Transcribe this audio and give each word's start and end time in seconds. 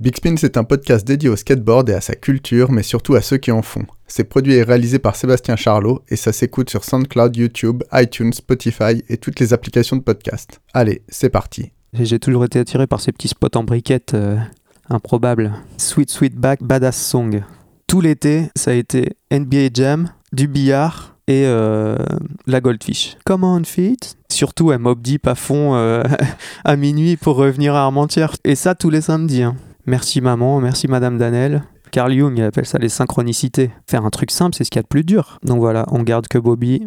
Big 0.00 0.16
Spin, 0.16 0.36
c'est 0.38 0.56
un 0.56 0.64
podcast 0.64 1.06
dédié 1.06 1.28
au 1.28 1.36
skateboard 1.36 1.90
et 1.90 1.92
à 1.92 2.00
sa 2.00 2.14
culture, 2.14 2.72
mais 2.72 2.82
surtout 2.82 3.16
à 3.16 3.20
ceux 3.20 3.36
qui 3.36 3.52
en 3.52 3.60
font. 3.60 3.84
C'est 4.06 4.24
produit 4.24 4.54
et 4.54 4.62
réalisé 4.62 4.98
par 4.98 5.14
Sébastien 5.14 5.56
Charlot 5.56 6.02
et 6.08 6.16
ça 6.16 6.32
s'écoute 6.32 6.70
sur 6.70 6.84
SoundCloud, 6.84 7.36
YouTube, 7.36 7.82
iTunes, 7.92 8.32
Spotify 8.32 9.02
et 9.10 9.18
toutes 9.18 9.38
les 9.40 9.52
applications 9.52 9.96
de 9.96 10.00
podcast. 10.02 10.62
Allez, 10.72 11.02
c'est 11.10 11.28
parti. 11.28 11.72
J'ai 11.92 12.18
toujours 12.18 12.46
été 12.46 12.58
attiré 12.58 12.86
par 12.86 13.02
ces 13.02 13.12
petits 13.12 13.28
spots 13.28 13.54
en 13.56 13.64
briquettes 13.64 14.14
euh, 14.14 14.38
improbables. 14.88 15.52
Sweet 15.76 16.10
Sweet 16.10 16.34
Back 16.34 16.62
Badass 16.62 16.96
Song. 16.96 17.42
Tout 17.86 18.00
l'été, 18.00 18.48
ça 18.56 18.70
a 18.70 18.74
été 18.74 19.16
NBA 19.30 19.68
Jam, 19.74 20.08
du 20.32 20.48
billard 20.48 21.14
et 21.26 21.44
euh, 21.44 21.98
la 22.46 22.62
Goldfish. 22.62 23.18
Come 23.26 23.44
on, 23.44 23.64
fit 23.64 23.98
Surtout 24.32 24.70
un 24.70 24.78
Mob 24.78 25.02
Deep 25.02 25.26
à 25.26 25.34
fond 25.34 25.74
euh, 25.74 26.02
à 26.64 26.76
minuit 26.76 27.18
pour 27.18 27.36
revenir 27.36 27.74
à 27.74 27.82
Armentières. 27.82 28.36
Et 28.44 28.54
ça 28.54 28.74
tous 28.74 28.88
les 28.88 29.02
samedis. 29.02 29.42
hein. 29.42 29.56
Merci 29.90 30.20
maman, 30.20 30.60
merci 30.60 30.86
madame 30.86 31.18
Danel. 31.18 31.64
Carl 31.90 32.12
Jung 32.12 32.34
il 32.36 32.44
appelle 32.44 32.64
ça 32.64 32.78
les 32.78 32.88
synchronicités. 32.88 33.72
Faire 33.88 34.04
un 34.04 34.10
truc 34.10 34.30
simple, 34.30 34.54
c'est 34.54 34.62
ce 34.62 34.70
qu'il 34.70 34.78
y 34.78 34.78
a 34.78 34.82
de 34.84 34.86
plus 34.86 35.02
dur. 35.02 35.40
Donc 35.42 35.58
voilà, 35.58 35.84
on 35.90 36.04
garde 36.04 36.28
que 36.28 36.38
Bobby. 36.38 36.86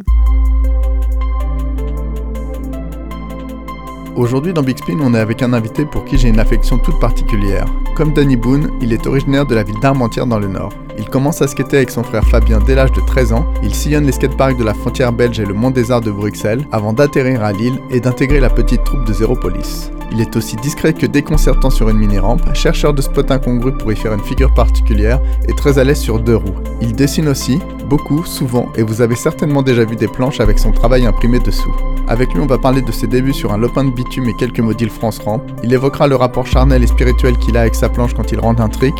Aujourd'hui 4.16 4.54
dans 4.54 4.64
Big 4.64 4.78
Spin, 4.78 5.00
on 5.02 5.14
est 5.14 5.20
avec 5.20 5.42
un 5.42 5.52
invité 5.52 5.86
pour 5.86 6.06
qui 6.06 6.18
j'ai 6.18 6.30
une 6.30 6.40
affection 6.40 6.78
toute 6.78 6.98
particulière. 7.02 7.66
Comme 7.98 8.14
Danny 8.14 8.38
Boone, 8.38 8.70
il 8.82 8.94
est 8.94 9.06
originaire 9.06 9.46
de 9.46 9.56
la 9.56 9.64
ville 9.64 9.82
d'Armentières 9.82 10.26
dans 10.26 10.40
le 10.40 10.48
Nord. 10.48 10.72
Il 10.98 11.10
commence 11.10 11.42
à 11.42 11.48
skater 11.48 11.78
avec 11.78 11.90
son 11.90 12.04
frère 12.04 12.24
Fabien 12.26 12.60
dès 12.60 12.76
l'âge 12.76 12.92
de 12.92 13.02
13 13.02 13.34
ans. 13.34 13.46
Il 13.64 13.74
sillonne 13.74 14.06
les 14.06 14.12
skateparks 14.12 14.58
de 14.58 14.64
la 14.64 14.74
frontière 14.74 15.12
belge 15.12 15.40
et 15.40 15.46
le 15.46 15.54
Mont 15.54 15.72
des 15.72 15.92
Arts 15.92 16.02
de 16.02 16.12
Bruxelles 16.12 16.66
avant 16.72 16.94
d'atterrir 16.94 17.44
à 17.44 17.52
Lille 17.52 17.80
et 17.90 18.00
d'intégrer 18.00 18.40
la 18.40 18.50
petite 18.50 18.84
troupe 18.84 19.06
de 19.06 19.14
Zéro 19.14 19.36
Police. 19.36 19.92
Il 20.12 20.22
est 20.22 20.36
aussi 20.36 20.56
discret 20.58 20.94
que 20.94 21.08
déconcertant 21.08 21.72
sur 21.72 21.90
une 21.90 21.98
mini-rampe, 21.98 22.54
chercheur 22.54 22.94
de 22.94 23.02
spots 23.02 23.32
incongrus 23.32 23.74
pour 23.80 23.92
y 23.92 23.96
faire 23.96 24.14
une 24.14 24.24
figure 24.24 24.54
particulière 24.54 25.20
et 25.48 25.54
très 25.54 25.80
à 25.80 25.84
l'aise 25.84 26.00
sur 26.00 26.20
deux 26.20 26.36
roues. 26.36 26.54
Il 26.82 26.94
dessine 26.94 27.28
aussi, 27.28 27.60
beaucoup, 27.90 28.24
souvent, 28.24 28.70
et 28.76 28.84
vous 28.84 29.02
avez 29.02 29.16
certainement 29.16 29.64
déjà 29.64 29.86
vu 29.86 29.96
des 29.96 30.08
planches 30.08 30.40
avec 30.40 30.60
son 30.60 30.72
travail 30.72 31.08
imprimé 31.08 31.40
dessous. 31.40 31.76
Avec 32.08 32.32
lui, 32.34 32.42
on 32.42 32.46
va 32.46 32.60
parler 32.60 32.84
de 32.84 32.92
ses 32.92 33.08
débuts 33.08 33.34
sur 33.34 33.54
un 33.54 33.58
lopin 33.58 33.86
de 33.86 33.90
bitume 33.90 34.30
et 34.30 34.36
quelques 34.36 34.60
modules 34.60 34.92
France 34.92 35.18
Ramp. 35.18 35.42
Il 35.64 35.74
évoquera 35.74 36.08
le 36.08 36.16
rapport 36.16 36.46
charnel 36.46 36.84
et 36.84 36.88
spirituel 36.88 37.38
qu'il 37.38 37.58
a 37.58 37.62
avec 37.62 37.74
sa 37.74 37.90
planche 37.90 38.14
quand 38.14 38.32
il 38.32 38.40
rentre 38.40 38.62
un 38.62 38.70
trick, 38.70 38.94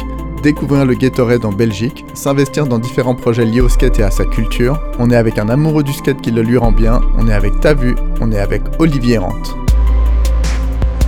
découvrir 0.44 0.86
le 0.86 0.94
Gatorade 0.94 1.46
en 1.46 1.54
Belgique, 1.54 2.04
s'investir 2.14 2.68
dans 2.68 2.78
différents 2.78 3.16
projets 3.16 3.46
liés 3.46 3.62
au 3.62 3.70
skate 3.70 4.00
et 4.00 4.04
à 4.04 4.12
sa 4.12 4.26
culture. 4.26 4.78
On 5.00 5.10
est 5.10 5.16
avec 5.16 5.40
un 5.40 5.48
amoureux 5.48 5.84
du 5.84 5.94
skate 5.94 6.22
qui 6.22 6.32
le 6.32 6.42
lui 6.42 6.58
rend 6.58 6.74
bien, 6.74 7.00
on 7.18 7.30
est 7.30 7.34
avec 7.34 7.58
Tavu, 7.62 7.96
on 8.20 8.30
est 8.30 8.40
avec 8.40 8.62
Olivier 8.78 9.20
Rente. 9.20 9.56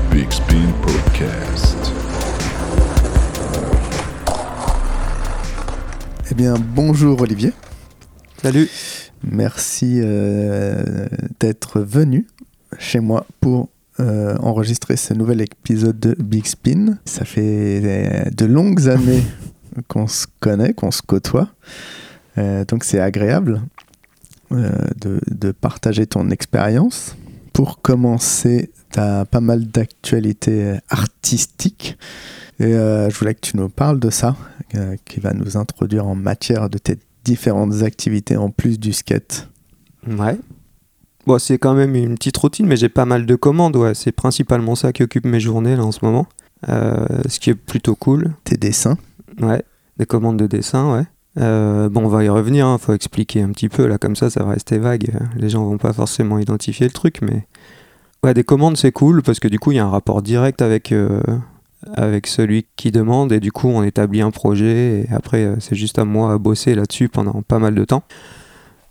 Big 0.10 0.32
Spin 0.32 0.72
Podcast. 0.82 1.92
Eh 6.32 6.34
bien, 6.34 6.56
bonjour 6.58 7.20
Olivier. 7.20 7.52
Salut 8.42 8.70
Merci 9.30 10.00
euh, 10.02 11.08
d'être 11.42 11.82
venu 11.82 12.26
chez 12.80 13.02
moi 13.02 13.26
pour 13.42 13.68
euh, 14.00 14.36
enregistrer 14.40 14.98
ce 14.98 15.14
nouvel 15.14 15.42
épisode 15.42 16.00
de 16.00 16.16
Big 16.22 16.46
Spin. 16.46 16.98
Ça 17.06 17.26
fait 17.26 17.82
euh, 17.84 18.30
de 18.30 18.46
longues 18.46 18.90
années 18.90 19.24
qu'on 19.88 20.08
se 20.08 20.28
connaît, 20.40 20.74
qu'on 20.74 20.92
se 20.92 21.02
côtoie. 21.02 21.50
Euh, 22.38 22.66
donc 22.66 22.84
c'est 22.84 23.00
agréable 23.00 23.62
euh, 24.52 24.70
de, 25.00 25.20
de 25.28 25.52
partager 25.52 26.06
ton 26.06 26.30
expérience. 26.30 27.16
Pour 27.54 27.82
commencer, 27.82 28.72
tu 28.92 29.00
as 29.00 29.26
pas 29.26 29.40
mal 29.42 29.66
d'actualités 29.68 30.78
artistiques. 30.90 31.98
Et 32.60 32.74
euh, 32.74 33.10
je 33.10 33.18
voulais 33.18 33.36
que 33.36 33.42
tu 33.42 33.58
nous 33.58 33.70
parles 33.70 34.00
de 34.00 34.10
ça, 34.10 34.36
euh, 34.76 34.96
qui 35.06 35.20
va 35.20 35.34
nous 35.34 35.58
introduire 35.58 36.08
en 36.08 36.16
matière 36.16 36.70
de 36.70 36.78
tes 36.78 36.98
différentes 37.24 37.82
activités 37.82 38.38
en 38.38 38.50
plus 38.50 38.80
du 38.80 38.94
skate. 38.94 39.50
Ouais. 40.08 40.38
Bon, 41.26 41.40
c'est 41.40 41.58
quand 41.58 41.74
même 41.74 41.96
une 41.96 42.16
petite 42.16 42.38
routine, 42.38 42.68
mais 42.68 42.78
j'ai 42.78 42.90
pas 42.90 43.06
mal 43.06 43.26
de 43.26 43.36
commandes, 43.36 43.76
ouais. 43.76 43.96
C'est 43.96 44.12
principalement 44.12 44.76
ça 44.76 44.94
qui 44.94 45.02
occupe 45.02 45.26
mes 45.26 45.40
journées, 45.40 45.76
là, 45.76 45.84
en 45.84 45.92
ce 45.92 46.00
moment. 46.04 46.28
Euh, 46.70 47.06
ce 47.28 47.40
qui 47.40 47.50
est 47.50 47.56
plutôt 47.56 47.96
cool. 47.96 48.34
Tes 48.44 48.58
dessins. 48.58 48.98
Ouais. 49.42 49.64
Des 49.98 50.06
commandes 50.06 50.38
de 50.38 50.46
dessin, 50.46 50.94
ouais. 50.94 51.06
Euh, 51.38 51.90
bon, 51.90 52.06
on 52.06 52.08
va 52.08 52.24
y 52.24 52.30
revenir, 52.30 52.68
hein. 52.68 52.78
faut 52.78 52.94
expliquer 52.94 53.42
un 53.42 53.50
petit 53.50 53.70
peu, 53.70 53.88
là, 53.88 53.98
comme 53.98 54.16
ça, 54.16 54.30
ça 54.30 54.44
va 54.44 54.52
rester 54.52 54.78
vague. 54.78 55.10
Les 55.36 55.50
gens 55.50 55.66
vont 55.66 55.78
pas 55.78 55.94
forcément 55.94 56.38
identifier 56.38 56.86
le 56.86 56.94
truc, 56.94 57.20
mais... 57.22 57.48
Ouais, 58.24 58.34
des 58.34 58.44
commandes, 58.44 58.78
c'est 58.78 58.92
cool, 58.92 59.22
parce 59.22 59.40
que 59.40 59.48
du 59.48 59.60
coup, 59.60 59.72
il 59.72 59.76
y 59.76 59.80
a 59.80 59.86
un 59.86 59.90
rapport 59.90 60.22
direct 60.22 60.62
avec, 60.62 60.92
euh, 60.92 61.22
avec 61.96 62.28
celui 62.28 62.68
qui 62.76 62.92
demande, 62.92 63.32
et 63.32 63.40
du 63.40 63.52
coup, 63.52 63.68
on 63.68 63.84
établit 63.84 64.22
un 64.22 64.32
projet, 64.32 65.02
et 65.02 65.14
après, 65.14 65.56
c'est 65.60 65.76
juste 65.76 66.00
à 66.00 66.06
moi 66.06 66.34
à 66.34 66.38
bosser 66.38 66.76
là-dessus 66.76 67.10
pendant 67.10 67.42
pas 67.42 67.60
mal 67.60 67.74
de 67.76 67.84
temps. 67.84 68.04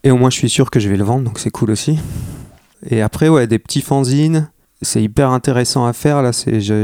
Et 0.04 0.10
au 0.10 0.18
moins, 0.18 0.28
je 0.28 0.36
suis 0.36 0.50
sûr 0.50 0.70
que 0.70 0.78
je 0.78 0.90
vais 0.90 0.98
le 0.98 1.04
vendre, 1.04 1.24
donc 1.24 1.38
c'est 1.38 1.50
cool 1.50 1.70
aussi. 1.70 1.98
Et 2.90 3.00
après, 3.00 3.30
ouais, 3.30 3.46
des 3.46 3.58
petits 3.58 3.80
fanzines. 3.80 4.50
C'est 4.82 5.02
hyper 5.02 5.30
intéressant 5.30 5.86
à 5.86 5.94
faire. 5.94 6.20
Là, 6.20 6.30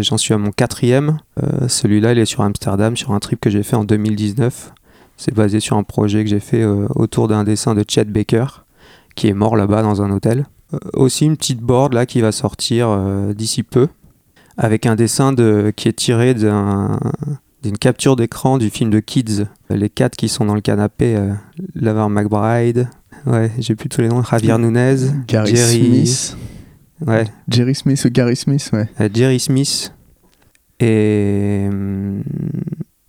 j'en 0.00 0.16
suis 0.16 0.32
à 0.32 0.38
mon 0.38 0.53
quatrième. 0.53 1.19
Euh, 1.42 1.69
celui-là, 1.69 2.12
il 2.12 2.19
est 2.19 2.25
sur 2.25 2.41
Amsterdam, 2.41 2.97
sur 2.97 3.12
un 3.12 3.19
trip 3.19 3.38
que 3.38 3.50
j'ai 3.50 3.62
fait 3.62 3.76
en 3.76 3.84
2019. 3.84 4.72
C'est 5.19 5.34
basé 5.34 5.60
sur 5.60 5.76
un 5.76 5.82
projet 5.82 6.25
que 6.25 6.31
j'ai 6.31 6.41
fait 6.41 6.62
euh, 6.62 6.86
autour 6.94 7.28
d'un 7.28 7.44
dessin 7.44 7.75
de 7.75 7.84
Chet 7.86 8.04
Baker, 8.04 8.47
qui 9.16 9.28
est 9.28 9.34
mort 9.34 9.54
là-bas 9.54 9.82
dans 9.82 10.00
un 10.00 10.10
hôtel. 10.10 10.47
Euh, 10.72 10.78
aussi 10.94 11.26
une 11.26 11.37
petite 11.37 11.60
board 11.60 11.92
là 11.92 12.06
qui 12.06 12.22
va 12.22 12.32
sortir 12.32 12.98
d'ici 13.34 13.62
peu, 13.62 13.88
avec 14.56 14.87
un 14.87 14.94
dessin 14.94 15.34
de, 15.34 15.75
qui 15.76 15.88
est 15.88 15.92
tiré 15.92 16.32
d'un, 16.32 16.98
d'une 17.62 17.76
capture 17.76 18.16
d'écran 18.16 18.56
du 18.56 18.70
film 18.70 18.88
de 18.88 19.00
Kids. 19.00 19.44
Les 19.69 19.91
quatre 19.91 20.16
qui 20.16 20.31
sont 20.31 20.47
dans 20.47 20.54
le 20.54 20.62
canapé, 20.62 21.19
Lavar 21.75 22.08
McBride, 22.08 22.88
ouais, 23.26 23.50
j'ai 23.58 23.75
plus 23.75 23.88
tous 23.88 24.00
les 24.00 24.08
noms, 24.08 24.22
Javier 24.22 24.56
Nunez, 24.58 24.97
Gary 25.26 25.54
Jerry- 25.54 26.06
Smith. 26.06 26.36
ouais, 27.06 27.25
Jerry 27.48 27.75
Smith 27.75 28.04
ou 28.04 28.10
Gary 28.10 28.36
Smith, 28.36 28.70
ouais. 28.72 28.88
euh, 29.00 29.08
Jerry 29.12 29.41
Smith 29.41 29.92
et 30.81 31.66
hum, 31.69 32.22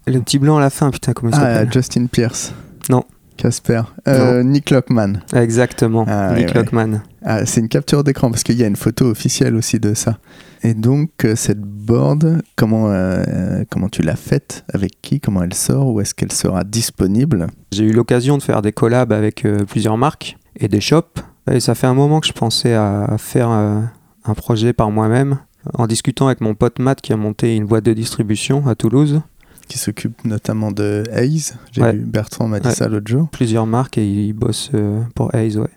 le 0.07 0.19
petit 0.19 0.39
blanc 0.39 0.57
à 0.57 0.61
la 0.61 0.69
fin, 0.69 0.89
putain, 0.91 1.13
comment 1.13 1.31
il 1.31 1.35
Ah, 1.35 1.39
s'appelle 1.39 1.71
Justin 1.73 2.05
Pierce. 2.07 2.53
Non. 2.89 3.03
Casper. 3.37 3.81
Euh, 4.07 4.43
Nick 4.43 4.69
Lockman. 4.69 5.13
Exactement, 5.33 6.05
Ah, 6.07 6.33
Nick 6.35 6.47
ouais, 6.49 6.53
ouais. 6.53 6.53
Lockman. 6.63 7.01
Ah, 7.23 7.45
c'est 7.45 7.61
une 7.61 7.69
capture 7.69 8.03
d'écran 8.03 8.29
parce 8.29 8.43
qu'il 8.43 8.55
y 8.57 8.63
a 8.63 8.67
une 8.67 8.75
photo 8.75 9.05
officielle 9.05 9.55
aussi 9.55 9.79
de 9.79 9.93
ça. 9.93 10.17
Et 10.63 10.73
donc, 10.75 11.25
euh, 11.25 11.35
cette 11.35 11.61
board, 11.61 12.41
comment, 12.55 12.89
euh, 12.91 13.63
comment 13.71 13.89
tu 13.89 14.01
l'as 14.03 14.15
faite? 14.15 14.63
Avec 14.73 15.01
qui? 15.01 15.19
Comment 15.19 15.41
elle 15.43 15.53
sort? 15.55 15.87
Où 15.87 16.01
est-ce 16.01 16.13
qu'elle 16.13 16.31
sera 16.31 16.63
disponible? 16.63 17.47
J'ai 17.71 17.83
eu 17.85 17.91
l'occasion 17.93 18.37
de 18.37 18.43
faire 18.43 18.61
des 18.61 18.71
collabs 18.71 19.11
avec 19.11 19.43
euh, 19.45 19.65
plusieurs 19.65 19.97
marques 19.97 20.37
et 20.55 20.67
des 20.67 20.79
shops. 20.81 21.19
Et 21.51 21.59
ça 21.59 21.73
fait 21.73 21.87
un 21.87 21.95
moment 21.95 22.19
que 22.19 22.27
je 22.27 22.33
pensais 22.33 22.75
à 22.75 23.15
faire 23.17 23.49
euh, 23.49 23.81
un 24.25 24.33
projet 24.35 24.73
par 24.73 24.91
moi-même. 24.91 25.39
En 25.75 25.87
discutant 25.87 26.27
avec 26.27 26.41
mon 26.41 26.53
pote 26.55 26.79
Matt 26.79 27.01
qui 27.01 27.11
a 27.13 27.17
monté 27.17 27.55
une 27.55 27.65
boîte 27.65 27.85
de 27.85 27.93
distribution 27.93 28.67
à 28.67 28.75
Toulouse, 28.75 29.21
Qui 29.67 29.77
s'occupe 29.77 30.25
notamment 30.25 30.71
de 30.71 31.03
Hayes. 31.11 31.53
J'ai 31.71 31.81
Ouais. 31.81 31.93
vu 31.93 31.99
Bertrand 31.99 32.47
m'a 32.47 32.59
dit 32.59 32.67
Ouais. 32.67 32.73
ça 32.75 32.87
l'autre 32.87 33.07
jour. 33.07 33.29
plusieurs 33.29 33.65
marques 33.67 33.97
et 33.97 34.05
il 34.05 34.33
bosse 34.33 34.71
pour 35.15 35.33
Hayes, 35.33 35.57
ouais. 35.57 35.69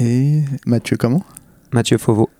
Et 0.00 0.42
Mathieu, 0.66 0.96
comment? 0.96 1.22
Mathieu 1.72 1.98
Fauveau. 1.98 2.30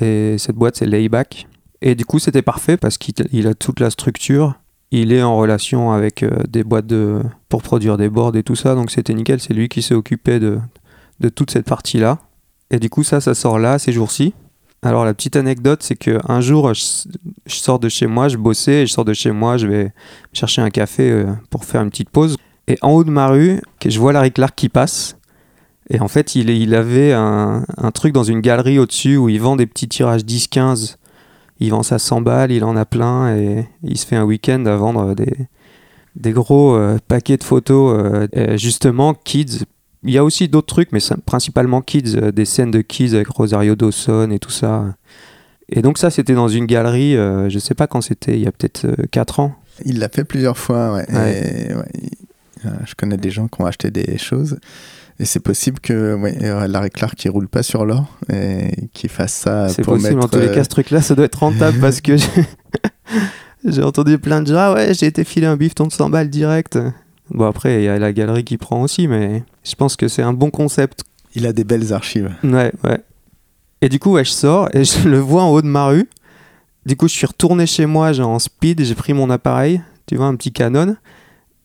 Et 0.00 0.36
cette 0.38 0.56
boîte, 0.56 0.76
c'est 0.76 0.86
Layback. 0.86 1.46
Et 1.80 1.94
du 1.94 2.04
coup, 2.04 2.18
c'était 2.18 2.42
parfait 2.42 2.76
parce 2.76 2.98
qu'il 2.98 3.14
il 3.32 3.46
a 3.46 3.54
toute 3.54 3.80
la 3.80 3.90
structure. 3.90 4.54
Il 4.90 5.12
est 5.12 5.22
en 5.22 5.36
relation 5.36 5.92
avec 5.92 6.22
euh, 6.22 6.30
des 6.48 6.64
boîtes 6.64 6.86
de, 6.86 7.20
pour 7.48 7.62
produire 7.62 7.96
des 7.96 8.08
boards 8.08 8.36
et 8.36 8.42
tout 8.42 8.56
ça. 8.56 8.74
Donc, 8.74 8.90
c'était 8.90 9.14
nickel. 9.14 9.40
C'est 9.40 9.54
lui 9.54 9.68
qui 9.68 9.82
s'est 9.82 9.94
occupé 9.94 10.40
de, 10.40 10.58
de 11.20 11.28
toute 11.28 11.50
cette 11.50 11.66
partie-là. 11.66 12.18
Et 12.70 12.78
du 12.78 12.90
coup, 12.90 13.02
ça, 13.02 13.20
ça 13.20 13.34
sort 13.34 13.58
là, 13.58 13.78
ces 13.78 13.92
jours-ci. 13.92 14.34
Alors, 14.82 15.04
la 15.04 15.12
petite 15.12 15.36
anecdote, 15.36 15.82
c'est 15.82 15.96
qu'un 15.96 16.40
jour, 16.40 16.72
je, 16.72 17.08
je 17.46 17.54
sors 17.54 17.78
de 17.78 17.88
chez 17.88 18.06
moi, 18.06 18.28
je 18.28 18.36
bossais, 18.36 18.82
et 18.82 18.86
je 18.86 18.92
sors 18.92 19.04
de 19.04 19.12
chez 19.12 19.32
moi, 19.32 19.56
je 19.56 19.66
vais 19.66 19.92
chercher 20.32 20.62
un 20.62 20.70
café 20.70 21.10
euh, 21.10 21.26
pour 21.50 21.64
faire 21.64 21.82
une 21.82 21.90
petite 21.90 22.10
pause. 22.10 22.36
Et 22.68 22.78
en 22.82 22.90
haut 22.92 23.04
de 23.04 23.10
ma 23.10 23.28
rue, 23.28 23.60
que 23.80 23.90
je 23.90 23.98
vois 23.98 24.12
Larry 24.12 24.30
Clark 24.30 24.54
qui 24.54 24.68
passe. 24.68 25.17
Et 25.90 26.00
en 26.00 26.08
fait, 26.08 26.34
il, 26.34 26.50
il 26.50 26.74
avait 26.74 27.12
un, 27.12 27.64
un 27.76 27.90
truc 27.90 28.12
dans 28.12 28.22
une 28.24 28.40
galerie 28.40 28.78
au-dessus 28.78 29.16
où 29.16 29.28
il 29.28 29.40
vend 29.40 29.56
des 29.56 29.66
petits 29.66 29.88
tirages 29.88 30.22
10-15. 30.22 30.96
Il 31.60 31.70
vend 31.70 31.82
ça 31.82 31.98
100 31.98 32.20
balles, 32.20 32.52
il 32.52 32.62
en 32.64 32.76
a 32.76 32.84
plein 32.84 33.34
et 33.36 33.66
il 33.82 33.96
se 33.98 34.06
fait 34.06 34.16
un 34.16 34.24
week-end 34.24 34.64
à 34.66 34.76
vendre 34.76 35.14
des, 35.14 35.32
des 36.14 36.32
gros 36.32 36.76
euh, 36.76 36.98
paquets 37.08 37.36
de 37.38 37.44
photos. 37.44 38.28
euh, 38.36 38.56
justement, 38.56 39.14
kids. 39.14 39.64
Il 40.04 40.10
y 40.12 40.18
a 40.18 40.24
aussi 40.24 40.48
d'autres 40.48 40.66
trucs, 40.72 40.92
mais 40.92 41.00
principalement 41.26 41.80
kids, 41.80 42.16
euh, 42.16 42.30
des 42.32 42.44
scènes 42.44 42.70
de 42.70 42.80
kids 42.82 43.14
avec 43.16 43.28
Rosario 43.28 43.74
Dawson 43.74 44.30
et 44.30 44.38
tout 44.38 44.50
ça. 44.50 44.94
Et 45.70 45.82
donc 45.82 45.98
ça, 45.98 46.10
c'était 46.10 46.34
dans 46.34 46.48
une 46.48 46.66
galerie, 46.66 47.12
je 47.14 47.58
sais 47.58 47.74
pas 47.74 47.86
quand 47.86 48.00
c'était, 48.00 48.32
il 48.34 48.40
y 48.40 48.46
a 48.46 48.52
peut-être 48.52 48.86
4 49.10 49.40
ans. 49.40 49.54
Il 49.84 49.98
l'a 49.98 50.08
fait 50.08 50.24
plusieurs 50.24 50.56
fois, 50.56 50.94
ouais. 50.94 51.06
Ouais. 51.12 51.66
Et, 51.70 51.74
ouais, 51.74 51.82
il- 52.02 52.10
je 52.86 52.94
connais 52.94 53.16
des 53.18 53.30
gens 53.30 53.48
qui 53.48 53.60
ont 53.60 53.66
acheté 53.66 53.90
des 53.90 54.16
choses. 54.16 54.58
Et 55.20 55.24
c'est 55.24 55.40
possible 55.40 55.80
que 55.80 56.14
ouais, 56.14 56.68
Larry 56.68 56.90
Clark 56.90 57.14
qui 57.16 57.28
roule 57.28 57.48
pas 57.48 57.62
sur 57.64 57.84
l'or 57.84 58.06
et 58.32 58.88
qui 58.92 59.08
fasse 59.08 59.32
ça 59.32 59.68
C'est 59.68 59.82
pour 59.82 59.94
possible, 59.94 60.14
mettre. 60.14 60.26
en 60.26 60.28
tous 60.28 60.38
les 60.38 60.52
cas, 60.54 60.62
ce 60.62 60.68
truc-là, 60.68 61.02
ça 61.02 61.14
doit 61.16 61.24
être 61.24 61.40
rentable 61.40 61.78
parce 61.80 62.00
que 62.00 62.16
j'ai- 63.64 63.82
entendu 63.82 64.18
plein 64.18 64.42
de 64.42 64.48
gens, 64.48 64.56
ah 64.58 64.74
ouais, 64.74 64.94
j'ai 64.94 65.06
été 65.06 65.24
filer 65.24 65.46
un 65.46 65.56
bifton 65.56 65.86
de 65.86 65.92
100 65.92 66.10
balles 66.10 66.30
direct. 66.30 66.78
Bon, 67.30 67.46
après, 67.46 67.80
il 67.82 67.84
y 67.84 67.88
a 67.88 67.98
la 67.98 68.12
galerie 68.12 68.44
qui 68.44 68.56
prend 68.56 68.80
aussi, 68.82 69.08
mais 69.08 69.42
je 69.64 69.74
pense 69.74 69.96
que 69.96 70.08
c'est 70.08 70.22
un 70.22 70.32
bon 70.32 70.50
concept. 70.50 71.02
Il 71.34 71.46
a 71.46 71.52
des 71.52 71.64
belles 71.64 71.92
archives. 71.92 72.30
Ouais, 72.44 72.72
ouais. 72.84 73.00
Et 73.82 73.88
du 73.88 73.98
coup, 73.98 74.12
ouais, 74.12 74.24
je 74.24 74.30
sors 74.30 74.68
et 74.74 74.84
je 74.84 75.08
le 75.08 75.18
vois 75.18 75.42
en 75.42 75.50
haut 75.50 75.62
de 75.62 75.66
ma 75.66 75.86
rue. 75.86 76.08
Du 76.86 76.96
coup, 76.96 77.06
je 77.08 77.12
suis 77.12 77.26
retourné 77.26 77.66
chez 77.66 77.86
moi, 77.86 78.12
genre 78.12 78.30
en 78.30 78.38
speed, 78.38 78.82
j'ai 78.82 78.94
pris 78.94 79.12
mon 79.12 79.28
appareil, 79.30 79.82
tu 80.06 80.16
vois, 80.16 80.26
un 80.26 80.36
petit 80.36 80.52
Canon. 80.52 80.96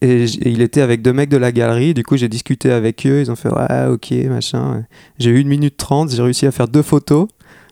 Et, 0.04 0.24
il 0.24 0.60
était 0.60 0.82
avec 0.82 1.02
deux 1.02 1.12
mecs 1.12 1.30
de 1.30 1.36
la 1.36 1.50
galerie. 1.50 1.94
Du 1.94 2.02
coup, 2.02 2.16
j'ai 2.16 2.28
discuté 2.28 2.70
avec 2.70 3.06
eux. 3.06 3.20
Ils 3.20 3.30
ont 3.30 3.36
fait 3.36 3.48
Ouais, 3.48 3.86
ok, 3.88 4.10
machin. 4.28 4.84
J'ai 5.18 5.30
eu 5.30 5.40
une 5.40 5.48
minute 5.48 5.76
trente. 5.76 6.10
J'ai 6.10 6.22
réussi 6.22 6.46
à 6.46 6.52
faire 6.52 6.68
deux 6.68 6.82
photos. 6.82 7.28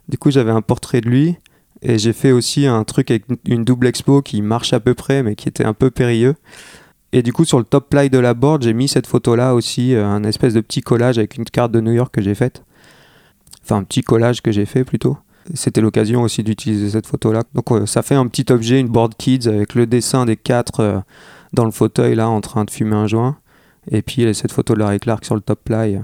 Du 0.09 0.17
coup, 0.17 0.31
j'avais 0.31 0.51
un 0.51 0.61
portrait 0.61 1.01
de 1.01 1.09
lui. 1.09 1.35
Et 1.81 1.99
j'ai 1.99 2.13
fait 2.13 2.31
aussi 2.31 2.65
un 2.65 2.83
truc 2.85 3.11
avec 3.11 3.25
une- 3.29 3.37
une 3.45 3.63
double 3.65 3.87
expo 3.87 4.21
qui 4.21 4.41
marche 4.41 4.73
à 4.73 4.79
peu 4.79 4.93
près, 4.93 5.21
mais 5.21 5.35
qui 5.35 5.49
était 5.49 5.65
un 5.65 5.73
peu 5.73 5.91
périlleux. 5.91 6.35
Et 7.11 7.21
du 7.21 7.33
coup, 7.33 7.45
sur 7.45 7.59
le 7.59 7.65
top 7.65 7.89
ply 7.89 8.09
de 8.09 8.17
la 8.17 8.33
board, 8.33 8.63
j'ai 8.63 8.73
mis 8.73 8.87
cette 8.87 9.05
photo-là 9.05 9.53
aussi, 9.53 9.93
euh, 9.93 10.05
un 10.05 10.23
espèce 10.23 10.53
de 10.53 10.61
petit 10.61 10.81
collage 10.81 11.17
avec 11.17 11.35
une 11.37 11.43
carte 11.43 11.71
de 11.71 11.81
New 11.81 11.91
York 11.91 12.11
que 12.13 12.21
j'ai 12.21 12.33
faite. 12.35 12.63
Enfin, 13.63 13.77
un 13.77 13.83
petit 13.83 14.01
collage 14.01 14.41
que 14.41 14.51
j'ai 14.51 14.65
fait 14.65 14.83
plutôt. 14.83 15.17
C'était 15.53 15.81
l'occasion 15.81 16.21
aussi 16.21 16.41
d'utiliser 16.41 16.89
cette 16.89 17.05
photo-là. 17.05 17.43
Donc, 17.53 17.71
euh, 17.71 17.85
ça 17.85 18.01
fait 18.01 18.15
un 18.15 18.27
petit 18.27 18.51
objet, 18.51 18.79
une 18.79 18.87
board 18.87 19.15
kids 19.17 19.47
avec 19.47 19.75
le 19.75 19.85
dessin 19.85 20.25
des 20.25 20.37
quatre 20.37 20.79
euh, 20.79 20.99
dans 21.53 21.65
le 21.65 21.71
fauteuil 21.71 22.15
là, 22.15 22.29
en 22.29 22.41
train 22.41 22.65
de 22.65 22.71
fumer 22.71 22.95
un 22.95 23.07
joint. 23.07 23.37
Et 23.89 24.01
puis, 24.01 24.25
euh, 24.25 24.33
cette 24.33 24.51
photo 24.51 24.73
de 24.73 24.79
Larry 24.79 24.99
Clark 24.99 25.25
sur 25.25 25.35
le 25.35 25.41
top 25.41 25.61
ply. 25.63 25.99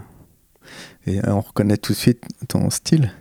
Et 1.08 1.20
euh, 1.20 1.34
on 1.34 1.42
reconnaît 1.42 1.78
tout 1.78 1.94
de 1.94 1.98
suite 1.98 2.24
ton 2.48 2.70
style. 2.70 3.12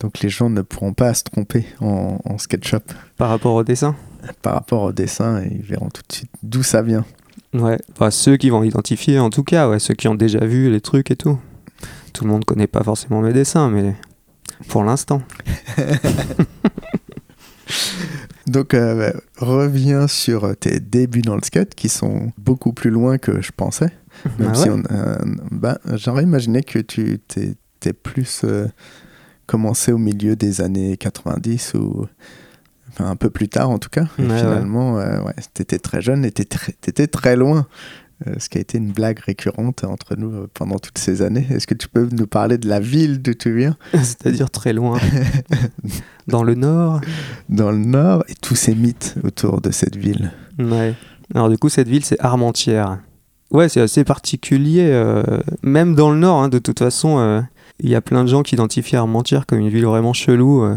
Donc 0.00 0.20
les 0.20 0.28
gens 0.28 0.50
ne 0.50 0.62
pourront 0.62 0.92
pas 0.92 1.14
se 1.14 1.24
tromper 1.24 1.66
en, 1.80 2.18
en 2.24 2.38
SketchUp 2.38 2.92
Par 3.16 3.28
rapport 3.28 3.54
au 3.54 3.64
dessin? 3.64 3.96
Par 4.42 4.54
rapport 4.54 4.82
au 4.82 4.92
dessin 4.92 5.42
ils 5.42 5.62
verront 5.62 5.88
tout 5.88 6.02
de 6.08 6.12
suite 6.12 6.30
d'où 6.42 6.62
ça 6.62 6.82
vient. 6.82 7.04
Ouais, 7.52 7.78
enfin, 7.92 8.10
ceux 8.10 8.36
qui 8.36 8.50
vont 8.50 8.64
identifier 8.64 9.18
en 9.18 9.30
tout 9.30 9.44
cas, 9.44 9.68
ouais, 9.68 9.78
ceux 9.78 9.94
qui 9.94 10.08
ont 10.08 10.14
déjà 10.14 10.44
vu 10.44 10.70
les 10.70 10.80
trucs 10.80 11.10
et 11.10 11.16
tout. 11.16 11.38
Tout 12.12 12.24
le 12.24 12.30
monde 12.30 12.44
connaît 12.44 12.66
pas 12.66 12.82
forcément 12.82 13.20
mes 13.20 13.32
dessins, 13.32 13.70
mais 13.70 13.94
pour 14.68 14.84
l'instant. 14.84 15.22
Donc 18.46 18.74
euh, 18.74 19.12
reviens 19.38 20.06
sur 20.06 20.56
tes 20.56 20.80
débuts 20.80 21.22
dans 21.22 21.36
le 21.36 21.42
skate 21.42 21.74
qui 21.74 21.88
sont 21.88 22.32
beaucoup 22.38 22.72
plus 22.72 22.90
loin 22.90 23.18
que 23.18 23.40
je 23.40 23.52
pensais. 23.56 23.90
Même 24.38 24.50
Ah 24.52 24.54
si 24.54 24.68
ouais 24.68 24.76
on, 24.90 24.94
euh, 24.94 25.16
ben, 25.50 25.78
j'aurais 25.94 26.22
imaginé 26.22 26.62
que 26.62 26.78
tu 26.78 27.18
t'es, 27.26 27.54
t'es 27.80 27.92
plus 27.92 28.42
euh, 28.44 28.68
commencé 29.46 29.92
au 29.92 29.98
milieu 29.98 30.36
des 30.36 30.60
années 30.60 30.96
90 30.96 31.74
ou 31.74 32.06
enfin, 32.90 33.10
un 33.10 33.16
peu 33.16 33.30
plus 33.30 33.48
tard 33.48 33.70
en 33.70 33.78
tout 33.78 33.90
cas. 33.90 34.06
Ouais, 34.18 34.24
finalement, 34.26 34.98
euh, 34.98 35.20
ouais, 35.22 35.34
t'étais 35.54 35.78
très 35.78 36.00
jeune 36.00 36.24
et 36.24 36.30
très, 36.30 36.72
t'étais 36.72 37.06
très 37.06 37.36
loin. 37.36 37.66
Euh, 38.28 38.34
ce 38.38 38.48
qui 38.48 38.58
a 38.58 38.60
été 38.60 38.78
une 38.78 38.92
blague 38.92 39.18
récurrente 39.18 39.82
entre 39.84 40.14
nous 40.16 40.30
euh, 40.32 40.46
pendant 40.54 40.78
toutes 40.78 40.98
ces 40.98 41.20
années. 41.22 41.46
Est-ce 41.50 41.66
que 41.66 41.74
tu 41.74 41.88
peux 41.88 42.08
nous 42.12 42.26
parler 42.28 42.58
de 42.58 42.68
la 42.68 42.78
ville 42.80 43.20
d'où 43.20 43.34
tu 43.34 43.56
viens, 43.56 43.76
C'est-à-dire 43.92 44.50
très 44.50 44.72
loin. 44.72 44.98
Dans 46.28 46.42
le 46.42 46.54
nord. 46.54 47.00
dans 47.48 47.70
le 47.70 47.78
nord, 47.78 48.24
et 48.28 48.34
tous 48.34 48.54
ces 48.54 48.74
mythes 48.74 49.16
autour 49.24 49.60
de 49.60 49.70
cette 49.70 49.96
ville 49.96 50.32
Ouais. 50.58 50.94
Alors 51.34 51.48
du 51.50 51.58
coup, 51.58 51.68
cette 51.68 51.88
ville, 51.88 52.04
c'est 52.04 52.18
Armentières. 52.20 52.98
Ouais, 53.50 53.68
c'est 53.68 53.80
assez 53.80 54.04
particulier. 54.04 54.88
euh, 54.90 55.22
même 55.62 55.94
dans 55.94 56.10
le 56.10 56.18
nord, 56.18 56.42
hein, 56.42 56.48
de 56.48 56.58
toute 56.58 56.78
façon, 56.78 57.18
euh, 57.18 57.40
il 57.80 57.90
y 57.90 57.94
a 57.94 58.00
plein 58.00 58.24
de 58.24 58.28
gens 58.28 58.42
qui 58.42 58.54
identifient 58.54 58.96
Armentières 58.96 59.44
comme 59.46 59.58
une 59.58 59.68
ville 59.68 59.84
vraiment 59.86 60.12
chelou. 60.12 60.62
euh. 60.64 60.76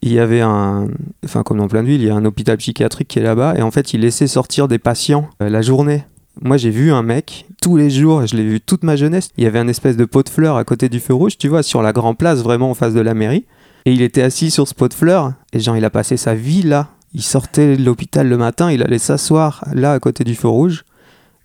Il 0.00 0.12
y 0.12 0.20
avait 0.20 0.42
un... 0.42 0.86
Enfin, 1.24 1.42
comme 1.42 1.58
dans 1.58 1.66
plein 1.66 1.82
de 1.82 1.88
villes, 1.88 2.02
il 2.02 2.06
y 2.06 2.10
a 2.10 2.14
un 2.14 2.24
hôpital 2.24 2.56
psychiatrique 2.56 3.08
qui 3.08 3.18
est 3.18 3.22
là-bas. 3.22 3.54
Et 3.56 3.62
en 3.62 3.72
fait, 3.72 3.94
il 3.94 4.02
laissait 4.02 4.28
sortir 4.28 4.68
des 4.68 4.78
patients 4.78 5.28
euh, 5.42 5.48
la 5.50 5.60
journée. 5.60 6.04
Moi, 6.40 6.56
j'ai 6.56 6.70
vu 6.70 6.92
un 6.92 7.02
mec, 7.02 7.46
tous 7.60 7.76
les 7.76 7.90
jours, 7.90 8.24
je 8.24 8.36
l'ai 8.36 8.44
vu 8.44 8.60
toute 8.60 8.84
ma 8.84 8.94
jeunesse. 8.94 9.30
Il 9.36 9.44
y 9.44 9.46
avait 9.46 9.58
un 9.58 9.66
espèce 9.66 9.96
de 9.96 10.04
pot 10.04 10.22
de 10.22 10.28
fleurs 10.28 10.56
à 10.56 10.62
côté 10.64 10.88
du 10.88 11.00
feu 11.00 11.12
rouge, 11.12 11.36
tu 11.36 11.48
vois, 11.48 11.64
sur 11.64 11.82
la 11.82 11.92
grande 11.92 12.16
place, 12.16 12.42
vraiment 12.42 12.70
en 12.70 12.74
face 12.74 12.94
de 12.94 13.00
la 13.00 13.14
mairie. 13.14 13.44
Et 13.86 13.92
il 13.92 14.02
était 14.02 14.22
assis 14.22 14.52
sur 14.52 14.68
ce 14.68 14.74
pot 14.74 14.86
de 14.86 14.94
fleurs. 14.94 15.32
Et 15.52 15.58
genre, 15.58 15.76
il 15.76 15.84
a 15.84 15.90
passé 15.90 16.16
sa 16.16 16.36
vie 16.36 16.62
là. 16.62 16.90
Il 17.12 17.22
sortait 17.22 17.76
de 17.76 17.82
l'hôpital 17.82 18.28
le 18.28 18.36
matin, 18.36 18.70
il 18.70 18.82
allait 18.82 18.98
s'asseoir 18.98 19.64
là 19.72 19.92
à 19.92 19.98
côté 19.98 20.22
du 20.22 20.36
feu 20.36 20.46
rouge. 20.46 20.84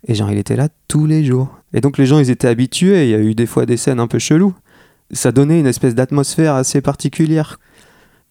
Et 0.06 0.14
genre, 0.14 0.30
il 0.30 0.38
était 0.38 0.54
là 0.54 0.68
tous 0.86 1.06
les 1.06 1.24
jours. 1.24 1.48
Et 1.72 1.80
donc, 1.80 1.98
les 1.98 2.06
gens, 2.06 2.20
ils 2.20 2.30
étaient 2.30 2.46
habitués. 2.46 3.04
Il 3.04 3.10
y 3.10 3.14
a 3.14 3.18
eu 3.18 3.34
des 3.34 3.46
fois 3.46 3.66
des 3.66 3.76
scènes 3.76 3.98
un 3.98 4.06
peu 4.06 4.20
cheloues. 4.20 4.54
Ça 5.10 5.32
donnait 5.32 5.58
une 5.58 5.66
espèce 5.66 5.94
d'atmosphère 5.94 6.54
assez 6.54 6.80
particulière. 6.80 7.58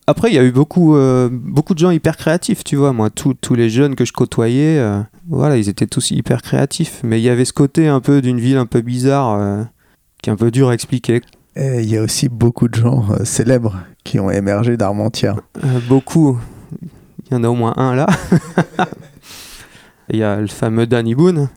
Après, 0.06 0.30
il 0.30 0.36
y 0.36 0.38
a 0.38 0.44
eu 0.44 0.52
beaucoup, 0.52 0.96
euh, 0.96 1.30
beaucoup 1.32 1.74
de 1.74 1.80
gens 1.80 1.92
hyper 1.92 2.18
créatifs, 2.18 2.64
tu 2.64 2.76
vois. 2.76 2.92
Moi, 2.92 3.10
tous 3.10 3.34
tous 3.36 3.56
les 3.56 3.70
jeunes 3.70 3.96
que 3.96 4.04
je 4.04 4.12
côtoyais, 4.12 4.78
euh, 4.78 5.02
voilà, 5.30 5.58
ils 5.58 5.70
étaient 5.70 5.88
tous 5.88 6.12
hyper 6.12 6.42
créatifs. 6.42 7.00
Mais 7.04 7.22
il 7.22 7.24
y 7.24 7.30
avait 7.30 7.46
ce 7.46 7.54
côté 7.54 7.88
un 7.88 8.02
peu 8.02 8.22
d'une 8.22 8.40
ville 8.40 8.58
un 8.58 8.66
peu 8.66 8.82
bizarre, 8.82 9.40
euh, 9.40 9.64
qui 10.22 10.30
est 10.30 10.34
un 10.34 10.36
peu 10.36 10.52
dur 10.52 10.70
à 10.70 10.74
expliquer. 10.74 11.22
Et 11.56 11.82
il 11.82 11.90
y 11.90 11.98
a 11.98 12.02
aussi 12.02 12.28
beaucoup 12.28 12.68
de 12.68 12.76
gens 12.76 13.06
euh, 13.12 13.24
célèbres 13.24 13.80
qui 14.04 14.20
ont 14.20 14.30
émergé 14.30 14.76
d'Armentières. 14.76 15.40
Beaucoup. 15.88 16.38
Il 17.26 17.34
y 17.34 17.36
en 17.36 17.44
a 17.46 17.48
au 17.48 17.56
moins 17.56 17.74
un 17.78 17.96
là. 17.96 18.08
Il 20.10 20.20
y 20.20 20.24
a 20.24 20.42
le 20.42 20.48
fameux 20.48 20.86
Danny 20.86 21.16
Boone, 21.16 21.48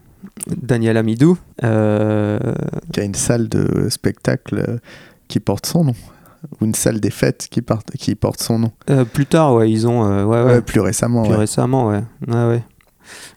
Daniel 0.47 0.97
Amidou. 0.97 1.37
Qui 1.61 1.67
a 1.67 3.03
une 3.03 3.15
salle 3.15 3.49
de 3.49 3.89
spectacle 3.91 4.79
qui 5.27 5.41
porte 5.41 5.67
son 5.67 5.85
nom. 5.85 5.95
Ou 6.61 6.65
une 6.65 6.75
salle 6.75 7.01
des 7.01 7.11
fêtes 7.11 7.49
qui, 7.51 7.63
part- 7.63 7.83
qui 7.99 8.15
porte 8.15 8.41
son 8.43 8.59
nom. 8.59 8.73
euh, 8.91 9.05
plus 9.05 9.27
tard, 9.27 9.55
ouais, 9.55 9.71
ils 9.71 9.87
ont. 9.87 10.05
euh, 10.05 10.25
ouais, 10.25 10.43
ouais, 10.43 10.53
Ouais, 10.55 10.61
plus 10.63 10.81
récemment, 10.81 11.23
plus 11.23 11.33
ouais. 11.33 11.37
récemment, 11.39 11.89
ouais. 11.89 12.03
ouais, 12.29 12.47
ouais. 12.49 12.63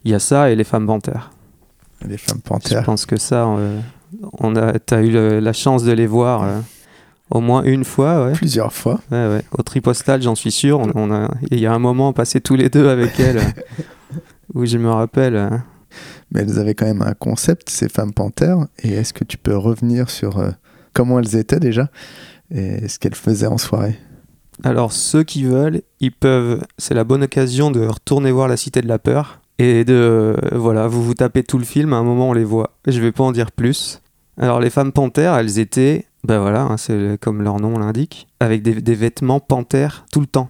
Il 0.04 0.12
y 0.12 0.14
a 0.16 0.20
ça 0.20 0.50
et 0.52 0.56
les 0.56 0.64
femmes 0.64 0.86
panthères. 0.88 1.32
les 2.08 2.18
femmes 2.18 2.40
Je 2.44 2.50
panthères. 2.50 2.84
pense 2.84 3.06
que 3.06 3.18
ça, 3.18 3.46
euh, 3.48 3.80
on 4.40 4.56
a, 4.56 4.80
t'as 4.80 5.02
eu 5.02 5.12
le- 5.12 5.40
la 5.40 5.54
chance 5.54 5.84
de 5.84 5.92
les 5.92 6.08
voir 6.08 6.44
euh, 6.44 6.60
au 7.30 7.42
moins 7.42 7.64
une 7.64 7.84
fois, 7.84 8.26
ouais. 8.26 8.32
Plusieurs 8.34 8.74
fois. 8.74 9.00
Ouais, 9.12 9.28
ouais. 9.28 9.44
Au 9.58 9.62
tripostal, 9.64 10.22
j'en 10.22 10.36
suis 10.36 10.52
sûr. 10.52 10.80
On, 10.80 10.92
on 10.96 11.12
a, 11.12 11.30
il 11.52 11.60
y 11.60 11.66
a 11.68 11.74
un 11.74 11.80
moment 11.80 12.14
passé 12.14 12.42
tous 12.42 12.56
les 12.56 12.70
deux 12.70 12.90
avec 12.90 13.20
elle, 13.20 13.38
euh, 13.38 13.42
où 14.54 14.66
je 14.66 14.78
me 14.78 14.90
rappelle. 14.90 15.36
euh, 15.36 15.50
Mais 16.32 16.42
elles 16.42 16.58
avaient 16.60 16.74
quand 16.76 16.86
même 16.88 17.02
un 17.04 17.14
concept, 17.14 17.70
ces 17.70 17.90
femmes 17.90 18.14
panthères. 18.14 18.66
Et 18.84 18.94
est-ce 18.94 19.14
que 19.14 19.24
tu 19.24 19.38
peux 19.38 19.56
revenir 19.58 20.10
sur 20.10 20.40
euh, 20.40 20.50
comment 20.94 21.20
elles 21.20 21.36
étaient 21.36 21.60
déjà? 21.60 21.90
Et 22.52 22.88
ce 22.88 23.00
qu'elles 23.00 23.16
faisaient 23.16 23.48
en 23.48 23.58
soirée 23.58 23.98
Alors, 24.64 24.92
ceux 24.92 25.24
qui 25.24 25.44
veulent, 25.44 25.82
ils 26.00 26.12
peuvent. 26.12 26.62
C'est 26.78 26.94
la 26.94 27.04
bonne 27.04 27.24
occasion 27.24 27.72
de 27.72 27.86
retourner 27.86 28.32
voir 28.32 28.48
La 28.48 28.58
Cité 28.58 28.82
de 28.82 28.88
la 28.88 29.00
Peur. 29.00 29.42
Et 29.58 29.84
de. 29.84 30.36
Voilà, 30.54 30.88
vous 30.88 31.04
vous 31.04 31.14
tapez 31.14 31.44
tout 31.44 31.58
le 31.58 31.66
film, 31.66 31.94
à 31.94 31.98
un 31.98 32.04
moment 32.04 32.30
on 32.30 32.34
les 32.34 32.44
voit. 32.44 32.78
Je 32.88 33.00
vais 33.00 33.12
pas 33.12 33.24
en 33.24 33.32
dire 33.32 33.52
plus. 33.52 34.02
Alors, 34.38 34.60
les 34.60 34.70
femmes 34.70 34.92
panthères, 34.92 35.36
elles 35.36 35.60
étaient. 35.60 36.06
Ben 36.24 36.40
voilà, 36.40 36.64
hein, 36.64 36.78
c'est 36.78 37.18
comme 37.22 37.42
leur 37.42 37.60
nom 37.60 37.78
l'indique. 37.78 38.28
Avec 38.40 38.62
des, 38.62 38.96
vêtements 38.96 39.40
panthères 39.40 40.06
tout 40.12 40.22
le 40.22 40.28
temps. 40.28 40.50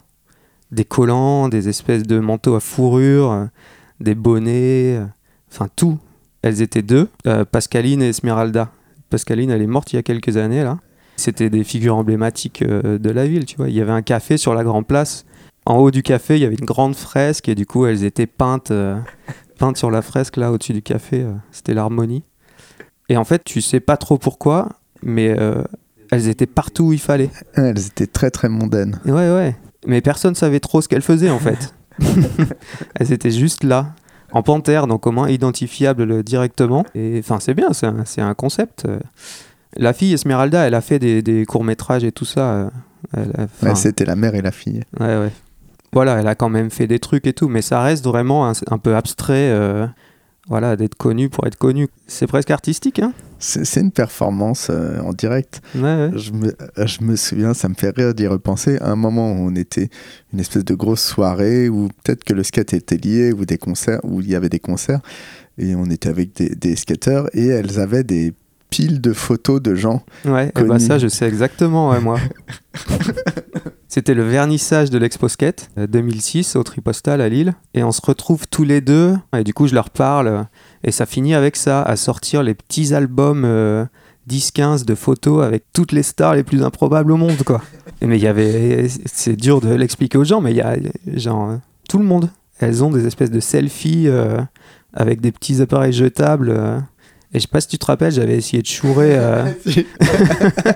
Des 0.72 0.86
collants, 0.86 1.50
des 1.50 1.70
espèces 1.70 2.04
de 2.04 2.20
manteaux 2.20 2.56
à 2.56 2.60
fourrure, 2.60 3.48
des 4.00 4.16
bonnets. 4.16 5.00
Enfin, 5.52 5.68
tout. 5.76 5.98
Elles 6.42 6.62
étaient 6.62 6.82
deux, 6.82 7.10
euh, 7.28 7.44
Pascaline 7.44 8.02
et 8.02 8.10
Esmeralda. 8.10 8.72
Pascaline, 9.10 9.50
elle 9.50 9.62
est 9.62 9.68
morte 9.68 9.92
il 9.92 9.98
y 9.98 10.00
a 10.00 10.04
quelques 10.04 10.38
années, 10.38 10.64
là. 10.64 10.78
C'était 11.20 11.50
des 11.52 11.64
figures 11.64 11.96
emblématiques 11.98 12.64
euh, 12.64 12.98
de 12.98 13.10
la 13.12 13.28
ville, 13.28 13.46
tu 13.46 13.58
vois. 13.58 13.70
Il 13.70 13.76
y 13.76 13.82
avait 13.82 13.92
un 13.92 14.02
café 14.02 14.38
sur 14.38 14.54
la 14.56 14.64
grande 14.64 14.88
place. 14.88 15.26
En 15.66 15.78
haut 15.78 15.92
du 15.92 16.02
café, 16.02 16.36
il 16.38 16.42
y 16.42 16.46
avait 16.46 16.56
une 16.56 16.66
grande 16.66 16.96
fresque 16.96 17.48
et 17.50 17.54
du 17.56 17.66
coup, 17.68 17.86
elles 17.86 18.04
étaient 18.04 18.26
peintes, 18.26 18.72
euh, 18.72 18.98
peintes 19.60 19.78
sur 19.78 19.92
la 19.92 20.02
fresque 20.02 20.38
là 20.38 20.52
au-dessus 20.52 20.74
du 20.74 20.82
café. 20.82 21.22
euh, 21.22 21.34
C'était 21.52 21.74
l'harmonie. 21.76 22.24
Et 23.10 23.18
en 23.18 23.24
fait, 23.26 23.44
tu 23.44 23.62
sais 23.62 23.80
pas 23.80 23.98
trop 23.98 24.18
pourquoi, 24.18 24.70
mais 25.04 25.36
euh, 25.40 25.64
elles 26.12 26.28
étaient 26.28 26.46
partout 26.48 26.86
où 26.86 26.94
il 26.94 27.00
fallait. 27.00 27.30
Elles 27.56 27.88
étaient 27.88 28.08
très 28.08 28.32
très 28.32 28.50
mondaines. 28.50 29.00
Ouais, 29.06 29.14
ouais. 29.32 29.56
Mais 29.86 30.02
personne 30.02 30.34
savait 30.36 30.60
trop 30.60 30.82
ce 30.82 30.88
qu'elles 30.88 31.02
faisaient 31.02 31.30
en 31.30 31.40
fait. 31.40 31.74
elles 32.96 33.12
étaient 33.12 33.32
juste 33.32 33.64
là, 33.64 33.94
en 34.32 34.42
panthère, 34.44 34.88
donc 34.88 35.06
au 35.08 35.12
moins 35.12 35.30
identifiables 35.30 36.12
euh, 36.12 36.24
directement. 36.24 36.86
Et 36.96 37.18
enfin, 37.20 37.40
c'est 37.40 37.54
bien, 37.54 37.74
c'est 37.74 37.88
un, 37.88 38.06
c'est 38.06 38.22
un 38.22 38.34
concept. 38.34 38.86
La 39.78 39.94
fille 39.94 40.14
Esmeralda, 40.14 40.66
elle 40.68 40.74
a 40.76 40.82
fait 40.82 41.00
des, 41.00 41.22
des 41.22 41.46
courts-métrages 41.46 42.04
et 42.04 42.12
tout 42.12 42.26
ça. 42.26 42.52
euh, 42.54 42.70
elle 43.16 43.32
a- 43.38 43.44
enfin, 43.44 43.70
Ouais, 43.70 43.76
C'était 43.76 44.06
la 44.06 44.16
mère 44.16 44.36
et 44.36 44.42
la 44.42 44.52
fille. 44.52 44.82
Ouais, 45.00 45.18
ouais. 45.18 45.32
Voilà, 45.94 46.20
elle 46.20 46.28
a 46.28 46.36
quand 46.36 46.50
même 46.50 46.70
fait 46.70 46.88
des 46.88 47.00
trucs 47.00 47.26
et 47.28 47.34
tout, 47.34 47.48
mais 47.48 47.62
ça 47.62 47.82
reste 47.82 48.04
vraiment 48.06 48.48
un, 48.50 48.54
un 48.70 48.78
peu 48.78 48.96
abstrait. 48.96 49.50
euh, 49.52 49.88
voilà, 50.48 50.76
d'être 50.76 50.96
connu 50.96 51.30
pour 51.30 51.46
être 51.46 51.58
connu. 51.58 51.88
C'est 52.08 52.26
presque 52.26 52.50
artistique, 52.50 52.98
hein 52.98 53.14
C'est 53.38 53.80
une 53.82 53.92
performance 53.92 54.70
euh, 54.72 55.00
en 55.02 55.14
direct. 55.14 55.62
Ouais, 55.76 55.82
ouais. 55.84 56.12
Je 56.16 56.32
me, 56.32 56.56
je 56.78 57.04
me 57.04 57.16
souviens, 57.16 57.54
ça 57.54 57.70
me 57.70 57.76
fait 57.76 57.96
rire 57.96 58.16
d'y 58.16 58.26
repenser. 58.26 58.80
À 58.80 58.90
un 58.90 58.96
moment 58.96 59.32
où 59.32 59.36
on 59.36 59.56
était 59.56 59.90
une 60.34 60.40
espèce 60.40 60.66
de 60.66 60.74
grosse 60.74 61.04
soirée 61.04 61.70
où 61.70 61.90
peut-être 62.04 62.24
que 62.24 62.34
le 62.34 62.42
skate 62.42 62.74
était 62.74 62.98
lié 62.98 63.32
ou 63.32 63.46
des 63.46 63.60
concerts 63.60 64.00
où 64.04 64.22
il 64.22 64.30
y 64.30 64.36
avait 64.36 64.50
des 64.50 64.60
concerts 64.60 65.02
et 65.60 65.76
on 65.76 65.86
était 65.86 66.10
avec 66.10 66.36
des, 66.36 66.50
des 66.56 66.76
skateurs 66.76 67.30
et 67.34 67.46
elles 67.48 67.80
avaient 67.80 68.04
des 68.04 68.34
piles 68.70 69.02
de 69.02 69.14
photos 69.14 69.62
de 69.62 69.76
gens. 69.76 70.04
Ouais, 70.26 70.50
et 70.50 70.52
bah 70.54 70.62
Connu. 70.62 70.80
ça, 70.80 70.98
je 71.00 71.08
sais 71.08 71.28
exactement, 71.28 71.90
ouais, 71.90 72.00
moi. 72.00 72.20
C'était 73.88 74.14
le 74.14 74.24
vernissage 74.24 74.90
de 74.92 74.98
l'Expo 75.00 75.28
Skate 75.28 75.70
euh, 75.78 75.88
2006 75.88 76.56
au 76.56 76.64
Tripostal 76.64 77.22
à 77.22 77.30
Lille. 77.30 77.54
Et 77.74 77.84
on 77.84 77.92
se 77.92 78.02
retrouve 78.06 78.48
tous 78.48 78.64
les 78.64 78.82
deux. 78.82 79.16
Et 79.36 79.44
du 79.44 79.54
coup, 79.54 79.68
je 79.68 79.74
leur 79.74 79.90
parle. 79.90 80.28
euh, 80.28 80.44
Et 80.84 80.92
ça 80.92 81.06
finit 81.06 81.34
avec 81.34 81.56
ça, 81.56 81.82
à 81.82 81.96
sortir 81.96 82.44
les 82.44 82.54
petits 82.54 82.94
albums 82.94 83.44
euh, 83.46 83.86
10-15 84.30 84.86
de 84.86 84.94
photos 84.94 85.44
avec 85.44 85.64
toutes 85.74 85.92
les 85.92 86.04
stars 86.04 86.36
les 86.36 86.44
plus 86.44 86.64
improbables 86.64 87.12
au 87.12 87.18
monde, 87.18 87.42
quoi. 87.44 87.62
Mais 88.02 88.18
il 88.18 88.24
y 88.24 88.28
avait. 88.28 88.88
C'est 89.06 89.36
dur 89.36 89.60
de 89.60 89.74
l'expliquer 89.74 90.20
aux 90.20 90.24
gens, 90.24 90.40
mais 90.40 90.52
il 90.52 90.58
y 90.58 90.62
a 90.62 90.76
genre 91.16 91.50
euh, 91.50 91.56
tout 91.90 91.98
le 91.98 92.06
monde. 92.06 92.30
Elles 92.60 92.84
ont 92.84 92.92
des 92.92 93.08
espèces 93.08 93.32
de 93.32 93.40
selfies 93.40 94.08
euh, 94.08 94.40
avec 94.94 95.20
des 95.22 95.32
petits 95.32 95.62
appareils 95.62 95.94
jetables. 95.94 96.52
euh. 96.56 96.80
Et 97.34 97.38
je 97.38 97.42
sais 97.42 97.48
pas 97.48 97.62
si 97.62 97.68
tu 97.68 97.78
te 97.78 97.86
rappelles, 97.86 98.12
j'avais 98.12 98.36
essayé 98.38 98.62
de 98.62 98.68
chourer 98.68 99.16
euh, 99.18 99.46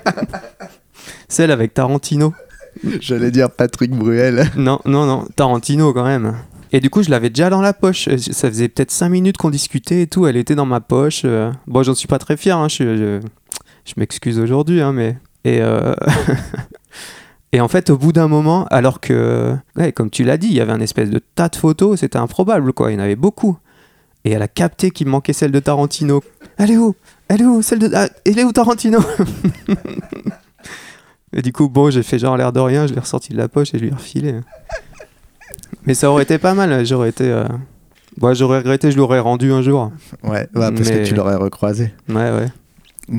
celle 1.28 1.52
avec 1.52 1.74
Tarantino. 1.74 2.34
J'allais 3.00 3.32
dire 3.32 3.52
Patrick 3.52 3.92
Bruel. 3.92 4.50
Non, 4.58 4.80
non, 4.86 5.06
non, 5.06 5.28
Tarantino 5.36 5.94
quand 5.94 6.04
même. 6.06 6.36
Et 6.72 6.80
du 6.80 6.90
coup, 6.90 7.04
je 7.04 7.10
l'avais 7.12 7.30
déjà 7.30 7.50
dans 7.52 7.62
la 7.62 7.74
poche. 7.74 8.08
Euh, 8.08 8.18
Ça 8.18 8.50
faisait 8.50 8.68
peut-être 8.68 8.90
5 8.92 9.10
minutes 9.10 9.38
qu'on 9.38 9.52
discutait 9.52 10.02
et 10.04 10.08
tout. 10.08 10.26
Elle 10.26 10.38
était 10.38 10.56
dans 10.56 10.66
ma 10.66 10.80
poche. 10.82 11.22
euh. 11.26 11.52
Bon, 11.68 11.84
j'en 11.84 11.94
suis 11.94 12.08
pas 12.08 12.18
très 12.18 12.36
fier. 12.36 12.58
hein, 12.58 12.68
Je, 12.68 12.98
je, 12.98 13.20
je 13.86 13.94
m'excuse 13.98 14.40
aujourd'hui, 14.40 14.82
hein, 14.82 14.92
mais. 14.92 15.16
Et, 15.46 15.60
euh, 15.62 15.94
et 17.52 17.62
en 17.62 17.68
fait, 17.68 17.90
au 17.92 17.98
bout 17.98 18.12
d'un 18.12 18.28
moment, 18.28 18.66
alors 18.72 19.00
que, 19.02 19.56
ouais, 19.76 19.92
comme 19.92 20.10
tu 20.10 20.24
l'as 20.24 20.38
dit, 20.38 20.48
il 20.48 20.54
y 20.54 20.62
avait 20.62 20.72
un 20.72 20.80
espèce 20.80 21.12
de 21.12 21.20
tas 21.20 21.50
de 21.50 21.56
photos, 21.56 22.00
c'était 22.00 22.18
improbable, 22.18 22.74
quoi. 22.74 22.90
Il 22.92 22.96
y 22.96 22.98
en 22.98 23.04
avait 23.04 23.16
beaucoup. 23.16 23.58
Et 24.26 24.32
elle 24.32 24.42
a 24.42 24.48
capté 24.48 24.90
qu'il 24.90 25.06
me 25.08 25.12
manquait 25.12 25.34
celle 25.34 25.52
de 25.52 25.60
Tarantino. 25.60 26.24
Elle 26.58 26.72
est 26.72 26.78
où? 26.78 26.96
Elle 27.28 27.42
est 27.42 27.46
où? 27.46 27.62
Celle 27.62 27.80
de. 27.80 27.90
Ah, 27.94 28.08
elle 28.26 28.40
est 28.40 28.44
où 28.44 28.52
Tarantino? 28.52 29.00
Et 31.36 31.42
du 31.42 31.52
coup, 31.52 31.68
bon, 31.68 31.90
j'ai 31.90 32.04
fait 32.04 32.20
genre 32.20 32.38
l'air 32.38 32.54
de 32.54 32.60
rien, 32.60 32.86
je 32.86 32.94
l'ai 32.94 33.00
ressorti 33.00 33.34
de 33.34 33.38
la 33.38 33.48
poche 33.48 33.74
et 33.74 33.80
je 33.80 33.84
lui 33.84 33.90
ai 33.90 33.94
refilé. 33.94 34.36
Mais 35.86 35.96
ça 35.96 36.12
aurait 36.12 36.24
été 36.24 36.38
pas 36.38 36.54
mal, 36.54 36.86
j'aurais 36.86 37.10
été. 37.10 37.24
euh, 37.30 37.46
ouais, 38.22 38.36
j'aurais 38.36 38.60
regretté, 38.60 38.92
je 38.92 38.98
l'aurais 38.98 39.20
rendu 39.20 39.52
un 39.52 39.62
jour. 39.64 39.92
Ouais, 40.24 40.30
ouais, 40.32 40.48
parce 40.54 40.72
Mais- 40.90 41.02
que 41.02 41.08
tu 41.08 41.16
l'aurais 41.16 41.36
recroisé. 41.36 41.92
Ouais, 42.08 42.32
ouais. 42.32 42.48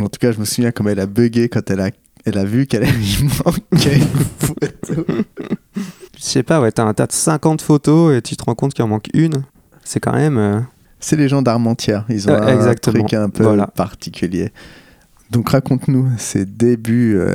En 0.00 0.08
tout 0.08 0.18
cas, 0.20 0.30
je 0.32 0.38
me 0.38 0.44
souviens 0.44 0.70
comme 0.70 0.88
elle 0.88 1.00
a 1.00 1.06
bugué 1.06 1.48
quand 1.48 1.68
elle 1.70 1.80
a, 1.80 1.90
elle 2.24 2.38
a 2.38 2.44
vu 2.44 2.66
qu'elle 2.66 2.84
lui 2.84 3.16
manquait 3.44 3.96
une 3.96 4.24
photo. 4.38 5.06
Je 6.16 6.22
sais 6.22 6.42
pas, 6.44 6.60
ouais, 6.60 6.72
t'as 6.72 6.84
un 6.84 6.94
tas 6.94 7.06
de 7.06 7.12
50 7.12 7.60
photos 7.60 8.16
et 8.16 8.22
tu 8.22 8.36
te 8.36 8.44
rends 8.44 8.54
compte 8.54 8.72
qu'il 8.74 8.84
en 8.84 8.88
manque 8.88 9.08
une. 9.12 9.42
C'est 9.82 10.00
quand 10.00 10.12
même. 10.14 10.38
euh, 10.38 10.60
C'est 11.04 11.16
les 11.16 11.28
gens 11.28 11.42
d'Armentières. 11.42 12.06
Ils 12.08 12.30
ont 12.30 12.32
Ouais, 12.32 12.52
un 12.52 12.74
truc 12.74 13.12
un 13.12 13.28
peu 13.28 13.42
Voilà. 13.44 13.66
particulier. 13.66 14.52
Donc 15.30 15.50
raconte-nous 15.50 16.08
ces 16.16 16.46
débuts 16.46 17.16
euh, 17.18 17.34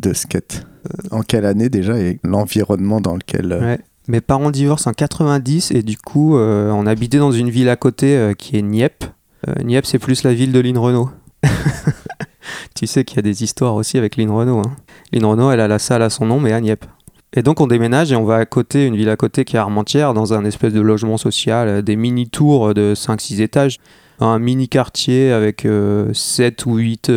de 0.00 0.12
skate. 0.12 0.64
En 1.10 1.22
quelle 1.22 1.46
année 1.46 1.68
déjà 1.68 1.98
et 1.98 2.20
l'environnement 2.22 3.00
dans 3.00 3.14
lequel. 3.14 3.50
euh, 3.50 3.60
Ouais. 3.60 3.78
Mes 4.06 4.20
parents 4.20 4.52
divorcent 4.52 4.88
en 4.88 4.92
90 4.94 5.72
et 5.72 5.82
du 5.82 5.96
coup, 5.98 6.36
euh, 6.36 6.70
on 6.70 6.86
habitait 6.86 7.18
dans 7.18 7.32
une 7.32 7.50
ville 7.50 7.68
à 7.68 7.74
côté 7.74 8.16
euh, 8.16 8.34
qui 8.34 8.56
est 8.56 8.62
Nieppe. 8.62 9.02
Euh, 9.48 9.54
Nieppe, 9.64 9.84
c'est 9.84 9.98
plus 9.98 10.22
la 10.22 10.32
ville 10.32 10.52
de 10.52 10.60
Lynn 10.60 10.78
Renault. 10.78 11.10
tu 12.76 12.86
sais 12.86 13.04
qu'il 13.04 13.16
y 13.16 13.18
a 13.18 13.22
des 13.22 13.42
histoires 13.42 13.74
aussi 13.74 13.98
avec 13.98 14.16
Lynn 14.16 14.30
Renault. 14.30 14.60
Hein. 14.64 14.76
Lynn 15.12 15.24
Renault, 15.24 15.50
elle 15.50 15.60
a 15.60 15.66
la 15.68 15.78
salle 15.80 16.02
à 16.02 16.10
son 16.10 16.26
nom, 16.26 16.38
mais 16.38 16.52
à 16.52 16.60
Nieppe. 16.60 16.84
Et 17.32 17.42
donc, 17.42 17.60
on 17.60 17.66
déménage 17.66 18.12
et 18.12 18.16
on 18.16 18.24
va 18.24 18.36
à 18.36 18.46
côté, 18.46 18.86
une 18.86 18.96
ville 18.96 19.08
à 19.10 19.16
côté 19.16 19.44
qui 19.44 19.56
est 19.56 19.58
Armentières, 19.58 20.14
dans 20.14 20.32
un 20.32 20.44
espèce 20.44 20.72
de 20.72 20.80
logement 20.80 21.16
social, 21.18 21.68
euh, 21.68 21.82
des 21.82 21.96
mini-tours 21.96 22.72
de 22.74 22.94
5-6 22.94 23.40
étages. 23.42 23.78
Un 24.20 24.38
mini-quartier 24.38 25.30
avec 25.32 25.66
7 26.14 26.64
ou 26.64 26.76
8 26.76 27.10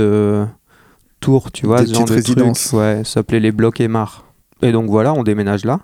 tours, 1.22 1.52
tu 1.52 1.66
vois, 1.66 1.82
Des 1.82 1.88
ce 1.88 1.94
genre 1.94 2.06
de 2.06 2.14
petites 2.14 2.26
truc. 2.26 2.38
résidences. 2.40 2.74
Ouais, 2.74 3.02
ça 3.06 3.12
s'appelait 3.12 3.40
les 3.40 3.52
blocs 3.54 3.80
Aymar. 3.80 4.26
Et 4.62 4.72
donc 4.72 4.90
voilà, 4.90 5.14
on 5.14 5.24
déménage 5.24 5.64
là. 5.64 5.80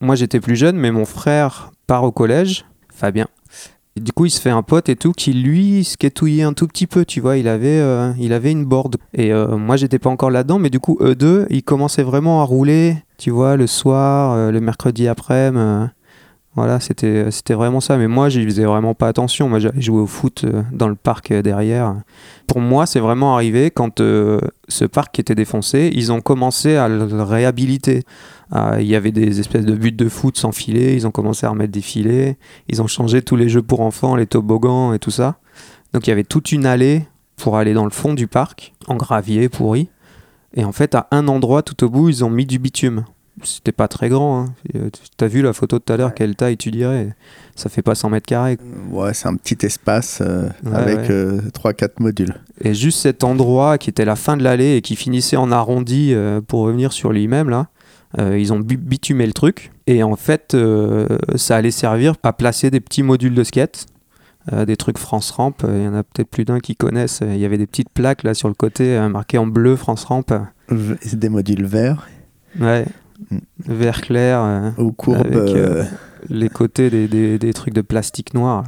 Moi 0.00 0.14
j'étais 0.14 0.40
plus 0.40 0.56
jeune, 0.56 0.76
mais 0.76 0.90
mon 0.90 1.06
frère 1.06 1.70
part 1.86 2.04
au 2.04 2.12
collège, 2.12 2.66
Fabien. 2.92 3.28
Du 3.96 4.12
coup, 4.12 4.26
il 4.26 4.30
se 4.30 4.40
fait 4.40 4.50
un 4.50 4.62
pote 4.62 4.90
et 4.90 4.96
tout 4.96 5.12
qui 5.12 5.32
lui 5.32 5.82
skatouillait 5.82 6.42
un 6.42 6.52
tout 6.52 6.66
petit 6.66 6.86
peu, 6.86 7.06
tu 7.06 7.20
vois. 7.20 7.38
Il 7.38 7.48
avait, 7.48 7.80
euh, 7.80 8.12
il 8.18 8.34
avait 8.34 8.52
une 8.52 8.66
board. 8.66 8.96
Et 9.14 9.32
euh, 9.32 9.56
moi, 9.56 9.76
j'étais 9.76 9.98
pas 9.98 10.10
encore 10.10 10.30
là-dedans, 10.30 10.58
mais 10.58 10.68
du 10.68 10.80
coup, 10.80 10.98
eux 11.00 11.14
deux, 11.14 11.46
ils 11.48 11.62
commençaient 11.62 12.02
vraiment 12.02 12.42
à 12.42 12.44
rouler, 12.44 12.98
tu 13.16 13.30
vois, 13.30 13.56
le 13.56 13.66
soir, 13.66 14.34
euh, 14.34 14.50
le 14.50 14.60
mercredi 14.60 15.08
après-midi. 15.08 15.90
Euh, 16.56 16.60
voilà, 16.60 16.80
c'était, 16.80 17.30
c'était 17.30 17.54
vraiment 17.54 17.80
ça. 17.80 17.96
Mais 17.96 18.08
moi, 18.08 18.28
j'y 18.28 18.42
faisais 18.44 18.64
vraiment 18.64 18.94
pas 18.94 19.08
attention. 19.08 19.48
Moi, 19.48 19.58
j'allais 19.58 19.80
jouer 19.80 20.00
au 20.00 20.06
foot 20.06 20.44
euh, 20.44 20.62
dans 20.72 20.88
le 20.88 20.94
parc 20.94 21.30
euh, 21.30 21.42
derrière. 21.42 21.96
Pour 22.46 22.60
moi, 22.60 22.86
c'est 22.86 23.00
vraiment 23.00 23.34
arrivé 23.34 23.70
quand 23.70 24.00
euh, 24.00 24.40
ce 24.68 24.84
parc 24.84 25.14
qui 25.14 25.20
était 25.20 25.34
défoncé, 25.34 25.90
ils 25.92 26.12
ont 26.12 26.20
commencé 26.20 26.76
à 26.76 26.88
le 26.88 27.22
réhabiliter. 27.22 28.04
Il 28.78 28.86
y 28.86 28.94
avait 28.94 29.10
des 29.10 29.40
espèces 29.40 29.64
de 29.64 29.74
buts 29.74 29.90
de 29.90 30.08
foot 30.08 30.38
sans 30.38 30.52
filet, 30.52 30.94
ils 30.94 31.04
ont 31.04 31.10
commencé 31.10 31.46
à 31.46 31.50
remettre 31.50 31.72
des 31.72 31.80
filets, 31.80 32.36
ils 32.68 32.80
ont 32.80 32.86
changé 32.86 33.20
tous 33.20 33.34
les 33.34 33.48
jeux 33.48 33.62
pour 33.62 33.80
enfants, 33.80 34.14
les 34.14 34.26
toboggans 34.26 34.92
et 34.92 35.00
tout 35.00 35.10
ça. 35.10 35.40
Donc 35.92 36.06
il 36.06 36.10
y 36.10 36.12
avait 36.12 36.22
toute 36.22 36.52
une 36.52 36.64
allée 36.64 37.02
pour 37.34 37.56
aller 37.56 37.74
dans 37.74 37.84
le 37.84 37.90
fond 37.90 38.14
du 38.14 38.28
parc, 38.28 38.72
en 38.86 38.94
gravier 38.94 39.48
pourri. 39.48 39.88
Et 40.54 40.64
en 40.64 40.70
fait, 40.70 40.94
à 40.94 41.08
un 41.10 41.26
endroit 41.26 41.62
tout 41.62 41.82
au 41.84 41.90
bout, 41.90 42.08
ils 42.08 42.24
ont 42.24 42.30
mis 42.30 42.46
du 42.46 42.60
bitume. 42.60 43.04
C'était 43.42 43.72
pas 43.72 43.86
très 43.88 44.08
grand. 44.08 44.40
Hein. 44.44 44.54
Euh, 44.74 44.88
T'as 45.18 45.26
vu 45.26 45.42
la 45.42 45.52
photo 45.52 45.78
de 45.78 45.82
tout 45.84 45.92
à 45.92 45.96
l'heure, 45.96 46.14
quelle 46.14 46.36
taille 46.36 46.56
tu 46.56 46.70
dirais? 46.70 47.14
Ça 47.54 47.68
fait 47.68 47.82
pas 47.82 47.94
100 47.94 48.10
mètres 48.10 48.26
carrés. 48.26 48.56
Ouais, 48.90 49.12
c'est 49.14 49.28
un 49.28 49.34
petit 49.36 49.64
espace 49.66 50.20
euh, 50.22 50.48
Ouais, 50.64 50.74
avec 50.74 50.98
ouais. 51.00 51.10
euh, 51.10 51.40
3-4 51.52 51.90
modules. 52.00 52.34
Et 52.62 52.72
juste 52.74 52.98
cet 53.00 53.24
endroit 53.24 53.76
qui 53.78 53.90
était 53.90 54.04
la 54.06 54.16
fin 54.16 54.36
de 54.38 54.42
l'allée 54.42 54.76
et 54.76 54.80
qui 54.82 54.96
finissait 54.96 55.36
en 55.36 55.52
arrondi 55.52 56.12
euh, 56.14 56.40
pour 56.40 56.60
revenir 56.60 56.92
sur 56.92 57.12
lui-même, 57.12 57.50
là, 57.50 57.68
euh, 58.18 58.38
ils 58.38 58.52
ont 58.54 58.58
bi- 58.60 58.76
bitumé 58.78 59.26
le 59.26 59.32
truc. 59.34 59.70
Et 59.86 60.02
en 60.02 60.16
fait, 60.16 60.54
euh, 60.54 61.06
ça 61.36 61.56
allait 61.56 61.70
servir 61.70 62.14
à 62.22 62.32
placer 62.32 62.70
des 62.70 62.80
petits 62.80 63.02
modules 63.02 63.34
de 63.34 63.44
skate, 63.44 63.84
euh, 64.52 64.64
des 64.64 64.76
trucs 64.78 64.96
France 64.98 65.30
Ramp. 65.30 65.52
Il 65.64 65.82
y 65.82 65.88
en 65.88 65.94
a 65.94 66.02
peut-être 66.04 66.30
plus 66.30 66.44
d'un 66.46 66.58
qui 66.60 66.74
connaissent. 66.74 67.20
Il 67.22 67.36
y 67.38 67.44
avait 67.44 67.58
des 67.58 67.66
petites 67.66 67.90
plaques 67.90 68.22
là 68.22 68.32
sur 68.32 68.48
le 68.48 68.54
côté 68.54 68.96
euh, 68.96 69.08
marquées 69.10 69.38
en 69.38 69.46
bleu 69.46 69.76
France 69.76 70.04
Ramp. 70.04 70.24
Des 71.12 71.28
modules 71.28 71.66
verts 71.66 72.08
Ouais. 72.58 72.86
Vert 73.66 74.00
clair. 74.00 74.40
euh, 74.42 74.70
aux 74.78 74.92
courbes. 74.92 75.18
Avec, 75.26 75.36
euh, 75.36 75.82
euh, 75.82 75.84
les 76.28 76.48
côtés 76.48 76.90
des, 76.90 77.08
des- 77.08 77.38
des 77.38 77.52
trucs 77.52 77.74
de 77.74 77.80
plastique 77.82 78.34
noir. 78.34 78.64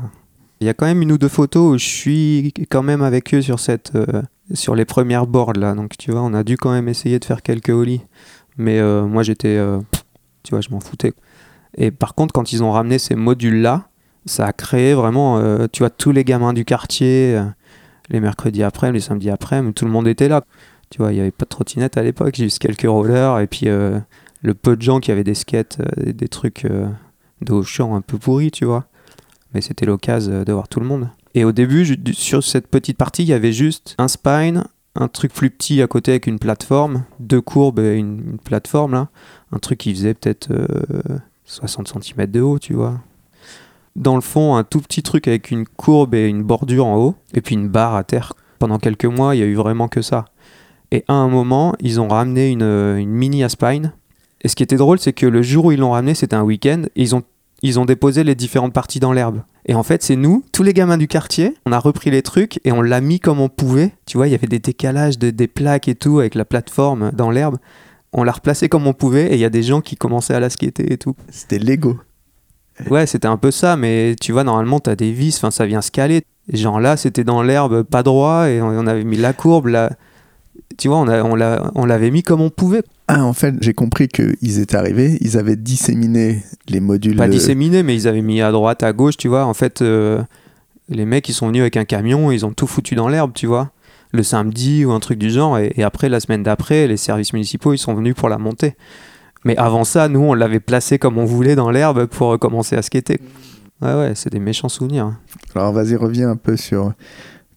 Il 0.60 0.66
y 0.66 0.70
a 0.70 0.74
quand 0.74 0.86
même 0.86 1.02
une 1.02 1.12
ou 1.12 1.18
deux 1.18 1.28
photos 1.28 1.74
où 1.74 1.78
je 1.78 1.84
suis 1.86 2.52
quand 2.70 2.82
même 2.82 3.02
avec 3.02 3.32
eux 3.34 3.42
sur, 3.42 3.60
cette, 3.60 3.92
euh, 3.94 4.22
sur 4.54 4.74
les 4.74 4.84
premières 4.84 5.26
boards 5.26 5.52
là. 5.54 5.74
Donc 5.74 5.96
tu 5.98 6.10
vois, 6.10 6.22
on 6.22 6.34
a 6.34 6.42
dû 6.42 6.56
quand 6.56 6.72
même 6.72 6.88
essayer 6.88 7.18
de 7.18 7.24
faire 7.24 7.42
quelques 7.42 7.70
ollies. 7.70 8.00
Mais 8.56 8.78
euh, 8.80 9.04
moi 9.06 9.22
j'étais. 9.22 9.56
euh, 9.56 9.78
tu 10.42 10.50
vois, 10.50 10.60
je 10.60 10.70
m'en 10.70 10.80
foutais. 10.80 11.12
Et 11.76 11.90
par 11.90 12.14
contre, 12.14 12.32
quand 12.32 12.52
ils 12.52 12.62
ont 12.64 12.72
ramené 12.72 12.98
ces 12.98 13.14
modules 13.14 13.60
là, 13.62 13.88
ça 14.26 14.46
a 14.46 14.52
créé 14.52 14.94
vraiment. 14.94 15.40
tu 15.68 15.80
vois, 15.80 15.90
tous 15.90 16.10
les 16.12 16.24
gamins 16.24 16.52
du 16.52 16.64
quartier, 16.64 17.40
les 18.08 18.20
mercredis 18.20 18.62
après, 18.64 18.90
les 18.90 19.00
samedis 19.00 19.30
après, 19.30 19.62
tout 19.72 19.84
le 19.84 19.90
monde 19.90 20.08
était 20.08 20.28
là. 20.28 20.42
Tu 20.90 20.98
vois, 20.98 21.12
il 21.12 21.16
n'y 21.16 21.20
avait 21.20 21.30
pas 21.30 21.44
de 21.44 21.50
trottinette 21.50 21.96
à 21.98 22.02
l'époque, 22.02 22.34
juste 22.36 22.58
quelques 22.58 22.88
rollers 22.88 23.38
et 23.40 23.46
puis 23.46 23.68
le 24.42 24.54
peu 24.54 24.76
de 24.76 24.82
gens 24.82 25.00
qui 25.00 25.10
avaient 25.10 25.24
des 25.24 25.34
skates, 25.34 25.78
euh, 25.80 26.12
des 26.12 26.28
trucs 26.28 26.64
euh, 26.64 26.88
de 27.40 27.52
Auchan 27.52 27.94
un 27.94 28.00
peu 28.00 28.18
pourris, 28.18 28.50
tu 28.50 28.64
vois. 28.64 28.86
Mais 29.54 29.60
c'était 29.60 29.86
l'occasion 29.86 30.32
euh, 30.32 30.44
de 30.44 30.52
voir 30.52 30.68
tout 30.68 30.80
le 30.80 30.86
monde. 30.86 31.08
Et 31.34 31.44
au 31.44 31.52
début, 31.52 31.86
sur 32.12 32.42
cette 32.42 32.68
petite 32.68 32.96
partie, 32.96 33.22
il 33.22 33.28
y 33.28 33.32
avait 33.32 33.52
juste 33.52 33.94
un 33.98 34.08
spine, 34.08 34.64
un 34.94 35.08
truc 35.08 35.32
plus 35.32 35.50
petit 35.50 35.80
à 35.82 35.86
côté 35.86 36.12
avec 36.12 36.26
une 36.26 36.38
plateforme, 36.38 37.04
deux 37.20 37.40
courbes 37.40 37.78
et 37.78 37.96
une, 37.96 38.38
plateforme 38.38 38.92
là. 38.92 39.08
Un 39.52 39.58
truc 39.58 39.78
qui 39.78 39.94
faisait 39.94 40.14
peut-être 40.14 40.50
euh, 40.50 41.18
60 41.44 42.02
cm 42.02 42.26
de 42.26 42.40
haut, 42.40 42.58
tu 42.58 42.74
vois. 42.74 43.00
Dans 43.96 44.14
le 44.14 44.20
fond, 44.20 44.56
un 44.56 44.64
tout 44.64 44.80
petit 44.80 45.02
truc 45.02 45.28
avec 45.28 45.50
une 45.50 45.66
courbe 45.66 46.14
et 46.14 46.28
une 46.28 46.42
bordure 46.42 46.86
en 46.86 46.96
haut, 46.96 47.14
et 47.34 47.40
puis 47.40 47.54
une 47.54 47.68
barre 47.68 47.94
à 47.94 48.04
terre. 48.04 48.34
Pendant 48.58 48.78
quelques 48.78 49.06
mois, 49.06 49.34
il 49.34 49.38
y 49.38 49.42
a 49.42 49.46
eu 49.46 49.54
vraiment 49.54 49.88
que 49.88 50.02
ça. 50.02 50.26
Et 50.90 51.04
à 51.08 51.14
un 51.14 51.28
moment, 51.28 51.74
ils 51.80 52.00
ont 52.00 52.08
ramené 52.08 52.50
une, 52.50 52.62
une 52.62 53.10
mini 53.10 53.44
Aspine. 53.44 53.92
Et 54.42 54.48
ce 54.48 54.56
qui 54.56 54.62
était 54.62 54.76
drôle, 54.76 54.98
c'est 54.98 55.12
que 55.12 55.26
le 55.26 55.42
jour 55.42 55.66
où 55.66 55.72
ils 55.72 55.80
l'ont 55.80 55.90
ramené, 55.90 56.14
c'était 56.14 56.36
un 56.36 56.42
week-end, 56.42 56.82
et 56.94 57.02
ils 57.02 57.14
ont, 57.14 57.22
ils 57.62 57.80
ont 57.80 57.84
déposé 57.84 58.22
les 58.24 58.34
différentes 58.34 58.72
parties 58.72 59.00
dans 59.00 59.12
l'herbe. 59.12 59.42
Et 59.66 59.74
en 59.74 59.82
fait, 59.82 60.02
c'est 60.02 60.16
nous, 60.16 60.44
tous 60.52 60.62
les 60.62 60.72
gamins 60.72 60.96
du 60.96 61.08
quartier, 61.08 61.54
on 61.66 61.72
a 61.72 61.78
repris 61.78 62.10
les 62.10 62.22
trucs 62.22 62.60
et 62.64 62.72
on 62.72 62.80
l'a 62.80 63.00
mis 63.00 63.20
comme 63.20 63.40
on 63.40 63.48
pouvait. 63.48 63.92
Tu 64.06 64.16
vois, 64.16 64.28
il 64.28 64.30
y 64.30 64.34
avait 64.34 64.46
des 64.46 64.60
décalages, 64.60 65.18
de, 65.18 65.30
des 65.30 65.48
plaques 65.48 65.88
et 65.88 65.94
tout, 65.94 66.20
avec 66.20 66.34
la 66.34 66.44
plateforme 66.44 67.10
dans 67.12 67.30
l'herbe. 67.30 67.58
On 68.12 68.22
l'a 68.22 68.32
replacé 68.32 68.68
comme 68.68 68.86
on 68.86 68.94
pouvait, 68.94 69.26
et 69.26 69.34
il 69.34 69.40
y 69.40 69.44
a 69.44 69.50
des 69.50 69.62
gens 69.62 69.80
qui 69.80 69.96
commençaient 69.96 70.34
à 70.34 70.40
la 70.40 70.50
skater 70.50 70.92
et 70.92 70.96
tout. 70.96 71.14
C'était 71.30 71.58
Lego. 71.58 71.98
Ouais, 72.88 73.06
c'était 73.06 73.26
un 73.26 73.36
peu 73.36 73.50
ça, 73.50 73.76
mais 73.76 74.14
tu 74.20 74.32
vois, 74.32 74.44
normalement, 74.44 74.78
t'as 74.78 74.94
des 74.94 75.12
vis, 75.12 75.36
enfin, 75.36 75.50
ça 75.50 75.66
vient 75.66 75.82
se 75.82 75.90
caler. 75.90 76.22
Genre 76.50 76.80
là, 76.80 76.96
c'était 76.96 77.24
dans 77.24 77.42
l'herbe 77.42 77.82
pas 77.82 78.02
droit, 78.02 78.48
et 78.48 78.62
on, 78.62 78.68
on 78.68 78.86
avait 78.86 79.04
mis 79.04 79.16
la 79.16 79.32
courbe, 79.32 79.66
là. 79.66 79.90
Tu 80.76 80.88
vois, 80.88 80.98
on, 80.98 81.08
a- 81.08 81.22
on 81.22 81.34
l'a- 81.34 81.70
on 81.74 81.84
l'avait 81.86 82.10
mis 82.10 82.22
comme 82.22 82.40
on 82.40 82.50
pouvait. 82.50 82.82
Ah, 83.08 83.24
en 83.24 83.32
fait, 83.32 83.54
j'ai 83.60 83.74
compris 83.74 84.06
qu'ils 84.08 84.58
étaient 84.60 84.76
arrivés, 84.76 85.16
ils 85.20 85.38
avaient 85.38 85.56
disséminé 85.56 86.42
les 86.68 86.80
modules. 86.80 87.16
Pas 87.16 87.24
euh, 87.24 87.28
disséminé, 87.28 87.82
mais 87.82 87.94
ils 87.96 88.06
avaient 88.06 88.22
mis 88.22 88.40
à 88.42 88.52
droite, 88.52 88.82
à 88.82 88.92
gauche, 88.92 89.16
tu 89.16 89.28
vois. 89.28 89.46
En 89.46 89.54
fait, 89.54 89.80
euh, 89.82 90.22
les 90.88 91.04
mecs, 91.06 91.28
ils 91.28 91.32
sont 91.32 91.48
venus 91.48 91.62
avec 91.62 91.76
un 91.76 91.84
camion, 91.84 92.30
ils 92.30 92.44
ont 92.44 92.52
tout 92.52 92.66
foutu 92.66 92.94
dans 92.94 93.08
l'herbe, 93.08 93.32
tu 93.34 93.46
vois. 93.46 93.70
Le 94.12 94.22
samedi 94.22 94.84
ou 94.84 94.92
un 94.92 95.00
truc 95.00 95.18
du 95.18 95.30
genre, 95.30 95.58
et, 95.58 95.72
et 95.76 95.82
après, 95.82 96.08
la 96.08 96.20
semaine 96.20 96.42
d'après, 96.42 96.86
les 96.86 96.96
services 96.96 97.32
municipaux, 97.32 97.72
ils 97.72 97.78
sont 97.78 97.94
venus 97.94 98.14
pour 98.14 98.28
la 98.28 98.38
monter. 98.38 98.74
Mais 99.44 99.56
avant 99.56 99.84
ça, 99.84 100.08
nous, 100.08 100.20
on 100.20 100.34
l'avait 100.34 100.60
placé 100.60 100.98
comme 100.98 101.16
on 101.18 101.24
voulait 101.24 101.54
dans 101.54 101.70
l'herbe 101.70 102.06
pour 102.06 102.38
commencer 102.38 102.76
à 102.76 102.82
skater. 102.82 103.20
Ouais, 103.80 103.94
ouais, 103.94 104.12
c'est 104.16 104.30
des 104.30 104.40
méchants 104.40 104.68
souvenirs. 104.68 105.14
Alors 105.54 105.72
vas-y, 105.72 105.94
reviens 105.96 106.30
un 106.30 106.36
peu 106.36 106.56
sur 106.56 106.92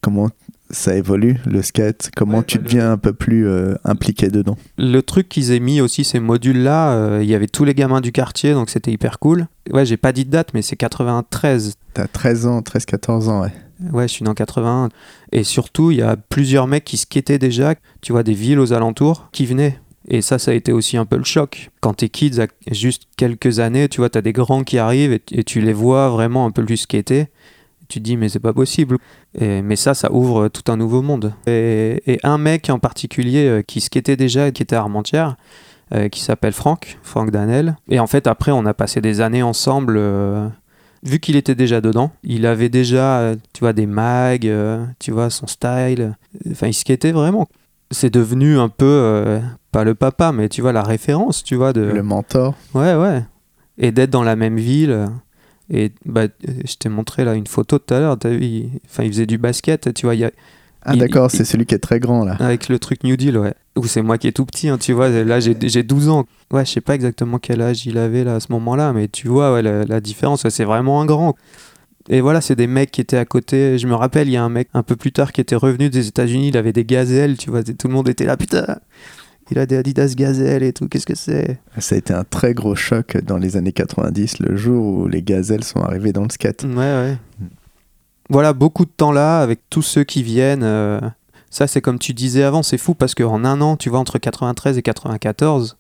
comment 0.01 0.29
ça 0.71 0.95
évolue, 0.95 1.37
le 1.45 1.61
skate, 1.61 2.11
comment 2.15 2.39
Ouais, 2.39 2.43
tu 2.45 2.57
bah, 2.57 2.63
le- 2.63 2.69
deviens 2.69 2.91
un 2.91 2.97
peu 2.97 3.13
plus 3.13 3.47
euh, 3.47 3.75
impliqué 3.83 4.29
dedans? 4.29 4.57
Le 4.77 5.01
truc 5.01 5.29
qu'ils 5.29 5.51
aient 5.51 5.59
mis 5.59 5.81
aussi, 5.81 6.03
ces 6.03 6.19
modules-là, 6.19 6.91
euh, 6.93 7.19
il 7.23 7.29
y 7.29 7.35
avait 7.35 7.47
tous 7.47 7.63
les 7.65 7.73
gamins 7.73 8.01
du 8.01 8.11
quartier, 8.11 8.53
donc 8.53 8.69
c'était 8.69 8.91
hyper 8.91 9.19
cool. 9.19 9.47
Ouais, 9.71 9.85
j'ai 9.85 9.97
pas 9.97 10.11
dit 10.11 10.25
de 10.25 10.31
date, 10.31 10.49
mais 10.53 10.61
c'est 10.61 10.75
93. 10.75 11.75
T'as 11.93 12.07
13 12.07 12.45
ans, 12.47 12.61
13-14 12.61 13.29
ans, 13.29 13.41
ouais. 13.41 13.51
Ouais, 13.91 14.07
je 14.07 14.13
suis 14.13 14.23
né 14.23 14.29
en 14.29 14.33
81. 14.33 14.89
Et 15.31 15.43
surtout, 15.43 15.91
il 15.91 15.97
y 15.97 16.01
a 16.01 16.15
plusieurs 16.15 16.67
mecs 16.67 16.83
qui 16.85 16.97
skataient 16.97 17.39
déjà, 17.39 17.75
tu 18.01 18.11
vois, 18.11 18.23
des 18.23 18.33
villes 18.33 18.59
aux 18.59 18.73
alentours, 18.73 19.29
qui 19.31 19.45
venaient. 19.45 19.79
Et 20.07 20.21
ça, 20.21 20.39
ça 20.39 20.51
a 20.51 20.53
été 20.53 20.71
aussi 20.71 20.97
un 20.97 21.05
peu 21.05 21.17
le 21.17 21.23
choc. 21.23 21.69
Quand 21.79 21.93
t'es 21.95 22.09
kids, 22.09 22.39
à 22.41 22.47
juste 22.71 23.03
quelques 23.17 23.59
années, 23.59 23.87
tu 23.87 23.97
vois, 24.01 24.09
t'as 24.09 24.21
des 24.21 24.33
grands 24.33 24.63
qui 24.63 24.77
arrivent 24.77 25.13
et, 25.13 25.21
et 25.31 25.43
tu 25.43 25.61
les 25.61 25.73
vois 25.73 26.09
vraiment 26.09 26.45
un 26.45 26.51
peu 26.51 26.63
plus 26.65 26.77
skater. 26.77 27.27
Tu 27.91 27.99
te 27.99 28.05
dis, 28.05 28.15
mais 28.15 28.29
c'est 28.29 28.39
pas 28.39 28.53
possible. 28.53 28.97
Et- 29.37 29.61
mais 29.61 29.75
ça, 29.75 29.93
ça 29.93 30.11
ouvre 30.13 30.47
tout 30.47 30.71
un 30.71 30.77
nouveau 30.77 31.01
monde. 31.01 31.33
Et, 31.45 32.01
et 32.07 32.19
un 32.23 32.37
mec 32.37 32.69
en 32.69 32.79
particulier 32.79 33.45
euh, 33.47 33.61
qui 33.63 33.81
skatait 33.81 34.15
déjà 34.15 34.49
qui 34.51 34.63
était 34.63 34.77
à 34.77 34.79
Armentières, 34.79 35.35
euh, 35.93 36.07
qui 36.07 36.21
s'appelle 36.21 36.53
Franck, 36.53 36.97
Franck 37.03 37.31
Danel. 37.31 37.75
Et 37.89 37.99
en 37.99 38.07
fait, 38.07 38.27
après, 38.27 38.51
on 38.51 38.65
a 38.65 38.73
passé 38.73 39.01
des 39.01 39.19
années 39.19 39.43
ensemble. 39.43 39.95
euh, 39.97 40.47
vu 41.03 41.19
qu'il 41.19 41.35
était 41.35 41.53
déjà 41.55 41.81
dedans, 41.81 42.11
il 42.23 42.45
avait 42.45 42.69
déjà, 42.69 43.19
euh, 43.19 43.35
tu 43.53 43.59
vois, 43.59 43.73
des 43.73 43.87
mags, 43.87 44.49
tu 44.99 45.11
vois, 45.11 45.29
son 45.29 45.47
style. 45.47 46.15
Enfin, 46.49 46.67
il 46.67 46.73
skatait 46.73 47.11
vraiment. 47.11 47.47
C'est 47.89 48.13
devenu 48.13 48.57
un 48.57 48.69
peu, 48.69 49.39
pas 49.73 49.83
le 49.83 49.95
papa, 49.95 50.31
mais 50.31 50.47
tu 50.47 50.61
vois, 50.61 50.71
la 50.71 50.81
référence, 50.83 51.43
tu 51.43 51.55
vois, 51.55 51.73
de... 51.73 51.81
Le 51.81 52.03
mentor. 52.03 52.53
Ouais, 52.73 52.95
ouais. 52.95 53.23
Et 53.77 53.91
d'être 53.91 54.11
dans 54.11 54.23
la 54.23 54.37
même 54.37 54.55
ville. 54.57 55.09
Et 55.73 55.91
bah, 56.05 56.27
je 56.45 56.75
t'ai 56.75 56.89
montré 56.89 57.23
là 57.23 57.33
une 57.33 57.47
photo 57.47 57.79
tout 57.79 57.93
à 57.93 57.99
l'heure, 57.99 58.17
il... 58.25 58.69
Enfin, 58.89 59.03
il 59.03 59.09
faisait 59.11 59.25
du 59.25 59.37
basket, 59.37 59.93
tu 59.93 60.05
vois, 60.05 60.15
il 60.15 60.21
y 60.21 60.25
a... 60.25 60.31
Ah 60.83 60.95
d'accord, 60.95 61.29
il- 61.31 61.37
c'est 61.37 61.45
celui 61.45 61.65
qui 61.65 61.75
est 61.75 61.79
très 61.79 61.99
grand 61.99 62.25
là. 62.25 62.35
avec 62.39 62.67
le 62.67 62.77
truc 62.79 63.03
New 63.03 63.15
Deal, 63.15 63.37
ouais. 63.37 63.53
Ou 63.77 63.85
c'est 63.85 64.01
moi 64.01 64.17
qui 64.17 64.27
est 64.27 64.31
tout 64.31 64.45
petit, 64.45 64.67
hein, 64.67 64.77
tu 64.77 64.91
vois. 64.93 65.09
Là, 65.09 65.39
j'ai 65.39 65.55
j'ai 65.61 65.83
12 65.83 66.09
ans. 66.09 66.25
Ouais, 66.51 66.65
je 66.65 66.71
sais 66.71 66.81
pas 66.81 66.95
exactement 66.95 67.37
quel 67.39 67.61
âge 67.61 67.85
il 67.85 67.97
avait 67.97 68.23
là 68.25 68.35
à 68.35 68.39
ce 68.39 68.51
moment-là, 68.51 68.91
mais 68.91 69.07
tu 69.07 69.27
vois, 69.29 69.53
ouais, 69.53 69.61
la, 69.61 69.85
la 69.85 70.01
différence, 70.01 70.43
ouais, 70.43 70.49
c'est 70.49 70.65
vraiment 70.65 70.99
un 71.01 71.05
grand. 71.05 71.35
Et 72.09 72.19
voilà, 72.19 72.41
c'est 72.41 72.55
des 72.55 72.65
mecs 72.67 72.89
qui 72.91 72.99
étaient 72.99 73.15
à 73.17 73.25
côté. 73.25 73.77
Je 73.77 73.85
me 73.87 73.93
rappelle, 73.93 74.27
il 74.27 74.31
y 74.31 74.37
a 74.37 74.43
un 74.43 74.49
mec 74.49 74.67
un 74.73 74.81
peu 74.83 74.95
plus 74.95 75.11
tard 75.11 75.31
qui 75.31 75.39
était 75.39 75.55
revenu 75.55 75.89
des 75.89 76.07
États-Unis, 76.07 76.49
il 76.49 76.57
avait 76.57 76.73
des 76.73 76.83
gazelles, 76.83 77.37
tu 77.37 77.49
vois. 77.51 77.63
Tout 77.63 77.87
le 77.87 77.93
monde 77.93 78.09
était 78.09 78.25
là, 78.25 78.35
putain, 78.35 78.79
il 79.49 79.59
a 79.59 79.65
des 79.65 79.77
Adidas 79.77 80.13
gazelles 80.15 80.63
et 80.63 80.71
tout, 80.73 80.87
qu'est-ce 80.87 81.05
que 81.05 81.15
c'est? 81.15 81.59
Ça 81.79 81.95
a 81.95 81.97
été 81.97 82.13
un 82.13 82.23
très 82.23 82.53
gros 82.53 82.75
choc 82.75 83.17
dans 83.23 83.37
les 83.37 83.57
années 83.57 83.73
90, 83.73 84.39
le 84.39 84.55
jour 84.55 84.85
où 84.85 85.07
les 85.07 85.21
gazelles 85.21 85.63
sont 85.63 85.81
arrivées 85.81 86.13
dans 86.13 86.23
le 86.23 86.29
skate. 86.29 86.63
Ouais, 86.63 86.75
ouais. 86.75 87.17
Voilà, 88.29 88.53
beaucoup 88.53 88.85
de 88.85 88.91
temps 88.95 89.11
là, 89.11 89.41
avec 89.41 89.59
tous 89.69 89.81
ceux 89.81 90.03
qui 90.03 90.23
viennent. 90.23 90.63
euh, 90.63 91.01
Ça, 91.49 91.67
c'est 91.67 91.81
comme 91.81 91.99
tu 91.99 92.13
disais 92.13 92.43
avant, 92.43 92.63
c'est 92.63 92.77
fou 92.77 92.93
parce 92.93 93.13
qu'en 93.15 93.43
un 93.43 93.59
an, 93.59 93.75
tu 93.75 93.89
vois, 93.89 93.99
entre 93.99 94.19
93 94.19 94.77
et 94.77 94.81
94, 94.81 95.75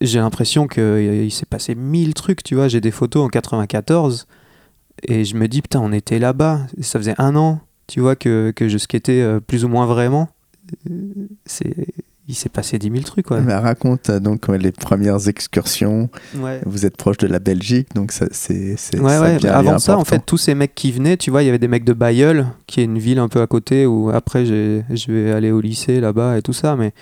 j'ai 0.00 0.20
l'impression 0.20 0.68
qu'il 0.68 1.32
s'est 1.32 1.46
passé 1.46 1.74
mille 1.74 2.14
trucs, 2.14 2.44
tu 2.44 2.54
vois. 2.54 2.68
J'ai 2.68 2.80
des 2.80 2.92
photos 2.92 3.24
en 3.24 3.28
94 3.28 4.28
et 5.08 5.24
je 5.24 5.34
me 5.34 5.48
dis, 5.48 5.60
putain, 5.60 5.80
on 5.80 5.90
était 5.90 6.20
là-bas. 6.20 6.60
Ça 6.80 7.00
faisait 7.00 7.16
un 7.18 7.34
an, 7.34 7.58
tu 7.88 7.98
vois, 7.98 8.14
que, 8.14 8.52
que 8.54 8.68
je 8.68 8.78
skatais 8.78 9.20
euh, 9.22 9.40
plus 9.40 9.64
ou 9.64 9.68
moins 9.68 9.86
vraiment. 9.86 10.28
Euh, 10.88 10.94
C'est... 11.46 11.74
Il 12.32 12.34
s'est 12.34 12.48
passé 12.48 12.78
10 12.78 12.90
000 12.90 13.02
trucs, 13.02 13.30
ouais. 13.30 13.42
Mais 13.42 13.54
raconte 13.54 14.10
donc 14.10 14.48
les 14.48 14.72
premières 14.72 15.28
excursions. 15.28 16.08
Ouais. 16.38 16.62
Vous 16.64 16.86
êtes 16.86 16.96
proche 16.96 17.18
de 17.18 17.26
la 17.26 17.40
Belgique, 17.40 17.88
donc 17.94 18.10
ça, 18.10 18.24
c'est, 18.30 18.74
Ouais, 18.94 19.18
ouais. 19.18 19.46
Avant 19.46 19.78
ça, 19.78 19.98
en 19.98 20.04
fait, 20.06 20.22
tous 20.24 20.38
ces 20.38 20.54
mecs 20.54 20.74
qui 20.74 20.92
venaient, 20.92 21.18
tu 21.18 21.30
vois, 21.30 21.42
il 21.42 21.46
y 21.46 21.48
avait 21.50 21.58
des 21.58 21.68
mecs 21.68 21.84
de 21.84 21.92
Bayeul, 21.92 22.46
qui 22.66 22.80
est 22.80 22.84
une 22.84 22.98
ville 22.98 23.18
un 23.18 23.28
peu 23.28 23.42
à 23.42 23.46
côté, 23.46 23.84
où 23.84 24.08
après, 24.08 24.46
je 24.46 25.12
vais 25.12 25.30
aller 25.30 25.50
au 25.50 25.60
lycée 25.60 26.00
là-bas 26.00 26.38
et 26.38 26.42
tout 26.42 26.54
ça. 26.54 26.74
Mais... 26.74 26.94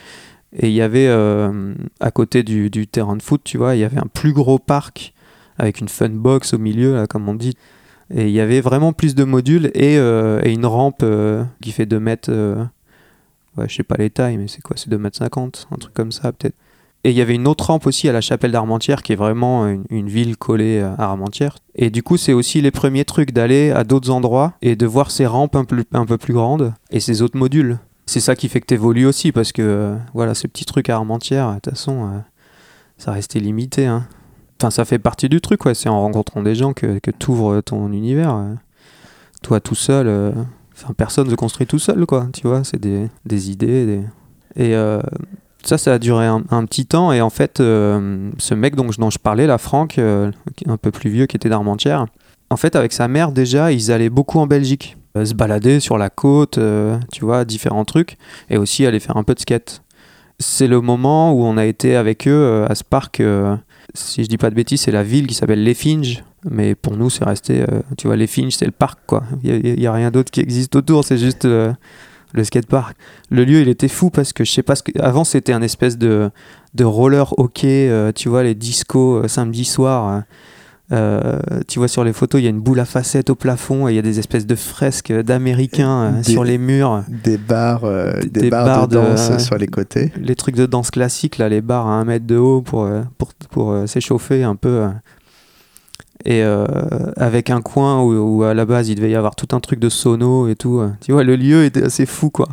Et 0.59 0.67
il 0.67 0.75
y 0.75 0.83
avait, 0.83 1.07
euh, 1.07 1.75
à 2.01 2.11
côté 2.11 2.43
du, 2.43 2.71
du 2.71 2.89
terrain 2.89 3.17
de 3.17 3.23
foot, 3.23 3.41
tu 3.45 3.57
vois, 3.57 3.77
il 3.77 3.79
y 3.79 3.85
avait 3.85 3.99
un 4.01 4.09
plus 4.13 4.33
gros 4.33 4.59
parc 4.59 5.15
avec 5.59 5.81
une 5.81 5.89
fun 5.89 6.09
box 6.09 6.55
au 6.55 6.59
milieu, 6.59 6.95
là, 6.95 7.07
comme 7.07 7.29
on 7.29 7.35
dit. 7.35 7.55
Et 8.13 8.25
il 8.25 8.33
y 8.33 8.41
avait 8.41 8.61
vraiment 8.61 8.93
plus 8.93 9.15
de 9.15 9.23
modules 9.23 9.71
et, 9.75 9.97
euh, 9.97 10.41
et 10.43 10.53
une 10.53 10.67
rampe 10.67 11.03
euh, 11.05 11.45
qui 11.63 11.71
fait 11.71 11.87
2 11.87 12.01
mètres. 12.01 12.33
Euh, 13.59 13.63
ouais, 13.63 13.69
je 13.69 13.77
sais 13.77 13.83
pas 13.83 13.97
les 13.97 14.11
tailles, 14.11 14.37
mais 14.37 14.49
c'est 14.49 14.63
quoi 14.63 14.77
C'est 14.77 14.89
2 14.89 14.99
mètres 14.99 15.19
50, 15.19 15.69
un 15.71 15.77
truc 15.77 15.95
comme 15.95 16.13
ça, 16.13 16.33
peut-être. 16.33 16.55
Et 17.03 17.11
il 17.11 17.17
y 17.17 17.23
avait 17.23 17.35
une 17.35 17.49
autre 17.49 17.67
rampe 17.67 17.87
aussi 17.87 18.09
à 18.11 18.13
la 18.13 18.21
chapelle 18.21 18.53
d'Armentières, 18.53 19.03
qui 19.03 19.13
est 19.15 19.17
vraiment 19.17 19.67
une, 19.89 20.09
ville 20.09 20.37
collée 20.37 20.81
à 20.81 21.05
Armentières. 21.05 21.57
Et 21.75 21.89
du 21.89 22.03
coup, 22.03 22.19
c'est 22.19 22.35
aussi 22.35 22.61
les 22.61 22.71
premiers 22.71 23.07
trucs 23.07 23.33
d'aller 23.33 23.71
à 23.71 23.85
d'autres 23.85 24.11
endroits 24.11 24.53
et 24.61 24.77
de 24.77 24.85
voir 24.85 25.11
ces 25.11 25.25
rampes 25.25 25.57
un 25.57 25.65
peu, 25.65 25.83
un 25.93 26.05
peu 26.05 26.19
plus 26.19 26.35
grandes 26.35 26.75
et 26.91 27.01
ces 27.01 27.23
autres 27.23 27.39
modules. 27.39 27.79
C'est 28.05 28.21
ça 28.21 28.35
qui 28.35 28.49
fait 28.49 28.61
que 28.61 28.67
tu 28.67 28.75
évolues 28.75 29.07
aussi, 29.07 29.33
parce 29.33 29.53
que 29.53 29.63
euh, 29.63 29.97
voilà, 30.15 30.35
ces 30.35 30.49
petits 30.49 30.65
trucs 30.65 30.91
à 30.91 30.97
Armentières, 30.97 31.49
de 31.51 31.55
toute 31.61 31.71
façon, 31.71 32.07
euh, 32.07 32.19
ça 32.99 33.13
restait 33.13 33.41
limité. 33.41 33.87
Hein. 33.87 34.07
Enfin, 34.61 34.71
ça 34.71 34.85
fait 34.85 34.99
partie 34.99 35.29
du 35.29 35.41
truc, 35.41 35.65
ouais. 35.65 35.75
c'est 35.75 35.89
en 35.89 36.01
rencontrant 36.01 36.43
des 36.43 36.55
gens 36.55 36.75
que, 36.75 36.99
que 36.99 37.11
tu 37.11 37.31
ouvres 37.31 37.61
ton 37.63 37.91
univers. 37.93 38.35
euh. 38.35 38.55
Toi, 39.43 39.61
tout 39.61 39.75
seul, 39.75 40.07
euh, 40.07 40.33
personne 40.97 41.27
ne 41.27 41.31
se 41.31 41.37
construit 41.37 41.67
tout 41.67 41.79
seul, 41.79 42.07
quoi. 42.07 42.29
Tu 42.33 42.47
vois, 42.47 42.65
c'est 42.65 42.81
des, 42.81 43.51
idées. 43.51 44.03
Et 44.57 44.75
euh, 44.75 45.01
ça, 45.63 45.79
ça 45.79 45.95
a 45.95 45.99
duré 45.99 46.27
un, 46.27 46.65
petit 46.65 46.87
temps. 46.87 47.13
Et 47.13 47.21
en 47.21 47.31
fait, 47.31 47.61
euh, 47.61 48.31
ce 48.39 48.55
mec 48.55 48.77
dont, 48.77 48.91
je- 48.91 49.19
parlais, 49.19 49.47
là, 49.47 49.59
Franck, 49.59 49.99
euh, 49.99 50.31
un 50.67 50.77
peu 50.77 50.91
plus 50.91 51.11
vieux, 51.11 51.27
qui 51.27 51.37
était 51.37 51.49
d'Armentières, 51.49 52.07
en 52.51 52.57
fait, 52.57 52.75
avec 52.77 52.93
sa 52.93 53.09
mère, 53.09 53.33
déjà, 53.33 53.73
ils 53.73 53.93
allaient 53.93 54.11
beaucoup 54.11 54.39
en 54.39 54.47
Belgique. 54.47 54.97
Euh, 55.17 55.25
se 55.25 55.35
balader 55.35 55.81
sur 55.81 55.99
la 55.99 56.09
côte, 56.09 56.59
tu 57.13 57.25
vois, 57.25 57.45
différents 57.45 57.85
trucs. 57.85 58.17
Et 58.49 58.57
aussi 58.57 58.87
aller 58.87 59.01
faire 59.01 59.17
un 59.17 59.25
peu 59.25 59.35
de 59.35 59.41
skate. 59.41 59.83
C'est 60.39 60.69
le 60.69 60.81
moment 60.81 61.33
où 61.33 61.43
on 61.45 61.57
a 61.57 61.67
été 61.67 61.97
avec 61.97 62.27
eux 62.27 62.65
à 62.69 62.75
ce 62.75 62.85
parc. 62.85 63.23
Si 63.95 64.25
je 64.25 64.29
dis 64.29 64.39
pas 64.39 64.51
de 64.51 64.55
bêtises, 64.55 64.83
c'est 64.83 64.93
la 64.93 65.03
ville 65.03 65.27
qui 65.27 65.35
s'appelle 65.35 65.65
Leffinge. 65.65 66.25
Mais 66.51 66.75
pour 66.75 66.97
nous, 66.97 67.11
c'est 67.11 67.25
resté, 67.25 67.63
euh, 67.63 67.81
tu 67.99 68.07
vois, 68.07 68.17
Leffinge, 68.17 68.53
c'est 68.53 68.65
le 68.65 68.73
parc, 68.73 68.99
quoi. 69.07 69.25
Il 69.43 69.79
n'y 69.79 69.87
a, 69.87 69.93
rien 69.93 70.11
d'autre 70.11 70.31
qui 70.31 70.41
existe 70.41 70.75
autour, 70.75 71.05
c'est 71.05 71.19
juste 71.19 71.45
euh, 71.45 71.73
le 72.33 72.45
skatepark. 72.45 72.97
Le 73.31 73.45
lieu, 73.45 73.61
il 73.61 73.69
était 73.69 73.89
fou 73.89 74.11
parce 74.11 74.33
que 74.33 74.45
je 74.45 74.53
sais 74.53 74.63
pas 74.63 74.75
ce 74.75 74.83
que. 74.83 74.93
Avant, 75.01 75.25
c'était 75.25 75.53
un 75.53 75.63
espèce 75.63 75.99
de, 75.99 76.31
de 76.75 76.85
roller 76.85 77.39
hockey, 77.39 77.89
euh, 77.89 78.13
tu 78.13 78.29
vois, 78.29 78.43
les 78.43 78.55
discos 78.55 79.25
euh, 79.25 79.29
samedi 79.29 79.65
soir. 79.65 80.23
Euh, 80.93 81.39
tu 81.69 81.79
vois, 81.79 81.87
sur 81.89 82.03
les 82.05 82.13
photos, 82.13 82.41
il 82.41 82.45
y 82.45 82.47
a 82.47 82.51
une 82.51 82.61
boule 82.61 82.81
à 82.81 82.85
facettes 82.85 83.31
au 83.31 83.35
plafond 83.37 83.87
et 83.89 83.93
il 83.93 83.97
y 83.97 83.99
a 83.99 84.03
des 84.03 84.19
espèces 84.19 84.47
de 84.47 84.55
fresques 84.57 85.13
d'américains 85.13 86.15
euh, 86.19 86.23
sur 86.23 86.43
les 86.45 86.59
murs. 86.59 87.05
Des 87.09 87.39
bars, 87.39 87.85
euh, 87.85 88.21
Des- 88.31 88.51
bars, 88.51 88.65
bars 88.67 88.89
de 88.89 88.97
de- 88.97 89.01
danse 89.03 89.39
sur 89.45 89.57
les 89.57 89.69
côtés. 89.69 90.13
les 90.21 90.35
trucs 90.35 90.57
de 90.57 90.67
danse 90.67 90.91
classique, 90.91 91.39
là, 91.39 91.49
les 91.49 91.61
bars 91.61 91.87
à 91.87 91.91
un 91.93 92.05
mètre 92.05 92.27
de 92.27 92.37
haut 92.37 92.61
pour, 92.63 92.85
euh, 92.85 93.03
pour, 93.19 93.33
pour 93.51 93.77
s'échauffer 93.89 94.43
un 94.43 94.57
peu. 94.57 94.87
Et 96.27 96.43
avec 97.17 97.49
un 97.49 97.63
coin 97.63 98.03
où, 98.03 98.13
où 98.13 98.43
à 98.43 98.53
la 98.53 98.67
base 98.67 98.91
il 98.91 98.95
devait 98.97 99.11
y 99.11 99.15
avoir 99.15 99.35
tout 99.37 99.57
un 99.57 99.61
truc 99.61 99.81
de 99.81 99.89
sono 99.89 100.49
et 100.49 100.55
tout. 100.55 100.83
Tu 101.01 101.13
vois, 101.13 101.25
le 101.25 101.35
lieu 101.37 101.65
était 101.65 101.83
assez 101.85 102.05
fou, 102.05 102.29
quoi. 102.31 102.47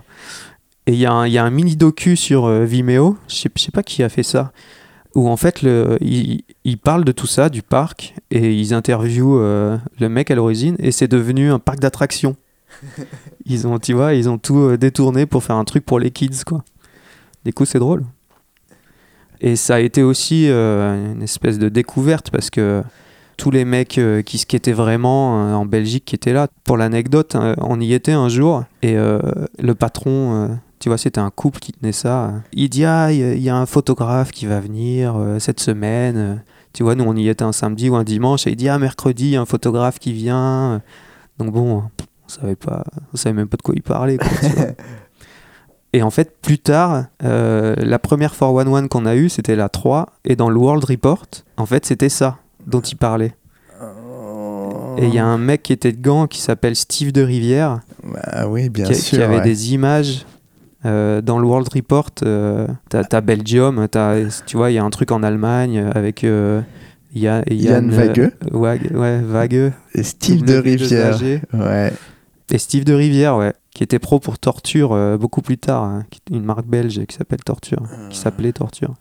Et 0.86 0.94
il 0.94 1.00
y, 1.00 1.06
a 1.06 1.12
un- 1.12 1.28
il 1.28 1.34
y 1.34 1.38
a 1.38 1.44
un 1.44 1.50
mini 1.50 1.76
docu 1.76 2.16
sur 2.16 2.48
Vimeo, 2.50 3.18
je 3.28 3.36
sais 3.36 3.72
pas 3.74 3.84
qui 3.84 4.04
a 4.04 4.10
fait 4.10 4.24
ça, 4.24 4.54
où 5.18 5.28
en 5.28 5.36
fait 5.36 5.64
le, 5.64 5.98
ils, 6.00 6.78
parlent 6.78 7.04
de 7.04 7.12
tout 7.12 7.26
ça, 7.26 7.50
du 7.50 7.64
parc, 7.64 8.14
et 8.30 8.54
ils 8.54 8.72
interviewent 8.76 9.40
euh, 9.40 9.76
le 10.00 10.10
mec 10.10 10.30
à 10.30 10.36
l'origine, 10.36 10.76
et 10.78 10.92
c'est 10.92 11.08
devenu 11.08 11.50
un 11.52 11.58
parc 11.58 11.80
d'attractions. 11.80 12.36
Ils 13.46 13.66
ont, 13.66 13.80
tu 13.80 13.94
vois, 13.94 14.14
ils 14.14 14.30
ont 14.30 14.38
tout 14.38 14.58
euh, 14.58 14.78
détourné 14.78 15.26
pour 15.26 15.42
faire 15.42 15.56
un 15.56 15.64
truc 15.64 15.86
pour 15.86 16.00
les 16.00 16.12
kids, 16.12 16.44
quoi. 16.46 16.64
Du 17.46 17.54
coup, 17.54 17.64
c'est 17.64 17.80
drôle. 17.80 18.04
Et 19.40 19.56
ça 19.56 19.76
a 19.76 19.80
été 19.80 20.04
aussi 20.04 20.50
euh, 20.50 21.14
une 21.14 21.24
espèce 21.24 21.58
de 21.58 21.70
découverte 21.70 22.30
parce 22.30 22.50
que 22.50 22.84
tous 23.38 23.50
les 23.50 23.64
mecs 23.64 24.02
qui 24.26 24.38
skataient 24.38 24.74
vraiment 24.74 25.56
en 25.56 25.66
Belgique 25.66 26.04
qui 26.06 26.16
étaient 26.16 26.34
là, 26.34 26.50
pour 26.66 26.76
l'anecdote, 26.76 27.36
euh, 27.36 27.56
on 27.60 27.80
y 27.80 27.94
était 27.94 28.12
un 28.12 28.28
jour 28.28 28.66
et 28.82 28.96
le 28.96 29.74
patron, 29.76 30.60
tu 30.88 30.90
vois, 30.90 30.98
c'était 30.98 31.20
un 31.20 31.32
couple 31.32 31.60
qui 31.60 31.74
tenait 31.74 31.92
ça. 31.92 32.32
Il 32.54 32.70
dit 32.70 32.86
Ah, 32.86 33.12
il 33.12 33.40
y 33.44 33.50
a- 33.50 33.58
un 33.58 33.66
photographe 33.66 34.32
qui 34.32 34.46
va 34.46 34.62
venir 34.62 35.18
euh, 35.18 35.38
cette 35.38 35.60
semaine. 35.60 36.42
Tu 36.72 36.84
vois, 36.84 36.96
nous 36.96 37.04
on 37.04 37.14
y 37.14 37.28
était 37.28 37.44
un 37.44 37.52
samedi 37.52 37.90
ou 37.90 37.98
un 37.98 38.06
dimanche 38.06 38.48
et 38.48 38.52
il 38.52 38.56
dit 38.56 38.70
Ah, 38.70 38.80
mercredi, 38.80 39.26
il 39.26 39.30
y 39.32 39.36
a 39.36 39.42
un 39.42 39.46
photographe 39.46 40.00
qui 40.00 40.14
vient. 40.14 40.82
Donc 41.40 41.52
bon, 41.52 41.84
on 41.84 42.30
savait 42.30 42.56
pas, 42.56 42.86
on 43.14 43.18
savait 43.18 43.34
même 43.34 43.50
pas 43.50 43.58
de 43.58 43.64
quoi 43.64 43.74
il 43.76 43.82
parlait. 43.84 44.18
quoi. 44.18 44.28
Et 45.92 46.02
en 46.04 46.10
fait, 46.10 46.38
plus 46.42 46.60
tard, 46.60 47.06
euh, 47.26 47.76
la 47.78 48.00
première 48.00 48.32
411 48.32 48.88
qu'on 48.88 49.06
a 49.06 49.16
eue, 49.18 49.28
c'était 49.28 49.58
la 49.58 49.68
3. 49.68 50.06
Et 50.24 50.38
dans 50.38 50.50
le 50.50 50.56
World 50.58 50.86
Report, 50.86 51.26
en 51.58 51.66
fait, 51.66 51.86
c'était 51.86 52.08
ça 52.10 52.38
dont 52.66 52.80
il 52.82 52.96
parlait. 52.96 53.36
Et 55.00 55.06
il 55.08 55.14
y 55.14 55.20
a 55.20 55.26
un 55.26 55.38
mec 55.38 55.62
qui 55.64 55.74
était 55.74 55.92
de 55.92 56.02
Gand 56.02 56.26
qui 56.28 56.42
s'appelle 56.42 56.76
Steve 56.76 57.12
de 57.12 57.22
Rivière, 57.22 57.82
Bah 58.04 58.48
oui, 58.48 58.70
bien 58.70 58.86
qui, 58.86 58.96
sûr. 58.96 59.18
qui 59.20 59.24
avait 59.24 59.36
ouais. 59.38 59.44
des 59.44 59.74
images 59.76 60.26
Euh, 60.86 61.22
dans 61.22 61.40
le 61.40 61.48
World 61.48 61.68
Report, 61.74 62.12
euh, 62.24 62.68
t'as 62.90 63.22
Belgium, 63.22 63.88
t'as- 63.90 64.42
tu 64.46 64.58
vois, 64.58 64.70
il 64.72 64.76
y 64.76 64.78
a 64.78 64.84
un 64.84 64.90
truc 64.92 65.12
en 65.12 65.24
Allemagne 65.24 65.80
avec 65.96 66.24
euh, 66.24 66.62
Yann, 67.16 67.44
Yann 67.50 67.92
euh, 67.92 67.96
Wag- 68.52 68.92
ouais, 68.96 69.20
Wageux. 69.22 69.74
Et 69.96 70.04
Steve 70.04 70.44
de 70.44 70.54
Rivière. 70.58 71.18
Ouais. 71.54 71.92
Et 72.52 72.58
Steve 72.60 72.84
de 72.86 72.94
Rivière, 72.94 73.38
ouais, 73.38 73.54
qui 73.74 73.84
était 73.84 74.00
pro 74.00 74.20
pour 74.20 74.38
Torture 74.40 74.94
euh, 74.94 75.18
beaucoup 75.18 75.42
plus 75.42 75.58
tard, 75.58 75.84
hein, 75.84 76.06
une 76.32 76.46
marque 76.46 76.68
belge 76.68 77.04
qui 77.08 77.16
s'appelle 77.16 77.44
Torture, 77.44 77.82
qui 78.10 78.18
s'appelait 78.18 78.54
Torture. 78.54 78.94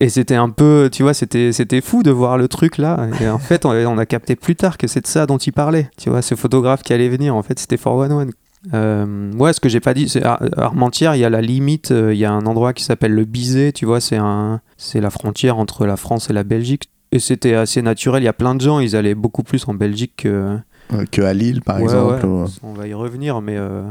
Et 0.00 0.10
c'était 0.10 0.36
un 0.36 0.48
peu, 0.50 0.88
tu 0.92 1.02
vois, 1.02 1.12
c'était 1.14 1.50
c'était 1.52 1.80
fou 1.80 2.04
de 2.04 2.12
voir 2.12 2.38
le 2.38 2.46
truc 2.46 2.78
là. 2.78 3.08
Et 3.20 3.28
en 3.28 3.38
fait, 3.40 3.64
on, 3.66 3.70
on 3.70 3.98
a 3.98 4.06
capté 4.06 4.36
plus 4.36 4.54
tard 4.54 4.78
que 4.78 4.86
c'est 4.86 5.00
de 5.00 5.06
ça 5.08 5.26
dont 5.26 5.38
il 5.38 5.52
parlait. 5.52 5.90
Tu 5.96 6.08
vois, 6.10 6.22
ce 6.22 6.36
photographe 6.36 6.82
qui 6.84 6.92
allait 6.92 7.08
venir, 7.08 7.34
en 7.34 7.42
fait, 7.42 7.58
c'était 7.58 7.78
411. 7.78 8.30
Euh, 8.74 9.32
ouais, 9.34 9.52
ce 9.52 9.60
que 9.60 9.68
j'ai 9.68 9.80
pas 9.80 9.94
dit, 9.94 10.08
c'est 10.08 10.22
Ar- 10.24 10.42
Armentières, 10.56 11.14
il 11.14 11.20
y 11.20 11.24
a 11.24 11.30
la 11.30 11.40
limite, 11.40 11.90
euh, 11.92 12.12
il 12.12 12.18
y 12.18 12.24
a 12.24 12.32
un 12.32 12.44
endroit 12.46 12.72
qui 12.72 12.82
s'appelle 12.84 13.14
le 13.14 13.24
Bizet, 13.24 13.72
tu 13.72 13.86
vois, 13.86 14.00
c'est 14.00 14.16
un, 14.16 14.60
c'est 14.76 15.00
la 15.00 15.10
frontière 15.10 15.58
entre 15.58 15.86
la 15.86 15.96
France 15.96 16.28
et 16.30 16.32
la 16.32 16.44
Belgique. 16.44 16.90
Et 17.12 17.20
c'était 17.20 17.54
assez 17.54 17.80
naturel, 17.82 18.22
il 18.22 18.26
y 18.26 18.28
a 18.28 18.32
plein 18.34 18.54
de 18.54 18.60
gens, 18.60 18.80
ils 18.80 18.94
allaient 18.96 19.14
beaucoup 19.14 19.42
plus 19.42 19.66
en 19.68 19.74
Belgique 19.74 20.12
que, 20.18 20.56
Euh, 20.92 21.04
Que 21.10 21.22
à 21.22 21.32
Lille, 21.34 21.62
par 21.62 21.76
Ouais, 21.76 21.82
exemple. 21.84 22.26
ouais, 22.26 22.30
ou- 22.32 22.46
On 22.62 22.72
va 22.74 22.86
y 22.86 22.94
revenir, 22.94 23.40
mais 23.40 23.56
euh, 23.56 23.82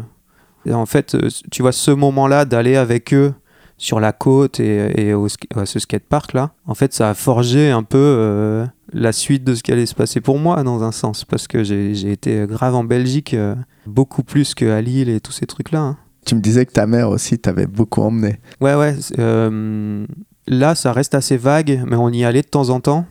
en 0.71 0.86
fait, 0.86 1.15
tu 1.51 1.62
vois, 1.62 1.71
ce 1.71 1.91
moment-là 1.91 2.45
d'aller 2.45 2.75
avec 2.75 3.13
eux 3.13 3.34
sur 3.78 4.00
la 4.00 4.12
côte 4.12 4.60
et, 4.60 5.02
et 5.10 5.13
au, 5.13 5.28
à 5.56 5.66
ce 5.66 5.80
skatepark 5.80 6.34
là, 6.34 6.52
en 6.66 6.74
fait, 6.74 6.94
ça 6.94 7.10
a 7.10 7.13
forgé 7.13 7.70
un 7.70 7.84
peu 7.84 7.98
euh, 7.98 8.66
la 8.92 9.12
suite 9.12 9.44
de 9.44 9.54
ce 9.54 9.62
qui 9.63 9.72
allait 9.72 9.86
se 9.86 9.96
passer 9.96 10.20
pour 10.22 10.40
moi 10.40 10.63
dans 10.63 10.84
un 10.84 10.92
sens, 10.92 11.26
parce 11.26 11.48
que 11.48 11.63
j'ai 11.63 12.12
été 12.12 12.46
grave 12.48 12.74
en 12.76 12.84
Belgique, 12.84 13.34
euh, 13.34 13.56
beaucoup 13.86 14.24
plus 14.24 14.56
qu'à 14.56 14.82
Lille 14.82 15.10
et 15.10 15.20
tous 15.20 15.32
ces 15.32 15.46
trucs-là. 15.46 15.80
hein. 15.80 15.98
Tu 16.26 16.36
me 16.36 16.42
disais 16.42 16.66
que 16.66 16.72
ta 16.74 16.88
mère 16.88 17.10
aussi 17.10 17.40
t'avait 17.40 17.68
beaucoup 17.68 18.02
emmené. 18.02 18.40
Ouais, 18.60 18.76
ouais. 18.76 18.96
euh, 19.20 20.06
là, 20.48 20.76
ça 20.76 20.92
reste 20.92 21.16
assez 21.16 21.38
vague, 21.38 21.84
mais 21.86 21.96
on 21.96 22.10
y 22.10 22.26
allait 22.26 22.42
de 22.42 22.48
temps 22.48 22.70
en 22.70 22.82
temps. 22.82 23.06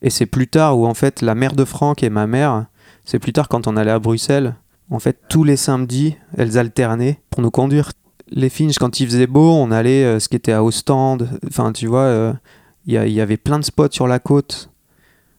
Et 0.00 0.08
c'est 0.10 0.26
plus 0.26 0.48
tard 0.48 0.78
où, 0.78 0.86
en 0.86 0.94
fait, 0.94 1.20
la 1.20 1.34
mère 1.34 1.54
de 1.54 1.64
Franck 1.64 2.02
et 2.02 2.10
ma 2.10 2.26
mère, 2.26 2.66
c'est 3.04 3.18
plus 3.18 3.32
tard 3.32 3.48
quand 3.48 3.66
on 3.66 3.76
allait 3.76 3.90
à 3.90 3.98
Bruxelles. 3.98 4.54
En 4.90 4.98
fait, 4.98 5.18
tous 5.28 5.44
les 5.44 5.56
samedis, 5.56 6.16
elles 6.36 6.56
alternaient 6.58 7.20
pour 7.30 7.42
nous 7.42 7.50
conduire. 7.50 7.92
Les 8.34 8.48
Finches, 8.48 8.78
quand 8.78 9.00
il 9.00 9.06
faisait 9.06 9.26
beau, 9.26 9.52
on 9.52 9.70
allait 9.70 10.04
euh, 10.04 10.18
ce 10.18 10.28
qui 10.28 10.36
était 10.36 10.52
à 10.52 10.64
Ostende. 10.64 11.28
Enfin, 11.46 11.72
tu 11.72 11.86
vois, 11.86 12.00
euh, 12.00 12.32
il 12.86 12.94
y, 12.94 13.20
avait 13.20 13.36
plein 13.36 13.58
de 13.58 13.64
spots 13.64 13.92
sur 13.92 14.08
la 14.08 14.18
côte. 14.18 14.70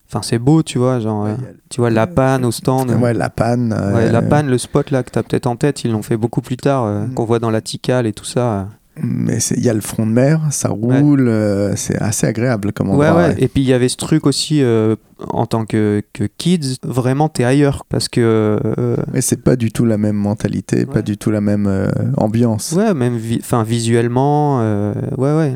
Enfin, 0.07 0.21
c'est 0.21 0.37
beau, 0.37 0.61
tu 0.61 0.77
vois, 0.77 0.99
genre, 0.99 1.25
euh, 1.25 1.35
tu 1.69 1.81
vois, 1.81 1.89
La 1.89 2.05
Panne, 2.05 2.45
Ostende. 2.45 2.91
Ouais, 2.91 3.13
la 3.13 3.29
panne. 3.29 3.73
Ouais, 3.93 4.11
la 4.11 4.21
panne, 4.21 4.47
le 4.47 4.59
spot 4.59 4.91
là 4.91 5.01
que 5.01 5.09
t'as 5.09 5.23
peut-être 5.23 5.47
en 5.47 5.55
tête, 5.55 5.83
ils 5.83 5.91
l'ont 5.91 6.03
fait 6.03 6.17
beaucoup 6.17 6.41
plus 6.41 6.57
tard, 6.57 6.85
Mm. 6.85 7.13
qu'on 7.15 7.25
voit 7.25 7.39
dans 7.39 7.49
la 7.49 7.61
Ticale 7.61 8.05
et 8.05 8.13
tout 8.13 8.25
ça. 8.25 8.67
Euh. 8.97 9.01
Mais 9.03 9.37
il 9.55 9.63
y 9.63 9.69
a 9.69 9.73
le 9.73 9.81
front 9.81 10.05
de 10.05 10.11
mer, 10.11 10.41
ça 10.51 10.69
roule, 10.69 11.27
euh, 11.27 11.75
c'est 11.75 11.97
assez 12.01 12.27
agréable 12.27 12.71
comme 12.73 12.89
Ouais, 12.89 13.07
endroit. 13.07 13.27
ouais. 13.29 13.35
Et 13.39 13.47
puis 13.47 13.61
il 13.63 13.67
y 13.67 13.73
avait 13.73 13.89
ce 13.89 13.97
truc 13.97 14.25
aussi 14.27 14.61
euh, 14.61 14.95
en 15.29 15.45
tant 15.45 15.65
que, 15.65 16.01
que 16.13 16.25
kids, 16.37 16.77
vraiment 16.83 17.29
t'es 17.29 17.43
ailleurs 17.43 17.85
parce 17.89 18.07
que 18.09 18.59
euh, 18.77 18.95
Mais 19.13 19.21
c'est 19.21 19.41
pas 19.43 19.55
du 19.55 19.71
tout 19.71 19.85
la 19.85 19.97
même 19.97 20.15
mentalité, 20.15 20.85
pas 20.85 20.95
Ouais. 20.95 21.03
du 21.03 21.17
tout 21.17 21.31
la 21.31 21.41
même 21.41 21.65
euh, 21.67 21.89
ambiance. 22.17 22.73
ouais, 22.73 22.93
même 22.93 23.17
vi- 23.17 23.41
visuellement, 23.65 24.59
euh, 24.61 24.93
ouais, 25.17 25.35
ouais. 25.35 25.55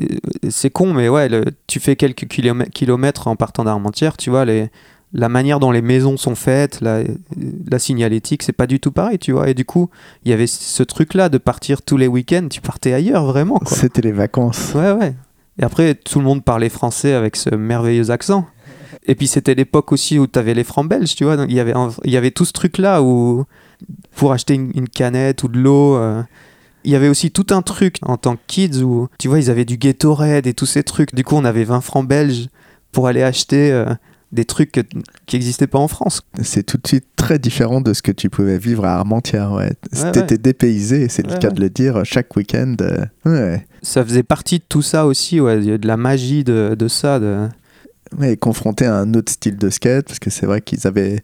euh, 0.00 0.04
C'est 0.48 0.70
con, 0.70 0.92
mais 0.94 1.08
ouais, 1.08 1.28
le- 1.28 1.44
tu 1.66 1.80
fais 1.80 1.96
quelques 1.96 2.24
kilomè- 2.26 2.70
kilomètres 2.70 3.26
en 3.28 3.34
partant 3.36 3.64
d'Armentières, 3.64 4.16
tu 4.16 4.30
vois, 4.30 4.44
les, 4.44 4.70
la 5.12 5.28
manière 5.28 5.58
dont 5.60 5.70
les 5.70 5.82
maisons 5.82 6.16
sont 6.16 6.34
faites, 6.34 6.80
la, 6.80 7.02
la 7.70 7.78
signalétique, 7.78 8.42
c'est 8.42 8.52
pas 8.52 8.66
du 8.66 8.78
tout 8.78 8.92
pareil, 8.92 9.18
tu 9.18 9.32
vois. 9.32 9.48
Et 9.48 9.54
du 9.54 9.64
coup, 9.64 9.88
il 10.24 10.30
y 10.30 10.34
avait 10.34 10.46
ce 10.46 10.82
truc-là 10.82 11.28
de 11.28 11.38
partir 11.38 11.82
tous 11.82 11.96
les 11.96 12.06
week-ends, 12.06 12.48
tu 12.50 12.60
partais 12.60 12.92
ailleurs 12.92 13.24
vraiment. 13.24 13.60
C'était 13.66 14.02
les 14.02 14.12
vacances. 14.12 14.72
Ouais, 14.74 14.92
ouais. 14.92 15.14
Et 15.58 15.64
après, 15.64 15.94
tout 15.94 16.18
le 16.18 16.24
monde 16.24 16.44
parlait 16.44 16.68
français 16.68 17.14
avec 17.14 17.36
ce 17.36 17.54
merveilleux 17.54 18.10
accent. 18.10 18.46
Et 19.06 19.14
puis, 19.14 19.26
c'était 19.26 19.54
l'époque 19.54 19.92
aussi 19.92 20.18
où 20.18 20.26
tu 20.26 20.38
avais 20.38 20.54
les 20.54 20.64
francs 20.64 20.86
belges, 20.86 21.14
tu 21.14 21.24
vois. 21.24 21.36
Donc, 21.36 21.46
il 21.48 21.56
y 21.56 21.60
avait, 21.60 21.74
il 22.04 22.12
y 22.12 22.16
avait 22.16 22.30
tout 22.30 22.44
ce 22.44 22.52
truc-là 22.52 23.02
où, 23.02 23.44
pour 24.14 24.32
acheter 24.32 24.54
une, 24.54 24.70
une 24.74 24.88
canette 24.88 25.42
ou 25.42 25.48
de 25.48 25.58
l'eau, 25.58 25.96
euh, 25.96 26.22
il 26.84 26.92
y 26.92 26.96
avait 26.96 27.08
aussi 27.08 27.30
tout 27.30 27.46
un 27.50 27.62
truc 27.62 27.96
en 28.02 28.16
tant 28.18 28.36
que 28.36 28.42
kids 28.46 28.82
où, 28.82 29.08
tu 29.18 29.28
vois, 29.28 29.38
ils 29.38 29.50
avaient 29.50 29.64
du 29.64 29.78
Gatorade 29.78 30.46
et 30.46 30.54
tous 30.54 30.66
ces 30.66 30.82
trucs. 30.82 31.14
Du 31.14 31.24
coup, 31.24 31.34
on 31.36 31.44
avait 31.44 31.64
20 31.64 31.80
francs 31.80 32.06
belges 32.06 32.48
pour 32.92 33.08
aller 33.08 33.22
acheter 33.22 33.72
euh, 33.72 33.94
des 34.32 34.44
trucs 34.44 34.72
que- 34.72 34.80
qui 35.26 35.36
n'existaient 35.36 35.66
pas 35.66 35.78
en 35.78 35.88
France. 35.88 36.22
C'est 36.42 36.62
tout 36.62 36.76
de 36.76 36.86
suite 36.86 37.06
très 37.16 37.38
différent 37.38 37.80
de 37.80 37.92
ce 37.94 38.02
que 38.02 38.12
tu 38.12 38.28
pouvais 38.28 38.58
vivre 38.58 38.84
à 38.84 38.94
Armentières. 38.96 39.52
Ouais. 39.52 39.72
Ouais, 39.92 40.12
T'étais 40.12 40.34
ouais. 40.34 40.38
dépaysé, 40.38 41.08
c'est 41.08 41.26
le 41.26 41.36
cas 41.38 41.50
de 41.50 41.60
le 41.60 41.70
dire, 41.70 42.00
chaque 42.04 42.34
week-end. 42.36 42.74
euh, 42.82 43.04
ouais. 43.24 43.66
Ça 43.82 44.04
faisait 44.04 44.22
partie 44.22 44.58
de 44.58 44.64
tout 44.68 44.82
ça 44.82 45.06
aussi, 45.06 45.40
ouais, 45.40 45.78
de 45.78 45.86
la 45.88 45.96
magie 45.96 46.44
de, 46.44 46.76
de 46.78 46.88
ça. 46.88 47.18
De... 47.20 47.48
Ouais, 48.18 48.32
et 48.32 48.36
confronté 48.36 48.84
à 48.86 48.96
un 48.96 49.14
autre 49.14 49.32
style 49.32 49.56
de 49.56 49.70
skate, 49.70 50.06
parce 50.06 50.18
que 50.18 50.30
c'est 50.30 50.46
vrai 50.46 50.60
qu'ils 50.60 50.86
avaient. 50.86 51.22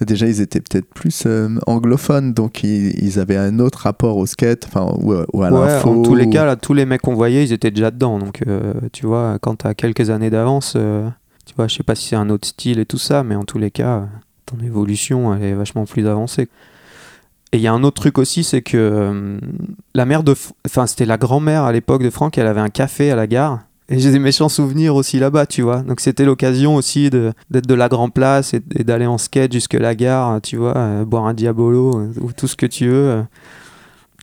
Déjà, 0.00 0.26
ils 0.26 0.40
étaient 0.40 0.60
peut-être 0.60 0.92
plus 0.92 1.22
euh, 1.26 1.48
anglophones, 1.68 2.34
donc 2.34 2.64
ils, 2.64 2.92
ils 3.02 3.18
avaient 3.20 3.36
un 3.36 3.60
autre 3.60 3.78
rapport 3.78 4.16
au 4.16 4.26
skate, 4.26 4.64
enfin, 4.66 4.92
ou, 5.00 5.12
à- 5.12 5.24
ou 5.32 5.42
à 5.44 5.50
Ouais, 5.50 5.66
l'info. 5.68 5.88
en 5.90 6.02
tous 6.02 6.16
les 6.16 6.28
cas, 6.28 6.44
là, 6.44 6.56
tous 6.56 6.74
les 6.74 6.84
mecs 6.84 7.00
qu'on 7.00 7.14
voyait, 7.14 7.44
ils 7.44 7.52
étaient 7.52 7.70
déjà 7.70 7.92
dedans. 7.92 8.18
Donc, 8.18 8.42
euh, 8.46 8.74
tu 8.92 9.06
vois, 9.06 9.38
quand 9.40 9.54
t'as 9.56 9.74
quelques 9.74 10.10
années 10.10 10.30
d'avance, 10.30 10.74
euh, 10.76 11.08
tu 11.46 11.54
vois, 11.54 11.68
je 11.68 11.76
sais 11.76 11.82
pas 11.82 11.94
si 11.94 12.08
c'est 12.08 12.16
un 12.16 12.30
autre 12.30 12.46
style 12.48 12.78
et 12.78 12.86
tout 12.86 12.98
ça, 12.98 13.22
mais 13.22 13.34
en 13.34 13.44
tous 13.44 13.58
les 13.58 13.70
cas, 13.70 14.08
ton 14.46 14.58
évolution, 14.64 15.34
elle 15.34 15.42
est 15.42 15.54
vachement 15.54 15.84
plus 15.84 16.06
avancée. 16.06 16.48
Et 17.52 17.58
il 17.58 17.60
y 17.60 17.68
a 17.68 17.72
un 17.72 17.84
autre 17.84 18.00
truc 18.00 18.18
aussi, 18.18 18.42
c'est 18.42 18.62
que 18.62 18.76
euh, 18.76 19.38
la 19.94 20.06
mère 20.06 20.24
de. 20.24 20.34
Enfin, 20.66 20.86
c'était 20.86 21.06
la 21.06 21.18
grand-mère 21.18 21.62
à 21.62 21.72
l'époque 21.72 22.02
de 22.02 22.10
Franck, 22.10 22.36
elle 22.36 22.48
avait 22.48 22.60
un 22.60 22.68
café 22.68 23.10
à 23.10 23.16
la 23.16 23.26
gare. 23.26 23.60
Et 23.88 24.00
j'ai 24.00 24.10
des 24.10 24.18
méchants 24.18 24.48
souvenirs 24.48 24.96
aussi 24.96 25.18
là-bas, 25.18 25.46
tu 25.46 25.62
vois. 25.62 25.82
Donc 25.82 26.00
c'était 26.00 26.24
l'occasion 26.24 26.74
aussi 26.74 27.10
d'être 27.10 27.66
de 27.68 27.74
la 27.74 27.88
Grand 27.88 28.08
Place 28.08 28.54
et, 28.54 28.60
d'aller 28.82 29.06
en 29.06 29.18
skate 29.18 29.52
jusque 29.52 29.74
la 29.74 29.94
gare, 29.94 30.40
tu 30.42 30.56
vois, 30.56 30.76
euh, 30.76 31.04
boire 31.04 31.26
un 31.26 31.34
Diabolo 31.34 32.00
euh, 32.00 32.12
ou 32.20 32.32
tout 32.32 32.48
ce 32.48 32.56
que 32.56 32.66
tu 32.66 32.88
veux. 32.88 33.22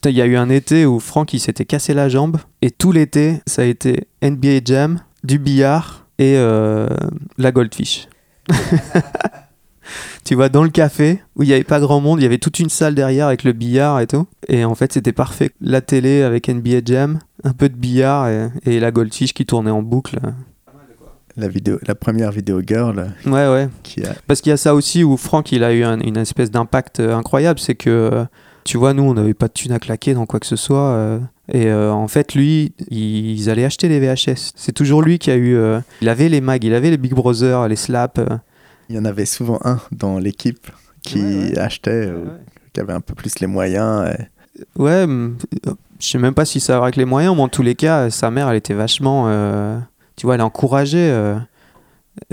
Il 0.04 0.12
y 0.12 0.22
a 0.22 0.26
eu 0.26 0.36
un 0.36 0.50
été 0.50 0.86
où 0.88 1.00
Franck 1.00 1.34
il 1.34 1.40
s'était 1.40 1.64
cassé 1.64 1.94
la 1.94 2.10
jambe 2.10 2.38
et 2.64 2.72
tout 2.72 2.92
l'été 2.92 3.40
ça 3.46 3.62
a 3.62 3.66
été 3.66 4.08
NBA 4.24 4.62
Jam, 4.66 5.00
du 5.24 5.38
billard 5.38 6.01
et 6.22 6.36
euh, 6.38 6.88
la 7.38 7.52
Goldfish. 7.52 8.08
tu 10.24 10.36
vois, 10.36 10.50
dans 10.50 10.64
le 10.64 10.70
café 10.70 11.22
où 11.36 11.44
il 11.44 11.48
n'y 11.48 11.54
avait 11.54 11.64
pas 11.64 11.80
grand 11.80 12.00
monde, 12.00 12.20
il 12.20 12.24
y 12.24 12.26
avait 12.26 12.38
toute 12.38 12.60
une 12.60 12.70
salle 12.70 12.96
derrière 12.96 13.28
avec 13.28 13.44
le 13.44 13.54
billard 13.54 14.00
et 14.00 14.08
tout. 14.08 14.28
Et 14.48 14.64
en 14.66 14.76
fait, 14.76 14.94
c'était 14.94 15.14
parfait. 15.14 15.52
La 15.62 15.82
télé 15.82 16.22
avec 16.22 16.48
NBA 16.48 16.82
Jam, 16.86 17.20
un 17.44 17.54
peu 17.54 17.70
de 17.70 17.76
billard 17.76 18.28
et, 18.30 18.50
et 18.66 18.80
la 18.80 18.92
Goldfish 18.92 19.34
qui 19.34 19.46
tournait 19.46 19.72
en 19.72 19.82
boucle. 19.82 20.20
La, 21.38 21.48
vidéo, 21.48 21.80
la 21.88 21.96
première 21.96 22.32
vidéo 22.32 22.62
girl 22.66 23.14
Ouais, 23.26 23.32
ouais. 23.50 23.70
qui 23.84 24.04
a. 24.04 24.14
Parce 24.28 24.42
qu'il 24.42 24.50
y 24.52 24.54
a 24.54 24.58
ça 24.58 24.76
aussi 24.76 25.04
où 25.04 25.16
Franck 25.18 25.52
il 25.54 25.64
a 25.64 25.74
eu 25.74 25.84
un- 25.84 26.00
une 26.02 26.18
espèce 26.18 26.52
d'impact 26.52 27.00
euh, 27.00 27.16
incroyable, 27.16 27.58
c'est 27.60 27.76
que 27.76 27.90
euh, 27.90 28.26
tu 28.64 28.78
vois 28.78 28.94
nous 28.94 29.04
on 29.04 29.14
n'avait 29.14 29.34
pas 29.34 29.48
de 29.48 29.54
thunes 29.54 29.72
à 29.72 29.80
claquer 29.80 30.14
dans 30.14 30.26
quoi 30.26 30.40
que 30.40 30.46
ce 30.46 30.56
soit 30.56 30.92
euh, 30.92 31.20
et 31.52 31.68
euh, 31.68 31.92
en 31.92 32.08
fait 32.08 32.36
lui 32.36 32.74
il- 32.90 33.32
ils 33.40 33.50
allaient 33.50 33.66
acheter 33.66 33.88
les 33.90 34.00
VHS. 34.00 34.52
C'est 34.56 34.72
toujours 34.74 35.02
lui 35.02 35.18
qui 35.20 35.32
a 35.32 35.36
eu 35.36 35.56
euh, 35.56 35.80
il 36.02 36.10
avait 36.10 36.30
les 36.30 36.42
mags, 36.42 36.64
il 36.64 36.74
avait 36.74 36.90
les 36.92 36.98
Big 36.98 37.14
Brother, 37.14 37.68
les 37.68 37.76
slaps. 37.76 38.20
euh. 38.20 38.38
Il 38.90 38.96
y 38.96 39.00
en 39.00 39.06
avait 39.06 39.26
souvent 39.26 39.60
un 39.64 39.80
dans 39.92 40.20
l'équipe 40.20 40.70
qui 41.02 41.20
Ouais, 41.22 41.50
ouais. 41.52 41.58
achetait, 41.60 41.92
euh, 42.08 42.26
qui 42.74 42.80
avait 42.82 42.94
un 42.94 43.02
peu 43.02 43.14
plus 43.16 43.40
les 43.40 43.48
moyens. 43.48 44.08
et- 44.10 44.62
Ouais, 44.80 45.06
je 46.00 46.08
sais 46.08 46.18
même 46.18 46.34
pas 46.34 46.46
si 46.46 46.60
ça 46.60 46.78
va 46.78 46.84
avec 46.84 46.98
les 46.98 47.06
moyens, 47.06 47.36
mais 47.36 47.42
en 47.42 47.48
tous 47.48 47.64
les 47.64 47.74
cas 47.76 48.10
sa 48.10 48.30
mère 48.32 48.50
elle 48.50 48.58
était 48.58 48.74
vachement 48.74 49.26
tu 50.18 50.26
vois 50.28 50.36
elle 50.36 50.42
encourageait 50.42 51.36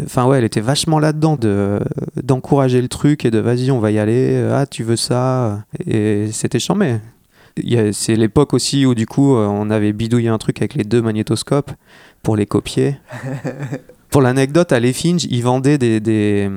Enfin 0.04 0.26
ouais, 0.26 0.38
elle 0.38 0.44
était 0.44 0.60
vachement 0.60 0.98
là-dedans 0.98 1.36
de 1.36 1.80
d'encourager 2.22 2.80
le 2.80 2.88
truc 2.88 3.24
et 3.24 3.30
de 3.30 3.38
vas-y 3.38 3.70
on 3.70 3.80
va 3.80 3.90
y 3.90 3.98
aller. 3.98 4.36
Ah 4.52 4.66
tu 4.66 4.82
veux 4.84 4.96
ça? 4.96 5.64
Et 5.86 6.28
c'était 6.32 6.58
chambé. 6.60 6.96
C'est 7.92 8.14
l'époque 8.14 8.54
aussi 8.54 8.86
où 8.86 8.94
du 8.94 9.06
coup 9.06 9.34
euh, 9.36 9.46
on 9.46 9.70
avait 9.70 9.92
bidouillé 9.92 10.28
un 10.28 10.38
truc 10.38 10.58
avec 10.58 10.74
les 10.74 10.84
deux 10.84 11.02
magnétoscopes 11.02 11.72
pour 12.22 12.36
les 12.36 12.46
copier. 12.46 12.96
pour 14.10 14.22
l'anecdote, 14.22 14.70
à 14.72 14.78
l'Effinge, 14.80 15.24
ils 15.28 15.42
vendaient 15.42 15.78
des, 15.78 15.98
des, 16.00 16.48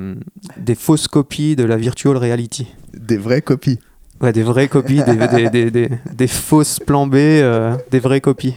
des 0.58 0.74
fausses 0.74 1.08
copies 1.08 1.56
de 1.56 1.64
la 1.64 1.76
virtual 1.76 2.16
reality. 2.16 2.68
Des 2.94 3.16
vraies 3.18 3.42
copies. 3.42 3.78
Ouais, 4.20 4.32
des 4.32 4.44
vraies 4.44 4.68
copies, 4.68 5.02
des, 5.02 5.50
des, 5.50 5.70
des, 5.70 5.88
des- 6.14 6.26
fausses 6.28 6.78
plan 6.78 7.08
B, 7.08 7.14
euh, 7.16 7.74
des 7.90 7.98
vraies 7.98 8.20
copies. 8.20 8.54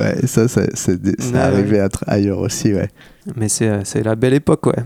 Ouais, 0.00 0.26
ça, 0.26 0.48
ça- 0.48 0.66
c'est 0.74 1.00
Ouais, 1.32 1.78
à 1.78 1.84
être 1.86 2.02
ailleurs 2.08 2.40
aussi, 2.40 2.74
ouais. 2.74 2.88
Mais 3.36 3.48
c'est 3.48 3.68
euh, 3.68 3.80
c'est 3.84 4.02
la 4.02 4.16
belle 4.16 4.34
époque, 4.34 4.66
ouais. 4.66 4.84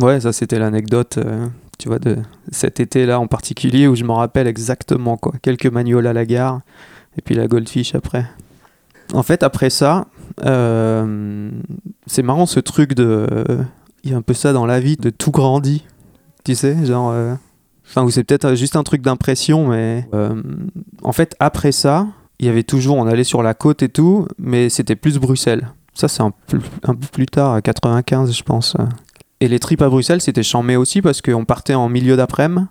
Ouais, 0.00 0.20
ça 0.20 0.32
c'était 0.32 0.58
l'anecdote, 0.58 1.18
euh, 1.18 1.46
tu 1.78 1.88
vois, 1.88 1.98
de 1.98 2.18
cet 2.52 2.80
été-là 2.80 3.18
en 3.18 3.26
particulier 3.26 3.88
où 3.88 3.96
je 3.96 4.04
m'en 4.04 4.16
rappelle 4.16 4.46
exactement, 4.46 5.16
quoi. 5.16 5.34
Quelques 5.42 5.66
manuels 5.66 6.06
à 6.06 6.12
la 6.12 6.24
gare 6.24 6.60
et 7.16 7.22
puis 7.22 7.34
la 7.34 7.48
Goldfish 7.48 7.94
après. 7.94 8.26
En 9.14 9.22
fait, 9.22 9.42
après 9.42 9.70
ça, 9.70 10.06
euh, 10.44 11.50
c'est 12.06 12.22
marrant 12.22 12.46
ce 12.46 12.60
truc 12.60 12.94
de. 12.94 13.26
Il 14.04 14.10
y 14.10 14.14
a 14.14 14.16
un 14.16 14.22
peu 14.22 14.34
ça 14.34 14.52
dans 14.52 14.66
la 14.66 14.80
vie, 14.80 14.96
de 14.96 15.10
tout 15.10 15.30
grandi. 15.30 15.84
Tu 16.44 16.54
sais, 16.54 16.84
genre. 16.84 17.14
Enfin, 17.86 18.02
ou 18.04 18.10
c'est 18.10 18.22
peut-être 18.22 18.54
juste 18.54 18.76
un 18.76 18.82
truc 18.82 19.00
d'impression, 19.00 19.68
mais 19.68 20.06
en 21.02 21.12
fait, 21.12 21.34
après 21.40 21.72
ça, 21.72 22.06
il 22.38 22.46
y 22.46 22.48
avait 22.48 22.62
toujours, 22.62 22.96
on 22.96 23.06
allait 23.06 23.24
sur 23.24 23.42
la 23.42 23.54
côte 23.54 23.82
et 23.82 23.88
tout, 23.88 24.28
mais 24.38 24.68
c'était 24.68 24.96
plus 24.96 25.18
Bruxelles. 25.18 25.68
Ça, 25.98 26.06
c'est 26.06 26.22
un, 26.22 26.30
peu- 26.46 26.60
un 26.84 26.94
peu 26.94 27.06
plus 27.12 27.26
tard, 27.26 27.54
à 27.54 27.60
95, 27.62 28.32
je 28.32 28.42
pense. 28.44 28.76
Et 29.40 29.48
les 29.48 29.58
trips 29.58 29.82
à 29.82 29.88
Bruxelles, 29.88 30.20
c'était 30.20 30.42
chambé 30.44 30.76
aussi 30.76 31.02
parce 31.02 31.20
qu'on 31.22 31.44
partait 31.44 31.74
en 31.74 31.88
milieu 31.88 32.16
d'après-midi. 32.16 32.66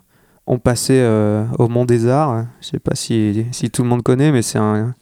On 0.49 0.59
passait 0.59 1.01
euh, 1.01 1.43
au 1.59 1.67
Mont 1.67 1.83
des 1.83 2.07
Arts. 2.07 2.45
Je 2.61 2.67
sais 2.67 2.79
pas 2.79 2.95
si, 2.95 3.45
si 3.51 3.69
tout 3.69 3.83
le 3.83 3.89
monde 3.89 4.01
connaît, 4.03 4.31
mais 4.31 4.41
c'est 4.41 4.59
un. 4.59 4.93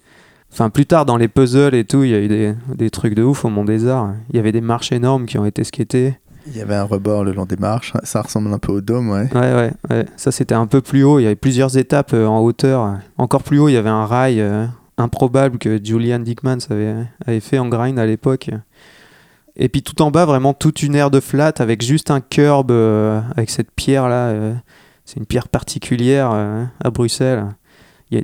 Enfin, 0.52 0.72
plus 0.72 0.88
tard, 0.88 1.06
dans 1.06 1.18
les 1.18 1.28
puzzles 1.28 1.76
et 1.76 1.84
tout, 1.84 2.04
il 2.04 2.10
y 2.10 2.16
a 2.16 2.20
eu 2.20 2.28
des, 2.28 2.56
des 2.74 2.90
trucs 2.90 3.14
de 3.14 3.22
ouf 3.22 3.46
au 3.46 3.50
Mont 3.50 3.64
des 3.66 3.88
Arts. 3.88 4.14
Il 4.32 4.38
y 4.38 4.40
avait 4.40 4.52
des 4.52 4.62
marches 4.62 4.92
énormes 4.92 5.28
qui 5.28 5.38
ont 5.38 5.46
été 5.46 5.64
skatées. 5.64 6.18
Il 6.48 6.58
y 6.58 6.62
avait 6.62 6.76
un 6.76 6.84
rebord 6.84 7.24
le 7.24 7.32
long 7.34 7.46
des 7.46 7.58
marches. 7.58 7.94
Ça 8.04 8.22
ressemble 8.24 8.52
un 8.54 8.58
peu 8.60 8.72
au 8.72 8.82
dôme, 8.82 9.10
ouais. 9.12 9.30
Ouais, 9.36 9.54
ouais, 9.54 9.72
ouais. 9.92 10.06
Ça, 10.16 10.32
c'était 10.32 10.56
un 10.56 10.66
peu 10.66 10.82
plus 10.82 11.04
haut. 11.04 11.20
Il 11.20 11.24
y 11.24 11.26
avait 11.28 11.36
plusieurs 11.36 11.78
étapes 11.78 12.14
euh, 12.14 12.26
en 12.26 12.40
hauteur. 12.40 12.98
Encore 13.20 13.44
plus 13.44 13.60
haut, 13.60 13.70
il 13.70 13.74
y 13.74 13.78
avait 13.78 13.90
un 13.90 14.06
rail 14.08 14.42
euh, 14.42 14.66
improbable 14.98 15.58
que 15.58 15.80
Julian 15.84 16.20
Dickmans 16.20 16.58
avait, 16.70 17.40
fait 17.40 17.60
en 17.60 17.68
grind 17.68 18.00
à 18.00 18.06
l'époque. 18.06 18.50
Et 19.58 19.70
puis 19.70 19.84
tout 19.84 20.02
en 20.02 20.12
bas, 20.12 20.26
vraiment 20.26 20.54
toute 20.54 20.84
une 20.84 20.96
aire 20.96 21.12
de 21.12 21.20
flat 21.20 21.54
avec 21.60 21.82
juste 21.82 22.12
un 22.12 22.20
curb 22.20 22.72
euh, 22.72 23.22
avec 23.38 23.50
cette 23.50 23.72
pierre 23.72 24.10
là. 24.10 24.28
euh, 24.28 24.54
c'est 25.06 25.18
une 25.18 25.26
pierre 25.26 25.48
particulière 25.48 26.32
euh, 26.34 26.66
à 26.84 26.90
Bruxelles. 26.90 27.46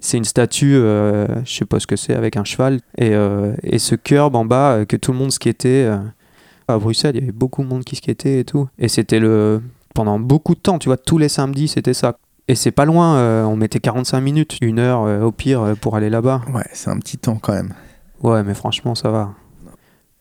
C'est 0.02 0.18
une 0.18 0.26
statue, 0.26 0.74
je 0.76 1.44
sais 1.46 1.66
pas 1.66 1.80
ce 1.80 1.88
que 1.88 1.98
c'est, 1.98 2.16
avec 2.16 2.38
un 2.38 2.46
cheval. 2.46 2.80
Et, 2.98 3.12
et 3.64 3.78
ce 3.78 3.96
curb 3.96 4.36
en 4.36 4.46
bas 4.46 4.86
que 4.86 4.96
tout 4.96 5.12
le 5.12 5.18
monde 5.18 5.32
skatait. 5.32 5.90
à 6.70 6.78
Bruxelles, 6.78 7.16
il 7.16 7.20
y 7.20 7.24
avait 7.24 7.34
beaucoup 7.34 7.62
de 7.62 7.68
monde 7.68 7.84
qui 7.84 7.98
skatait 7.98 8.40
et 8.40 8.46
tout. 8.46 8.70
Et 8.78 8.88
c'était 8.88 9.20
le, 9.20 9.62
pendant 9.94 10.18
beaucoup 10.18 10.56
de 10.56 10.60
temps, 10.62 10.80
tu 10.80 10.88
vois, 10.88 10.98
tous 10.98 11.18
les 11.18 11.28
samedis, 11.28 11.68
c'était 11.68 11.94
ça. 11.94 12.18
Et 12.52 12.56
c'est 12.56 12.72
pas 12.72 12.84
loin, 12.84 13.16
euh, 13.16 13.46
on 13.46 13.56
mettait 13.56 13.80
45 13.80 14.20
minutes, 14.20 14.58
une 14.60 14.78
heure 14.78 15.04
euh, 15.04 15.22
au 15.22 15.32
pire 15.32 15.62
euh, 15.62 15.74
pour 15.74 15.96
aller 15.96 16.10
là-bas. 16.10 16.42
Ouais, 16.54 16.66
c'est 16.74 16.90
un 16.90 16.98
petit 16.98 17.18
temps 17.18 17.38
quand 17.42 17.54
même. 17.54 17.74
Ouais, 18.24 18.44
mais 18.44 18.54
franchement, 18.54 18.94
ça 18.94 19.10
va. 19.10 19.36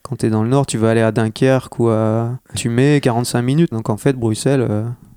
Quand 0.03 0.15
t'es 0.15 0.31
dans 0.31 0.45
le 0.45 0.49
nord, 0.49 0.65
tu 0.65 0.79
vas 0.79 0.91
aller 0.91 1.01
à 1.01 1.11
Dunkerque 1.11 1.81
ou 1.81 1.89
à... 1.89 2.39
Tu 2.55 2.69
mets 2.69 3.01
45 3.01 3.43
minutes. 3.43 3.73
Donc 3.73 3.91
en 3.91 3.97
fait, 3.97 4.13
Bruxelles, 4.13 4.65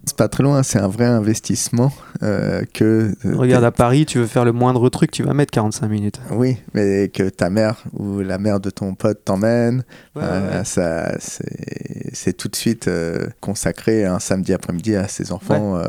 C'est 0.05 0.17
pas 0.17 0.27
très 0.27 0.43
loin, 0.43 0.63
c'est 0.63 0.79
un 0.79 0.89
vrai 0.89 1.05
investissement 1.05 1.89
euh, 2.23 2.63
que. 2.73 3.13
euh, 3.25 3.35
regarde 3.37 3.63
à 3.63 3.71
Paris, 3.71 4.05
tu 4.05 4.17
veux 4.19 4.25
faire 4.27 4.43
le 4.43 4.51
moindre 4.51 4.89
truc, 4.89 5.11
tu 5.11 5.23
vas 5.23 5.33
mettre 5.33 5.51
45 5.51 5.87
minutes. 5.87 6.19
Oui, 6.31 6.57
mais 6.73 7.07
que 7.07 7.29
ta 7.29 7.49
mère 7.49 7.81
ou 7.93 8.19
la 8.19 8.37
mère 8.37 8.59
de 8.59 8.69
ton 8.69 8.95
pote 8.95 9.23
t'emmène, 9.23 9.83
Ouais, 10.15 10.21
euh, 10.25 10.59
ouais. 10.59 10.65
ça, 10.65 11.13
c'est 11.19 12.33
tout 12.33 12.49
de 12.49 12.55
suite 12.55 12.89
euh, 12.89 13.27
consacré 13.39 14.03
un 14.05 14.19
samedi 14.19 14.51
après-midi 14.53 14.95
à 14.97 15.07
ses 15.07 15.31
enfants. 15.31 15.75
ouais. 15.77 15.83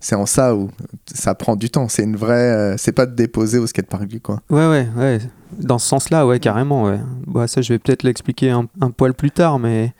C'est 0.00 0.14
en 0.14 0.24
ça 0.26 0.54
où 0.54 0.70
ça 1.12 1.34
prend 1.34 1.54
du 1.54 1.68
temps. 1.68 1.88
C'est 1.88 2.04
une 2.04 2.16
vraie. 2.16 2.74
c'est 2.78 2.92
pas 2.92 3.04
de 3.04 3.14
déposer 3.14 3.58
au 3.58 3.66
skatepark 3.66 4.06
du 4.06 4.20
coin. 4.20 4.40
Ouais, 4.48 4.66
ouais, 4.66 4.88
ouais. 4.96 5.18
Dans 5.58 5.78
ce 5.78 5.88
sens-là, 5.88 6.26
ouais, 6.26 6.38
carrément, 6.40 6.84
ouais. 6.84 7.00
Bah, 7.26 7.46
ça, 7.46 7.60
je 7.60 7.72
vais 7.74 7.78
peut-être 7.78 8.02
l'expliquer 8.02 8.50
un, 8.50 8.66
un 8.80 8.90
poil 8.90 9.12
plus 9.12 9.30
tard, 9.30 9.58
mais 9.58 9.92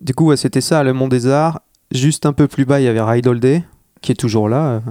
du 0.00 0.14
coup, 0.14 0.34
c'était 0.36 0.60
ça, 0.60 0.84
le 0.84 0.92
Mont 0.92 1.08
des 1.08 1.26
Arts. 1.26 1.60
Juste 1.94 2.26
un 2.26 2.32
peu 2.32 2.48
plus 2.48 2.64
bas, 2.64 2.80
il 2.80 2.84
y 2.84 2.88
avait 2.88 3.02
Ride 3.02 3.26
All 3.26 3.40
Day, 3.40 3.64
qui 4.00 4.12
est 4.12 4.16
toujours 4.16 4.48
là. 4.48 4.82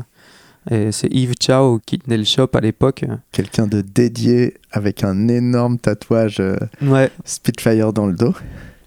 euh, 0.72 0.88
Et 0.88 0.92
c'est 0.92 1.08
Yves 1.12 1.34
Chow 1.42 1.80
qui 1.86 1.98
tenait 2.00 2.18
le 2.18 2.24
shop 2.24 2.50
à 2.54 2.60
l'époque. 2.62 3.06
Quelqu'un 3.32 3.66
de 3.68 3.82
dédié 3.82 4.56
avec 4.72 5.04
un 5.04 5.28
énorme 5.28 5.78
tatouage 5.80 6.38
euh, 6.40 6.56
Ouais, 6.82 7.10
Spitfire 7.26 7.94
dans 7.94 8.06
le 8.06 8.14
dos. 8.14 8.34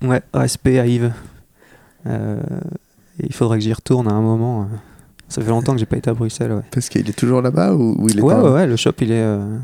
ouais, 0.03 0.23
respect 0.33 0.79
à 0.79 0.87
Yves. 0.87 1.13
Euh, 2.07 2.41
il 3.23 3.33
faudrait 3.33 3.59
que 3.59 3.65
j'y 3.65 3.73
retourne 3.73 4.07
à 4.09 4.13
un 4.13 4.21
moment. 4.21 4.69
Ça 5.29 5.43
fait 5.43 5.49
longtemps 5.51 5.73
que 5.73 5.79
j'ai 5.79 5.87
pas 5.87 5.97
été 5.97 6.11
à 6.11 6.15
Bruxelles, 6.15 6.53
ouais. 6.53 6.63
Parce 6.71 6.89
qu'il 6.89 7.09
est 7.09 7.13
toujours 7.19 7.43
là-bas 7.43 7.73
ou, 7.75 7.97
ou 7.99 8.09
il 8.09 8.19
est 8.19 8.23
Ouais, 8.23 8.35
ouais, 8.35 8.51
ouais, 8.51 8.67
le 8.67 8.77
shop, 8.77 8.93
il 9.01 9.11
est, 9.11 9.15
euh, 9.23 9.59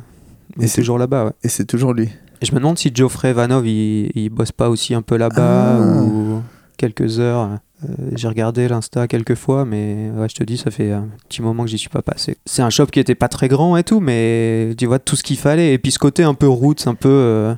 il 0.57 0.63
Et 0.63 0.65
est 0.65 0.69
c'est- 0.69 0.81
toujours 0.81 0.99
là-bas, 0.99 1.27
ouais. 1.27 1.33
Et 1.45 1.49
c'est 1.49 1.65
toujours 1.67 1.93
lui. 1.95 2.09
Et 2.43 2.47
je 2.47 2.53
me 2.55 2.59
demande 2.59 2.79
si 2.79 2.91
Geoffrey 2.95 3.33
Vanov, 3.35 3.67
il, 3.69 4.11
il 4.15 4.31
bosse 4.31 4.53
pas 4.53 4.71
aussi 4.71 4.95
un 4.95 5.03
peu 5.03 5.17
là-bas 5.17 5.77
Ah. 5.79 6.03
ou 6.03 6.41
quelques 6.79 7.21
heures. 7.21 7.59
Euh, 7.85 8.11
J'ai 8.15 8.29
regardé 8.29 8.69
l'Insta 8.69 9.09
quelques 9.09 9.35
fois, 9.35 9.65
mais 9.65 10.11
ouais, 10.17 10.29
je 10.29 10.35
te 10.35 10.45
dis, 10.45 10.57
ça 10.59 10.71
fait 10.71 10.93
un 10.93 11.09
petit 11.29 11.41
moment 11.43 11.65
que 11.65 11.71
j'y 11.71 11.79
suis 11.79 11.89
pas 11.89 12.03
passé. 12.03 12.37
C'est 12.47 12.63
un 12.63 12.71
shop 12.71 12.87
qui 12.87 13.01
était 13.01 13.15
pas 13.15 13.29
très 13.29 13.49
grand 13.49 13.77
et 13.77 13.85
tout, 13.85 14.01
mais 14.01 14.75
tu 14.77 14.87
vois 14.87 14.99
tout 14.99 15.17
ce 15.17 15.23
qu'il 15.23 15.39
fallait. 15.39 15.73
Et 15.73 15.79
puis 15.79 15.91
ce 15.93 15.99
côté 15.99 16.23
un 16.23 16.35
peu 16.35 16.49
roots, 16.49 16.87
un 16.87 16.95
peu. 16.95 17.09
euh, 17.09 17.55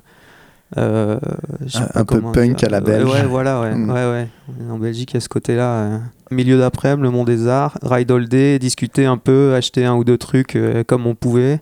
euh, 0.78 1.18
Un- 1.94 2.04
peu 2.04 2.20
punk 2.20 2.64
à 2.64 2.68
la 2.68 2.80
belge. 2.80 3.10
Ouais, 3.10 3.24
voilà, 3.24 3.60
ouais. 3.60 3.74
Mm. 3.74 3.90
ouais, 3.90 4.10
ouais. 4.10 4.28
En 4.70 4.78
Belgique, 4.78 5.10
il 5.12 5.14
y 5.14 5.16
a 5.18 5.20
ce 5.20 5.28
côté-là. 5.28 5.64
euh. 5.74 5.98
Milieu 6.30 6.56
d'après-midi, 6.58 7.02
le 7.02 7.10
Mont 7.10 7.24
des 7.24 7.46
Arts, 7.46 7.76
Ride 7.82 8.10
All 8.10 8.26
Day, 8.28 8.58
discuter 8.58 9.04
un 9.04 9.18
peu, 9.18 9.54
acheter 9.54 9.84
un 9.84 9.94
ou 9.96 10.04
deux 10.04 10.16
trucs 10.18 10.56
comme 10.86 11.06
on 11.06 11.14
pouvait. 11.14 11.60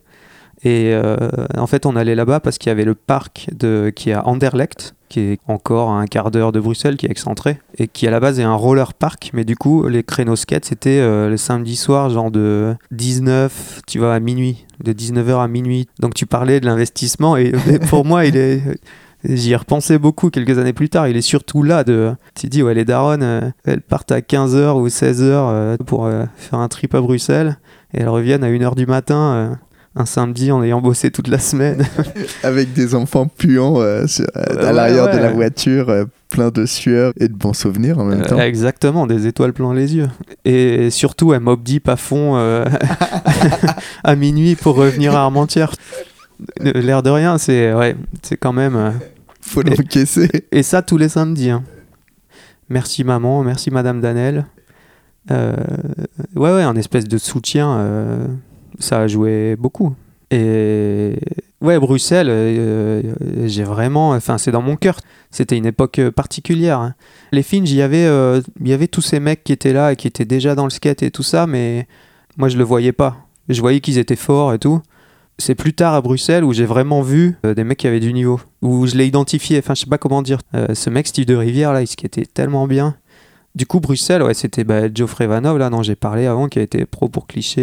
Et 0.63 0.95
en 1.57 1.67
fait, 1.67 1.87
on 1.87 1.97
allait 1.97 2.15
là-bas 2.15 2.39
parce 2.39 2.57
qu'il 2.59 2.69
y 2.69 2.73
avait 2.73 2.85
le 2.85 2.95
parc 2.95 3.49
de, 3.53 3.91
qui 3.97 4.11
est 4.11 4.13
à 4.13 4.29
Anderlecht, 4.29 4.95
qui 5.11 5.21
est 5.21 5.41
encore 5.49 5.91
à 5.91 6.01
un 6.01 6.07
quart 6.07 6.31
d'heure 6.31 6.53
de 6.53 6.61
Bruxelles, 6.61 6.97
qui 6.97 7.05
est 7.05 7.11
excentré, 7.11 7.59
et 7.77 7.89
qui 7.89 8.07
à 8.07 8.11
la 8.11 8.21
base 8.21 8.41
est 8.41 8.45
un 8.45 8.55
roller 8.55 8.95
park. 8.95 9.31
Mais 9.35 9.45
du 9.45 9.57
coup, 9.57 9.87
les 9.89 10.03
créneaux 10.03 10.37
skate, 10.37 10.65
c'était 10.65 11.01
euh, 11.01 11.29
le 11.29 11.37
samedi 11.37 11.77
soir, 11.77 12.09
genre 12.09 12.31
de 12.31 12.75
19, 12.93 13.83
tu 13.87 13.99
vois, 13.99 14.15
à 14.15 14.21
minuit, 14.21 14.65
de 14.83 14.93
19h 14.93 15.43
à 15.43 15.49
minuit. 15.49 15.89
Donc 15.99 16.15
tu 16.15 16.25
parlais 16.25 16.61
de 16.61 16.67
l'investissement, 16.67 17.37
et, 17.37 17.53
et 17.69 17.79
pour 17.91 18.07
moi, 18.07 18.25
il 18.25 18.37
est. 18.37 18.63
J'y 19.23 19.53
ai 19.53 19.57
repensé 19.57 19.99
beaucoup 19.99 20.31
quelques 20.31 20.57
années 20.57 20.73
plus 20.73 20.89
tard. 20.89 21.07
Il 21.07 21.15
est 21.15 21.21
surtout 21.21 21.63
là 21.63 21.85
de. 21.85 22.15
Tu 22.35 22.47
dis, 22.47 22.63
ouais, 22.63 22.73
les 22.73 22.87
daronnes, 22.87 23.23
euh, 23.23 23.51
elles 23.67 23.83
partent 23.83 24.13
à 24.13 24.21
15h 24.21 24.81
ou 24.81 24.89
16h 24.89 25.77
pour 25.85 26.07
euh, 26.07 26.25
faire 26.37 26.59
un 26.59 26.69
trip 26.69 26.95
à 26.95 27.03
Bruxelles 27.03 27.59
et 27.93 28.01
elles 28.01 28.09
reviennent 28.09 28.45
à 28.45 28.49
1h 28.49 28.77
du 28.77 28.87
matin 28.87 29.59
un 29.97 30.07
samedi 30.07 30.53
en 30.53 30.63
ayant 30.63 30.81
bossé 30.81 31.11
toute 31.11 31.27
la 31.29 31.39
semaine. 31.39 31.85
Avec 32.45 32.73
des 32.73 32.95
enfants 32.95 33.27
puants 33.27 33.81
euh, 33.81 34.07
sur- 34.07 34.27
euh, 34.37 34.43
à 34.59 34.67
Ouais, 34.67 34.73
l'arrière 34.73 35.11
de 35.13 35.19
la 35.19 35.33
voiture, 35.33 35.89
euh, 35.89 36.05
plein 36.31 36.51
de 36.51 36.65
sueur 36.65 37.13
et 37.19 37.27
de 37.29 37.35
bons 37.35 37.53
souvenirs 37.55 37.99
en 37.99 38.05
même 38.05 38.21
Euh, 38.23 38.25
temps. 38.25 38.39
exactement, 38.39 39.07
des 39.09 39.27
étoiles 39.27 39.53
plein 39.53 39.75
les 39.75 39.97
yeux. 39.97 40.09
Et 40.45 40.91
surtout, 40.91 41.33
un 41.33 41.41
Mob 41.41 41.63
Deep 41.65 41.89
à 41.89 41.97
fond 41.97 42.37
euh, 42.37 42.65
à 44.05 44.15
minuit 44.17 44.55
pour 44.55 44.77
revenir 44.77 45.15
à 45.17 45.21
Armentières. 45.23 45.73
Euh, 46.65 46.73
L'air 46.81 47.03
de 47.03 47.11
rien, 47.11 47.37
c'est 47.39 47.75
ouais, 47.75 47.97
quand 48.41 48.53
même. 48.53 48.77
euh, 48.77 48.91
Faut 49.41 49.63
l'encaisser. 49.63 50.29
Et 50.53 50.63
ça 50.63 50.83
tous 50.83 50.97
les 50.99 51.09
samedis. 51.09 51.51
hein. 51.51 51.65
Merci 52.69 53.03
maman, 53.03 53.43
merci 53.43 53.71
Madame 53.73 54.01
Danel. 54.01 54.47
Euh, 55.33 55.55
ouais, 56.37 56.53
ouais, 56.55 56.63
un 56.63 56.77
espèce 56.77 57.09
de 57.09 57.19
soutien, 57.19 57.73
euh, 57.79 58.27
ça 58.81 59.01
a 59.01 59.07
joué 59.07 59.55
beaucoup. 59.57 59.95
Et 60.33 61.15
ouais, 61.61 61.79
Bruxelles, 61.81 62.29
euh, 62.31 63.03
euh, 63.21 63.49
j'ai 63.49 63.65
vraiment, 63.65 64.11
enfin, 64.11 64.39
c'est 64.39 64.53
dans 64.53 64.63
mon 64.63 64.77
cœur. 64.77 64.99
C'était 65.31 65.57
une 65.57 65.67
époque 65.67 65.99
euh, 65.99 66.13
particulière. 66.13 66.79
hein. 66.79 66.95
Les 67.33 67.43
films, 67.43 67.67
il 67.67 67.75
y 67.75 67.83
avait, 67.83 68.09
y 68.65 68.73
avait 68.73 68.87
tous 68.87 69.01
ces 69.01 69.19
mecs 69.21 69.43
qui 69.43 69.53
étaient 69.53 69.73
là 69.73 69.93
et 69.93 69.97
qui 69.97 70.07
étaient 70.07 70.25
déjà 70.25 70.55
dans 70.55 70.65
le 70.65 70.71
skate 70.71 71.03
et 71.03 71.11
tout 71.11 71.25
ça, 71.25 71.47
mais 71.47 71.87
moi 72.37 72.49
je 72.49 72.57
le 72.57 72.65
voyais 72.65 72.93
pas. 72.93 73.17
Je 73.49 73.61
voyais 73.61 73.81
qu'ils 73.81 73.99
étaient 73.99 74.17
forts 74.17 74.55
et 74.55 74.59
tout. 74.59 74.81
C'est 75.39 75.55
plus 75.55 75.73
tard 75.73 75.95
à 75.95 76.01
Bruxelles 76.01 76.45
où 76.45 76.53
j'ai 76.53 76.67
vraiment 76.67 77.01
vu 77.01 77.37
des 77.43 77.65
mecs 77.65 77.79
qui 77.79 77.87
avaient 77.87 77.99
du 77.99 78.13
niveau, 78.13 78.41
où 78.63 78.87
je 78.87 78.95
l'ai 78.95 79.07
identifié. 79.07 79.59
Enfin, 79.59 79.75
je 79.75 79.81
sais 79.81 79.87
pas 79.87 79.99
comment 79.99 80.23
dire. 80.23 80.39
Ce 80.75 80.91
mec 80.91 81.07
Steve 81.07 81.25
de 81.25 81.35
Rivière 81.35 81.73
là, 81.73 81.83
il 81.83 81.87
skatait 81.87 82.27
tellement 82.27 82.67
bien. 82.67 82.95
Du 83.55 83.67
coup, 83.67 83.81
Bruxelles, 83.81 84.23
ouais, 84.23 84.35
c'était 84.35 84.65
bah, 84.65 84.93
Geoffrey 84.95 85.27
Vanov 85.27 85.59
là 85.59 85.71
dont 85.71 85.83
j'ai 85.83 85.97
parlé 85.97 86.27
avant, 86.27 86.49
qui 86.49 86.59
a 86.59 86.63
été 86.63 86.85
pro 86.85 87.09
pour 87.09 87.27
cliché. 87.27 87.63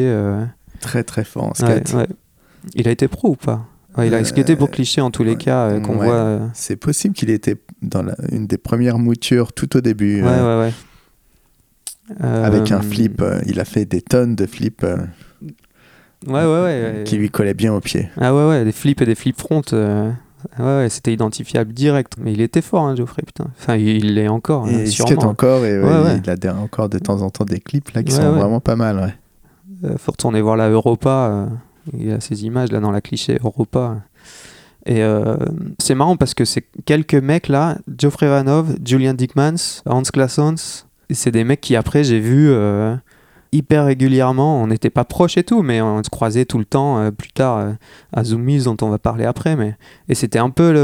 Très 0.79 1.03
très 1.03 1.23
fort 1.23 1.45
en 1.45 1.53
skate. 1.53 1.93
ouais. 1.93 2.07
Il 2.75 2.87
a 2.87 2.91
été 2.91 3.07
pro 3.07 3.29
ou 3.29 3.35
pas? 3.35 3.65
Ouais, 3.97 4.07
Il 4.07 4.13
a 4.13 4.17
Euh, 4.17 4.23
skaté 4.23 4.55
pour 4.55 4.69
cliché 4.69 5.01
en 5.01 5.09
tous 5.09 5.23
les 5.23 5.37
cas 5.37 5.69
euh, 5.69 5.79
qu'on 5.79 5.95
voit. 5.95 6.13
euh, 6.13 6.47
C'est 6.53 6.75
possible 6.75 7.15
qu'il 7.15 7.29
était 7.31 7.55
dans 7.81 8.03
la- 8.03 8.15
une 8.31 8.45
des 8.45 8.57
premières 8.57 8.99
moutures 8.99 9.53
tout 9.53 9.75
au 9.75 9.81
début. 9.81 10.21
Ouais, 10.21 10.29
ouais, 10.29 10.59
ouais. 10.59 10.73
Avec 12.21 12.71
un 12.71 12.81
flip. 12.81 13.23
il 13.47 13.59
a 13.59 13.65
fait 13.65 13.85
des 13.85 14.01
tonnes 14.01 14.35
de 14.35 14.45
flips 14.45 14.83
Ouais, 16.25 16.45
ouais, 16.45 16.45
ouais. 16.45 17.03
qui 17.05 17.17
lui 17.17 17.29
collaient 17.29 17.53
bien 17.53 17.73
aux 17.73 17.79
pieds. 17.81 18.09
Ah 18.19 18.33
ouais, 18.35 18.47
ouais, 18.47 18.63
des 18.65 18.71
flips 18.71 19.01
et 19.01 19.05
des 19.05 19.15
flip 19.15 19.37
front. 19.39 19.61
euh, 19.73 20.11
Ouais, 20.59 20.65
ouais, 20.65 20.87
c'était 20.89 21.11
identifiable 21.13 21.73
direct. 21.73 22.13
Mais 22.19 22.31
il 22.31 22.41
était 22.41 22.61
fort, 22.61 22.83
hein, 22.85 22.95
Geoffrey, 22.95 23.23
putain. 23.25 23.47
Enfin, 23.59 23.75
il 23.75 24.13
l'est 24.15 24.27
encore, 24.27 24.65
hein, 24.65 24.69
il 24.71 24.87
sûrement. 24.91 25.09
skate 25.11 25.23
encore 25.25 25.65
et 25.65 25.79
ouais, 25.81 26.19
il 26.23 26.29
a 26.29 26.35
des- 26.35 26.49
encore 26.49 26.89
de 26.89 26.99
temps 26.99 27.21
en 27.23 27.29
temps 27.31 27.43
des 27.45 27.59
clips 27.59 27.91
là 27.91 28.03
qui 28.03 28.11
sont 28.13 28.31
vraiment 28.33 28.59
pas 28.59 28.75
mal. 28.75 28.97
Ouais. 28.99 29.13
Euh, 29.83 29.97
faut 29.97 30.11
retourner 30.11 30.41
voir 30.41 30.57
la 30.57 30.69
Europa. 30.69 31.29
euh, 31.31 31.45
il 31.93 32.07
y 32.07 32.11
a 32.11 32.19
ces 32.19 32.43
images 32.43 32.71
là 32.71 32.79
dans 32.79 32.91
la 32.91 33.01
cliché 33.01 33.37
Europa. 33.41 33.97
Et 34.85 35.03
euh, 35.03 35.37
c'est 35.79 35.95
marrant 35.95 36.17
parce 36.17 36.33
que 36.33 36.45
c'est 36.45 36.65
quelques 36.85 37.15
mecs 37.15 37.47
là, 37.47 37.77
Geoffrey 37.97 38.27
Vanov, 38.27 38.75
Julian 38.83 39.13
Dickmans, 39.13 39.81
Hans 39.85 40.01
Classons, 40.01 40.55
et 41.09 41.13
c'est 41.13 41.31
des 41.31 41.43
mecs 41.43 41.61
qui 41.61 41.75
après 41.75 42.03
j'ai 42.03 42.19
vu 42.19 42.53
hyper 43.53 43.85
régulièrement. 43.85 44.61
On 44.61 44.67
n'était 44.67 44.89
pas 44.89 45.05
proches 45.05 45.37
et 45.37 45.43
tout, 45.43 45.61
mais 45.61 45.81
on 45.81 46.03
se 46.03 46.09
croisait 46.09 46.45
tout 46.45 46.57
le 46.57 46.65
temps 46.65 47.09
plus 47.11 47.31
tard 47.31 47.75
à 48.13 48.23
Zoomies 48.23 48.63
dont 48.63 48.77
on 48.81 48.89
va 48.89 48.97
parler 48.97 49.25
après. 49.25 49.55
Mais 49.55 49.75
et 50.09 50.15
c'était 50.15 50.39
un 50.39 50.49
peu 50.49 50.75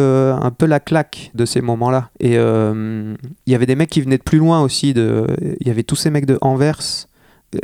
un 0.42 0.52
peu 0.52 0.66
la 0.66 0.80
claque 0.82 1.32
de 1.34 1.46
ces 1.46 1.62
moments-là. 1.62 2.10
Et 2.22 2.36
il 2.36 3.18
y 3.52 3.56
avait 3.56 3.66
des 3.66 3.76
mecs 3.76 3.90
qui 3.90 4.02
venaient 4.02 4.18
de 4.18 4.24
plus 4.24 4.40
loin 4.40 4.62
aussi. 4.62 4.92
Il 4.92 5.68
y 5.68 5.70
avait 5.70 5.84
tous 5.84 5.98
ces 5.98 6.10
mecs 6.10 6.26
de 6.26 6.38
Anvers 6.42 7.08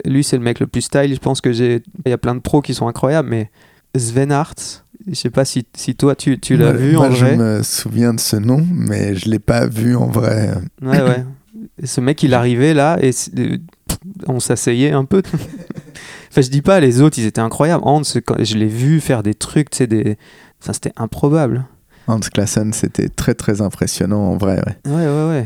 lui, 0.06 0.24
c'est 0.24 0.38
le 0.38 0.44
mec 0.44 0.60
le 0.60 0.68
plus 0.68 0.82
style. 0.82 1.14
Je 1.14 1.20
pense 1.20 1.42
que 1.42 1.52
j'ai. 1.52 1.84
Il 2.06 2.10
y 2.10 2.14
a 2.14 2.18
plein 2.18 2.36
de 2.36 2.40
pros 2.40 2.62
qui 2.62 2.74
sont 2.74 2.88
incroyables, 2.88 3.30
mais 3.30 3.50
Sven 3.96 4.32
Hart, 4.32 4.86
je 5.08 5.16
sais 5.16 5.30
pas 5.30 5.46
si, 5.46 5.66
si 5.76 5.96
toi 5.96 6.16
tu, 6.16 6.40
tu 6.40 6.58
l'as 6.58 6.74
vu 6.74 6.94
moi, 6.94 7.08
en 7.08 7.10
vrai. 7.10 7.32
Je 7.32 7.36
me 7.36 7.64
souviens 7.64 8.14
de 8.14 8.20
ce 8.20 8.36
nom, 8.36 8.66
mais 8.72 9.16
je 9.16 9.30
l'ai 9.30 9.40
pas 9.40 9.68
vu 9.68 9.96
en 9.96 10.08
vrai. 10.08 10.54
Ouais, 10.82 11.02
ouais. 11.02 11.26
Ce 11.84 12.02
mec, 12.02 12.22
il 12.24 12.34
arrivait 12.34 12.74
là 12.74 12.98
et 13.02 13.12
euh, 13.38 13.58
on 14.28 14.40
s'asseyait 14.40 14.92
un 14.92 15.06
peu. 15.06 15.22
enfin, 16.30 16.42
je 16.42 16.50
dis 16.50 16.62
pas, 16.62 16.80
les 16.80 17.02
autres, 17.02 17.18
ils 17.20 17.26
étaient 17.26 17.42
incroyables. 17.42 17.84
Hans, 17.86 18.02
quand 18.26 18.44
je 18.44 18.58
l'ai 18.58 18.68
vu 18.68 19.00
faire 19.00 19.24
des 19.24 19.34
trucs, 19.34 19.70
tu 19.70 19.78
sais, 19.78 19.88
des. 19.88 20.18
Enfin, 20.62 20.74
c'était 20.74 20.94
improbable. 20.98 21.66
Hans 22.08 22.20
Klassen, 22.20 22.74
c'était 22.74 23.08
très 23.08 23.36
très 23.36 23.62
impressionnant 23.62 24.22
en 24.32 24.38
vrai. 24.38 24.62
ouais. 24.66 24.92
Ouais, 24.92 25.06
ouais, 25.06 25.30
ouais. 25.30 25.46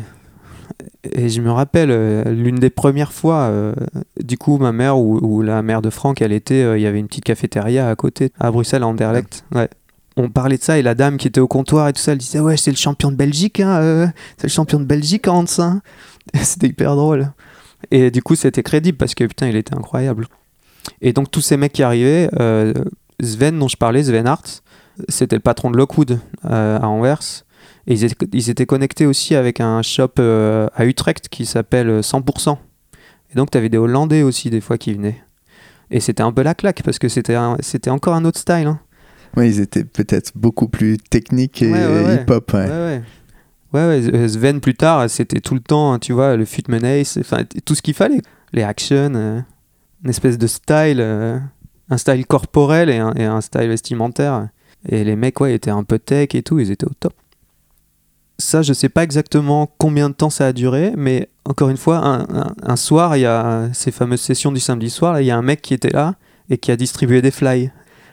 Et 1.11 1.27
je 1.27 1.41
me 1.41 1.51
rappelle, 1.51 1.91
euh, 1.91 2.23
l'une 2.23 2.55
des 2.55 2.69
premières 2.69 3.11
fois, 3.11 3.41
euh, 3.43 3.73
du 4.21 4.37
coup, 4.37 4.57
ma 4.57 4.71
mère 4.71 4.97
ou, 4.97 5.19
ou 5.21 5.41
la 5.41 5.61
mère 5.61 5.81
de 5.81 5.89
Franck, 5.89 6.21
elle 6.21 6.31
était, 6.31 6.63
euh, 6.63 6.77
il 6.77 6.81
y 6.81 6.87
avait 6.87 6.99
une 6.99 7.07
petite 7.07 7.25
cafétéria 7.25 7.89
à 7.89 7.95
côté, 7.95 8.31
à 8.39 8.51
Bruxelles, 8.51 8.83
à 8.83 8.87
Anderlecht. 8.87 9.43
Ouais. 9.53 9.69
On 10.15 10.29
parlait 10.29 10.57
de 10.57 10.63
ça 10.63 10.77
et 10.77 10.81
la 10.81 10.95
dame 10.95 11.17
qui 11.17 11.27
était 11.27 11.41
au 11.41 11.47
comptoir 11.47 11.89
et 11.89 11.93
tout 11.93 11.99
ça, 11.99 12.13
elle 12.13 12.19
disait 12.19 12.39
Ouais, 12.39 12.55
c'est 12.55 12.71
le 12.71 12.77
champion 12.77 13.11
de 13.11 13.17
Belgique, 13.17 13.59
hein, 13.59 14.11
c'est 14.37 14.47
le 14.47 14.51
champion 14.51 14.79
de 14.79 14.85
Belgique, 14.85 15.27
Hans. 15.27 15.43
hein. 15.57 15.81
C'était 16.35 16.67
hyper 16.67 16.95
drôle. 16.95 17.31
Et 17.91 18.11
du 18.11 18.21
coup, 18.21 18.35
c'était 18.35 18.63
crédible 18.63 18.97
parce 18.97 19.13
que 19.15 19.25
putain, 19.25 19.47
il 19.47 19.57
était 19.57 19.75
incroyable. 19.75 20.27
Et 21.01 21.11
donc, 21.11 21.31
tous 21.31 21.41
ces 21.41 21.57
mecs 21.57 21.73
qui 21.73 21.83
arrivaient, 21.83 22.29
Sven, 23.19 23.59
dont 23.59 23.67
je 23.67 23.75
parlais, 23.75 24.03
Sven 24.03 24.27
Hart, 24.27 24.63
c'était 25.09 25.35
le 25.35 25.41
patron 25.41 25.69
de 25.71 25.77
Lockwood 25.77 26.19
à 26.43 26.87
Anvers. 26.87 27.43
Et 27.87 27.93
ils 27.93 28.03
étaient, 28.05 28.27
ils 28.31 28.49
étaient 28.49 28.65
connectés 28.65 29.05
aussi 29.05 29.35
avec 29.35 29.59
un 29.59 29.81
shop 29.81 30.11
euh, 30.19 30.67
à 30.75 30.85
Utrecht 30.85 31.27
qui 31.29 31.45
s'appelle 31.45 31.89
euh, 31.89 32.01
100%. 32.01 32.57
Et 33.31 33.35
donc, 33.35 33.51
tu 33.51 33.57
avais 33.57 33.69
des 33.69 33.77
Hollandais 33.77 34.23
aussi, 34.23 34.49
des 34.49 34.61
fois, 34.61 34.77
qui 34.77 34.93
venaient. 34.93 35.21
Et 35.91 35.99
c'était 35.99 36.23
un 36.23 36.31
peu 36.31 36.43
la 36.43 36.53
claque 36.55 36.81
parce 36.83 36.97
que 36.99 37.09
c'était 37.09 37.35
encore 37.89 38.13
un 38.13 38.25
autre 38.25 38.39
style. 38.39 38.67
hein. 38.67 38.79
Ouais, 39.35 39.49
ils 39.49 39.59
étaient 39.59 39.83
peut-être 39.83 40.31
beaucoup 40.35 40.67
plus 40.67 40.97
techniques 40.97 41.61
et 41.61 41.71
hip-hop. 42.21 42.53
ouais. 42.53 43.01
Ouais, 43.73 43.87
ouais. 43.87 44.13
Euh, 44.13 44.27
Sven 44.27 44.61
plus 44.61 44.75
tard, 44.75 45.09
c'était 45.09 45.39
tout 45.41 45.55
le 45.55 45.59
temps, 45.59 45.93
hein, 45.93 45.99
tu 45.99 46.13
vois, 46.13 46.35
le 46.35 46.45
Fit 46.45 46.63
Menace, 46.69 47.17
enfin, 47.19 47.39
tout 47.65 47.73
ce 47.73 47.81
qu'il 47.81 47.95
fallait. 47.95 48.21
Les 48.53 48.61
actions, 48.61 49.11
euh, 49.15 49.41
une 50.03 50.09
espèce 50.11 50.37
de 50.37 50.45
style, 50.45 50.99
euh, 50.99 51.39
un 51.89 51.97
style 51.97 52.25
corporel 52.27 52.91
et 52.91 52.97
un, 52.99 53.13
et 53.15 53.23
un 53.25 53.41
style 53.41 53.67
vestimentaire. 53.69 54.49
Et 54.87 55.03
les 55.03 55.15
mecs, 55.15 55.39
ouais, 55.41 55.55
étaient 55.55 55.71
un 55.71 55.83
peu 55.83 55.97
tech 55.97 56.29
et 56.35 56.43
tout, 56.43 56.59
ils 56.59 56.69
étaient 56.69 56.85
au 56.85 56.93
top. 56.99 57.13
Ça, 58.43 58.61
je 58.61 58.73
sais 58.73 58.89
pas 58.89 59.03
exactement 59.03 59.71
combien 59.77 60.09
de 60.09 60.13
temps 60.13 60.29
ça 60.29 60.47
a 60.47 60.53
duré, 60.53 60.91
mais 60.97 61.29
encore 61.45 61.69
une 61.69 61.77
fois, 61.77 62.25
un, 62.61 62.75
soir, 62.75 63.15
il 63.15 63.21
y 63.21 63.25
a 63.25 63.69
ces 63.71 63.89
fameuses 63.89 64.19
sessions 64.19 64.51
du 64.51 64.59
samedi 64.59 64.89
soir, 64.89 65.21
il 65.21 65.25
y 65.25 65.31
a 65.31 65.37
un 65.37 65.41
mec 65.41 65.61
qui 65.61 65.73
était 65.73 65.91
là 65.91 66.15
et 66.49 66.57
qui 66.57 66.69
a 66.69 66.75
distribué 66.75 67.21
des 67.21 67.31
fly. 67.31 67.71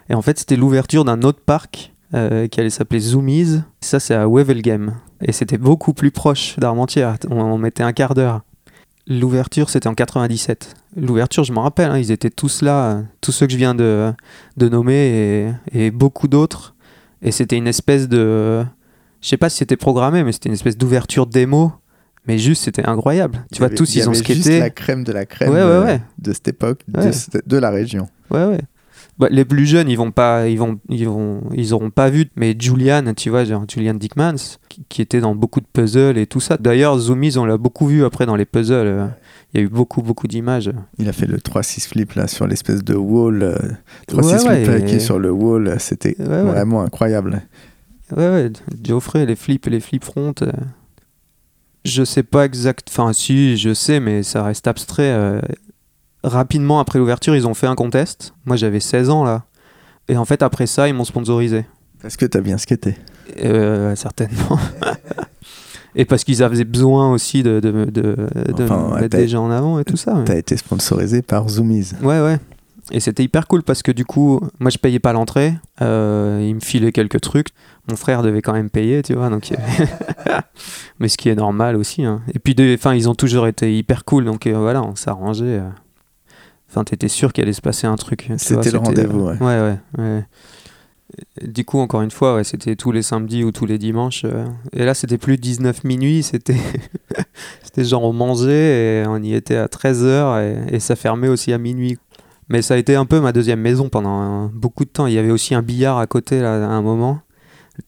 Et 0.08 0.14
en 0.14 0.22
fait, 0.22 0.38
c'était 0.38 0.54
l'ouverture 0.54 1.04
d'un 1.04 1.22
autre 1.22 1.40
parc 1.44 1.92
euh, 2.14 2.46
qui 2.46 2.60
allait 2.60 2.70
s'appeler 2.70 3.00
Zoomies. 3.00 3.62
Ça, 3.80 3.98
c'est 3.98 4.14
à 4.14 4.28
Wevelgem. 4.28 4.94
Et 5.20 5.32
c'était 5.32 5.58
beaucoup 5.58 5.94
plus 5.94 6.12
proche 6.12 6.56
d'Armentières. 6.60 7.16
On, 7.28 7.58
mettait 7.58 7.82
un 7.82 7.92
quart 7.92 8.14
d'heure. 8.14 8.42
L'ouverture, 9.08 9.68
c'était 9.68 9.88
en 9.88 9.94
97. 9.94 10.76
L'ouverture, 10.96 11.42
je 11.42 11.52
m'en 11.52 11.62
rappelle, 11.62 11.90
hein, 11.90 11.98
ils 11.98 12.12
étaient 12.12 12.30
tous 12.30 12.62
là, 12.62 13.02
tous 13.20 13.32
ceux 13.32 13.46
que 13.46 13.52
je 13.52 13.58
viens 13.58 13.74
de, 13.74 14.14
nommer 14.56 15.52
et 15.72 15.90
beaucoup 15.90 16.28
d'autres. 16.28 16.76
Et 17.20 17.32
c'était 17.32 17.56
une 17.56 17.66
espèce 17.66 18.08
de. 18.08 18.64
Je 19.20 19.28
sais 19.28 19.36
pas 19.36 19.48
si 19.50 19.58
c'était 19.58 19.76
programmé, 19.76 20.24
mais 20.24 20.32
c'était 20.32 20.48
une 20.48 20.54
espèce 20.54 20.76
d'ouverture 20.78 21.26
démo. 21.26 21.72
Mais 22.26 22.36
juste, 22.38 22.64
c'était 22.64 22.84
incroyable. 22.86 23.44
Il 23.50 23.54
Tu 23.56 23.58
vois, 23.60 23.70
tous, 23.70 23.94
il 23.94 23.98
ils 24.00 24.08
ont 24.08 24.12
avait 24.12 24.22
juste 24.24 24.42
skaté. 24.42 24.58
la 24.60 24.70
crème 24.70 25.04
de 25.04 25.12
la 25.12 25.24
crème 25.26 25.48
Ouais, 25.50 25.56
ouais, 25.56 25.62
euh, 25.62 25.84
ouais. 25.84 26.00
de 26.18 26.32
cette 26.32 26.48
époque, 26.48 26.82
de, 26.86 27.56
la 27.56 27.70
région. 27.70 28.08
Ouais, 28.30 28.44
ouais. 28.44 28.60
Bah, 29.18 29.28
les 29.30 29.44
plus 29.46 29.66
jeunes, 29.66 29.88
ils 29.88 29.96
vont 29.96 30.10
pas, 30.12 30.46
ils 30.48 30.58
vont, 30.58 30.78
ils 30.90 31.06
vont, 31.08 31.42
ils 31.54 31.72
auront 31.74 31.90
pas 31.90 32.08
vu. 32.10 32.26
Mais 32.36 32.54
Julian, 32.58 33.12
tu 33.14 33.30
vois, 33.30 33.44
genre 33.44 33.64
Julian 33.68 33.94
Dickmans, 33.94 34.34
qui, 34.68 34.84
qui 34.88 35.02
était 35.02 35.20
dans 35.20 35.34
beaucoup 35.34 35.60
de 35.60 35.66
puzzles 35.72 36.18
et 36.18 36.26
tout 36.26 36.40
ça. 36.40 36.56
D'ailleurs, 36.58 36.98
Zoomies, 36.98 37.36
on 37.38 37.44
l'a 37.46 37.56
beaucoup 37.56 37.86
vu 37.86 38.04
après 38.04 38.26
dans 38.26 38.36
les 38.36 38.44
puzzles. 38.46 38.86
euh, 38.86 39.06
Il 39.52 39.60
y 39.60 39.62
a 39.62 39.66
eu 39.66 39.68
beaucoup, 39.70 40.02
beaucoup 40.02 40.26
d'images. 40.26 40.70
Il 40.98 41.08
a 41.08 41.12
fait 41.12 41.26
le 41.26 41.38
3-6 41.38 41.88
flip 41.88 42.12
là 42.14 42.28
sur 42.28 42.46
l'espèce 42.46 42.84
de 42.84 42.94
wall. 42.94 43.42
euh, 43.42 43.56
3-6 44.08 44.46
Ouais, 44.46 44.64
flip 44.64 44.84
qui 44.86 44.92
et- 44.92 44.96
est 44.96 45.00
sur 45.00 45.18
le 45.18 45.30
wall. 45.30 45.68
euh, 45.68 45.76
C'était 45.78 46.16
vraiment 46.18 46.82
incroyable. 46.82 47.42
Ouais, 48.16 48.28
ouais. 48.28 48.52
Geoffrey, 48.82 49.26
les 49.26 49.36
flips 49.36 49.66
et 49.66 49.70
les 49.70 49.80
flip 49.80 50.04
front. 50.04 50.34
euh, 50.42 50.50
Je 51.84 52.04
sais 52.04 52.22
pas 52.22 52.44
exact. 52.44 52.88
Enfin, 52.90 53.12
si, 53.12 53.56
je 53.56 53.72
sais, 53.74 54.00
mais 54.00 54.22
ça 54.22 54.42
reste 54.42 54.66
abstrait. 54.66 55.10
euh, 55.12 55.40
Rapidement 56.22 56.80
après 56.80 56.98
l'ouverture, 56.98 57.34
ils 57.34 57.46
ont 57.46 57.54
fait 57.54 57.66
un 57.66 57.74
contest. 57.74 58.34
Moi, 58.44 58.56
j'avais 58.56 58.80
16 58.80 59.08
ans 59.10 59.24
là. 59.24 59.44
Et 60.08 60.16
en 60.16 60.24
fait, 60.24 60.42
après 60.42 60.66
ça, 60.66 60.86
ils 60.88 60.94
m'ont 60.94 61.04
sponsorisé. 61.04 61.64
Parce 62.02 62.16
que 62.16 62.26
t'as 62.26 62.40
bien 62.40 62.58
skaté. 62.58 62.96
Euh, 63.44 63.94
certainement. 63.96 64.58
et 65.94 66.04
parce 66.04 66.24
qu'ils 66.24 66.42
avaient 66.42 66.64
besoin 66.64 67.10
aussi 67.12 67.42
de, 67.42 67.60
de, 67.60 67.84
de, 67.86 68.16
de 68.56 68.64
Enfin, 68.64 68.90
ouais, 68.94 69.00
mettre 69.02 69.16
des 69.16 69.28
gens 69.28 69.44
en 69.46 69.50
avant 69.50 69.78
et 69.78 69.84
tout 69.84 69.96
ça. 69.96 70.14
mais- 70.14 70.24
T'as 70.24 70.36
été 70.36 70.56
sponsorisé 70.56 71.22
par 71.22 71.48
Zoomies. 71.48 71.92
Ouais, 72.02 72.20
ouais. 72.20 72.38
Et 72.92 72.98
c'était 73.00 73.22
hyper 73.22 73.46
cool 73.46 73.62
parce 73.62 73.82
que 73.82 73.92
du 73.92 74.04
coup, 74.04 74.40
moi 74.58 74.70
je 74.70 74.78
payais 74.78 74.98
pas 74.98 75.12
l'entrée, 75.12 75.54
euh, 75.80 76.44
il 76.44 76.56
me 76.56 76.60
filait 76.60 76.90
quelques 76.90 77.20
trucs. 77.20 77.48
Mon 77.88 77.96
frère 77.96 78.22
devait 78.22 78.42
quand 78.42 78.52
même 78.52 78.70
payer, 78.70 79.02
tu 79.02 79.14
vois. 79.14 79.30
Donc, 79.30 79.50
Mais 81.00 81.08
ce 81.08 81.16
qui 81.16 81.28
est 81.28 81.34
normal 81.34 81.76
aussi. 81.76 82.04
hein. 82.04 82.20
Et 82.34 82.38
puis, 82.38 82.54
ils 82.54 83.08
ont 83.08 83.14
toujours 83.14 83.46
été 83.46 83.76
hyper 83.76 84.04
cool, 84.04 84.24
donc 84.24 84.46
euh, 84.46 84.56
voilà, 84.56 84.82
on 84.82 84.94
s'arrangeait. 84.94 85.58
euh. 85.60 85.68
Enfin, 86.68 86.84
t'étais 86.84 87.08
sûr 87.08 87.32
qu'il 87.32 87.42
allait 87.42 87.52
se 87.52 87.60
passer 87.62 87.86
un 87.86 87.96
truc. 87.96 88.28
C'était 88.36 88.70
le 88.70 88.78
rendez-vous, 88.78 89.26
Ouais, 89.40 89.60
ouais, 89.60 89.76
ouais. 89.98 90.24
Du 91.42 91.64
coup, 91.64 91.80
encore 91.80 92.02
une 92.02 92.12
fois, 92.12 92.36
ouais, 92.36 92.44
c'était 92.44 92.76
tous 92.76 92.92
les 92.92 93.02
samedis 93.02 93.42
ou 93.42 93.50
tous 93.50 93.66
les 93.66 93.78
dimanches. 93.78 94.22
euh. 94.24 94.46
Et 94.72 94.84
là, 94.84 94.94
c'était 94.94 95.18
plus 95.18 95.36
19 95.38 95.82
minuit, 95.82 96.22
c'était 96.22 96.54
c'était 97.64 97.82
genre 97.84 98.04
on 98.04 98.12
mangeait 98.12 99.02
et 99.02 99.04
on 99.08 99.20
y 99.20 99.34
était 99.34 99.56
à 99.56 99.66
13h 99.66 100.40
et, 100.70 100.76
et 100.76 100.78
ça 100.80 100.94
fermait 100.94 101.26
aussi 101.28 101.52
à 101.52 101.58
minuit. 101.58 101.98
Mais 102.48 102.62
ça 102.62 102.74
a 102.74 102.76
été 102.76 102.94
un 102.94 103.06
peu 103.06 103.20
ma 103.20 103.32
deuxième 103.32 103.60
maison 103.60 103.88
pendant 103.88 104.46
beaucoup 104.46 104.84
de 104.84 104.90
temps. 104.90 105.06
Il 105.08 105.12
y 105.14 105.18
avait 105.18 105.30
aussi 105.32 105.54
un 105.56 105.62
billard 105.62 105.98
à 105.98 106.06
côté 106.06 106.40
là, 106.40 106.54
à 106.54 106.68
un 106.68 106.82
moment. 106.82 107.20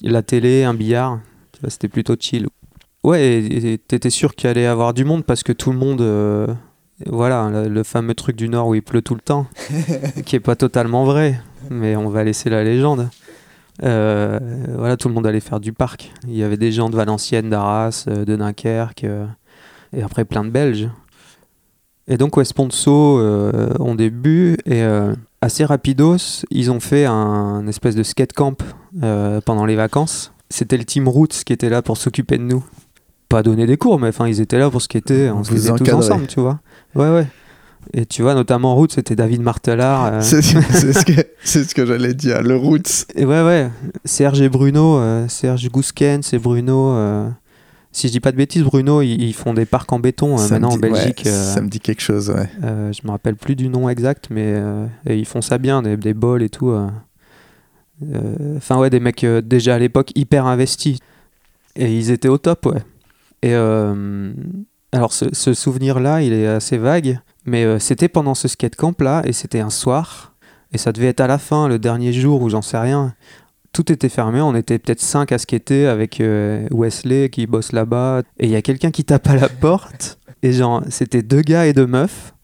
La 0.02 0.22
télé, 0.22 0.64
un 0.64 0.74
billard. 0.74 1.20
C'était 1.68 1.88
plutôt 1.88 2.16
chill. 2.18 2.46
Ouais, 3.04 3.78
t'étais 3.88 4.10
sûr 4.10 4.34
qu'il 4.34 4.48
allait 4.48 4.62
y 4.62 4.66
avoir 4.66 4.94
du 4.94 5.04
monde 5.04 5.24
parce 5.24 5.42
que 5.42 5.52
tout 5.52 5.72
le 5.72 5.78
monde. 5.78 6.00
euh, 6.00 6.46
voilà, 7.06 7.48
le, 7.50 7.68
le 7.68 7.82
fameux 7.82 8.14
truc 8.14 8.36
du 8.36 8.48
Nord 8.48 8.68
où 8.68 8.74
il 8.74 8.82
pleut 8.82 9.02
tout 9.02 9.14
le 9.14 9.20
temps, 9.20 9.46
qui 10.24 10.36
est 10.36 10.40
pas 10.40 10.54
totalement 10.56 11.04
vrai, 11.04 11.40
mais 11.70 11.96
on 11.96 12.08
va 12.08 12.22
laisser 12.24 12.48
la 12.50 12.62
légende. 12.62 13.08
Euh, 13.82 14.38
voilà, 14.76 14.96
tout 14.96 15.08
le 15.08 15.14
monde 15.14 15.26
allait 15.26 15.40
faire 15.40 15.58
du 15.58 15.72
parc. 15.72 16.12
Il 16.28 16.36
y 16.36 16.42
avait 16.44 16.56
des 16.56 16.70
gens 16.70 16.90
de 16.90 16.96
Valenciennes, 16.96 17.50
d'Arras, 17.50 18.04
euh, 18.06 18.24
de 18.24 18.36
Dunkerque, 18.36 19.04
euh, 19.04 19.26
et 19.92 20.02
après 20.02 20.24
plein 20.24 20.44
de 20.44 20.50
Belges. 20.50 20.88
Et 22.06 22.16
donc, 22.16 22.36
ouais, 22.36 22.44
Sponso 22.44 23.18
euh, 23.18 23.72
ont 23.80 23.94
début, 23.94 24.56
et 24.66 24.82
assez 25.42 25.64
rapidos, 25.64 26.44
ils 26.50 26.70
ont 26.70 26.80
fait 26.80 27.04
un, 27.04 27.66
espèce 27.66 27.94
de 27.94 28.02
skate 28.02 28.32
camp 28.32 28.56
euh, 29.02 29.40
pendant 29.44 29.66
les 29.66 29.76
vacances. 29.76 30.32
C'était 30.48 30.78
le 30.78 30.84
team 30.84 31.08
Roots 31.08 31.42
qui 31.44 31.52
était 31.52 31.68
là 31.68 31.82
pour 31.82 31.96
s'occuper 31.98 32.38
de 32.38 32.44
nous. 32.44 32.64
Pas 33.28 33.42
donner 33.42 33.66
des 33.66 33.76
cours, 33.76 33.98
mais 33.98 34.08
enfin, 34.08 34.28
ils 34.28 34.40
étaient 34.40 34.58
là 34.58 34.70
pour 34.70 34.80
skater, 34.80 35.30
on 35.30 35.42
se 35.42 35.50
faisait 35.50 35.72
tous 35.74 35.90
ensemble, 35.92 36.26
tu 36.26 36.40
vois. 36.40 36.60
Ouais, 36.94 37.10
ouais. 37.10 37.26
Et 37.92 38.06
tu 38.06 38.22
vois, 38.22 38.34
notamment 38.34 38.76
Roots, 38.76 38.92
c'était 38.94 39.16
David 39.16 39.42
Martelard. 39.42 40.04
euh, 40.06 40.20
C'est 40.22 40.42
c'est 40.42 40.92
ce 40.92 41.04
que, 41.04 41.12
c'est 41.42 41.64
ce 41.64 41.74
que 41.74 41.84
j'allais 41.84 42.14
dire, 42.14 42.42
le 42.42 42.56
Roots. 42.56 43.06
et 43.16 43.24
ouais, 43.24 43.42
ouais. 43.42 43.70
Serge 44.04 44.40
et 44.40 44.48
Bruno, 44.48 44.98
euh, 44.98 45.26
Serge 45.28 45.68
Gouskens 45.68 46.32
et 46.32 46.38
Bruno. 46.38 46.94
Si 47.92 48.08
je 48.08 48.12
dis 48.12 48.20
pas 48.20 48.32
de 48.32 48.36
bêtises, 48.36 48.62
Bruno, 48.62 49.02
ils, 49.02 49.22
ils 49.22 49.34
font 49.34 49.54
des 49.54 49.66
parcs 49.66 49.92
en 49.92 49.98
béton 49.98 50.38
euh, 50.38 50.48
maintenant 50.48 50.70
en 50.70 50.74
ouais, 50.74 50.90
Belgique. 50.90 51.24
euh, 51.26 51.54
ça 51.54 51.60
me 51.60 51.68
dit 51.68 51.78
quelque 51.78 52.00
chose, 52.00 52.30
ouais. 52.30 52.48
euh, 52.64 52.92
je 52.92 53.02
me 53.06 53.10
rappelle 53.10 53.36
plus 53.36 53.54
du 53.54 53.68
nom 53.68 53.88
exact, 53.88 54.28
mais 54.30 54.60
et 55.06 55.16
ils 55.16 55.26
font 55.26 55.42
ça 55.42 55.58
bien, 55.58 55.82
des, 55.82 55.96
des 55.96 56.14
bols 56.14 56.42
et 56.42 56.48
tout. 56.48 56.74
Enfin, 58.56 58.78
ouais, 58.78 58.90
des 58.90 58.98
mecs 58.98 59.24
déjà 59.24 59.76
à 59.76 59.78
l'époque 59.78 60.10
hyper 60.16 60.46
investis. 60.46 60.98
Et 61.76 61.96
ils 61.96 62.10
étaient 62.10 62.28
au 62.28 62.36
top, 62.36 62.66
ouais. 62.66 62.82
Et 63.42 63.54
euh, 63.54 64.32
alors, 64.92 65.12
ce, 65.12 65.26
ce 65.32 65.54
souvenir-là, 65.54 66.20
il 66.20 66.32
est 66.32 66.46
assez 66.46 66.76
vague, 66.76 67.18
mais 67.46 67.78
c'était 67.78 68.08
pendant 68.08 68.34
ce 68.34 68.46
skate 68.48 68.76
camp-là, 68.76 69.22
et 69.24 69.32
c'était 69.32 69.60
un 69.60 69.70
soir, 69.70 70.34
et 70.72 70.78
ça 70.78 70.92
devait 70.92 71.06
être 71.06 71.20
à 71.20 71.26
la 71.26 71.38
fin, 71.38 71.68
le 71.68 71.78
dernier 71.78 72.12
jour, 72.12 72.42
ou 72.42 72.50
j'en 72.50 72.62
sais 72.62 72.78
rien. 72.78 73.14
Tout 73.72 73.90
était 73.90 74.08
fermé, 74.10 74.40
on 74.42 74.54
était 74.54 74.78
peut-être 74.78 75.00
5 75.00 75.32
à 75.32 75.38
skater 75.38 75.86
avec 75.86 76.20
euh, 76.20 76.66
Wesley 76.70 77.30
qui 77.30 77.46
bosse 77.46 77.72
là-bas, 77.72 78.22
et 78.38 78.44
il 78.46 78.50
y 78.50 78.56
a 78.56 78.60
quelqu'un 78.62 78.90
qui 78.90 79.02
tape 79.04 79.26
à 79.28 79.36
la 79.36 79.48
porte, 79.48 80.18
et 80.42 80.52
genre, 80.52 80.82
c'était 80.90 81.22
deux 81.22 81.40
gars 81.40 81.66
et 81.66 81.72
deux 81.72 81.86
meufs. 81.86 82.34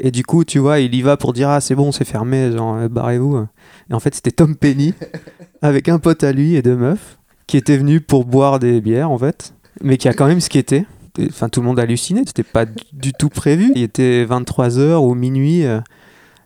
Et 0.00 0.10
du 0.10 0.24
coup, 0.24 0.44
tu 0.44 0.58
vois, 0.58 0.80
il 0.80 0.94
y 0.94 1.02
va 1.02 1.16
pour 1.16 1.32
dire 1.34 1.48
Ah, 1.50 1.60
c'est 1.60 1.74
bon, 1.74 1.92
c'est 1.92 2.04
fermé, 2.06 2.50
genre, 2.50 2.76
euh, 2.76 2.88
barrez-vous. 2.88 3.46
Et 3.90 3.94
en 3.94 4.00
fait, 4.00 4.14
c'était 4.14 4.30
Tom 4.32 4.56
Penny, 4.56 4.94
avec 5.62 5.88
un 5.88 5.98
pote 5.98 6.24
à 6.24 6.32
lui 6.32 6.54
et 6.56 6.62
deux 6.62 6.76
meufs, 6.76 7.18
qui 7.46 7.56
étaient 7.58 7.76
venus 7.76 8.00
pour 8.06 8.24
boire 8.24 8.58
des 8.58 8.80
bières, 8.80 9.10
en 9.10 9.18
fait, 9.18 9.52
mais 9.82 9.96
qui 9.98 10.08
a 10.08 10.14
quand 10.14 10.26
même 10.26 10.40
skaté. 10.40 10.86
enfin, 11.28 11.48
tout 11.50 11.60
le 11.60 11.66
monde 11.66 11.78
hallucinait. 11.78 12.22
C'était 12.26 12.42
pas 12.42 12.64
du- 12.64 12.72
du 12.92 13.12
tout 13.12 13.28
prévu. 13.28 13.70
Il 13.76 13.82
était 13.82 14.24
23h 14.24 14.96
ou 15.06 15.14
minuit. 15.14 15.64
euh, 15.66 15.80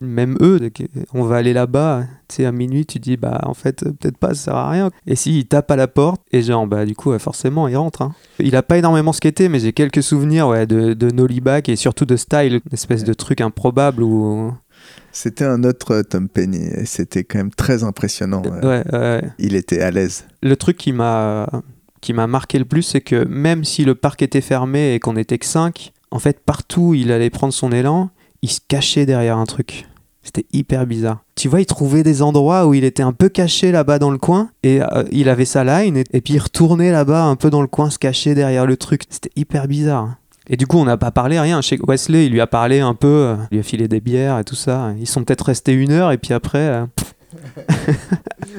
même 0.01 0.37
eux, 0.41 0.59
on 1.15 1.23
va 1.25 1.37
aller 1.37 1.53
là-bas. 1.53 2.05
Tu 2.29 2.37
sais, 2.37 2.45
à 2.45 2.53
minuit, 2.53 2.85
tu 2.87 2.99
dis, 2.99 3.17
bah, 3.17 3.41
en 3.45 3.55
fait, 3.55 3.83
euh, 3.85 3.93
peut-être 3.93 4.19
pas, 4.19 4.35
ça 4.35 4.45
sert 4.45 4.55
à 4.57 4.71
rien. 4.71 4.91
Et 5.07 5.17
si, 5.17 5.39
il 5.39 5.47
tape 5.47 5.71
à 5.71 5.77
la 5.77 5.89
porte, 5.89 6.21
et 6.33 6.43
genre, 6.43 6.67
bah, 6.67 6.85
du 6.85 6.95
coup, 6.95 7.17
forcément, 7.19 7.69
il 7.69 7.77
rentre. 7.77 8.03
hein. 8.03 8.15
Il 8.39 8.55
a 8.57 8.63
pas 8.63 8.79
énormément 8.79 9.13
skaté, 9.13 9.49
mais 9.49 9.59
j'ai 9.61 9.73
quelques 9.73 10.03
souvenirs, 10.03 10.49
ouais, 10.49 10.67
de, 10.67 10.93
de 10.95 11.11
Nolly 11.11 11.41
Back 11.41 11.69
et 11.69 11.77
surtout 11.77 12.05
de 12.05 12.17
Style, 12.17 12.55
une 12.55 12.73
espèce 12.73 13.05
de 13.05 13.13
truc 13.15 13.41
improbable 13.41 14.03
où. 14.03 14.53
C'était 15.13 15.45
un 15.45 15.65
autre 15.65 15.93
euh, 15.97 16.03
Tom 16.03 16.29
Penny 16.29 16.65
et 16.67 16.85
c'était 16.85 17.25
quand 17.25 17.39
même 17.39 17.51
très 17.51 17.83
impressionnant. 17.83 18.43
ouais. 18.43 18.65
Ouais, 18.65 18.85
ouais. 18.93 19.23
Il 19.39 19.57
était 19.57 19.81
à 19.81 19.91
l'aise. 19.91 20.27
le 20.43 20.57
truc 20.57 20.77
qui 20.77 20.93
m'a 20.93 21.49
qui 22.01 22.13
m'a 22.13 22.29
marqué 22.29 22.61
le 22.61 22.65
plus, 22.65 22.83
c'est 22.83 23.01
que 23.01 23.25
même 23.25 23.65
si 23.65 23.85
le 23.85 23.97
parc 23.97 24.23
était 24.23 24.41
fermé 24.41 24.95
et 24.95 25.01
qu'on 25.01 25.17
était 25.17 25.37
que 25.39 25.47
5, 25.47 25.93
en 26.13 26.21
fait, 26.21 26.39
partout 26.39 26.95
il 26.95 27.11
allait 27.11 27.29
prendre 27.31 27.53
son 27.53 27.73
élan, 27.73 28.11
il 28.43 28.51
se 28.51 28.61
cachait 28.67 29.07
derrière 29.07 29.39
un 29.39 29.47
truc. 29.47 29.87
C'était 30.23 30.47
hyper 30.53 30.87
bizarre. 30.87 31.25
Tu 31.37 31.49
vois, 31.49 31.61
il 31.61 31.67
trouvait 31.67 32.03
des 32.03 32.21
endroits 32.21 32.67
où 32.67 32.75
il 32.75 32.85
était 32.85 33.03
un 33.03 33.13
peu 33.13 33.29
caché 33.31 33.73
là-bas 33.73 33.99
dans 33.99 34.11
le 34.11 34.19
coin 34.19 34.51
et 34.63 34.83
euh, 34.83 35.05
il 35.11 35.29
avait 35.31 35.47
sa 35.47 35.65
line 35.65 35.97
et, 35.97 36.05
et 36.13 36.21
puis 36.21 36.35
il 36.35 36.39
retournait 36.39 36.91
là-bas 36.93 37.25
un 37.25 37.37
peu 37.37 37.49
dans 37.49 37.63
le 37.63 37.67
coin, 37.67 37.89
se 37.89 37.99
cacher 37.99 38.35
derrière 38.35 38.67
le 38.67 38.77
truc. 38.77 39.05
C'était 39.09 39.31
hyper 39.37 39.67
bizarre. 39.69 40.17
Et 40.51 40.57
du 40.57 40.67
coup, 40.67 40.79
on 40.79 40.85
n'a 40.85 40.97
pas 40.97 41.11
parlé 41.11 41.39
rien. 41.41 41.61
Chez 41.63 41.79
Wesley, 41.87 42.27
il 42.27 42.33
lui 42.33 42.41
a 42.41 42.47
parlé 42.47 42.81
un 42.81 42.95
peu, 42.95 43.07
euh, 43.07 43.37
il 43.51 43.55
lui 43.57 43.61
a 43.61 43.63
filé 43.63 43.89
des 43.89 44.01
bières 44.01 44.39
et 44.39 44.45
tout 44.45 44.55
ça. 44.55 44.93
Ils 44.99 45.07
sont 45.07 45.25
peut-être 45.25 45.47
restés 45.47 45.73
une 45.73 45.93
heure 45.93 46.13
et 46.13 46.19
puis 46.19 46.35
après, 46.35 46.59
euh, 46.59 46.87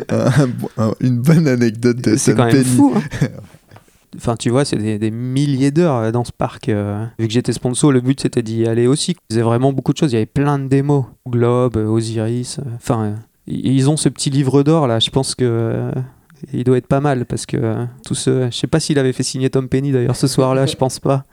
une 1.01 1.19
bonne 1.19 1.47
anecdote 1.47 1.97
de 1.97 2.15
C'est 2.15 2.35
quand 2.35 2.45
même 2.45 2.63
fou. 2.63 2.93
hein. 2.95 3.01
Enfin, 4.15 4.35
tu 4.35 4.49
vois, 4.49 4.65
c'est 4.65 4.77
des, 4.77 5.11
milliers 5.11 5.71
d'heures 5.71 5.95
euh, 5.95 6.11
dans 6.11 6.23
ce 6.23 6.31
parc. 6.31 6.69
euh. 6.69 7.05
Vu 7.19 7.27
que 7.27 7.33
j'étais 7.33 7.53
sponsor, 7.53 7.91
le 7.91 8.01
but 8.01 8.19
c'était 8.19 8.41
d'y 8.41 8.65
aller 8.65 8.87
aussi. 8.87 9.11
Ils 9.11 9.33
faisaient 9.33 9.43
vraiment 9.43 9.71
beaucoup 9.71 9.93
de 9.93 9.97
choses. 9.97 10.11
Il 10.11 10.15
y 10.15 10.17
avait 10.17 10.25
plein 10.25 10.59
de 10.59 10.67
démos. 10.67 11.05
Globe, 11.27 11.77
euh, 11.77 11.85
Osiris. 11.85 12.59
Enfin, 12.75 13.15
ils 13.47 13.89
ont 13.89 13.97
ce 13.97 14.09
petit 14.09 14.29
livre 14.29 14.63
d'or 14.63 14.87
là. 14.87 14.99
Je 14.99 15.09
pense 15.09 15.35
que 15.35 15.91
il 16.53 16.63
doit 16.63 16.77
être 16.77 16.87
pas 16.87 17.01
mal 17.01 17.25
parce 17.25 17.45
que 17.45 17.85
tout 18.05 18.15
ce. 18.15 18.47
Je 18.51 18.55
sais 18.55 18.67
pas 18.67 18.79
s'il 18.79 18.97
avait 18.97 19.13
fait 19.13 19.23
signer 19.23 19.49
Tom 19.49 19.67
Penny 19.67 19.91
d'ailleurs 19.91 20.15
ce 20.15 20.27
soir-là. 20.27 20.65
je 20.65 20.75
pense 20.75 20.99
pas. 20.99 21.23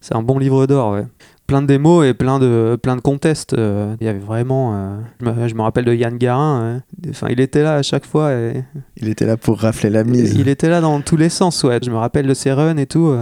C'est 0.00 0.14
un 0.14 0.22
bon 0.22 0.38
livre 0.38 0.66
d'or. 0.66 0.92
Ouais. 0.92 1.06
Plein 1.50 1.62
de 1.62 1.66
démos 1.66 2.06
et 2.06 2.14
plein 2.14 2.38
de 2.38 2.78
plein 2.80 2.94
de 2.94 3.00
contests. 3.00 3.54
euh. 3.54 3.96
Il 4.00 4.06
y 4.06 4.08
avait 4.08 4.20
vraiment. 4.20 4.72
euh, 5.20 5.48
Je, 5.48 5.54
me, 5.54 5.62
rappelle 5.62 5.84
de 5.84 5.92
Yann 5.92 6.16
Garin. 6.16 6.60
euh. 6.62 7.10
Enfin, 7.10 7.26
il 7.28 7.40
était 7.40 7.64
là 7.64 7.74
à 7.74 7.82
chaque 7.82 8.06
fois. 8.06 8.32
Et, 8.32 8.62
Il 8.96 9.08
était 9.08 9.26
là 9.26 9.36
pour 9.36 9.58
rafler 9.58 9.90
la 9.90 10.04
mise. 10.04 10.34
il 10.38 10.48
était 10.48 10.68
là 10.68 10.80
dans 10.80 11.00
tous 11.00 11.16
les 11.16 11.28
sens, 11.28 11.64
ouais. 11.64 11.80
Je 11.82 11.90
me 11.90 11.96
rappelle 11.96 12.28
de 12.28 12.34
ses 12.34 12.52
runs 12.52 12.76
et 12.76 12.86
tout. 12.86 13.12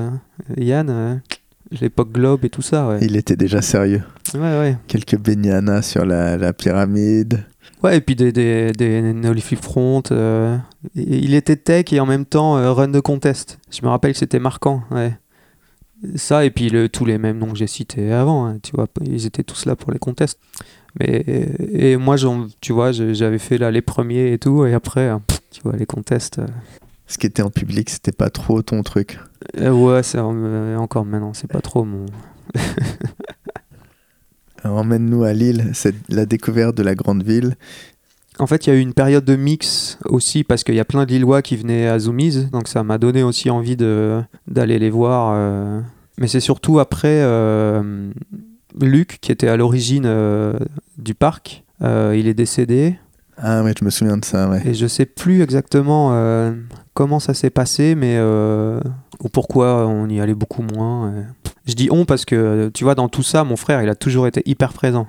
Yann, 0.58 1.22
l'époque 1.80 2.12
Globe 2.12 2.44
et 2.44 2.50
tout 2.50 2.60
ça, 2.60 2.86
ouais. 2.88 2.98
Il 3.00 3.16
était 3.16 3.36
déjà 3.36 3.62
sérieux. 3.62 4.02
Ouais, 4.34 4.40
ouais. 4.40 4.76
Quelques 4.88 5.16
baignana 5.18 5.80
sur 5.80 6.04
la, 6.04 6.36
la 6.36 6.52
pyramide. 6.52 7.44
Ouais, 7.82 7.96
et 7.96 8.00
puis 8.00 8.16
des, 8.16 8.32
des, 8.32 8.72
des 8.72 9.12
Front. 9.60 10.02
euh, 10.10 10.56
il 10.94 11.32
était 11.34 11.56
tech 11.56 11.92
et 11.92 12.00
en 12.00 12.06
même 12.06 12.24
temps 12.26 12.56
euh, 12.58 12.72
run 12.72 12.88
de 12.88 13.00
contest. 13.00 13.58
Je 13.70 13.80
me 13.82 13.88
rappelle 13.88 14.12
que 14.12 14.18
c'était 14.18 14.40
marquant, 14.40 14.82
ouais. 14.90 15.16
Ça, 16.14 16.44
et 16.44 16.50
puis 16.50 16.68
le, 16.70 16.88
tous 16.88 17.04
les 17.04 17.18
mêmes 17.18 17.38
noms 17.38 17.50
que 17.52 17.58
j'ai 17.58 17.66
cités 17.66 18.12
avant, 18.12 18.46
hein, 18.46 18.58
tu 18.62 18.72
vois, 18.74 18.86
ils 19.04 19.26
étaient 19.26 19.42
tous 19.42 19.64
là 19.66 19.74
pour 19.76 19.90
les 19.90 19.98
contests. 19.98 20.38
Mais, 21.00 21.24
et 21.72 21.96
moi, 21.96 22.16
j'en- 22.16 22.46
tu 22.60 22.72
vois, 22.72 22.92
j'avais 22.92 23.38
fait 23.38 23.58
là 23.58 23.70
les 23.70 23.82
premiers 23.82 24.32
et 24.32 24.38
tout, 24.38 24.64
et 24.64 24.74
après, 24.74 25.10
pff, 25.26 25.40
tu 25.50 25.60
vois, 25.62 25.76
les 25.76 25.86
contests. 25.86 26.38
euh, 26.38 26.46
Ce 27.08 27.18
qui 27.18 27.26
était 27.26 27.42
en 27.42 27.50
public, 27.50 27.90
c'était 27.90 28.12
pas 28.12 28.30
trop 28.30 28.62
ton 28.62 28.82
truc. 28.82 29.18
euh, 29.58 29.70
ouais, 29.72 30.02
c'est 30.02 30.18
euh, 30.18 30.76
encore 30.76 31.04
maintenant, 31.04 31.34
c'est 31.34 31.50
pas 31.50 31.60
trop 31.60 31.84
mon. 31.84 32.06
Alors, 34.62 34.78
Emmène-nous 34.80 35.24
à 35.24 35.32
Lille, 35.32 35.70
c'est 35.74 35.94
la 36.08 36.26
découverte 36.26 36.76
de 36.76 36.82
la 36.82 36.94
grande 36.94 37.22
ville. 37.22 37.56
En 38.40 38.46
fait, 38.46 38.66
il 38.66 38.70
y 38.70 38.72
a 38.72 38.76
eu 38.76 38.80
une 38.80 38.94
période 38.94 39.24
de 39.24 39.36
mix 39.36 39.98
aussi 40.04 40.44
parce 40.44 40.62
qu'il 40.62 40.74
y 40.74 40.80
a 40.80 40.84
plein 40.84 41.04
de 41.04 41.10
Lillois 41.10 41.42
qui 41.42 41.56
venaient 41.56 41.88
à 41.88 41.98
Zoomies, 41.98 42.46
donc 42.52 42.68
ça 42.68 42.84
m'a 42.84 42.98
donné 42.98 43.22
aussi 43.22 43.50
envie 43.50 43.76
d'aller 43.76 44.78
les 44.78 44.90
voir. 44.90 45.32
euh. 45.34 45.80
Mais 46.18 46.28
c'est 46.28 46.40
surtout 46.40 46.78
après 46.80 47.20
euh, 47.22 48.10
Luc 48.80 49.18
qui 49.20 49.32
était 49.32 49.48
à 49.48 49.56
l'origine 49.56 50.04
euh, 50.06 50.54
du 50.96 51.14
parc. 51.14 51.64
Il 51.80 52.26
est 52.26 52.34
décédé 52.34 52.96
Ah 53.36 53.62
ouais, 53.62 53.72
je 53.78 53.84
me 53.84 53.90
souviens 53.90 54.16
de 54.16 54.24
ça, 54.24 54.48
ouais. 54.48 54.62
et 54.66 54.74
je 54.74 54.86
sais 54.86 55.06
plus 55.06 55.42
exactement 55.42 56.12
comment 56.94 57.20
ça 57.20 57.34
s'est 57.34 57.50
passé, 57.50 57.94
mais 57.94 58.18
ou 58.20 59.28
pourquoi 59.28 59.86
on 59.86 60.08
y 60.08 60.20
allait 60.20 60.34
beaucoup 60.34 60.62
moins. 60.62 61.12
Je 61.68 61.74
dis 61.74 61.88
on 61.90 62.04
parce 62.06 62.24
que 62.24 62.70
tu 62.72 62.82
vois 62.84 62.94
dans 62.94 63.08
tout 63.08 63.22
ça, 63.22 63.44
mon 63.44 63.56
frère, 63.56 63.82
il 63.82 63.88
a 63.90 63.94
toujours 63.94 64.26
été 64.26 64.42
hyper 64.46 64.72
présent. 64.72 65.06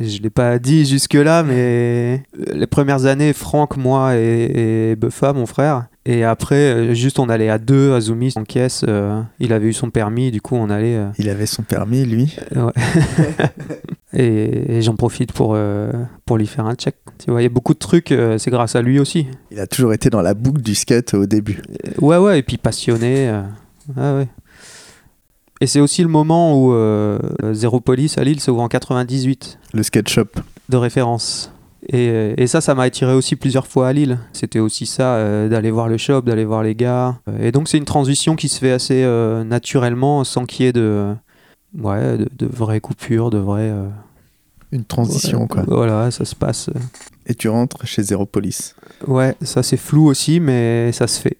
Je 0.00 0.20
l'ai 0.22 0.30
pas 0.30 0.58
dit 0.58 0.84
jusque-là, 0.86 1.42
mais 1.42 2.22
les 2.52 2.66
premières 2.66 3.04
années, 3.06 3.32
Franck, 3.32 3.76
moi 3.76 4.16
et, 4.16 4.90
et 4.92 4.96
Buffa, 4.96 5.32
mon 5.32 5.46
frère. 5.46 5.84
Et 6.04 6.24
après, 6.24 6.56
euh, 6.56 6.94
juste 6.94 7.20
on 7.20 7.28
allait 7.28 7.48
à 7.50 7.58
deux 7.58 7.92
à 7.92 8.00
Zoomies 8.00 8.32
en 8.34 8.42
caisse. 8.42 8.84
euh, 8.88 9.20
il 9.38 9.52
avait 9.52 9.68
eu 9.68 9.72
son 9.72 9.90
permis, 9.90 10.32
du 10.32 10.40
coup 10.40 10.56
on 10.56 10.68
allait. 10.70 10.96
euh, 10.96 11.06
Il 11.18 11.28
avait 11.28 11.46
son 11.46 11.62
permis, 11.62 12.04
lui. 12.04 12.36
ouais. 12.56 12.72
et 14.12 14.78
et 14.78 14.82
j'en 14.82 14.96
profite 14.96 15.32
pour, 15.32 15.52
euh, 15.54 15.92
pour 16.26 16.38
lui 16.38 16.46
faire 16.46 16.66
un 16.66 16.74
check. 16.74 16.96
Tu 17.24 17.30
vois, 17.30 17.40
il 17.40 17.44
y 17.44 17.46
a 17.46 17.50
beaucoup 17.50 17.74
de 17.74 17.78
trucs, 17.78 18.10
euh, 18.12 18.38
c'est 18.38 18.50
grâce 18.50 18.74
à 18.76 18.82
lui 18.82 18.98
aussi. 18.98 19.26
Il 19.50 19.60
a 19.60 19.66
toujours 19.66 19.92
été 19.92 20.10
dans 20.10 20.22
la 20.22 20.34
boucle 20.34 20.60
du 20.62 20.74
skate 20.74 21.14
au 21.14 21.26
début. 21.26 21.62
Euh, 21.86 21.90
Ouais, 22.00 22.16
ouais, 22.16 22.38
et 22.40 22.42
puis 22.42 22.56
passionné. 22.56 23.28
euh, 23.28 23.42
ouais, 23.96 24.18
ouais. 24.22 24.28
Et 25.62 25.68
c'est 25.68 25.78
aussi 25.78 26.02
le 26.02 26.08
moment 26.08 26.60
où 26.60 26.72
euh, 26.74 27.20
Zéro 27.52 27.78
Police 27.78 28.18
à 28.18 28.24
Lille 28.24 28.40
s'ouvre 28.40 28.62
en 28.62 28.66
98. 28.68 29.60
Le 29.74 29.84
skate 29.84 30.08
shop. 30.08 30.24
de 30.68 30.76
référence. 30.76 31.52
Et, 31.88 32.34
et 32.36 32.48
ça, 32.48 32.60
ça 32.60 32.74
m'a 32.74 32.82
attiré 32.82 33.14
aussi 33.14 33.36
plusieurs 33.36 33.68
fois 33.68 33.86
à 33.86 33.92
Lille. 33.92 34.18
C'était 34.32 34.58
aussi 34.58 34.86
ça, 34.86 35.14
euh, 35.14 35.48
d'aller 35.48 35.70
voir 35.70 35.86
le 35.86 35.98
shop, 35.98 36.22
d'aller 36.22 36.44
voir 36.44 36.64
les 36.64 36.74
gars. 36.74 37.20
Euh, 37.28 37.46
Et 37.46 37.52
donc 37.52 37.68
c'est 37.68 37.78
une 37.78 37.84
transition 37.84 38.34
qui 38.34 38.48
se 38.48 38.58
fait 38.58 38.72
assez 38.72 39.04
euh, 39.04 39.44
naturellement, 39.44 40.24
sans 40.24 40.46
qu'il 40.46 40.66
y 40.66 40.68
ait 40.68 40.72
de, 40.72 41.14
ouais, 41.78 42.18
de, 42.18 42.28
de 42.36 42.46
vraies 42.46 42.80
coupures, 42.80 43.30
de 43.30 43.38
vraies... 43.38 43.72
Une 44.72 44.84
transition, 44.84 45.42
ouais, 45.42 45.46
quoi. 45.48 45.62
Voilà, 45.68 46.10
ça 46.10 46.24
se 46.24 46.34
passe. 46.34 46.70
Et 47.26 47.36
tu 47.36 47.48
rentres 47.48 47.86
chez 47.86 48.02
Zero 48.02 48.26
Police. 48.26 48.74
Ouais, 49.06 49.36
ça 49.42 49.62
c'est 49.62 49.76
flou 49.76 50.06
aussi, 50.08 50.40
mais 50.40 50.90
ça 50.90 51.06
se 51.06 51.20
fait. 51.20 51.38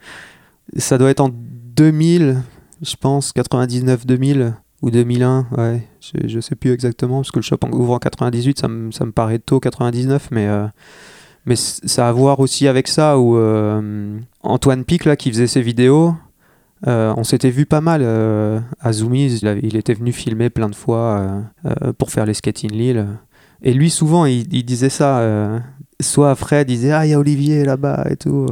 ça 0.78 0.98
doit 0.98 1.10
être 1.10 1.20
en 1.20 1.30
2000, 1.32 2.38
je 2.82 2.96
pense, 2.96 3.32
99-2000 3.34 4.52
ou 4.82 4.90
2001, 4.90 5.46
ouais, 5.56 5.88
je, 6.00 6.28
je 6.28 6.40
sais 6.40 6.54
plus 6.54 6.70
exactement, 6.70 7.16
parce 7.16 7.30
que 7.30 7.38
le 7.38 7.42
shop 7.42 7.58
ouvre 7.72 7.94
en 7.94 7.98
98, 7.98 8.58
ça 8.58 8.68
me, 8.68 8.90
ça 8.92 9.04
me 9.04 9.12
paraît 9.12 9.38
tôt 9.38 9.58
99, 9.58 10.28
mais, 10.30 10.46
euh, 10.46 10.66
mais 11.46 11.56
ça 11.56 12.06
a 12.06 12.10
à 12.10 12.12
voir 12.12 12.40
aussi 12.40 12.68
avec 12.68 12.88
ça, 12.88 13.18
où 13.18 13.36
euh, 13.36 14.18
Antoine 14.42 14.84
Pic, 14.84 15.04
là, 15.04 15.16
qui 15.16 15.30
faisait 15.30 15.46
ses 15.46 15.62
vidéos, 15.62 16.14
euh, 16.86 17.14
on 17.16 17.24
s'était 17.24 17.50
vu 17.50 17.64
pas 17.64 17.80
mal 17.80 18.02
à 18.80 18.92
Zoomies, 18.92 19.38
il, 19.62 19.76
était 19.76 19.94
venu 19.94 20.12
filmer 20.12 20.50
plein 20.50 20.68
de 20.68 20.74
fois 20.74 21.42
pour 21.96 22.10
faire 22.10 22.26
les 22.26 22.34
skating 22.34 22.70
Lille. 22.70 23.06
Et 23.62 23.72
lui, 23.72 23.88
souvent, 23.88 24.26
il, 24.26 24.52
il 24.52 24.64
disait 24.64 24.90
ça. 24.90 25.62
soit 26.00 26.30
à 26.30 26.34
Fred, 26.34 26.70
il 26.70 26.76
disait 26.76 26.92
Ah, 26.92 27.06
il 27.06 27.10
y 27.10 27.14
a 27.14 27.18
Olivier 27.18 27.64
là-bas 27.64 28.06
et 28.10 28.16
tout. 28.16 28.46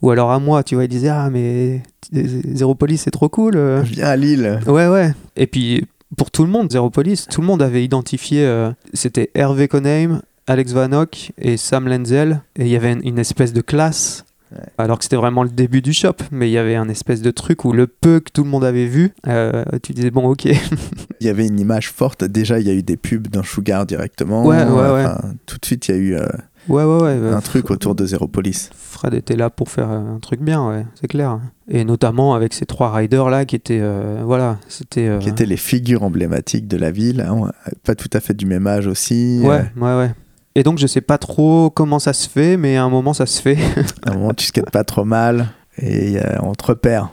Ou 0.00 0.10
alors 0.10 0.30
à 0.32 0.38
moi, 0.38 0.62
tu 0.62 0.74
vois, 0.74 0.84
il 0.84 0.88
disait 0.88 1.10
Ah, 1.10 1.28
mais 1.30 1.82
Zéro 2.12 2.74
Police, 2.74 3.02
c'est 3.02 3.10
trop 3.10 3.28
cool. 3.28 3.56
euh. 3.56 3.82
Viens 3.84 4.06
à 4.08 4.16
Lille. 4.16 4.60
Ouais, 4.66 4.88
ouais. 4.88 5.12
Et 5.36 5.46
puis, 5.46 5.86
pour 6.16 6.30
tout 6.30 6.44
le 6.44 6.50
monde, 6.50 6.70
Zéro 6.70 6.90
Police, 6.90 7.26
tout 7.30 7.40
le 7.40 7.46
monde 7.46 7.62
avait 7.62 7.84
identifié. 7.84 8.44
euh, 8.44 8.70
C'était 8.94 9.30
Hervé 9.34 9.68
Conheim, 9.68 10.22
Alex 10.46 10.72
Vanok 10.72 11.32
et 11.38 11.56
Sam 11.56 11.88
Lenzel. 11.88 12.40
Et 12.58 12.62
il 12.62 12.68
y 12.68 12.76
avait 12.76 12.92
une, 12.92 13.06
une 13.06 13.18
espèce 13.18 13.52
de 13.52 13.60
classe. 13.60 14.24
Ouais. 14.52 14.58
Alors 14.78 14.98
que 14.98 15.04
c'était 15.04 15.16
vraiment 15.16 15.42
le 15.42 15.48
début 15.48 15.82
du 15.82 15.92
shop, 15.92 16.14
mais 16.30 16.48
il 16.48 16.52
y 16.52 16.58
avait 16.58 16.76
un 16.76 16.88
espèce 16.88 17.20
de 17.20 17.32
truc 17.32 17.64
où 17.64 17.72
le 17.72 17.88
peu 17.88 18.20
que 18.20 18.30
tout 18.32 18.44
le 18.44 18.48
monde 18.48 18.62
avait 18.62 18.86
vu, 18.86 19.10
euh, 19.26 19.64
tu 19.82 19.92
disais 19.92 20.12
bon 20.12 20.24
ok, 20.28 20.44
Il 21.20 21.26
y 21.26 21.28
avait 21.28 21.46
une 21.48 21.58
image 21.58 21.90
forte. 21.90 22.22
Déjà, 22.22 22.60
il 22.60 22.66
y 22.68 22.70
a 22.70 22.74
eu 22.74 22.84
des 22.84 22.96
pubs 22.96 23.26
d'un 23.26 23.42
Sugar 23.42 23.86
directement. 23.86 24.44
Ouais, 24.46 24.62
ouais, 24.62 24.70
ouais. 24.70 25.04
Enfin, 25.04 25.18
Tout 25.46 25.58
de 25.58 25.66
suite, 25.66 25.88
il 25.88 25.94
y 25.94 25.98
a 25.98 26.00
eu 26.00 26.14
euh, 26.14 26.28
ouais 26.68 26.84
ouais 26.84 27.02
ouais. 27.02 27.08
euh, 27.10 27.36
un 27.36 27.40
truc 27.40 27.70
autour 27.70 27.94
de 27.94 28.04
Zero 28.06 28.26
Police. 28.28 28.70
Fred 28.74 29.14
était 29.14 29.36
là 29.36 29.50
pour 29.50 29.68
faire 29.68 29.90
euh, 29.90 30.16
un 30.16 30.18
truc 30.20 30.40
bien, 30.40 30.66
ouais, 30.68 30.86
c'est 31.00 31.06
clair. 31.06 31.38
Et 31.68 31.84
notamment 31.84 32.34
avec 32.34 32.52
ces 32.54 32.66
trois 32.66 32.92
riders 32.92 33.28
là 33.28 33.44
qui 33.44 33.56
étaient, 33.56 33.80
euh, 33.80 34.22
voilà, 34.24 34.58
c'était. 34.68 35.06
euh, 35.08 35.18
Qui 35.18 35.28
étaient 35.28 35.46
les 35.46 35.56
figures 35.56 36.02
emblématiques 36.02 36.66
de 36.68 36.76
la 36.76 36.90
ville. 36.90 37.20
hein. 37.20 37.50
Pas 37.84 37.94
tout 37.94 38.08
à 38.12 38.20
fait 38.20 38.34
du 38.34 38.46
même 38.46 38.66
âge 38.66 38.86
aussi. 38.86 39.40
Ouais, 39.42 39.64
ouais, 39.76 39.96
ouais. 39.96 40.14
Et 40.54 40.62
donc 40.62 40.78
je 40.78 40.86
sais 40.86 41.02
pas 41.02 41.18
trop 41.18 41.68
comment 41.70 41.98
ça 41.98 42.12
se 42.14 42.28
fait, 42.28 42.56
mais 42.56 42.76
à 42.76 42.84
un 42.84 42.88
moment 42.88 43.12
ça 43.12 43.26
se 43.26 43.42
fait. 43.42 43.58
À 44.06 44.12
un 44.12 44.14
moment, 44.14 44.32
tu 44.34 44.46
skates 44.46 44.70
pas 44.70 44.84
trop 44.84 45.04
mal. 45.04 45.48
Et 45.82 46.16
on 46.42 46.54
te 46.54 46.64
repère. 46.64 47.10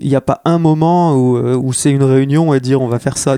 Il 0.00 0.08
n'y 0.08 0.16
a 0.16 0.20
pas 0.20 0.40
un 0.44 0.58
moment 0.58 1.14
où, 1.14 1.38
où 1.38 1.72
c'est 1.72 1.90
une 1.92 2.02
réunion 2.02 2.52
et 2.52 2.58
dire 2.60 2.82
on 2.82 2.88
va 2.88 2.98
faire 2.98 3.16
ça. 3.16 3.36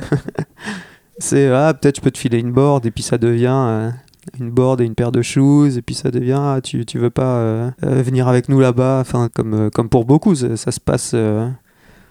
c'est 1.19 1.49
ah 1.53 1.75
peut-être 1.75 1.97
je 1.97 2.01
peux 2.01 2.11
te 2.11 2.19
filer 2.19 2.39
une 2.39 2.53
board 2.53 2.87
et 2.87 2.91
puis 2.91 3.03
ça 3.03 3.19
devient 3.19 3.93
une 4.39 4.51
board 4.51 4.81
et 4.81 4.85
une 4.85 4.95
paire 4.95 5.13
de 5.13 5.23
shoes 5.23 5.77
et 5.77 5.83
puis 5.83 5.95
ça 5.95 6.11
devient 6.11 6.39
ah, 6.39 6.61
tu, 6.63 6.85
tu 6.87 6.99
veux 6.99 7.11
pas 7.11 7.37
euh, 7.39 7.71
euh, 7.85 8.03
venir 8.03 8.29
avec 8.29 8.49
nous 8.49 8.61
là-bas. 8.61 8.99
Enfin 9.01 9.29
comme, 9.35 9.55
euh, 9.55 9.71
comme 9.71 9.89
pour 9.89 10.05
beaucoup 10.05 10.35
ça, 10.35 10.57
ça 10.57 10.71
se 10.71 10.81
passe. 10.81 11.13
euh, 11.15 11.49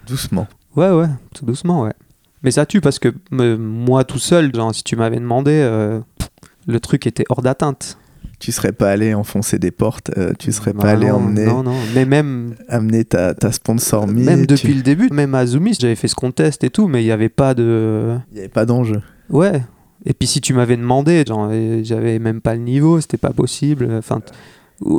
Doucement. 0.07 0.47
Ouais, 0.75 0.91
ouais, 0.91 1.07
tout 1.33 1.45
doucement, 1.45 1.83
ouais. 1.83 1.93
Mais 2.43 2.51
ça 2.51 2.65
tue 2.65 2.81
parce 2.81 2.99
que 2.99 3.09
me- 3.31 3.57
moi 3.57 4.03
tout 4.03 4.19
seul, 4.19 4.53
genre, 4.55 4.73
si 4.73 4.83
tu 4.83 4.95
m'avais 4.95 5.17
demandé, 5.17 5.51
euh, 5.53 5.99
pff, 6.19 6.29
le 6.67 6.79
truc 6.79 7.07
était 7.07 7.23
hors 7.29 7.41
d'atteinte. 7.41 7.97
Tu 8.39 8.51
serais 8.51 8.71
pas 8.71 8.91
allé 8.91 9.15
enfoncer 9.15 9.57
des 9.57 9.71
portes, 9.71 10.11
tu 10.37 10.51
serais 10.51 10.71
Bah 10.71 10.83
pas 10.83 10.91
allé 10.91 11.07
non, 11.07 11.15
emmener, 11.15 11.45
Non, 11.47 11.63
non. 11.63 11.75
Mais 11.95 12.05
même, 12.05 12.53
amener 12.69 13.03
ta, 13.03 13.33
ta 13.33 13.51
sponsor 13.51 14.05
me, 14.07 14.23
même 14.23 14.41
tu- 14.41 14.53
depuis 14.53 14.75
le 14.75 14.83
début, 14.83 15.09
même 15.11 15.33
à 15.33 15.47
Zoomis, 15.47 15.75
j'avais 15.81 15.95
fait 15.95 16.07
ce 16.07 16.13
contest 16.13 16.63
et 16.63 16.69
tout, 16.69 16.87
mais 16.87 17.01
il 17.01 17.05
n'y 17.05 17.11
avait 17.11 17.29
pas 17.29 17.55
de. 17.55 18.15
Il 18.31 18.35
n'y 18.35 18.39
avait 18.41 18.47
pas 18.49 18.67
d'enjeu. 18.67 19.01
Ouais. 19.31 19.63
Et 20.09 20.13
puis 20.13 20.25
si 20.25 20.39
tu 20.39 20.53
m'avais 20.53 20.77
demandé, 20.77 21.25
j'avais 21.83 22.17
même 22.17 22.39
pas 22.39 22.55
le 22.55 22.61
niveau, 22.61 23.01
c'était 23.01 23.17
pas 23.17 23.33
possible. 23.33 23.89
Enfin, 23.91 24.21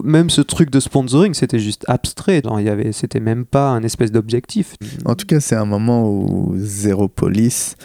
même 0.04 0.28
ce 0.28 0.42
truc 0.42 0.70
de 0.70 0.80
sponsoring, 0.80 1.32
c'était 1.32 1.58
juste 1.58 1.84
abstrait. 1.88 2.42
Il 2.58 2.64
y 2.64 2.68
avait, 2.68 2.92
c'était 2.92 3.18
même 3.18 3.46
pas 3.46 3.70
un 3.70 3.82
espèce 3.82 4.12
d'objectif. 4.12 4.76
En 5.06 5.14
tout 5.14 5.24
cas, 5.24 5.40
c'est 5.40 5.56
un 5.56 5.64
moment 5.64 6.10
où 6.10 6.52
Zéro 6.56 7.08
Police 7.08 7.76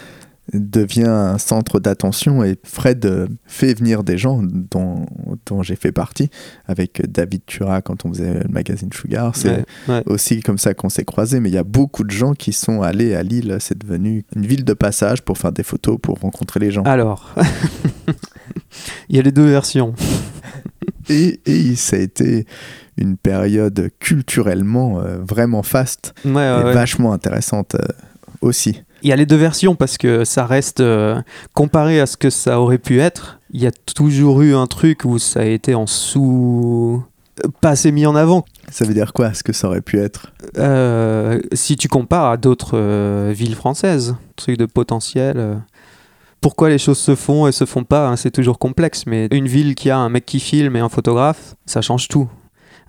devient 0.52 1.06
un 1.08 1.38
centre 1.38 1.80
d'attention 1.80 2.44
et 2.44 2.56
Fred 2.64 3.04
euh, 3.06 3.26
fait 3.46 3.72
venir 3.74 4.04
des 4.04 4.18
gens 4.18 4.42
dont, 4.42 5.06
dont 5.46 5.62
j'ai 5.62 5.74
fait 5.76 5.90
partie 5.92 6.28
avec 6.66 7.02
David 7.10 7.42
Tura 7.46 7.80
quand 7.80 8.04
on 8.04 8.10
faisait 8.12 8.34
le 8.42 8.48
magazine 8.50 8.90
Sugar. 8.92 9.34
C'est 9.34 9.48
Ouais, 9.54 9.64
ouais. 9.88 10.02
aussi 10.06 10.40
comme 10.40 10.58
ça 10.58 10.74
qu'on 10.74 10.88
s'est 10.90 11.04
croisés, 11.04 11.40
mais 11.40 11.48
il 11.48 11.54
y 11.54 11.58
a 11.58 11.64
beaucoup 11.64 12.04
de 12.04 12.10
gens 12.10 12.34
qui 12.34 12.52
sont 12.52 12.82
allés 12.82 13.14
à 13.14 13.22
Lille. 13.22 13.56
C'est 13.60 13.78
devenu 13.78 14.24
une 14.36 14.44
ville 14.46 14.64
de 14.64 14.74
passage 14.74 15.22
pour 15.22 15.38
faire 15.38 15.52
des 15.52 15.62
photos, 15.62 15.96
pour 16.02 16.18
rencontrer 16.20 16.60
les 16.60 16.70
gens. 16.70 16.82
Alors, 16.82 17.34
il 19.08 19.16
y 19.16 19.18
a 19.18 19.22
les 19.22 19.32
deux 19.32 19.46
versions. 19.48 19.94
Et, 21.08 21.40
et 21.46 21.74
ça 21.76 21.96
a 21.96 22.00
été 22.00 22.46
une 22.96 23.16
période 23.16 23.90
culturellement 23.98 25.00
euh, 25.00 25.18
vraiment 25.18 25.62
faste 25.62 26.14
Ouais, 26.24 26.30
et 26.42 26.62
vachement 26.72 27.12
intéressante 27.12 27.74
euh, 27.74 27.86
aussi. 28.40 28.82
Il 29.04 29.10
y 29.10 29.12
a 29.12 29.16
les 29.16 29.26
deux 29.26 29.36
versions 29.36 29.74
parce 29.74 29.98
que 29.98 30.24
ça 30.24 30.46
reste 30.46 30.80
euh, 30.80 31.20
comparé 31.52 32.00
à 32.00 32.06
ce 32.06 32.16
que 32.16 32.30
ça 32.30 32.58
aurait 32.58 32.78
pu 32.78 33.00
être. 33.00 33.38
Il 33.52 33.60
y 33.60 33.66
a 33.66 33.70
toujours 33.70 34.40
eu 34.40 34.54
un 34.54 34.66
truc 34.66 35.04
où 35.04 35.18
ça 35.18 35.40
a 35.40 35.44
été 35.44 35.74
en 35.74 35.86
sous, 35.86 37.04
pas 37.60 37.70
assez 37.70 37.92
mis 37.92 38.06
en 38.06 38.16
avant. 38.16 38.46
Ça 38.70 38.86
veut 38.86 38.94
dire 38.94 39.12
quoi, 39.12 39.34
ce 39.34 39.42
que 39.42 39.52
ça 39.52 39.68
aurait 39.68 39.82
pu 39.82 39.98
être? 39.98 40.32
Euh, 40.56 41.38
si 41.52 41.76
tu 41.76 41.86
compares 41.86 42.30
à 42.30 42.36
d'autres 42.38 42.78
euh, 42.78 43.30
villes 43.36 43.56
françaises, 43.56 44.16
truc 44.36 44.56
de 44.56 44.64
potentiel. 44.64 45.34
euh, 45.36 45.54
pourquoi 46.40 46.70
les 46.70 46.78
choses 46.78 46.98
se 46.98 47.14
font 47.14 47.46
et 47.46 47.52
se 47.52 47.66
font 47.66 47.84
pas, 47.84 48.08
hein, 48.08 48.16
c'est 48.16 48.30
toujours 48.30 48.58
complexe. 48.58 49.04
Mais 49.06 49.28
une 49.32 49.48
ville 49.48 49.74
qui 49.74 49.90
a 49.90 49.98
un 49.98 50.08
mec 50.08 50.24
qui 50.24 50.40
filme 50.40 50.76
et 50.76 50.80
un 50.80 50.88
photographe, 50.88 51.56
ça 51.66 51.82
change 51.82 52.08
tout. 52.08 52.28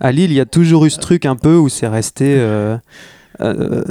À 0.00 0.12
Lille, 0.12 0.30
il 0.30 0.36
y 0.36 0.40
a 0.40 0.46
toujours 0.46 0.86
eu 0.86 0.90
ce 0.90 0.98
truc 0.98 1.26
un 1.26 1.36
peu 1.36 1.56
où 1.56 1.68
c'est 1.68 1.88
resté 1.88 2.36
euh, 3.40 3.82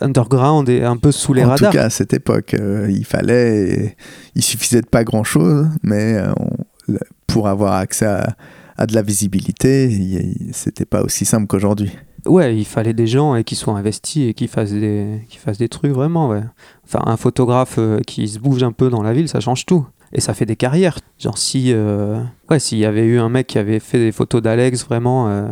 underground 0.00 0.68
et 0.68 0.82
un 0.82 0.96
peu 0.96 1.12
sous 1.12 1.32
les 1.32 1.44
en 1.44 1.48
radars. 1.50 1.70
tout 1.70 1.76
cas, 1.76 1.84
à 1.84 1.90
cette 1.90 2.12
époque, 2.14 2.54
euh, 2.54 2.86
il 2.90 3.04
fallait, 3.04 3.96
il 4.34 4.42
suffisait 4.42 4.80
de 4.80 4.86
pas 4.86 5.04
grand-chose, 5.04 5.66
mais 5.82 6.14
euh, 6.14 6.32
on- 6.38 6.94
pour 7.26 7.48
avoir 7.48 7.74
accès 7.74 8.06
à, 8.06 8.36
à 8.76 8.86
de 8.86 8.94
la 8.94 9.02
visibilité, 9.02 9.88
il- 9.90 10.46
il- 10.48 10.54
c'était 10.54 10.84
pas 10.86 11.02
aussi 11.02 11.24
simple 11.24 11.46
qu'aujourd'hui. 11.46 11.90
Ouais, 12.26 12.54
il 12.56 12.64
fallait 12.66 12.92
des 12.92 13.06
gens 13.06 13.34
et 13.34 13.44
qui 13.44 13.54
soient 13.56 13.78
investis 13.78 14.28
et 14.28 14.34
qui 14.34 14.46
fassent 14.48 14.72
des, 14.72 15.22
qui 15.30 15.38
fassent 15.38 15.56
des 15.58 15.68
trucs 15.68 15.92
vraiment, 15.92 16.28
ouais. 16.28 16.42
Enfin, 16.84 17.02
un 17.06 17.16
photographe 17.16 17.78
qui 18.06 18.28
se 18.28 18.38
bouge 18.38 18.62
un 18.62 18.72
peu 18.72 18.90
dans 18.90 19.02
la 19.02 19.12
ville, 19.14 19.28
ça 19.28 19.40
change 19.40 19.64
tout. 19.64 19.86
Et 20.12 20.20
ça 20.20 20.34
fait 20.34 20.44
des 20.44 20.56
carrières. 20.56 20.98
Genre, 21.18 21.38
si. 21.38 21.72
euh, 21.72 22.20
Ouais, 22.50 22.58
s'il 22.58 22.78
y 22.78 22.84
avait 22.84 23.04
eu 23.06 23.18
un 23.20 23.28
mec 23.28 23.46
qui 23.46 23.58
avait 23.58 23.78
fait 23.78 23.98
des 23.98 24.10
photos 24.12 24.42
d'Alex, 24.42 24.84
vraiment. 24.84 25.28
euh, 25.30 25.46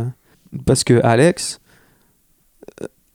Parce 0.66 0.82
que 0.84 1.00
Alex. 1.04 1.60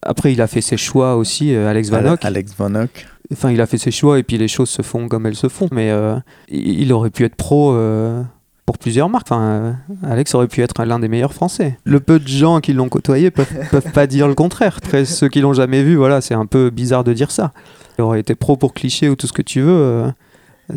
Après, 0.06 0.34
il 0.34 0.42
a 0.42 0.48
fait 0.48 0.62
ses 0.62 0.78
choix 0.78 1.16
aussi, 1.16 1.54
euh, 1.54 1.70
Alex 1.70 1.90
Vanock. 1.90 2.24
Alex 2.26 2.54
Vanock. 2.58 3.06
Enfin, 3.32 3.52
il 3.52 3.62
a 3.62 3.66
fait 3.66 3.78
ses 3.78 3.92
choix 3.92 4.20
et 4.20 4.24
puis 4.24 4.38
les 4.38 4.48
choses 4.48 4.70
se 4.70 4.82
font 4.82 5.08
comme 5.08 5.26
elles 5.26 5.36
se 5.36 5.48
font. 5.48 5.68
Mais 5.72 5.90
euh, 5.92 6.16
il 6.50 6.92
aurait 6.94 7.10
pu 7.10 7.24
être 7.24 7.36
pro 7.36 7.74
euh, 7.74 8.22
pour 8.66 8.78
plusieurs 8.78 9.10
marques. 9.10 9.28
Enfin, 9.30 9.42
euh, 9.42 9.74
Alex 10.04 10.36
aurait 10.36 10.48
pu 10.48 10.62
être 10.62 10.84
l'un 10.84 11.00
des 11.00 11.08
meilleurs 11.08 11.34
Français. 11.34 11.78
Le 11.84 12.00
peu 12.00 12.20
de 12.20 12.28
gens 12.28 12.60
qui 12.60 12.74
l'ont 12.74 12.90
côtoyé 12.90 13.32
peuvent, 13.32 13.48
peuvent 13.72 13.92
pas 13.92 14.08
dire 14.08 14.28
le 14.28 14.36
contraire. 14.36 14.80
Après, 14.84 15.06
ceux 15.06 15.30
qui 15.30 15.42
l'ont 15.42 15.54
jamais 15.54 15.84
vu, 15.84 15.96
voilà, 15.96 16.22
c'est 16.22 16.34
un 16.36 16.46
peu 16.46 16.70
bizarre 16.70 17.04
de 17.04 17.14
dire 17.14 17.32
ça. 17.32 17.54
Il 17.98 18.02
aurait 18.02 18.20
été 18.20 18.36
pro 18.36 18.58
pour 18.58 18.74
cliché 18.74 19.10
ou 19.10 19.16
tout 19.16 19.28
ce 19.28 19.34
que 19.34 19.42
tu 19.42 19.62
veux. 19.62 20.06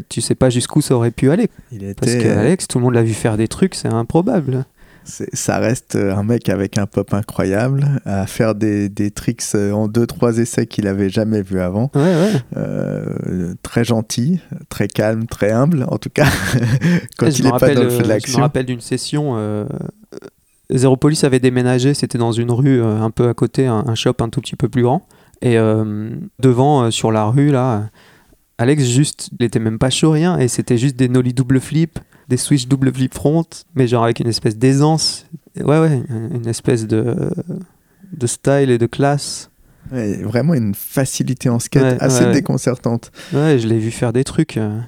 tu 0.08 0.20
sais 0.20 0.34
pas 0.34 0.50
jusqu'où 0.50 0.82
ça 0.82 0.94
aurait 0.94 1.10
pu 1.10 1.30
aller. 1.30 1.48
Il 1.72 1.94
Parce 1.94 2.12
était, 2.12 2.24
que 2.24 2.28
Alex, 2.28 2.68
tout 2.68 2.78
le 2.78 2.84
monde 2.84 2.94
l'a 2.94 3.02
vu 3.02 3.14
faire 3.14 3.36
des 3.36 3.48
trucs, 3.48 3.74
c'est 3.74 3.88
improbable. 3.88 4.66
Ça 5.06 5.58
reste 5.58 5.96
un 5.96 6.22
mec 6.22 6.48
avec 6.48 6.78
un 6.78 6.86
pop 6.86 7.14
incroyable, 7.14 8.00
à 8.04 8.26
faire 8.26 8.54
des, 8.54 8.88
des 8.88 9.10
tricks 9.10 9.42
euh, 9.54 9.72
en 9.72 9.88
deux 9.88 10.06
trois 10.06 10.38
essais 10.38 10.66
qu'il 10.66 10.86
avait 10.86 11.08
jamais 11.10 11.42
vu 11.42 11.60
avant. 11.60 11.90
Ouais, 11.94 12.00
ouais. 12.02 12.32
Euh, 12.56 13.54
très 13.62 13.84
gentil, 13.84 14.40
très 14.68 14.88
calme, 14.88 15.26
très 15.26 15.52
humble, 15.52 15.86
en 15.88 15.98
tout 15.98 16.10
cas 16.10 16.26
quand 17.18 17.30
je 17.30 17.38
il 17.38 17.42
me 17.44 17.48
est 17.48 17.50
pas 17.50 17.58
rappelle, 17.58 17.76
dans 17.76 17.82
le 17.82 17.86
euh, 17.88 17.90
feu 17.90 17.98
de 17.98 18.02
Je 18.02 18.08
me 18.08 18.12
l'action. 18.14 18.40
rappelle 18.40 18.66
d'une 18.66 18.80
session. 18.80 19.34
Euh, 19.36 19.64
Zero 20.72 20.96
Police 20.96 21.22
avait 21.22 21.38
déménagé, 21.38 21.94
c'était 21.94 22.18
dans 22.18 22.32
une 22.32 22.50
rue 22.50 22.82
euh, 22.82 23.00
un 23.00 23.10
peu 23.10 23.28
à 23.28 23.34
côté, 23.34 23.66
un, 23.66 23.84
un 23.86 23.94
shop 23.94 24.14
un 24.20 24.28
tout 24.28 24.40
petit 24.40 24.56
peu 24.56 24.68
plus 24.68 24.82
grand. 24.82 25.06
Et 25.42 25.58
euh, 25.58 26.10
devant, 26.40 26.82
euh, 26.84 26.90
sur 26.90 27.12
la 27.12 27.26
rue, 27.26 27.50
là, 27.52 27.84
Alex, 28.58 28.84
juste, 28.84 29.28
il 29.38 29.44
était 29.44 29.58
même 29.58 29.78
pas 29.78 29.90
chaud, 29.90 30.10
rien. 30.12 30.38
Et 30.38 30.48
c'était 30.48 30.78
juste 30.78 30.96
des 30.96 31.08
nollie 31.08 31.34
double 31.34 31.60
flip, 31.60 31.98
des 32.28 32.36
switch 32.36 32.66
double 32.68 32.92
flip 32.92 33.12
front, 33.14 33.44
mais 33.74 33.86
genre 33.86 34.04
avec 34.04 34.20
une 34.20 34.28
espèce 34.28 34.56
d'aisance. 34.56 35.26
Ouais, 35.58 35.78
ouais, 35.78 36.02
une 36.32 36.46
espèce 36.48 36.86
de, 36.86 37.30
de 38.12 38.26
style 38.26 38.70
et 38.70 38.78
de 38.78 38.86
classe. 38.86 39.50
Ouais, 39.92 40.16
vraiment 40.22 40.54
une 40.54 40.74
facilité 40.74 41.48
en 41.48 41.58
skate 41.58 41.82
Ouais, 41.82 41.96
assez 42.00 42.24
ouais, 42.24 42.32
déconcertante. 42.32 43.12
Ouais, 43.32 43.58
je 43.58 43.68
l'ai 43.68 43.78
vu 43.78 43.90
faire 43.90 44.12
des 44.12 44.24
trucs. 44.24 44.56
euh, 44.56 44.80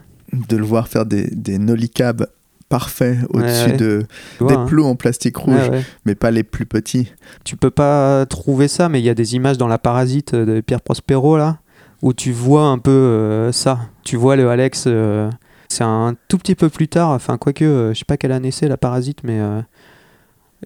De 0.48 0.56
le 0.56 0.64
voir 0.64 0.88
faire 0.88 1.06
des, 1.06 1.28
des 1.30 1.58
nollie 1.58 1.90
cabs 1.90 2.26
parfaits 2.68 3.18
au-dessus 3.30 3.72
de, 3.78 4.04
vois, 4.40 4.50
des 4.50 4.56
hein. 4.58 4.66
plots 4.66 4.84
en 4.86 4.94
plastique 4.96 5.36
rouge, 5.38 5.70
mais 6.04 6.14
pas 6.14 6.30
les 6.30 6.42
plus 6.42 6.66
petits. 6.66 7.12
tu 7.44 7.56
peux 7.56 7.70
pas 7.70 8.26
trouver 8.26 8.68
ça, 8.68 8.88
mais 8.90 9.00
il 9.00 9.04
y 9.04 9.08
a 9.08 9.14
des 9.14 9.34
images 9.36 9.56
dans 9.56 9.68
La 9.68 9.78
Parasite 9.78 10.34
de 10.34 10.60
Pierre 10.60 10.82
Prospero, 10.82 11.38
là, 11.38 11.60
où 12.02 12.12
tu 12.12 12.32
vois 12.32 12.64
un 12.64 12.78
peu 12.78 12.90
euh, 12.90 13.52
ça. 13.52 13.80
Tu 14.04 14.16
vois 14.16 14.36
le 14.36 14.48
Alex, 14.48 14.84
euh, 14.86 15.30
c'est 15.68 15.84
un 15.84 16.14
tout 16.28 16.38
petit 16.38 16.54
peu 16.54 16.68
plus 16.68 16.88
tard, 16.88 17.10
enfin, 17.10 17.38
quoique, 17.38 17.64
euh, 17.64 17.92
je 17.92 17.98
sais 17.98 18.04
pas 18.04 18.16
quelle 18.16 18.32
année 18.32 18.50
c'est, 18.50 18.68
La 18.68 18.76
Parasite, 18.76 19.20
mais. 19.24 19.40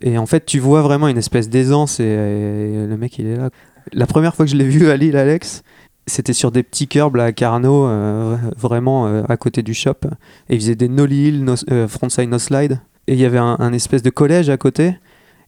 et 0.01 0.19
en 0.19 0.27
fait, 0.27 0.45
tu 0.47 0.59
vois 0.59 0.83
vraiment 0.83 1.09
une 1.09 1.19
espèce 1.19 1.49
d'aisance 1.49 2.01
et, 2.01 2.05
le 2.05 2.97
mec, 2.97 3.19
il 3.19 3.27
est 3.27 3.37
là. 3.37 3.51
La 3.93 4.07
première 4.07 4.35
fois 4.35 4.45
que 4.45 4.51
je 4.51 4.57
l'ai 4.57 4.65
vu 4.69 4.89
à 4.91 4.97
Lille, 4.97 5.17
Alex, 5.17 5.63
c'était 6.07 6.33
sur 6.33 6.51
des 6.51 6.63
petits 6.63 6.89
curbs 6.89 7.19
à 7.19 7.33
Carnot, 7.33 7.89
vraiment 8.57 9.07
à 9.25 9.37
côté 9.37 9.63
du 9.63 9.75
shop. 9.75 10.07
Et 10.49 10.55
il 10.55 10.61
faisait 10.61 10.75
des 10.75 10.89
nollie 10.89 11.29
hill, 11.29 11.45
no, 11.45 11.55
euh, 11.71 11.89
frontside 11.89 12.29
no 12.29 12.39
slide. 12.39 12.81
Et 13.09 13.15
il 13.15 13.19
y 13.19 13.25
avait 13.25 13.39
un, 13.39 13.73
espèce 13.73 14.03
de 14.03 14.11
collège 14.11 14.49
à 14.49 14.57
côté. 14.57 14.97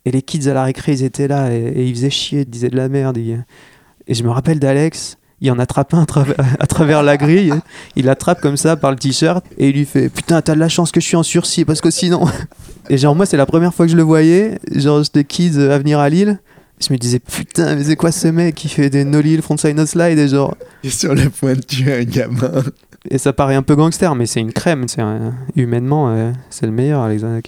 Et 0.04 0.10
les 0.10 0.22
kids 0.22 0.48
à 0.48 0.54
la 0.54 0.64
récré, 0.64 0.92
ils 0.92 1.04
étaient 1.04 1.28
là 1.28 1.52
et, 1.52 1.86
ils 1.86 1.94
faisaient 1.94 2.10
chier, 2.10 2.40
ils 2.40 2.50
disaient 2.50 2.68
de 2.68 2.76
la 2.76 2.88
merde. 2.88 3.16
Et 3.16 4.14
je 4.14 4.22
me 4.22 4.30
rappelle 4.30 4.58
d'Alex, 4.58 5.16
il 5.44 5.50
en 5.52 5.58
attrape 5.58 5.94
un 5.94 6.02
à 6.02 6.06
travers, 6.06 6.34
à 6.58 6.66
travers 6.66 7.02
la 7.02 7.16
grille. 7.16 7.52
Il 7.96 8.06
l'attrape 8.06 8.40
comme 8.40 8.56
ça 8.56 8.76
par 8.76 8.90
le 8.90 8.96
t-shirt 8.96 9.44
et 9.58 9.68
il 9.68 9.76
lui 9.76 9.84
fait 9.84 10.08
Putain, 10.08 10.40
t'as 10.42 10.54
de 10.54 10.60
la 10.60 10.68
chance 10.68 10.90
que 10.90 11.00
je 11.00 11.06
suis 11.06 11.16
en 11.16 11.22
sursis 11.22 11.64
parce 11.64 11.80
que 11.80 11.90
sinon. 11.90 12.26
Et 12.90 12.98
genre, 12.98 13.14
moi, 13.14 13.24
c'est 13.24 13.36
la 13.38 13.46
première 13.46 13.72
fois 13.72 13.86
que 13.86 13.92
je 13.92 13.96
le 13.96 14.02
voyais. 14.02 14.58
Genre, 14.74 15.02
j'étais 15.02 15.24
kids 15.24 15.58
à 15.58 15.78
venir 15.78 15.98
à 16.00 16.08
Lille. 16.10 16.38
Je 16.86 16.92
me 16.92 16.98
disais 16.98 17.18
Putain, 17.18 17.76
mais 17.76 17.84
c'est 17.84 17.96
quoi 17.96 18.12
ce 18.12 18.28
mec 18.28 18.54
qui 18.56 18.68
fait 18.68 18.90
des 18.90 19.04
no-lil, 19.04 19.40
frontside 19.40 19.76
no 19.76 19.86
slide 19.86 20.18
et 20.18 20.28
genre. 20.28 20.54
Et 20.82 20.90
sur 20.90 21.14
le 21.14 21.30
point 21.30 21.54
de 21.54 21.60
tuer 21.60 21.94
un 21.94 22.04
gamin. 22.04 22.62
Et 23.10 23.16
ça 23.18 23.32
paraît 23.32 23.54
un 23.54 23.62
peu 23.62 23.74
gangster, 23.76 24.14
mais 24.14 24.26
c'est 24.26 24.40
une 24.40 24.52
crème. 24.52 24.86
C'est 24.88 25.00
un- 25.00 25.34
humainement, 25.56 26.10
euh, 26.10 26.32
c'est 26.50 26.66
le 26.66 26.72
meilleur, 26.72 27.02
Alexandre. 27.02 27.40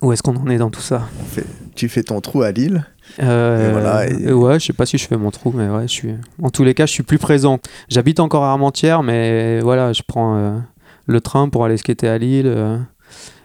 Où 0.00 0.12
est-ce 0.12 0.22
qu'on 0.22 0.36
en 0.36 0.48
est 0.48 0.58
dans 0.58 0.70
tout 0.70 0.80
ça? 0.80 1.08
Tu 1.74 1.88
fais 1.88 2.02
ton 2.02 2.20
trou 2.20 2.42
à 2.42 2.50
Lille. 2.52 2.84
Euh, 3.22 3.68
Et 3.68 3.72
voilà, 3.72 4.06
et- 4.08 4.26
euh, 4.28 4.32
Ouais, 4.32 4.58
je 4.60 4.66
sais 4.66 4.72
pas 4.72 4.86
si 4.86 4.98
je 4.98 5.06
fais 5.06 5.16
mon 5.16 5.30
trou, 5.30 5.52
mais 5.54 5.68
ouais, 5.68 5.82
je 5.82 5.92
suis. 5.92 6.14
En 6.42 6.50
tous 6.50 6.64
les 6.64 6.74
cas, 6.74 6.86
je 6.86 6.92
suis 6.92 7.02
plus 7.02 7.18
présent. 7.18 7.58
J'habite 7.88 8.20
encore 8.20 8.44
à 8.44 8.50
Armentières, 8.50 9.02
mais 9.02 9.60
voilà, 9.60 9.92
je 9.92 10.02
prends 10.06 10.36
euh, 10.36 10.58
le 11.06 11.20
train 11.20 11.48
pour 11.48 11.64
aller 11.64 11.76
skater 11.76 12.08
à 12.08 12.18
Lille. 12.18 12.46
euh. 12.46 12.78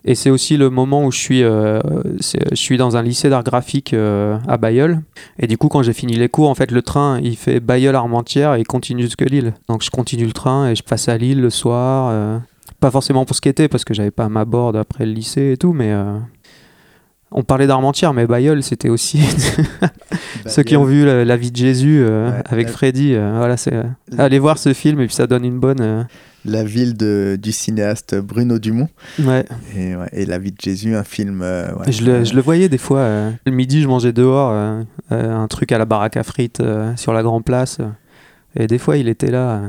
Et 0.05 0.15
c'est 0.15 0.29
aussi 0.29 0.57
le 0.57 0.69
moment 0.69 1.05
où 1.05 1.11
je 1.13 1.17
suis, 1.17 1.39
je 1.39 2.55
suis 2.55 2.75
dans 2.77 2.97
un 2.97 3.01
lycée 3.01 3.29
d'art 3.29 3.43
graphique 3.45 3.93
à 3.93 4.57
Bayeul. 4.57 4.99
Et 5.39 5.47
du 5.47 5.57
coup, 5.57 5.69
quand 5.69 5.81
j'ai 5.81 5.93
fini 5.93 6.15
les 6.15 6.27
cours, 6.27 6.49
en 6.49 6.55
fait, 6.55 6.71
le 6.71 6.81
train, 6.81 7.19
il 7.23 7.37
fait 7.37 7.61
Bayeul-Armentières 7.61 8.55
et 8.55 8.59
il 8.59 8.67
continue 8.67 9.03
jusque 9.03 9.21
Lille. 9.21 9.53
Donc 9.69 9.81
je 9.81 9.89
continue 9.89 10.25
le 10.25 10.33
train 10.33 10.67
et 10.67 10.75
je 10.75 10.83
passe 10.83 11.07
à 11.07 11.17
Lille 11.17 11.39
le 11.39 11.49
soir. 11.49 12.41
pas 12.81 12.91
forcément 12.91 13.23
pour 13.23 13.37
skater, 13.37 13.69
parce 13.69 13.85
que 13.85 13.93
j'avais 13.93 14.11
pas 14.11 14.27
ma 14.27 14.43
board 14.43 14.75
après 14.75 15.05
le 15.05 15.13
lycée 15.13 15.53
et 15.53 15.57
tout, 15.57 15.71
mais... 15.71 15.93
on 17.33 17.43
parlait 17.43 17.67
d'Armentières, 17.67 18.13
mais 18.13 18.25
Bayeul, 18.27 18.63
c'était 18.63 18.89
aussi 18.89 19.19
ceux 20.45 20.63
qui 20.63 20.75
ont 20.77 20.83
vu 20.85 21.05
la, 21.05 21.25
la 21.25 21.37
vie 21.37 21.51
de 21.51 21.57
Jésus 21.57 22.01
euh, 22.01 22.29
Ouais, 22.31 22.43
avec 22.49 22.67
la- 22.67 22.73
Freddy. 22.73 23.13
euh, 23.15 23.33
voilà, 23.37 23.57
c'est 23.57 23.73
allez 24.17 24.39
voir 24.39 24.57
ce 24.57 24.73
film 24.73 24.99
et 25.01 25.05
puis 25.07 25.15
ça 25.15 25.27
donne 25.27 25.43
une 25.45 25.59
bonne. 25.59 25.81
euh, 25.81 26.03
La 26.45 26.63
ville 26.63 26.95
de, 26.95 27.37
du 27.41 27.51
cinéaste 27.51 28.15
Bruno 28.19 28.59
Dumont. 28.59 28.89
ouais. 29.19 29.45
Et, 29.75 29.95
ouais, 29.95 30.09
et 30.13 30.25
La 30.25 30.37
vie 30.37 30.51
de 30.51 30.57
Jésus, 30.61 30.95
un 30.95 31.03
film. 31.03 31.41
ouais, 31.41 31.91
je, 31.91 32.03
le, 32.05 32.23
je 32.23 32.33
le 32.35 32.41
voyais 32.41 32.69
des 32.69 32.77
fois. 32.77 33.07
le 33.45 33.51
midi, 33.51 33.81
je 33.81 33.87
mangeais 33.87 34.13
dehors 34.13 34.51
un 35.11 35.47
truc 35.47 35.71
à 35.71 35.77
la 35.77 35.85
baraque 35.85 36.17
à 36.17 36.23
frites 36.23 36.61
sur 36.95 37.13
la 37.13 37.23
Grand 37.23 37.41
Place. 37.41 37.79
Et 38.55 38.67
des 38.67 38.77
fois, 38.77 38.97
il 38.97 39.07
était 39.07 39.31
là. 39.31 39.61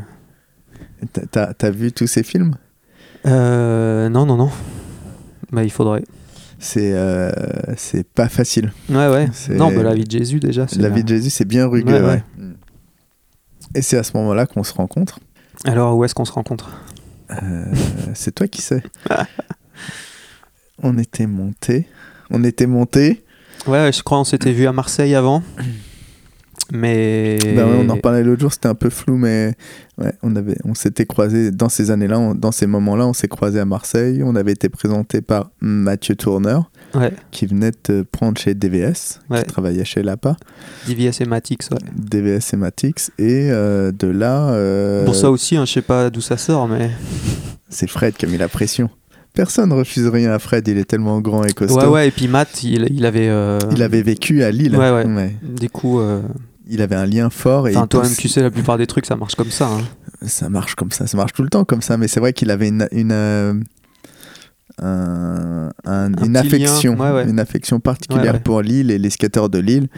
T'as- 1.12 1.27
T'as 1.31 1.55
t'as 1.55 1.71
vu 1.71 1.93
tous 1.93 2.07
ces 2.07 2.23
films? 2.23 2.55
Euh, 3.27 4.09
non, 4.11 4.27
non, 4.27 4.37
non. 4.37 4.51
Bah, 5.53 5.65
il 5.65 5.71
faudrait. 5.71 6.03
C'est 6.65 6.95
euh, 6.95 7.31
c'est 7.77 8.09
pas 8.09 8.31
facile. 8.31 8.73
Ouais, 8.89 9.07
ouais. 9.07 9.29
Non, 9.51 9.71
bah, 9.71 9.83
la 9.83 9.93
vie 9.93 10.05
de 10.05 10.11
Jésus, 10.11 10.41
déjà. 10.41 10.65
La 10.77 10.89
bien. 10.89 10.97
vie 10.97 11.05
de 11.05 11.09
Jésus, 11.09 11.29
c'est 11.29 11.45
bien 11.45 11.67
rugueux. 11.67 11.93
Ouais, 11.93 12.01
ouais. 12.01 12.23
ouais. 12.39 12.55
Et 13.75 13.83
c'est 13.83 13.99
à 13.99 14.03
ce 14.03 14.17
moment-là 14.17 14.47
qu'on 14.47 14.65
se 14.65 14.73
rencontre. 14.73 15.21
Alors, 15.65 15.95
où 15.95 16.05
est-ce 16.05 16.15
qu'on 16.15 16.25
se 16.25 16.33
rencontre? 16.33 16.71
Euh, 17.31 17.67
c'est 18.15 18.35
toi 18.35 18.49
qui 18.49 18.62
sais. 18.62 18.83
on 20.83 20.97
était 20.97 21.27
monté. 21.27 21.87
On 22.31 22.43
était 22.43 22.67
monté. 22.67 23.27
Ouais, 23.67 23.93
je 23.93 24.03
crois 24.03 24.19
on 24.21 24.25
s'était 24.25 24.53
vu 24.53 24.67
à 24.67 24.73
Marseille 24.73 25.15
avant. 25.15 25.43
Mais. 26.73 27.39
Ouais, 27.45 27.62
on 27.62 27.89
en 27.91 27.97
parlait 27.99 28.23
l'autre 28.23 28.41
jour, 28.41 28.53
c'était 28.53 28.69
un 28.69 28.75
peu 28.75 28.91
flou, 28.91 29.17
mais 29.17 29.55
ouais, 29.99 30.12
on 30.23 30.35
avait, 30.37 30.57
on 30.65 30.75
s'était 30.75 31.05
croisés 31.07 31.51
dans 31.51 31.69
ces 31.69 31.91
années-là, 31.91 32.33
dans 32.35 32.53
ces 32.53 32.67
moments-là, 32.67 33.07
on 33.07 33.12
s'est 33.12 33.29
croisés 33.29 33.61
à 33.61 33.65
Marseille. 33.65 34.23
On 34.25 34.35
avait 34.35 34.53
été 34.53 34.69
présenté 34.69 35.21
par 35.21 35.51
Mathieu 35.61 36.17
Tourneur, 36.17 36.71
Ouais, 36.95 37.12
qui 37.33 37.47
venait 37.47 37.73
de 37.89 38.03
prendre 38.11 38.39
chez 38.39 38.55
DVS, 38.55 39.21
qui 39.35 39.45
travaillait 39.45 39.85
chez 39.85 40.03
Lapa, 40.03 40.37
DVS 40.87 41.21
et 41.21 41.25
Matix, 41.27 41.69
ouais. 41.71 41.79
DVS 41.97 42.53
et 42.53 42.57
Matix, 42.57 43.11
et 43.19 43.49
euh, 43.51 43.91
de 43.93 44.07
là, 44.07 44.51
euh, 44.51 45.05
Pour 45.05 45.17
ça 45.17 45.31
aussi, 45.31 45.57
hein, 45.57 45.65
je 45.67 45.73
sais 45.73 45.83
pas 45.83 46.09
d'où 46.11 46.21
ça 46.21 46.37
sort, 46.37 46.69
mais. 46.69 46.91
c'est 47.69 47.89
Fred 47.91 48.15
qui 48.15 48.27
a 48.27 48.29
mis 48.29 48.39
la 48.39 48.49
pression. 48.49 48.89
Personne 49.33 49.71
ne 49.71 49.75
refuse 49.75 50.07
rien 50.07 50.31
à 50.31 50.39
Fred, 50.39 50.69
il 50.69 50.79
est 50.79 50.85
tellement 50.85 51.21
grand 51.21 51.43
et 51.43 51.53
costaud. 51.53 51.81
Ouais, 51.81 51.87
ouais, 51.89 52.09
et 52.09 52.11
puis 52.12 52.29
Matt, 52.29 52.62
il, 52.62 52.87
il 52.93 53.05
avait. 53.05 53.29
euh, 53.29 53.59
Il 53.73 53.83
avait 53.83 54.03
vécu 54.03 54.45
à 54.45 54.53
Lille. 54.53 54.77
Ouais, 54.77 54.93
ouais. 54.93 55.35
Du 55.43 55.69
coup, 55.69 55.99
euh, 55.99 56.23
Il 56.69 56.81
avait 56.83 56.97
un 56.97 57.07
lien 57.07 57.29
fort 57.31 57.69
et 57.69 57.77
enfin, 57.77 57.87
toi-même, 57.87 58.15
tu 58.17 58.29
sais, 58.29 58.41
la 58.43 58.51
plupart 58.51 58.79
des 58.79 58.87
trucs, 58.87 59.07
ça 59.07 59.17
marche 59.17 59.35
comme 59.35 59.51
ça. 59.51 59.69
hein. 59.69 59.83
ça 60.27 60.49
marche 60.49 60.75
comme 60.75 60.91
ça, 60.91 61.07
ça 61.07 61.17
marche 61.17 61.33
tout 61.35 61.43
le 61.43 61.51
temps 61.51 61.65
comme 61.65 61.83
ça, 61.83 61.97
mais 61.99 62.09
c'est 62.09 62.21
vrai 62.21 62.33
qu'il 62.33 62.51
avait 62.51 62.69
une, 62.69 62.89
une, 62.93 63.12
euh, 63.12 63.53
un- 64.83 65.71
un- 65.85 66.12
une 66.25 66.37
affection, 66.37 66.95
lien, 66.97 67.01
ouais, 67.15 67.23
ouais. 67.25 67.31
une 67.31 67.39
affection 67.39 67.79
particulière 67.81 68.35
Ouais, 68.35 68.41
pour 68.41 68.61
Lille 68.62 68.91
et 68.91 68.99
les 68.99 69.11
skateurs 69.11 69.49
de 69.49 69.59
Lille. 69.59 69.89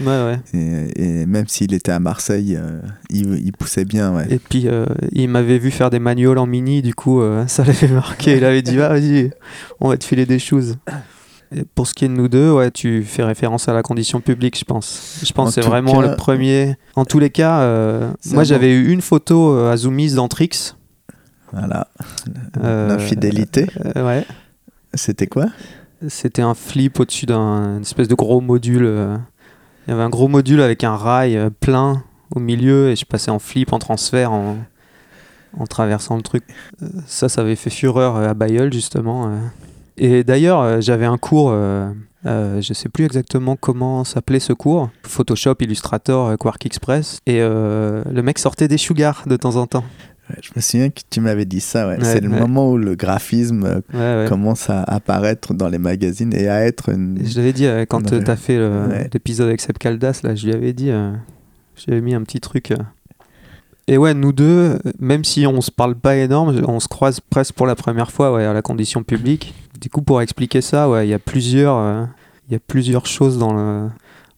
Et, 0.52 1.20
et 1.22 1.26
même 1.26 1.46
s'il 1.48 1.72
était 1.72 1.92
à 1.92 2.00
Marseille, 2.00 2.58
euh, 2.60 2.80
il, 3.10 3.34
il 3.44 3.52
poussait 3.52 3.84
bien. 3.86 4.18
Et 4.28 4.38
puis, 4.38 4.68
euh, 4.68 4.84
il 5.12 5.28
m'avait 5.28 5.58
vu 5.58 5.70
faire 5.70 5.88
des 5.90 5.98
manuals 6.00 6.38
en 6.38 6.46
mini, 6.46 6.82
du 6.82 6.94
coup, 6.94 7.22
ça 7.46 7.64
l'avait 7.64 7.88
marqué. 7.88 8.36
Il 8.36 8.44
avait 8.44 8.62
dit, 8.62 8.78
Ah, 8.80 8.88
vas-y, 8.90 9.30
on 9.80 9.88
va 9.88 9.96
te 9.96 10.04
filer 10.04 10.26
des 10.26 10.38
choses. 10.38 10.76
Pour 11.74 11.86
ce 11.86 11.94
qui 11.94 12.04
est 12.04 12.08
de 12.08 12.14
nous 12.14 12.28
deux, 12.28 12.50
ouais, 12.50 12.70
tu 12.72 13.04
fais 13.04 13.22
référence 13.22 13.68
à 13.68 13.72
la 13.72 13.82
condition 13.82 14.20
publique, 14.20 14.58
je 14.58 14.64
pense. 14.64 15.20
Je 15.24 15.32
pense 15.32 15.46
En 15.46 15.48
que 15.50 15.54
c'est 15.54 15.68
vraiment 15.68 16.00
cas- 16.00 16.08
le 16.08 16.16
premier. 16.16 16.76
En 16.96 17.04
tous 17.04 17.18
les 17.20 17.30
cas, 17.30 17.60
euh, 17.60 18.10
moi 18.32 18.42
j'avais 18.44 18.72
eu 18.72 18.90
une 18.90 19.00
photo 19.00 19.52
euh, 19.54 19.70
à 19.72 19.76
Zoomies 19.76 20.14
dans 20.14 20.26
Trix. 20.28 20.74
Voilà. 21.52 21.86
Euh, 22.62 22.88
L'infidélité, 22.88 23.66
Euh, 23.94 24.04
ouais. 24.06 24.24
c'était 24.94 25.28
quoi? 25.28 25.46
C'était 26.08 26.42
un 26.42 26.54
flip 26.54 26.98
au-dessus 27.00 27.26
d'un 27.26 27.80
espèce 27.80 28.08
de 28.08 28.14
gros 28.14 28.40
module. 28.40 28.84
euh. 28.84 29.16
Il 29.86 29.90
y 29.92 29.94
avait 29.94 30.02
un 30.02 30.10
gros 30.10 30.26
module 30.28 30.60
avec 30.60 30.82
un 30.84 30.96
rail 30.96 31.36
euh, 31.36 31.48
plein 31.48 32.02
au 32.34 32.40
milieu 32.40 32.90
et 32.90 32.96
je 32.96 33.04
passais 33.06 33.30
en 33.30 33.38
flip, 33.38 33.72
en 33.72 33.78
transfert, 33.78 34.32
en, 34.32 34.56
en 35.56 35.64
traversant 35.66 36.16
le 36.16 36.22
truc. 36.22 36.42
Euh, 36.82 36.88
ça, 37.06 37.28
ça 37.28 37.40
avait 37.42 37.54
fait 37.56 37.70
fureur 37.70 38.16
euh, 38.16 38.28
à 38.30 38.34
Bayeul, 38.34 38.72
justement. 38.72 39.28
euh. 39.28 39.36
Et 39.98 40.24
d'ailleurs, 40.24 40.60
euh, 40.60 40.80
j'avais 40.80 41.06
un 41.06 41.16
cours, 41.18 41.50
euh, 41.52 41.88
euh, 42.26 42.60
je 42.60 42.72
sais 42.74 42.88
plus 42.88 43.04
exactement 43.04 43.56
comment 43.56 44.04
s'appelait 44.04 44.40
ce 44.40 44.52
cours, 44.52 44.90
Photoshop, 45.04 45.54
Illustrator, 45.60 46.36
Quark 46.38 46.66
Express. 46.66 47.18
Et 47.26 47.40
euh, 47.40 48.02
le 48.10 48.22
mec 48.22 48.38
sortait 48.38 48.68
des 48.68 48.76
sugars 48.76 49.24
de 49.26 49.36
temps 49.36 49.56
en 49.56 49.66
temps. 49.66 49.84
Ouais, 50.28 50.36
Je 50.42 50.50
me 50.56 50.60
souviens 50.60 50.90
que 50.90 51.00
tu 51.08 51.20
m'avais 51.20 51.44
dit 51.44 51.60
ça. 51.60 51.86
ouais. 51.88 51.98
Ouais, 51.98 52.04
c'est 52.04 52.20
le 52.20 52.28
moment 52.28 52.70
où 52.72 52.76
le 52.76 52.94
graphisme 52.96 53.80
commence 54.28 54.68
à 54.68 54.82
apparaître 54.82 55.54
dans 55.54 55.68
les 55.68 55.78
magazines 55.78 56.34
et 56.34 56.48
à 56.48 56.66
être 56.66 56.88
une. 56.90 57.18
Je 57.24 57.36
l'avais 57.38 57.52
dit 57.52 57.66
quand 57.88 58.02
tu 58.02 58.14
as 58.30 58.36
fait 58.36 58.58
le- 58.58 59.08
l'épisode 59.14 59.46
avec 59.48 59.60
Seb 59.60 59.78
Caldas, 59.78 60.20
là, 60.24 60.34
je 60.34 60.46
lui 60.46 60.52
avais 60.54 60.72
dit, 60.72 60.90
j'avais 61.76 62.00
mis 62.00 62.14
un 62.14 62.22
petit 62.22 62.40
truc. 62.40 62.72
Euh. 63.88 63.92
Et 63.92 63.98
ouais, 63.98 64.14
nous 64.14 64.32
deux, 64.32 64.44
euh, 64.44 64.78
même 64.98 65.24
si 65.24 65.46
on 65.46 65.60
se 65.60 65.70
parle 65.70 65.94
pas 65.94 66.16
énorme, 66.16 66.60
on 66.66 66.80
se 66.80 66.88
croise 66.88 67.20
presque 67.20 67.54
pour 67.54 67.66
la 67.66 67.74
première 67.74 68.10
fois 68.10 68.32
ouais, 68.32 68.44
à 68.44 68.52
la 68.52 68.62
condition 68.62 69.02
publique. 69.02 69.54
Du 69.80 69.90
coup, 69.90 70.02
pour 70.02 70.20
expliquer 70.22 70.60
ça, 70.60 70.88
ouais, 70.88 71.06
il 71.06 71.10
y 71.10 71.14
a 71.14 71.18
plusieurs, 71.18 71.76
euh, 71.78 72.04
y 72.50 72.54
a 72.54 72.58
plusieurs 72.58 73.06
choses 73.06 73.38
dans 73.38 73.52
le. 73.52 73.88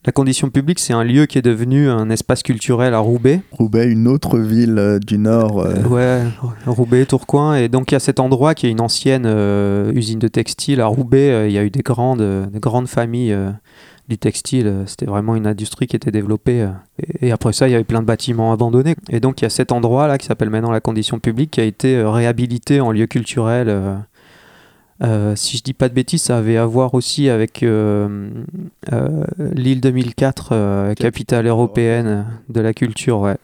La 0.05 0.13
condition 0.13 0.49
publique, 0.49 0.79
c'est 0.79 0.93
un 0.95 1.03
lieu 1.05 1.27
qui 1.27 1.39
est 1.39 1.43
devenu 1.43 1.91
un 1.91 2.09
espace 2.09 2.43
culturel 2.43 2.95
à 2.95 2.99
Roubaix. 3.01 3.41
Roubaix, 3.51 3.87
une 3.89 4.07
autre 4.07 4.39
ville 4.39 4.79
euh, 4.79 4.99
du 5.01 5.19
Nord. 5.19 5.59
euh, 5.61 5.83
Ouais, 5.89 6.23
Roubaix, 6.67 7.05
Tourcoing. 7.05 7.57
Et 7.57 7.69
donc, 7.69 7.91
il 7.91 7.95
y 7.95 7.97
a 7.97 8.01
cet 8.01 8.21
endroit 8.21 8.55
qui 8.55 8.69
est 8.69 8.71
une 8.71 8.81
ancienne 8.81 9.25
euh, 9.27 9.93
usine 9.93 10.19
de 10.21 10.29
textile 10.29 10.81
à 10.81 10.87
Roubaix. 10.87 11.31
Euh, 11.31 11.49
Il 11.49 11.53
y 11.53 11.59
a 11.59 11.65
eu 11.65 11.71
des 11.71 11.83
grandes, 11.83 12.21
euh, 12.23 12.47
des 12.47 12.61
grandes 12.61 12.87
familles 12.89 13.33
euh, 13.33 13.51
du 14.09 14.19
textile. 14.19 14.67
Euh, 14.67 14.87
C'était 14.87 15.07
vraiment 15.07 15.37
une 15.37 15.47
industrie 15.47 15.87
qui 15.87 15.97
était 15.97 16.11
développée. 16.11 16.63
euh. 16.63 16.69
Et, 17.21 17.29
et 17.29 17.33
après 17.33 17.53
ça, 17.53 17.69
il 17.69 17.73
y 17.73 17.75
avait 17.75 17.85
plein 17.85 18.01
de 18.01 18.07
bâtiments 18.07 18.53
abandonnés. 18.53 18.97
Et 19.11 19.21
donc, 19.21 19.41
il 19.41 19.45
y 19.45 19.47
a 19.47 19.51
cet 19.51 19.73
endroit-là 19.73 20.19
qui 20.19 20.27
s'appelle 20.27 20.51
maintenant 20.51 20.71
la 20.71 20.81
condition 20.81 21.19
publique 21.19 21.51
qui 21.53 21.61
a 21.61 21.65
été 21.65 21.97
euh, 21.97 22.11
réhabilité 22.11 22.81
en 22.81 22.91
lieu 22.93 23.07
culturel. 23.07 23.69
euh. 23.69 23.97
Si 25.37 25.57
je 25.57 25.63
dis 25.63 25.75
pas 25.75 25.89
de 25.89 25.95
bêtises, 25.95 26.23
ça 26.23 26.39
avait 26.39 26.57
à 26.57 26.67
voir 26.67 26.95
aussi 26.95 27.29
avec 27.29 27.63
euh, 27.63 28.31
euh, 28.93 29.25
l'île 29.55 29.81
2004, 29.81 30.49
euh, 30.53 30.95
capitale 30.95 31.47
européenne 31.47 32.27
de 32.49 32.61
la 32.61 32.75
culture. 32.75 33.21
Ouais. 33.21 33.37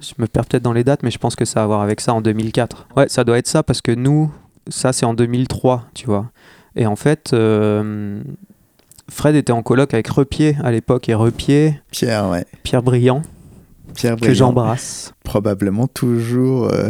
Je 0.00 0.12
me 0.18 0.26
perds 0.28 0.46
peut-être 0.46 0.62
dans 0.62 0.72
les 0.72 0.84
dates, 0.84 1.02
mais 1.02 1.10
je 1.10 1.18
pense 1.18 1.34
que 1.34 1.44
ça 1.44 1.60
a 1.60 1.64
à 1.64 1.66
voir 1.66 1.80
avec 1.80 2.00
ça 2.00 2.14
en 2.14 2.20
2004. 2.20 2.86
Ouais, 2.96 3.08
ça 3.08 3.24
doit 3.24 3.38
être 3.38 3.48
ça 3.48 3.62
parce 3.64 3.80
que 3.80 3.90
nous, 3.92 4.30
ça 4.68 4.92
c'est 4.92 5.04
en 5.06 5.14
2003, 5.14 5.86
tu 5.94 6.06
vois. 6.06 6.30
Et 6.76 6.86
en 6.86 6.94
fait, 6.96 7.34
Fred 9.12 9.36
était 9.36 9.52
en 9.52 9.62
coloc 9.62 9.92
avec 9.92 10.08
Repier 10.08 10.56
à 10.64 10.72
l'époque, 10.72 11.08
et 11.08 11.14
Repier, 11.14 11.80
Pierre, 11.90 12.30
ouais. 12.30 12.46
Pierre 12.62 12.82
Briand, 12.82 13.22
Pierre 13.94 14.16
que 14.16 14.32
j'embrasse, 14.32 15.12
Probablement 15.22 15.86
toujours. 15.86 16.72
euh, 16.72 16.88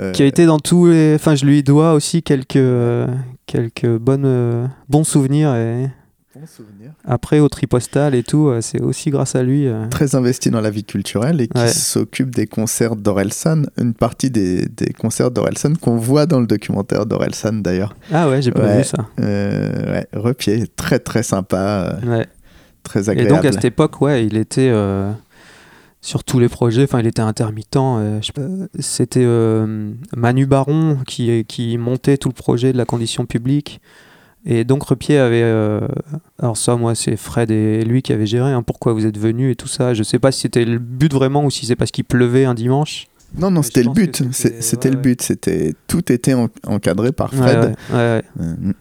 euh, 0.00 0.12
qui 0.12 0.22
a 0.22 0.26
été 0.26 0.44
dans 0.44 0.58
tous 0.58 0.86
les. 0.86 1.14
Enfin, 1.14 1.34
je 1.34 1.46
lui 1.46 1.62
dois 1.62 1.94
aussi 1.94 2.22
quelques, 2.22 2.56
euh, 2.56 3.06
quelques 3.46 3.88
bonnes, 3.88 4.70
bons 4.88 5.04
souvenirs. 5.04 5.54
Et 5.54 5.88
bon 6.34 6.46
souvenir. 6.46 6.92
après, 7.04 7.40
au 7.40 7.48
tripostal 7.48 8.14
et 8.14 8.22
tout, 8.22 8.48
euh, 8.48 8.60
c'est 8.60 8.80
aussi 8.80 9.10
grâce 9.10 9.34
à 9.34 9.42
lui. 9.42 9.66
euh. 9.66 9.86
Très 9.88 10.14
investi 10.14 10.50
dans 10.50 10.60
la 10.60 10.70
vie 10.70 10.84
culturelle 10.84 11.40
et 11.40 11.48
qui 11.48 11.58
Ouais. 11.60 11.68
s'occupe 11.68 12.34
des 12.34 12.46
concerts 12.46 12.96
d'Orelsan, 12.96 13.62
une 13.78 13.94
partie 13.94 14.30
des, 14.30 14.66
des 14.66 14.92
concerts 14.92 15.30
d'Orelsan 15.30 15.74
qu'on 15.80 15.96
voit 15.96 16.26
dans 16.26 16.40
le 16.40 16.46
documentaire 16.46 17.06
d'Orelsan 17.06 17.54
d'ailleurs. 17.62 17.94
Ah 18.12 18.28
ouais, 18.28 18.42
j'ai 18.42 18.52
pas 18.52 18.62
Ouais. 18.64 18.78
vu 18.78 18.84
ça. 18.84 19.06
Euh, 19.20 19.92
ouais, 19.92 20.06
Repier, 20.12 20.66
très 20.68 20.98
très 21.00 21.22
sympa, 21.22 21.98
euh, 22.04 22.18
Ouais. 22.18 22.26
très 22.84 23.06
Et 23.06 23.08
agréable. 23.10 23.30
donc 23.36 23.44
à 23.44 23.52
cette 23.52 23.64
époque, 23.64 24.00
ouais, 24.00 24.24
il 24.24 24.36
était 24.36 24.70
euh, 24.72 25.10
sur 26.00 26.22
tous 26.24 26.38
les 26.38 26.48
projets, 26.48 26.84
enfin 26.84 27.00
il 27.00 27.06
était 27.08 27.20
intermittent. 27.22 27.76
euh, 27.76 28.20
C'était 28.78 29.24
euh, 29.24 29.92
Manu 30.16 30.46
Baron 30.46 30.98
qui, 31.06 31.44
qui 31.46 31.76
montait 31.76 32.16
tout 32.18 32.28
le 32.28 32.34
projet 32.34 32.72
de 32.72 32.78
la 32.78 32.84
condition 32.84 33.26
publique. 33.26 33.80
Et 34.46 34.64
donc 34.64 34.82
Repier 34.84 35.18
avait... 35.18 35.42
euh, 35.42 35.80
alors 36.38 36.56
ça, 36.56 36.76
moi, 36.76 36.94
c'est 36.94 37.16
Fred 37.16 37.50
et 37.50 37.84
lui 37.84 38.00
qui 38.02 38.12
avaient 38.12 38.26
géré. 38.26 38.50
hein, 38.52 38.62
pourquoi 38.62 38.92
vous 38.94 39.04
êtes 39.06 39.18
venus 39.18 39.52
et 39.52 39.54
tout 39.56 39.68
ça. 39.68 39.92
Je 39.94 40.02
sais 40.02 40.18
pas 40.18 40.32
si 40.32 40.40
c'était 40.40 40.64
le 40.64 40.78
but 40.78 41.12
vraiment 41.12 41.44
ou 41.44 41.50
si 41.50 41.66
c'est 41.66 41.76
parce 41.76 41.90
qu'il 41.90 42.04
pleuvait 42.04 42.44
un 42.46 42.54
dimanche. 42.54 43.08
Non, 43.38 43.50
non, 43.50 43.62
c'était 43.62 43.82
le 43.82 43.90
but. 43.90 44.22
c'était- 44.32 44.88
ouais, 44.88 44.94
le 44.94 45.00
but. 45.00 45.22
C'était 45.22 45.74
tout 45.86 46.10
était 46.10 46.34
en- 46.34 46.48
encadré 46.66 47.12
par 47.12 47.32
Fred. 47.34 47.58
ouais, 47.58 47.66
ouais, 47.66 47.96
ouais. 47.96 48.22
Euh, 48.40 48.72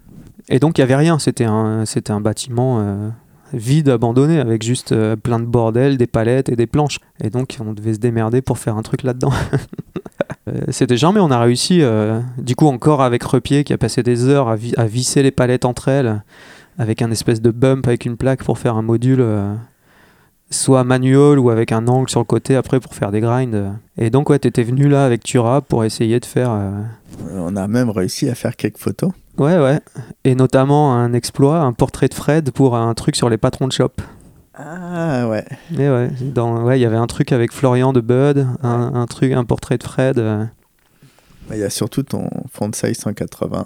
Et 0.49 0.59
donc 0.59 0.77
il 0.77 0.81
y 0.81 0.83
avait 0.83 0.95
rien. 0.95 1.19
C'était 1.19 1.45
un, 1.45 1.85
c'était 1.85 2.11
un 2.11 2.21
bâtiment 2.21 2.79
euh, 2.79 3.09
vide, 3.53 3.89
abandonné, 3.89 4.39
avec 4.39 4.63
juste 4.63 4.91
euh, 4.91 5.15
plein 5.15 5.39
de 5.39 5.45
bordel, 5.45 5.97
des 5.97 6.07
palettes 6.07 6.49
et 6.49 6.55
des 6.55 6.67
planches. 6.67 6.99
Et 7.23 7.29
donc 7.29 7.57
on 7.59 7.73
devait 7.73 7.93
se 7.93 7.99
démerder 7.99 8.41
pour 8.41 8.57
faire 8.57 8.77
un 8.77 8.81
truc 8.83 9.03
là-dedans. 9.03 9.31
Euh, 10.47 10.61
C'était 10.69 10.97
jamais, 10.97 11.19
on 11.19 11.29
a 11.29 11.39
réussi, 11.39 11.81
euh, 11.81 12.21
du 12.39 12.55
coup 12.55 12.65
encore 12.67 13.03
avec 13.03 13.21
Repier 13.23 13.63
qui 13.63 13.71
a 13.73 13.77
passé 13.77 14.01
des 14.01 14.27
heures 14.27 14.47
à, 14.49 14.55
vi- 14.55 14.73
à 14.77 14.85
visser 14.85 15.21
les 15.21 15.29
palettes 15.31 15.63
entre 15.65 15.89
elles, 15.89 16.23
avec 16.79 17.03
un 17.03 17.11
espèce 17.11 17.39
de 17.41 17.51
bump 17.51 17.87
avec 17.87 18.05
une 18.05 18.17
plaque 18.17 18.43
pour 18.43 18.57
faire 18.57 18.75
un 18.75 18.81
module, 18.81 19.23
soit 20.49 20.83
manuel 20.83 21.37
ou 21.37 21.49
avec 21.51 21.71
un 21.71 21.87
angle 21.87 22.09
sur 22.09 22.19
le 22.21 22.25
côté 22.25 22.55
après 22.55 22.79
pour 22.79 22.95
faire 22.95 23.11
des 23.11 23.19
grinds. 23.21 23.75
Et 23.97 24.09
donc 24.09 24.29
ouais, 24.31 24.39
t'étais 24.39 24.63
venu 24.63 24.87
là 24.87 25.05
avec 25.05 25.23
Tura 25.23 25.61
pour 25.61 25.83
essayer 25.83 26.19
de 26.19 26.25
faire... 26.25 26.51
on 27.35 27.55
a 27.55 27.67
même 27.67 27.89
réussi 27.91 28.27
à 28.29 28.33
faire 28.35 28.55
quelques 28.55 28.77
photos. 28.79 29.11
Ouais, 29.39 29.57
ouais. 29.57 29.79
Et 30.25 30.35
notamment 30.35 30.93
un 30.93 31.13
exploit, 31.13 31.59
un 31.61 31.73
portrait 31.73 32.07
de 32.09 32.13
Fred 32.13 32.51
pour 32.51 32.75
un 32.75 32.93
truc 32.93 33.15
sur 33.15 33.29
les 33.29 33.37
patrons 33.37 33.67
de 33.67 33.71
shop. 33.71 33.91
Ah 34.53 35.27
ouais. 35.29 35.45
Mais 35.71 35.89
ouais, 35.89 36.11
dans, 36.21 36.63
ouais, 36.63 36.77
il 36.77 36.81
y 36.81 36.85
avait 36.85 36.97
un 36.97 37.07
truc 37.07 37.31
avec 37.31 37.53
Florian 37.53 37.93
de 37.93 38.01
Bud, 38.01 38.45
un, 38.61 38.91
un 38.93 39.05
truc, 39.07 39.31
un 39.31 39.45
portrait 39.45 39.77
de 39.77 39.83
Fred. 39.83 40.19
euh. 40.19 40.43
Bah, 41.47 41.55
Il 41.55 41.59
y 41.59 41.63
a 41.63 41.69
surtout 41.69 42.03
ton 42.03 42.29
Fonsai 42.51 42.93
180, 42.93 43.65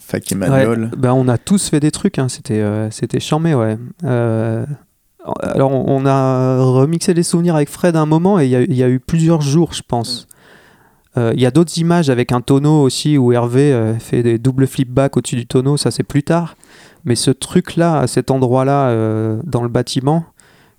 Faki 0.00 0.34
Ouais, 0.36 0.66
bah, 0.96 1.14
on 1.14 1.28
a 1.28 1.38
tous 1.38 1.68
fait 1.68 1.78
des 1.78 1.92
trucs, 1.92 2.18
hein. 2.18 2.28
c'était, 2.28 2.60
euh, 2.60 2.90
c'était 2.90 3.20
charmé, 3.20 3.54
ouais. 3.54 3.78
Euh, 4.04 4.66
Alors, 5.40 5.70
on 5.70 5.84
on 6.02 6.06
a 6.06 6.58
remixé 6.64 7.14
les 7.14 7.22
souvenirs 7.22 7.54
avec 7.54 7.68
Fred 7.68 7.94
un 7.94 8.06
moment 8.06 8.40
et 8.40 8.46
il 8.46 8.50
y, 8.50 8.56
a- 8.56 8.62
il 8.62 8.74
y 8.74 8.82
a 8.82 8.88
eu 8.88 8.98
plusieurs 8.98 9.40
jours, 9.42 9.72
je 9.72 9.82
pense. 9.86 10.26
Il 11.16 11.40
y 11.40 11.46
a 11.46 11.50
d'autres 11.50 11.76
images 11.78 12.08
avec 12.08 12.32
un 12.32 12.40
tonneau 12.40 12.82
aussi 12.82 13.18
où 13.18 13.32
Hervé 13.32 13.72
euh, 13.72 13.98
fait 13.98 14.22
des 14.22 14.38
doubles 14.38 14.66
flip-back 14.66 15.16
au-dessus 15.16 15.36
du 15.36 15.46
tonneau, 15.46 15.76
ça 15.76 15.90
c'est 15.90 16.02
plus 16.02 16.22
tard. 16.22 16.56
Mais 17.04 17.16
ce 17.16 17.30
truc-là, 17.30 17.98
à 17.98 18.06
cet 18.06 18.30
endroit-là, 18.30 18.88
euh, 18.88 19.40
dans 19.44 19.62
le 19.62 19.68
bâtiment, 19.68 20.24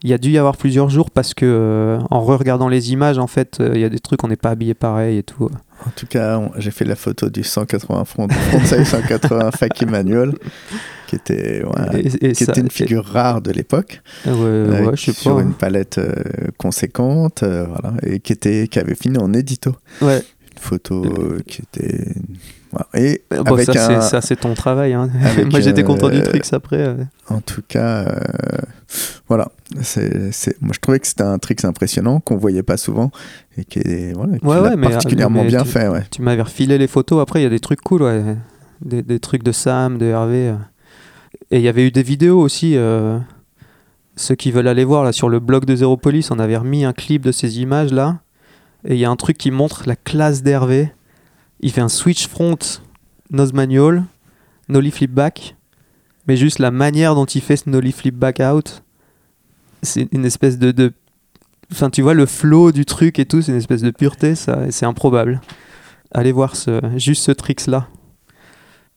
il 0.03 0.09
y 0.09 0.13
a 0.13 0.17
dû 0.17 0.31
y 0.31 0.37
avoir 0.37 0.57
plusieurs 0.57 0.89
jours 0.89 1.09
parce 1.11 1.33
que 1.33 1.45
euh, 1.45 1.99
en 2.11 2.21
re-regardant 2.21 2.67
les 2.67 2.91
images, 2.91 3.17
en 3.17 3.27
fait, 3.27 3.59
euh, 3.59 3.71
il 3.73 3.81
y 3.81 3.85
a 3.85 3.89
des 3.89 3.99
trucs, 3.99 4.23
on 4.23 4.27
n'est 4.27 4.35
pas 4.35 4.49
habillé 4.51 4.73
pareil 4.73 5.17
et 5.17 5.23
tout. 5.23 5.49
En 5.85 5.89
tout 5.95 6.05
cas, 6.07 6.41
j'ai 6.57 6.71
fait 6.71 6.85
la 6.85 6.95
photo 6.95 7.29
du 7.29 7.43
180 7.43 8.05
front, 8.05 8.27
Frontside 8.29 8.83
180 8.85 9.51
Faki 9.51 9.85
Manual, 9.85 10.33
qui 11.07 11.15
était, 11.15 11.63
ouais, 11.63 12.01
Et- 12.01 12.25
et 12.27 12.31
qui 12.33 12.45
ça- 12.45 12.51
était 12.51 12.61
une 12.61 12.69
figure 12.71 13.05
rare 13.05 13.41
de 13.41 13.51
l'époque, 13.51 14.01
ouais, 14.25 14.31
euh, 14.35 14.85
ouais, 14.91 14.95
sur 14.97 15.35
pas. 15.35 15.41
une 15.41 15.53
palette 15.53 15.97
euh, 15.97 16.13
conséquente, 16.57 17.43
euh, 17.43 17.65
voilà, 17.67 17.95
et 18.03 18.19
qui 18.19 18.33
était, 18.33 18.67
qui 18.69 18.79
avait 18.79 18.95
fini 18.95 19.17
en 19.17 19.33
édito. 19.33 19.75
Ouais. 20.01 20.17
Une 20.53 20.59
photo 20.59 21.03
euh, 21.05 21.39
qui 21.47 21.61
était. 21.61 22.05
Et 22.93 23.23
Bon, 23.31 23.53
avec 23.53 23.65
ça, 23.65 23.71
un, 23.71 24.01
c'est- 24.01 24.09
ça, 24.09 24.21
c'est 24.21 24.35
ton 24.37 24.53
travail. 24.53 24.93
hein. 24.93 25.09
Moi, 25.51 25.59
j'étais 25.59 25.83
content 25.83 26.09
du 26.09 26.17
euh, 26.19 26.23
truc 26.23 26.43
après. 26.51 26.77
euh. 26.79 26.95
En 27.29 27.39
tout 27.41 27.61
cas, 27.67 28.05
euh, 28.07 28.15
voilà. 29.27 29.49
C'est, 29.81 30.31
c'est- 30.31 30.61
Moi, 30.61 30.71
je 30.73 30.79
trouvais 30.79 30.99
que 30.99 31.07
c'était 31.07 31.23
un 31.23 31.37
trick 31.39 31.63
impressionnant 31.65 32.19
qu'on 32.19 32.37
voyait 32.37 32.63
pas 32.63 32.77
souvent 32.77 33.11
et 33.57 33.65
qui 33.65 33.79
est 33.79 34.13
voilà, 34.13 34.37
qui 34.37 34.45
Ouais, 34.45 34.55
l'a 34.55 34.61
ouais, 34.61 34.75
mais- 34.75 34.89
particulièrement 34.89 35.41
mais 35.43 35.49
bien 35.49 35.63
tu- 35.63 35.69
fait. 35.69 35.87
Ouais. 35.87 36.03
Tu 36.11 36.21
m'avais 36.21 36.41
refilé 36.41 36.77
les 36.77 36.87
photos. 36.87 37.21
Après, 37.21 37.39
il 37.39 37.43
y 37.43 37.47
a 37.47 37.49
des 37.49 37.59
trucs 37.59 37.81
cool, 37.81 38.03
ouais. 38.03 38.23
Des, 38.83 39.01
des 39.01 39.19
trucs 39.19 39.43
de 39.43 39.51
Sam, 39.51 39.97
de 39.97 40.05
Hervé. 40.05 40.49
euh. 40.49 40.55
Et 41.51 41.57
il 41.57 41.63
y 41.63 41.67
avait 41.67 41.85
eu 41.87 41.91
des 41.91 42.03
vidéos 42.03 42.39
aussi. 42.39 42.75
euh, 42.75 43.17
Ceux 44.15 44.35
qui 44.35 44.51
veulent 44.51 44.67
aller 44.67 44.83
voir 44.83 45.03
là 45.03 45.11
sur 45.11 45.27
le 45.29 45.39
blog 45.39 45.65
de 45.65 45.75
Zero 45.75 45.97
Police, 45.97 46.29
on 46.31 46.37
avait 46.39 46.57
remis 46.57 46.85
un 46.85 46.93
clip 46.93 47.23
de 47.23 47.31
ces 47.31 47.59
images 47.59 47.91
là. 47.91 48.19
Et 48.87 48.93
il 48.95 48.99
y 48.99 49.05
a 49.05 49.09
un 49.09 49.15
truc 49.15 49.37
qui 49.37 49.49
montre 49.49 49.83
la 49.85 49.95
classe 49.95 50.43
d'Hervé. 50.43 50.91
Il 51.63 51.71
fait 51.71 51.81
un 51.81 51.89
switch 51.89 52.27
front 52.27 52.59
nose 53.31 53.53
manual, 53.53 54.03
nollie 54.69 54.91
flip 54.91 55.11
back. 55.11 55.55
Mais 56.27 56.37
juste 56.37 56.59
la 56.59 56.69
manière 56.69 57.15
dont 57.15 57.25
il 57.25 57.41
fait 57.41 57.57
ce 57.57 57.69
nollie 57.69 57.91
flip 57.91 58.15
back 58.15 58.39
out, 58.39 58.83
c'est 59.81 60.07
une 60.11 60.25
espèce 60.25 60.59
de, 60.59 60.71
de. 60.71 60.93
Enfin, 61.71 61.89
tu 61.89 62.03
vois 62.03 62.13
le 62.13 62.27
flow 62.27 62.71
du 62.71 62.85
truc 62.85 63.17
et 63.17 63.25
tout, 63.25 63.41
c'est 63.41 63.51
une 63.51 63.57
espèce 63.57 63.81
de 63.81 63.89
pureté, 63.89 64.35
ça, 64.35 64.69
c'est 64.69 64.85
improbable 64.85 65.41
allez 66.13 66.31
voir 66.31 66.55
ce, 66.55 66.79
juste 66.97 67.23
ce 67.23 67.31
tricks 67.31 67.67
là. 67.67 67.87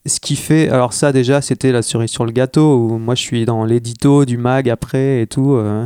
Ce 0.04 0.20
qui 0.20 0.36
fait, 0.36 0.68
alors 0.68 0.92
ça 0.92 1.12
déjà 1.12 1.40
c'était 1.40 1.72
la 1.72 1.82
cerise 1.82 2.10
sur 2.10 2.24
le 2.24 2.30
gâteau 2.30 2.76
où 2.76 2.98
moi 2.98 3.16
je 3.16 3.22
suis 3.22 3.44
dans 3.44 3.64
l'édito 3.64 4.24
du 4.24 4.38
mag 4.38 4.68
après 4.68 5.22
et 5.22 5.26
tout. 5.26 5.54
euh, 5.54 5.84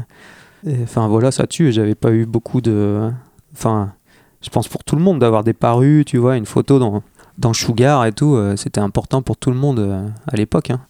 et 0.66 0.76
Enfin 0.83 1.09
voilà, 1.09 1.31
ça 1.31 1.47
tue. 1.47 1.72
J'avais 1.72 1.95
pas 1.95 2.12
eu 2.12 2.26
beaucoup 2.26 2.61
de. 2.61 3.11
Enfin, 3.55 3.95
je 4.43 4.49
pense 4.51 4.68
pour 4.68 4.84
tout 4.84 4.97
le 4.97 5.03
monde 5.03 5.18
d'avoir 5.18 5.45
des 5.45 5.53
parus, 5.53 6.05
tu 6.05 6.16
vois, 6.18 6.36
une 6.36 6.47
photo 6.47 6.78
dans, 6.78 7.03
dans 7.38 7.53
Sugar 7.53 8.07
et 8.07 8.12
tout, 8.12 8.34
euh, 8.34 8.57
c'était 8.57 8.80
important 8.80 9.22
pour 9.22 9.36
tout 9.36 9.51
le 9.51 9.57
monde 9.57 9.78
euh, 9.80 10.07
à 10.30 10.36
l'époque. 10.36 10.70
hein. 10.70 10.80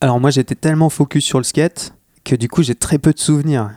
Alors 0.00 0.20
moi 0.20 0.30
j'étais 0.30 0.54
tellement 0.54 0.90
focus 0.90 1.24
sur 1.24 1.38
le 1.38 1.44
skate 1.44 1.94
que 2.24 2.36
du 2.36 2.48
coup 2.48 2.62
j'ai 2.62 2.74
très 2.74 2.98
peu 2.98 3.12
de 3.12 3.18
souvenirs. 3.18 3.70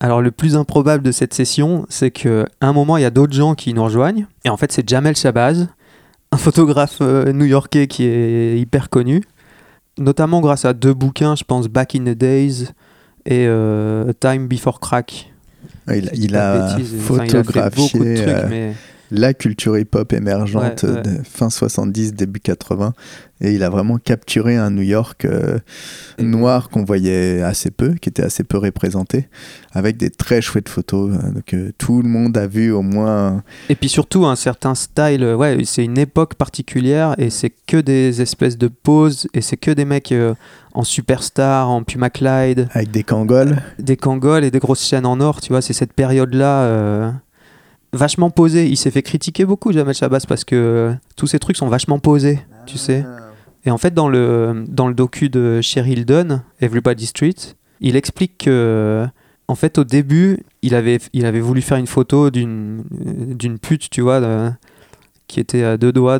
Alors 0.00 0.20
le 0.20 0.30
plus 0.30 0.56
improbable 0.56 1.02
de 1.04 1.12
cette 1.12 1.32
session, 1.34 1.86
c'est 1.88 2.10
que 2.10 2.44
à 2.60 2.66
un 2.66 2.72
moment 2.72 2.96
il 2.96 3.02
y 3.02 3.06
a 3.06 3.10
d'autres 3.10 3.34
gens 3.34 3.54
qui 3.54 3.72
nous 3.74 3.84
rejoignent 3.84 4.26
et 4.44 4.50
en 4.50 4.56
fait 4.56 4.72
c'est 4.72 4.88
Jamel 4.88 5.14
Shabazz, 5.14 5.68
un 6.32 6.36
photographe 6.36 6.98
euh, 7.00 7.32
new-yorkais 7.32 7.86
qui 7.86 8.04
est 8.04 8.58
hyper 8.58 8.90
connu, 8.90 9.22
notamment 9.98 10.40
grâce 10.40 10.64
à 10.64 10.72
deux 10.72 10.94
bouquins, 10.94 11.36
je 11.36 11.44
pense 11.44 11.68
Back 11.68 11.94
in 11.94 12.04
the 12.04 12.16
Days 12.16 12.68
et 13.26 13.48
Time 14.20 14.48
Before 14.48 14.80
Crack. 14.80 15.32
Il, 15.88 16.36
a 16.36 16.74
bêtises. 16.76 16.94
Enfin, 16.98 17.24
il 17.26 17.36
a 17.36 17.44
fait 17.44 17.76
beaucoup 17.76 18.04
de 18.04 18.14
photographié 18.14 18.14
trucs, 18.14 18.48
mais 18.48 18.74
la 19.14 19.32
culture 19.34 19.78
hip-hop 19.78 20.12
émergente 20.12 20.82
Ouais, 20.82 20.90
ouais. 20.90 21.02
de 21.02 21.10
fin 21.24 21.50
70, 21.50 22.14
début 22.14 22.40
80. 22.40 22.92
Et 23.40 23.52
il 23.52 23.62
a 23.64 23.68
vraiment 23.68 23.98
capturé 23.98 24.56
un 24.56 24.70
New 24.70 24.82
York 24.82 25.24
euh, 25.24 25.58
noir 26.18 26.68
qu'on 26.70 26.84
voyait 26.84 27.42
assez 27.42 27.70
peu, 27.70 27.94
qui 27.94 28.08
était 28.08 28.22
assez 28.22 28.44
peu 28.44 28.58
représenté, 28.58 29.28
avec 29.72 29.96
des 29.96 30.08
très 30.10 30.40
chouettes 30.40 30.68
photos. 30.68 31.10
euh, 31.12 31.30
Donc 31.32 31.52
euh, 31.52 31.72
tout 31.76 32.00
le 32.00 32.08
monde 32.08 32.36
a 32.38 32.46
vu 32.46 32.70
au 32.70 32.82
moins. 32.82 33.42
Et 33.68 33.74
puis 33.74 33.88
surtout 33.88 34.24
un 34.24 34.36
certain 34.36 34.74
style, 34.74 35.24
euh, 35.24 35.36
ouais, 35.36 35.58
c'est 35.64 35.84
une 35.84 35.98
époque 35.98 36.34
particulière 36.34 37.14
et 37.18 37.28
c'est 37.30 37.52
que 37.66 37.76
des 37.78 38.22
espèces 38.22 38.56
de 38.56 38.68
poses 38.68 39.26
et 39.34 39.40
c'est 39.40 39.56
que 39.56 39.72
des 39.72 39.84
mecs 39.84 40.12
euh, 40.12 40.34
en 40.72 40.84
superstar, 40.84 41.68
en 41.68 41.82
Puma 41.82 42.10
Clyde, 42.10 42.68
Avec 42.72 42.90
des 42.92 43.02
kangols. 43.02 43.56
des 43.78 43.96
kangols 43.96 44.44
et 44.44 44.50
des 44.50 44.58
grosses 44.60 44.84
chaînes 44.86 45.06
en 45.06 45.20
or, 45.20 45.40
tu 45.40 45.48
vois, 45.52 45.60
c'est 45.60 45.72
cette 45.72 45.92
période-là 45.92 46.62
euh, 46.62 47.10
vachement 47.94 48.30
posée. 48.30 48.66
Il 48.68 48.76
s'est 48.76 48.90
fait 48.90 49.02
critiquer 49.02 49.44
beaucoup, 49.44 49.72
Jamel 49.72 49.94
Shabazz, 49.94 50.26
parce 50.26 50.44
que 50.44 50.54
euh, 50.56 50.92
tous 51.16 51.26
ces 51.26 51.38
trucs 51.38 51.56
sont 51.56 51.68
vachement 51.68 51.98
posés, 51.98 52.40
tu 52.66 52.78
sais. 52.78 53.04
Et 53.64 53.70
en 53.70 53.78
fait, 53.78 53.94
dans 53.94 54.08
le, 54.08 54.64
dans 54.68 54.88
le 54.88 54.94
docu 54.94 55.30
de 55.30 55.60
Cheryl 55.62 56.04
Dunn, 56.04 56.42
Everybody 56.60 57.06
Street, 57.06 57.34
il 57.80 57.96
explique 57.96 58.38
que, 58.38 59.06
en 59.48 59.54
fait, 59.54 59.78
au 59.78 59.84
début, 59.84 60.40
il 60.62 60.74
avait, 60.74 60.98
il 61.12 61.24
avait 61.24 61.40
voulu 61.40 61.62
faire 61.62 61.78
une 61.78 61.86
photo 61.86 62.30
d'une 62.30 63.58
pute, 63.62 63.88
tu 63.88 64.02
vois, 64.02 64.20
qui 65.26 65.40
était 65.40 65.64
à 65.64 65.76
deux 65.78 65.92
doigts 65.92 66.18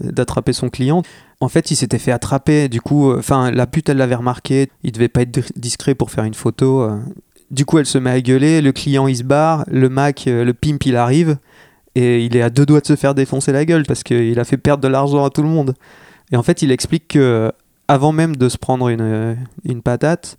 d'attraper 0.00 0.52
son 0.52 0.68
client. 0.68 1.02
En 1.40 1.48
fait, 1.48 1.70
il 1.70 1.76
s'était 1.76 1.98
fait 1.98 2.12
attraper. 2.12 2.68
Du 2.68 2.80
coup, 2.80 3.10
euh, 3.10 3.18
enfin, 3.18 3.50
la 3.50 3.66
pute, 3.66 3.90
elle 3.90 3.98
l'avait 3.98 4.14
remarqué. 4.14 4.70
Il 4.82 4.92
devait 4.92 5.08
pas 5.08 5.20
être 5.20 5.30
dis- 5.30 5.52
discret 5.54 5.94
pour 5.94 6.10
faire 6.10 6.24
une 6.24 6.32
photo. 6.34 6.88
Euh. 7.50 7.54
Du 7.54 7.64
coup, 7.64 7.78
elle 7.78 7.86
se 7.86 7.98
met 7.98 8.10
à 8.10 8.20
gueuler. 8.20 8.60
Le 8.60 8.72
client, 8.72 9.06
il 9.06 9.16
se 9.16 9.22
barre. 9.24 9.64
Le 9.68 9.88
Mac, 9.88 10.26
euh, 10.26 10.44
le 10.44 10.54
pimp, 10.54 10.84
il 10.86 10.96
arrive. 10.96 11.38
Et 11.94 12.24
il 12.24 12.36
est 12.36 12.42
à 12.42 12.50
deux 12.50 12.66
doigts 12.66 12.80
de 12.80 12.86
se 12.86 12.96
faire 12.96 13.14
défoncer 13.14 13.52
la 13.52 13.64
gueule 13.64 13.84
parce 13.84 14.02
qu'il 14.02 14.38
a 14.38 14.44
fait 14.44 14.58
perdre 14.58 14.82
de 14.82 14.88
l'argent 14.88 15.24
à 15.24 15.30
tout 15.30 15.42
le 15.42 15.48
monde. 15.48 15.74
Et 16.30 16.36
en 16.36 16.42
fait, 16.42 16.62
il 16.62 16.70
explique 16.70 17.08
que 17.08 17.50
avant 17.88 18.12
même 18.12 18.36
de 18.36 18.48
se 18.48 18.58
prendre 18.58 18.88
une, 18.88 19.00
euh, 19.00 19.34
une 19.64 19.80
patate, 19.80 20.36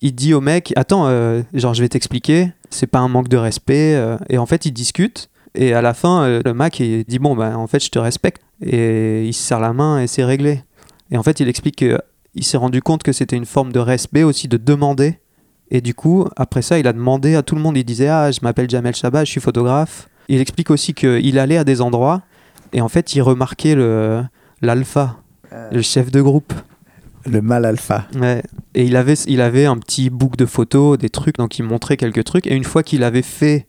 il 0.00 0.14
dit 0.14 0.34
au 0.34 0.40
mec 0.40 0.72
Attends, 0.76 1.06
euh, 1.06 1.42
genre, 1.54 1.74
je 1.74 1.82
vais 1.82 1.88
t'expliquer, 1.88 2.52
c'est 2.70 2.86
pas 2.86 2.98
un 2.98 3.08
manque 3.08 3.28
de 3.28 3.36
respect. 3.36 3.94
euh. 3.96 4.16
Et 4.28 4.38
en 4.38 4.46
fait, 4.46 4.66
ils 4.66 4.72
discutent. 4.72 5.28
Et 5.54 5.72
à 5.72 5.80
la 5.80 5.94
fin, 5.94 6.22
euh, 6.22 6.42
le 6.44 6.54
Mac 6.54 6.80
il 6.80 7.04
dit 7.04 7.18
Bon, 7.18 7.34
bah, 7.34 7.56
en 7.56 7.66
fait, 7.66 7.82
je 7.82 7.90
te 7.90 7.98
respecte. 7.98 8.42
Et 8.62 9.26
il 9.26 9.32
se 9.32 9.42
serre 9.42 9.60
la 9.60 9.72
main 9.72 10.00
et 10.00 10.06
c'est 10.06 10.24
réglé. 10.24 10.62
Et 11.10 11.18
en 11.18 11.22
fait, 11.22 11.40
il 11.40 11.48
explique 11.48 11.76
qu'il 11.76 12.44
s'est 12.44 12.56
rendu 12.56 12.82
compte 12.82 13.02
que 13.02 13.12
c'était 13.12 13.36
une 13.36 13.46
forme 13.46 13.72
de 13.72 13.78
respect 13.78 14.22
aussi 14.22 14.48
de 14.48 14.56
demander. 14.56 15.18
Et 15.70 15.80
du 15.80 15.94
coup, 15.94 16.26
après 16.36 16.62
ça, 16.62 16.78
il 16.78 16.86
a 16.86 16.92
demandé 16.92 17.34
à 17.34 17.42
tout 17.42 17.54
le 17.54 17.60
monde. 17.60 17.76
Il 17.76 17.84
disait 17.84 18.08
Ah, 18.08 18.30
je 18.30 18.40
m'appelle 18.42 18.70
Jamel 18.70 18.94
Chabat, 18.94 19.24
je 19.24 19.30
suis 19.30 19.40
photographe. 19.40 20.08
Il 20.28 20.40
explique 20.40 20.70
aussi 20.70 20.94
qu'il 20.94 21.38
allait 21.38 21.56
à 21.56 21.64
des 21.64 21.80
endroits 21.80 22.22
et 22.72 22.80
en 22.80 22.88
fait, 22.88 23.14
il 23.14 23.22
remarquait 23.22 23.74
le 23.74 24.22
l'alpha, 24.62 25.16
le 25.70 25.82
chef 25.82 26.10
de 26.10 26.20
groupe. 26.20 26.52
Le 27.24 27.42
mal 27.42 27.64
alpha. 27.64 28.06
Ouais. 28.20 28.42
Et 28.74 28.84
il 28.84 28.94
avait, 28.94 29.14
il 29.26 29.40
avait 29.40 29.64
un 29.64 29.76
petit 29.78 30.10
book 30.10 30.36
de 30.36 30.46
photos, 30.46 30.96
des 30.96 31.08
trucs, 31.08 31.38
donc 31.38 31.58
il 31.58 31.64
montrait 31.64 31.96
quelques 31.96 32.22
trucs. 32.22 32.46
Et 32.46 32.54
une 32.54 32.64
fois 32.64 32.84
qu'il 32.84 33.02
avait 33.02 33.22
fait 33.22 33.66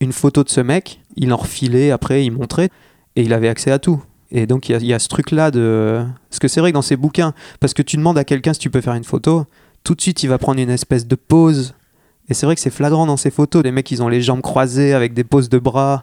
une 0.00 0.12
photo 0.12 0.42
de 0.44 0.48
ce 0.48 0.62
mec, 0.62 1.00
il 1.16 1.32
en 1.32 1.36
refilait, 1.36 1.90
après 1.90 2.24
il 2.24 2.30
montrait, 2.30 2.70
et 3.14 3.22
il 3.22 3.34
avait 3.34 3.48
accès 3.48 3.70
à 3.70 3.78
tout. 3.78 4.02
Et 4.30 4.46
donc 4.46 4.68
il 4.68 4.72
y 4.72 4.74
a, 4.74 4.78
il 4.78 4.86
y 4.86 4.94
a 4.94 4.98
ce 4.98 5.08
truc-là 5.08 5.50
de... 5.50 6.04
Parce 6.30 6.38
que 6.38 6.48
c'est 6.48 6.60
vrai 6.60 6.70
que 6.70 6.74
dans 6.74 6.82
ces 6.82 6.96
bouquins, 6.96 7.34
parce 7.60 7.74
que 7.74 7.82
tu 7.82 7.96
demandes 7.98 8.16
à 8.16 8.24
quelqu'un 8.24 8.54
si 8.54 8.60
tu 8.60 8.70
peux 8.70 8.80
faire 8.80 8.94
une 8.94 9.04
photo, 9.04 9.44
tout 9.86 9.94
de 9.94 10.00
suite 10.00 10.22
il 10.24 10.28
va 10.28 10.38
prendre 10.38 10.60
une 10.60 10.74
espèce 10.80 11.06
de 11.06 11.14
pose. 11.14 11.74
Et 12.28 12.34
c'est 12.34 12.44
vrai 12.44 12.56
que 12.56 12.60
c'est 12.60 12.74
flagrant 12.80 13.06
dans 13.06 13.16
ces 13.16 13.30
photos, 13.30 13.62
les 13.62 13.70
mecs 13.70 13.90
ils 13.92 14.02
ont 14.02 14.08
les 14.08 14.20
jambes 14.20 14.42
croisées 14.42 14.92
avec 14.94 15.14
des 15.14 15.22
poses 15.24 15.48
de 15.48 15.60
bras. 15.60 16.02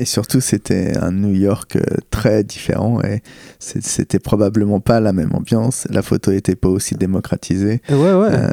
Et 0.00 0.04
surtout, 0.04 0.40
c'était 0.40 0.96
un 0.98 1.12
New 1.12 1.34
York 1.34 1.76
euh, 1.76 1.82
très 2.10 2.42
différent 2.44 3.00
et 3.02 3.22
c'était 3.58 4.18
probablement 4.18 4.80
pas 4.80 5.00
la 5.00 5.12
même 5.12 5.32
ambiance. 5.32 5.86
La 5.90 6.02
photo 6.02 6.32
était 6.32 6.56
pas 6.56 6.68
aussi 6.68 6.96
démocratisée. 6.96 7.82
Et 7.88 7.94
ouais, 7.94 8.14
ouais. 8.14 8.32
Euh, 8.32 8.50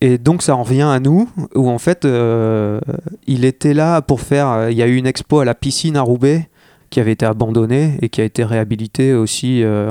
Et 0.00 0.18
donc 0.18 0.42
ça 0.42 0.56
en 0.56 0.62
revient 0.62 0.90
à 0.96 0.98
nous, 0.98 1.28
où 1.54 1.68
en 1.68 1.78
fait, 1.78 2.04
euh, 2.04 2.80
il 3.26 3.44
était 3.44 3.74
là 3.74 4.00
pour 4.00 4.20
faire... 4.20 4.48
euh, 4.48 4.70
Il 4.72 4.78
y 4.78 4.82
a 4.82 4.86
eu 4.86 4.96
une 4.96 5.06
expo 5.06 5.40
à 5.40 5.44
la 5.44 5.54
piscine 5.54 5.96
à 5.96 6.02
Roubaix 6.02 6.48
qui 6.88 7.00
avait 7.00 7.12
été 7.12 7.26
abandonnée 7.26 7.98
et 8.00 8.08
qui 8.08 8.20
a 8.20 8.24
été 8.24 8.42
réhabilitée 8.42 9.12
aussi, 9.12 9.62
euh, 9.62 9.90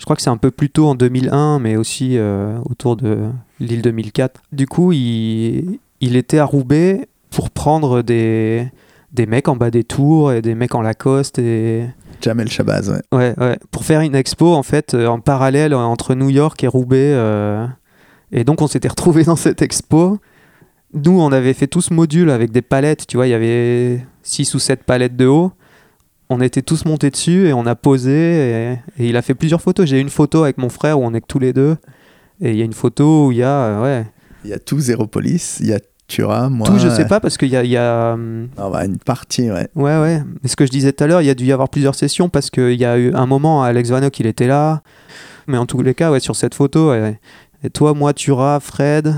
je 0.00 0.04
crois 0.06 0.16
que 0.16 0.22
c'est 0.22 0.30
un 0.30 0.38
peu 0.38 0.50
plus 0.50 0.70
tôt 0.70 0.86
en 0.88 0.94
2001, 0.94 1.58
mais 1.58 1.76
aussi 1.76 2.16
euh, 2.16 2.56
autour 2.64 2.96
de 2.96 3.18
l'île 3.60 3.82
2004. 3.82 4.40
Du 4.50 4.66
coup, 4.66 4.92
il, 4.92 5.78
il 6.00 6.16
était 6.16 6.38
à 6.38 6.46
Roubaix 6.46 7.06
pour 7.28 7.50
prendre 7.50 8.00
des, 8.00 8.66
des 9.12 9.26
mecs 9.26 9.46
en 9.46 9.56
bas 9.56 9.70
des 9.70 9.84
tours 9.84 10.32
et 10.32 10.40
des 10.40 10.54
mecs 10.54 10.74
en 10.74 10.80
Lacoste 10.80 11.38
et... 11.38 11.84
Jamel 12.22 12.48
Shabazz, 12.48 12.88
ouais. 12.88 13.02
Ouais, 13.12 13.34
ouais, 13.38 13.58
pour 13.70 13.84
faire 13.84 14.00
une 14.00 14.14
expo 14.14 14.54
en 14.54 14.62
fait 14.62 14.94
euh, 14.94 15.06
en 15.06 15.20
parallèle 15.20 15.74
euh, 15.74 15.78
entre 15.78 16.14
New 16.14 16.30
York 16.30 16.64
et 16.64 16.66
Roubaix. 16.66 17.12
euh, 17.12 17.66
et 18.32 18.42
donc 18.44 18.62
on 18.62 18.68
s'était 18.68 18.88
retrouvés 18.88 19.24
dans 19.24 19.36
cette 19.36 19.60
expo. 19.60 20.18
Nous, 20.94 21.20
on 21.20 21.30
avait 21.30 21.52
fait 21.52 21.66
tout 21.66 21.82
ce 21.82 21.92
module 21.92 22.30
avec 22.30 22.52
des 22.52 22.62
palettes, 22.62 23.06
tu 23.06 23.18
vois, 23.18 23.26
il 23.26 23.30
y 23.30 23.34
avait 23.34 24.04
6 24.22 24.54
ou 24.54 24.58
7 24.58 24.82
palettes 24.82 25.16
de 25.16 25.26
haut. 25.26 25.52
On 26.30 26.40
était 26.40 26.62
tous 26.62 26.84
montés 26.84 27.10
dessus 27.10 27.48
et 27.48 27.52
on 27.52 27.66
a 27.66 27.74
posé 27.74 28.12
et, 28.12 28.72
et 28.98 29.08
il 29.08 29.16
a 29.16 29.22
fait 29.22 29.34
plusieurs 29.34 29.60
photos. 29.60 29.86
J'ai 29.88 29.98
une 29.98 30.08
photo 30.08 30.44
avec 30.44 30.58
mon 30.58 30.68
frère 30.68 31.00
où 31.00 31.04
on 31.04 31.12
est 31.12 31.20
que 31.20 31.26
tous 31.26 31.40
les 31.40 31.52
deux. 31.52 31.76
Et 32.40 32.52
il 32.52 32.56
y 32.56 32.62
a 32.62 32.64
une 32.64 32.72
photo 32.72 33.26
où 33.26 33.32
il 33.32 33.38
y 33.38 33.42
a, 33.42 33.48
euh, 33.48 33.82
ouais, 33.82 34.06
Il 34.44 34.50
y 34.50 34.52
a 34.52 34.58
tout 34.58 34.78
Zéro 34.78 35.06
Police, 35.06 35.58
il 35.60 35.66
y 35.66 35.74
a 35.74 35.80
Tura, 36.06 36.48
moi. 36.48 36.66
Tout, 36.66 36.78
je 36.78 36.88
sais 36.88 37.06
pas, 37.06 37.20
parce 37.20 37.36
qu'il 37.36 37.48
y 37.48 37.56
a. 37.56 37.64
y 37.64 37.76
a, 37.76 38.16
Ah 38.56 38.70
bah, 38.70 38.84
une 38.84 38.98
partie, 38.98 39.50
ouais. 39.50 39.68
Ouais, 39.74 39.98
ouais. 40.00 40.22
Mais 40.42 40.48
ce 40.48 40.56
que 40.56 40.66
je 40.66 40.70
disais 40.70 40.92
tout 40.92 41.04
à 41.04 41.06
l'heure, 41.06 41.20
il 41.20 41.26
y 41.26 41.30
a 41.30 41.34
dû 41.34 41.44
y 41.44 41.52
avoir 41.52 41.68
plusieurs 41.68 41.94
sessions 41.94 42.28
parce 42.28 42.50
qu'il 42.50 42.80
y 42.80 42.84
a 42.84 42.98
eu 42.98 43.14
un 43.14 43.26
moment, 43.26 43.62
Alex 43.62 43.90
Vanok, 43.90 44.18
il 44.20 44.26
était 44.26 44.46
là. 44.46 44.82
Mais 45.46 45.58
en 45.58 45.66
tous 45.66 45.82
les 45.82 45.94
cas, 45.94 46.10
ouais, 46.10 46.20
sur 46.20 46.36
cette 46.36 46.54
photo, 46.54 46.90
ouais. 46.90 47.20
Et 47.62 47.70
toi, 47.70 47.92
moi, 47.94 48.12
Tura, 48.14 48.58
Fred, 48.60 49.14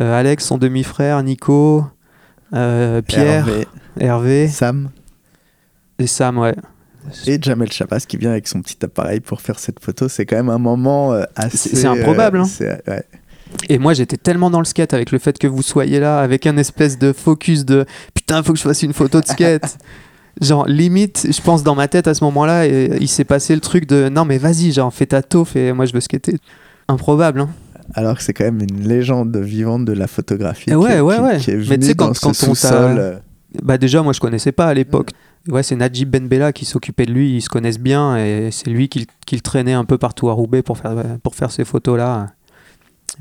euh, 0.00 0.18
Alex, 0.18 0.44
son 0.44 0.58
demi-frère, 0.58 1.22
Nico, 1.22 1.84
euh, 2.52 3.00
Pierre, 3.02 3.48
Hervé, 3.48 3.66
Hervé 3.98 4.48
Sam 4.48 4.90
et 5.98 6.06
Sam, 6.06 6.38
ouais. 6.38 6.54
et 7.26 7.38
Jamel 7.40 7.70
Chabas 7.72 8.04
qui 8.06 8.16
vient 8.16 8.30
avec 8.30 8.48
son 8.48 8.60
petit 8.62 8.76
appareil 8.84 9.20
pour 9.20 9.40
faire 9.40 9.58
cette 9.58 9.80
photo. 9.80 10.08
C'est 10.08 10.26
quand 10.26 10.36
même 10.36 10.48
un 10.50 10.58
moment 10.58 11.12
euh, 11.12 11.22
assez. 11.36 11.74
C'est- 11.76 11.86
improbable, 11.86 12.38
euh, 12.60 12.72
hein. 12.72 12.76
ouais. 12.88 13.04
Et 13.68 13.78
moi, 13.78 13.94
j'étais 13.94 14.16
tellement 14.16 14.50
dans 14.50 14.58
le 14.58 14.64
skate 14.64 14.92
avec 14.92 15.12
le 15.12 15.18
fait 15.18 15.38
que 15.38 15.46
vous 15.46 15.62
soyez 15.62 16.00
là, 16.00 16.18
avec 16.20 16.46
un 16.46 16.56
espèce 16.56 16.98
de 16.98 17.12
focus 17.12 17.64
de 17.64 17.86
putain, 18.12 18.42
faut 18.42 18.52
que 18.52 18.58
je 18.58 18.64
fasse 18.64 18.82
une 18.82 18.92
photo 18.92 19.20
de 19.20 19.26
skate. 19.26 19.78
genre, 20.40 20.66
limite, 20.66 21.26
je 21.30 21.40
pense 21.40 21.62
dans 21.62 21.74
ma 21.76 21.86
tête 21.88 22.08
à 22.08 22.14
ce 22.14 22.24
moment-là, 22.24 22.66
il 22.66 23.08
s'est 23.08 23.24
passé 23.24 23.54
le 23.54 23.60
truc 23.60 23.86
de 23.86 24.08
non, 24.08 24.24
mais 24.24 24.38
vas-y, 24.38 24.72
genre, 24.72 24.92
fais 24.92 25.06
ta 25.06 25.22
taufe 25.22 25.54
et 25.56 25.72
moi 25.72 25.86
je 25.86 25.92
veux 25.92 26.00
skater. 26.00 26.36
Improbable, 26.88 27.40
hein. 27.40 27.48
Alors 27.94 28.16
que 28.18 28.22
c'est 28.24 28.32
quand 28.32 28.44
même 28.44 28.60
une 28.60 28.86
légende 28.86 29.36
vivante 29.36 29.84
de 29.84 29.92
la 29.92 30.08
photographie. 30.08 30.70
Eh 30.70 30.74
ouais, 30.74 30.96
qui, 30.96 31.00
ouais, 31.02 31.14
qui- 31.16 31.22
ouais. 31.22 31.38
qui 31.38 31.50
est 31.52 31.68
Mais 31.70 31.78
tu 31.78 31.86
sais, 31.86 31.94
quand- 31.94 32.08
dans 32.08 32.14
ce 32.14 32.20
quand 32.20 32.32
on 32.68 32.96
euh, 32.98 33.16
Bah, 33.62 33.78
déjà, 33.78 34.02
moi 34.02 34.12
je 34.12 34.18
connaissais 34.20 34.52
pas 34.52 34.66
à 34.66 34.74
l'époque. 34.74 35.10
Ouais, 35.48 35.62
c'est 35.62 35.76
Najib 35.76 36.10
Benbella 36.10 36.52
qui 36.52 36.64
s'occupait 36.64 37.06
de 37.06 37.12
lui, 37.12 37.36
ils 37.36 37.40
se 37.42 37.48
connaissent 37.48 37.78
bien, 37.78 38.16
et 38.16 38.50
c'est 38.50 38.68
lui 38.70 38.88
qui, 38.88 39.00
le- 39.00 39.06
qui 39.26 39.36
le 39.36 39.42
traînait 39.42 39.74
un 39.74 39.84
peu 39.84 39.96
partout 39.98 40.28
à 40.28 40.32
Roubaix 40.32 40.62
pour 40.62 40.76
faire, 40.78 40.94
pour 41.22 41.34
faire 41.36 41.50
ces 41.52 41.64
photos-là. 41.64 42.28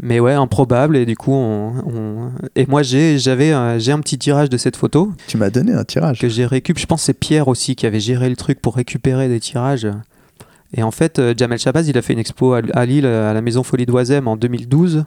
Mais 0.02 0.20
ouais, 0.20 0.34
improbable, 0.34 0.98
et 0.98 1.06
du 1.06 1.16
coup, 1.16 1.32
on. 1.32 1.74
on- 1.86 2.32
Et 2.56 2.66
moi, 2.66 2.82
j'ai 2.84 3.18
j'avais 3.20 3.52
un- 3.52 3.78
j'ai 3.78 3.92
un 3.92 4.00
petit 4.00 4.18
tirage 4.18 4.50
de 4.50 4.58
cette 4.58 4.76
photo. 4.76 5.14
Tu 5.28 5.38
m'as 5.38 5.50
donné 5.50 5.72
un 5.74 5.84
tirage. 5.86 6.20
que 6.20 6.28
j'ai 6.28 6.46
récup. 6.46 6.78
Je 6.80 6.86
pense 6.86 7.02
que 7.02 7.06
c'est 7.06 7.14
Pierre 7.20 7.48
aussi 7.48 7.76
qui 7.76 7.86
avait 7.86 8.00
géré 8.02 8.28
le 8.30 8.36
truc 8.36 8.60
pour 8.62 8.76
récupérer 8.76 9.30
des 9.30 9.40
tirages. 9.40 9.88
Et 10.74 10.84
en 10.84 10.92
fait, 10.92 11.20
euh, 11.20 11.34
Jamel 11.38 11.60
Shabazz, 11.60 11.88
il 11.88 11.98
a 11.98 12.02
fait 12.02 12.12
une 12.14 12.20
expo 12.20 12.54
à, 12.54 12.62
à 12.74 12.86
Lille, 12.86 13.06
à 13.06 13.34
la 13.34 13.42
Maison 13.42 13.64
Folie 13.64 13.86
d'Oisem 13.86 14.28
en 14.28 14.36
2012. 14.36 15.06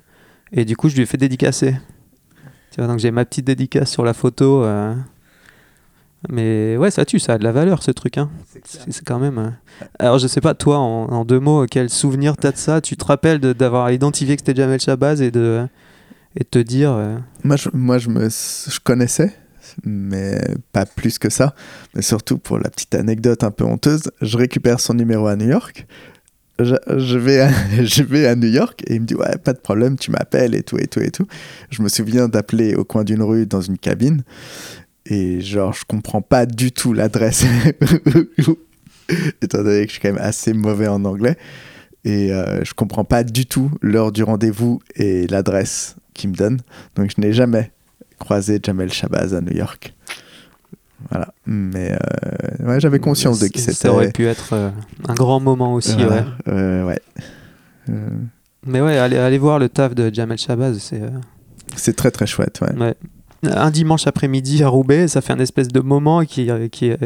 Et 0.53 0.65
du 0.65 0.77
coup, 0.77 0.89
je 0.89 0.95
lui 0.95 1.03
ai 1.03 1.07
fait 1.07 1.19
dédicacer. 1.19 1.75
Tu 2.71 2.79
vois, 2.81 2.87
donc 2.87 2.99
j'ai 3.01 3.11
ma 3.11 3.25
petite 3.27 3.45
dédicace 3.47 3.91
sur 3.91 4.05
la 4.05 4.15
photo. 4.15 4.63
euh. 4.65 4.95
Mais 6.29 6.77
ouais, 6.77 6.91
ça 6.91 7.05
tue, 7.05 7.19
ça 7.21 7.35
a 7.35 7.39
de 7.39 7.45
la 7.45 7.53
valeur 7.53 7.83
ce 7.83 7.91
truc. 7.93 8.19
Hein. 8.19 8.29
C'est 8.65 9.05
quand 9.05 9.21
même. 9.21 9.39
euh. 9.39 9.51
Alors, 9.99 10.19
je 10.19 10.27
sais 10.27 10.41
pas, 10.41 10.55
toi, 10.55 10.79
en, 10.79 11.05
en 11.11 11.25
deux 11.25 11.39
mots, 11.41 11.65
quel 11.71 11.89
souvenir 11.91 12.37
t'as 12.37 12.51
de 12.53 12.57
ça? 12.57 12.81
Tu 12.81 12.97
te 12.97 13.05
rappelles 13.05 13.39
d'avoir 13.41 13.91
identifié 13.93 14.35
que 14.37 14.43
c'était 14.45 14.61
Jamel 14.61 14.81
Shabazz 14.81 15.23
et 15.23 15.31
de, 15.31 15.67
et 16.35 16.41
de 16.41 16.49
te 16.49 16.59
dire. 16.59 16.91
euh, 16.93 17.17
Moi, 17.45 17.57
je, 17.57 17.69
moi 17.73 17.99
je, 17.99 18.09
me, 18.09 18.29
je 18.29 18.81
connaissais, 18.81 19.33
mais 19.85 20.41
pas 20.73 20.87
plus 20.87 21.19
que 21.21 21.31
ça. 21.31 21.55
Mais 21.95 22.03
surtout 22.03 22.39
pour 22.39 22.59
la 22.59 22.69
petite 22.69 22.97
anecdote 22.97 23.45
un 23.45 23.53
peu 23.53 23.65
honteuse, 23.65 24.11
je 24.21 24.37
récupère 24.37 24.81
son 24.81 24.95
numéro 24.95 25.29
à 25.29 25.37
New 25.37 25.49
York. 25.49 25.87
Je, 26.59 26.75
je 26.97 27.17
vais 27.17 27.41
à, 27.43 27.51
je 27.85 28.03
vais 28.03 28.27
à 28.27 28.35
New 28.35 28.49
York 28.49 28.83
et 28.89 28.95
il 28.97 29.03
me 29.03 29.07
dit 29.07 29.15
Ouais, 29.15 29.39
pas 29.39 29.53
de 29.53 29.61
problème, 29.61 29.97
tu 29.97 30.11
m'appelles 30.11 30.57
et 30.57 30.65
tout 30.65 30.79
et 30.79 30.89
tout 30.89 30.99
et 31.01 31.13
tout. 31.13 31.29
Je 31.71 31.81
me 31.81 31.89
souviens 31.89 32.27
d'appeler 32.27 32.75
au 32.75 32.83
coin 32.83 33.05
d'une 33.05 33.23
rue 33.23 33.47
dans 33.47 33.61
une 33.61 33.79
cabine 33.79 34.25
et 35.09 35.41
genre, 35.41 35.73
je 35.73 35.85
comprends 35.87 36.21
pas 36.21 36.45
du 36.45 36.71
tout 36.71 36.93
l'adresse. 36.93 37.45
Étant 39.43 39.63
donné 39.63 39.83
que 39.83 39.89
je 39.89 39.93
suis 39.93 40.01
quand 40.03 40.13
même 40.13 40.23
assez 40.23 40.53
mauvais 40.53 40.87
en 40.87 41.05
anglais. 41.07 41.37
Et 42.05 42.31
euh, 42.31 42.63
je 42.63 42.75
comprends 42.75 43.05
pas 43.05 43.25
du 43.25 43.47
tout 43.47 43.71
l'heure 43.81 44.13
du 44.13 44.23
rendez-vous 44.23 44.81
et 44.97 45.27
l'adresse 45.27 45.97
qu'il 46.13 46.31
me 46.31 46.35
donne. 46.35 46.59
Donc 46.95 47.11
je 47.17 47.21
n'ai 47.21 47.33
jamais 47.33 47.73
croisé 48.19 48.61
Jamel 48.63 48.93
Shabazz 48.93 49.35
à 49.35 49.41
New 49.41 49.57
York. 49.57 49.95
Voilà. 51.11 51.33
Mais 51.47 51.93
euh, 51.93 52.67
ouais, 52.67 52.81
j'avais 52.81 52.99
conscience 52.99 53.41
de 53.41 53.49
qui 53.49 53.61
ça 53.63 53.73
c'était. 53.73 53.89
aurait 53.89 54.13
pu 54.13 54.27
être 54.27 54.53
euh, 54.53 54.71
un 55.07 55.15
grand 55.15 55.41
moment 55.41 55.73
aussi. 55.73 55.97
Voilà. 55.97 56.27
ouais. 56.47 56.83
Ouais. 56.83 57.01
Mais 58.67 58.83
ouais, 58.83 58.99
allez, 58.99 59.17
allez 59.17 59.39
voir 59.39 59.59
le 59.59 59.71
taf 59.71 59.95
de 59.95 60.13
Jamel 60.13 60.37
Shabazz, 60.37 60.79
c'est 60.79 61.01
c'est 61.77 61.97
très 61.97 62.11
très 62.11 62.27
chouette. 62.27 62.61
Ouais. 62.61 62.77
ouais. 62.77 62.95
Un 63.45 63.71
dimanche 63.71 64.07
après-midi 64.07 64.63
à 64.63 64.69
Roubaix, 64.69 65.09
ça 65.09 65.21
fait 65.21 65.33
un 65.33 65.39
espèce 65.39 65.69
de 65.69 65.81
moment 65.81 66.25
qui, 66.25 66.51
euh, 66.51 66.69
qui, 66.69 66.91
euh, 66.91 66.97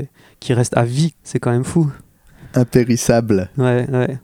qui 0.40 0.54
reste 0.54 0.76
à 0.76 0.84
vie, 0.84 1.14
c'est 1.22 1.38
quand 1.38 1.50
même 1.50 1.64
fou. 1.64 1.90
Impérissable. 2.54 3.50
Ouais, 3.58 3.86
ouais. 3.90 4.18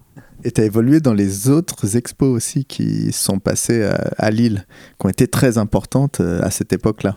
Et 0.45 0.51
tu 0.53 0.61
as 0.61 0.65
évolué 0.65 1.01
dans 1.01 1.15
les 1.15 1.49
autres 1.49 1.97
expos 1.97 2.29
aussi 2.29 2.65
qui 2.65 3.11
sont 3.13 3.39
passées 3.41 3.85
à, 3.85 3.95
à 4.19 4.31
Lille, 4.31 4.65
qui 4.99 5.07
ont 5.07 5.09
été 5.09 5.27
très 5.27 5.59
importantes 5.59 6.21
euh, 6.21 6.41
à 6.43 6.51
cette 6.51 6.73
époque-là. 6.73 7.17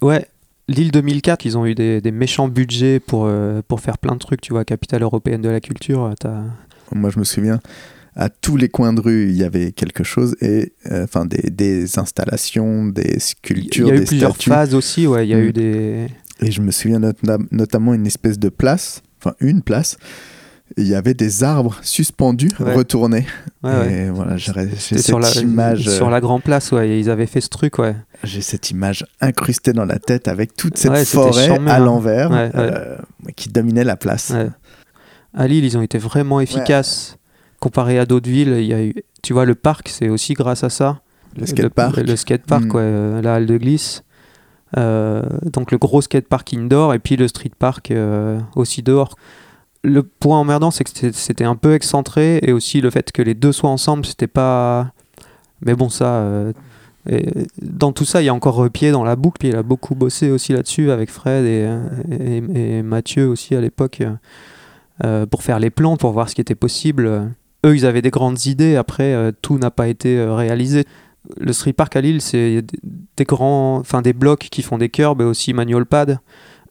Ouais, 0.00 0.26
Lille 0.68 0.92
2004, 0.92 1.44
ils 1.46 1.58
ont 1.58 1.66
eu 1.66 1.74
des, 1.74 2.00
des 2.00 2.12
méchants 2.12 2.46
budgets 2.48 3.00
pour, 3.00 3.24
euh, 3.26 3.60
pour 3.66 3.80
faire 3.80 3.98
plein 3.98 4.14
de 4.14 4.18
trucs, 4.20 4.40
tu 4.40 4.52
vois, 4.52 4.64
capitale 4.64 5.02
européenne 5.02 5.40
de 5.42 5.48
la 5.48 5.60
culture. 5.60 6.12
t'as- 6.20 6.44
Moi, 6.92 7.10
je 7.10 7.18
me 7.18 7.24
souviens, 7.24 7.58
à 8.20 8.28
tous 8.28 8.56
les 8.56 8.68
coins 8.68 8.92
de 8.92 9.00
rue, 9.00 9.28
il 9.30 9.36
y 9.36 9.44
avait 9.44 9.70
quelque 9.72 10.02
chose, 10.04 10.34
et 10.40 10.72
euh, 10.90 11.04
enfin 11.04 11.24
des, 11.24 11.50
des 11.50 11.98
installations, 11.98 12.84
des 12.86 13.12
Il 13.14 13.20
sculptures, 13.20 13.88
y 13.88 13.90
a 13.92 13.94
eu 13.94 13.98
des 14.00 14.04
plusieurs 14.06 14.32
statues. 14.34 14.50
phases 14.50 14.74
aussi, 14.74 15.06
ouais, 15.06 15.24
il 15.26 15.30
y 15.30 15.34
a 15.34 15.38
Mm. 15.38 15.40
eu 15.44 15.52
des... 15.52 16.06
Et 16.40 16.50
je 16.50 16.60
me 16.60 16.70
souviens 16.72 16.98
not- 16.98 17.12
notamment 17.52 17.94
une 17.94 18.06
espèce 18.06 18.38
de 18.38 18.48
place, 18.48 19.02
enfin 19.20 19.34
une 19.40 19.62
place, 19.62 19.96
il 20.76 20.86
y 20.88 20.94
avait 20.94 21.14
des 21.14 21.44
arbres 21.44 21.76
suspendus, 21.82 22.50
Ouais. 22.60 22.74
retournés. 22.74 23.24
Ouais, 23.62 24.10
voilà, 24.10 24.36
j'ai 24.36 24.52
cette 24.78 24.98
sur 24.98 25.18
la, 25.20 25.30
image, 25.40 25.88
sur 25.88 26.08
euh, 26.08 26.10
la 26.10 26.20
Grand 26.20 26.40
Place, 26.40 26.72
ouais, 26.72 26.98
ils 27.00 27.10
avaient 27.10 27.26
fait 27.26 27.40
ce 27.40 27.48
truc, 27.48 27.78
ouais. 27.78 27.94
j'ai 28.24 28.40
cette 28.40 28.70
image 28.70 29.04
incrustée 29.20 29.72
dans 29.72 29.84
la 29.84 29.98
tête 30.00 30.26
avec 30.28 30.56
toute 30.56 30.76
cette 30.76 30.96
forêt 31.06 31.46
charmé, 31.46 31.70
à 31.70 31.76
hein. 31.76 31.78
l'envers 31.84 32.30
euh, 32.32 32.96
qui 33.36 33.48
dominait 33.48 33.84
la 33.84 33.96
place. 33.96 34.32
À 35.34 35.46
Lille, 35.46 35.64
ils 35.64 35.76
ont 35.78 35.82
été 35.82 35.98
vraiment 35.98 36.40
efficaces. 36.40 37.17
Comparé 37.60 37.98
à 37.98 38.06
d'autres 38.06 38.28
villes, 38.30 38.54
il 38.58 38.66
y 38.66 38.74
a 38.74 38.82
eu, 38.84 38.94
tu 39.22 39.32
vois, 39.32 39.44
le 39.44 39.54
parc, 39.56 39.88
c'est 39.88 40.08
aussi 40.08 40.34
grâce 40.34 40.62
à 40.64 40.70
ça. 40.70 41.00
Le 41.36 41.44
skatepark. 41.46 41.96
Le, 41.96 42.02
le 42.04 42.16
skatepark, 42.16 42.64
Mm. 42.64 42.70
ouais, 42.76 42.82
euh, 42.82 43.22
la 43.22 43.34
halle 43.34 43.46
de 43.46 43.56
glisse. 43.58 44.04
Euh, 44.76 45.22
donc 45.52 45.72
le 45.72 45.78
gros 45.78 46.00
skatepark 46.02 46.52
indoor 46.54 46.92
et 46.94 46.98
puis 46.98 47.16
le 47.16 47.26
street 47.26 47.52
park 47.58 47.90
euh, 47.90 48.38
aussi 48.54 48.82
dehors. 48.82 49.16
Le 49.82 50.02
point 50.02 50.38
emmerdant, 50.38 50.70
c'est 50.70 50.84
que 50.84 50.90
c'était- 51.12 51.44
un 51.44 51.56
peu 51.56 51.72
excentré 51.74 52.38
et 52.42 52.52
aussi 52.52 52.80
le 52.80 52.90
fait 52.90 53.10
que 53.12 53.22
les 53.22 53.34
deux 53.34 53.52
soient 53.52 53.70
ensemble, 53.70 54.04
c'était 54.04 54.26
pas. 54.26 54.92
Mais 55.62 55.74
bon, 55.74 55.88
ça. 55.88 56.06
euh, 56.16 56.52
et 57.08 57.26
dans 57.62 57.92
tout 57.92 58.04
ça, 58.04 58.20
il 58.20 58.26
y 58.26 58.28
a 58.28 58.34
encore 58.34 58.56
Repied 58.56 58.90
dans 58.92 59.04
la 59.04 59.16
boucle. 59.16 59.38
Puis 59.40 59.48
il 59.48 59.56
a 59.56 59.62
beaucoup 59.62 59.94
bossé 59.94 60.30
aussi 60.30 60.52
là-dessus 60.52 60.90
avec 60.90 61.10
Fred 61.10 61.44
et, 61.46 61.66
et- 62.10 62.78
et 62.78 62.82
Mathieu 62.82 63.26
aussi 63.28 63.54
à 63.56 63.60
l'époque 63.60 64.02
pour 65.30 65.42
faire 65.42 65.58
les 65.60 65.70
plans, 65.70 65.96
pour 65.96 66.12
voir 66.12 66.28
ce 66.28 66.34
qui 66.34 66.40
était 66.40 66.54
possible. 66.56 67.30
Eux, 67.66 67.74
ils 67.76 67.86
avaient 67.86 68.02
des 68.02 68.10
grandes 68.10 68.46
idées. 68.46 68.76
Après, 68.76 69.14
euh, 69.14 69.32
tout 69.42 69.58
n'a 69.58 69.70
pas 69.70 69.88
été 69.88 70.16
euh, 70.18 70.34
réalisé. 70.34 70.84
Le 71.38 71.52
street 71.52 71.72
park 71.72 71.96
à 71.96 72.00
Lille, 72.00 72.20
c'est 72.22 72.62
des- 73.16 73.24
grands, 73.24 73.78
enfin 73.78 74.00
des 74.00 74.12
blocs 74.12 74.48
qui 74.50 74.62
font 74.62 74.78
des 74.78 74.88
curbs 74.88 75.20
et 75.20 75.24
aussi 75.24 75.52
manual 75.52 75.84
pad. 75.84 76.20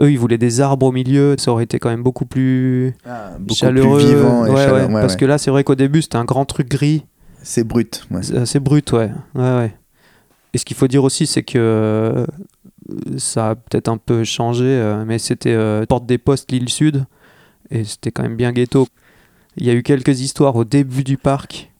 Eux, 0.01 0.11
ils 0.11 0.17
voulaient 0.17 0.37
des 0.37 0.61
arbres 0.61 0.85
au 0.87 0.91
milieu. 0.91 1.35
Ça 1.37 1.51
aurait 1.51 1.65
été 1.65 1.77
quand 1.79 1.89
même 1.89 2.03
beaucoup 2.03 2.25
plus 2.25 2.93
Beaucoup 3.39 3.55
chaleureux. 3.55 3.99
plus 3.99 4.07
vivant 4.15 4.45
et 4.45 4.49
Ouais, 4.49 4.55
chaleureux, 4.55 4.79
ouais, 4.87 4.93
ouais, 4.95 5.01
parce 5.01 5.15
que 5.15 5.25
là, 5.25 5.37
c'est 5.37 5.51
vrai 5.51 5.63
qu'au 5.63 5.75
début, 5.75 6.01
c'était 6.01 6.15
un 6.17 6.25
grand 6.25 6.45
truc 6.45 6.69
gris. 6.69 7.05
C'est 7.43 7.63
brut. 7.65 8.07
C'est 8.45 8.59
brut, 8.59 8.91
ouais. 8.93 9.11
ouais. 9.35 9.73
Et 10.53 10.57
ce 10.57 10.65
qu'il 10.65 10.77
faut 10.77 10.87
dire 10.87 11.03
aussi, 11.03 11.27
c'est 11.27 11.43
que 11.43 11.57
euh, 11.57 12.25
ça 13.17 13.49
a 13.51 13.55
peut-être 13.55 13.89
un 13.89 13.97
peu 13.97 14.23
changé, 14.23 14.81
mais 15.05 15.19
c'était 15.19 15.55
Porte 15.87 16.05
des 16.05 16.17
Postes, 16.17 16.51
l'île 16.51 16.69
Sud, 16.69 17.05
et 17.69 17.83
c'était 17.83 18.11
quand 18.11 18.23
même 18.23 18.37
bien 18.37 18.51
ghetto. 18.53 18.87
Il 19.57 19.65
y 19.65 19.69
a 19.69 19.73
eu 19.73 19.83
quelques 19.83 20.19
histoires 20.21 20.55
au 20.55 20.63
début 20.63 21.03
du 21.03 21.17
parc. 21.17 21.71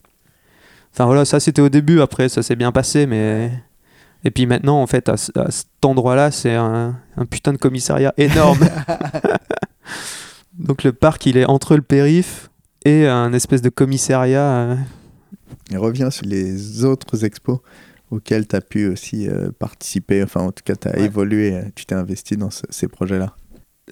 Enfin 0.94 1.06
voilà, 1.06 1.26
ça 1.26 1.40
c'était 1.40 1.62
au 1.62 1.70
début, 1.70 2.02
après 2.02 2.28
ça 2.30 2.42
s'est 2.44 2.56
bien 2.56 2.72
passé, 2.72 3.06
mais. 3.06 3.52
Et 4.24 4.32
puis 4.32 4.48
maintenant, 4.48 4.82
en 4.82 4.88
fait, 4.88 5.10
à, 5.10 5.16
ce- 5.18 5.32
à 5.38 5.52
cet 5.52 5.68
endroit-là, 5.86 6.32
c'est 6.32 6.56
un, 6.56 7.00
un 7.16 7.26
putain 7.26 7.54
de 7.54 7.58
commissariat 7.58 8.14
énorme. 8.18 8.60
Donc 10.58 10.84
le 10.84 10.92
parc, 10.92 11.26
il 11.28 11.38
est 11.38 11.46
entre 11.46 11.76
le 11.76 11.82
périph' 11.82 12.50
et 12.84 13.08
un 13.08 13.32
espèce 13.34 13.62
de 13.62 13.70
commissariat. 13.70 14.42
euh, 14.42 14.76
Et 15.72 15.78
reviens 15.78 16.10
sur 16.10 16.26
les 16.26 16.84
autres 16.84 17.24
expos 17.26 17.60
auxquels 18.10 18.48
tu 18.48 18.56
as 18.56 18.62
pu 18.62 18.88
aussi 18.88 19.28
euh, 19.28 19.52
participer, 19.58 20.24
enfin 20.24 20.42
en 20.42 20.52
tout 20.52 20.64
cas 20.64 20.76
tu 20.76 20.88
as 20.88 20.94
Ouais. 20.94 21.04
évolué, 21.04 21.54
euh, 21.54 21.62
tu 21.76 21.86
t'es 21.86 21.96
investi 21.96 22.38
dans 22.38 22.50
ce- 22.50 22.64
ces 22.70 22.88
projets-là. 22.88 23.36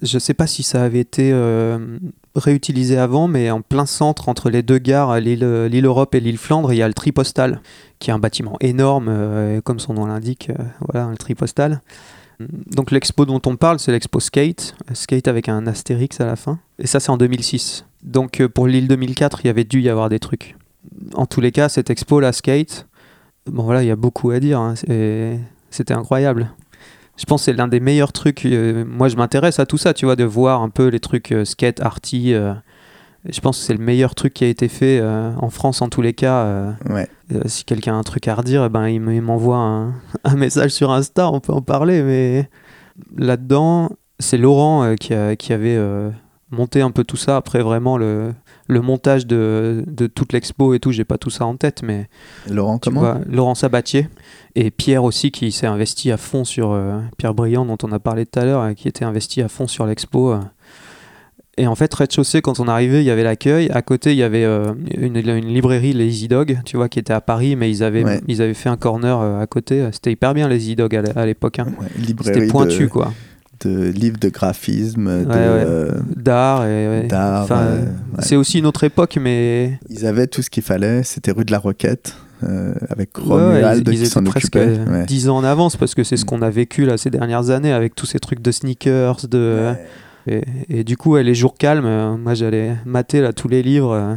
Je 0.02 0.18
sais 0.18 0.34
pas 0.34 0.46
si 0.46 0.62
ça 0.62 0.82
avait 0.82 1.00
été 1.00 1.30
euh, 1.32 1.98
réutilisé 2.36 2.98
avant, 2.98 3.26
mais 3.26 3.50
en 3.50 3.62
plein 3.62 3.86
centre 3.86 4.28
entre 4.28 4.50
les 4.50 4.62
deux 4.62 4.78
gares, 4.78 5.10
à 5.10 5.18
l'île 5.20 5.42
Europe 5.84 6.14
et 6.14 6.20
l'île 6.20 6.38
Flandre, 6.38 6.72
il 6.72 6.76
y 6.76 6.82
a 6.82 6.88
le 6.88 6.94
Tripostal, 6.94 7.60
qui 7.98 8.10
est 8.10 8.12
un 8.12 8.18
bâtiment 8.18 8.56
énorme, 8.60 9.08
euh, 9.08 9.60
comme 9.62 9.80
son 9.80 9.94
nom 9.94 10.06
l'indique, 10.06 10.50
euh, 10.50 10.62
voilà, 10.92 11.08
le 11.10 11.16
Tripostal. 11.16 11.80
Donc 12.38 12.90
l'expo 12.90 13.24
dont 13.24 13.40
on 13.46 13.56
parle, 13.56 13.78
c'est 13.78 13.92
l'expo 13.92 14.20
Skate, 14.20 14.74
euh, 14.90 14.94
Skate 14.94 15.26
avec 15.26 15.48
un 15.48 15.66
astérix 15.66 16.20
à 16.20 16.26
la 16.26 16.36
fin, 16.36 16.58
et 16.78 16.86
ça 16.86 17.00
c'est 17.00 17.10
en 17.10 17.16
2006. 17.16 17.86
Donc 18.04 18.40
euh, 18.40 18.48
pour 18.48 18.66
l'île 18.66 18.88
2004, 18.88 19.40
il 19.42 19.46
y 19.46 19.50
avait 19.50 19.64
dû 19.64 19.80
y 19.80 19.88
avoir 19.88 20.10
des 20.10 20.18
trucs. 20.18 20.54
En 21.14 21.24
tous 21.26 21.40
les 21.40 21.50
cas, 21.50 21.68
cette 21.70 21.88
expo, 21.88 22.20
la 22.20 22.32
Skate, 22.32 22.86
bon 23.50 23.62
voilà, 23.62 23.82
il 23.82 23.86
y 23.86 23.90
a 23.90 23.96
beaucoup 23.96 24.30
à 24.30 24.38
dire. 24.40 24.60
hein, 24.60 24.74
C'était 25.70 25.94
incroyable. 25.94 26.50
Je 27.16 27.24
pense 27.24 27.40
que 27.42 27.44
c'est 27.46 27.52
l'un 27.54 27.68
des 27.68 27.80
meilleurs 27.80 28.12
trucs. 28.12 28.44
euh, 28.44 28.84
moi, 28.86 29.08
je 29.08 29.16
m'intéresse 29.16 29.58
à 29.58 29.66
tout 29.66 29.78
ça, 29.78 29.94
tu 29.94 30.04
vois, 30.04 30.16
de 30.16 30.24
voir 30.24 30.62
un 30.62 30.68
peu 30.68 30.88
les 30.88 31.00
trucs 31.00 31.32
euh, 31.32 31.44
skate, 31.44 31.80
arty. 31.80 32.34
euh, 32.34 32.52
je 33.28 33.40
pense 33.40 33.58
que 33.58 33.64
c'est 33.64 33.72
le 33.74 33.82
meilleur 33.82 34.14
truc 34.14 34.34
qui 34.34 34.44
a 34.44 34.48
été 34.48 34.68
fait 34.68 35.00
euh, 35.00 35.32
en 35.38 35.50
France 35.50 35.82
en 35.82 35.88
tous 35.88 36.02
les 36.02 36.12
cas. 36.12 36.42
euh, 36.44 36.72
Ouais. 36.90 37.08
euh, 37.34 37.40
si 37.46 37.64
quelqu'un 37.64 37.94
a 37.94 37.96
un 37.96 38.02
truc 38.02 38.28
à 38.28 38.34
redire, 38.34 38.64
eh 38.64 38.68
ben, 38.68 38.86
il 38.88 39.00
me- 39.00 39.14
il 39.14 39.22
m'envoie 39.22 39.56
un, 39.56 39.94
un 40.24 40.36
message 40.36 40.70
sur 40.72 40.90
Insta, 40.92 41.30
on 41.30 41.40
peut 41.40 41.52
en 41.52 41.62
parler. 41.62 42.02
Mais 42.02 42.48
là-dedans, 43.16 43.90
c'est 44.18 44.38
Laurent 44.38 44.84
euh, 44.84 44.94
qui, 44.94 45.14
a- 45.14 45.36
qui 45.36 45.52
avait 45.52 45.76
euh, 45.76 46.10
monté 46.50 46.80
un 46.82 46.90
peu 46.90 47.04
tout 47.04 47.16
ça. 47.16 47.36
Après, 47.36 47.62
vraiment, 47.62 47.98
le, 47.98 48.32
le 48.68 48.80
montage 48.80 49.26
de, 49.26 49.84
de 49.86 50.06
toute 50.06 50.32
l'expo 50.32 50.74
et 50.74 50.80
tout, 50.80 50.92
j'ai 50.92 51.04
pas 51.04 51.18
tout 51.18 51.30
ça 51.30 51.46
en 51.46 51.56
tête, 51.56 51.82
mais 51.82 52.08
Laurent, 52.48 52.78
tu 52.78 52.88
comment 52.90 53.00
vois, 53.00 53.18
Laurent 53.28 53.54
Sabatier 53.54 54.08
et 54.56 54.70
Pierre 54.72 55.04
aussi 55.04 55.30
qui 55.30 55.52
s'est 55.52 55.66
investi 55.68 56.10
à 56.10 56.16
fond 56.16 56.44
sur 56.44 56.72
euh, 56.72 56.98
Pierre 57.18 57.34
Briand 57.34 57.64
dont 57.66 57.78
on 57.84 57.92
a 57.92 57.98
parlé 58.00 58.26
tout 58.26 58.40
à 58.40 58.44
l'heure, 58.44 58.62
euh, 58.62 58.72
qui 58.72 58.88
était 58.88 59.04
investi 59.04 59.40
à 59.42 59.48
fond 59.48 59.66
sur 59.68 59.86
l'expo. 59.86 60.32
euh. 60.32 60.38
Et 61.58 61.66
en 61.66 61.74
fait, 61.74 61.92
rez-de-chaussée, 61.94 62.42
quand 62.42 62.60
on 62.60 62.68
arrivait, 62.68 63.02
il 63.02 63.06
y 63.06 63.10
avait 63.10 63.22
l'accueil. 63.22 63.70
À 63.70 63.80
côté, 63.80 64.12
il 64.12 64.18
y 64.18 64.22
avait 64.22 64.44
euh, 64.44 64.72
une, 64.94 65.16
une 65.16 65.46
librairie, 65.54 65.94
les 65.94 66.06
Easy 66.06 66.28
Dog, 66.28 66.58
tu 66.66 66.76
vois, 66.76 66.88
qui 66.90 66.98
était 66.98 67.14
à 67.14 67.20
Paris, 67.22 67.56
mais 67.56 67.70
ils 67.70 67.82
avaient, 67.82 68.04
Ouais. 68.04 68.20
ils 68.28 68.42
avaient 68.42 68.52
fait 68.54 68.68
un 68.68 68.76
corner 68.76 69.18
à 69.20 69.46
côté. 69.46 69.88
C'était 69.92 70.12
hyper 70.12 70.34
bien, 70.34 70.50
Easy 70.50 70.76
Dog 70.76 70.94
à 70.94 71.00
l'é- 71.02 71.12
à 71.16 71.24
l'époque. 71.24 71.58
hein. 71.60 71.68
Ouais, 71.80 71.86
C'était 72.22 72.46
pointu, 72.48 72.82
de, 72.82 72.86
quoi. 72.88 73.12
de 73.64 73.88
livres 73.88 74.18
de 74.18 74.28
graphisme, 74.28 75.24
D'art. 76.16 76.60
Ouais. 76.62 77.84
C'est 78.18 78.36
aussi 78.36 78.58
une 78.58 78.66
autre 78.66 78.84
époque, 78.84 79.16
mais 79.18 79.78
Ils 79.88 80.04
avaient 80.06 80.26
tout 80.26 80.42
ce 80.42 80.50
qu'il 80.50 80.62
fallait. 80.62 81.02
C'était 81.04 81.30
rue 81.32 81.46
de 81.46 81.52
la 81.52 81.58
Roquette, 81.58 82.14
euh, 82.44 82.74
avec 82.90 83.16
Ouais, 83.18 83.24
ouais, 83.24 83.54
Romuald 83.54 83.88
ils, 83.88 83.94
ils 83.94 84.00
qui 84.00 84.06
s'en 84.06 84.24
occupait. 84.26 84.78
Ouais. 84.88 85.06
10 85.06 85.28
ans 85.28 85.36
en 85.38 85.44
avance 85.44 85.76
parce 85.76 85.94
que 85.94 86.04
c'est 86.04 86.16
ce 86.16 86.24
qu'on 86.24 86.42
a 86.42 86.50
vécu 86.50 86.84
là 86.84 86.98
ces 86.98 87.10
dernières 87.10 87.50
années 87.50 87.72
avec 87.72 87.94
tous 87.94 88.06
ces 88.06 88.18
trucs 88.18 88.40
de 88.40 88.50
sneakers, 88.50 89.26
de 89.28 89.74
et, 90.26 90.42
et 90.68 90.84
du 90.84 90.96
coup 90.96 91.16
les 91.16 91.34
jours 91.34 91.54
calmes, 91.56 91.86
euh, 91.86 92.16
moi 92.16 92.34
j'allais 92.34 92.76
mater 92.84 93.20
là 93.20 93.32
tous 93.32 93.48
les 93.48 93.62
livres 93.62 93.92
euh. 93.92 94.14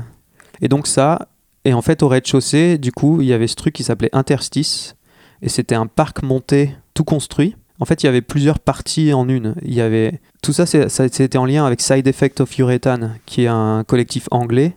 et 0.62 0.68
donc 0.68 0.88
ça 0.88 1.28
et 1.66 1.74
en 1.74 1.82
fait 1.82 2.02
au 2.02 2.08
rez-de-chaussée 2.08 2.78
du 2.78 2.92
coup 2.92 3.22
il 3.22 3.28
y 3.28 3.34
avait 3.34 3.48
ce 3.48 3.56
truc 3.56 3.76
qui 3.76 3.84
s'appelait 3.84 4.10
Interstice 4.12 4.96
et 5.42 5.50
c'était 5.50 5.76
un 5.76 5.88
parc 5.88 6.24
monté 6.24 6.76
tout 6.94 7.04
construit. 7.04 7.56
En 7.80 7.86
fait, 7.86 8.04
il 8.04 8.08
y 8.08 8.10
avait 8.10 8.22
plusieurs 8.22 8.60
parties 8.60 9.14
en 9.14 9.30
une. 9.30 9.56
Il 9.64 9.74
y 9.74 9.80
avait 9.80 10.20
tout 10.42 10.52
ça, 10.52 10.66
c'était 10.66 11.38
en 11.38 11.46
lien 11.46 11.66
avec 11.66 11.80
Side 11.80 12.06
Effect 12.08 12.42
of 12.42 12.58
Urethane, 12.58 13.16
qui 13.26 13.44
est 13.44 13.48
un 13.48 13.86
collectif 13.88 14.28
anglais 14.32 14.76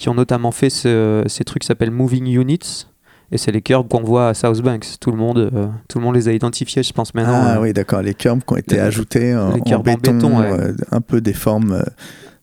qui 0.00 0.08
ont 0.08 0.14
notamment 0.14 0.50
fait 0.50 0.70
ce- 0.70 1.22
ces 1.26 1.44
trucs 1.44 1.60
qui 1.62 1.66
s'appellent 1.66 1.90
Moving 1.90 2.26
Units. 2.26 2.86
Et 3.32 3.38
c'est 3.38 3.52
les 3.52 3.60
curbs 3.62 3.86
qu'on 3.86 4.02
voit 4.02 4.28
à 4.30 4.34
South 4.34 4.60
Banks. 4.62 4.86
Tout 4.98 5.10
le 5.12 5.16
monde, 5.18 5.38
euh, 5.54 5.66
tout 5.88 5.98
le 5.98 6.04
monde 6.04 6.16
les 6.16 6.26
a 6.28 6.32
identifiés, 6.32 6.82
je 6.82 6.92
pense 6.92 7.14
maintenant. 7.14 7.40
Ah 7.44 7.56
euh. 7.58 7.60
oui, 7.62 7.72
d'accord. 7.72 8.02
Les 8.02 8.14
curbs 8.14 8.42
qui 8.44 8.52
ont 8.54 8.56
été 8.56 8.76
les- 8.76 8.80
ajoutés 8.80 9.36
en, 9.36 9.52
les 9.54 9.74
en 9.74 9.78
béton, 9.80 10.40
ouais. 10.40 10.50
euh, 10.50 10.72
un 10.90 11.00
peu 11.00 11.20
des 11.20 11.34
formes 11.34 11.84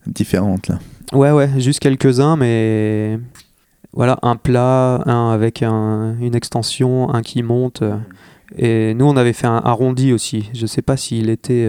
différentes 0.05 0.67
là. 0.69 0.79
Ouais, 1.13 1.31
ouais, 1.31 1.49
juste 1.57 1.79
quelques-uns, 1.79 2.35
mais 2.37 3.19
voilà, 3.91 4.17
un 4.21 4.35
plat, 4.35 5.01
un 5.05 5.31
avec 5.31 5.63
un- 5.63 6.15
une 6.21 6.35
extension, 6.35 7.13
un 7.13 7.21
qui 7.21 7.41
monte. 7.43 7.81
Et 8.57 8.93
nous, 8.93 9.05
on 9.05 9.17
avait 9.17 9.33
fait 9.33 9.47
un 9.47 9.61
arrondi 9.65 10.13
aussi. 10.13 10.49
Je 10.53 10.65
sais 10.67 10.81
pas 10.81 10.95
s'il 10.95 11.29
était. 11.29 11.67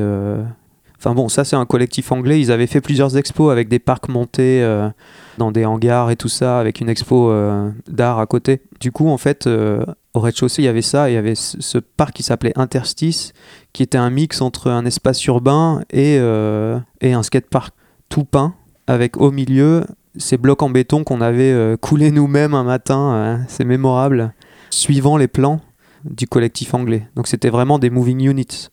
Enfin 0.99 1.15
bon, 1.15 1.29
ça, 1.29 1.45
c'est 1.45 1.55
un 1.55 1.65
collectif 1.65 2.11
anglais. 2.11 2.41
Ils 2.41 2.51
avaient 2.51 2.67
fait 2.67 2.81
plusieurs 2.81 3.17
expos 3.17 3.53
avec 3.53 3.69
des 3.69 3.79
parcs 3.79 4.09
montés 4.09 4.63
euh, 4.63 4.89
dans 5.39 5.53
des 5.53 5.65
hangars 5.65 6.11
et 6.11 6.17
tout 6.17 6.29
ça, 6.29 6.59
avec 6.59 6.81
une 6.81 6.89
expo 6.89 7.31
euh, 7.31 7.71
d'art 7.87 8.19
à 8.19 8.27
côté. 8.27 8.63
Du 8.81 8.91
coup, 8.91 9.09
en 9.09 9.17
fait, 9.17 9.47
euh, 9.47 9.85
au 10.15 10.21
rez-de-chaussée, 10.21 10.63
il 10.63 10.65
y 10.65 10.69
avait 10.69 10.83
ça. 10.83 11.09
Il 11.09 11.15
y 11.15 11.17
avait 11.17 11.37
ce, 11.37 11.79
parc 11.79 12.15
qui 12.15 12.25
s'appelait 12.25 12.53
Interstice, 12.57 13.33
qui 13.73 13.85
était 13.85 13.99
un 13.99 14.11
mix 14.11 14.41
entre 14.41 14.71
un 14.71 14.85
espace 14.85 15.25
urbain 15.27 15.83
et, 15.91 16.17
et 16.17 17.13
un 17.13 17.23
skatepark 17.23 17.73
tout 18.09 18.25
peint, 18.25 18.55
avec 18.87 19.19
au 19.19 19.31
milieu 19.31 19.85
ces 20.17 20.37
blocs 20.37 20.63
en 20.63 20.71
béton 20.71 21.05
qu'on 21.05 21.21
avait 21.21 21.77
coulés 21.81 22.11
nous-mêmes 22.11 22.55
un 22.55 22.65
matin. 22.65 23.41
c'est 23.47 23.65
mémorable, 23.65 24.33
suivant 24.71 25.17
les 25.17 25.29
plans 25.29 25.61
du 26.05 26.27
collectif 26.27 26.75
anglais. 26.75 27.07
Donc 27.15 27.29
c'était 27.29 27.51
vraiment 27.51 27.79
des 27.79 27.91
moving 27.91 28.29
units. 28.29 28.71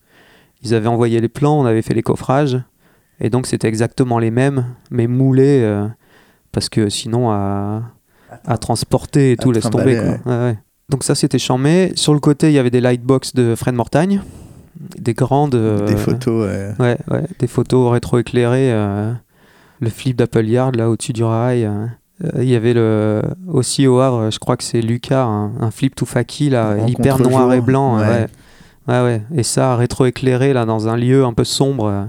Ils 0.65 0.73
avaient 0.73 0.87
envoyé 0.87 1.21
les 1.21 1.29
plans, 1.29 1.59
on 1.59 1.65
avait 1.65 1.81
fait 1.81 1.93
les 1.93 2.01
coffrages, 2.03 2.59
et 3.21 3.29
donc 3.29 3.47
c'était 3.47 3.67
exactement 3.67 4.19
les 4.19 4.31
mêmes, 4.31 4.65
mais 4.91 5.07
moulés, 5.07 5.61
euh, 5.63 5.87
parce 6.51 6.67
que 6.69 6.89
sinon 6.89 7.31
à, 7.31 7.83
à 8.45 8.57
transporter 8.57 9.31
et 9.31 9.37
tout, 9.37 9.51
laisse 9.51 9.69
tomber. 9.69 9.95
trimballer, 9.95 10.17
quoi. 10.23 10.33
Ouais, 10.33 10.43
ouais. 10.51 10.57
Donc 10.89 11.03
ça 11.03 11.15
c'était 11.15 11.39
charmé. 11.39 11.91
Sur 11.95 12.13
le 12.13 12.19
côté, 12.19 12.47
il 12.47 12.53
y 12.53 12.59
avait 12.59 12.69
des 12.71 12.81
lightbox 12.81 13.33
de 13.33 13.55
Fred 13.55 13.75
Mortagne, 13.75 14.21
des 14.99 15.13
grandes... 15.13 15.55
euh, 15.55 15.85
Des 15.87 15.95
photos. 15.95 16.47
Ouais, 16.79 16.97
des 17.39 17.47
photos 17.47 17.91
rétroéclairées, 17.91 18.71
euh, 18.71 19.11
le 19.79 19.89
flip 19.89 20.17
d'Apple 20.17 20.45
Yard 20.45 20.75
là 20.75 20.89
au-dessus 20.89 21.13
du 21.13 21.23
rail. 21.23 21.69
Il 22.37 22.45
y 22.45 22.55
avait 22.55 22.73
le, 22.73 23.21
aussi 23.47 23.87
au 23.87 23.99
Havre, 23.99 24.31
je 24.31 24.39
crois 24.39 24.55
que 24.55 24.63
c'est 24.63 24.81
Lucas, 24.81 25.25
un, 25.25 25.51
un 25.59 25.69
flip 25.69 25.95
tout 25.95 26.05
faki 26.05 26.49
là, 26.49 26.77
hyper 26.87 27.19
noir 27.19 27.51
et 27.53 27.59
blanc. 27.61 27.97
ouais. 27.99 28.07
Ouais. 28.07 28.27
Ouais, 28.87 29.01
ouais. 29.01 29.21
Et 29.35 29.43
ça 29.43 29.75
rétroéclairé 29.75 30.53
là 30.53 30.65
dans 30.65 30.87
un 30.87 30.97
lieu 30.97 31.25
un 31.25 31.33
peu 31.33 31.43
sombre. 31.43 31.85
euh. 31.85 32.05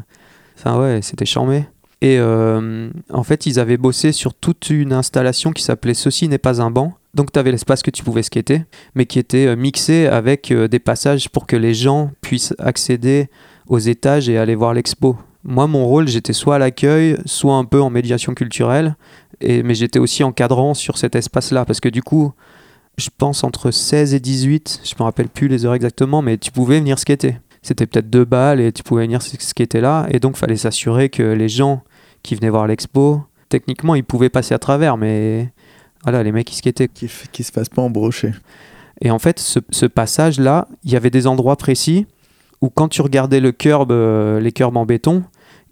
Enfin 0.59 0.79
ouais, 0.81 1.01
c'était 1.03 1.27
charmé. 1.27 1.67
Et 2.03 2.19
euh, 2.19 2.91
en 3.11 3.23
fait, 3.23 3.47
ils 3.47 3.59
avaient 3.59 3.79
bossé 3.79 4.13
sur 4.13 4.35
toute 4.35 4.69
une 4.71 4.93
installation 4.93 5.53
qui 5.53 5.63
s'appelait 5.63 5.95
Ceci 5.95 6.29
n'est 6.29 6.39
pas 6.39 6.61
un 6.61 6.71
banc. 6.71 6.95
Donc 7.15 7.33
tu 7.33 7.39
avais 7.39 7.51
l'espace 7.51 7.83
que 7.83 7.91
tu 7.91 8.05
pouvais 8.05 8.23
skater, 8.23 8.65
mais 8.95 9.07
qui 9.07 9.19
était 9.19 9.47
euh, 9.47 9.57
mixé 9.57 10.07
avec 10.07 10.53
des 10.53 10.79
passages 10.79 11.31
pour 11.31 11.47
que 11.47 11.57
les 11.57 11.73
gens 11.73 12.11
puissent 12.21 12.55
accéder 12.59 13.29
aux 13.69 13.79
étages 13.79 14.29
et 14.29 14.37
aller 14.39 14.55
voir 14.55 14.75
l'expo. 14.75 15.17
Moi, 15.43 15.67
mon 15.67 15.87
rôle, 15.87 16.09
j'étais 16.09 16.33
soit 16.33 16.57
à 16.57 16.59
l'accueil, 16.59 17.17
soit 17.25 17.55
un 17.55 17.65
peu 17.65 17.81
en 17.81 17.89
médiation 17.89 18.35
culturelle, 18.35 18.97
et, 19.41 19.63
mais 19.63 19.75
j'étais 19.75 19.99
aussi 20.01 20.25
encadrant 20.25 20.75
sur 20.75 20.99
cet 20.99 21.15
espace-là, 21.15 21.65
parce 21.65 21.81
que 21.81 21.89
du 21.89 22.03
coup, 22.03 22.33
je 22.97 23.11
pense 23.17 23.45
entre 23.45 23.71
16 23.71 24.15
et 24.15 24.21
18, 24.21 24.81
je 24.85 24.95
me 24.99 25.05
rappelle 25.05 25.29
plus 25.29 25.49
les 25.49 25.67
heures 25.67 25.75
exactement, 25.75 26.23
mais 26.23 26.39
tu 26.39 26.51
pouvais 26.51 26.79
venir 26.79 26.99
skater. 26.99 27.39
C'était 27.63 27.87
peut-être 27.87 28.09
deux 28.09 28.25
balles 28.25 28.61
et 28.61 28.73
tu 28.73 28.83
pouvais 28.83 29.05
venir 29.05 29.21
skater 29.23 29.81
là, 29.81 30.07
et 30.11 30.21
donc 30.21 30.37
fallait 30.37 30.57
s'assurer 30.57 31.09
que 31.09 31.23
les 31.23 31.49
gens 31.49 31.83
qui 32.23 32.35
venaient 32.35 32.51
voir 32.51 32.67
l'expo, 32.67 33.23
techniquement, 33.49 33.95
ils 33.95 34.05
pouvaient 34.05 34.31
passer 34.31 34.55
à 34.55 34.59
travers, 34.59 34.97
mais 34.97 35.53
voilà, 36.03 36.23
les 36.23 36.33
mecs 36.33 36.47
qui 36.47 36.57
skataient. 36.57 36.89
qui, 36.89 37.11
qui 37.33 37.43
se 37.43 37.53
fassent 37.53 37.69
pas 37.69 37.83
embrocher. 37.83 38.33
Et 39.01 39.11
en 39.11 39.19
fait, 39.19 39.39
ce, 39.39 39.59
ce 39.71 39.87
passage-là, 39.87 40.69
il 40.85 40.93
y 40.93 40.97
avait 40.97 41.11
des 41.11 41.27
endroits 41.27 41.57
précis 41.57 42.07
où 42.63 42.71
quand 42.71 42.89
tu 42.89 43.03
regardais 43.03 43.41
le 43.41 43.53
curb, 43.53 43.93
euh, 43.93 44.41
les 44.41 44.53
curbs 44.53 44.77
en 44.77 44.87
béton, 44.87 45.25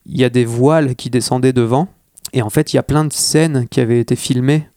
il 0.06 0.18
y 0.20 0.24
a 0.24 0.30
des 0.30 0.44
voiles 0.44 0.94
qui 0.94 1.10
descendaient 1.10 1.52
devant. 1.52 1.88
Et 2.32 2.42
en 2.42 2.50
fait, 2.50 2.72
il 2.72 2.76
y 2.76 2.78
a 2.78 2.82
plein 2.82 3.04
de 3.04 3.12
scènes 3.12 3.66
qui 3.68 3.80
avaient 3.80 4.00
été 4.00 4.16
filmées. 4.16 4.68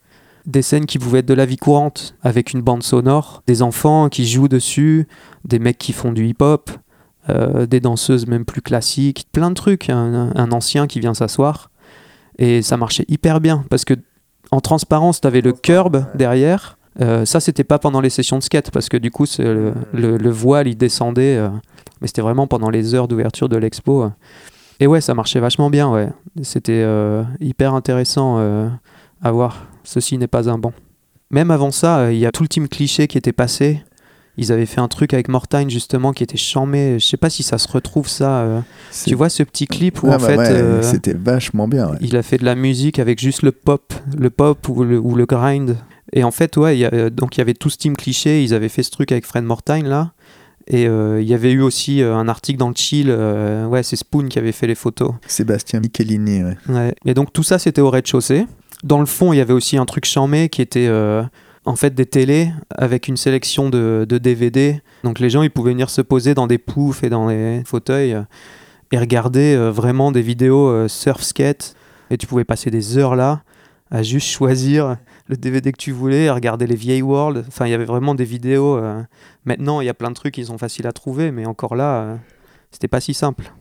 Des 0.47 0.61
scènes 0.61 0.85
qui 0.85 0.97
pouvaient 0.97 1.19
être 1.19 1.25
de 1.27 1.33
la 1.33 1.45
vie 1.45 1.57
courante, 1.57 2.15
avec 2.23 2.53
une 2.53 2.61
bande 2.61 2.81
sonore, 2.81 3.43
des 3.47 3.61
enfants 3.61 4.07
qui 4.09 4.25
jouent 4.25 4.47
dessus, 4.47 5.05
des 5.45 5.59
mecs 5.59 5.77
qui 5.77 5.91
font 5.93 6.13
du 6.13 6.25
hip-hop, 6.25 6.71
euh, 7.29 7.65
des 7.65 7.81
danseuses 7.81 8.25
même 8.27 8.45
plus 8.45 8.61
classiques, 8.61 9.27
plein 9.33 9.49
de 9.49 9.55
trucs. 9.55 9.89
Un, 9.89 10.31
un 10.33 10.51
ancien 10.53 10.87
qui 10.87 11.01
vient 11.01 11.13
s'asseoir. 11.13 11.69
Et 12.39 12.61
ça 12.61 12.77
marchait 12.77 13.03
hyper 13.09 13.41
bien, 13.41 13.65
parce 13.69 13.83
que 13.83 13.93
en 14.51 14.61
transparence, 14.61 15.19
tu 15.19 15.27
avais 15.27 15.41
le 15.41 15.51
curb 15.51 16.05
derrière. 16.15 16.77
Euh, 17.01 17.25
ça, 17.25 17.41
c'était 17.41 17.65
pas 17.65 17.77
pendant 17.79 17.99
les 17.99 18.09
sessions 18.09 18.37
de 18.37 18.43
skate, 18.43 18.71
parce 18.71 18.87
que 18.87 18.95
du 18.95 19.11
coup, 19.11 19.25
le, 19.39 19.73
le- 19.91 20.17
le 20.17 20.29
voile, 20.29 20.67
il 20.69 20.77
descendait. 20.77 21.35
euh, 21.35 21.49
mais 21.99 22.07
c'était 22.07 22.21
vraiment 22.21 22.47
pendant 22.47 22.69
les 22.69 22.95
heures 22.95 23.07
d'ouverture 23.09 23.49
de 23.49 23.57
l'expo. 23.57 24.09
Et 24.79 24.87
ouais, 24.87 25.01
ça 25.01 25.13
marchait 25.13 25.39
vachement 25.41 25.69
bien, 25.69 25.91
ouais. 25.91 26.09
C'était 26.43 26.85
hyper 27.41 27.73
intéressant 27.73 28.37
à 29.23 29.31
voir. 29.31 29.65
Ceci 29.87 30.17
n'est 30.17 30.27
pas 30.27 30.49
un 30.49 30.57
banc. 30.57 30.73
Même 31.31 31.49
avant 31.49 31.71
ça, 31.71 31.99
euh, 31.99 32.13
il 32.13 32.19
y 32.19 32.25
a 32.25 32.31
tout 32.33 32.43
le 32.43 32.49
team 32.49 32.67
cliché 32.67 33.07
qui 33.07 33.17
était 33.17 33.31
passé. 33.31 33.81
Ils 34.35 34.51
avaient 34.51 34.65
fait 34.65 34.81
un 34.81 34.87
truc 34.89 35.13
avec 35.13 35.29
Mortagne, 35.29 35.69
justement, 35.69 36.11
qui 36.11 36.23
était 36.23 36.37
chambé. 36.37 36.99
Je 36.99 37.05
sais 37.05 37.15
pas 37.17 37.29
si 37.29 37.41
ça 37.41 37.57
se 37.57 37.67
retrouve, 37.69 38.07
ça. 38.09 38.41
euh. 38.41 38.61
Tu 39.05 39.15
vois 39.15 39.29
ce 39.29 39.43
petit 39.43 39.65
clip 39.65 40.03
où, 40.03 40.07
Ah 40.11 40.15
en 40.15 40.19
bah 40.19 40.27
fait... 40.27 40.37
ouais, 40.37 40.49
euh, 40.51 40.81
C'était 40.83 41.13
vachement 41.13 41.67
bien. 41.69 41.89
ouais. 41.89 41.97
il 42.01 42.17
a 42.17 42.21
fait 42.21 42.37
de 42.37 42.43
la 42.45 42.55
musique 42.55 42.99
avec 42.99 43.19
juste 43.19 43.41
le 43.43 43.51
pop, 43.53 43.93
le 44.17 44.29
pop 44.29 44.67
ou 44.69 44.83
le, 44.83 44.99
ou 44.99 45.15
le 45.15 45.25
grind. 45.25 45.77
Et 46.13 46.23
en 46.25 46.31
fait, 46.31 46.55
ouais, 46.57 46.77
y 46.77 46.85
a- 46.85 47.09
donc 47.09 47.37
il 47.37 47.39
y 47.39 47.41
avait 47.41 47.53
tout 47.53 47.69
ce 47.69 47.77
team 47.77 47.95
cliché. 47.95 48.43
Ils 48.43 48.53
avaient 48.53 48.69
fait 48.69 48.83
ce 48.83 48.91
truc 48.91 49.11
avec 49.13 49.25
Fred 49.25 49.43
Mortagne 49.45 49.87
là. 49.87 50.11
Et 50.67 50.85
euh, 50.87 51.21
il 51.21 51.27
y 51.27 51.33
avait 51.33 51.51
eu 51.53 51.61
aussi 51.61 52.01
euh, 52.01 52.13
un 52.15 52.27
article 52.27 52.59
dans 52.59 52.67
le 52.69 52.75
Chill. 52.75 53.07
euh, 53.09 53.65
ouais, 53.65 53.83
c'est 53.83 53.95
Spoon 53.95 54.27
qui 54.27 54.37
avait 54.37 54.51
fait 54.51 54.67
les 54.67 54.75
photos. 54.75 55.13
Sébastien 55.25 55.79
Michelini. 55.79 56.43
ouais. 56.43 56.57
Ouais. 56.69 56.95
Et 57.05 57.13
donc 57.13 57.31
tout 57.33 57.43
ça, 57.43 57.57
c'était 57.57 57.81
au 57.81 57.89
rez-de-chaussée. 57.89 58.45
Dans 58.83 58.99
le 58.99 59.05
fond, 59.05 59.33
il 59.33 59.37
y 59.37 59.41
avait 59.41 59.53
aussi 59.53 59.77
un 59.77 59.85
truc 59.85 60.05
charmé 60.05 60.49
qui 60.49 60.61
était 60.61 60.87
euh, 60.87 61.23
en 61.65 61.75
fait 61.75 61.95
des 61.95 62.05
télés 62.05 62.51
avec 62.69 63.07
une 63.07 63.17
sélection 63.17 63.69
de, 63.69 64.05
DVD. 64.09 64.81
Donc 65.03 65.19
les 65.19 65.29
gens, 65.29 65.41
ils 65.41 65.49
pouvaient 65.49 65.71
venir 65.71 65.89
se 65.89 66.01
poser 66.01 66.33
dans 66.33 66.47
des 66.47 66.57
poufs 66.57 67.03
et 67.03 67.09
dans 67.09 67.27
des 67.27 67.63
fauteuils 67.65 68.13
euh, 68.13 68.21
et 68.91 68.99
regarder 68.99 69.55
euh, 69.55 69.71
vraiment 69.71 70.11
des 70.11 70.21
vidéos 70.21 70.87
surf 70.87 71.23
skate. 71.23 71.75
Et 72.09 72.17
tu 72.17 72.27
pouvais 72.27 72.45
passer 72.45 72.69
des 72.69 72.97
heures 72.97 73.15
là 73.15 73.41
à 73.89 74.03
juste 74.03 74.27
choisir 74.27 74.97
le 75.27 75.37
DVD 75.37 75.71
que 75.71 75.77
tu 75.77 75.91
voulais, 75.91 76.27
à 76.27 76.33
regarder 76.33 76.67
les 76.67 76.75
vieilles 76.75 77.01
worlds. 77.01 77.45
Enfin, 77.47 77.65
il 77.65 77.71
y 77.71 77.73
avait 77.73 77.85
vraiment 77.85 78.15
des 78.15 78.25
vidéos. 78.25 78.79
Maintenant, 79.45 79.79
il 79.81 79.85
y 79.85 79.89
a 79.89 79.93
plein 79.93 80.09
de 80.09 80.15
trucs 80.15 80.33
qui 80.33 80.45
sont 80.45 80.57
faciles 80.57 80.87
à 80.87 80.91
trouver, 80.91 81.31
mais 81.31 81.45
encore 81.45 81.75
là, 81.75 82.17
c'était 82.71 82.89
pas 82.89 82.99
si 82.99 83.13
simple. 83.13 83.53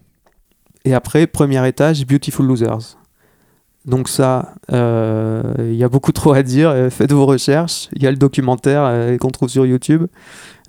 Et 0.84 0.94
après, 0.94 1.28
premier 1.28 1.66
étage, 1.66 2.04
Beautiful 2.06 2.46
Losers. 2.46 2.96
Donc 3.86 4.08
ça, 4.08 4.54
euh, 4.72 5.42
il 5.58 5.76
y 5.76 5.84
a 5.84 5.88
beaucoup 5.88 6.10
trop 6.10 6.32
à 6.32 6.42
dire. 6.42 6.70
euh, 6.70 6.90
Faites 6.90 7.12
vos 7.12 7.24
recherches. 7.24 7.88
Il 7.94 8.02
y 8.02 8.06
a 8.08 8.10
le 8.10 8.16
documentaire 8.16 8.82
euh, 8.84 9.16
qu'on 9.16 9.30
trouve 9.30 9.48
sur 9.48 9.64
YouTube, 9.64 10.06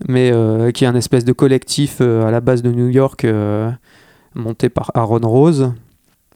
mais 0.07 0.31
euh, 0.31 0.69
qui 0.69 0.83
est 0.83 0.87
un 0.87 0.95
espèce 0.95 1.25
de 1.25 1.33
collectif 1.33 1.99
à 1.99 2.29
la 2.29 2.41
base 2.41 2.61
de 2.61 2.71
New 2.71 2.89
York, 2.89 3.25
monté 4.35 4.69
par 4.69 4.91
Aaron 4.93 5.27
Rose. 5.27 5.71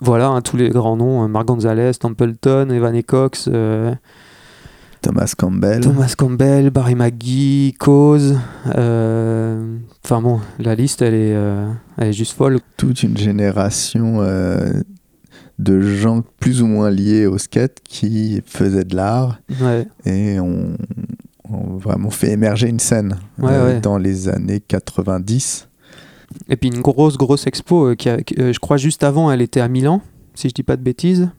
Voilà, 0.01 0.29
hein, 0.29 0.41
tous 0.41 0.57
les 0.57 0.69
grands 0.69 0.97
noms, 0.97 1.27
Mark 1.27 1.45
Gonzalez, 1.45 1.91
Templeton, 1.99 2.69
Evan 2.71 2.95
et 2.95 3.03
Cox, 3.03 3.47
Thomas 5.03 5.33
Campbell. 5.37 5.81
Thomas 5.81 6.15
Campbell, 6.17 6.71
Barry 6.71 6.95
McGee, 6.95 7.75
Cause. 7.77 8.39
Enfin 8.65 10.21
bon, 10.21 10.39
la 10.57 10.73
liste, 10.73 11.03
elle 11.03 11.13
est, 11.13 11.37
elle 11.97 12.07
est 12.07 12.13
juste 12.13 12.33
folle. 12.33 12.57
toute 12.77 13.03
une 13.03 13.15
génération 13.17 14.23
de 15.61 15.79
gens 15.81 16.23
plus 16.39 16.61
ou 16.61 16.67
moins 16.67 16.89
liés 16.89 17.25
au 17.27 17.37
skate 17.37 17.77
qui 17.83 18.41
faisaient 18.45 18.83
de 18.83 18.95
l'art 18.95 19.39
Ouais, 19.61 19.87
et 20.05 20.39
ont, 20.39 20.75
ont 21.49 21.77
vraiment 21.77 22.09
fait 22.09 22.31
émerger 22.31 22.67
une 22.67 22.79
scène 22.79 23.17
Ouais, 23.39 23.51
euh, 23.51 23.65
ouais. 23.75 23.81
dans 23.81 23.97
les 23.97 24.27
années 24.29 24.59
90. 24.59 25.67
Et 26.49 26.55
puis 26.55 26.69
une 26.69 26.81
grosse, 26.81 27.17
grosse 27.17 27.45
expo, 27.47 27.87
euh, 27.89 27.95
qui 27.95 28.09
a- 28.09 28.21
qui, 28.23 28.35
euh, 28.39 28.53
je 28.53 28.59
crois 28.59 28.77
juste 28.77 29.03
avant, 29.03 29.31
elle 29.31 29.41
était 29.41 29.59
à 29.59 29.67
Milan, 29.67 30.01
si 30.33 30.47
je 30.49 30.53
dis 30.53 30.63
pas 30.63 30.77
de 30.77 30.81
bêtises. 30.81 31.29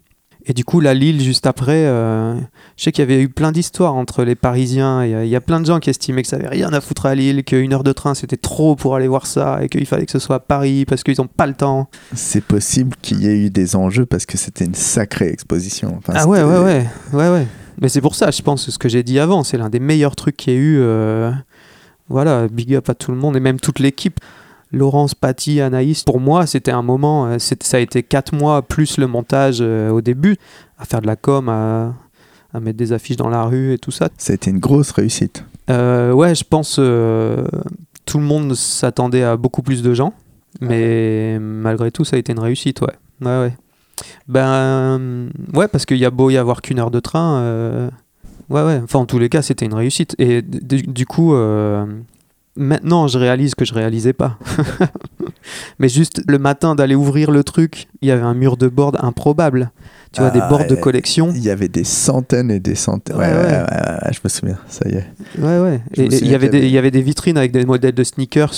Et 0.46 0.54
du 0.54 0.64
coup, 0.64 0.80
la 0.80 0.92
Lille, 0.92 1.20
juste 1.20 1.46
après, 1.46 1.86
euh, 1.86 2.34
je 2.76 2.82
sais 2.84 2.90
qu'il 2.92 3.02
y 3.02 3.12
avait 3.12 3.22
eu 3.22 3.28
plein 3.28 3.52
d'histoires 3.52 3.94
entre 3.94 4.24
les 4.24 4.34
Parisiens. 4.34 5.04
Il 5.04 5.10
y, 5.10 5.14
a- 5.14 5.24
il 5.24 5.30
y 5.30 5.36
a 5.36 5.40
plein 5.40 5.60
de 5.60 5.66
gens 5.66 5.78
qui 5.78 5.88
estimaient 5.88 6.22
que 6.22 6.28
ça 6.28 6.34
avait 6.36 6.48
rien 6.48 6.72
à 6.72 6.80
foutre 6.80 7.06
à 7.06 7.14
Lille, 7.14 7.44
qu'une 7.44 7.72
heure 7.72 7.84
de 7.84 7.92
train 7.92 8.14
c'était 8.14 8.36
trop 8.36 8.74
pour 8.74 8.96
aller 8.96 9.06
voir 9.06 9.26
ça, 9.26 9.60
et 9.62 9.68
qu'il 9.68 9.86
fallait 9.86 10.04
que 10.04 10.10
ce 10.10 10.18
soit 10.18 10.36
à 10.36 10.40
Paris 10.40 10.84
parce 10.84 11.04
qu'ils 11.04 11.14
n'ont 11.18 11.28
pas 11.28 11.46
le 11.46 11.54
temps. 11.54 11.88
C'est 12.14 12.42
possible 12.42 12.96
qu'il 13.02 13.22
y 13.22 13.28
ait 13.28 13.38
eu 13.38 13.50
des 13.50 13.76
enjeux 13.76 14.04
parce 14.04 14.26
que 14.26 14.36
c'était 14.36 14.64
une 14.64 14.74
sacrée 14.74 15.28
exposition. 15.28 15.94
Enfin, 15.98 16.14
ah 16.16 16.26
ouais, 16.26 16.42
ouais, 16.42 16.58
ouais, 16.58 16.86
ouais, 17.12 17.28
ouais. 17.30 17.46
Mais 17.80 17.88
c'est 17.88 18.00
pour 18.00 18.16
ça, 18.16 18.30
je 18.32 18.42
pense, 18.42 18.68
ce 18.68 18.78
que 18.78 18.88
j'ai 18.88 19.02
dit 19.04 19.18
avant, 19.20 19.44
c'est 19.44 19.56
l'un 19.58 19.70
des 19.70 19.80
meilleurs 19.80 20.16
trucs 20.16 20.36
qu'il 20.36 20.52
y 20.52 20.56
a 20.56 20.58
eu. 20.58 20.76
euh, 20.80 21.30
Voilà, 22.08 22.48
big 22.48 22.74
up 22.74 22.88
à 22.90 22.94
tout 22.94 23.12
le 23.12 23.16
monde 23.16 23.36
et 23.36 23.40
même 23.40 23.58
toute 23.60 23.78
l'équipe. 23.78 24.18
Laurence, 24.72 25.14
Patty, 25.14 25.60
Anaïs, 25.60 26.02
pour 26.02 26.18
moi, 26.18 26.46
c'était 26.46 26.70
un 26.70 26.82
moment, 26.82 27.26
euh, 27.26 27.36
ça 27.38 27.76
a 27.76 27.80
été 27.80 28.02
quatre 28.02 28.34
mois 28.34 28.62
plus 28.62 28.96
le 28.96 29.06
montage 29.06 29.58
euh, 29.60 29.90
au 29.90 30.00
début, 30.00 30.36
à 30.78 30.84
faire 30.84 31.02
de 31.02 31.06
la 31.06 31.16
com, 31.16 31.48
à, 31.48 31.94
à 32.54 32.60
mettre 32.60 32.78
des 32.78 32.92
affiches 32.92 33.16
dans 33.16 33.28
la 33.28 33.44
rue 33.44 33.74
et 33.74 33.78
tout 33.78 33.90
ça. 33.90 34.08
Ça 34.16 34.32
a 34.32 34.34
été 34.34 34.50
une 34.50 34.58
grosse 34.58 34.90
réussite. 34.92 35.44
Euh, 35.70 36.12
ouais, 36.12 36.34
je 36.34 36.44
pense 36.44 36.76
euh, 36.78 37.46
tout 38.06 38.18
le 38.18 38.24
monde 38.24 38.54
s'attendait 38.54 39.22
à 39.22 39.36
beaucoup 39.36 39.62
plus 39.62 39.82
de 39.82 39.94
gens, 39.94 40.14
mais 40.60 41.38
malgré 41.38 41.90
tout, 41.90 42.04
ça 42.04 42.16
a 42.16 42.18
été 42.18 42.32
une 42.32 42.40
réussite, 42.40 42.80
ouais. 42.80 42.94
Ouais, 43.20 43.40
ouais. 43.40 43.56
Ben, 44.26 45.28
ouais, 45.54 45.68
parce 45.68 45.86
qu'il 45.86 45.98
y 45.98 46.04
a 46.04 46.10
beau 46.10 46.30
y 46.30 46.36
avoir 46.36 46.62
qu'une 46.62 46.78
heure 46.78 46.90
de 46.90 46.98
train, 47.00 47.90
ouais, 48.50 48.62
ouais. 48.62 48.80
Enfin, 48.82 49.00
en 49.00 49.06
tous 49.06 49.18
les 49.18 49.28
cas, 49.28 49.42
c'était 49.42 49.66
une 49.66 49.74
réussite. 49.74 50.14
Et 50.18 50.42
du, 50.42 50.82
du 50.82 51.06
coup, 51.06 51.34
euh, 51.34 51.86
maintenant, 52.56 53.08
je 53.08 53.18
réalise 53.18 53.54
que 53.54 53.64
je 53.64 53.74
réalisais 53.74 54.12
pas. 54.12 54.38
mais 55.78 55.88
juste 55.88 56.22
le 56.26 56.38
matin 56.38 56.74
d'aller 56.74 56.94
ouvrir 56.94 57.30
le 57.30 57.44
truc, 57.44 57.88
il 58.00 58.08
y 58.08 58.10
avait 58.10 58.22
un 58.22 58.34
mur 58.34 58.56
de 58.56 58.68
board 58.68 58.98
improbable. 59.00 59.70
Tu 60.12 60.20
vois, 60.20 60.30
des 60.30 60.40
Ah, 60.42 60.48
boards 60.48 60.66
de 60.66 60.74
collection. 60.74 61.32
Il 61.34 61.42
y 61.42 61.48
avait 61.48 61.68
des 61.68 61.84
centaines 61.84 62.50
et 62.50 62.60
des 62.60 62.74
centaines. 62.74 63.16
Ouais, 63.16 63.28
Ouais, 63.32 63.44
ouais, 63.46 64.12
je 64.12 64.20
me 64.22 64.28
souviens, 64.28 64.58
ça 64.68 64.86
y 64.86 64.94
est. 64.96 65.06
Ouais, 65.38 65.58
ouais. 65.58 65.80
Et 65.94 66.02
et 66.04 66.24
y 66.26 66.34
avait 66.34 66.50
des, 66.50 66.58
il 66.58 66.70
y 66.70 66.76
avait 66.76 66.90
des 66.90 67.00
vitrines 67.00 67.38
avec 67.38 67.50
des 67.50 67.64
modèles 67.64 67.94
de 67.94 68.04
sneakers. 68.04 68.52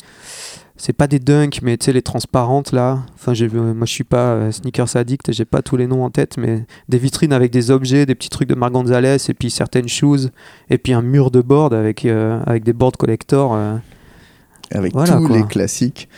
C'est 0.77 0.93
pas 0.93 1.07
des 1.07 1.21
dunks, 1.21 1.61
mais 1.63 1.77
tu 1.77 1.85
sais, 1.87 1.93
les 1.93 2.03
transparentes 2.03 2.73
là. 2.73 3.05
Enfin, 3.15 3.33
j'ai- 3.33 3.49
moi 3.49 3.87
je 3.87 3.93
suis 3.93 4.03
pas 4.05 4.33
euh, 4.35 4.51
sneakers 4.51 4.97
addict 4.97 5.33
j'ai 5.33 5.45
pas 5.45 5.63
tous 5.63 5.77
les 5.77 5.87
noms 5.87 6.03
en 6.05 6.11
tête, 6.11 6.37
mais 6.37 6.67
des 6.89 6.99
vitrines 6.99 7.33
avec 7.33 7.53
des 7.53 7.71
objets, 7.71 8.07
des 8.07 8.17
petits 8.17 8.29
trucs 8.29 8.49
de 8.49 8.57
Marc 8.57 8.73
Gonzalez 8.73 9.19
et 9.29 9.35
puis 9.35 9.51
certaines 9.51 9.87
shoes. 9.89 10.31
Et 10.71 10.79
puis 10.79 10.93
un 10.93 11.03
mur 11.03 11.31
de 11.31 11.41
board 11.43 11.75
avec, 11.75 12.05
euh, 12.05 12.41
avec 12.45 12.65
des 12.65 12.73
boards 12.73 12.93
collector. 12.99 13.55
euh. 13.55 13.77
Avec 14.73 14.93
Voilà, 14.95 15.17
tous 15.19 15.29
quoi. 15.29 15.37
les 15.37 15.45
classiques 15.45 16.09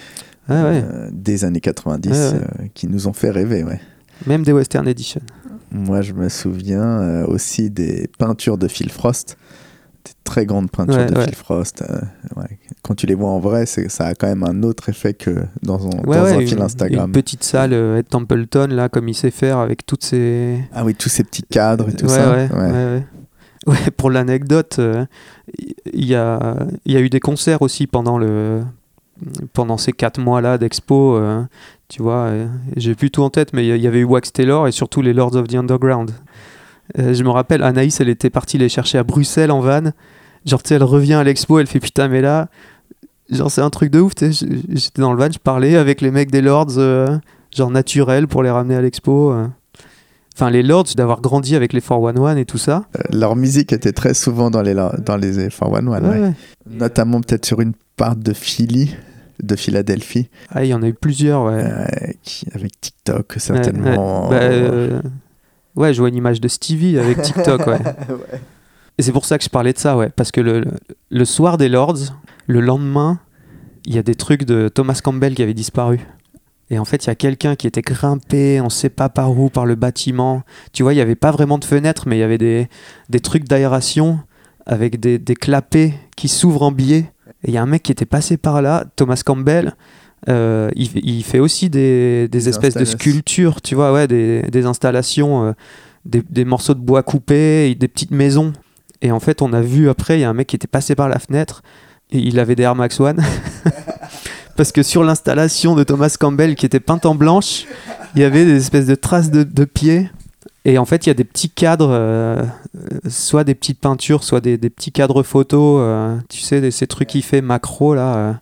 ouais. 0.48 0.54
euh, 0.56 1.10
des 1.12 1.44
années 1.44 1.60
90 1.60 2.08
Ouais, 2.10 2.16
ouais. 2.16 2.34
euh, 2.34 2.66
qui 2.72 2.86
nous 2.86 3.08
ont 3.08 3.12
fait 3.12 3.30
rêver. 3.30 3.62
Ouais. 3.62 3.80
Même 4.26 4.42
des 4.42 4.52
Western 4.52 4.88
Edition. 4.88 5.20
Moi, 5.70 6.00
je 6.00 6.14
me 6.14 6.30
souviens 6.30 7.24
aussi 7.24 7.68
des 7.70 8.08
peintures 8.18 8.56
de 8.56 8.68
Phil 8.68 8.90
Frost. 8.90 9.36
Très 10.26 10.44
grandes 10.44 10.70
peintures 10.70 10.96
Ouais, 10.96 11.06
de 11.06 11.16
ouais. 11.16 11.24
Phil 11.24 11.34
Frost. 11.34 11.82
euh, 11.88 12.00
ouais. 12.36 12.58
Quand 12.82 12.94
tu 12.94 13.06
les 13.06 13.14
vois 13.14 13.30
en 13.30 13.38
vrai, 13.38 13.64
ça 13.64 14.06
a 14.06 14.14
quand 14.14 14.26
même 14.26 14.42
un 14.44 14.62
autre 14.64 14.88
effet 14.90 15.14
que 15.14 15.30
dans 15.62 15.86
un, 15.86 15.90
Ouais, 16.06 16.16
dans 16.18 16.24
ouais, 16.24 16.32
un 16.34 16.40
une, 16.40 16.46
fil 16.48 16.60
Instagram. 16.60 17.06
une 17.06 17.12
petite 17.12 17.42
salle 17.44 17.72
euh, 17.72 17.98
à 18.00 18.02
Templeton 18.02 18.68
là, 18.70 18.88
comme 18.88 19.08
il 19.08 19.14
sait 19.14 19.30
faire 19.30 19.58
avec 19.58 19.86
toutes 19.86 20.04
ces. 20.04 20.58
Ah 20.74 20.84
oui, 20.84 20.94
tous 20.94 21.08
ces 21.08 21.24
petits 21.24 21.42
cadres 21.44 21.88
et 21.88 21.94
tout 21.94 22.08
ça. 22.08 22.36
Ouais, 23.66 23.90
pour 23.96 24.10
l'anecdote, 24.10 24.76
euh, 24.78 25.06
il 25.92 26.04
y, 26.04 26.14
a, 26.14 26.56
il 26.84 26.92
y 26.92 26.96
a 26.96 27.00
eu 27.00 27.08
des 27.10 27.18
concerts 27.18 27.62
aussi 27.62 27.88
pendant, 27.88 28.16
le, 28.16 28.62
pendant 29.54 29.76
ces 29.76 29.90
quatre 29.92 30.20
mois-là 30.20 30.56
d'expo. 30.56 31.16
euh, 31.16 31.42
tu 31.88 32.00
vois, 32.00 32.30
j'ai 32.76 32.94
plus 32.94 33.10
tout 33.10 33.22
en 33.24 33.30
tête, 33.30 33.52
mais 33.52 33.66
il 33.66 33.80
y 33.82 33.86
avait 33.88 33.98
eu 34.00 34.04
Wax 34.04 34.32
Taylor 34.32 34.68
et 34.68 34.72
surtout 34.72 35.02
les 35.02 35.12
Lords 35.12 35.34
of 35.34 35.48
the 35.48 35.56
Underground. 35.56 36.12
Euh, 37.00 37.12
je 37.12 37.24
me 37.24 37.30
rappelle, 37.30 37.64
Anaïs, 37.64 38.00
elle 38.00 38.08
était 38.08 38.30
partie 38.30 38.56
les 38.58 38.68
chercher 38.68 38.98
à 38.98 39.02
Bruxelles 39.02 39.50
en 39.50 39.60
van. 39.60 39.90
Genre, 40.46 40.62
tu 40.62 40.68
sais, 40.68 40.74
elle 40.76 40.84
revient 40.84 41.14
à 41.14 41.24
l'expo, 41.24 41.58
elle 41.58 41.66
fait 41.66 41.80
putain, 41.80 42.08
mais 42.08 42.20
là, 42.20 42.48
genre, 43.30 43.50
c'est 43.50 43.60
un 43.60 43.70
truc 43.70 43.90
de 43.90 44.00
ouf. 44.00 44.14
tu 44.14 44.32
sais, 44.32 44.46
J'étais 44.68 45.02
dans 45.02 45.12
le 45.12 45.18
van, 45.18 45.30
je 45.30 45.38
parlais 45.38 45.76
avec 45.76 46.00
les 46.00 46.10
mecs 46.10 46.30
des 46.30 46.40
Lords, 46.40 46.78
euh, 46.78 47.18
genre 47.54 47.70
naturel 47.70 48.28
pour 48.28 48.42
les 48.42 48.50
ramener 48.50 48.76
à 48.76 48.80
l'expo. 48.80 49.32
euh. 49.32 49.46
Enfin, 50.34 50.50
les 50.50 50.62
Lords, 50.62 50.86
d'avoir 50.96 51.20
grandi 51.22 51.56
avec 51.56 51.72
les 51.72 51.80
411 51.80 52.36
et 52.38 52.44
tout 52.44 52.58
ça. 52.58 52.84
Euh, 52.96 53.00
Leur 53.16 53.36
musique 53.36 53.72
était 53.72 53.92
très 53.92 54.12
souvent 54.14 54.50
dans 54.50 54.60
les, 54.62 54.74
dans 54.74 55.16
les 55.16 55.48
411, 55.48 55.88
ouais. 55.88 56.00
Ouais, 56.00 56.20
ouais. 56.20 56.32
notamment 56.70 57.20
peut-être 57.22 57.46
sur 57.46 57.60
une 57.60 57.72
part 57.96 58.16
de 58.16 58.32
Philly, 58.34 58.94
de 59.42 59.56
Philadelphie, 59.56 60.28
Ah, 60.50 60.64
il 60.64 60.68
y 60.68 60.74
en 60.74 60.82
a 60.82 60.88
eu 60.88 60.94
plusieurs, 60.94 61.44
ouais. 61.44 62.16
qui, 62.22 62.46
avec 62.54 62.80
TikTok 62.80 63.34
certainement. 63.38 64.28
ouais. 64.30 65.00
Bah, 65.02 65.08
ouais, 65.74 65.92
je 65.94 66.00
vois 66.00 66.08
une 66.10 66.16
image 66.16 66.40
de 66.40 66.48
Stevie 66.48 66.98
avec 66.98 67.20
TikTok, 67.22 67.66
ouais. 67.66 67.78
Et 68.98 69.02
c'est 69.02 69.12
pour 69.12 69.24
ça 69.24 69.36
que 69.38 69.44
je 69.44 69.50
parlais 69.50 69.72
de 69.72 69.78
ça, 69.78 69.96
ouais. 69.96 70.10
Parce 70.14 70.30
que 70.32 70.40
le, 70.40 70.64
le- 71.10 71.24
soir 71.24 71.58
des 71.58 71.68
Lords, 71.68 71.98
le 72.46 72.60
lendemain, 72.60 73.20
il 73.84 73.94
y 73.94 73.98
a 73.98 74.02
des 74.02 74.14
trucs 74.14 74.44
de 74.44 74.68
Thomas 74.68 75.00
Campbell 75.02 75.34
qui 75.34 75.42
avaient 75.42 75.54
disparu. 75.54 76.00
Et 76.70 76.78
en 76.78 76.84
fait, 76.84 77.04
il 77.04 77.08
y 77.08 77.10
a 77.10 77.14
quelqu'un 77.14 77.54
qui 77.56 77.66
était 77.66 77.82
grimpé, 77.82 78.60
on 78.60 78.70
sait 78.70 78.88
pas 78.88 79.08
par 79.08 79.38
où, 79.38 79.50
par 79.50 79.66
le 79.66 79.74
bâtiment. 79.76 80.42
Tu 80.72 80.82
vois, 80.82 80.92
il 80.94 80.96
n'y 80.96 81.02
avait 81.02 81.14
pas 81.14 81.30
vraiment 81.30 81.58
de 81.58 81.64
fenêtres, 81.64 82.08
mais 82.08 82.16
il 82.16 82.20
y 82.20 82.24
avait 82.24 82.38
des, 82.38 82.68
des 83.08 83.20
trucs 83.20 83.44
d'aération 83.44 84.18
avec 84.64 84.98
des, 84.98 85.18
des 85.18 85.34
clapets 85.36 85.94
qui 86.16 86.26
s'ouvrent 86.28 86.62
en 86.62 86.72
biais. 86.72 87.12
Et 87.44 87.48
il 87.48 87.54
y 87.54 87.58
a 87.58 87.62
un 87.62 87.66
mec 87.66 87.82
qui 87.84 87.92
était 87.92 88.06
passé 88.06 88.36
par 88.36 88.62
là, 88.62 88.84
Thomas 88.96 89.20
Campbell. 89.24 89.74
euh, 90.28 90.70
il, 90.74 90.88
il 91.06 91.22
fait 91.22 91.38
aussi 91.38 91.70
des, 91.70 92.26
des 92.28 92.48
espèces 92.48 92.74
de 92.74 92.84
sculptures, 92.98 93.60
tu 93.62 93.74
vois, 93.76 93.92
ouais, 93.92 94.08
des, 94.08 94.42
des 94.42 94.66
installations, 94.66 95.44
euh, 95.44 95.52
des, 96.04 96.22
des 96.28 96.44
morceaux 96.44 96.74
de 96.74 96.80
bois 96.80 97.02
coupés, 97.04 97.76
des 97.76 97.86
petites 97.88 98.10
maisons. 98.10 98.52
Et 99.02 99.12
en 99.12 99.20
fait, 99.20 99.42
on 99.42 99.52
a 99.52 99.60
vu 99.60 99.88
après, 99.88 100.18
il 100.18 100.22
y 100.22 100.24
a 100.24 100.30
un 100.30 100.34
mec 100.34 100.48
qui 100.48 100.56
était 100.56 100.66
passé 100.66 100.94
par 100.94 101.08
la 101.08 101.18
fenêtre 101.18 101.62
et 102.10 102.18
il 102.18 102.38
avait 102.38 102.54
des 102.54 102.62
Air 102.62 102.74
Max 102.74 102.98
One. 103.00 103.22
Parce 104.56 104.72
que 104.72 104.82
sur 104.82 105.04
l'installation 105.04 105.74
de 105.74 105.84
Thomas 105.84 106.14
Campbell 106.18 106.54
qui 106.54 106.64
était 106.64 106.80
peinte 106.80 107.04
en 107.04 107.14
blanche, 107.14 107.66
il 108.14 108.22
y 108.22 108.24
avait 108.24 108.44
des 108.44 108.56
espèces 108.56 108.86
de 108.86 108.94
traces 108.94 109.30
de, 109.30 109.42
de 109.42 109.64
pieds. 109.64 110.10
Et 110.64 110.78
en 110.78 110.84
fait, 110.84 111.06
il 111.06 111.10
y 111.10 111.12
a 111.12 111.14
des 111.14 111.24
petits 111.24 111.50
cadres, 111.50 111.90
euh, 111.92 112.42
soit 113.08 113.44
des 113.44 113.54
petites 113.54 113.78
peintures, 113.78 114.24
soit 114.24 114.40
des, 114.40 114.56
des 114.56 114.70
petits 114.70 114.92
cadres 114.92 115.22
photos. 115.22 115.80
euh, 115.82 116.16
tu 116.28 116.40
sais, 116.40 116.70
ces 116.70 116.86
trucs 116.86 117.08
qu'il 117.08 117.22
fait 117.22 117.40
macro 117.40 117.94
là, 117.94 118.16
euh, 118.16 118.32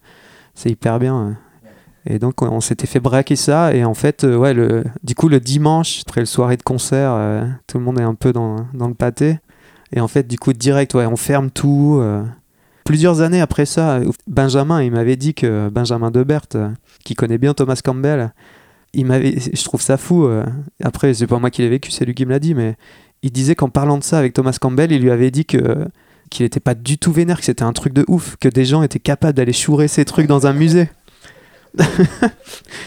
c'est 0.54 0.70
hyper 0.70 0.98
bien. 0.98 1.36
Et 2.06 2.18
donc, 2.18 2.42
on, 2.42 2.46
on 2.46 2.60
s'était 2.60 2.86
fait 2.86 3.00
braquer 3.00 3.36
ça. 3.36 3.74
Et 3.74 3.84
en 3.84 3.94
fait, 3.94 4.24
ouais, 4.24 4.54
le, 4.54 4.84
du 5.02 5.14
coup, 5.14 5.28
le 5.28 5.40
dimanche, 5.40 6.02
après 6.06 6.20
le 6.20 6.26
soirée 6.26 6.56
de 6.56 6.62
concert, 6.62 7.18
tout 7.66 7.78
le 7.78 7.84
monde 7.84 7.98
est 7.98 8.04
un 8.04 8.14
peu 8.14 8.32
dans, 8.32 8.66
dans 8.72 8.88
le 8.88 8.94
pâté. 8.94 9.38
Et 9.94 10.00
en 10.00 10.08
fait, 10.08 10.26
du 10.26 10.38
coup, 10.38 10.52
direct, 10.52 10.94
ouais, 10.94 11.06
on 11.06 11.16
ferme 11.16 11.50
tout. 11.50 11.98
euh. 12.00 12.22
Plusieurs 12.84 13.22
années 13.22 13.40
après 13.40 13.64
ça, 13.64 14.00
Benjamin, 14.26 14.82
il 14.82 14.90
m'avait 14.92 15.16
dit 15.16 15.32
que 15.32 15.70
Benjamin 15.70 16.10
Debert, 16.10 16.42
euh, 16.54 16.68
qui 17.04 17.14
connaît 17.14 17.38
bien 17.38 17.54
Thomas 17.54 17.80
Campbell, 17.82 18.34
il 18.92 19.06
m'avait, 19.06 19.38
je 19.40 19.64
trouve 19.64 19.80
ça 19.80 19.96
fou. 19.96 20.26
euh. 20.26 20.44
Après, 20.82 21.14
c'est 21.14 21.26
pas 21.26 21.38
moi 21.38 21.50
qui 21.50 21.62
l'ai 21.62 21.70
vécu, 21.70 21.90
c'est 21.90 22.04
lui 22.04 22.14
qui 22.14 22.26
me 22.26 22.30
l'a 22.30 22.38
dit, 22.40 22.54
mais 22.54 22.76
il 23.22 23.32
disait 23.32 23.54
qu'en 23.54 23.70
parlant 23.70 23.96
de 23.96 24.04
ça 24.04 24.18
avec 24.18 24.34
Thomas 24.34 24.56
Campbell, 24.60 24.92
il 24.92 25.00
lui 25.00 25.10
avait 25.10 25.30
dit 25.30 25.46
que 25.46 25.86
qu'il 26.30 26.44
était 26.44 26.60
pas 26.60 26.74
du 26.74 26.98
tout 26.98 27.12
vénère, 27.12 27.38
que 27.38 27.44
c'était 27.44 27.62
un 27.62 27.72
truc 27.72 27.92
de 27.92 28.04
ouf, 28.08 28.36
que 28.40 28.48
des 28.48 28.64
gens 28.64 28.82
étaient 28.82 28.98
capables 28.98 29.34
d'aller 29.34 29.52
chourer 29.52 29.88
ces 29.88 30.04
trucs 30.04 30.26
dans 30.26 30.46
un 30.46 30.52
musée. 30.52 30.88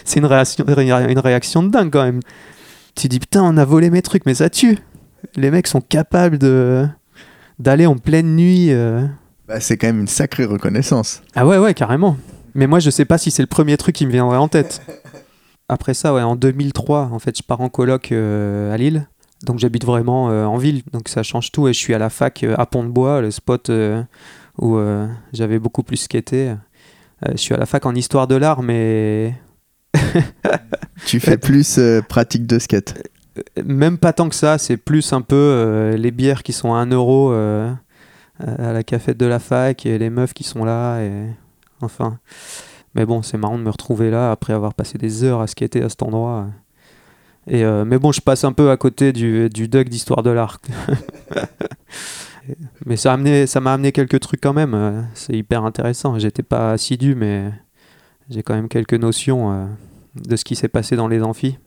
c'est 0.03 0.19
une 0.19 0.25
réaction, 0.25 0.65
une 0.67 1.19
réaction 1.19 1.63
de 1.63 1.69
dingue 1.69 1.91
quand 1.91 2.03
même. 2.03 2.19
Tu 2.95 3.07
dis 3.07 3.19
putain, 3.19 3.43
on 3.43 3.57
a 3.57 3.65
volé 3.65 3.89
mes 3.89 4.01
trucs, 4.01 4.25
mais 4.25 4.33
ça 4.35 4.49
tue. 4.49 4.77
les 5.35 5.49
mecs 5.51 5.67
sont 5.67 5.81
capables 5.81 6.37
de 6.37 6.87
d'aller 7.59 7.85
en 7.85 7.97
pleine 7.97 8.35
nuit. 8.35 8.67
euh. 8.71 9.05
Bah, 9.47 9.59
c'est 9.59 9.77
quand 9.77 9.87
même 9.87 10.01
une 10.01 10.07
sacrée 10.07 10.45
reconnaissance. 10.45 11.21
Ah 11.35 11.45
ouais, 11.47 11.57
ouais, 11.57 11.73
carrément. 11.73 12.17
Mais 12.53 12.67
moi, 12.67 12.79
je 12.79 12.89
sais 12.89 13.05
pas 13.05 13.17
si 13.17 13.31
c'est 13.31 13.43
le 13.43 13.47
premier 13.47 13.77
truc 13.77 13.95
qui 13.95 14.05
me 14.05 14.11
viendrait 14.11 14.37
en 14.37 14.47
tête. 14.47 14.81
Après 15.69 15.93
ça, 15.93 16.13
ouais, 16.13 16.21
en 16.21 16.35
2003, 16.35 17.09
en 17.11 17.19
fait, 17.19 17.37
je 17.37 17.43
pars 17.43 17.61
en 17.61 17.69
coloc 17.69 18.11
euh, 18.11 18.73
à 18.73 18.77
Lille. 18.77 19.07
Donc 19.45 19.59
j'habite 19.59 19.85
vraiment 19.85 20.31
euh, 20.31 20.45
en 20.45 20.57
ville, 20.57 20.81
donc 20.93 21.09
ça 21.09 21.21
change 21.23 21.51
tout. 21.51 21.67
Et 21.67 21.73
je 21.73 21.77
suis 21.77 21.93
à 21.93 21.99
la 21.99 22.09
fac 22.09 22.43
euh, 22.43 22.55
à 22.57 22.65
Pont-de-Bois, 22.65 23.21
le 23.21 23.29
spot 23.31 23.69
euh, 23.69 24.01
où 24.57 24.77
euh, 24.77 25.07
j'avais 25.33 25.59
beaucoup 25.59 25.83
plus 25.83 25.97
skaté. 25.97 26.49
Euh, 26.49 27.31
je 27.33 27.37
suis 27.37 27.53
à 27.53 27.57
la 27.57 27.65
fac 27.67 27.85
en 27.85 27.93
histoire 27.93 28.27
de 28.27 28.35
l'art, 28.35 28.63
mais 28.63 29.35
Tu 31.05 31.19
fais 31.19 31.37
plus 31.37 31.77
euh, 31.77 32.01
pratique 32.01 32.47
de 32.47 32.57
skate. 32.59 32.95
Même 33.63 33.97
pas 33.97 34.13
tant 34.13 34.29
que 34.29 34.35
ça. 34.35 34.57
C'est 34.57 34.77
plus 34.77 35.13
un 35.13 35.21
peu 35.21 35.35
euh, 35.35 35.97
les 35.97 36.11
bières 36.11 36.43
qui 36.43 36.53
sont 36.53 36.73
à 36.73 36.77
1 36.77 36.91
euro 36.91 37.31
euh, 37.31 37.71
à 38.39 38.73
la 38.73 38.83
cafette 38.83 39.17
de 39.17 39.25
la 39.25 39.39
fac 39.39 39.85
et 39.85 39.97
les 39.97 40.09
meufs 40.09 40.33
qui 40.33 40.43
sont 40.43 40.65
là. 40.65 41.01
Et... 41.01 41.11
Enfin. 41.81 42.19
Mais 42.95 43.05
bon, 43.05 43.21
c'est 43.21 43.37
marrant 43.37 43.59
de 43.59 43.63
me 43.63 43.69
retrouver 43.69 44.09
là 44.09 44.31
après 44.31 44.53
avoir 44.53 44.73
passé 44.73 44.97
des 44.97 45.23
heures 45.23 45.41
à 45.41 45.47
skater 45.47 45.83
à 45.83 45.89
cet 45.89 46.01
endroit. 46.01 46.47
Et 47.45 47.63
euh, 47.63 47.85
mais 47.85 47.99
bon, 47.99 48.11
je 48.11 48.21
passe 48.21 48.43
un 48.43 48.51
peu 48.51 48.71
à 48.71 48.77
côté 48.77 49.13
du, 49.13 49.49
du 49.49 49.67
Doug 49.67 49.87
d'histoire 49.87 50.23
de 50.23 50.31
l'art. 50.31 50.59
mais 52.85 52.97
ça, 52.97 53.11
a 53.11 53.13
amené, 53.13 53.45
m'a 53.61 53.73
amené 53.73 53.91
quelques 53.91 54.19
trucs 54.19 54.41
quand 54.41 54.53
même. 54.53 54.73
euh, 54.73 55.01
C'est 55.13 55.33
hyper 55.33 55.63
intéressant. 55.63 56.17
J'étais 56.19 56.43
pas 56.43 56.71
assidu, 56.71 57.15
mais 57.15 57.51
j'ai 58.29 58.43
quand 58.43 58.55
même 58.55 58.67
quelques 58.67 58.95
notions 58.95 59.51
euh, 59.51 59.65
de 60.15 60.35
ce 60.35 60.43
qui 60.43 60.55
s'est 60.55 60.67
passé 60.67 60.95
dans 60.95 61.07
les 61.07 61.21
amphis. 61.21 61.57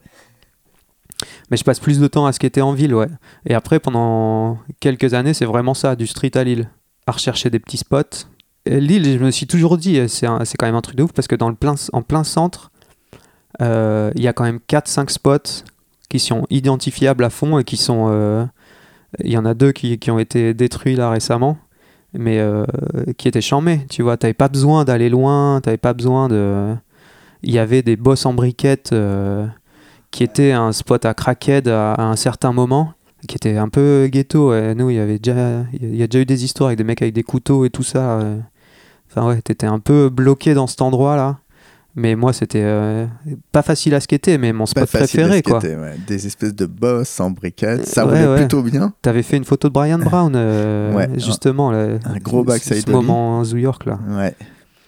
Mais 1.50 1.56
je 1.56 1.64
passe 1.64 1.80
plus 1.80 1.98
de 1.98 2.06
temps 2.06 2.26
à 2.26 2.32
skater 2.32 2.62
en 2.62 2.72
ville, 2.72 2.94
ouais. 2.94 3.08
Et 3.44 3.54
après, 3.54 3.80
pendant 3.80 4.58
quelques 4.78 5.14
années, 5.14 5.34
c'est 5.34 5.44
vraiment 5.44 5.74
ça, 5.74 5.96
du 5.96 6.06
street 6.06 6.30
à 6.36 6.44
Lille. 6.44 6.70
À 7.06 7.12
rechercher 7.12 7.50
des 7.50 7.58
petits 7.58 7.78
spots. 7.78 8.26
Et 8.66 8.80
Lille, 8.80 9.18
je 9.18 9.24
me 9.24 9.30
suis 9.30 9.46
toujours 9.46 9.76
dit, 9.76 10.00
c'est 10.08 10.26
quand 10.28 10.66
même 10.66 10.76
un 10.76 10.80
truc 10.80 10.96
de 10.96 11.02
ouf, 11.02 11.12
parce 11.12 11.26
que 11.26 11.34
dans 11.34 11.48
le 11.48 11.56
plein, 11.56 11.74
en 11.92 12.02
plein 12.02 12.22
centre, 12.22 12.70
euh, 13.60 14.12
il 14.14 14.22
y 14.22 14.28
a 14.28 14.32
quand 14.32 14.44
même 14.44 14.60
4-5 14.68 15.08
spots 15.10 15.64
qui 16.08 16.20
sont 16.20 16.46
identifiables 16.50 17.24
à 17.24 17.30
fond 17.30 17.58
et 17.58 17.64
qui 17.64 17.76
sont... 17.76 18.06
euh, 18.10 18.44
Il 19.24 19.32
y 19.32 19.38
en 19.38 19.44
a 19.44 19.54
deux 19.54 19.72
qui, 19.72 19.98
qui 19.98 20.10
ont 20.10 20.18
été 20.20 20.54
détruits 20.54 20.94
là 20.94 21.10
récemment, 21.10 21.58
mais 22.12 22.38
euh, 22.38 22.64
qui 23.16 23.26
étaient 23.26 23.40
chamés, 23.40 23.86
tu 23.90 24.02
vois. 24.02 24.16
T'avais 24.16 24.34
pas 24.34 24.48
besoin 24.48 24.84
d'aller 24.84 25.08
loin, 25.08 25.60
t'avais 25.60 25.78
pas 25.78 25.94
besoin 25.94 26.28
de... 26.28 26.74
Il 27.42 27.50
y 27.50 27.58
avait 27.58 27.82
des 27.82 27.96
bosses 27.96 28.24
en 28.24 28.34
briquettes... 28.34 28.94
qui 30.10 30.22
était 30.24 30.52
un 30.52 30.72
spot 30.72 31.04
à 31.04 31.14
crackhead 31.14 31.68
à, 31.68 31.94
à 31.94 32.02
un 32.02 32.16
certain 32.16 32.52
moment, 32.52 32.92
qui 33.28 33.36
était 33.36 33.56
un 33.56 33.68
peu 33.68 34.08
ghetto. 34.10 34.52
Nous, 34.74 34.90
il 34.90 34.96
y 34.96 34.98
avait 35.00 35.18
déjà, 35.18 35.64
il 35.72 35.96
y 35.96 36.02
a 36.02 36.06
déjà 36.06 36.22
eu 36.22 36.26
des 36.26 36.44
histoires 36.44 36.68
avec 36.68 36.78
des 36.78 36.84
mecs 36.84 37.02
avec 37.02 37.14
des 37.14 37.22
couteaux 37.22 37.64
et 37.64 37.70
tout 37.70 37.82
ça. 37.82 38.20
euh. 38.20 38.38
Enfin 39.10 39.26
ouais, 39.26 39.40
t'étais 39.42 39.66
un 39.66 39.78
peu 39.80 40.08
bloqué 40.08 40.54
dans 40.54 40.66
cet 40.66 40.82
endroit-là. 40.82 41.38
Mais 41.96 42.14
moi, 42.14 42.32
c'était 42.32 42.62
euh, 42.62 43.06
pas 43.50 43.62
facile 43.62 43.96
à 43.96 44.00
skater, 44.00 44.38
mais 44.38 44.52
mon 44.52 44.64
spot 44.64 44.86
préféré, 44.86 45.42
quoi. 45.42 45.58
ouais. 45.58 45.96
Des 46.06 46.24
espèces 46.28 46.54
de 46.54 46.66
boss 46.66 47.18
en 47.18 47.30
briquettes. 47.32 47.84
Ça 47.84 48.06
Ouais, 48.06 48.12
roulait 48.24 48.28
ouais. 48.28 48.36
plutôt 48.38 48.62
bien. 48.62 48.92
T'avais 49.02 49.24
fait 49.24 49.36
une 49.36 49.44
photo 49.44 49.66
de 49.68 49.72
Brian 49.72 49.98
Brown, 49.98 50.32
euh, 50.36 51.06
justement. 51.14 51.72
là, 51.72 51.98
un 52.04 52.18
gros 52.18 52.44
backside 52.44 52.86
Ce 52.86 52.90
moment 52.90 53.38
en 53.40 53.42
New 53.42 53.56
York, 53.56 53.84
là. 53.86 53.98
Ouais. 54.08 54.34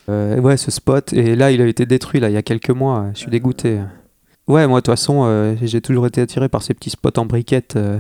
Euh, 0.09 0.39
ouais, 0.39 0.57
ce 0.57 0.71
spot. 0.71 1.13
Et 1.13 1.35
là, 1.35 1.51
il 1.51 1.61
a 1.61 1.67
été 1.67 1.87
détruit, 1.87 2.21
là, 2.21 2.31
il 2.31 2.35
y 2.35 2.37
a 2.37 2.43
quelques 2.43 2.71
mois. 2.71 3.07
Je 3.15 3.19
suis 3.19 3.31
dégoûté. 3.33 3.81
Ouais, 4.49 4.67
moi, 4.67 4.81
de 4.81 4.85
toute 4.85 4.93
façon, 4.93 5.23
euh, 5.25 5.55
j'ai 5.63 5.81
toujours 5.81 6.07
été 6.07 6.21
attiré 6.21 6.49
par 6.49 6.63
ces 6.63 6.75
petits 6.75 6.91
spots 6.91 7.19
en 7.19 7.27
briquettes 7.27 7.77
euh, 7.77 7.99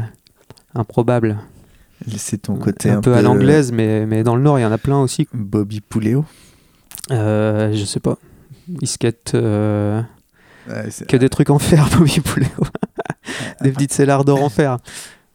improbables. 0.75 1.39
C'est 2.17 2.43
ton 2.43 2.57
côté 2.57 2.91
un, 2.91 3.01
peu, 3.01 3.15
à 3.15 3.23
l'anglaise, 3.23 3.71
mais, 3.71 4.07
mais 4.07 4.25
dans 4.25 4.35
le 4.35 4.43
Nord, 4.43 4.59
il 4.59 4.63
y 4.63 4.65
en 4.65 4.73
a 4.73 4.79
plein 4.79 4.99
aussi. 5.01 5.29
Bobby 5.33 5.81
Pouléo. 5.81 6.25
Euh, 7.13 7.73
je 7.73 7.85
sais 7.85 8.01
pas. 8.01 8.19
Skatent 8.83 9.35
euh, 9.35 10.03
Ouais, 10.69 10.89
que 11.09 11.17
des 11.17 11.29
trucs 11.29 11.51
en 11.51 11.59
fer, 11.59 11.89
Bobby 11.99 12.21
Pouléo. 12.21 12.49
des 13.61 13.73
petites 13.73 13.93
cellards 13.93 14.25
d'or 14.25 14.43
en 14.43 14.49
fer. 14.49 14.79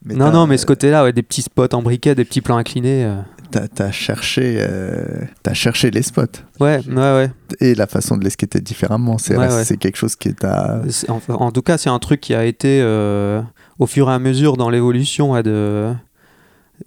mais 0.03 0.13
non, 0.13 0.31
non, 0.31 0.47
mais 0.47 0.57
ce 0.57 0.65
côté-là, 0.65 1.03
ouais, 1.03 1.13
des 1.13 1.23
petits 1.23 1.41
spots 1.41 1.73
en 1.73 1.81
briquet, 1.81 2.15
des 2.15 2.25
petits 2.25 2.41
plans 2.41 2.57
inclinés. 2.57 3.13
T'as 3.51 3.91
cherché, 3.91 4.57
euh, 4.59 5.21
cherché 5.53 5.89
les 5.91 6.01
spots 6.01 6.21
Ouais, 6.59 6.79
ouais, 6.87 6.93
ouais. 6.95 7.31
et 7.59 7.75
la 7.75 7.87
façon 7.87 8.17
de 8.17 8.23
les 8.23 8.29
skater 8.29 8.59
différemment. 8.61 9.17
C'est 9.17 9.37
Ouais, 9.37 9.47
ouais. 9.53 9.77
quelque 9.77 9.95
chose 9.97 10.15
qui 10.15 10.29
est 10.29 10.43
à. 10.43 10.81
En, 11.07 11.21
en 11.33 11.51
tout 11.51 11.61
cas, 11.61 11.77
c'est 11.77 11.89
un 11.89 11.99
truc 11.99 12.21
qui 12.21 12.33
a 12.35 12.45
été 12.45 12.81
euh, 12.81 13.41
au 13.79 13.85
fur 13.87 14.09
et 14.09 14.13
à 14.13 14.19
mesure 14.19 14.57
dans 14.57 14.69
l'évolution 14.69 15.31
ouais, 15.31 15.43
de. 15.43 15.93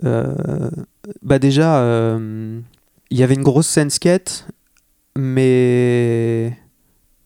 euh, 0.04 0.70
bah 1.22 1.38
déjà, 1.38 1.82
il 3.10 3.18
y 3.18 3.22
avait 3.22 3.34
une 3.34 3.42
grosse 3.42 3.66
scène 3.66 3.90
skate, 3.90 4.46
mais 5.16 6.56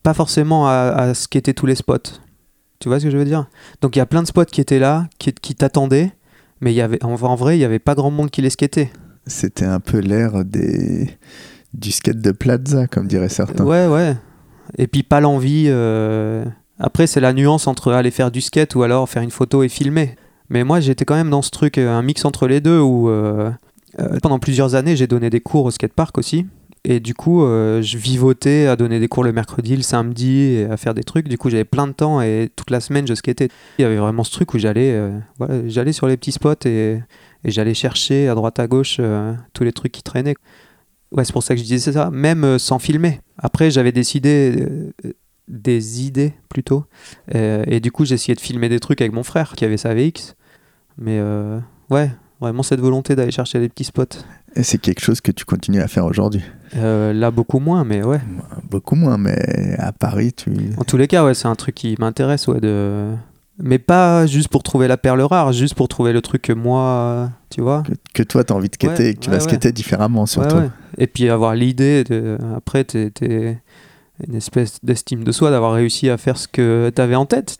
pas 0.03 0.13
forcément 0.13 0.67
à, 0.67 0.71
à 0.95 1.13
skater 1.13 1.53
tous 1.53 1.65
les 1.65 1.75
spots. 1.75 1.97
Tu 2.79 2.89
vois 2.89 2.99
ce 2.99 3.05
que 3.05 3.11
je 3.11 3.17
veux 3.17 3.25
dire? 3.25 3.47
Donc 3.81 3.95
il 3.95 3.99
y 3.99 4.01
a 4.01 4.05
plein 4.05 4.21
de 4.21 4.27
spots 4.27 4.45
qui 4.45 4.61
étaient 4.61 4.79
là, 4.79 5.07
qui, 5.17 5.33
qui 5.33 5.55
t'attendaient, 5.55 6.11
mais 6.61 6.71
il 6.73 6.75
y 6.75 6.81
avait, 6.81 7.03
en, 7.03 7.13
en 7.13 7.35
vrai, 7.35 7.55
il 7.55 7.59
n'y 7.59 7.65
avait 7.65 7.79
pas 7.79 7.95
grand 7.95 8.11
monde 8.11 8.29
qui 8.29 8.41
les 8.41 8.49
skatait. 8.49 8.91
C'était 9.27 9.65
un 9.65 9.79
peu 9.79 9.99
l'ère 9.99 10.45
des 10.45 11.09
du 11.73 11.91
skate 11.91 12.21
de 12.21 12.31
plaza, 12.31 12.87
comme 12.87 13.07
diraient 13.07 13.29
certains. 13.29 13.65
Ouais, 13.65 13.87
ouais. 13.87 14.15
Et 14.77 14.87
puis 14.87 15.03
pas 15.03 15.19
l'envie. 15.19 15.65
euh, 15.67 16.45
Après, 16.79 17.07
c'est 17.07 17.19
la 17.19 17.33
nuance 17.33 17.67
entre 17.67 17.91
aller 17.91 18.11
faire 18.11 18.31
du 18.31 18.41
skate 18.41 18.75
ou 18.75 18.83
alors 18.83 19.09
faire 19.09 19.21
une 19.21 19.31
photo 19.31 19.63
et 19.63 19.69
filmer. 19.69 20.15
Mais 20.49 20.63
moi, 20.63 20.79
j'étais 20.79 21.05
quand 21.05 21.15
même 21.15 21.29
dans 21.29 21.41
ce 21.41 21.49
truc, 21.51 21.77
euh, 21.77 21.91
un 21.91 22.01
mix 22.01 22.23
entre 22.23 22.47
les 22.47 22.61
deux 22.61 22.79
où 22.79 23.09
euh, 23.09 23.51
pendant 24.21 24.39
plusieurs 24.39 24.75
années, 24.75 24.95
j'ai 24.95 25.07
donné 25.07 25.29
des 25.29 25.41
cours 25.41 25.65
au 25.65 25.71
skatepark 25.71 26.17
aussi. 26.17 26.45
Et 26.87 26.99
du 26.99 27.15
coup, 27.15 27.41
je 27.41 27.97
vivotais 27.97 28.67
à 28.67 28.75
donner 28.75 28.99
des 28.99 29.07
cours 29.07 29.23
le 29.23 29.31
mercredi, 29.31 29.75
le 29.75 29.81
samedi, 29.81 30.63
à 30.69 30.77
faire 30.77 30.93
des 30.93 31.03
trucs. 31.03 31.27
Du 31.27 31.35
coup, 31.35 31.49
j'avais 31.49 31.63
plein 31.63 31.87
de 31.87 31.93
temps 31.93 32.21
et 32.21 32.51
toute 32.55 32.69
la 32.69 32.79
semaine, 32.79 33.07
je 33.07 33.15
skatais. 33.15 33.49
Il 33.79 33.81
y 33.81 33.85
avait 33.85 33.95
vraiment 33.95 34.23
ce 34.23 34.31
truc 34.31 34.53
où 34.53 34.59
j'allais 34.59 34.95
j'allais 35.65 35.93
sur 35.93 36.05
les 36.05 36.15
petits 36.15 36.31
spots 36.31 36.67
et, 36.67 36.99
et 37.45 37.51
j'allais 37.51 37.73
chercher 37.73 38.27
à 38.27 38.35
droite 38.35 38.59
à 38.59 38.67
gauche 38.67 38.97
euh, 38.99 39.33
tous 39.53 39.63
les 39.63 39.71
trucs 39.71 39.91
qui 39.91 40.03
traînaient. 40.03 40.35
Ouais, 41.11 41.23
c'est 41.23 41.31
pour 41.31 41.43
ça 41.43 41.53
que 41.53 41.59
je 41.61 41.65
disais 41.65 41.93
ça, 41.93 42.09
même 42.11 42.43
euh, 42.43 42.57
sans 42.57 42.79
filmer. 42.79 43.21
Après, 43.37 43.71
j'avais 43.71 43.91
décidé 43.91 44.67
euh, 45.05 45.13
des 45.47 46.03
idées 46.03 46.33
plutôt. 46.49 46.85
Et 47.31 47.79
du 47.79 47.91
coup, 47.91 48.03
essayé 48.03 48.33
de 48.33 48.41
filmer 48.41 48.67
des 48.67 48.79
trucs 48.79 48.99
avec 48.99 49.13
mon 49.13 49.23
frère 49.23 49.53
qui 49.53 49.63
avait 49.63 49.77
sa 49.77 49.93
VX. 49.93 50.35
Mais 50.97 51.21
ouais, 51.91 52.09
vraiment 52.41 52.63
cette 52.63 52.79
volonté 52.79 53.15
d'aller 53.15 53.31
chercher 53.31 53.59
des 53.59 53.69
petits 53.69 53.83
spots. 53.83 54.17
Et 54.55 54.63
c'est 54.63 54.77
quelque 54.77 55.01
chose 55.01 55.21
que 55.21 55.31
tu 55.31 55.43
continues 55.43 55.81
à 55.81 55.87
faire 55.87 56.05
aujourd'hui? 56.05 56.41
Euh, 56.77 57.13
là, 57.13 57.29
beaucoup 57.29 57.59
moins, 57.59 57.83
mais 57.83 58.03
ouais. 58.03 58.21
Beaucoup 58.69 58.95
moins, 58.95 59.17
mais 59.17 59.75
à 59.77 59.91
Paris, 59.91 60.33
tu. 60.33 60.51
En 60.77 60.83
tous 60.83 60.97
les 60.97 61.07
cas, 61.07 61.25
ouais, 61.25 61.33
c'est 61.33 61.47
un 61.47 61.55
truc 61.55 61.75
qui 61.75 61.95
m'intéresse, 61.99 62.47
ouais, 62.47 62.61
de. 62.61 63.13
Mais 63.57 63.79
pas 63.79 64.25
juste 64.25 64.49
pour 64.49 64.63
trouver 64.63 64.87
la 64.87 64.97
perle 64.97 65.21
rare, 65.21 65.53
juste 65.53 65.75
pour 65.75 65.87
trouver 65.87 66.11
le 66.11 66.21
truc 66.21 66.41
que 66.41 66.53
moi, 66.53 67.29
tu 67.49 67.61
vois. 67.61 67.83
Que, 67.83 67.93
que 68.13 68.23
toi, 68.23 68.43
tu 68.43 68.51
as 68.51 68.55
envie 68.55 68.69
de 68.69 68.75
skater 68.75 69.03
Ouais, 69.03 69.09
et 69.11 69.13
que 69.13 69.19
tu 69.19 69.29
ouais, 69.29 69.37
vas 69.37 69.41
skater 69.41 69.71
différemment, 69.71 70.25
surtout. 70.25 70.57
Et 70.97 71.07
puis 71.07 71.29
avoir 71.29 71.55
l'idée, 71.55 72.03
de... 72.03 72.37
après, 72.55 72.83
t'es, 72.83 73.11
t'es 73.11 73.61
une 74.27 74.35
espèce 74.35 74.79
d'estime 74.83 75.23
de 75.23 75.31
soi 75.31 75.51
d'avoir 75.51 75.73
réussi 75.73 76.09
à 76.09 76.17
faire 76.17 76.37
ce 76.37 76.47
que 76.47 76.91
t'avais 76.93 77.15
en 77.15 77.25
tête. 77.25 77.57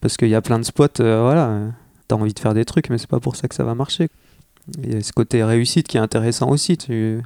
Parce 0.00 0.16
qu'il 0.16 0.28
y 0.28 0.34
a 0.34 0.42
plein 0.42 0.58
de 0.58 0.64
spots, 0.64 1.00
euh, 1.00 1.22
voilà, 1.22 1.48
euh, 1.48 1.68
t'as 2.06 2.16
envie 2.16 2.32
de 2.32 2.38
faire 2.38 2.54
des 2.54 2.64
trucs, 2.64 2.88
mais 2.88 2.98
c'est 2.98 3.08
pas 3.08 3.20
pour 3.20 3.34
ça 3.34 3.48
que 3.48 3.54
ça 3.54 3.64
va 3.64 3.74
marcher. 3.74 4.08
Il 4.82 4.94
y 4.94 4.96
a 4.96 5.02
ce 5.02 5.12
côté 5.12 5.42
réussite 5.42 5.88
qui 5.88 5.96
est 5.96 6.00
intéressant 6.00 6.50
aussi. 6.50 6.76
Tu... 6.76 7.22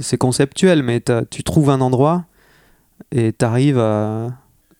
C'est 0.00 0.16
conceptuel, 0.16 0.82
mais 0.82 1.02
tu 1.30 1.42
trouves 1.42 1.70
un 1.70 1.80
endroit 1.80 2.24
et 3.12 3.32
t'arrives 3.32 3.78
à... 3.78 4.28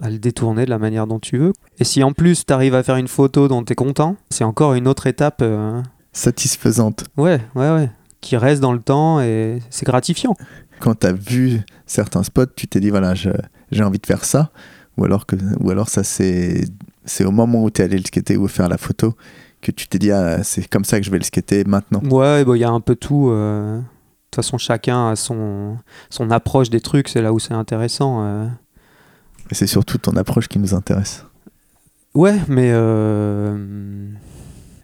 à 0.00 0.10
le 0.10 0.18
détourner 0.18 0.64
de 0.64 0.70
la 0.70 0.78
manière 0.78 1.06
dont 1.06 1.18
tu 1.18 1.38
veux. 1.38 1.52
Et 1.78 1.84
si 1.84 2.02
en 2.02 2.12
plus 2.12 2.44
t'arrives 2.46 2.74
à 2.74 2.82
faire 2.82 2.96
une 2.96 3.08
photo 3.08 3.48
dont 3.48 3.62
t'es 3.64 3.74
content, 3.74 4.16
c'est 4.30 4.44
encore 4.44 4.74
une 4.74 4.86
autre 4.88 5.06
étape. 5.06 5.40
euh, 5.42 5.82
Satisfaisante. 6.12 7.04
Ouais, 7.16 7.40
ouais, 7.54 7.70
ouais. 7.70 7.90
Qui 8.20 8.36
reste 8.36 8.60
dans 8.60 8.72
le 8.72 8.80
temps 8.80 9.20
et 9.20 9.60
c'est 9.70 9.86
gratifiant. 9.86 10.34
Quand 10.80 10.94
tu 11.00 11.06
as 11.06 11.12
vu 11.12 11.60
certains 11.86 12.22
spots, 12.22 12.46
tu 12.56 12.66
t'es 12.66 12.80
dit, 12.80 12.90
voilà, 12.90 13.14
j'ai 13.14 13.82
envie 13.84 13.98
de 13.98 14.06
faire 14.06 14.24
ça. 14.24 14.50
Ou 14.96 15.04
alors, 15.04 15.26
que, 15.26 15.36
ou 15.60 15.70
alors 15.70 15.88
ça, 15.88 16.02
c'est 16.02 16.64
au 17.24 17.30
moment 17.30 17.62
où 17.62 17.70
tu 17.70 17.80
es 17.80 17.84
allé 17.84 17.96
le 17.98 18.04
skater 18.04 18.36
ou 18.36 18.48
faire 18.48 18.68
la 18.68 18.78
photo 18.78 19.14
que 19.60 19.70
tu 19.72 19.86
t'es 19.88 19.98
dit, 19.98 20.10
ah, 20.12 20.42
c'est 20.42 20.68
comme 20.68 20.84
ça 20.84 20.98
que 21.00 21.06
je 21.06 21.10
vais 21.10 21.18
le 21.18 21.24
skater 21.24 21.64
maintenant. 21.64 22.00
Ouais, 22.10 22.44
bah, 22.44 22.56
il 22.56 22.60
y 22.60 22.64
a 22.64 22.70
un 22.70 22.80
peu 22.80 22.94
tout. 22.96 23.28
euh. 23.30 23.78
De 23.78 23.82
toute 24.30 24.44
façon, 24.44 24.58
chacun 24.58 25.10
a 25.10 25.16
son, 25.16 25.78
son 26.10 26.30
approche 26.30 26.68
des 26.70 26.80
trucs, 26.80 27.08
c'est 27.08 27.22
là 27.22 27.32
où 27.32 27.38
c'est 27.38 27.54
intéressant. 27.54 28.24
euh. 28.24 28.46
C'est 29.50 29.66
surtout 29.66 29.98
ton 29.98 30.16
approche 30.16 30.48
qui 30.48 30.58
nous 30.58 30.74
intéresse. 30.74 31.24
Ouais, 32.14 32.38
mais 32.48 32.70
euh, 32.72 34.08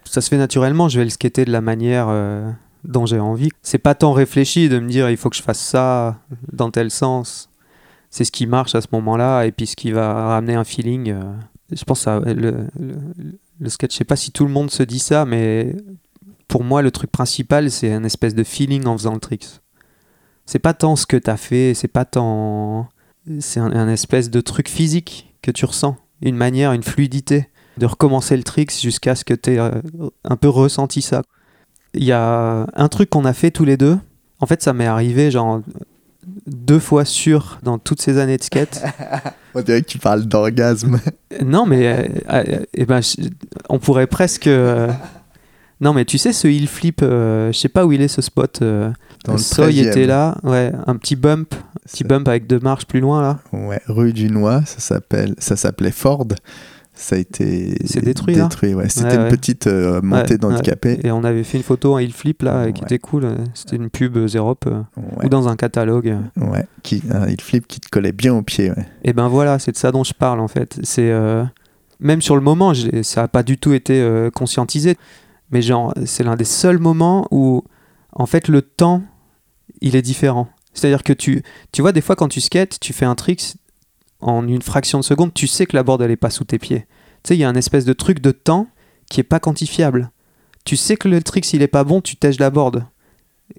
ça 0.05 0.21
se 0.21 0.29
fait 0.29 0.37
naturellement. 0.37 0.89
Je 0.89 0.99
vais 0.99 1.03
le 1.03 1.09
skater 1.09 1.45
de 1.45 1.51
la 1.51 1.61
manière 1.61 2.07
euh, 2.09 2.49
dont 2.83 3.05
j'ai 3.05 3.19
envie. 3.19 3.49
C'est 3.61 3.77
pas 3.77 3.95
tant 3.95 4.13
réfléchi 4.13 4.69
de 4.69 4.79
me 4.79 4.89
dire 4.89 5.09
il 5.09 5.17
faut 5.17 5.29
que 5.29 5.35
je 5.35 5.41
fasse 5.43 5.59
ça 5.59 6.19
dans 6.51 6.71
tel 6.71 6.91
sens. 6.91 7.49
C'est 8.09 8.23
ce 8.23 8.31
qui 8.31 8.47
marche 8.47 8.75
à 8.75 8.81
ce 8.81 8.87
moment-là 8.93 9.43
et 9.45 9.51
puis 9.51 9.67
ce 9.67 9.75
qui 9.75 9.91
va 9.91 10.13
ramener 10.29 10.55
un 10.55 10.63
feeling. 10.63 11.11
euh. 11.11 11.21
Je 11.71 11.83
pense 11.83 12.01
ça- 12.01 12.19
le, 12.19 12.67
skate. 13.67 13.91
Je 13.91 13.97
sais 13.97 14.03
pas 14.05 14.15
si 14.15 14.31
tout 14.31 14.45
le 14.45 14.51
monde 14.51 14.71
se 14.71 14.83
dit 14.83 14.99
ça, 14.99 15.25
mais 15.25 15.75
pour 16.47 16.63
moi, 16.63 16.81
le 16.81 16.91
truc 16.91 17.11
principal, 17.11 17.71
c'est 17.71 17.91
un 17.91 18.03
espèce 18.03 18.35
de 18.35 18.43
feeling 18.43 18.85
en 18.85 18.97
faisant 18.97 19.13
le 19.15 19.19
trick. 19.19 19.47
C'est 20.45 20.59
pas 20.59 20.73
tant 20.75 20.95
ce 20.95 21.05
que 21.07 21.17
t'as 21.17 21.37
fait, 21.37 21.73
c'est 21.73 21.87
pas 21.87 22.05
tant. 22.05 22.87
C'est 23.39 23.59
un, 23.59 23.71
un 23.71 23.89
espèce 23.89 24.29
de 24.29 24.41
truc 24.41 24.69
physique 24.69 25.33
que 25.41 25.51
tu 25.51 25.65
ressens. 25.65 25.95
Une 26.21 26.35
manière, 26.35 26.71
une 26.73 26.83
fluidité 26.83 27.49
de 27.77 27.85
recommencer 27.85 28.37
le 28.37 28.43
trick 28.43 28.71
jusqu'à 28.71 29.15
ce 29.15 29.25
que 29.25 29.33
tu 29.33 29.51
aies 29.55 29.59
un 29.59 30.35
peu 30.37 30.47
ressenti 30.49 31.01
ça. 31.01 31.23
Il 31.93 32.03
y 32.03 32.11
a 32.11 32.67
un 32.73 32.87
truc 32.89 33.09
qu'on 33.09 33.25
a 33.25 33.33
fait 33.33 33.51
tous 33.51 33.65
les 33.65 33.77
deux. 33.77 33.97
En 34.39 34.45
fait, 34.45 34.61
ça 34.61 34.73
m'est 34.73 34.85
arrivé 34.85 35.31
genre 35.31 35.61
deux 36.47 36.79
fois 36.79 37.05
sûr 37.05 37.59
dans 37.63 37.77
toutes 37.77 38.01
ces 38.01 38.17
années 38.17 38.37
de 38.37 38.43
skate. 38.43 38.83
On 39.55 39.61
dirait 39.61 39.81
que 39.81 39.87
tu 39.87 39.99
parles 39.99 40.25
d'orgasme. 40.25 40.99
non, 41.43 41.65
mais 41.65 41.87
euh, 41.87 42.07
euh, 42.29 42.59
eh 42.73 42.85
ben, 42.85 42.99
on 43.69 43.79
pourrait 43.79 44.07
presque. 44.07 44.47
euh, 44.47 44.91
Non, 45.81 45.93
mais 45.93 46.03
tu 46.05 46.17
sais, 46.17 46.33
ce 46.33 46.47
hill 46.47 46.67
flip, 46.67 47.01
euh, 47.01 47.51
je 47.53 47.57
sais 47.59 47.69
pas 47.69 47.85
où 47.85 47.91
il 47.91 48.01
est 48.01 48.07
ce 48.09 48.21
spot. 48.21 48.61
Dans 49.25 49.33
le 49.33 49.39
Soy 49.39 49.71
13e. 49.73 49.87
était 49.89 50.05
là, 50.05 50.37
ouais, 50.43 50.71
un 50.87 50.95
petit 50.95 51.15
bump, 51.15 51.53
petit 51.85 52.03
bump 52.03 52.27
avec 52.27 52.47
deux 52.47 52.59
marches 52.59 52.85
plus 52.85 52.99
loin 52.99 53.21
là. 53.21 53.39
Ouais, 53.53 53.81
rue 53.87 54.13
du 54.13 54.29
Noix, 54.29 54.61
ça 54.65 54.79
s'appelle, 54.79 55.35
ça 55.39 55.55
s'appelait 55.55 55.91
Ford. 55.91 56.27
Ça 56.97 57.17
a 57.17 57.19
été 57.19 57.75
C'est 57.85 57.99
détruit, 58.01 58.35
là 58.35 58.43
détruit 58.43 58.73
ouais. 58.73 58.87
C'était 58.87 59.07
Ouais, 59.09 59.15
une 59.15 59.21
ouais. 59.23 59.29
petite 59.29 59.67
euh, 59.67 59.99
montée 60.01 60.37
d'handicapés. 60.37 60.97
Et 61.03 61.11
on 61.11 61.25
avait 61.25 61.43
fait 61.43 61.57
une 61.57 61.63
photo 61.65 61.93
en 61.95 61.99
hill 61.99 62.13
flip 62.13 62.41
là, 62.41 62.71
qui 62.71 62.83
était 62.83 62.99
cool. 62.99 63.27
C'était 63.53 63.75
une 63.75 63.89
pub 63.89 64.17
Zerop 64.27 64.59
euh, 64.67 64.81
ou 65.21 65.27
dans 65.27 65.49
un 65.49 65.57
catalogue. 65.57 66.15
ouais, 66.37 66.65
qui, 66.83 67.03
un 67.11 67.25
heel 67.27 67.41
flip 67.41 67.67
qui 67.67 67.81
te 67.81 67.89
collait 67.89 68.13
bien 68.13 68.33
au 68.33 68.43
pied. 68.43 68.71
Et 69.03 69.11
ben 69.11 69.27
voilà, 69.27 69.59
c'est 69.59 69.73
de 69.73 69.77
ça 69.77 69.91
dont 69.91 70.05
je 70.05 70.13
parle 70.13 70.39
en 70.39 70.47
fait. 70.47 70.79
C'est 70.83 71.11
euh, 71.11 71.43
même 71.99 72.21
sur 72.21 72.35
le 72.37 72.41
moment, 72.41 72.71
ça 73.01 73.23
n'a 73.23 73.27
pas 73.27 73.43
du 73.43 73.57
tout 73.57 73.73
été 73.73 73.99
euh, 74.01 74.29
conscientisé, 74.29 74.95
mais 75.51 75.61
genre 75.61 75.93
c'est 76.05 76.23
l'un 76.23 76.37
des 76.37 76.45
seuls 76.45 76.79
moments 76.79 77.27
où 77.29 77.61
en 78.13 78.25
fait 78.25 78.47
le 78.47 78.61
temps 78.61 79.01
il 79.81 79.95
est 79.95 80.01
différent. 80.01 80.49
C'est-à-dire 80.73 81.03
que 81.03 81.13
tu 81.13 81.43
tu 81.71 81.81
vois 81.81 81.91
des 81.91 82.01
fois 82.01 82.15
quand 82.15 82.27
tu 82.27 82.41
skates, 82.41 82.79
tu 82.79 82.93
fais 82.93 83.05
un 83.05 83.15
trick 83.15 83.55
en 84.19 84.47
une 84.47 84.61
fraction 84.61 84.99
de 84.99 85.03
seconde, 85.03 85.33
tu 85.33 85.47
sais 85.47 85.65
que 85.65 85.75
la 85.75 85.83
board 85.83 86.01
elle 86.01 86.11
est 86.11 86.15
pas 86.17 86.29
sous 86.29 86.43
tes 86.43 86.59
pieds. 86.59 86.85
Tu 87.23 87.29
sais, 87.29 87.35
il 87.35 87.39
y 87.39 87.43
a 87.43 87.49
un 87.49 87.55
espèce 87.55 87.85
de 87.85 87.93
truc 87.93 88.19
de 88.19 88.31
temps 88.31 88.67
qui 89.09 89.19
est 89.19 89.23
pas 89.23 89.39
quantifiable. 89.39 90.11
Tu 90.63 90.75
sais 90.75 90.97
que 90.97 91.07
le 91.07 91.21
trick 91.21 91.45
s'il 91.45 91.61
est 91.61 91.67
pas 91.67 91.83
bon, 91.83 92.01
tu 92.01 92.15
tèches 92.15 92.39
la 92.39 92.49
board. 92.49 92.85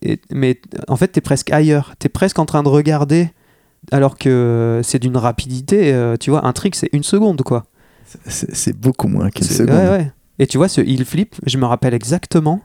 Et, 0.02 0.20
mais 0.30 0.60
en 0.88 0.96
fait, 0.96 1.12
tu 1.12 1.18
es 1.18 1.20
presque 1.20 1.50
ailleurs. 1.52 1.94
Tu 2.00 2.06
es 2.06 2.08
presque 2.08 2.38
en 2.38 2.46
train 2.46 2.62
de 2.62 2.68
regarder 2.68 3.30
alors 3.92 4.18
que 4.18 4.80
c'est 4.82 4.98
d'une 4.98 5.16
rapidité, 5.16 5.92
euh, 5.94 6.16
tu 6.16 6.30
vois, 6.30 6.44
un 6.46 6.52
trick 6.52 6.74
c'est 6.74 6.90
une 6.92 7.04
seconde 7.04 7.42
quoi. 7.42 7.66
C'est 8.28 8.76
beaucoup 8.76 9.08
moins 9.08 9.30
qu'une 9.30 9.46
seconde. 9.46 9.76
ouais, 9.76 9.88
ouais. 9.88 10.12
Et 10.38 10.46
tu 10.46 10.58
vois, 10.58 10.68
ce 10.68 10.80
heel 10.80 11.04
flip, 11.04 11.36
je 11.46 11.58
me 11.58 11.64
rappelle 11.64 11.94
exactement 11.94 12.60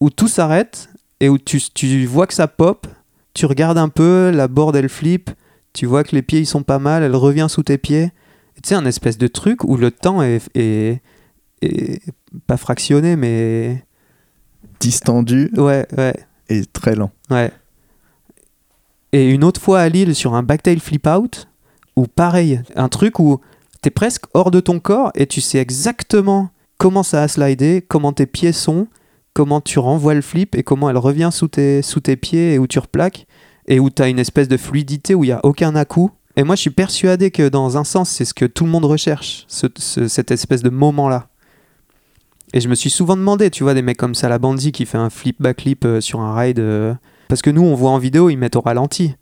où 0.00 0.10
tout 0.10 0.28
s'arrête 0.28 0.88
et 1.20 1.28
où 1.28 1.38
tu, 1.38 1.60
tu 1.74 2.04
vois 2.06 2.26
que 2.26 2.34
ça 2.34 2.48
pop, 2.48 2.86
tu 3.34 3.46
regardes 3.46 3.78
un 3.78 3.88
peu, 3.88 4.30
la 4.34 4.48
board 4.48 4.76
elle 4.76 4.88
flip, 4.88 5.30
tu 5.72 5.86
vois 5.86 6.04
que 6.04 6.14
les 6.14 6.22
pieds 6.22 6.40
ils 6.40 6.46
sont 6.46 6.62
pas 6.62 6.78
mal, 6.78 7.02
elle 7.02 7.16
revient 7.16 7.46
sous 7.48 7.62
tes 7.62 7.78
pieds. 7.78 8.12
Tu 8.62 8.68
sais, 8.68 8.74
un 8.76 8.86
espèce 8.86 9.18
de 9.18 9.26
truc 9.26 9.64
où 9.64 9.76
le 9.76 9.90
temps 9.90 10.22
est, 10.22 10.40
est- 10.54 11.00
est 11.62 12.02
pas 12.46 12.56
fractionné, 12.56 13.16
mais. 13.16 13.84
Distendu 14.80 15.50
Ouais, 15.56 15.86
ouais. 15.96 16.14
et 16.48 16.64
très 16.66 16.94
lent. 16.94 17.10
Ouais. 17.30 17.50
Et 19.12 19.30
une 19.30 19.44
autre 19.44 19.60
fois 19.60 19.80
à 19.80 19.88
Lille 19.88 20.14
sur 20.14 20.34
un 20.34 20.42
backtail 20.42 20.78
flip 20.80 21.06
out, 21.06 21.48
où 21.96 22.06
pareil, 22.06 22.60
un 22.76 22.88
truc 22.88 23.18
où 23.20 23.40
t'es 23.80 23.90
presque 23.90 24.24
hors 24.34 24.50
de 24.50 24.60
ton 24.60 24.80
corps 24.80 25.10
et 25.14 25.26
tu 25.26 25.40
sais 25.40 25.58
exactement 25.58 26.50
comment 26.78 27.02
ça 27.02 27.22
a 27.22 27.28
slidé, 27.28 27.84
comment 27.86 28.12
tes 28.12 28.26
pieds 28.26 28.52
sont, 28.52 28.88
comment 29.34 29.60
tu 29.60 29.78
renvoies 29.78 30.14
le 30.14 30.22
flip 30.22 30.54
et 30.54 30.62
comment 30.62 30.88
elle 30.88 30.96
revient 30.96 31.30
sous 31.32 31.48
tes, 31.48 31.82
pieds 32.16 32.54
et 32.54 32.58
où 32.58 32.66
tu 32.66 32.78
replaques, 32.78 33.26
et 33.68 33.80
où 33.80 33.90
t'as 33.90 34.08
une 34.08 34.18
espèce 34.18 34.48
de 34.48 34.56
fluidité 34.56 35.14
où 35.14 35.24
il 35.24 35.28
n'y 35.28 35.32
a 35.32 35.44
aucun 35.44 35.74
à-coup. 35.76 36.10
Et 36.36 36.42
moi 36.44 36.56
je 36.56 36.62
suis 36.62 36.70
persuadé 36.70 37.30
que 37.30 37.48
dans 37.48 37.76
un 37.76 37.84
sens, 37.84 38.08
c'est 38.10 38.24
ce 38.24 38.34
que 38.34 38.44
tout 38.44 38.64
le 38.64 38.70
monde 38.70 38.84
recherche, 38.84 39.44
ce- 39.48 39.66
ce- 39.76 40.08
cette 40.08 40.30
espèce 40.30 40.62
de 40.62 40.70
moment-là. 40.70 41.28
Et 42.52 42.60
je 42.60 42.68
me 42.68 42.74
suis 42.76 42.90
souvent 42.90 43.16
demandé, 43.16 43.50
tu 43.50 43.64
vois, 43.64 43.74
des 43.74 43.82
mecs 43.82 43.96
comme 43.96 44.14
ça, 44.14 44.36
Bandzi 44.38 44.70
qui 44.70 44.86
fait 44.86 44.98
un 44.98 45.10
flip 45.10 45.42
backflip 45.42 45.84
euh, 45.84 46.00
sur 46.00 46.20
un 46.20 46.34
ride. 46.36 46.60
euh, 46.60 46.94
parce 47.28 47.42
que 47.42 47.50
nous, 47.50 47.62
on 47.62 47.74
voit 47.74 47.90
en 47.90 47.98
vidéo, 47.98 48.30
ils 48.30 48.36
mettent 48.36 48.54
au 48.54 48.60
ralenti. 48.60 49.14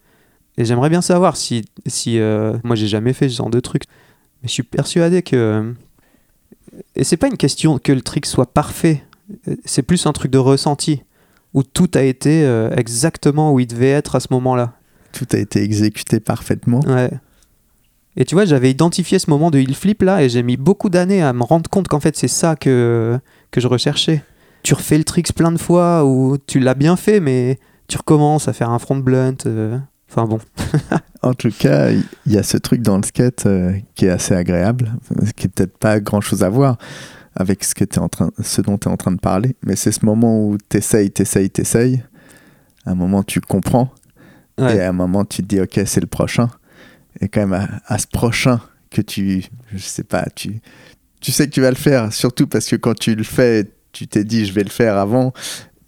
Et 0.58 0.66
j'aimerais 0.66 0.90
bien 0.90 1.00
savoir 1.00 1.36
si. 1.36 1.64
si 1.86 2.18
euh, 2.18 2.58
moi, 2.62 2.76
j'ai 2.76 2.88
jamais 2.88 3.14
fait 3.14 3.30
ce 3.30 3.36
genre 3.36 3.48
de 3.48 3.60
truc. 3.60 3.84
Mais 4.42 4.48
je 4.48 4.52
suis 4.52 4.62
persuadé 4.64 5.22
que. 5.22 5.72
Et 6.94 7.04
c'est 7.04 7.16
pas 7.16 7.28
une 7.28 7.38
question 7.38 7.78
que 7.78 7.92
le 7.92 8.02
trick 8.02 8.26
soit 8.26 8.52
parfait. 8.52 9.02
C'est 9.64 9.82
plus 9.82 10.06
un 10.06 10.12
truc 10.12 10.30
de 10.30 10.38
ressenti. 10.38 11.02
Où 11.54 11.62
tout 11.62 11.90
a 11.94 12.02
été 12.02 12.44
euh, 12.44 12.70
exactement 12.76 13.52
où 13.52 13.60
il 13.60 13.66
devait 13.66 13.90
être 13.90 14.14
à 14.16 14.20
ce 14.20 14.28
moment-là. 14.30 14.72
Tout 15.12 15.26
a 15.32 15.36
été 15.36 15.62
exécuté 15.62 16.18
parfaitement. 16.18 16.80
Ouais. 16.86 17.10
Et 18.16 18.24
tu 18.24 18.34
vois, 18.34 18.46
j'avais 18.46 18.70
identifié 18.70 19.18
ce 19.18 19.28
moment 19.28 19.50
de 19.50 19.58
heel 19.58 19.74
flip 19.74 20.02
là 20.02 20.22
et 20.22 20.28
j'ai 20.30 20.42
mis 20.42 20.56
beaucoup 20.56 20.88
d'années 20.88 21.22
à 21.22 21.32
me 21.34 21.42
rendre 21.42 21.68
compte 21.68 21.88
qu'en 21.88 22.00
fait 22.00 22.16
c'est 22.16 22.28
ça 22.28 22.56
que, 22.56 23.18
que 23.50 23.60
je 23.60 23.68
recherchais. 23.68 24.22
Tu 24.62 24.72
refais 24.74 24.96
le 24.96 25.04
tricks 25.04 25.34
plein 25.34 25.52
de 25.52 25.58
fois 25.58 26.06
ou 26.06 26.38
tu 26.38 26.58
l'as 26.58 26.74
bien 26.74 26.96
fait 26.96 27.20
mais 27.20 27.58
tu 27.88 27.98
recommences 27.98 28.48
à 28.48 28.52
faire 28.54 28.70
un 28.70 28.78
front 28.78 28.96
blunt. 28.96 29.36
euh, 29.46 29.78
Enfin 30.10 30.26
bon. 30.26 30.38
En 31.22 31.34
tout 31.34 31.50
cas, 31.56 31.90
il 31.90 32.02
y 32.32 32.36
a 32.36 32.42
ce 32.42 32.56
truc 32.56 32.82
dans 32.82 32.96
le 32.96 33.02
skate 33.04 33.46
euh, 33.46 33.72
qui 33.94 34.06
est 34.06 34.10
assez 34.10 34.34
agréable, 34.34 34.90
qui 35.36 35.46
est 35.46 35.50
peut-être 35.50 35.78
pas 35.78 36.00
grand 36.00 36.20
chose 36.20 36.42
à 36.42 36.48
voir 36.48 36.78
avec 37.34 37.64
ce, 37.64 37.74
que 37.74 37.84
t'es 37.84 37.98
en 37.98 38.08
train, 38.08 38.30
ce 38.42 38.60
dont 38.60 38.76
tu 38.78 38.88
es 38.88 38.92
en 38.92 38.96
train 38.96 39.12
de 39.12 39.18
parler, 39.20 39.56
mais 39.64 39.76
c'est 39.76 39.92
ce 39.92 40.04
moment 40.04 40.44
où 40.46 40.58
tu 40.68 40.76
essayes, 40.76 41.10
tu 41.10 41.22
essayes, 41.22 41.50
tu 41.50 41.60
essayes. 41.62 42.02
À 42.84 42.90
un 42.90 42.94
moment, 42.94 43.22
tu 43.22 43.40
comprends, 43.40 43.92
Ouais. 44.58 44.76
et 44.76 44.80
à 44.80 44.88
un 44.90 44.92
moment, 44.92 45.24
tu 45.24 45.42
te 45.42 45.48
dis, 45.48 45.60
ok, 45.60 45.80
c'est 45.86 46.00
le 46.00 46.06
prochain. 46.06 46.50
Et 47.20 47.28
quand 47.28 47.40
même, 47.46 47.52
à, 47.54 47.68
à 47.94 47.98
ce 47.98 48.06
prochain 48.06 48.60
que 48.90 49.00
tu, 49.00 49.44
je 49.72 49.78
sais 49.78 50.04
pas, 50.04 50.26
tu, 50.34 50.60
tu 51.20 51.32
sais 51.32 51.46
que 51.46 51.52
tu 51.52 51.60
vas 51.62 51.70
le 51.70 51.76
faire, 51.76 52.12
surtout 52.12 52.46
parce 52.46 52.68
que 52.68 52.76
quand 52.76 52.94
tu 52.98 53.14
le 53.14 53.22
fais, 53.24 53.70
tu 53.92 54.06
t'es 54.06 54.24
dit, 54.24 54.44
je 54.44 54.52
vais 54.52 54.64
le 54.64 54.70
faire 54.70 54.96
avant. 54.98 55.32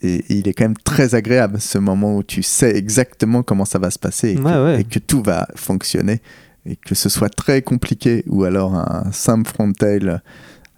Et, 0.00 0.16
et 0.16 0.34
il 0.36 0.48
est 0.48 0.52
quand 0.54 0.64
même 0.64 0.76
très 0.76 1.14
agréable 1.14 1.60
ce 1.60 1.78
moment 1.78 2.16
où 2.16 2.22
tu 2.22 2.42
sais 2.42 2.76
exactement 2.76 3.42
comment 3.42 3.64
ça 3.64 3.78
va 3.78 3.90
se 3.90 3.98
passer 3.98 4.32
et, 4.32 4.38
Ouais, 4.38 4.52
que, 4.52 4.64
ouais. 4.64 4.80
et 4.80 4.84
que 4.84 4.98
tout 4.98 5.22
va 5.22 5.46
fonctionner. 5.56 6.20
Et 6.66 6.76
que 6.76 6.94
ce 6.94 7.08
soit 7.10 7.28
très 7.28 7.60
compliqué 7.62 8.22
ou 8.26 8.44
alors 8.44 8.74
un 8.74 9.10
simple 9.12 9.48
frontail 9.50 10.20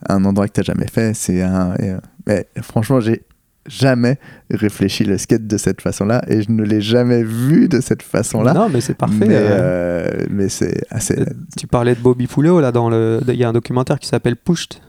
un 0.08 0.24
endroit 0.24 0.48
que 0.48 0.52
tu 0.52 0.60
n'as 0.60 0.64
jamais 0.64 0.88
fait, 0.88 1.14
c'est 1.14 1.42
un. 1.42 1.74
euh, 1.80 1.98
mais 2.26 2.46
franchement, 2.62 3.00
j'ai 3.00 3.22
jamais 3.68 4.18
réfléchi 4.50 5.04
le 5.04 5.18
skate 5.18 5.46
de 5.46 5.56
cette 5.56 5.80
façon-là 5.80 6.22
et 6.28 6.42
je 6.42 6.50
ne 6.50 6.62
l'ai 6.62 6.80
jamais 6.80 7.22
vu 7.22 7.68
de 7.68 7.80
cette 7.80 8.02
façon-là. 8.02 8.54
Non 8.54 8.68
mais 8.68 8.80
c'est 8.80 8.94
parfait. 8.94 9.26
Mais, 9.26 9.34
euh. 9.34 9.48
euh, 9.50 10.26
mais 10.30 10.48
c'est 10.48 10.82
assez. 10.90 11.24
Tu 11.58 11.66
parlais 11.66 11.94
de 11.94 12.00
Bobby 12.00 12.26
Pouléo 12.26 12.60
là 12.60 12.72
dans 12.72 12.88
le. 12.88 13.20
Il 13.26 13.34
y 13.34 13.44
a 13.44 13.48
un 13.48 13.52
documentaire 13.52 13.98
qui 13.98 14.08
s'appelle 14.08 14.36
Pushed. 14.36 14.80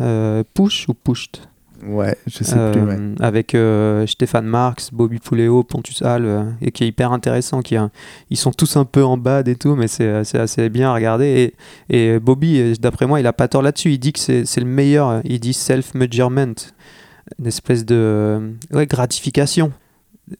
Euh, 0.00 0.44
Push 0.54 0.88
ou 0.88 0.94
Pushed? 0.94 1.40
Ouais, 1.86 2.16
je 2.26 2.44
sais 2.44 2.56
Euh, 2.56 2.72
plus. 2.72 2.82
Ouais. 2.82 2.98
avec 3.20 3.54
euh, 3.54 4.06
Stéphane 4.06 4.46
Marx, 4.46 4.90
Bobby 4.92 5.18
Pouléo, 5.18 5.62
Pontus 5.62 6.02
Hall, 6.02 6.24
euh, 6.26 6.44
et 6.60 6.72
qui 6.72 6.84
est 6.84 6.88
hyper 6.88 7.12
intéressant. 7.12 7.62
Qui 7.62 7.76
ils 8.28 8.36
sont 8.36 8.52
tous 8.52 8.76
un 8.76 8.84
peu 8.84 9.04
en 9.04 9.16
bad 9.16 9.48
et 9.48 9.56
tout, 9.56 9.74
mais 9.76 9.88
c'est 9.88 10.34
assez 10.34 10.68
bien 10.68 10.90
à 10.90 10.94
regarder. 10.94 11.54
Et, 11.88 12.18
Bobby, 12.18 12.60
euh, 12.60 12.74
d'après 12.80 13.06
moi, 13.06 13.20
il 13.20 13.26
a 13.26 13.32
pas 13.32 13.48
tort 13.48 13.62
là-dessus. 13.62 13.92
Il 13.92 13.98
dit 13.98 14.12
que 14.12 14.18
c'est 14.20 14.60
le 14.60 14.66
meilleur. 14.66 15.20
Il 15.24 15.40
dit 15.40 15.52
self-measurement, 15.54 16.54
une 17.38 17.46
espèce 17.46 17.84
de 17.84 17.94
euh, 17.96 18.50
ouais, 18.72 18.86
gratification. 18.86 19.72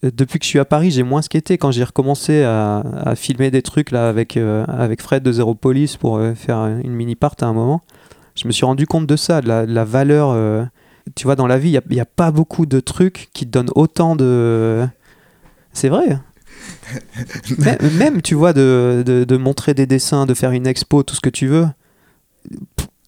Euh, 0.05 0.11
Depuis 0.15 0.39
que 0.39 0.45
je 0.45 0.51
suis 0.51 0.59
à 0.59 0.65
Paris, 0.65 0.91
j'ai 0.91 1.03
moins 1.03 1.23
skaté. 1.23 1.57
Quand 1.59 1.71
j'ai 1.71 1.85
recommencé 1.85 2.43
à, 2.45 2.83
filmer 3.17 3.51
des 3.51 3.63
trucs 3.63 3.91
là 3.93 4.09
avec, 4.09 4.37
euh, 4.37 4.65
avec 4.69 5.01
Fred 5.03 5.23
de 5.23 5.33
Zero 5.33 5.55
Police 5.55 5.97
pour 5.97 6.19
euh, 6.19 6.35
faire 6.35 6.67
une 6.85 6.93
mini 6.93 7.17
part 7.17 7.35
à 7.41 7.47
un 7.47 7.53
moment, 7.53 7.83
je 8.37 8.47
me 8.47 8.53
suis 8.53 8.65
rendu 8.65 8.87
compte 8.87 9.07
de 9.07 9.17
ça, 9.17 9.41
de 9.41 9.49
la, 9.49 9.85
valeur. 9.85 10.31
euh, 10.31 10.65
tu 11.15 11.25
vois, 11.25 11.37
dans 11.37 11.47
la 11.47 11.59
vie, 11.59 11.71
il 11.71 11.95
n'y 11.95 12.01
a, 12.01 12.07
pas 12.07 12.31
beaucoup 12.31 12.67
de 12.67 12.81
trucs 12.81 13.31
qui 13.33 13.47
te 13.47 13.51
donnent 13.51 13.71
autant 13.75 14.17
de. 14.17 14.87
C'est 15.73 15.89
vrai. 15.89 16.19
même, 17.59 17.79
même, 17.97 18.23
tu 18.23 18.35
vois, 18.35 18.53
de, 18.53 19.03
de, 19.07 19.25
de 19.25 19.37
montrer 19.37 19.75
des 19.75 19.87
dessins, 19.87 20.27
de 20.27 20.35
faire 20.35 20.53
une 20.53 20.67
expo, 20.67 21.03
tout 21.03 21.15
ce 21.15 21.21
que 21.21 21.31
tu 21.31 21.47
veux. 21.47 21.67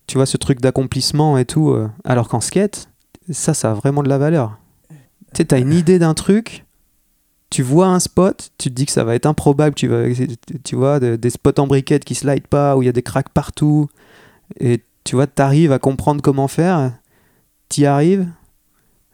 Tu 0.07 0.17
vois, 0.17 0.27
ce 0.27 0.37
truc 0.37 0.61
d'accomplissement 0.61 1.39
et 1.39 1.45
tout. 1.45 1.71
euh, 1.71 1.89
alors 2.05 2.29
qu'en 2.29 2.41
skate, 2.41 2.89
ça, 3.31 3.55
ça 3.55 3.71
a 3.71 3.75
vraiment 3.75 4.03
de 4.03 4.09
la 4.09 4.19
valeur. 4.19 4.59
Tu 4.91 5.39
sais, 5.39 5.45
t'as 5.47 5.59
une 5.59 5.73
idée 5.73 5.99
d'un 5.99 6.15
truc, 6.15 6.67
tu 7.53 7.63
vois 7.63 7.87
un 7.87 8.01
spot, 8.01 8.51
tu 8.59 8.71
te 8.71 8.75
dis 8.75 8.87
que 8.87 8.93
ça 8.93 9.05
va 9.05 9.15
être 9.15 9.27
improbable, 9.27 9.75
tu, 9.75 9.87
vas, 9.87 10.05
tu 10.65 10.77
vois, 10.77 11.01
de- 11.01 11.17
des 11.17 11.31
spots 11.31 11.59
en 11.59 11.67
briquette 11.67 12.05
qui 12.05 12.15
slide 12.15 12.47
pas, 12.47 12.77
où 12.77 12.83
il 12.83 12.87
y 12.87 12.89
a 12.89 12.93
des 12.93 13.03
cracks 13.03 13.31
partout, 13.31 13.89
et 14.61 14.83
tu 15.05 15.17
vois, 15.17 15.27
t'arrives 15.27 15.73
à 15.73 15.79
comprendre 15.79 16.23
comment 16.23 16.49
faire, 16.49 16.93
t'y 17.73 17.87
arrives, 17.87 18.29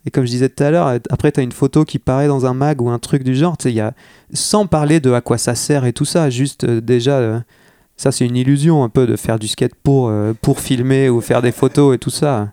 et 0.04 0.10
comme 0.10 0.24
je 0.24 0.30
disais 0.30 0.48
tout 0.48 0.64
à 0.64 0.70
l'heure, 0.70 0.98
après 1.10 1.30
t'as 1.30 1.42
une 1.42 1.52
photo 1.52 1.84
qui 1.84 1.98
paraît 1.98 2.26
dans 2.26 2.44
un 2.44 2.54
mag 2.54 2.82
ou 2.82 2.90
un 2.90 2.98
truc 2.98 3.22
du 3.22 3.36
genre, 3.36 3.56
tu 3.56 3.70
y 3.70 3.80
a, 3.80 3.92
sans 4.32 4.66
parler 4.66 4.98
de 5.00 5.12
à 5.12 5.20
quoi 5.20 5.38
ça 5.38 5.54
sert 5.54 5.84
et 5.84 5.92
tout 5.92 6.04
ça, 6.04 6.28
juste 6.28 6.64
euh, 6.64 6.80
déjà, 6.80 7.18
euh, 7.18 7.40
ça 7.96 8.10
c'est 8.10 8.26
une 8.26 8.36
illusion 8.36 8.82
un 8.82 8.88
peu 8.88 9.06
de 9.06 9.14
faire 9.16 9.38
du 9.38 9.46
skate 9.46 9.74
pour, 9.76 10.08
euh, 10.08 10.32
pour 10.42 10.60
filmer 10.60 11.08
ou 11.08 11.20
faire 11.20 11.40
des 11.40 11.52
photos 11.52 11.94
et 11.94 11.98
tout 11.98 12.10
ça. 12.10 12.52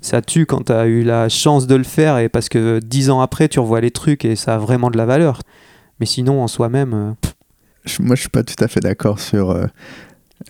ça 0.00 0.22
tue 0.22 0.46
quand 0.46 0.66
tu 0.66 0.72
as 0.72 0.86
eu 0.86 1.02
la 1.02 1.28
chance 1.28 1.66
de 1.66 1.74
le 1.74 1.84
faire 1.84 2.18
et 2.18 2.28
parce 2.28 2.48
que 2.48 2.78
dix 2.78 3.10
ans 3.10 3.20
après, 3.20 3.48
tu 3.48 3.58
revois 3.58 3.80
les 3.80 3.90
trucs 3.90 4.24
et 4.24 4.36
ça 4.36 4.54
a 4.54 4.58
vraiment 4.58 4.90
de 4.90 4.96
la 4.96 5.06
valeur. 5.06 5.40
Mais 6.00 6.06
sinon, 6.06 6.42
en 6.42 6.48
soi-même, 6.48 6.94
euh, 6.94 7.12
Moi, 7.98 8.14
je 8.14 8.20
suis 8.20 8.30
pas 8.30 8.42
tout 8.42 8.62
à 8.62 8.68
fait 8.68 8.80
d'accord 8.80 9.18
sur. 9.18 9.56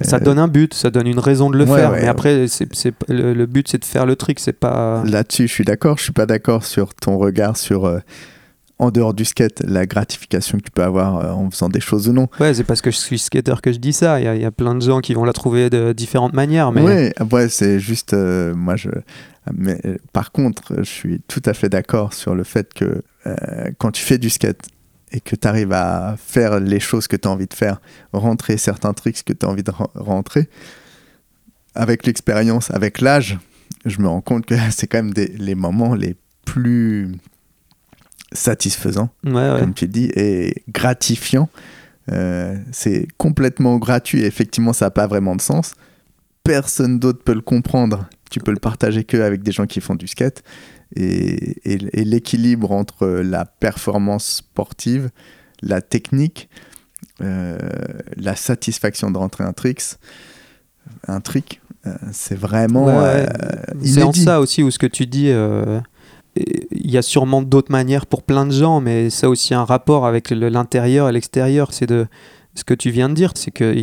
Ça 0.01 0.19
donne 0.21 0.39
un 0.39 0.49
but, 0.49 0.75
ça 0.75 0.91
donne 0.91 1.07
une 1.07 1.19
raison 1.19 1.51
de 1.51 1.57
le 1.59 1.65
Ouais, 1.65 1.77
faire. 1.79 1.93
ouais, 1.93 2.03
mais 2.03 2.09
après, 2.09 2.49
c'est, 2.49 2.67
c'est, 2.75 2.95
le, 3.09 3.33
le 3.35 3.47
but, 3.47 3.69
c'est 3.69 3.79
de 3.79 3.85
faire 3.85 4.07
le 4.07 4.17
truc, 4.17 4.41
c'est 4.41 4.53
pas. 4.53 5.03
Là-dessus, 5.07 5.47
je 5.49 5.53
suis 5.53 5.65
d'accord. 5.65 5.99
Je 5.99 6.05
suis 6.05 6.13
pas 6.13 6.27
d'accord 6.27 6.65
sur 6.65 6.95
ton 6.95 7.17
regard 7.19 7.57
sur, 7.57 7.85
euh, 7.87 8.01
en 8.81 8.91
dehors 8.91 9.15
du 9.15 9.25
skate, 9.25 9.63
la 9.65 9.87
gratification 9.87 10.59
que 10.59 10.65
tu 10.65 10.71
peux 10.73 10.83
avoir 10.83 11.19
euh, 11.19 11.31
en 11.31 11.49
faisant 11.51 11.69
des 11.69 11.79
choses 11.81 12.09
ou 12.09 12.13
non. 12.13 12.27
Ouais, 12.41 12.53
c'est 12.55 12.65
parce 12.65 12.81
que 12.81 12.91
je 12.91 12.97
suis 12.97 13.19
skater 13.21 13.55
que 13.63 13.73
je 13.73 13.79
dis 13.79 13.93
ça. 13.93 14.19
Il 14.21 14.25
y, 14.25 14.29
a- 14.29 14.35
il 14.35 14.43
y 14.43 14.45
a 14.45 14.51
plein 14.51 14.75
de 14.75 14.83
gens 14.83 15.01
qui 15.01 15.15
vont 15.15 15.25
la 15.25 15.33
trouver 15.33 15.71
de 15.71 15.93
différentes 15.93 16.33
manières. 16.33 16.73
Mais 16.73 16.83
Ouais, 16.83 17.13
ouais, 17.33 17.49
c'est 17.49 17.79
juste. 17.79 18.15
euh, 18.15 18.53
moi, 18.55 18.75
je. 18.77 18.89
Mais 19.53 19.79
par 20.13 20.33
contre, 20.33 20.75
je 20.79 20.83
suis 20.91 21.21
tout 21.29 21.43
à 21.45 21.53
fait 21.55 21.69
d'accord 21.69 22.15
sur 22.15 22.35
le 22.35 22.45
fait 22.45 22.73
que 22.75 23.03
quand 23.79 23.91
tu 23.91 24.03
fais 24.03 24.17
du 24.19 24.29
skate 24.31 24.59
et 25.15 25.21
que 25.21 25.37
tu 25.37 25.47
arrives 25.49 25.73
à 25.73 26.17
faire 26.19 26.59
les 26.61 26.81
choses 26.81 27.07
que 27.07 27.15
tu 27.17 27.27
as 27.29 27.31
envie 27.31 27.47
de 27.47 27.55
faire, 27.55 27.81
rentrer 28.13 28.57
certains 28.59 28.93
tricks 28.93 29.23
que 29.25 29.33
tu 29.33 29.47
as 29.47 29.49
envie 29.49 29.63
de 29.63 29.71
ren- 29.71 29.89
rentrer, 29.95 30.49
avec 31.77 32.05
l'expérience, 32.05 32.71
avec 32.73 33.01
l'âge, 33.01 33.39
je 33.87 34.01
me 34.01 34.09
rends 34.09 34.21
compte 34.21 34.45
que 34.45 34.55
c'est 34.71 34.89
quand 34.89 34.99
même 34.99 35.15
des, 35.15 35.29
les 35.29 35.55
moments 35.55 35.95
les 35.95 36.17
plus 36.45 37.13
satisfaisants 38.33 39.09
ouais, 39.25 39.33
ouais. 39.33 39.61
comme 39.61 39.73
tu 39.75 39.87
dis, 39.87 40.11
et 40.17 40.63
gratifiant. 40.69 41.49
Euh, 42.13 42.57
c'est 42.71 43.07
complètement 43.17 43.79
gratuit 43.79 44.21
et 44.23 44.27
effectivement, 44.27 44.73
ça 44.75 44.87
n'a 44.87 44.91
pas 44.91 45.07
vraiment 45.07 45.37
de 45.37 45.41
sens. 45.41 45.75
Personne 46.45 46.99
d'autre 46.99 47.23
peut 47.25 47.35
le 47.35 47.41
comprendre. 47.41 48.07
Tu 48.31 48.39
peux 48.41 48.53
le 48.53 48.59
partager 48.61 49.05
que 49.05 49.17
avec 49.17 49.43
des 49.43 49.53
gens 49.53 49.67
qui 49.67 49.81
font 49.81 49.95
du 49.95 50.07
skate. 50.07 50.43
Et, 50.97 51.57
et- 51.65 52.01
et 52.01 52.05
l'équilibre 52.05 52.71
entre 52.71 53.07
la 53.09 53.45
performance 53.47 54.27
sportive, 54.37 55.11
la 55.63 55.81
technique, 55.83 56.49
euh, 57.23 57.59
la 58.17 58.37
satisfaction 58.37 59.11
de 59.11 59.19
rentrer 59.19 59.45
un 59.45 59.53
tricks, 59.53 59.83
un 61.09 61.21
trick, 61.21 61.61
euh, 61.87 61.95
c'est 62.13 62.35
vraiment 62.39 62.87
Ouais, 62.87 63.27
euh, 63.43 63.57
C'est 63.83 64.03
en 64.03 64.13
ça 64.13 64.41
aussi 64.41 64.63
où 64.63 64.71
ce 64.71 64.79
que 64.79 64.87
tu 64.87 65.07
dis, 65.07 65.31
il 66.37 66.91
y 66.91 66.99
a 66.99 67.03
sûrement 67.03 67.43
d'autres 67.43 67.73
manières 67.73 68.07
pour 68.07 68.23
plein 68.23 68.45
de 68.47 68.53
gens, 68.53 68.81
mais 68.81 69.09
ça 69.11 69.27
a 69.27 69.31
aussi 69.31 69.55
un 69.55 69.65
rapport 69.65 70.07
avec 70.07 70.31
l'intérieur 70.31 71.09
et 71.09 71.13
l'extérieur. 71.13 71.73
C'est 71.73 71.87
de 71.87 72.07
ce 72.55 72.65
que 72.65 72.75
tu 72.75 72.91
viens 72.91 73.09
de 73.09 73.15
dire, 73.15 73.33
c'est 73.35 73.51
que 73.51 73.75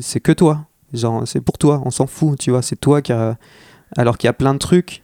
c'est 0.00 0.20
que 0.20 0.32
toi, 0.32 0.66
genre 0.92 1.26
c'est 1.26 1.40
pour 1.40 1.58
toi, 1.58 1.82
on 1.84 1.90
s'en 1.90 2.06
fout, 2.06 2.38
tu 2.38 2.50
vois, 2.50 2.62
c'est 2.62 2.76
toi 2.76 3.02
qui 3.02 3.12
a, 3.12 3.36
alors 3.96 4.18
qu'il 4.18 4.28
y 4.28 4.30
a 4.30 4.34
plein 4.34 4.54
de 4.54 4.58
trucs 4.58 5.02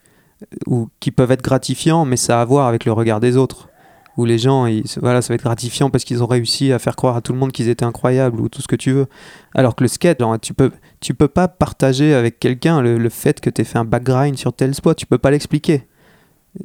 ou 0.66 0.88
qui 1.00 1.10
peuvent 1.10 1.30
être 1.30 1.42
gratifiants, 1.42 2.04
mais 2.04 2.16
ça 2.16 2.38
a 2.38 2.42
à 2.42 2.44
voir 2.44 2.66
avec 2.68 2.84
le 2.84 2.92
regard 2.92 3.20
des 3.20 3.36
autres. 3.36 3.68
Où 4.18 4.26
les 4.26 4.36
gens, 4.38 4.66
ils- 4.66 4.84
voilà, 5.00 5.22
ça 5.22 5.28
va 5.28 5.36
être 5.36 5.42
gratifiant 5.44 5.88
parce 5.88 6.04
qu'ils 6.04 6.22
ont 6.22 6.26
réussi 6.26 6.70
à 6.70 6.78
faire 6.78 6.96
croire 6.96 7.16
à 7.16 7.22
tout 7.22 7.32
le 7.32 7.38
monde 7.38 7.50
qu'ils 7.50 7.70
étaient 7.70 7.86
incroyables 7.86 8.40
ou 8.42 8.50
tout 8.50 8.60
ce 8.60 8.68
que 8.68 8.76
tu 8.76 8.92
veux. 8.92 9.06
Alors 9.54 9.74
que 9.74 9.84
le 9.84 9.88
skate, 9.88 10.20
genre, 10.20 10.38
tu 10.38 10.52
peux, 10.52 10.70
tu 11.00 11.14
peux 11.14 11.28
pas 11.28 11.48
partager 11.48 12.12
avec 12.12 12.38
quelqu'un 12.38 12.82
le, 12.82 12.98
le 12.98 13.08
fait 13.08 13.40
que 13.40 13.48
tu 13.48 13.64
fait 13.64 13.78
un 13.78 13.86
backgrind 13.86 14.36
sur 14.36 14.52
tel 14.52 14.74
spot, 14.74 14.98
tu 14.98 15.06
peux 15.06 15.16
pas 15.16 15.30
l'expliquer. 15.30 15.86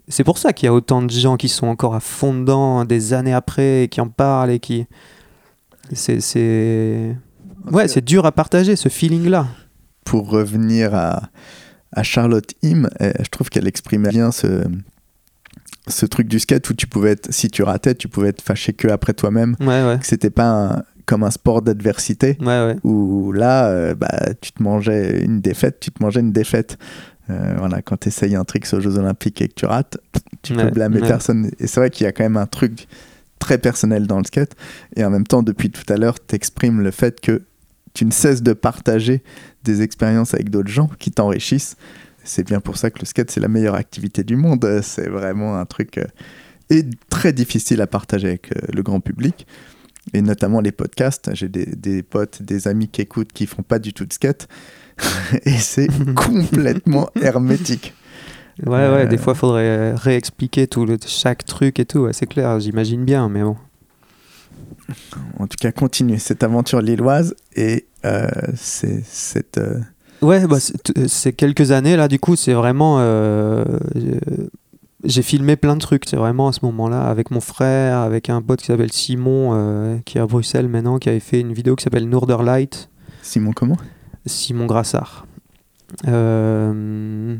C'est 0.10 0.26
pour 0.26 0.38
ça 0.38 0.52
qu'il 0.52 0.65
y 0.65 0.69
a 0.69 0.73
autant 0.73 1.02
de 1.02 1.10
gens 1.10 1.38
qui 1.38 1.48
sont 1.48 1.68
encore 1.68 1.95
à 1.95 2.02
fond 2.02 2.34
dedans 2.34 2.84
des 2.84 3.14
années 3.14 3.34
après 3.34 3.84
et 3.84 3.88
qui 3.88 4.02
en 4.02 4.10
parlent 4.10 4.52
et 4.52 4.60
qui. 4.60 4.85
C'est. 5.94 7.15
Ouais, 7.72 7.88
c'est 7.88 8.03
dur 8.03 8.26
à 8.26 8.31
partager 8.31 8.76
ce 8.76 8.89
feeling-là. 8.89 9.48
pour 10.06 10.30
revenir 10.30 10.95
à, 10.95 11.30
à 11.91 12.03
Charlotte 12.03 12.49
Im, 12.64 12.88
euh, 13.02 13.11
je 13.19 13.30
trouve 13.30 13.49
qu'elle 13.49 13.68
exprimait 13.68 14.10
bien 14.10 14.31
ce, 14.31 14.64
ce 15.88 16.06
truc 16.06 16.27
du 16.27 16.39
skate 16.39 16.69
où 16.69 16.73
tu 16.73 16.88
pouvais 16.88 17.11
être, 17.11 17.27
si 17.34 17.49
tu 17.49 17.64
ratais, 17.64 17.95
tu 17.95 18.07
pouvais 18.07 18.30
être 18.30 18.41
fâché 18.41 18.73
que 18.73 18.88
après 18.88 19.14
toi-même, 19.14 19.56
Ouais, 19.60 19.84
ouais. 19.85 19.98
que 19.99 20.06
c'était 20.06 20.30
pas 20.30 20.49
un- 20.77 20.84
comme 21.06 21.23
un 21.23 21.31
sport 21.31 21.61
d'adversité 21.61 22.38
Ouais, 22.41 22.45
ouais. 22.65 22.76
où 22.84 23.31
là, 23.31 23.68
euh, 23.69 23.95
bah, 23.95 24.10
tu 24.41 24.52
te 24.52 24.61
mangeais 24.61 25.23
une 25.23 25.39
défaite, 25.39 25.80
tu 25.80 25.91
te 25.91 26.03
mangeais 26.03 26.19
une 26.19 26.34
défaite. 26.34 26.77
Euh, 27.30 27.56
voilà, 27.57 27.81
quand 27.81 27.98
tu 27.98 28.07
essayes 28.10 28.35
un 28.35 28.44
trick 28.45 28.65
aux 28.73 28.80
Jeux 28.80 28.98
Olympiques 28.98 29.41
et 29.41 29.48
que 29.49 29.53
tu 29.53 29.65
rates, 29.65 29.98
tu 30.41 30.53
peux 30.53 30.69
blâmer 30.69 30.99
personne. 31.02 31.52
Et 31.60 31.68
c'est 31.68 31.80
vrai 31.80 31.89
qu'il 31.89 32.06
y 32.06 32.07
a 32.07 32.11
quand 32.14 32.23
même 32.23 32.38
un 32.38 32.45
truc 32.45 32.88
très 33.39 33.57
personnel 33.57 34.07
dans 34.07 34.18
le 34.18 34.23
skate. 34.26 34.53
Et 34.95 35.03
en 35.06 35.10
même 35.10 35.26
temps, 35.27 35.44
depuis 35.44 35.69
tout 35.69 35.84
à 35.91 35.98
l'heure, 35.98 36.15
tu 36.26 36.35
exprimes 36.35 36.81
le 36.81 36.91
fait 36.91 37.19
que 37.22 37.44
tu 37.98 38.06
ne 38.06 38.11
cesses 38.11 38.44
de 38.44 38.53
partager 38.53 39.24
des 39.64 39.82
expériences 39.82 40.36
avec 40.36 40.52
d'autres 40.52 40.69
gens 40.69 40.88
qui 40.99 41.10
t'enrichissent. 41.10 41.78
C'est 42.24 42.45
bien 42.45 42.60
pour 42.60 42.78
ça 42.78 42.91
que 42.91 42.99
le 42.99 43.06
skate, 43.06 43.32
c'est 43.32 43.40
la 43.40 43.48
meilleure 43.48 43.74
activité 43.74 44.24
du 44.24 44.36
monde. 44.36 44.82
C'est 44.84 45.10
vraiment 45.10 45.57
un 45.57 45.65
truc 45.65 45.98
euh, 45.98 46.06
et 46.69 46.84
très 47.10 47.34
difficile 47.34 47.82
à 47.82 47.88
partager 47.88 48.28
avec 48.28 48.52
euh, 48.56 48.60
le 48.72 48.84
grand 48.84 48.99
public. 48.99 49.48
Et 50.14 50.22
notamment 50.22 50.61
les 50.61 50.72
podcasts. 50.72 51.32
J'ai 51.34 51.49
des, 51.49 51.65
des 51.65 52.03
potes, 52.03 52.44
des 52.44 52.68
amis 52.68 52.88
qui 52.88 53.02
écoutent, 53.02 53.34
qui 53.34 53.48
font 53.48 53.64
pas 53.64 53.80
du 53.80 53.94
tout 53.94 54.06
de 54.06 54.14
skate. 54.14 54.48
et 55.45 55.57
c'est 55.57 55.88
complètement 56.15 57.10
hermétique. 57.19 57.95
Ouais, 58.64 58.74
ouais, 58.74 59.06
Euh, 59.06 59.07
des 59.07 59.18
fois, 59.18 59.34
il 59.34 59.40
faudrait 59.40 59.95
réexpliquer 59.95 60.68
tout 60.68 60.86
le, 60.86 60.98
chaque 61.03 61.45
truc 61.45 61.80
et 61.80 61.86
tout. 61.86 62.02
ouais, 62.02 62.14
c'est 62.14 62.28
clair, 62.28 62.60
j'imagine 62.60 63.06
bien, 63.06 63.28
mais 63.28 63.41
bon. 63.41 63.57
En 65.40 65.48
tout 65.48 65.57
cas, 65.60 65.72
continuez 65.72 66.19
cette 66.19 66.44
aventure 66.44 66.82
lilloise 66.82 67.36
et 67.56 67.87
c'est 68.56 69.03
cette. 69.06 69.57
euh, 69.57 69.80
Ouais, 70.22 70.48
bah, 70.48 70.60
c'est 70.60 70.82
t- 70.82 71.07
c'est 71.07 71.34
quelques 71.34 71.72
années 71.72 71.95
là, 71.95 72.07
du 72.07 72.19
coup, 72.19 72.36
c'est 72.36 72.53
vraiment. 72.53 72.98
euh, 72.99 73.64
euh, 73.95 74.48
j'ai 75.03 75.22
filmé 75.22 75.56
plein 75.56 75.76
de 75.76 75.80
trucs, 75.82 76.06
c'est 76.10 76.15
vraiment 76.18 76.48
à 76.48 76.52
ce 76.53 76.60
moment-là, 76.64 77.03
avec 77.07 77.30
mon 77.30 77.40
frère, 77.40 77.99
avec 77.99 78.30
un 78.32 78.41
pote 78.41 78.60
qui 78.61 78.65
s'appelle 78.65 78.91
Simon, 78.91 79.52
euh, 79.53 79.98
qui 80.06 80.18
est 80.18 80.22
à 80.22 80.26
Bruxelles 80.26 80.68
maintenant, 80.68 80.98
qui 80.98 81.07
avait 81.10 81.19
fait 81.19 81.40
une 81.40 81.53
vidéo 81.53 81.76
qui 81.76 81.84
s'appelle 81.84 82.10
Norderlight, 82.10 82.90
Simon, 83.22 83.52
comment? 83.53 83.78
Simon 84.26 84.65
Grassard. 84.65 85.28
Euh, 86.07 87.36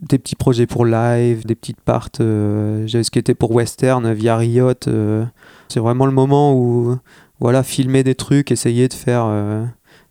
des 0.00 0.18
petits 0.18 0.36
projets 0.36 0.66
pour 0.66 0.84
live, 0.84 1.46
des 1.46 1.54
petites 1.54 1.80
parts. 1.80 2.10
euh, 2.20 2.86
J'avais 2.86 3.04
skaté 3.04 3.34
pour 3.34 3.50
Western 3.52 4.12
via 4.12 4.36
Riot. 4.36 4.72
euh, 4.86 5.24
c'est 5.68 5.80
vraiment 5.80 6.04
le 6.06 6.12
moment 6.12 6.54
où, 6.54 6.96
voilà, 7.40 7.62
filmer 7.62 8.02
des 8.04 8.14
trucs, 8.14 8.50
essayer 8.52 8.88
de 8.88 8.94
faire 8.94 9.24
euh, 9.26 9.64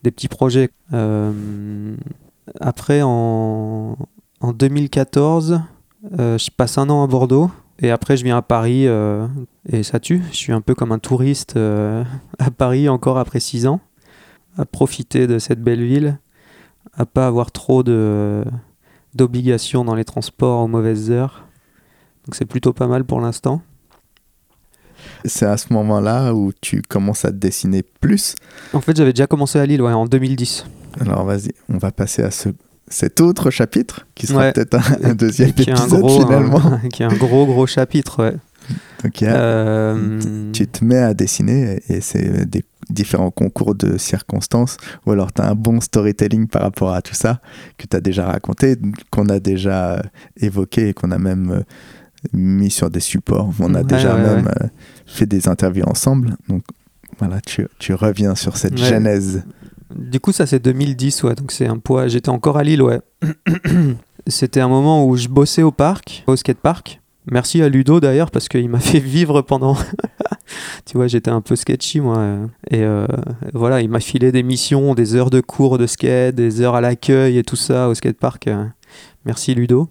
des 0.04 0.12
petits 0.12 0.28
projets. 0.28 0.70
Euh, 0.94 1.96
après, 2.60 3.02
en, 3.02 3.98
en 4.42 4.54
2014, 4.54 5.62
euh, 6.20 6.38
je 6.38 6.52
passe 6.52 6.78
un 6.78 6.90
an 6.90 7.04
à 7.04 7.08
Bordeaux. 7.08 7.50
Et 7.80 7.92
après, 7.92 8.18
je 8.18 8.24
viens 8.24 8.38
à 8.38 8.42
Paris 8.42 8.86
et 9.68 9.84
ça 9.84 10.00
tue. 10.00 10.22
Je 10.32 10.38
suis 10.38 10.54
un 10.54 10.62
peu 10.62 10.76
comme 10.76 10.92
un 10.92 11.00
touriste 11.00 11.58
à 12.40 12.52
Paris 12.52 12.88
encore 12.88 13.18
après 13.18 13.40
six 13.40 13.66
ans, 13.66 13.82
à 14.58 14.66
profiter 14.66 15.26
de 15.26 15.40
cette 15.40 15.60
belle 15.60 15.84
ville, 15.84 16.20
à 16.94 17.06
pas 17.06 17.26
avoir 17.26 17.52
trop 17.52 17.84
de 17.84 18.46
d'obligations 19.16 19.84
dans 19.86 19.96
les 19.96 20.06
transports 20.06 20.64
aux 20.64 20.68
mauvaises 20.68 21.12
heures. 21.12 21.46
Donc 22.26 22.36
c'est 22.36 22.46
plutôt 22.46 22.74
pas 22.74 22.88
mal 22.88 23.04
pour 23.04 23.20
l'instant. 23.20 23.62
C'est 25.26 25.46
à 25.46 25.58
ce 25.58 25.72
moment-là 25.74 26.34
où 26.34 26.52
tu 26.62 26.82
commences 26.82 27.26
à 27.26 27.30
te 27.30 27.36
dessiner 27.38 27.84
plus. 28.02 28.36
En 28.74 28.82
fait, 28.82 28.96
j'avais 28.96 29.14
déjà 29.14 29.28
commencé 29.28 29.60
à 29.60 29.66
Lille 29.66 29.82
ouais, 29.82 29.94
en 29.94 30.06
2010. 30.06 30.66
Alors 31.00 31.26
vas-y, 31.26 31.52
on 31.70 31.78
va 31.78 31.92
passer 31.92 32.22
à 32.24 32.30
ce, 32.32 32.50
cet 32.88 33.22
autre 33.22 33.50
chapitre 33.50 34.06
qui 34.16 34.28
sera 34.28 34.42
Ouais. 34.42 34.52
peut-être 34.54 34.76
un, 34.76 35.12
un 35.12 35.16
deuxième 35.16 35.54
qui 35.54 35.64
est 35.70 35.72
un 35.72 35.76
épisode 35.76 36.02
gros, 36.02 36.22
finalement. 36.22 36.60
un- 36.66 36.90
qui 36.92 37.04
est 37.04 37.06
un 37.06 37.16
gros 37.16 37.46
gros 37.46 37.66
chapitre. 37.68 38.22
Ouais. 38.24 38.36
Donc, 39.04 39.24
a- 39.24 39.36
Euh, 39.36 40.52
tu 40.54 40.68
te 40.68 40.84
mets 40.86 41.00
à 41.00 41.14
dessiner 41.14 41.82
et 41.90 42.00
c'est 42.02 42.46
des 42.50 42.64
différents 42.90 43.32
concours 43.32 43.76
de 43.76 43.98
circonstances 43.98 44.78
ou 45.06 45.12
alors 45.12 45.32
tu 45.34 45.42
as 45.42 45.50
un 45.50 45.56
bon 45.56 45.80
storytelling 45.82 46.48
par 46.48 46.62
rapport 46.64 46.94
à 46.94 47.02
tout 47.02 47.14
ça 47.16 47.40
que 47.78 47.88
tu 47.88 47.96
as 47.96 48.02
déjà 48.02 48.26
raconté, 48.28 48.76
qu'on 49.10 49.30
a 49.30 49.40
déjà 49.40 49.94
euh, 49.96 50.02
évoqué 50.38 50.90
et 50.90 50.94
qu'on 50.94 51.12
a 51.12 51.18
même 51.18 51.52
euh, 51.52 51.62
mis 52.34 52.70
sur 52.70 52.90
des 52.90 53.00
supports. 53.00 53.52
On 53.60 53.74
a 53.74 53.80
Ouais, 53.80 53.84
déjà 53.86 54.16
ouais, 54.16 54.22
même 54.22 54.48
euh, 54.62 54.68
fait 55.14 55.26
des 55.26 55.48
interviews 55.48 55.86
ensemble. 55.86 56.36
Donc 56.50 56.64
voilà, 57.20 57.40
tu, 57.42 57.68
tu 57.80 57.94
reviens 57.94 58.36
sur 58.36 58.58
cette 58.58 58.80
Ouais. 58.80 58.86
genèse. 58.88 59.44
Du 59.96 60.20
coup, 60.20 60.32
ça 60.32 60.46
c'est 60.48 60.60
2010, 60.60 61.24
ouais. 61.24 61.36
Donc 61.36 61.52
c'est 61.52 61.68
un 61.68 61.78
poids. 61.78 62.08
J'étais 62.08 62.30
encore 62.30 62.58
à 62.58 62.64
Lille, 62.64 62.82
ouais. 62.82 63.00
C'était 64.28 64.62
un 64.62 64.68
moment 64.70 65.06
où 65.06 65.16
je 65.18 65.28
bossais 65.28 65.64
au 65.64 65.72
parc, 65.72 66.24
au 66.28 66.36
skatepark. 66.36 67.00
Merci 67.32 67.62
à 67.62 67.70
Ludo 67.70 68.00
d'ailleurs 68.00 68.32
parce 68.32 68.50
qu'il 68.50 68.68
m'a 68.70 68.80
fait 68.82 69.00
vivre 69.00 69.42
pendant. 69.42 69.78
tu 70.86 70.98
vois, 70.98 71.08
j'étais 71.08 71.32
un 71.32 71.42
peu 71.42 71.56
sketchy 71.56 72.02
moi. 72.02 72.38
Et 72.70 72.84
euh, 72.84 73.06
voilà, 73.54 73.82
il 73.82 73.90
m'a 73.90 74.00
filé 74.00 74.32
des 74.32 74.44
missions, 74.44 74.94
des 74.96 75.16
heures 75.16 75.30
de 75.30 75.42
cours 75.42 75.78
de 75.78 75.88
skate, 75.88 76.36
des 76.36 76.62
heures 76.62 76.76
à 76.76 76.82
l'accueil 76.82 77.38
et 77.38 77.44
tout 77.44 77.56
ça 77.56 77.88
au 77.90 77.94
skatepark. 77.94 78.50
Merci 79.26 79.56
Ludo. 79.56 79.90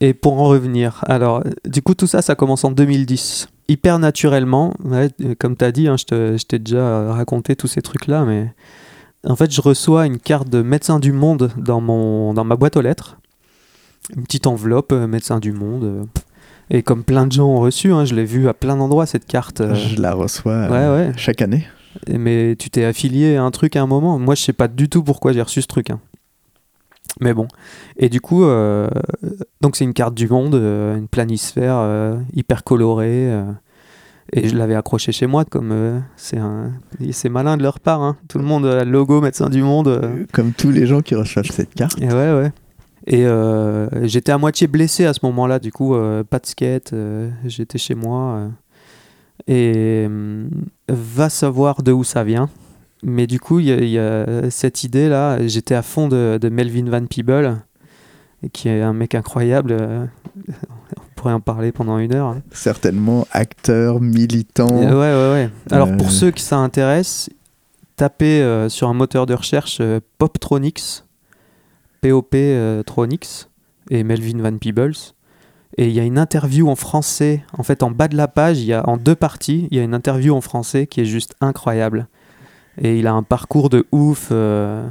Et 0.00 0.14
pour 0.14 0.40
en 0.40 0.44
revenir, 0.48 1.02
alors, 1.06 1.42
du 1.64 1.82
coup, 1.82 1.94
tout 1.94 2.06
ça, 2.06 2.22
ça 2.22 2.34
commence 2.36 2.64
en 2.64 2.70
2010. 2.70 3.48
Hyper 3.68 3.98
naturellement, 3.98 4.74
ouais, 4.84 5.10
euh, 5.22 5.34
comme 5.38 5.56
tu 5.56 5.64
as 5.64 5.72
dit, 5.72 5.88
hein, 5.88 5.96
je 5.98 6.36
t'ai 6.44 6.58
déjà 6.58 7.12
raconté 7.12 7.56
tous 7.56 7.66
ces 7.66 7.82
trucs-là, 7.82 8.24
mais 8.24 8.52
en 9.26 9.34
fait, 9.36 9.50
je 9.52 9.60
reçois 9.60 10.06
une 10.06 10.18
carte 10.18 10.48
de 10.48 10.62
médecin 10.62 11.00
du 11.00 11.12
monde 11.12 11.50
dans, 11.56 11.80
mon, 11.80 12.32
dans 12.32 12.44
ma 12.44 12.56
boîte 12.56 12.76
aux 12.76 12.80
lettres. 12.80 13.18
une 14.16 14.22
petite 14.22 14.46
enveloppe, 14.46 14.92
euh, 14.92 15.06
médecin 15.06 15.40
du 15.40 15.52
monde. 15.52 15.84
euh. 15.84 16.04
Et 16.70 16.82
comme 16.82 17.02
plein 17.02 17.26
de 17.26 17.32
gens 17.32 17.46
ont 17.48 17.60
reçu, 17.60 17.92
hein, 17.92 18.04
je 18.04 18.14
l'ai 18.14 18.24
vu 18.24 18.48
à 18.48 18.54
plein 18.54 18.76
d'endroits 18.76 19.06
cette 19.06 19.26
carte. 19.26 19.60
euh. 19.62 19.74
Je 19.74 20.00
la 20.00 20.14
reçois 20.14 20.68
Ouais, 20.68 20.88
ouais. 20.88 21.12
chaque 21.16 21.42
année. 21.42 21.66
Mais 22.08 22.54
tu 22.56 22.70
t'es 22.70 22.84
affilié 22.84 23.36
à 23.36 23.42
un 23.42 23.50
truc 23.50 23.74
à 23.74 23.82
un 23.82 23.86
moment. 23.86 24.18
Moi, 24.18 24.34
je 24.36 24.42
sais 24.42 24.52
pas 24.52 24.68
du 24.68 24.88
tout 24.88 25.02
pourquoi 25.02 25.32
j'ai 25.32 25.42
reçu 25.42 25.60
ce 25.62 25.66
truc. 25.66 25.90
hein. 25.90 25.98
Mais 27.20 27.34
bon. 27.34 27.48
Et 27.96 28.08
du 28.08 28.20
coup, 28.20 28.44
euh, 28.44 28.88
donc 29.60 29.76
c'est 29.76 29.84
une 29.84 29.94
carte 29.94 30.14
du 30.14 30.28
monde, 30.28 30.54
euh, 30.54 30.96
une 30.96 31.08
planisphère 31.08 31.76
euh, 31.78 32.18
hyper 32.32 32.64
colorée. 32.64 33.28
et 34.32 34.48
je 34.48 34.56
l'avais 34.56 34.74
accroché 34.74 35.10
chez 35.12 35.26
moi, 35.26 35.44
comme 35.44 36.02
c'est 36.16 36.38
un, 36.38 36.72
c'est 37.12 37.28
malin 37.28 37.56
de 37.56 37.62
leur 37.62 37.80
part. 37.80 38.02
hein. 38.02 38.16
Tout 38.28 38.38
le 38.38 38.44
monde 38.44 38.66
a 38.66 38.84
le 38.84 38.90
logo 38.90 39.20
médecin 39.20 39.48
du 39.48 39.62
monde. 39.62 40.26
Comme 40.32 40.52
tous 40.52 40.70
les 40.70 40.86
gens 40.86 41.00
qui 41.00 41.14
reçoivent 41.14 41.50
cette 41.50 41.74
carte. 41.74 42.00
Et 42.00 42.06
ouais, 42.08 42.32
ouais. 42.32 42.52
Et 43.06 43.26
j'étais 44.06 44.32
à 44.32 44.38
moitié 44.38 44.66
blessé 44.66 45.06
à 45.06 45.12
ce 45.14 45.20
moment-là, 45.24 45.58
du 45.58 45.72
coup, 45.72 45.94
pas 46.28 46.38
de 46.38 46.46
skate, 46.46 46.94
j'étais 47.46 47.78
chez 47.78 47.94
moi. 47.94 48.48
et 49.46 50.04
hum, 50.06 50.50
va 50.88 51.30
savoir 51.30 51.82
de 51.82 51.90
où 51.92 52.04
ça 52.04 52.22
vient. 52.22 52.48
Mais 53.02 53.26
du 53.26 53.38
coup, 53.40 53.60
il 53.60 53.66
y, 53.66 53.72
a- 53.72 53.76
il 53.76 53.88
y 53.90 53.98
a 53.98 54.50
cette 54.50 54.82
idée-là, 54.84 55.46
j'étais 55.46 55.74
à 55.74 55.82
fond 55.82 56.08
de, 56.08 56.38
de 56.40 56.48
Melvin 56.48 56.90
Van 56.90 57.04
Peebles, 57.06 57.56
qui 58.52 58.68
est 58.68 58.82
un 58.82 58.92
mec 58.92 59.14
incroyable. 59.14 59.72
euh, 59.72 60.04
on 60.96 61.02
pourrait 61.14 61.32
en 61.32 61.40
parler 61.40 61.72
pendant 61.72 61.98
une 61.98 62.14
heure. 62.14 62.26
hein. 62.28 62.42
Certainement 62.52 63.26
acteur, 63.32 64.00
militant. 64.00 64.68
Euh, 64.82 64.90
Ouais, 64.90 65.40
ouais, 65.40 65.44
ouais. 65.44 65.50
Alors 65.70 65.88
Euh. 65.88 65.96
pour 65.96 66.10
ceux 66.10 66.30
qui 66.32 66.42
ça 66.42 66.56
intéresse, 66.58 67.30
tapez 67.96 68.42
euh, 68.42 68.68
sur 68.68 68.88
un 68.88 68.94
moteur 68.94 69.26
de 69.26 69.34
recherche 69.34 69.78
euh, 69.80 70.00
Poptronics, 70.18 71.02
POP 72.00 72.34
euh, 72.34 72.82
Tronics 72.82 73.48
et 73.90 74.04
Melvin 74.04 74.38
Van 74.42 74.56
Peebles. 74.56 74.94
Et 75.76 75.86
il 75.88 75.92
y 75.92 76.00
a 76.00 76.04
une 76.04 76.18
interview 76.18 76.68
en 76.68 76.74
français. 76.76 77.44
En 77.56 77.62
fait, 77.62 77.82
en 77.84 77.90
bas 77.90 78.08
de 78.08 78.16
la 78.16 78.26
page, 78.26 78.58
il 78.58 78.64
y 78.66 78.72
a 78.72 78.88
en 78.88 78.96
deux 78.96 79.14
parties, 79.14 79.68
il 79.70 79.76
y 79.76 79.80
a 79.80 79.84
une 79.84 79.94
interview 79.94 80.34
en 80.34 80.40
français 80.40 80.86
qui 80.88 81.00
est 81.00 81.04
juste 81.04 81.34
incroyable. 81.40 82.08
Et 82.80 82.98
il 82.98 83.06
a 83.06 83.12
un 83.12 83.22
parcours 83.22 83.70
de 83.70 83.86
ouf. 83.92 84.28
euh, 84.30 84.88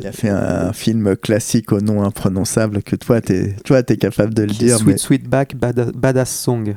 Il 0.00 0.06
a 0.06 0.12
fait 0.12 0.28
un 0.28 0.72
film 0.72 1.16
classique 1.16 1.72
au 1.72 1.80
nom 1.80 2.02
imprononçable 2.02 2.82
que 2.82 2.96
toi, 2.96 3.20
t'es 3.20 3.54
toi, 3.64 3.80
es 3.86 3.96
capable 3.96 4.34
de 4.34 4.42
le 4.42 4.48
dire. 4.52 4.76
Sweet 4.78 4.86
mais 4.86 4.96
Sweet 4.98 5.28
Back 5.28 5.54
Bada- 5.56 5.92
Badass 5.92 6.30
Song. 6.34 6.76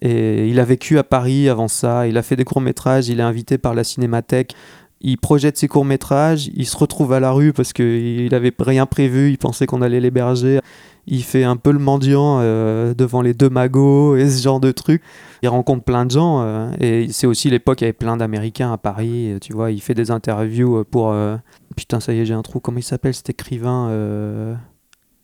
Et 0.00 0.48
il 0.48 0.60
a 0.60 0.64
vécu 0.64 0.98
à 0.98 1.02
Paris 1.04 1.48
avant 1.48 1.66
ça, 1.68 2.06
il 2.06 2.16
a 2.18 2.22
fait 2.22 2.36
des 2.36 2.44
courts-métrages, 2.44 3.08
il 3.08 3.20
est 3.20 3.22
invité 3.24 3.58
par 3.58 3.74
la 3.74 3.84
Cinémathèque, 3.84 4.54
il 5.00 5.16
projette 5.18 5.56
ses 5.56 5.68
courts-métrages, 5.68 6.50
il 6.54 6.66
se 6.66 6.76
retrouve 6.76 7.12
à 7.12 7.20
la 7.20 7.30
rue 7.32 7.52
parce 7.52 7.72
qu'il 7.72 8.34
avait 8.34 8.52
rien 8.58 8.86
prévu, 8.86 9.30
il 9.30 9.38
pensait 9.38 9.66
qu'on 9.66 9.82
allait 9.82 10.00
l'héberger. 10.00 10.60
Il 11.06 11.22
fait 11.22 11.44
un 11.44 11.56
peu 11.56 11.70
le 11.72 11.78
mendiant 11.78 12.38
euh, 12.40 12.92
devant 12.94 13.22
les 13.22 13.32
deux 13.32 13.48
magots 13.48 14.16
et 14.16 14.28
ce 14.28 14.42
genre 14.42 14.60
de 14.60 14.72
trucs. 14.72 15.02
Il 15.42 15.48
rencontre 15.48 15.82
plein 15.84 16.04
de 16.04 16.10
gens 16.10 16.42
euh, 16.42 16.70
et 16.80 17.08
c'est 17.10 17.26
aussi 17.26 17.48
l'époque, 17.48 17.80
il 17.80 17.84
y 17.84 17.86
avait 17.86 17.92
plein 17.94 18.16
d'Américains 18.16 18.72
à 18.72 18.76
Paris. 18.76 19.30
et 19.30 19.40
tu 19.40 19.52
vois, 19.54 19.70
il 19.70 19.80
fait 19.80 19.94
des 19.94 20.10
interviews 20.10 20.84
pour. 20.84 21.10
euh, 21.12 21.36
Putain, 21.76 22.00
ça 22.00 22.12
y 22.12 22.18
est, 22.18 22.26
j'ai 22.26 22.34
un 22.34 22.42
trou. 22.42 22.58
Comment 22.60 22.78
il 22.78 22.82
s'appelle 22.82 23.14
cet 23.14 23.30
écrivain 23.30 23.88
euh, 23.90 24.54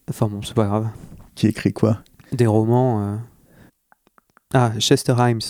Enfin 0.08 0.28
bon, 0.28 0.40
c'est 0.42 0.54
pas 0.54 0.66
grave 0.66 0.88
qui 1.34 1.48
écrit 1.48 1.72
quoi? 1.72 1.98
Des 2.32 2.46
romans. 2.46 3.00
euh. 3.02 3.16
Ah, 4.54 4.70
Chester 4.78 5.14
Himes. 5.18 5.40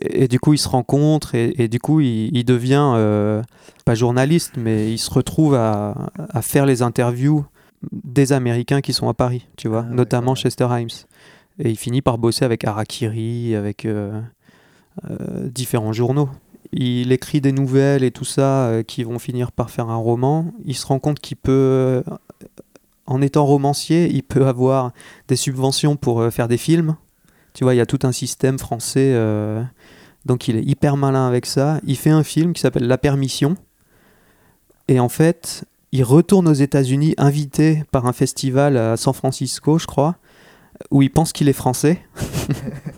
Et, 0.00 0.24
et 0.24 0.28
du 0.28 0.38
coup, 0.40 0.54
il 0.54 0.58
se 0.58 0.68
rencontre 0.68 1.34
et, 1.34 1.54
et 1.58 1.68
du 1.68 1.78
coup, 1.78 2.00
il, 2.00 2.36
il 2.36 2.44
devient 2.44 2.92
euh, 2.96 3.42
pas 3.84 3.94
journaliste, 3.94 4.54
mais 4.56 4.92
il 4.92 4.98
se 4.98 5.10
retrouve 5.10 5.54
à, 5.54 6.10
à 6.30 6.42
faire 6.42 6.66
les 6.66 6.82
interviews 6.82 7.44
des 7.92 8.32
Américains 8.32 8.80
qui 8.80 8.92
sont 8.92 9.08
à 9.08 9.14
Paris, 9.14 9.46
tu 9.56 9.68
vois, 9.68 9.86
Ah 9.88 9.94
notamment. 9.94 10.34
Chester 10.34 10.66
Himes. 10.70 10.88
Et 11.60 11.70
il 11.70 11.76
finit 11.76 12.02
par 12.02 12.18
bosser 12.18 12.44
avec 12.44 12.64
Harakiri, 12.64 13.54
avec 13.54 13.84
euh, 13.84 14.20
euh, 15.10 15.48
différents 15.48 15.92
journaux. 15.92 16.28
Il 16.72 17.12
écrit 17.12 17.40
des 17.40 17.52
nouvelles 17.52 18.04
et 18.04 18.10
tout 18.10 18.26
ça 18.26 18.82
qui 18.86 19.02
vont 19.02 19.18
finir 19.18 19.52
par 19.52 19.70
faire 19.70 19.88
un 19.88 19.96
roman. 19.96 20.52
Il 20.66 20.76
se 20.76 20.86
rend 20.86 20.98
compte 20.98 21.18
qu'il 21.18 21.38
peut, 21.38 22.02
en 23.06 23.22
étant 23.22 23.46
romancier, 23.46 24.10
il 24.12 24.22
peut 24.22 24.46
avoir 24.46 24.92
des 25.28 25.36
subventions 25.36 25.96
pour 25.96 26.30
faire 26.30 26.46
des 26.46 26.58
films. 26.58 26.96
Tu 27.58 27.64
vois, 27.64 27.74
il 27.74 27.78
y 27.78 27.80
a 27.80 27.86
tout 27.86 27.98
un 28.04 28.12
système 28.12 28.56
français. 28.56 29.14
euh, 29.16 29.64
donc 30.26 30.46
il 30.46 30.54
est 30.54 30.62
hyper 30.62 30.96
malin 30.96 31.26
avec 31.26 31.44
ça. 31.44 31.80
Il 31.84 31.96
fait 31.96 32.08
un 32.10 32.22
film 32.22 32.52
qui 32.52 32.60
s'appelle 32.60 32.86
La 32.86 32.98
Permission. 32.98 33.56
Et 34.86 35.00
en 35.00 35.08
fait, 35.08 35.64
il 35.90 36.04
retourne 36.04 36.46
aux 36.46 36.52
États-Unis 36.52 37.16
invité 37.18 37.82
par 37.90 38.06
un 38.06 38.12
festival 38.12 38.76
à 38.76 38.96
San 38.96 39.12
Francisco, 39.12 39.76
je 39.76 39.88
crois, 39.88 40.18
où 40.92 41.02
il 41.02 41.10
pense 41.10 41.32
qu'il 41.32 41.48
est 41.48 41.52
français. 41.52 42.00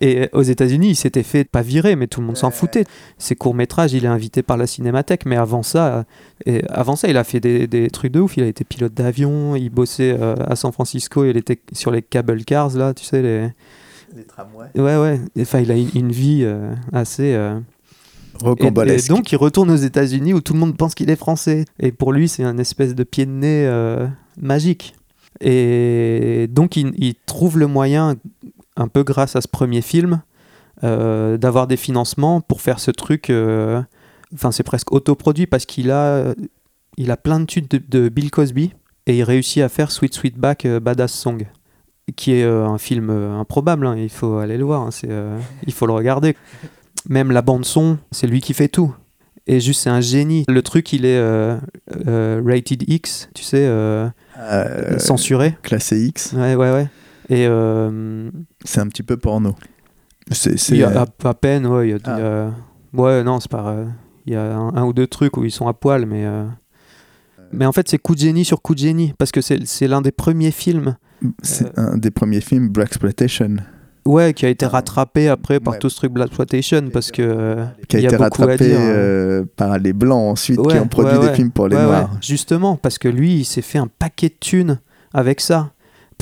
et 0.00 0.28
aux 0.32 0.42
États-Unis, 0.42 0.90
il 0.90 0.96
s'était 0.96 1.22
fait 1.22 1.44
pas 1.44 1.62
virer, 1.62 1.96
mais 1.96 2.06
tout 2.06 2.20
le 2.20 2.26
monde 2.26 2.36
s'en 2.36 2.50
foutait. 2.50 2.84
Ses 3.18 3.36
courts-métrages, 3.36 3.92
il 3.92 4.04
est 4.04 4.08
invité 4.08 4.42
par 4.42 4.56
la 4.56 4.66
Cinémathèque, 4.66 5.26
mais 5.26 5.36
avant 5.36 5.62
ça, 5.62 6.04
et 6.46 6.62
avant 6.68 6.96
ça, 6.96 7.08
il 7.08 7.16
a 7.16 7.24
fait 7.24 7.40
des, 7.40 7.66
des 7.66 7.90
trucs 7.90 8.12
de 8.12 8.20
ouf. 8.20 8.36
Il 8.36 8.42
a 8.42 8.46
été 8.46 8.64
pilote 8.64 8.94
d'avion, 8.94 9.56
il 9.56 9.70
bossait 9.70 10.16
euh, 10.18 10.34
à 10.46 10.56
San 10.56 10.72
Francisco, 10.72 11.24
il 11.24 11.36
était 11.36 11.60
sur 11.72 11.90
les 11.90 12.02
cable 12.02 12.44
cars, 12.44 12.76
là, 12.76 12.94
tu 12.94 13.04
sais, 13.04 13.22
les... 13.22 13.48
Les 14.14 14.24
tramways. 14.24 14.68
Ouais, 14.74 14.96
ouais. 14.98 15.20
Enfin, 15.40 15.60
il 15.60 15.70
a 15.70 15.74
une 15.74 15.88
une 15.94 16.12
vie 16.12 16.42
euh, 16.42 16.74
assez... 16.92 17.32
euh, 17.34 17.58
et, 18.44 18.66
et 18.66 19.08
donc, 19.08 19.30
il 19.30 19.36
retourne 19.36 19.70
aux 19.70 19.76
États-Unis 19.76 20.34
où 20.34 20.40
tout 20.40 20.52
le 20.54 20.58
monde 20.58 20.76
pense 20.76 20.94
qu'il 20.94 21.10
est 21.10 21.16
français. 21.16 21.64
Et 21.78 21.92
pour 21.92 22.12
lui, 22.12 22.28
c'est 22.28 22.42
un 22.42 22.58
espèce 22.58 22.94
de 22.94 23.04
pied 23.04 23.24
de 23.24 23.30
nez 23.30 23.66
euh, 23.66 24.06
magique. 24.40 24.94
Et 25.40 26.46
donc, 26.50 26.76
il, 26.76 26.92
il 26.96 27.14
trouve 27.26 27.58
le 27.58 27.66
moyen, 27.66 28.16
un 28.76 28.88
peu 28.88 29.02
grâce 29.04 29.36
à 29.36 29.40
ce 29.40 29.48
premier 29.48 29.82
film, 29.82 30.22
euh, 30.84 31.36
d'avoir 31.36 31.66
des 31.66 31.76
financements 31.76 32.40
pour 32.40 32.60
faire 32.60 32.80
ce 32.80 32.90
truc. 32.90 33.30
euh, 33.30 33.80
Enfin, 34.34 34.50
c'est 34.50 34.62
presque 34.62 34.92
autoproduit 34.92 35.46
parce 35.46 35.66
qu'il 35.66 35.90
a, 35.90 36.34
il 36.96 37.10
a 37.10 37.16
plein 37.18 37.38
de 37.40 37.44
tubes 37.44 37.68
de, 37.68 37.80
de 37.86 38.08
Bill 38.08 38.30
Cosby 38.30 38.72
et 39.06 39.18
il 39.18 39.22
réussit 39.24 39.62
à 39.62 39.68
faire 39.68 39.90
Sweet 39.90 40.14
Sweetback 40.14 40.64
euh, 40.64 40.80
Badass 40.80 41.12
Song, 41.12 41.46
qui 42.16 42.32
est 42.32 42.44
un 42.44 42.78
film 42.78 43.10
improbable. 43.10 43.86
hein, 43.86 43.94
il 43.98 44.08
faut 44.10 44.38
aller 44.38 44.56
le 44.56 44.64
voir. 44.64 44.82
hein, 44.82 44.90
c'est, 44.90 45.08
il 45.66 45.72
faut 45.74 45.86
le 45.86 45.92
regarder. 45.92 46.34
Même 47.08 47.30
la 47.32 47.42
bande 47.42 47.64
son, 47.66 47.98
c'est 48.10 48.26
lui 48.26 48.40
qui 48.40 48.54
fait 48.54 48.68
tout. 48.68 48.94
Et 49.48 49.58
juste, 49.60 49.82
c'est 49.82 49.90
un 49.90 50.00
génie. 50.00 50.44
Le 50.48 50.62
truc, 50.62 50.92
il 50.92 51.04
est 51.04 51.18
euh, 51.18 51.56
euh, 52.06 52.40
rated 52.46 52.84
X, 52.88 53.28
tu 53.34 53.42
sais, 53.42 53.66
Euh, 53.66 54.08
censuré. 54.98 55.56
Classé 55.62 56.00
X, 56.06 56.32
Ouais, 56.32 56.54
ouais, 56.54 56.70
ouais. 56.72 56.86
Et 57.32 57.46
euh, 57.46 58.30
c'est 58.64 58.80
un 58.80 58.88
petit 58.88 59.02
peu 59.02 59.16
porno. 59.16 59.54
C'est, 60.30 60.58
c'est, 60.58 60.74
il 60.74 60.80
y 60.80 60.84
a 60.84 61.02
à, 61.02 61.28
à 61.28 61.34
peine, 61.34 61.66
ouais, 61.66 61.88
il 61.88 61.90
y 61.92 61.94
a, 61.94 61.98
Ah. 62.04 62.16
il 62.18 62.22
y 62.22 62.26
a- 62.26 62.50
ouais, 63.02 63.24
non, 63.24 63.40
c'est 63.40 63.50
pas, 63.50 63.66
euh, 63.70 63.84
il 64.26 64.34
y 64.34 64.36
a 64.36 64.54
un, 64.54 64.74
un 64.76 64.84
ou 64.84 64.92
deux 64.92 65.06
trucs 65.06 65.36
où 65.36 65.44
ils 65.44 65.50
sont 65.50 65.66
à 65.66 65.72
poil, 65.72 66.04
mais, 66.06 66.24
euh, 66.26 66.44
mais 67.52 67.66
en 67.66 67.72
fait, 67.72 67.88
c'est 67.88 67.98
coup 67.98 68.14
de 68.14 68.20
génie 68.20 68.44
sur 68.44 68.60
coup 68.62 68.74
de 68.74 68.80
génie, 68.80 69.14
parce 69.18 69.32
que 69.32 69.40
c'est, 69.40 69.66
c'est 69.66 69.88
l'un 69.88 70.00
des 70.02 70.12
premiers 70.12 70.50
films, 70.50 70.96
c'est 71.42 71.76
un 71.78 71.96
des 71.96 72.10
premiers 72.10 72.40
films 72.40 72.68
Black 72.68 72.88
Exploitation 72.88 73.56
ouais, 74.06 74.34
qui 74.34 74.44
a 74.44 74.48
été 74.48 74.66
rattrapé 74.66 75.28
après 75.28 75.58
par 75.60 75.74
Ouais. 75.74 75.78
tout 75.78 75.88
ce 75.88 75.96
truc 75.96 76.12
Black 76.12 76.28
Exploitation, 76.28 76.90
parce 76.92 77.10
que 77.10 77.22
euh, 77.22 77.64
qui 77.88 77.96
a 77.96 78.00
y 78.00 78.04
été 78.04 78.16
beaucoup 78.16 78.42
à 78.42 78.46
rattrapé 78.46 78.76
hein. 78.76 78.80
euh, 78.80 79.44
par 79.56 79.78
les 79.78 79.92
blancs 79.92 80.32
ensuite 80.32 80.60
qui 80.68 80.76
ont 80.78 80.86
produit 80.88 81.16
ouais, 81.18 81.28
des 81.30 81.34
films 81.34 81.50
pour 81.50 81.66
les 81.68 81.76
noirs. 81.76 82.10
justement, 82.20 82.76
parce 82.76 82.98
que 82.98 83.08
lui, 83.08 83.36
il 83.40 83.44
s'est 83.44 83.62
fait 83.62 83.78
un 83.78 83.88
paquet 83.88 84.28
de 84.28 84.34
thunes 84.38 84.80
avec 85.14 85.40
ça. 85.40 85.72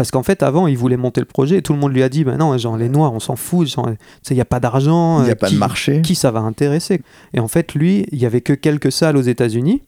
Parce 0.01 0.10
qu'en 0.10 0.22
fait, 0.22 0.43
avant, 0.43 0.66
il 0.66 0.78
voulait 0.78 0.97
monter 0.97 1.20
le 1.20 1.27
projet 1.27 1.59
et 1.59 1.62
tout 1.62 1.74
le 1.74 1.78
monde 1.78 1.93
lui 1.93 2.02
a 2.02 2.09
dit, 2.09 2.24
bah 2.24 2.39
non, 2.39 2.56
genre, 2.56 2.78
les 2.78 2.89
Noirs, 2.89 3.12
on 3.12 3.20
s'en 3.20 3.36
fout, 3.36 3.70
il 4.31 4.35
n'y 4.35 4.40
a 4.40 4.47
pas 4.47 4.59
d'argent. 4.59 5.18
Il 5.20 5.24
n'y 5.24 5.28
a 5.28 5.32
euh, 5.32 5.35
pas 5.35 5.48
qui, 5.48 5.56
de 5.56 5.59
marché. 5.59 6.01
Qui 6.01 6.14
ça 6.14 6.31
va 6.31 6.40
intéresser? 6.40 7.02
Et 7.35 7.39
en 7.40 7.48
fait, 7.48 7.74
lui, 7.74 8.06
il 8.10 8.18
y 8.18 8.24
avait 8.24 8.40
que 8.40 8.55
quelques 8.55 8.93
salles 8.93 9.18
aux 9.18 9.20
États-Unis, 9.20 9.82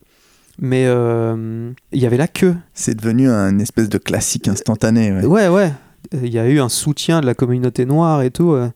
mais 0.58 0.84
euh, 0.86 1.70
il 1.92 2.02
y 2.02 2.04
avait 2.04 2.18
la 2.18 2.28
queue. 2.28 2.54
C'est 2.74 2.94
devenu 2.94 3.30
un 3.30 3.58
espèce 3.58 3.88
de 3.88 3.96
classique 3.96 4.48
instantané. 4.48 5.12
ouais. 5.12 5.24
Ouais, 5.24 5.48
ouais. 5.48 5.72
Il 6.12 6.28
y 6.28 6.38
a 6.38 6.46
eu 6.46 6.60
un 6.60 6.68
soutien 6.68 7.22
de 7.22 7.24
la 7.24 7.32
communauté 7.32 7.86
noire 7.86 8.20
et 8.20 8.30
tout. 8.30 8.52
euh, 8.52 8.68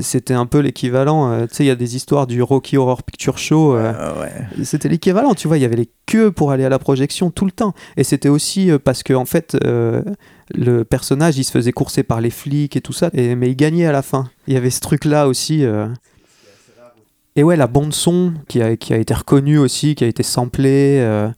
C'était 0.00 0.34
un 0.34 0.46
peu 0.46 0.58
l'équivalent. 0.58 1.46
tu 1.46 1.54
sais, 1.54 1.62
il 1.64 1.68
y 1.68 1.70
a 1.70 1.76
des 1.76 1.94
histoires 1.94 2.26
du 2.26 2.42
Rocky 2.42 2.76
Horror 2.76 3.04
Picture 3.04 3.38
Show. 3.38 3.76
ouais. 3.76 4.64
c'était 4.64 4.88
l'équivalent, 4.88 5.34
tu 5.34 5.46
vois, 5.46 5.58
il 5.58 5.60
y 5.60 5.64
avait 5.64 5.76
les 5.76 5.90
queues 6.06 6.32
pour 6.32 6.50
aller 6.50 6.64
à 6.64 6.68
la 6.68 6.80
projection 6.80 7.30
tout 7.30 7.44
le 7.44 7.52
temps. 7.52 7.72
Et 7.96 8.02
c'était 8.02 8.28
aussi 8.28 8.70
parce 8.84 9.04
que, 9.04 9.12
en 9.14 9.26
fait, 9.26 9.56
le 10.54 10.84
personnage, 10.84 11.38
il 11.38 11.44
se 11.44 11.50
faisait 11.52 11.72
courser 11.72 12.02
par 12.02 12.20
les 12.20 12.30
flics 12.30 12.76
et 12.76 12.80
tout 12.80 12.92
ça, 12.92 13.10
et, 13.14 13.34
mais 13.34 13.50
il 13.50 13.56
gagnait 13.56 13.86
à 13.86 13.92
la 13.92 14.02
fin. 14.02 14.28
Il 14.46 14.54
y 14.54 14.56
avait 14.56 14.70
ce 14.70 14.80
truc-là 14.80 15.26
aussi. 15.28 15.64
euh. 15.64 15.86
Et 17.34 17.42
ouais, 17.42 17.56
la 17.56 17.66
bande-son 17.66 18.34
qui 18.48 18.60
a, 18.60 18.76
qui 18.76 18.92
a 18.92 18.98
été 18.98 19.14
reconnue 19.14 19.58
aussi, 19.58 19.94
qui 19.94 20.04
a 20.04 20.06
été 20.06 20.22
samplée. 20.22 20.98
euh, 21.00 21.30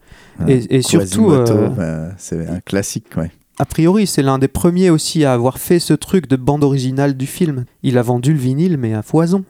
Et- 0.48 0.76
et 0.78 0.82
surtout, 0.82 1.30
euh, 1.30 1.68
bah, 1.68 2.14
c'est 2.18 2.48
un 2.48 2.58
classique. 2.60 3.06
Ouais. 3.16 3.30
A 3.60 3.64
priori, 3.64 4.08
c'est 4.08 4.22
l'un 4.22 4.38
des 4.38 4.48
premiers 4.48 4.90
aussi 4.90 5.24
à 5.24 5.32
avoir 5.32 5.58
fait 5.58 5.78
ce 5.78 5.94
truc 5.94 6.26
de 6.28 6.34
bande 6.34 6.64
originale 6.64 7.16
du 7.16 7.26
film. 7.26 7.64
Il 7.84 7.96
a 7.98 8.02
vendu 8.02 8.32
le 8.32 8.38
vinyle, 8.40 8.76
mais 8.76 8.92
à 8.94 9.02
foison. 9.02 9.44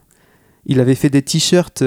Il 0.67 0.79
avait 0.79 0.93
fait 0.95 1.09
des 1.09 1.23
t-shirts 1.23 1.83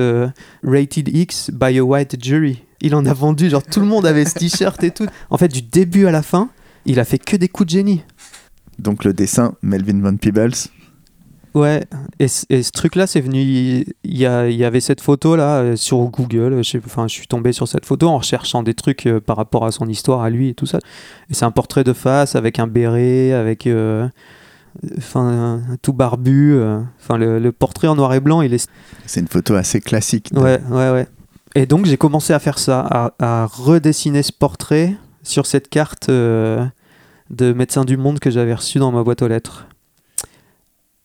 Rated 0.65 1.09
X 1.15 1.51
by 1.53 1.79
a 1.79 1.85
White 1.85 2.17
Jury. 2.25 2.65
Il 2.81 2.95
en 2.97 3.07
a 3.07 3.13
vendu, 3.13 3.49
genre 3.51 3.63
tout 3.63 3.81
le 3.81 3.87
monde 3.87 4.07
avait 4.07 4.25
ce 4.25 4.35
t-shirt 4.35 4.83
et 4.83 4.91
tout. 4.91 5.07
En 5.31 5.37
fait, 5.39 5.49
du 5.49 5.63
début 5.63 6.07
à 6.07 6.11
la 6.13 6.23
fin, 6.23 6.49
il 6.89 6.99
a 6.99 7.05
fait 7.05 7.19
que 7.19 7.37
des 7.37 7.49
coups 7.49 7.67
de 7.67 7.71
génie. 7.79 8.03
Donc 8.81 9.05
le 9.05 9.13
dessin, 9.13 9.55
Melvin 9.63 10.01
Von 10.01 10.17
Peebles. 10.17 10.55
Ouais, 11.55 11.83
et, 12.21 12.29
ce 12.29 12.71
truc-là, 12.71 13.07
c'est 13.07 13.21
venu. 13.23 13.41
Il 13.41 13.85
y, 14.05 14.27
a- 14.27 14.49
il 14.49 14.57
y 14.57 14.65
avait 14.65 14.81
cette 14.81 15.01
photo-là 15.01 15.61
euh, 15.61 15.77
sur 15.77 15.99
Google. 16.11 16.63
Je, 16.63 16.77
enfin, 16.79 17.09
je 17.09 17.15
suis 17.15 17.27
tombé 17.27 17.53
sur 17.53 17.67
cette 17.67 17.87
photo 17.87 18.09
en 18.09 18.19
recherchant 18.19 18.63
des 18.63 18.75
trucs 18.75 19.07
euh, 19.07 19.19
par 19.21 19.37
rapport 19.39 19.65
à 19.65 19.73
son 19.73 19.89
histoire, 19.89 20.21
à 20.21 20.31
lui 20.31 20.51
et 20.51 20.55
tout 20.55 20.67
ça. 20.67 20.79
Et 21.31 21.35
c'est 21.35 21.47
un 21.47 21.51
portrait 21.51 21.85
de 21.85 21.93
face 21.95 22.37
avec 22.37 22.59
un 22.59 22.67
béret, 22.67 23.33
avec. 23.33 23.67
euh, 23.67 24.09
Enfin, 24.97 25.63
tout 25.83 25.93
barbu. 25.93 26.53
euh. 26.55 26.81
Enfin, 27.01 27.17
le, 27.19 27.39
le 27.39 27.53
portrait 27.53 27.89
en 27.89 27.97
noir 27.97 28.15
et 28.15 28.21
blanc, 28.21 28.43
il 28.43 28.55
est 28.55 28.69
C'est 29.07 29.21
une 29.21 29.27
photo 29.29 29.55
assez 29.55 29.81
classique. 29.81 30.31
Ouais, 30.35 30.61
ouais, 30.71 30.91
ouais. 30.91 31.07
Et 31.55 31.67
donc 31.67 31.87
j'ai 31.87 31.97
commencé 31.97 32.33
à 32.35 32.39
faire 32.39 32.59
ça, 32.59 32.81
à, 32.81 33.15
à 33.19 33.47
redessiner 33.47 34.23
ce 34.23 34.33
portrait 34.33 34.95
sur 35.23 35.47
cette 35.47 35.69
carte 35.69 36.11
euh, 36.11 36.65
de 37.31 37.53
médecin 37.53 37.85
du 37.85 37.97
monde 37.97 38.19
que 38.21 38.31
j'avais 38.31 38.55
reçue 38.55 38.79
dans 38.79 38.93
ma 38.93 39.03
boîte 39.03 39.23
aux 39.23 39.29
lettres. 39.29 39.67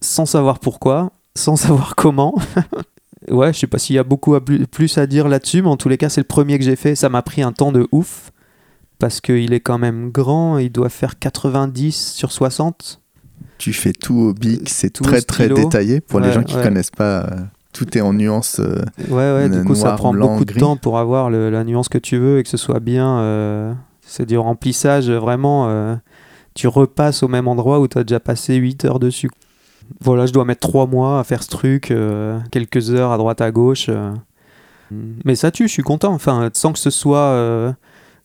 Sans 0.02 0.26
savoir 0.26 0.60
pourquoi, 0.60 1.12
sans 1.36 1.56
savoir 1.56 1.96
comment. 1.98 2.36
ouais, 3.30 3.54
je 3.54 3.60
sais 3.60 3.68
pas 3.68 3.78
s'il 3.80 3.96
y 3.96 4.00
a 4.00 4.04
beaucoup 4.04 4.36
à 4.36 4.42
plus, 4.44 4.98
à 4.98 5.08
dire 5.08 5.28
là-dessus, 5.28 5.62
mais 5.62 5.70
en 5.70 5.78
tous 5.78 5.90
les 5.90 5.98
cas, 5.98 6.10
c'est 6.10 6.22
le 6.22 6.28
premier 6.28 6.58
que 6.60 6.66
j'ai 6.66 6.76
fait. 6.76 6.96
Ça 6.96 7.10
m'a 7.10 7.22
pris 7.22 7.42
un 7.42 7.52
temps 7.52 7.72
de 7.72 7.88
ouf, 7.92 8.32
parce 9.00 9.22
qu'il 9.22 9.54
est 9.54 9.60
quand 9.60 9.78
même 9.78 10.12
grand, 10.12 10.58
il 10.58 10.72
doit 10.72 10.90
faire 10.90 11.20
90 11.20 12.14
sur 12.14 12.32
60. 12.32 13.00
Tu 13.58 13.72
fais 13.72 13.94
tout 13.94 14.16
au 14.16 14.34
bic, 14.34 14.68
c'est 14.70 14.90
Tout 14.90 15.04
au 15.04 15.08
très 15.08 15.22
très 15.22 15.48
détaillé. 15.48 16.02
Pour 16.02 16.20
les 16.20 16.32
gens 16.34 16.44
qui 16.44 16.56
ouais. 16.56 16.64
connaissent 16.64 16.92
pas, 16.92 17.22
euh, 17.24 17.30
tout 17.72 17.98
est 17.98 18.02
en 18.02 18.12
nuances. 18.14 18.60
euh, 18.60 18.82
Ouais, 19.10 19.16
ouais, 19.34 19.50
du 19.50 19.64
coup, 19.64 19.76
ça 19.76 19.94
prend 19.94 20.12
blanc, 20.12 20.34
beaucoup 20.34 20.44
gris. 20.46 20.56
de 20.56 20.60
temps 20.60 20.76
pour 20.76 20.98
avoir 21.00 21.30
le- 21.30 21.50
la 21.50 21.64
nuance 21.64 21.88
que 21.88 21.98
tu 21.98 22.18
veux 22.18 22.40
et 22.40 22.44
que 22.44 22.50
ce 22.50 22.58
soit 22.58 22.80
bien. 22.82 23.20
euh, 23.20 23.74
c'est 24.06 24.26
du 24.26 24.38
remplissage, 24.38 25.10
vraiment. 25.10 25.70
Tu 26.54 26.68
repasses 26.68 27.24
au 27.24 27.28
même 27.28 27.48
endroit 27.48 27.80
où 27.80 27.88
tu 27.88 27.98
as 27.98 28.04
déjà 28.04 28.20
passé 28.20 28.56
8 28.56 28.86
heures 28.86 29.00
dessus. 29.00 29.30
Voilà, 30.00 30.26
je 30.26 30.34
dois 30.34 30.46
mettre 30.46 30.62
3 30.62 30.88
mois 30.88 31.20
à 31.20 31.24
faire 31.24 31.44
ce 31.44 31.50
truc, 31.50 31.92
euh, 31.92 32.40
quelques 32.52 32.92
heures 32.92 33.12
à 33.12 33.18
droite 33.18 33.42
à 33.42 33.52
gauche. 33.52 33.88
euh. 33.90 34.14
Mais 35.26 35.36
ça 35.36 35.50
tue, 35.52 35.68
je 35.68 35.74
suis 35.74 35.84
content. 35.84 36.14
Enfin, 36.14 36.50
sans 36.54 36.72
que 36.72 36.80
ce 36.80 36.90
soit 36.90 37.18
euh, 37.18 37.74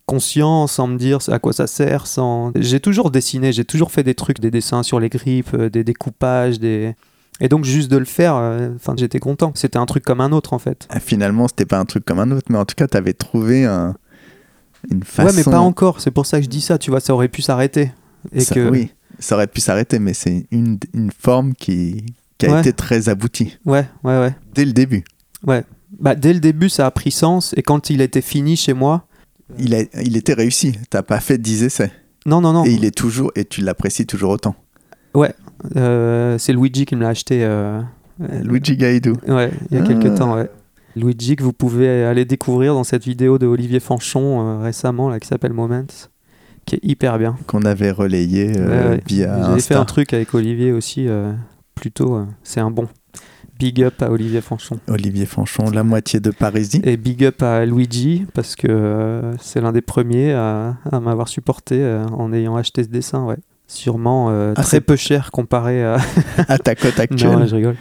conscient, 0.06 0.66
sans 0.66 0.86
me 0.86 0.98
dire 0.98 1.18
à 1.28 1.38
quoi 1.38 1.52
ça 1.52 1.66
sert. 1.66 2.06
Sans... 2.06 2.52
J'ai 2.56 2.80
toujours 2.80 3.10
dessiné, 3.10 3.52
j'ai 3.52 3.64
toujours 3.64 3.90
fait 3.90 4.02
des 4.02 4.14
trucs, 4.14 4.40
des 4.40 4.50
dessins 4.50 4.82
sur 4.82 5.00
les 5.00 5.08
grippes, 5.08 5.54
euh, 5.54 5.70
des 5.70 5.84
découpages, 5.84 6.58
des. 6.60 6.94
Et 7.40 7.48
donc 7.48 7.64
juste 7.64 7.88
de 7.90 7.96
le 7.96 8.04
faire, 8.04 8.34
euh, 8.36 8.70
enfin 8.74 8.94
j'étais 8.96 9.20
content. 9.20 9.52
C'était 9.54 9.78
un 9.78 9.86
truc 9.86 10.04
comme 10.04 10.20
un 10.20 10.32
autre 10.32 10.52
en 10.54 10.58
fait. 10.58 10.86
ah, 10.90 10.98
Finalement, 11.00 11.46
c'était 11.48 11.66
pas 11.66 11.78
un 11.78 11.84
truc 11.84 12.04
comme 12.04 12.18
un 12.18 12.30
autre, 12.32 12.46
mais 12.50 12.58
en 12.58 12.64
tout 12.64 12.74
cas, 12.74 12.86
tu 12.88 12.96
avais 12.96 13.12
trouvé 13.12 13.64
un- 13.64 13.94
une 14.90 15.04
façon. 15.04 15.28
Ouais, 15.28 15.34
mais 15.36 15.44
pas 15.44 15.60
encore. 15.60 16.00
C'est 16.00 16.10
pour 16.10 16.26
ça 16.26 16.38
que 16.38 16.44
je 16.44 16.48
dis 16.50 16.60
ça. 16.60 16.78
Tu 16.78 16.90
vois, 16.90 17.00
ça 17.00 17.14
aurait 17.14 17.28
pu 17.28 17.40
s'arrêter. 17.42 17.92
Et 18.32 18.40
Ça- 18.40 18.54
que 18.54 18.68
Oui, 18.68 18.90
ça 19.18 19.34
aurait 19.36 19.46
pu 19.46 19.60
s'arrêter, 19.60 19.98
mais 19.98 20.14
c'est 20.14 20.46
une, 20.50 20.78
une 20.94 21.10
forme 21.16 21.54
qui, 21.54 22.04
qui 22.38 22.46
a 22.46 22.52
Ouais. 22.52 22.60
été 22.60 22.72
très 22.72 23.08
aboutie 23.08 23.58
ouais, 23.64 23.86
ouais, 24.04 24.18
ouais, 24.20 24.34
dès 24.54 24.64
le 24.64 24.72
début. 24.72 25.04
ouais. 25.46 25.64
Bah 25.98 26.14
dès 26.14 26.34
le 26.34 26.40
début, 26.40 26.68
ça 26.68 26.84
a 26.86 26.90
pris 26.90 27.10
sens. 27.10 27.54
Et 27.56 27.62
quand 27.62 27.88
il 27.88 28.02
était 28.02 28.20
fini 28.20 28.56
chez 28.56 28.74
moi, 28.74 29.06
Il, 29.58 29.74
a, 29.74 29.78
il 30.02 30.18
était 30.18 30.34
réussi. 30.34 30.74
T'as 30.90 31.00
pas 31.02 31.18
fait 31.20 31.38
10 31.38 31.62
essais. 31.64 31.90
non, 32.26 32.42
non, 32.42 32.52
non. 32.52 32.64
Et 32.66 32.72
il 32.72 32.84
est 32.84 32.94
toujours, 32.94 33.32
et 33.34 33.46
tu 33.46 33.62
l'apprécies 33.62 34.04
toujours 34.06 34.30
autant. 34.32 34.54
Euh, 35.76 36.36
c'est 36.38 36.52
Luigi 36.52 36.84
qui 36.86 36.94
me 36.96 37.02
l'a 37.02 37.08
acheté. 37.08 37.44
euh, 37.44 37.80
euh, 38.20 38.42
Luigi 38.42 38.76
Gaidu. 38.76 39.12
Ouais, 39.26 39.50
il 39.70 39.76
y 39.76 39.80
a 39.80 39.84
Ah. 39.84 39.86
quelques 39.88 40.14
temps, 40.16 40.34
ouais. 40.36 40.48
Luigi 40.96 41.36
que 41.36 41.42
vous 41.42 41.52
pouvez 41.52 42.04
aller 42.04 42.24
découvrir 42.24 42.74
dans 42.74 42.84
cette 42.84 43.04
vidéo 43.04 43.38
de 43.38 43.46
Olivier 43.46 43.80
Fanchon 43.80 44.40
euh, 44.40 44.58
récemment 44.62 45.08
là 45.08 45.20
qui 45.20 45.28
s'appelle 45.28 45.52
Moments, 45.52 45.86
qui 46.68 46.76
est 46.76 46.80
hyper 46.84 47.18
bien. 47.18 47.36
qu'on 47.46 47.62
avait 47.62 47.90
relayé 47.90 48.52
euh, 48.56 48.90
Ouais, 48.92 49.00
via 49.06 49.42
J'avais 49.46 49.60
fait 49.60 49.74
un 49.74 49.84
truc 49.84 50.12
avec 50.12 50.32
Olivier 50.34 50.70
aussi, 50.72 51.08
euh, 51.08 51.32
plutôt. 51.74 52.14
euh, 52.16 52.24
c'est 52.42 52.60
un 52.60 52.70
bon. 52.70 52.86
Big 53.58 53.82
up 53.82 54.00
à 54.02 54.10
Olivier 54.12 54.40
Fanchon. 54.40 54.78
Olivier 54.86 55.26
Fanchon, 55.26 55.70
la 55.72 55.82
moitié 55.82 56.20
de 56.20 56.30
Parisie. 56.30 56.80
Et 56.84 56.96
big 56.96 57.24
up 57.24 57.42
à 57.42 57.64
Luigi, 57.66 58.24
parce 58.32 58.54
que 58.54 58.68
euh, 58.70 59.36
c'est 59.38 59.60
l'un 59.60 59.72
des 59.72 59.80
premiers 59.80 60.32
à, 60.32 60.76
à 60.92 61.00
m'avoir 61.00 61.26
supporté 61.26 61.76
euh, 61.82 62.04
en 62.12 62.32
ayant 62.32 62.54
acheté 62.56 62.84
ce 62.84 62.88
dessin, 62.88 63.24
ouais. 63.24 63.36
Sûrement 63.66 64.28
euh, 64.30 64.54
Ah, 64.56 64.62
très 64.62 64.80
peu 64.80 64.94
cher 64.96 65.30
comparé 65.32 65.84
à. 65.84 65.98
à 66.48 66.56
ta 66.58 66.74
cote 66.74 66.98
actuelle. 67.00 67.32
non, 67.38 67.46
je 67.46 67.56
rigole. 67.56 67.76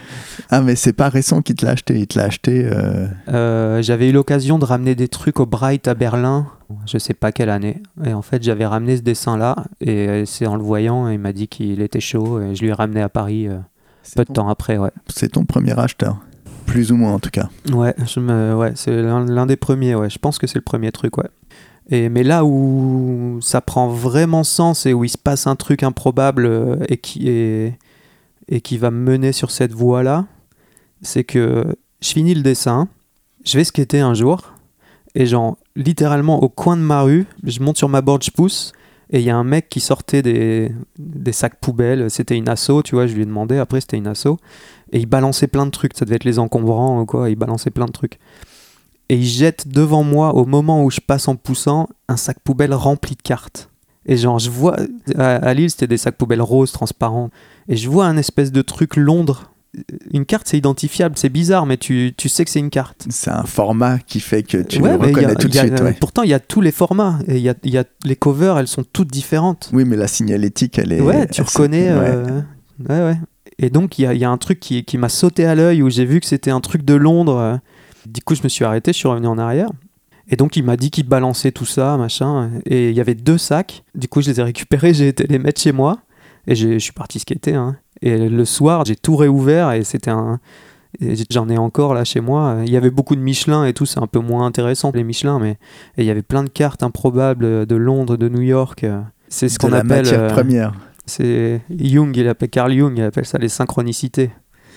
Ah, 0.49 0.61
mais 0.61 0.75
c'est 0.75 0.93
pas 0.93 1.09
récent 1.09 1.41
qu'il 1.43 1.55
te 1.55 1.65
l'a 1.65 1.73
acheté. 1.73 1.97
Il 1.99 2.07
te 2.07 2.17
l'a 2.17 2.25
acheté. 2.25 2.65
euh, 2.65 3.07
Euh, 3.29 3.81
j'avais 3.83 4.09
eu 4.09 4.11
l'occasion 4.11 4.57
de 4.59 4.65
ramener 4.65 4.95
des 4.95 5.07
trucs 5.07 5.39
au 5.39 5.45
Bright 5.45 5.87
à 5.87 5.93
Berlin, 5.93 6.47
je 6.85 6.97
sais 6.97 7.13
pas 7.13 7.31
quelle 7.31 7.49
année. 7.49 7.81
Et 8.05 8.13
en 8.13 8.21
fait, 8.21 8.43
j'avais 8.43 8.65
ramené 8.65 8.97
ce 8.97 9.01
dessin-là, 9.01 9.65
et 9.81 10.07
euh, 10.07 10.25
c'est 10.25 10.45
en 10.47 10.55
le 10.55 10.63
voyant, 10.63 11.07
il 11.07 11.19
m'a 11.19 11.33
dit 11.33 11.47
qu'il 11.47 11.81
était 11.81 11.99
chaud, 11.99 12.41
et 12.41 12.55
je 12.55 12.61
lui 12.61 12.69
ai 12.69 12.73
ramené 12.73 13.01
à 13.01 13.09
Paris 13.09 13.47
euh, 13.47 13.57
peu 14.15 14.25
de 14.25 14.33
temps 14.33 14.49
après, 14.49 14.77
ouais. 14.77 14.91
C'est 15.07 15.33
ton 15.33 15.45
premier 15.45 15.77
acheteur. 15.77 16.17
Plus 16.65 16.91
ou 16.91 16.97
moins, 16.97 17.13
en 17.13 17.19
tout 17.19 17.29
cas. 17.29 17.49
Ouais, 17.71 17.95
je 18.05 18.19
me, 18.19 18.53
ouais 18.53 18.73
c'est 18.75 19.01
l'un 19.01 19.25
l'un 19.25 19.45
des 19.45 19.55
premiers, 19.55 19.95
ouais. 19.95 20.09
Je 20.09 20.19
pense 20.19 20.37
que 20.37 20.47
c'est 20.47 20.57
le 20.57 20.63
premier 20.63 20.91
truc, 20.91 21.17
ouais. 21.17 21.29
Et, 21.89 22.09
mais 22.09 22.23
là 22.23 22.43
où 22.43 23.39
ça 23.41 23.61
prend 23.61 23.87
vraiment 23.87 24.43
sens 24.43 24.85
et 24.85 24.93
où 24.93 25.05
il 25.05 25.09
se 25.09 25.17
passe 25.17 25.47
un 25.47 25.55
truc 25.55 25.83
improbable 25.83 26.45
euh, 26.45 26.75
et 26.89 26.97
qui, 26.97 27.29
est, 27.29 27.77
et 28.49 28.59
qui 28.59 28.77
va 28.77 28.91
me 28.91 28.99
mener 28.99 29.31
sur 29.31 29.51
cette 29.51 29.71
voie-là, 29.71 30.25
c'est 31.01 31.23
que 31.23 31.63
je 32.01 32.09
finis 32.09 32.33
le 32.33 32.41
dessin, 32.41 32.89
je 33.45 33.57
vais 33.57 33.63
skater 33.63 34.01
un 34.01 34.13
jour, 34.13 34.53
et 35.15 35.25
genre, 35.25 35.57
littéralement 35.77 36.43
au 36.43 36.49
coin 36.49 36.75
de 36.75 36.81
ma 36.81 37.01
rue, 37.01 37.25
je 37.43 37.61
monte 37.61 37.77
sur 37.77 37.87
ma 37.87 38.01
board, 38.01 38.23
je 38.23 38.31
pousse, 38.31 38.73
et 39.11 39.19
il 39.19 39.25
y 39.25 39.29
a 39.29 39.37
un 39.37 39.43
mec 39.43 39.69
qui 39.69 39.79
sortait 39.79 40.21
des, 40.21 40.71
des 40.97 41.31
sacs 41.31 41.59
poubelles, 41.61 42.09
c'était 42.11 42.35
une 42.35 42.49
asso, 42.49 42.81
tu 42.83 42.95
vois, 42.95 43.07
je 43.07 43.13
lui 43.13 43.21
ai 43.21 43.25
demandé, 43.25 43.57
après 43.57 43.79
c'était 43.79 43.95
une 43.95 44.07
asso, 44.07 44.37
et 44.91 44.99
il 44.99 45.05
balançait 45.05 45.47
plein 45.47 45.65
de 45.65 45.71
trucs, 45.71 45.95
ça 45.95 46.03
devait 46.03 46.17
être 46.17 46.25
les 46.25 46.39
encombrants 46.39 47.01
ou 47.01 47.05
quoi, 47.05 47.29
il 47.29 47.35
balançait 47.35 47.69
plein 47.69 47.85
de 47.85 47.91
trucs. 47.91 48.19
Et 49.09 49.15
il 49.15 49.25
jette 49.25 49.69
devant 49.69 50.03
moi, 50.03 50.35
au 50.35 50.45
moment 50.45 50.83
où 50.83 50.91
je 50.91 50.99
passe 50.99 51.29
en 51.29 51.37
poussant, 51.37 51.87
un 52.09 52.17
sac 52.17 52.39
poubelle 52.43 52.73
rempli 52.73 53.15
de 53.15 53.21
cartes. 53.21 53.69
Et 54.05 54.17
genre, 54.17 54.39
je 54.39 54.49
vois, 54.49 54.75
à, 55.15 55.35
à 55.35 55.53
Lille, 55.53 55.69
c'était 55.69 55.87
des 55.87 55.97
sacs 55.97 56.17
poubelles 56.17 56.41
roses, 56.41 56.71
transparents, 56.73 57.29
et 57.69 57.77
je 57.77 57.89
vois 57.89 58.05
un 58.07 58.17
espèce 58.17 58.51
de 58.51 58.61
truc 58.61 58.95
Londres. 58.97 59.51
Une 60.11 60.25
carte, 60.25 60.47
c'est 60.47 60.57
identifiable, 60.57 61.15
c'est 61.17 61.29
bizarre, 61.29 61.65
mais 61.65 61.77
tu, 61.77 62.13
tu 62.17 62.29
sais 62.29 62.43
que 62.45 62.49
c'est 62.51 62.59
une 62.59 62.69
carte. 62.69 63.05
C'est 63.09 63.29
un 63.29 63.43
format 63.43 63.99
qui 63.99 64.19
fait 64.19 64.41
que 64.43 64.57
tu 64.57 64.81
Ouais, 64.81 64.89
le 64.97 65.03
a- 65.03 65.07
reconnais 65.07 65.35
tout 65.35 65.47
de 65.49 65.57
a- 65.57 65.61
suite. 65.61 65.79
ouais. 65.81 65.93
Pourtant, 65.99 66.23
il 66.23 66.29
y 66.29 66.33
a 66.33 66.39
tous 66.39 66.61
les 66.61 66.71
formats. 66.71 67.19
Et 67.27 67.37
il 67.37 67.41
y 67.43 67.69
y 67.69 67.77
a- 67.77 67.83
les 68.05 68.15
covers, 68.15 68.57
elles 68.57 68.67
sont 68.67 68.83
toutes 68.91 69.11
différentes. 69.11 69.69
Oui, 69.73 69.85
mais 69.85 69.95
la 69.97 70.07
signalétique, 70.07 70.79
elle 70.79 70.91
est. 70.93 71.01
ouais, 71.01 71.27
tu 71.27 71.41
reconnais. 71.41 71.89
ouais. 71.93 71.99
euh, 71.99 72.41
Ouais, 72.89 72.99
ouais. 73.03 73.17
Et 73.59 73.69
donc, 73.69 73.97
il 73.99 74.11
y 74.11 74.17
y 74.17 74.23
a 74.25 74.29
un 74.29 74.37
truc 74.37 74.59
qui, 74.59 74.83
qui 74.83 74.97
m'a 74.97 75.09
sauté 75.09 75.45
à 75.45 75.55
l'œil 75.55 75.81
où 75.81 75.89
j'ai 75.89 76.05
vu 76.05 76.19
que 76.19 76.25
c'était 76.27 76.51
un 76.51 76.61
truc 76.61 76.83
de 76.85 76.93
Londres. 76.95 77.37
euh. 77.37 77.57
Du 78.07 78.21
coup, 78.21 78.35
je 78.35 78.43
me 78.43 78.49
suis 78.49 78.63
arrêté, 78.65 78.93
je 78.93 78.97
suis 78.97 79.07
revenu 79.07 79.27
en 79.27 79.37
arrière. 79.37 79.69
Et 80.29 80.35
donc, 80.35 80.55
il 80.57 80.63
m'a 80.63 80.77
dit 80.77 80.91
qu'il 80.91 81.07
balançait 81.07 81.51
tout 81.51 81.65
ça, 81.65 81.97
machin. 81.97 82.51
Et 82.65 82.89
il 82.89 82.95
y 82.95 83.01
avait 83.01 83.15
deux 83.15 83.37
sacs. 83.37 83.83
Du 83.95 84.07
coup, 84.07 84.21
je 84.21 84.29
les 84.29 84.39
ai 84.39 84.43
récupérés, 84.43 84.93
j'ai 84.93 85.07
été 85.09 85.25
les 85.27 85.39
mettre 85.39 85.59
chez 85.61 85.71
moi. 85.71 85.99
Et 86.47 86.55
j'ai- 86.55 86.73
je 86.73 86.83
suis 86.83 86.93
parti 86.93 87.19
skater. 87.19 87.55
hein. 87.55 87.77
Et 88.01 88.29
le 88.29 88.45
soir, 88.45 88.85
j'ai 88.85 88.95
tout 88.95 89.15
réouvert 89.15 89.71
et 89.71 89.83
c'était 89.83 90.11
un. 90.11 90.39
J'en 91.29 91.49
ai 91.49 91.57
encore 91.57 91.93
là 91.93 92.03
chez 92.03 92.21
moi. 92.21 92.59
Il 92.65 92.71
y 92.71 92.77
avait 92.77 92.89
beaucoup 92.89 93.15
de 93.15 93.21
Michelin 93.21 93.65
et 93.65 93.73
tout, 93.73 93.85
c'est 93.85 93.99
un 93.99 94.07
peu 94.07 94.19
moins 94.19 94.45
intéressant 94.45 94.91
les 94.93 95.03
Michelin, 95.03 95.37
mais 95.39 95.51
et 95.97 96.03
il 96.03 96.05
y 96.05 96.09
avait 96.09 96.23
plein 96.23 96.43
de 96.43 96.49
cartes 96.49 96.81
improbables 96.81 97.65
de 97.65 97.75
Londres, 97.75 98.17
de 98.17 98.29
New 98.29 98.41
York. 98.41 98.85
C'est 99.29 99.49
ce 99.49 99.59
qu'on 99.59 99.69
la 99.69 99.77
appelle. 99.77 100.03
matière 100.03 100.21
euh, 100.21 100.29
première. 100.29 100.73
c'est 101.05 101.61
Jung, 101.69 102.15
il 102.15 102.27
appelle 102.27 102.49
Carl 102.49 102.73
Jung, 102.73 102.93
il 102.97 103.03
appelle 103.03 103.25
ça 103.25 103.37
les 103.37 103.49
synchronicités. 103.49 104.31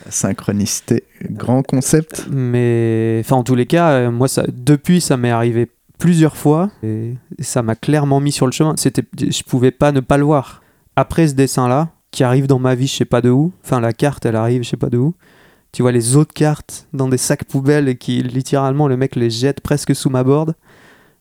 Synchronicité, 0.09 1.05
grand 1.31 1.63
concept. 1.63 2.27
Mais 2.31 3.19
enfin, 3.25 3.37
en 3.37 3.45
tous 3.45 3.55
les 3.55 3.67
cas, 3.67 3.91
euh, 3.91 4.11
moi, 4.11 4.29
ça, 4.29 4.45
depuis, 4.51 5.01
ça 5.01 5.17
m'est 5.17 5.31
arrivé 5.31 5.71
plusieurs 5.99 6.37
fois 6.37 6.71
et 6.83 7.15
ça 7.39 7.63
m'a 7.63 7.77
clairement 7.77 8.19
mis 8.21 8.33
sur 8.33 8.47
le 8.47 8.53
chemin. 8.53 8.75
C'était, 8.77 9.05
je 9.19 9.43
pouvais 9.43 9.71
pas 9.71 9.93
ne 9.93 10.01
pas 10.01 10.17
le 10.17 10.25
voir. 10.25 10.63
Après 10.97 11.29
ce 11.29 11.35
dessin-là, 11.35 11.91
qui 12.11 12.25
arrive 12.25 12.47
dans 12.47 12.59
ma 12.59 12.75
vie, 12.75 12.87
je 12.87 12.97
sais 12.97 13.05
pas 13.05 13.21
de 13.21 13.31
où. 13.31 13.53
Enfin, 13.65 13.81
la 13.81 13.93
carte, 13.93 14.27
elle 14.27 14.37
arrive, 14.37 14.63
je 14.63 14.69
sais 14.71 14.77
pas 14.77 14.91
de 14.91 14.99
où. 14.99 15.15
Tu 15.73 15.83
vois 15.83 15.93
les 15.93 16.17
autres 16.17 16.35
cartes 16.35 16.89
dans 16.93 17.09
des 17.09 17.19
sacs 17.19 17.45
poubelles 17.45 17.89
et 17.89 17.97
qui 17.97 18.23
littéralement 18.23 18.89
le 18.89 18.97
mec 18.97 19.15
les 19.15 19.31
jette 19.31 19.61
presque 19.61 19.95
sous 19.95 20.11
ma 20.11 20.25
board. 20.25 20.55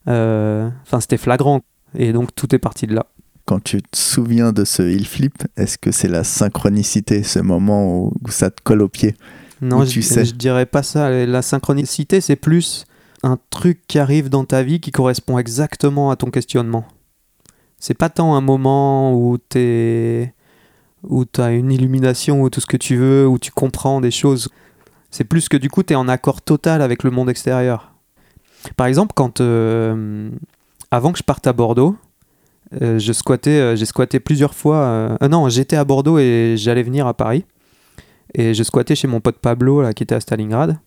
Euh, 0.08 0.70
Enfin, 0.84 1.00
c'était 1.00 1.18
flagrant. 1.18 1.62
Et 1.96 2.14
donc 2.14 2.34
tout 2.34 2.54
est 2.56 2.60
parti 2.60 2.88
de 2.88 2.96
là. 2.96 3.06
Quand 3.46 3.64
tu 3.64 3.82
te 3.82 3.98
souviens 3.98 4.52
de 4.52 4.64
ce 4.64 4.84
heel 4.84 5.06
flip, 5.06 5.44
est-ce 5.58 5.78
que 5.78 5.92
c'est 5.92 6.08
la 6.08 6.24
synchronicité, 6.24 7.24
ce 7.24 7.40
moment 7.40 8.06
où, 8.06 8.14
ça 8.30 8.52
te 8.52 8.62
colle 8.64 8.82
au 8.84 8.90
pied? 8.90 9.16
Non, 9.62 9.84
je, 9.84 9.92
tu 9.92 10.02
sais? 10.02 10.26
je 10.26 10.36
dirais 10.36 10.68
pas 10.68 10.84
ça. 10.84 11.10
La 11.26 11.42
synchronicité, 11.42 12.22
c'est 12.22 12.36
plus 12.36 12.86
un 13.24 13.38
truc 13.50 13.82
qui 13.88 14.00
arrive 14.00 14.30
dans 14.30 14.46
ta 14.46 14.64
vie 14.64 14.80
qui 14.80 14.92
correspond 14.92 15.38
exactement 15.38 16.12
à 16.12 16.16
ton 16.16 16.30
questionnement. 16.30 16.86
C'est 17.80 17.96
pas 17.96 18.10
tant 18.10 18.36
un 18.36 18.42
moment 18.42 19.14
où 19.16 19.38
t'es 19.38 20.34
où 21.04 21.26
t'as 21.26 21.54
une 21.54 21.72
illumination 21.72 22.42
ou 22.42 22.50
tout 22.50 22.62
ce 22.62 22.66
que 22.66 22.78
tu 22.78 22.96
veux, 22.96 23.28
où 23.28 23.40
tu 23.40 23.52
comprends 23.52 24.02
des 24.02 24.12
choses. 24.12 24.50
C'est 25.12 25.24
plus 25.24 25.50
que 25.50 25.58
du 25.58 25.70
coup 25.70 25.84
t'es 25.84 25.96
en 25.96 26.08
accord 26.08 26.42
total 26.42 26.82
avec 26.82 27.04
le 27.04 27.12
monde 27.12 27.30
extérieur. 27.30 27.94
Par 28.76 28.88
exemple, 28.88 29.14
quand 29.16 29.42
euh, 29.42 30.30
avant 30.92 31.12
que 31.12 31.18
je 31.18 31.24
parte 31.24 31.48
à 31.48 31.54
Bordeaux, 31.54 31.96
euh, 32.82 33.00
je 33.00 33.14
squattais, 33.14 33.60
euh, 33.60 33.76
j'ai 33.76 33.86
squatté 33.86 34.20
plusieurs 34.20 34.54
fois. 34.54 35.18
non, 35.30 35.50
j'étais 35.50 35.78
à 35.78 35.86
Bordeaux 35.86 36.20
et 36.20 36.56
j'allais 36.58 36.84
venir 36.84 37.08
à 37.08 37.14
Paris. 37.14 37.46
Et 38.36 38.54
je 38.54 38.62
squattais 38.62 38.96
chez 38.96 39.08
mon 39.08 39.22
pote 39.22 39.38
Pablo, 39.40 39.82
là, 39.82 39.94
qui 39.94 40.04
était 40.04 40.14
à 40.16 40.20
Stalingrad. 40.20 40.78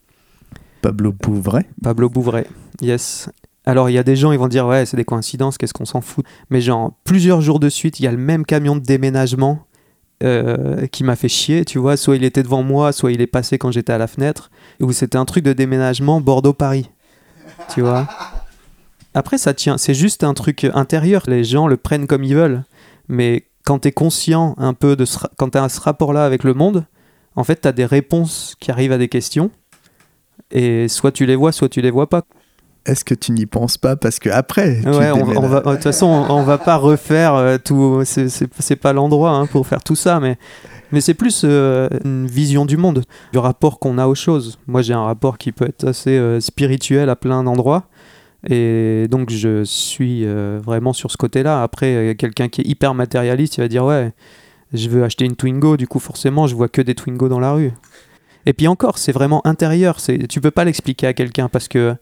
Pablo 0.80 1.12
Bouvray. 1.12 1.64
Pablo 1.82 2.08
Bouvray, 2.08 2.46
yes. 2.80 3.28
Alors, 3.64 3.90
il 3.90 3.92
y 3.94 3.98
a 3.98 4.02
des 4.02 4.16
gens, 4.16 4.32
ils 4.32 4.38
vont 4.38 4.48
dire, 4.48 4.66
ouais, 4.66 4.86
c'est 4.86 4.96
des 4.96 5.04
coïncidences, 5.04 5.56
qu'est-ce 5.58 5.74
qu'on 5.74 5.84
s'en 5.84 6.00
fout. 6.00 6.24
Mais 6.50 6.60
genre, 6.60 6.92
plusieurs 7.04 7.40
jours 7.40 7.60
de 7.60 7.68
suite, 7.68 8.00
il 8.00 8.04
y 8.04 8.06
a 8.06 8.10
le 8.10 8.16
même 8.16 8.44
camion 8.44 8.76
de 8.76 8.80
déménagement 8.80 9.66
euh, 10.22 10.86
qui 10.86 11.04
m'a 11.04 11.16
fait 11.16 11.28
chier, 11.28 11.64
tu 11.64 11.78
vois. 11.78 11.96
Soit 11.96 12.16
il 12.16 12.24
était 12.24 12.42
devant 12.42 12.62
moi, 12.62 12.92
soit 12.92 13.12
il 13.12 13.20
est 13.20 13.26
passé 13.26 13.58
quand 13.58 13.70
j'étais 13.70 13.92
à 13.92 13.98
la 13.98 14.06
fenêtre. 14.06 14.50
Où 14.80 14.92
c'était 14.92 15.18
un 15.18 15.24
truc 15.24 15.44
de 15.44 15.52
déménagement 15.52 16.20
Bordeaux-Paris, 16.20 16.90
tu 17.72 17.80
vois. 17.80 18.08
Après, 19.14 19.38
ça 19.38 19.52
tient, 19.54 19.78
c'est 19.78 19.94
juste 19.94 20.24
un 20.24 20.34
truc 20.34 20.64
intérieur. 20.74 21.22
Les 21.26 21.44
gens 21.44 21.66
le 21.66 21.76
prennent 21.76 22.06
comme 22.06 22.24
ils 22.24 22.34
veulent. 22.34 22.64
Mais 23.08 23.46
quand 23.64 23.80
tu 23.80 23.88
es 23.88 23.92
conscient 23.92 24.54
un 24.58 24.74
peu 24.74 24.96
de 24.96 25.04
ce, 25.04 25.18
quand 25.36 25.52
ce 25.68 25.80
rapport-là 25.80 26.24
avec 26.24 26.44
le 26.44 26.54
monde, 26.54 26.86
en 27.36 27.44
fait, 27.44 27.60
tu 27.60 27.68
as 27.68 27.72
des 27.72 27.86
réponses 27.86 28.56
qui 28.60 28.70
arrivent 28.70 28.92
à 28.92 28.98
des 28.98 29.08
questions. 29.08 29.50
Et 30.50 30.88
soit 30.88 31.12
tu 31.12 31.26
les 31.26 31.36
vois, 31.36 31.52
soit 31.52 31.68
tu 31.68 31.80
les 31.80 31.90
vois 31.90 32.08
pas. 32.08 32.22
Est-ce 32.84 33.04
que 33.04 33.14
tu 33.14 33.30
n'y 33.32 33.46
penses 33.46 33.78
pas 33.78 33.94
parce 33.96 34.18
que 34.18 34.28
après 34.28 34.80
tu 34.82 34.88
Ouais, 34.88 35.10
on, 35.12 35.46
va, 35.46 35.60
de 35.60 35.70
toute 35.74 35.82
façon, 35.84 36.06
on, 36.06 36.32
on 36.34 36.42
va 36.42 36.58
pas 36.58 36.76
refaire 36.76 37.34
euh, 37.34 37.56
tout. 37.62 38.02
C'est- 38.04 38.76
pas 38.76 38.92
l'endroit 38.92 39.30
hein, 39.30 39.46
pour 39.46 39.66
faire 39.66 39.82
tout 39.84 39.94
ça, 39.94 40.18
mais, 40.18 40.36
mais 40.90 41.00
c'est 41.00 41.14
plus 41.14 41.42
euh, 41.44 41.88
une 42.04 42.26
vision 42.26 42.64
du 42.64 42.76
monde, 42.76 43.04
du 43.32 43.38
rapport 43.38 43.78
qu'on 43.78 43.98
a 43.98 44.06
aux 44.08 44.14
choses. 44.16 44.58
Moi, 44.66 44.82
j'ai 44.82 44.94
un 44.94 45.04
rapport 45.04 45.38
qui 45.38 45.52
peut 45.52 45.66
être 45.66 45.86
assez 45.86 46.10
euh, 46.18 46.40
spirituel 46.40 47.08
à 47.08 47.14
plein 47.16 47.44
d'endroits. 47.44 47.84
Et 48.50 49.06
donc, 49.08 49.30
je 49.30 49.62
suis 49.62 50.26
vraiment 50.26 50.92
sur 50.92 51.12
ce 51.12 51.16
côté-là. 51.16 51.62
Après, 51.62 51.94
euh, 51.94 52.14
quelqu'un 52.14 52.48
qui 52.48 52.62
est 52.62 52.66
hyper 52.66 52.94
matérialiste, 52.94 53.58
il 53.58 53.60
va 53.60 53.68
dire 53.68 53.84
Ouais, 53.84 54.12
je 54.72 54.88
veux 54.88 55.04
acheter 55.04 55.24
une 55.24 55.36
Twingo, 55.36 55.76
du 55.76 55.86
coup, 55.86 56.00
forcément, 56.00 56.48
je 56.48 56.56
vois 56.56 56.68
que 56.68 56.82
des 56.82 56.96
Twingo 56.96 57.28
dans 57.28 57.38
la 57.38 57.52
rue. 57.52 57.70
Et 58.44 58.52
puis 58.54 58.66
encore, 58.66 58.98
c'est 58.98 59.12
vraiment 59.12 59.46
intérieur. 59.46 60.00
c'est- 60.00 60.26
Tu 60.26 60.40
peux 60.40 60.50
pas 60.50 60.64
l'expliquer 60.64 61.06
à 61.06 61.12
quelqu'un 61.12 61.48
parce 61.48 61.68
que 61.68 61.94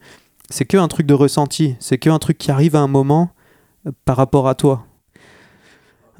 c'est 0.51 0.65
que 0.65 0.77
un 0.77 0.89
truc 0.89 1.07
de 1.07 1.15
ressenti. 1.15 1.77
C'est 1.81 1.99
que 1.99 2.11
un 2.11 2.19
truc 2.19 2.37
qui 2.39 2.51
arrive 2.51 2.77
à 2.77 2.81
un 2.81 2.89
moment 2.89 3.31
euh, 3.87 3.93
par 4.05 4.17
rapport 4.17 4.49
à 4.49 4.55
toi. 4.55 4.85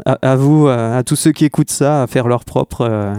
À, 0.07 0.13
à 0.23 0.37
vous, 0.37 0.69
à, 0.69 0.97
à 0.97 1.03
tous 1.03 1.17
ceux 1.17 1.33
qui 1.33 1.45
écoutent 1.45 1.71
ça, 1.71 2.03
à 2.03 2.07
faire 2.07 2.27
leur 2.27 2.45
propre 2.45 2.83
euh, 2.83 3.15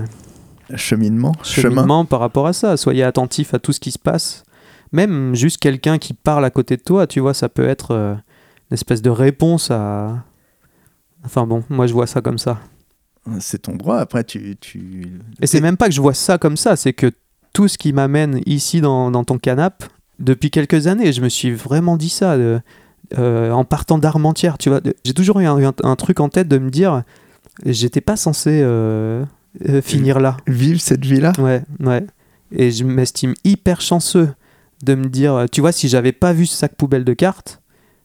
cheminement, 0.75 1.33
chemin. 1.43 1.69
cheminement 1.69 2.05
par 2.05 2.19
rapport 2.19 2.47
à 2.47 2.53
ça. 2.53 2.77
Soyez 2.77 3.03
attentifs 3.03 3.53
à 3.53 3.59
tout 3.59 3.73
ce 3.73 3.79
qui 3.79 3.91
se 3.91 3.99
passe. 3.99 4.43
Même 4.91 5.35
juste 5.35 5.57
quelqu'un 5.57 5.99
qui 5.99 6.13
parle 6.13 6.43
à 6.43 6.49
côté 6.49 6.77
de 6.77 6.81
toi, 6.81 7.07
tu 7.07 7.19
vois, 7.19 7.33
ça 7.33 7.49
peut 7.49 7.67
être 7.67 7.91
euh, 7.91 8.13
une 8.13 8.73
espèce 8.73 9.01
de 9.01 9.09
réponse 9.09 9.71
à. 9.71 10.23
Enfin 11.23 11.45
bon, 11.45 11.63
moi 11.69 11.87
je 11.87 11.93
vois 11.93 12.07
ça 12.07 12.21
comme 12.21 12.39
ça. 12.39 12.59
C'est 13.39 13.63
ton 13.63 13.75
droit. 13.75 13.97
Après, 13.97 14.23
tu. 14.23 14.57
tu... 14.59 15.19
Et 15.39 15.47
c'est 15.47 15.61
même 15.61 15.77
pas 15.77 15.87
que 15.87 15.93
je 15.93 16.01
vois 16.01 16.15
ça 16.15 16.37
comme 16.37 16.57
ça, 16.57 16.75
c'est 16.75 16.93
que 16.93 17.11
tout 17.53 17.67
ce 17.67 17.77
qui 17.77 17.93
m'amène 17.93 18.41
ici 18.45 18.81
dans, 18.81 19.11
dans 19.11 19.23
ton 19.23 19.37
canapé, 19.37 19.85
depuis 20.21 20.49
quelques 20.51 20.87
années, 20.87 21.11
je 21.13 21.21
me 21.21 21.29
suis 21.29 21.51
vraiment 21.51 21.97
dit 21.97 22.09
ça. 22.09 22.37
de- 22.37 22.59
euh, 23.19 23.51
en 23.51 23.65
partant 23.65 23.97
d'Armentières, 23.97 24.57
tu 24.57 24.69
vois, 24.69 24.79
j'ai 25.03 25.13
toujours 25.13 25.41
eu 25.41 25.45
un, 25.45 25.57
un- 25.57 25.73
un 25.83 25.95
truc 25.97 26.21
en 26.21 26.29
tête 26.29 26.47
de 26.47 26.57
me 26.57 26.69
dire, 26.69 27.03
j'étais 27.65 27.99
pas 27.99 28.15
censé 28.15 28.61
euh, 28.63 29.25
euh, 29.67 29.81
finir 29.81 30.19
là. 30.21 30.37
Vive 30.47 30.79
cette 30.79 31.03
vie-là. 31.03 31.33
Ouais, 31.37 31.61
ouais. 31.81 32.05
Et 32.53 32.71
je 32.71 32.85
m'estime 32.85 33.33
hyper 33.43 33.81
chanceux 33.81 34.29
de 34.83 34.95
me 34.95 35.07
dire, 35.09 35.45
tu 35.51 35.59
vois, 35.59 35.73
si 35.73 35.89
j'avais 35.89 36.13
pas 36.13 36.31
vu 36.31 36.45
ce 36.45 36.55
sac 36.55 36.73
poubelle 36.75 37.03
de 37.03 37.13
cartes, 37.13 37.61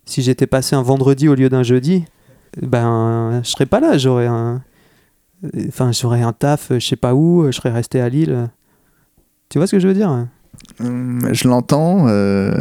si 0.07 0.23
j'étais 0.23 0.47
passé 0.49 0.75
un 0.75 0.83
vendredi 0.83 1.29
au 1.29 1.37
lieu 1.37 1.49
d'un 1.49 1.63
jeudi, 1.63 2.05
ben, 2.61 3.41
je 3.45 3.49
serais 3.51 3.67
pas 3.67 3.79
là. 3.81 3.99
J'aurais 3.99 4.27
un, 4.27 4.63
enfin, 5.69 5.93
j'aurais 5.93 6.23
un 6.23 6.33
taf, 6.33 6.73
je 6.73 6.79
sais 6.85 6.97
pas 6.97 7.15
où, 7.15 7.45
je 7.47 7.53
serais 7.53 7.71
resté 7.71 8.01
à 8.01 8.09
Lille. 8.09 8.49
Tu 9.51 9.59
vois 9.59 9.67
ce 9.69 9.73
que 9.73 9.79
je 9.81 9.87
veux 9.87 9.95
dire? 9.95 10.27
Je 10.81 11.49
l'entends. 11.49 12.07
euh, 12.09 12.53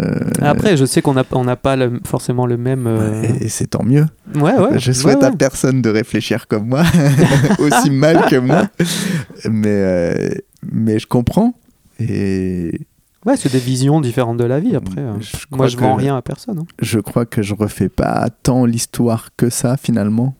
Après, 0.41 0.77
je 0.77 0.85
sais 0.85 1.01
qu'on 1.01 1.13
n'a 1.13 1.23
on 1.31 1.43
n'a 1.43 1.55
pas 1.55 1.75
le- 1.75 1.99
forcément 2.05 2.45
le 2.45 2.57
même. 2.57 2.87
euh, 2.87 3.23
Et, 3.23 3.45
et 3.45 3.49
c'est 3.49 3.67
tant 3.67 3.83
mieux. 3.83 4.05
Ouais, 4.35 4.57
ouais. 4.57 4.79
je 4.79 4.91
souhaite 4.91 5.19
ouais, 5.19 5.25
à 5.25 5.31
personne 5.31 5.81
de 5.81 5.89
réfléchir 5.89 6.47
comme 6.47 6.67
moi, 6.67 6.83
aussi 7.59 7.89
mal 7.91 8.25
que 8.29 8.37
moi. 8.37 8.67
Mais, 9.49 9.67
euh, 9.69 10.29
mais 10.71 10.97
je 10.99 11.07
comprends. 11.07 11.53
Et 11.99 12.81
Ouais, 13.25 13.37
c'est 13.37 13.51
des 13.51 13.59
visions 13.59 14.01
différentes 14.01 14.37
de 14.37 14.43
la 14.43 14.59
vie 14.59 14.75
après. 14.75 15.01
euh. 15.01 15.13
je 15.19 15.35
Moi, 15.51 15.67
je 15.67 15.77
vends 15.77 15.95
rien 15.95 16.15
à 16.15 16.21
personne. 16.21 16.59
hein. 16.59 16.65
Je 16.81 16.99
crois 16.99 17.25
que 17.25 17.41
je 17.41 17.53
refais 17.53 17.89
pas 17.89 18.29
tant 18.43 18.65
l'histoire 18.65 19.29
que 19.35 19.49
ça 19.49 19.77
finalement. 19.77 20.35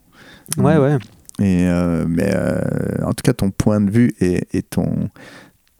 Ouais, 0.57 0.77
ouais. 0.77 0.97
Et 1.39 1.65
mais 2.07 2.33
en 3.03 3.09
tout 3.13 3.23
cas, 3.23 3.33
ton 3.33 3.51
point 3.51 3.81
de 3.81 3.89
vue 3.91 4.13
et, 4.21 4.47
et 4.53 4.61
ton 4.61 5.09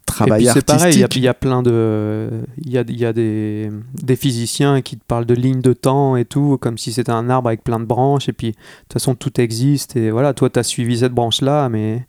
travail 0.06 0.42
Et 0.42 0.44
puis 0.46 0.52
c'est 0.52 0.58
artistique. 0.70 0.78
pareil, 0.78 0.94
il 0.94 1.00
y 1.00 1.04
a- 1.04 1.08
il 1.16 1.22
y, 1.22 1.28
a 1.28 1.34
plein 1.34 1.62
de. 1.62 2.30
Il 2.62 2.70
y 2.70 2.78
a, 2.78 2.84
y 2.88 3.04
a 3.04 3.12
des, 3.12 3.70
des 4.02 4.16
physiciens 4.16 4.80
qui 4.80 4.96
te 4.96 5.04
parlent 5.06 5.26
de 5.26 5.34
lignes 5.34 5.60
de 5.60 5.72
temps 5.74 6.16
et 6.16 6.24
tout, 6.24 6.56
comme 6.60 6.78
si 6.78 6.92
c'était 6.92 7.12
un 7.12 7.28
arbre 7.28 7.48
avec 7.48 7.62
plein 7.62 7.78
de 7.80 7.84
branches. 7.84 8.28
Et 8.28 8.32
puis, 8.32 8.52
de 8.52 8.56
toute 8.56 8.92
façon, 8.94 9.14
tout 9.14 9.40
existe. 9.40 9.96
Et 9.96 10.10
voilà, 10.10 10.32
toi, 10.32 10.48
tu 10.48 10.58
as 10.58 10.62
suivi 10.62 10.98
cette 10.98 11.12
branche-là, 11.12 11.68
mais. 11.68 12.06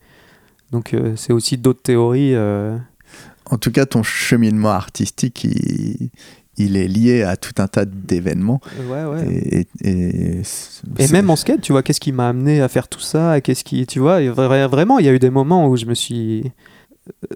Donc, 0.71 0.93
euh, 0.93 1.13
c'est 1.15 1.33
aussi 1.33 1.57
d'autres 1.57 1.81
théories. 1.81 2.33
euh, 2.35 2.77
En 3.49 3.57
tout 3.57 3.71
cas, 3.71 3.85
ton 3.85 4.03
cheminement 4.03 4.71
artistique, 4.71 5.43
il, 5.45 6.09
il 6.57 6.75
est 6.75 6.87
lié 6.89 7.23
à 7.23 7.37
tout 7.37 7.53
un 7.59 7.67
tas 7.67 7.85
d'événements. 7.85 8.59
Ouais, 8.89 9.05
ouais. 9.05 9.25
Et, 9.33 9.59
et- 9.59 9.89
et 9.89 10.39
Et 10.39 10.43
c'est- 10.43 11.11
même 11.13 11.29
en 11.29 11.35
skate, 11.37 11.61
tu 11.61 11.71
vois, 11.71 11.83
qu'est-ce 11.83 12.01
qui 12.01 12.11
m'a 12.11 12.27
amené 12.29 12.61
à 12.61 12.67
faire 12.67 12.87
tout 12.89 12.99
ça 12.99 13.39
Qu'est-ce 13.41 13.63
qui, 13.63 13.85
tu 13.85 13.99
vois, 13.99 14.19
vraiment, 14.31 14.99
il 14.99 15.05
y 15.05 15.09
a 15.09 15.13
eu 15.13 15.19
des 15.19 15.29
moments 15.29 15.67
où 15.69 15.77
je 15.77 15.85
me 15.85 15.93
suis, 15.93 16.41
euh, 16.41 16.49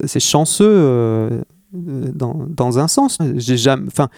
c'est 0.05 0.19
chanceux 0.19 0.65
euh, 0.67 1.41
dans, 1.73 2.45
dans 2.47 2.79
un 2.79 2.87
sens. 2.87 3.17
J'ai 3.35 3.57
jamais, 3.57 3.87
enfin, 3.87 4.09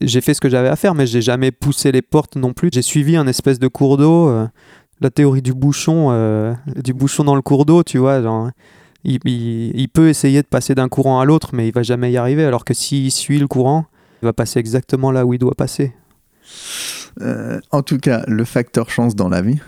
j'ai 0.00 0.20
fait 0.20 0.34
ce 0.34 0.40
que 0.40 0.48
j'avais 0.48 0.68
à 0.68 0.76
faire, 0.76 0.94
mais 0.94 1.06
j'ai 1.06 1.22
jamais 1.22 1.50
poussé 1.50 1.92
les 1.92 2.02
portes 2.02 2.36
non 2.36 2.52
plus. 2.52 2.70
J'ai 2.72 2.82
suivi 2.82 3.16
un 3.16 3.26
espèce 3.26 3.58
de 3.58 3.68
cours 3.68 3.96
d'eau, 3.96 4.28
euh, 4.28 4.46
la 5.00 5.10
théorie 5.10 5.42
du 5.42 5.52
bouchon, 5.54 6.08
euh, 6.10 6.54
du 6.76 6.94
bouchon 6.94 7.24
dans 7.24 7.34
le 7.34 7.42
cours 7.42 7.64
d'eau, 7.66 7.82
tu 7.82 7.98
vois, 7.98 8.22
genre. 8.22 8.50
Il, 9.06 9.18
il- 9.26 9.88
peut 9.90 10.08
essayer 10.08 10.40
de 10.40 10.46
passer 10.46 10.74
d'un 10.74 10.88
courant 10.88 11.20
à 11.20 11.26
l'autre, 11.26 11.50
mais 11.52 11.68
il 11.68 11.74
va 11.74 11.82
jamais 11.82 12.10
y 12.10 12.16
arriver. 12.16 12.42
Alors 12.44 12.64
que 12.64 12.72
s'il 12.72 13.12
suit 13.12 13.38
le 13.38 13.46
courant, 13.46 13.84
il 14.22 14.24
va 14.24 14.32
passer 14.32 14.58
exactement 14.58 15.10
là 15.12 15.26
où 15.26 15.34
il 15.34 15.38
doit 15.38 15.54
passer. 15.54 15.92
En 17.70 17.82
tout 17.82 17.98
cas, 17.98 18.24
le 18.26 18.44
facteur 18.44 18.88
chance 18.90 19.14
dans 19.14 19.28
la 19.28 19.42
vie, 19.42 19.58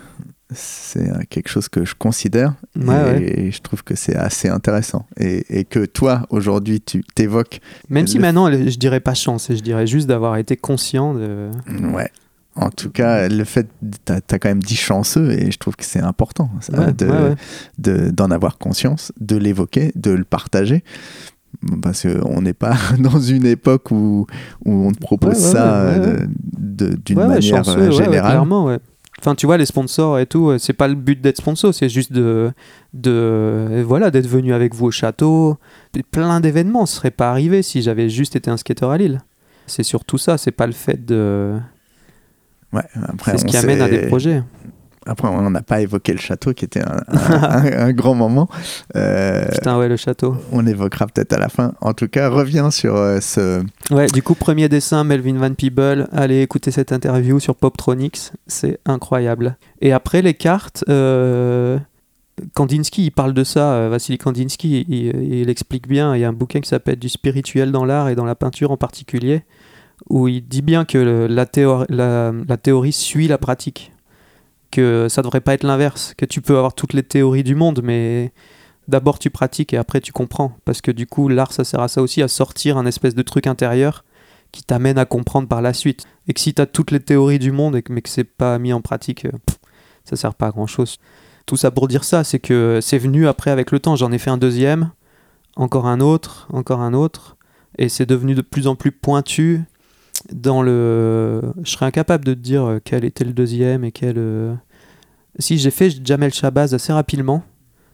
c'est 0.53 1.27
quelque 1.29 1.49
chose 1.49 1.67
que 1.67 1.83
je 1.85 1.93
considère 1.95 2.53
Ouais, 2.79 3.21
et, 3.21 3.43
ouais. 3.45 3.51
je 3.51 3.61
trouve 3.61 3.83
que 3.83 3.95
c'est 3.95 4.15
assez 4.15 4.47
intéressant. 4.47 5.05
Et, 5.19 5.59
et 5.59 5.65
que 5.65 5.85
toi, 5.85 6.23
aujourd'hui, 6.29 6.79
tu 6.81 7.03
t'évoques. 7.15 7.59
Même 7.89 8.07
si 8.07 8.15
Le- 8.15 8.21
maintenant, 8.21 8.49
je 8.51 8.77
dirais 8.77 8.99
pas 9.01 9.13
chance, 9.13 9.47
je 9.49 9.59
dirais 9.61 9.87
juste 9.87 10.07
d'avoir 10.07 10.37
été 10.37 10.55
conscient 10.55 11.13
de. 11.13 11.49
Ouais. 11.93 12.09
En 12.55 12.69
tout 12.71 12.89
cas, 12.89 13.27
le 13.29 13.43
fait, 13.43 13.67
t'as 14.05 14.15
as 14.31 14.39
quand 14.39 14.49
même 14.49 14.63
dit 14.63 14.75
chanceux 14.75 15.31
et 15.31 15.51
je 15.51 15.57
trouve 15.59 15.75
que 15.75 15.85
c'est 15.85 15.99
important 16.01 16.49
ça, 16.61 16.73
Ouais, 16.87 17.35
de- 17.77 18.09
d'en 18.09 18.31
avoir 18.31 18.57
conscience, 18.57 19.11
de 19.21 19.35
l'évoquer, 19.35 19.91
de 19.95 20.09
le 20.11 20.23
partager. 20.23 20.83
Parce 21.81 22.03
qu'on 22.07 22.41
n'est 22.41 22.53
pas 22.53 22.75
dans 22.99 23.19
une 23.19 23.45
époque 23.45 23.91
où, 23.91 24.25
où 24.65 24.71
on 24.87 24.91
te 24.91 24.99
propose 24.99 25.37
ça 25.37 25.81
euh, 25.81 26.25
d'une 26.57 27.17
manière 27.17 27.63
chanceux, 27.63 27.79
euh, 27.79 27.91
générale. 27.91 28.31
clairement. 28.31 28.77
Enfin, 29.19 29.33
tu 29.33 29.45
vois, 29.47 29.57
les 29.57 29.65
sponsors 29.65 30.19
et 30.19 30.27
tout, 30.27 30.49
euh, 30.49 30.57
c'est 30.59 30.73
pas 30.73 30.87
le 30.87 30.93
but 30.93 31.19
d'être 31.19 31.37
sponsor, 31.37 31.73
c'est 31.73 31.89
juste 31.89 32.11
de, 32.13 32.51
de 32.93 33.11
euh, 33.11 33.83
voilà, 33.85 34.11
d'être 34.11 34.27
venu 34.27 34.53
avec 34.53 34.75
vous 34.75 34.85
au 34.85 34.91
château. 34.91 35.57
Plein 36.11 36.39
d'événements 36.39 36.81
ne 36.81 36.87
seraient 36.87 37.11
pas 37.11 37.31
arrivés 37.31 37.63
si 37.63 37.81
j'avais 37.81 38.09
juste 38.09 38.35
été 38.35 38.51
un 38.51 38.57
skater 38.57 38.85
à 38.85 38.97
Lille. 38.97 39.21
C'est 39.65 39.83
surtout 39.83 40.17
ça, 40.19 40.37
c'est 40.37 40.51
pas 40.51 40.67
le 40.67 40.73
fait 40.73 41.03
de. 41.03 41.57
Ouais, 42.73 42.83
après, 43.07 43.31
C'est 43.31 43.39
ce 43.39 43.45
qui 43.45 43.57
amène 43.57 43.81
à 43.81 43.89
des 43.89 44.07
projets. 44.07 44.43
Après, 45.07 45.27
on 45.27 45.49
n'a 45.49 45.61
pas 45.61 45.81
évoqué 45.81 46.11
le 46.11 46.17
château 46.19 46.53
qui 46.53 46.65
était 46.65 46.81
un, 46.81 47.01
un- 47.07 47.43
un- 47.43 47.87
un 47.87 47.93
grand 47.93 48.13
moment. 48.15 48.47
Euh, 48.95 49.45
Putain, 49.51 49.77
ouais, 49.79 49.87
le 49.87 49.95
château. 49.97 50.35
on 50.51 50.65
évoquera 50.67 51.07
peut-être 51.07 51.33
à 51.33 51.37
la 51.39 51.49
fin. 51.49 51.73
En 51.81 51.93
tout 51.93 52.07
cas, 52.07 52.29
reviens 52.29 52.71
sur 52.71 52.95
euh, 52.95 53.19
ce. 53.21 53.63
Ouais, 53.91 54.07
du 54.07 54.21
coup, 54.21 54.35
premier 54.35 54.69
dessin, 54.69 55.03
Melvin 55.03 55.37
Van 55.37 55.53
Peeble. 55.53 56.07
Allez 56.11 56.41
écouter 56.41 56.71
cette 56.71 56.91
interview 56.91 57.39
sur 57.39 57.55
Poptronics, 57.55 58.31
c'est 58.47 58.79
incroyable. 58.85 59.57
Et 59.81 59.93
après, 59.93 60.21
les 60.21 60.33
cartes, 60.33 60.83
euh, 60.89 61.77
Kandinsky, 62.53 63.05
il 63.05 63.11
parle 63.11 63.33
de 63.33 63.43
ça, 63.43 63.73
euh, 63.73 63.89
Vassili 63.89 64.17
Kandinsky, 64.17 64.85
il, 64.87 65.33
il 65.33 65.49
explique 65.49 65.87
bien. 65.87 66.15
Il 66.15 66.21
y 66.21 66.25
a 66.25 66.29
un 66.29 66.33
bouquin 66.33 66.59
qui 66.61 66.69
s'appelle 66.69 66.97
Du 66.97 67.09
spirituel 67.09 67.71
dans 67.71 67.85
l'art 67.85 68.09
et 68.09 68.15
dans 68.15 68.25
la 68.25 68.35
peinture 68.35 68.71
en 68.71 68.77
particulier, 68.77 69.43
où 70.09 70.27
il 70.27 70.47
dit 70.47 70.61
bien 70.61 70.85
que 70.85 70.97
le- 70.99 71.27
la, 71.27 71.45
théorie, 71.47 71.87
la, 71.89 72.31
la 72.47 72.57
théorie 72.57 72.91
suit 72.93 73.27
la 73.27 73.37
pratique. 73.39 73.91
Que 74.71 75.07
ça 75.09 75.21
devrait 75.21 75.41
pas 75.41 75.53
être 75.53 75.63
l'inverse, 75.63 76.13
que 76.17 76.25
tu 76.25 76.41
peux 76.41 76.57
avoir 76.57 76.73
toutes 76.73 76.93
les 76.93 77.03
théories 77.03 77.43
du 77.43 77.55
monde, 77.55 77.81
mais 77.83 78.33
d'abord 78.87 79.19
tu 79.19 79.29
pratiques 79.29 79.73
et 79.73 79.77
après 79.77 80.01
tu 80.01 80.11
comprends. 80.11 80.57
Parce 80.65 80.81
que 80.81 80.91
du 80.91 81.07
coup, 81.07 81.29
l'art, 81.29 81.53
ça 81.53 81.63
sert 81.63 81.79
à 81.79 81.87
ça 81.87 82.01
aussi, 82.01 82.21
à 82.21 82.27
sortir 82.27 82.77
un 82.77 82.85
espèce 82.85 83.15
de 83.15 83.21
truc 83.21 83.47
intérieur 83.47 84.03
qui 84.51 84.63
t'amène 84.63 84.97
à 84.97 85.05
comprendre 85.05 85.47
par 85.47 85.61
la 85.61 85.73
suite. 85.73 86.05
Et 86.27 86.33
que 86.33 86.39
si 86.39 86.53
tu 86.53 86.61
as 86.61 86.65
toutes 86.65 86.91
les 86.91 86.99
théories 86.99 87.39
du 87.39 87.51
monde, 87.51 87.81
mais 87.89 88.01
que 88.01 88.09
c'est 88.09 88.23
pas 88.23 88.59
mis 88.59 88.73
en 88.73 88.81
pratique, 88.81 89.25
euh, 89.25 89.31
ça 90.03 90.15
sert 90.15 90.33
pas 90.33 90.47
à 90.47 90.51
grand 90.51 90.67
chose. 90.67 90.97
Tout 91.45 91.57
ça 91.57 91.71
pour 91.71 91.87
dire 91.87 92.03
ça, 92.03 92.23
c'est 92.23 92.39
que 92.39 92.79
c'est 92.81 92.97
venu 92.97 93.27
après 93.27 93.51
avec 93.51 93.71
le 93.71 93.79
temps. 93.79 93.95
J'en 93.95 94.11
ai 94.11 94.17
fait 94.17 94.29
un 94.29 94.37
deuxième, 94.37 94.91
encore 95.55 95.87
un 95.87 95.99
autre, 95.99 96.47
encore 96.51 96.81
un 96.81 96.93
autre, 96.93 97.37
et 97.77 97.89
c'est 97.89 98.05
devenu 98.05 98.35
de 98.35 98.41
plus 98.41 98.67
en 98.67 98.75
plus 98.75 98.91
pointu. 98.91 99.63
Dans 100.33 100.61
le, 100.61 101.41
je 101.63 101.71
serais 101.71 101.85
incapable 101.85 102.25
de 102.25 102.33
te 102.33 102.39
dire 102.39 102.65
euh, 102.65 102.79
quel 102.83 103.05
était 103.05 103.23
le 103.23 103.33
deuxième 103.33 103.83
et 103.83 103.91
quel. 103.91 104.15
euh, 104.17 104.53
Si 105.39 105.57
j'ai 105.57 105.71
fait 105.71 105.89
Jamel 106.05 106.33
Shabazz 106.33 106.73
assez 106.73 106.91
rapidement 106.91 107.43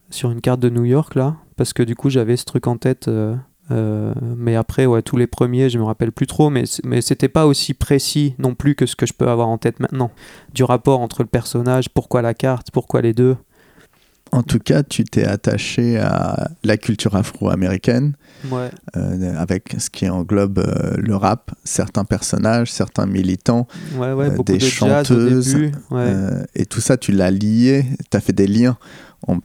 sur 0.10 0.32
une 0.32 0.42
carte 0.42 0.60
de 0.60 0.70
New 0.70 0.86
York 0.86 1.16
là, 1.16 1.36
parce 1.56 1.74
que 1.74 1.84
du 1.84 1.96
coup 1.96 2.10
j'avais 2.10 2.38
ce 2.38 2.46
truc 2.46 2.68
en 2.68 2.78
tête. 2.78 3.08
euh, 3.08 4.14
mais 4.22 4.56
après, 4.56 4.86
ouais, 4.86 5.02
tous 5.02 5.16
les 5.16 5.28
premiers, 5.28 5.70
je 5.70 5.78
me 5.78 5.84
rappelle 5.84 6.12
plus 6.12 6.28
trop, 6.28 6.50
mais, 6.50 6.64
mais 6.84 7.02
c'était 7.02 7.30
pas 7.30 7.46
aussi 7.46 7.74
précis 7.74 8.36
non 8.38 8.56
plus 8.56 8.76
que 8.76 8.86
ce 8.86 8.96
que 8.96 9.06
je 9.06 9.14
peux 9.14 9.28
avoir 9.28 9.48
en 9.48 9.58
tête 9.58 9.80
maintenant. 9.80 10.12
Du 10.54 10.64
rapport 10.64 11.00
entre 11.00 11.24
le 11.24 11.30
personnage, 11.30 11.90
pourquoi 11.90 12.22
la 12.22 12.34
carte, 12.34 12.72
pourquoi 12.72 13.02
les 13.02 13.14
deux. 13.14 13.38
En 14.32 14.44
tout 14.44 14.60
cas, 14.60 14.84
tu 14.84 15.04
t'es 15.04 15.24
attaché 15.24 15.98
à 15.98 16.50
la 16.64 16.78
culture 16.78 17.16
afro-américaine, 17.16 18.16
Ouais. 18.50 18.70
euh, 18.98 19.36
avec 19.38 19.76
ce 19.80 19.90
qui 19.90 20.10
englobe 20.10 20.60
euh, 20.60 20.96
le 20.98 21.16
rap, 21.16 21.52
certains 21.64 22.04
personnages, 22.06 22.72
certains 22.72 23.06
militants, 23.06 23.68
Ouais, 23.96 24.14
ouais, 24.14 24.32
Euh, 24.32 24.44
des 24.44 24.54
de 24.58 24.60
chanteuses, 24.60 25.54
début. 25.54 25.72
Et 26.56 26.66
tout 26.66 26.82
ça, 26.82 26.98
tu 26.98 27.12
l'as 27.12 27.32
lié, 27.32 27.86
tu 28.12 28.18
as 28.18 28.20
fait 28.22 28.34
des 28.34 28.48
liens 28.48 28.78
en- 29.28 29.40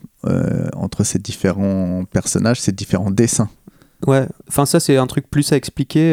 entre 0.76 1.04
ces 1.04 1.18
différents 1.18 2.04
personnages, 2.10 2.60
ces 2.60 2.72
différents 2.72 3.10
dessins. 3.10 3.48
Ouais, 4.06 4.26
enfin 4.48 4.64
ça 4.64 4.78
c'est 4.78 4.96
un 4.96 5.06
truc 5.08 5.28
plus 5.28 5.52
à 5.52 5.56
expliquer 5.56 6.12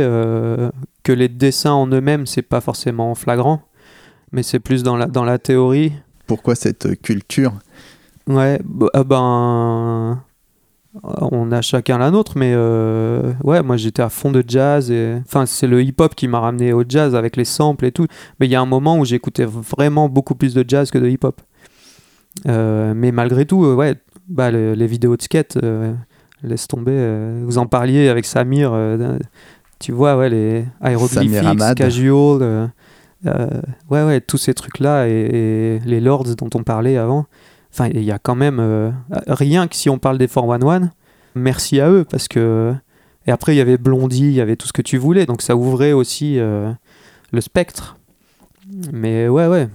que 1.04 1.12
les 1.12 1.30
dessins 1.30 1.72
en 1.74 1.88
eux-mêmes, 1.88 2.26
c'est 2.26 2.42
pas 2.42 2.62
forcément 2.62 3.14
flagrant, 3.16 3.62
mais 4.32 4.42
c'est 4.44 4.60
plus 4.60 4.82
dans 4.84 4.98
la, 4.98 5.06
dans 5.06 5.24
la 5.24 5.38
théorie. 5.38 5.94
Pourquoi 6.26 6.56
cette 6.56 7.00
culture? 7.02 7.54
Ouais, 8.28 8.60
bah, 8.66 8.88
ah 8.96 9.04
ben 9.04 10.24
on 11.04 11.52
a 11.52 11.62
chacun 11.62 11.98
la 11.98 12.10
nôtre, 12.12 12.34
mais 12.38 12.54
euh, 12.56 13.34
ouais, 13.44 13.62
moi 13.62 13.76
j'étais 13.78 14.02
à 14.02 14.10
fond 14.10 14.32
de 14.32 14.44
jazz 14.48 14.90
et 14.92 15.16
enfin 15.26 15.46
c'est 15.46 15.68
le 15.68 15.82
hip-hop 15.84 16.16
qui 16.16 16.28
m'a 16.28 16.40
ramené 16.40 16.72
au 16.74 16.84
jazz 16.88 17.16
avec 17.16 17.36
les 17.36 17.46
samples 17.46 17.86
et 17.86 17.92
tout. 17.92 18.08
Mais 18.40 18.46
il 18.48 18.52
y 18.52 18.56
a 18.56 18.62
un 18.62 18.66
moment 18.66 18.98
où 18.98 19.06
j'écoutais 19.06 19.46
vraiment 19.46 20.08
beaucoup 20.10 20.36
plus 20.36 20.54
de 20.54 20.64
jazz 20.68 20.92
que 20.92 20.98
de 20.98 21.08
hip-hop. 21.08 21.42
Euh, 22.48 22.94
mais 22.96 23.12
malgré 23.12 23.46
tout, 23.46 23.66
euh, 23.66 23.76
ouais, 23.76 23.96
bah, 24.28 24.52
le- 24.52 24.74
les 24.74 24.88
vidéos 24.88 25.16
de 25.18 25.22
skate, 25.22 25.58
laisse 26.44 26.68
tomber. 26.68 27.42
vous 27.44 27.58
en 27.58 27.66
parliez 27.66 28.08
avec 28.10 28.26
Samir, 28.26 28.74
tu 29.80 29.92
vois, 29.92 30.16
ouais, 30.18 30.30
les 30.30 30.66
Hamad. 31.48 31.78
casual, 31.78 32.72
ouais, 33.26 34.04
ouais, 34.04 34.22
tous 34.22 34.38
ces 34.38 34.54
trucs-là 34.54 35.08
et, 35.08 35.12
et 35.12 35.80
les 35.86 36.00
lords 36.00 36.36
dont 36.36 36.50
on 36.54 36.64
parlait 36.64 36.98
avant. 36.98 37.26
Enfin, 37.78 37.90
il 37.94 38.04
y 38.04 38.12
a 38.14 38.20
quand 38.20 38.36
même 38.36 38.60
euh, 38.62 38.90
rien 39.28 39.68
que 39.68 39.76
si 39.76 39.90
on 39.90 39.98
parle 39.98 40.18
des 40.18 40.30
411, 40.30 40.90
merci 41.36 41.82
à 41.82 41.90
eux 41.90 42.06
parce 42.10 42.30
que. 42.30 42.74
Et 43.28 43.32
après, 43.32 43.54
il 43.54 43.58
y 43.58 43.62
avait 43.62 43.78
Blondie, 43.78 44.28
il 44.28 44.32
y 44.32 44.40
avait 44.40 44.56
tout 44.56 44.66
ce 44.66 44.72
que 44.72 44.82
tu 44.82 44.98
voulais, 44.98 45.26
donc 45.26 45.42
ça 45.42 45.58
ouvrait 45.58 45.92
aussi 45.92 46.40
euh, 46.40 46.72
le 47.34 47.42
spectre. 47.42 47.98
Mais 48.94 49.28
ouais, 49.28 49.48
ouais, 49.48 49.68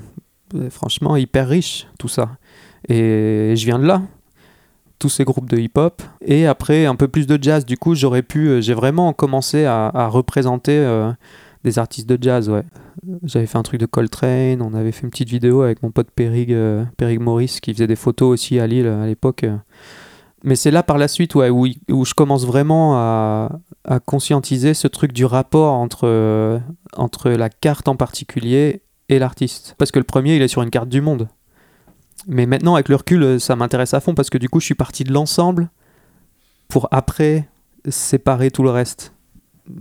franchement, 0.71 1.15
hyper 1.17 1.47
riche 1.49 1.89
tout 1.99 2.09
ça. 2.09 2.31
Et 2.89 3.53
je 3.55 3.67
viens 3.67 3.79
de 3.79 3.85
là, 3.85 4.01
tous 4.99 5.11
ces 5.11 5.25
groupes 5.25 5.51
de 5.51 5.59
hip-hop. 5.59 6.01
Et 6.25 6.47
après, 6.47 6.87
un 6.87 6.97
peu 6.97 7.07
plus 7.07 7.27
de 7.27 7.39
jazz. 7.43 7.67
Du 7.67 7.77
coup, 7.77 7.95
j'aurais 7.95 8.23
pu. 8.23 8.49
euh, 8.49 8.61
J'ai 8.63 8.73
vraiment 8.75 9.13
commencé 9.13 9.67
à, 9.67 10.09
représenter 10.11 11.11
des 11.65 11.79
artistes 11.79 12.09
de 12.09 12.19
jazz, 12.21 12.49
ouais. 12.49 12.65
J'avais 13.25 13.47
fait 13.47 13.59
un 13.59 13.63
truc 13.63 13.81
de 13.81 13.87
Coltrane, 13.87 14.63
on 14.63 14.75
avait 14.75 14.93
fait 14.93 15.03
une 15.03 15.11
petite 15.11 15.29
vidéo 15.29 15.63
avec 15.63 15.83
mon 15.83 15.91
pote 15.91 16.11
Perig, 16.11 16.53
euh, 16.53 16.85
Maurice 17.19 17.61
qui 17.61 17.73
faisait 17.73 17.87
des 17.87 17.97
photos 17.97 18.31
aussi 18.31 18.59
à 18.59 18.67
Lille 18.67 18.87
à 18.87 19.07
l'époque. 19.07 19.45
Mais 20.43 20.57
c'est 20.57 20.71
là 20.71 20.83
par 20.83 20.97
la 20.97 21.09
suite 21.09 21.35
ouais, 21.35 21.51
où, 21.51 21.67
je 21.67 22.15
commence 22.15 22.47
vraiment 22.47 22.95
à, 22.97 23.61
à 23.85 24.01
conscientiser 24.01 24.73
ce 24.75 24.89
truc 24.89 25.13
du 25.13 25.25
rapport 25.25 25.75
entre, 25.75 26.07
euh, 26.07 26.59
entre 26.97 27.31
la 27.31 27.51
carte 27.51 27.89
en 27.89 27.97
particulier 27.97 28.83
et 29.09 29.19
l'artiste. 29.19 29.75
Parce 29.77 29.91
que 29.91 29.99
le 29.99 30.05
premier, 30.05 30.37
il 30.37 30.43
est 30.43 30.49
sur 30.49 30.63
une 30.63 30.71
carte 30.71 30.89
du 30.89 31.01
monde. 31.01 31.29
Mais 32.27 32.47
maintenant, 32.47 32.75
avec 32.75 32.89
le 32.89 32.97
recul, 32.97 33.23
euh, 33.23 33.39
ça 33.39 33.57
m'intéresse 33.57 33.95
à 33.95 34.01
fond 34.01 34.15
parce 34.15 34.31
que 34.31 34.39
du 34.39 34.49
coup, 34.49 34.61
je 34.61 34.67
suis 34.67 34.75
parti 34.75 35.05
de 35.05 35.13
l'ensemble 35.13 35.71
pour 36.69 36.89
après 36.91 37.49
séparer 37.89 38.51
tout 38.51 38.63
le 38.63 38.71
reste. 38.71 39.15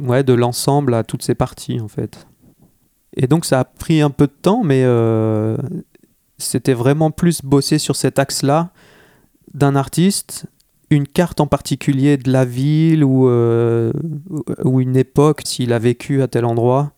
Ouais, 0.01 0.23
de 0.23 0.33
l'ensemble 0.33 0.93
à 0.93 1.03
toutes 1.03 1.23
ces 1.23 1.35
parties 1.35 1.79
en 1.79 1.87
fait. 1.87 2.27
Et 3.15 3.27
donc 3.27 3.45
ça 3.45 3.59
a 3.59 3.63
pris 3.63 4.01
un 4.01 4.09
peu 4.09 4.27
de 4.27 4.33
temps, 4.41 4.63
mais 4.63 4.83
euh, 4.83 5.57
c'était 6.37 6.73
vraiment 6.73 7.11
plus 7.11 7.41
bosser 7.41 7.79
sur 7.79 7.95
cet 7.95 8.19
axe-là 8.19 8.71
d'un 9.53 9.75
artiste, 9.75 10.45
une 10.89 11.07
carte 11.07 11.39
en 11.41 11.47
particulier 11.47 12.17
de 12.17 12.31
la 12.31 12.45
ville 12.45 13.03
ou, 13.03 13.27
euh, 13.27 13.91
ou 14.63 14.79
une 14.79 14.95
époque, 14.95 15.41
s'il 15.45 15.73
a 15.73 15.79
vécu 15.79 16.21
à 16.21 16.27
tel 16.27 16.45
endroit, 16.45 16.91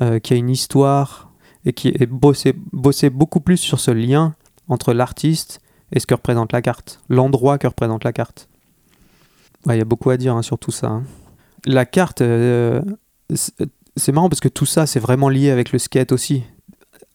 euh, 0.00 0.18
qui 0.18 0.32
a 0.32 0.36
une 0.36 0.50
histoire, 0.50 1.30
et 1.64 1.72
qui 1.72 1.88
est 1.88 2.06
bossé, 2.06 2.54
bosser 2.72 3.10
beaucoup 3.10 3.40
plus 3.40 3.56
sur 3.56 3.80
ce 3.80 3.90
lien 3.90 4.34
entre 4.68 4.92
l'artiste 4.92 5.60
et 5.92 6.00
ce 6.00 6.06
que 6.06 6.14
représente 6.14 6.52
la 6.52 6.62
carte, 6.62 7.00
l'endroit 7.08 7.58
que 7.58 7.66
représente 7.66 8.04
la 8.04 8.12
carte. 8.12 8.48
Il 9.66 9.76
y 9.76 9.80
a 9.80 9.84
beaucoup 9.84 10.10
à 10.10 10.16
dire 10.16 10.34
hein, 10.36 10.42
sur 10.42 10.58
tout 10.58 10.70
ça. 10.70 10.88
hein. 10.88 11.04
La 11.66 11.86
carte, 11.86 12.20
euh, 12.20 12.82
c'est- 13.34 14.12
marrant 14.12 14.28
parce 14.28 14.40
que 14.40 14.48
tout 14.48 14.66
ça, 14.66 14.86
c'est 14.86 15.00
vraiment 15.00 15.28
lié 15.28 15.50
avec 15.50 15.72
le 15.72 15.78
skate 15.78 16.12
aussi. 16.12 16.42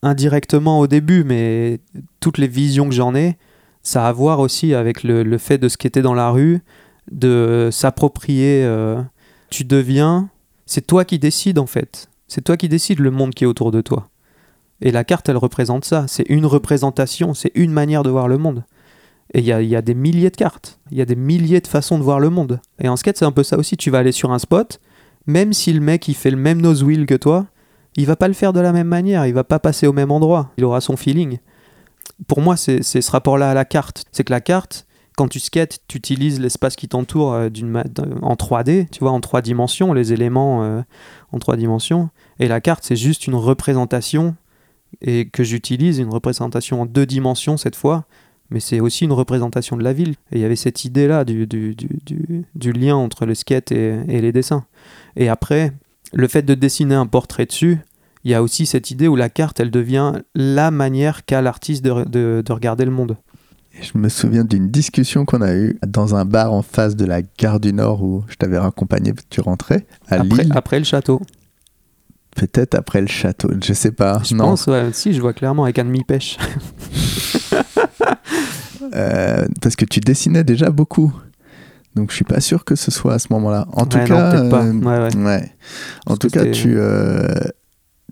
Indirectement 0.02 0.80
au 0.80 0.88
début, 0.88 1.24
mais 1.24 1.80
toutes 2.20 2.38
les 2.38 2.48
visions 2.48 2.88
que 2.88 2.96
j'en 2.96 3.14
ai, 3.16 3.38
ça 3.84 4.06
a 4.06 4.10
à 4.10 4.12
voir 4.12 4.40
aussi 4.40 4.74
avec 4.74 5.04
le, 5.04 5.24
le 5.24 5.38
fait 5.38 5.58
de 5.58 5.68
skater 5.68 6.02
dans 6.02 6.14
la 6.14 6.30
rue, 6.32 6.62
de 7.12 7.70
s'approprier. 7.72 8.64
euh, 8.64 9.02
tu 9.50 9.66
deviens. 9.66 10.30
C'est 10.66 10.86
toi 10.86 11.06
qui 11.06 11.20
décides 11.20 11.60
en 11.60 11.66
fait. 11.66 12.10
C'est 12.28 12.42
toi 12.44 12.56
qui 12.58 12.70
décides 12.70 13.00
le 13.00 13.12
monde 13.12 13.34
qui 13.34 13.44
est 13.44 13.48
autour 13.48 13.72
de 13.72 13.82
toi. 13.82 14.10
Et 14.82 14.92
la 14.92 15.04
carte, 15.04 15.28
elle 15.28 15.38
représente 15.38 15.84
ça. 15.86 16.06
C'est 16.08 16.26
une 16.30 16.46
représentation, 16.46 17.34
c'est 17.34 17.52
une 17.56 17.72
manière 17.72 18.04
de 18.04 18.10
voir 18.10 18.28
le 18.28 18.38
monde. 18.38 18.64
Et 19.34 19.40
il 19.40 19.46
y 19.46 19.76
a, 19.76 19.82
des 19.82 19.94
milliers 19.94 20.32
de 20.32 20.36
cartes. 20.36 20.80
Il 20.92 20.98
y 20.98 21.02
a 21.02 21.06
des 21.06 21.16
milliers 21.16 21.62
de 21.62 21.68
façons 21.68 22.00
de 22.00 22.04
voir 22.04 22.20
le 22.20 22.32
monde. 22.32 22.60
Et 22.80 22.90
en 22.90 22.96
skate, 22.96 23.18
c'est 23.18 23.26
un 23.26 23.32
peu 23.32 23.44
ça 23.44 23.58
aussi. 23.58 23.78
Tu 23.78 23.92
vas 23.92 24.00
aller 24.00 24.12
sur 24.12 24.32
un 24.32 24.40
spot, 24.40 24.80
même 25.28 25.54
si 25.54 25.72
le 25.72 25.82
mec 25.82 26.08
il 26.08 26.16
fait 26.16 26.32
le 26.32 26.38
même 26.38 26.60
nose 26.62 26.84
wheel 26.84 27.06
que 27.06 27.14
toi, 27.14 27.46
il 27.96 28.08
va 28.08 28.16
pas 28.16 28.28
le 28.28 28.34
faire 28.34 28.54
de 28.54 28.60
la 28.60 28.72
même 28.72 28.88
manière, 28.88 29.28
il 29.28 29.34
va 29.34 29.44
pas 29.44 29.60
passer 29.60 29.86
au 29.86 29.94
même 29.94 30.12
endroit, 30.12 30.52
il 30.58 30.66
aura 30.66 30.82
son 30.82 30.98
feeling. 30.98 31.38
Pour 32.28 32.42
moi, 32.42 32.58
c'est 32.58 32.82
ce 32.82 33.12
rapport-là 33.12 33.52
à 33.52 33.54
la 33.54 33.66
carte. 33.66 34.04
C'est 34.12 34.24
que 34.24 34.32
la 34.32 34.42
carte, 34.42 34.88
quand 35.16 35.28
tu 35.28 35.40
skates, 35.40 35.80
tu 35.88 35.98
utilises 35.98 36.40
l'espace 36.40 36.76
qui 36.76 36.88
t'entoure 36.88 37.34
euh, 37.34 37.50
en 38.22 38.34
3D, 38.34 38.90
tu 38.90 39.00
vois, 39.00 39.12
en 39.12 39.20
trois 39.20 39.42
dimensions, 39.42 39.94
les 39.94 40.12
éléments 40.12 40.64
euh, 40.64 40.82
en 41.32 41.40
trois 41.40 41.56
dimensions. 41.56 42.10
Et 42.40 42.48
la 42.48 42.62
carte, 42.62 42.84
c'est 42.84 42.96
juste 42.96 43.28
une 43.28 43.36
représentation 43.36 44.36
et 45.02 45.30
que 45.30 45.44
j'utilise, 45.44 46.00
une 46.00 46.10
représentation 46.10 46.82
en 46.82 46.86
deux 46.86 47.06
dimensions 47.06 47.58
cette 47.58 47.76
fois, 47.76 48.06
mais 48.50 48.60
c'est 48.60 48.80
aussi 48.80 49.06
une 49.06 49.12
représentation 49.12 49.78
de 49.78 49.84
la 49.84 49.94
ville. 49.94 50.16
Et 50.32 50.38
il 50.38 50.40
y 50.42 50.46
avait 50.46 50.56
cette 50.56 50.86
idée-là 50.86 51.24
du, 51.26 51.48
du, 51.48 51.76
du, 51.76 52.74
lien 52.74 52.96
entre 52.96 53.26
le 53.26 53.36
skate 53.36 53.72
et, 53.72 54.00
et 54.08 54.22
les 54.22 54.32
dessins. 54.32 54.66
Et 55.16 55.30
après, 55.30 55.72
le 56.14 56.28
fait 56.28 56.42
de 56.42 56.56
dessiner 56.56 56.96
un 56.96 57.06
portrait 57.06 57.46
dessus, 57.46 57.80
il 58.24 58.32
y 58.32 58.34
a 58.34 58.44
aussi 58.44 58.66
cette 58.66 58.92
idée 58.92 59.08
où 59.08 59.16
la 59.16 59.30
carte, 59.30 59.60
elle 59.60 59.72
devient 59.72 60.14
la 60.36 60.72
manière 60.72 61.26
qu'a 61.26 61.42
l'artiste 61.42 61.84
de, 61.84 62.04
de- 62.06 62.44
de 62.46 62.54
regarder 62.54 62.86
le 62.86 62.92
monde. 62.92 63.16
Je 63.82 63.98
me 63.98 64.10
souviens 64.10 64.44
d'une 64.44 64.70
discussion 64.70 65.26
qu'on 65.26 65.42
a 65.42 65.54
eue 65.56 65.80
dans 65.88 66.16
un 66.16 66.26
bar 66.26 66.52
en 66.52 66.62
face 66.64 66.96
de 66.96 67.06
la 67.06 67.22
gare 67.22 67.60
du 67.60 67.72
Nord 67.72 68.04
où 68.04 68.26
je 68.28 68.36
t'avais 68.36 68.58
raccompagné, 68.58 69.14
tu 69.30 69.40
rentrais 69.42 69.86
à 70.10 70.16
Après, 70.16 70.44
Lille, 70.44 70.52
après 70.56 70.80
le 70.80 70.86
château. 70.86 71.22
Peut-être 72.36 72.76
après 72.76 73.02
le 73.02 73.08
château, 73.08 73.50
je 73.64 73.74
sais 73.74 73.92
pas. 73.92 74.22
Je 74.24 74.34
non, 74.36 74.46
pense, 74.46 74.68
ouais, 74.68 74.90
si, 74.94 75.14
je 75.14 75.22
vois 75.22 75.34
clairement 75.34 75.64
avec 75.64 75.80
un 75.80 75.86
demi-pêche. 75.86 76.38
Euh, 78.96 79.46
parce 79.62 79.76
que 79.76 79.86
tu 79.86 80.00
dessinais 80.00 80.44
déjà 80.44 80.72
beaucoup. 80.72 81.14
Donc 81.96 82.10
je 82.10 82.16
suis 82.16 82.26
pas 82.26 82.40
sûr 82.40 82.66
que 82.66 82.74
ce 82.76 82.90
soit 82.90 83.14
à 83.14 83.20
ce 83.20 83.28
moment-là. 83.32 83.68
En 83.74 83.86
tout 83.86 83.98
Ouais, 84.00 84.04
cas, 84.06 84.50
pas. 84.50 84.64
euh, 84.64 84.74
Ouais, 84.74 85.00
ouais. 85.16 85.24
ouais. 85.24 85.52
En 86.08 86.18
tout 86.18 86.30
cas, 86.30 86.46
tu 86.46 86.74
euh, 86.78 87.28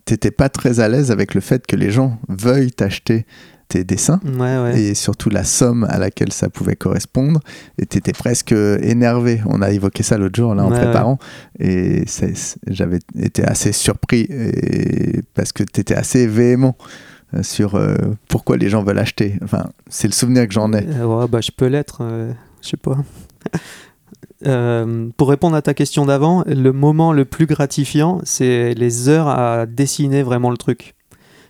t'étais 0.06 0.30
pas 0.30 0.50
très 0.50 0.80
à 0.80 0.88
l'aise 0.88 1.10
avec 1.10 1.34
le 1.34 1.42
fait 1.42 1.66
que 1.66 1.76
les 1.76 1.90
gens 1.90 2.20
veuillent 2.30 2.72
t'acheter 2.72 3.26
tes 3.68 3.84
dessins 3.84 4.20
Ouais, 4.26 4.58
ouais. 4.60 4.80
et 4.82 4.94
surtout 4.96 5.30
la 5.30 5.44
somme 5.44 5.86
à 5.90 5.98
laquelle 5.98 6.32
ça 6.32 6.50
pouvait 6.50 6.76
correspondre. 6.76 7.40
Et 7.78 7.86
tu 7.86 7.98
étais 7.98 8.14
presque 8.14 8.52
énervé. 8.54 9.42
On 9.46 9.62
a 9.62 9.72
évoqué 9.72 10.04
ça 10.04 10.18
l'autre 10.18 10.36
jour 10.38 10.56
là 10.56 10.64
en 10.66 10.72
Ouais, 10.72 10.80
préparant. 10.80 11.20
Et 11.60 12.04
j'avais 12.68 13.00
été 13.20 13.44
assez 13.44 13.72
surpris 13.72 14.22
et- 14.30 15.22
parce 15.34 15.52
que 15.52 15.64
tu 15.64 15.82
étais 15.82 15.96
assez 15.96 16.28
véhément 16.28 16.76
euh, 17.34 17.44
sur 17.44 17.76
euh, 17.76 17.96
pourquoi 18.30 18.56
les 18.58 18.70
gens 18.70 18.84
veulent 18.84 19.00
acheter. 19.00 19.38
Enfin, 19.44 19.70
c'est 19.90 20.08
le 20.08 20.14
souvenir 20.14 20.48
que 20.48 20.54
j'en 20.54 20.72
ai. 20.74 20.86
Euh, 20.88 21.28
bah, 21.28 21.42
je 21.42 21.52
peux 21.52 21.68
l'être, 21.68 21.98
euh, 22.02 22.32
je 22.62 22.70
sais 22.70 22.78
pas. 22.78 22.98
Euh, 24.46 25.10
pour 25.18 25.30
répondre 25.30 25.56
à 25.56 25.62
ta 25.64 25.74
question 25.74 26.06
d'avant, 26.06 26.44
le 26.46 26.72
moment 26.72 27.12
le 27.12 27.26
plus 27.26 27.48
gratifiant, 27.48 28.22
c'est 28.24 28.76
les 28.76 29.10
heures 29.10 29.28
à 29.28 29.66
dessiner 29.66 30.22
vraiment 30.22 30.52
le 30.52 30.58
truc. 30.58 30.94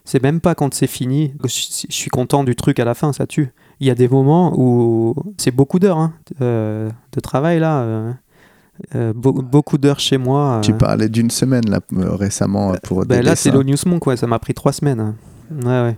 C'est 0.10 0.24
même 0.24 0.40
pas 0.40 0.56
quand 0.56 0.74
c'est 0.74 0.88
fini. 0.88 1.34
Je, 1.44 1.48
je 1.90 1.94
suis 1.94 2.10
content 2.10 2.46
du 2.46 2.56
truc 2.56 2.80
à 2.80 2.86
la 2.86 2.94
fin, 2.94 3.12
ça 3.12 3.28
tue. 3.28 3.50
Il 3.82 3.88
y 3.88 3.90
a 3.92 3.96
des 3.96 4.08
moments 4.08 4.54
où 4.58 5.14
c'est 5.38 5.52
beaucoup 5.52 5.80
d'heures 5.80 5.98
hein, 5.98 6.14
euh, 6.42 6.90
de 7.12 7.20
travail 7.20 7.60
là. 7.60 7.80
euh, 7.82 8.12
euh, 8.96 9.12
beau- 9.14 9.34
beaucoup 9.34 9.78
d'heures 9.78 10.00
chez 10.00 10.18
moi. 10.18 10.62
Tu 10.64 10.72
parlais 10.74 11.10
d'une 11.10 11.30
semaine 11.30 11.70
là, 11.70 11.80
récemment 11.92 12.74
pour 12.84 13.06
Ben 13.06 13.18
des 13.18 13.24
là, 13.24 13.36
c'est 13.36 13.52
l'Onius 13.52 13.86
Monk, 13.86 14.08
ouais, 14.08 14.16
ça 14.16 14.28
m'a 14.28 14.40
pris 14.40 14.54
trois 14.54 14.72
semaines. 14.72 15.16
Ouais, 15.52 15.66
ouais. 15.82 15.98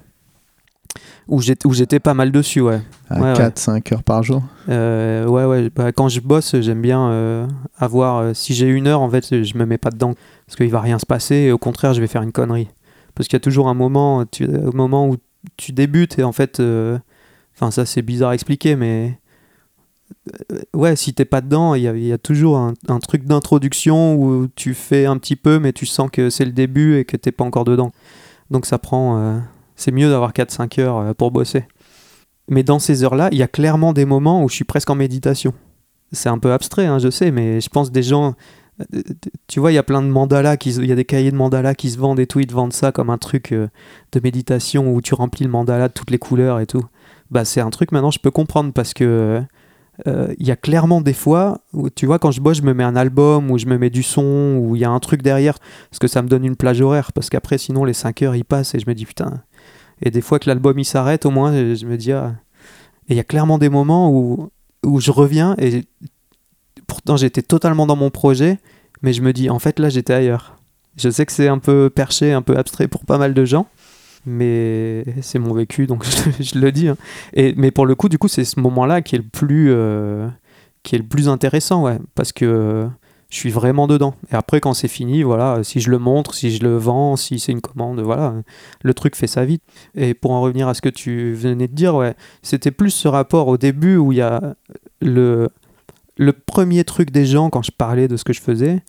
Où 1.28 1.40
j'étais 1.42 2.00
pas 2.00 2.16
mal 2.16 2.32
dessus, 2.32 2.62
ouais. 2.62 2.82
à 3.10 3.20
ouais, 3.22 3.34
ouais. 3.38 3.48
4-5 3.50 3.94
heures 3.94 4.04
par 4.04 4.24
jour. 4.24 4.42
Euh, 4.70 5.28
ouais, 5.28 5.46
ouais. 5.46 5.70
bah, 5.70 5.92
quand 5.92 6.10
je 6.10 6.20
bosse, 6.22 6.56
j'aime 6.62 6.82
bien 6.82 7.10
euh, 7.12 7.48
avoir. 7.78 8.18
euh, 8.18 8.34
si 8.34 8.56
j'ai 8.56 8.66
une 8.68 8.88
heure, 8.88 9.02
en 9.02 9.10
fait, 9.10 9.44
je 9.44 9.58
me 9.58 9.66
mets 9.66 9.78
pas 9.78 9.92
dedans. 9.92 10.14
Parce 10.48 10.56
qu'il 10.56 10.72
va 10.72 10.82
rien 10.82 10.98
se 10.98 11.06
passer. 11.06 11.36
Et 11.36 11.52
au 11.52 11.60
contraire, 11.60 11.94
je 11.94 12.02
vais 12.02 12.08
faire 12.08 12.24
une 12.24 12.32
connerie. 12.32 12.70
Parce 13.20 13.28
qu'il 13.28 13.36
y 13.36 13.42
a 13.42 13.42
toujours 13.42 13.68
un 13.68 13.74
moment, 13.74 14.26
tu, 14.26 14.48
où 14.48 15.16
tu 15.58 15.74
débutes 15.74 16.20
et 16.20 16.24
en 16.24 16.32
fait. 16.32 16.62
euh, 16.62 16.98
Enfin, 17.54 17.70
ça, 17.70 17.86
c'est 17.86 18.02
bizarre 18.02 18.30
à 18.30 18.34
expliquer, 18.34 18.78
mais. 18.78 19.20
euh, 20.54 20.62
Ouais, 20.74 20.96
si 20.96 21.14
t'es 21.14 21.26
pas 21.26 21.42
dedans, 21.42 21.76
il 21.76 21.82
y 21.84 22.14
a, 22.14 22.18
toujours 22.18 22.56
un, 22.58 23.00
truc 23.02 23.26
d'introduction 23.26 24.16
où 24.16 24.48
tu 24.56 24.74
fais 24.74 25.06
un 25.06 25.18
petit 25.18 25.36
peu, 25.36 25.60
mais 25.60 25.74
tu 25.74 25.86
sens 25.86 26.10
que 26.10 26.30
c'est 26.30 26.46
le 26.46 26.54
début 26.54 26.96
et 26.98 27.04
que 27.04 27.18
t'es 27.18 27.34
pas 27.34 27.44
encore 27.44 27.66
dedans. 27.66 27.92
Donc 28.52 28.66
ça 28.66 28.78
prend. 28.78 29.20
euh, 29.20 29.38
c'est 29.76 29.92
mieux 29.92 30.10
d'avoir 30.10 30.32
4-5 30.32 30.80
heures 30.80 31.14
pour 31.16 31.32
bosser. 31.32 31.66
Mais 32.48 32.64
dans 32.64 32.80
ces 32.80 33.04
heures-là, 33.04 33.28
il 33.34 33.38
y 33.38 33.44
a 33.44 33.50
clairement 33.50 33.92
des 33.92 34.06
moments 34.06 34.46
où 34.46 34.48
je 34.48 34.56
suis 34.56 34.64
presque 34.64 34.90
en 34.90 34.96
méditation. 34.96 35.54
C'est 36.14 36.30
un 36.30 36.40
peu 36.40 36.54
abstrait, 36.54 36.86
hein, 36.86 37.00
je 37.00 37.10
sais, 37.10 37.32
mais 37.32 37.60
je 37.60 37.70
pense 37.70 37.92
des 37.92 38.02
gens. 38.04 38.36
Tu 39.48 39.60
vois, 39.60 39.72
il 39.72 39.76
y 39.76 39.80
a 39.80 39.84
plein 39.84 40.02
de 40.02 40.08
mandalas, 40.08 40.56
il 40.66 40.86
y 40.86 40.92
a 40.92 40.96
des 40.96 41.06
cahiers 41.06 41.32
de 41.32 41.36
mandalas 41.36 41.76
qui 41.76 41.90
se 41.90 41.98
vendent 41.98 42.20
et 42.20 42.28
tout, 42.28 42.40
ils 42.40 42.48
te 42.48 42.54
vendent 42.54 42.74
ça 42.74 42.92
comme 42.92 43.10
un 43.10 43.18
truc 43.18 43.52
euh, 43.52 43.68
de 44.12 44.20
méditation 44.22 44.94
où 44.94 45.02
tu 45.02 45.14
remplis 45.14 45.44
le 45.44 45.52
mandala 45.52 45.90
de 45.90 45.94
toutes 45.94 46.12
les 46.12 46.18
couleurs 46.18 46.60
et 46.60 46.66
tout. 46.66 46.84
Bah, 47.32 47.46
c'est 47.46 47.62
un 47.62 47.70
truc 47.70 47.92
maintenant 47.92 48.12
je 48.12 48.20
peux 48.20 48.32
comprendre 48.32 48.74
parce 48.74 48.94
que 48.94 49.44
euh, 50.08 50.34
il 50.40 50.48
y 50.48 50.52
a 50.52 50.56
clairement 50.56 51.02
des 51.02 51.14
fois 51.14 51.60
où 51.74 51.90
tu 51.90 52.06
vois 52.06 52.18
quand 52.20 52.32
je 52.32 52.42
bosse 52.42 52.58
je 52.58 52.64
me 52.64 52.74
mets 52.74 52.84
un 52.84 52.96
album 52.96 53.52
ou 53.52 53.58
je 53.58 53.66
me 53.66 53.78
mets 53.78 53.90
du 53.90 54.02
son 54.02 54.58
ou 54.60 54.76
il 54.76 54.82
y 54.82 54.86
a 54.86 54.90
un 54.90 55.00
truc 55.00 55.22
derrière 55.22 55.60
parce 55.90 56.00
que 56.00 56.08
ça 56.08 56.22
me 56.22 56.28
donne 56.28 56.46
une 56.46 56.56
plage 56.56 56.82
horaire 56.82 57.12
parce 57.12 57.30
qu'après 57.30 57.58
sinon 57.58 57.84
les 57.84 57.94
5 57.94 58.22
heures 58.24 58.36
ils 58.36 58.46
passent 58.46 58.74
et 58.74 58.80
je 58.80 58.86
me 58.88 58.96
dis 58.96 59.06
putain 59.06 59.44
et 60.02 60.10
des 60.10 60.22
fois 60.22 60.40
que 60.40 60.50
l'album 60.50 60.80
il 60.80 60.86
s'arrête 60.86 61.26
au 61.26 61.32
moins 61.32 61.52
je 61.54 61.86
me 61.86 61.98
dis 61.98 62.14
ah. 62.14 62.36
et 63.10 63.14
il 63.14 63.18
y 63.18 63.20
a 63.20 63.26
clairement 63.26 63.58
des 63.58 63.70
moments 63.70 64.10
où 64.12 64.50
où 64.84 65.00
je 65.00 65.12
reviens 65.12 65.56
et 65.60 65.84
pourtant 66.88 67.18
j'étais 67.18 67.42
totalement 67.42 67.86
dans 67.88 67.96
mon 67.96 68.10
projet 68.10 68.60
mais 69.02 69.14
je 69.14 69.22
me 69.22 69.34
dis 69.34 69.50
en 69.50 69.60
fait 69.60 69.80
là 69.80 69.90
j'étais 69.90 70.14
ailleurs. 70.14 70.56
Je 70.98 71.10
sais 71.10 71.26
que 71.26 71.32
c'est 71.32 71.48
un 71.48 71.60
peu 71.60 71.90
perché 71.90 72.34
un 72.34 72.42
peu 72.42 72.58
abstrait 72.58 72.88
pour 72.88 73.06
pas 73.06 73.18
mal 73.18 73.34
de 73.34 73.46
gens 73.46 73.68
mais 74.26 75.06
c'est 75.22 75.40
mon 75.40 75.54
vécu 75.54 75.88
donc 75.88 76.06
je, 76.40 76.60
le 76.60 76.72
dis 76.72 76.90
hein. 76.90 76.98
et 77.34 77.54
mais 77.56 77.72
pour 77.72 77.86
le 77.86 77.96
coup 77.96 78.10
du 78.10 78.18
coup 78.18 78.28
c'est 78.28 78.44
ce 78.44 78.60
moment 78.60 78.86
là 78.86 79.02
qui 79.02 79.16
est 79.16 79.20
le 79.20 79.24
plus 79.24 79.72
euh, 79.72 80.28
qui 80.84 80.96
est 80.96 80.98
le 80.98 81.06
plus 81.06 81.30
intéressant 81.30 81.84
ouais 81.84 82.00
parce 82.16 82.34
que 82.34 82.46
euh, 82.46 82.88
je 83.30 83.38
suis 83.38 83.52
vraiment 83.52 83.86
dedans. 83.86 84.16
Et 84.32 84.36
après 84.36 84.60
quand 84.60 84.74
c'est 84.74 84.88
fini 84.88 85.24
voilà 85.24 85.64
si 85.64 85.80
je 85.80 85.92
le 85.92 86.00
montre 86.00 86.34
si 86.34 86.56
je 86.56 86.64
le 86.64 86.76
vends 86.78 87.16
si 87.16 87.40
c'est 87.40 87.52
une 87.52 87.62
commande 87.62 88.00
voilà 88.02 88.34
le 88.82 88.94
truc 88.94 89.16
fait 89.16 89.28
sa 89.28 89.46
vie. 89.46 89.60
Et 89.96 90.14
pour 90.14 90.32
en 90.32 90.42
revenir 90.42 90.68
à 90.68 90.74
ce 90.74 90.82
que 90.82 90.90
tu 90.90 91.34
venais 91.34 91.68
de 91.68 91.76
dire 91.76 91.96
ouais 91.96 92.16
c'était 92.42 92.72
plus 92.72 92.90
ce 92.90 93.08
rapport 93.08 93.48
au 93.48 93.58
début 93.58 93.98
où 93.98 94.12
il 94.12 94.18
y 94.18 94.22
a 94.22 94.56
le 95.02 95.50
le 96.20 96.34
premier 96.34 96.84
truc 96.84 97.12
des 97.12 97.26
gens 97.26 97.50
quand 97.50 97.64
je 97.64 97.72
parlais 97.72 98.10
de 98.10 98.18
ce 98.18 98.26
que 98.26 98.34
je 98.34 98.42
faisais 98.42 98.84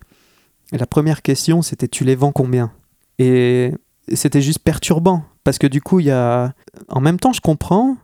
la 0.73 0.85
première 0.85 1.21
question 1.21 1.61
c'était 1.61 1.87
tu 1.87 2.03
les 2.03 2.15
vends 2.15 2.31
combien? 2.31 2.71
Et 3.19 3.71
c'était 4.13 4.41
juste 4.41 4.59
perturbant 4.59 5.23
parce 5.43 5.57
que 5.57 5.67
du 5.67 5.81
coup 5.81 5.99
il 5.99 6.07
y 6.07 6.11
a 6.11 6.53
en 6.89 7.01
même 7.01 7.19
temps 7.19 7.33
je 7.33 7.41
comprends 7.41 7.97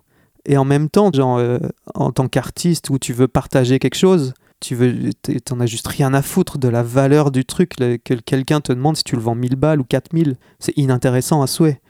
et 0.46 0.58
en 0.58 0.66
même 0.66 0.90
temps 0.90 1.12
genre 1.12 1.38
euh, 1.38 1.60
en 1.94 2.12
tant 2.12 2.28
qu'artiste 2.28 2.90
où 2.90 3.00
tu 3.00 3.14
veux 3.14 3.28
partager 3.28 3.80
quelque 3.80 3.98
chose 3.98 4.34
tu 4.60 4.76
veux 4.76 5.12
t'en 5.46 5.60
as 5.60 5.66
juste 5.66 5.88
rien 5.88 6.14
à 6.14 6.22
foutre 6.22 6.58
de 6.58 6.68
la 6.68 6.82
valeur 6.82 7.32
du 7.32 7.46
truc 7.46 7.76
que 7.76 8.14
quelqu'un 8.14 8.62
te 8.62 8.72
demande 8.72 8.96
si 8.98 9.04
tu 9.04 9.16
le 9.16 9.22
vends 9.22 9.36
1000 9.36 9.56
balles 9.56 9.82
ou 9.82 9.84
4000 9.84 10.36
c'est 10.60 10.76
inintéressant 10.78 11.42
à 11.42 11.48
souhait. 11.48 11.82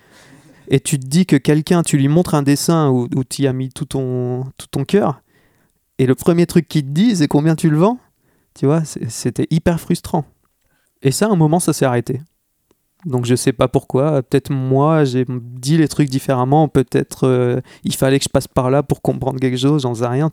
Et 0.69 0.81
tu 0.81 0.99
te 0.99 1.05
dis 1.05 1.25
que 1.25 1.37
quelqu'un 1.37 1.81
tu 1.81 1.97
lui 1.97 2.09
montres 2.09 2.35
un 2.35 2.41
dessin 2.41 2.89
où, 2.89 3.07
où 3.15 3.23
tu 3.23 3.47
as 3.47 3.53
mis 3.53 3.69
tout 3.69 3.85
ton 3.85 4.43
tout 4.57 4.67
ton 4.69 4.83
cœur 4.83 5.21
et 5.99 6.05
le 6.05 6.15
premier 6.15 6.45
truc 6.45 6.67
qu'il 6.67 6.83
te 6.83 6.89
dit 6.89 7.15
c'est 7.15 7.27
combien 7.27 7.55
tu 7.55 7.69
le 7.69 7.77
vends 7.77 7.99
tu 8.53 8.65
vois 8.65 8.83
c'était 8.85 9.47
hyper 9.49 9.79
frustrant 9.79 10.25
et 11.01 11.11
ça 11.11 11.27
à 11.27 11.29
un 11.29 11.35
moment 11.35 11.59
ça 11.59 11.73
s'est 11.73 11.85
arrêté 11.85 12.21
donc 13.05 13.25
je 13.25 13.35
sais 13.35 13.53
pas 13.53 13.67
pourquoi. 13.67 14.21
Peut-être 14.23 14.51
moi 14.51 15.03
j'ai 15.05 15.25
dit 15.29 15.77
les 15.77 15.87
trucs 15.87 16.09
différemment. 16.09 16.67
Peut-être 16.67 17.27
euh, 17.27 17.61
il 17.83 17.95
fallait 17.95 18.17
que 18.19 18.25
je 18.25 18.29
passe 18.29 18.47
par 18.47 18.69
là 18.69 18.83
pour 18.83 19.01
comprendre 19.01 19.39
quelque 19.39 19.57
chose. 19.57 19.83
J'en 19.83 19.95
sais 19.95 20.07
rien. 20.07 20.31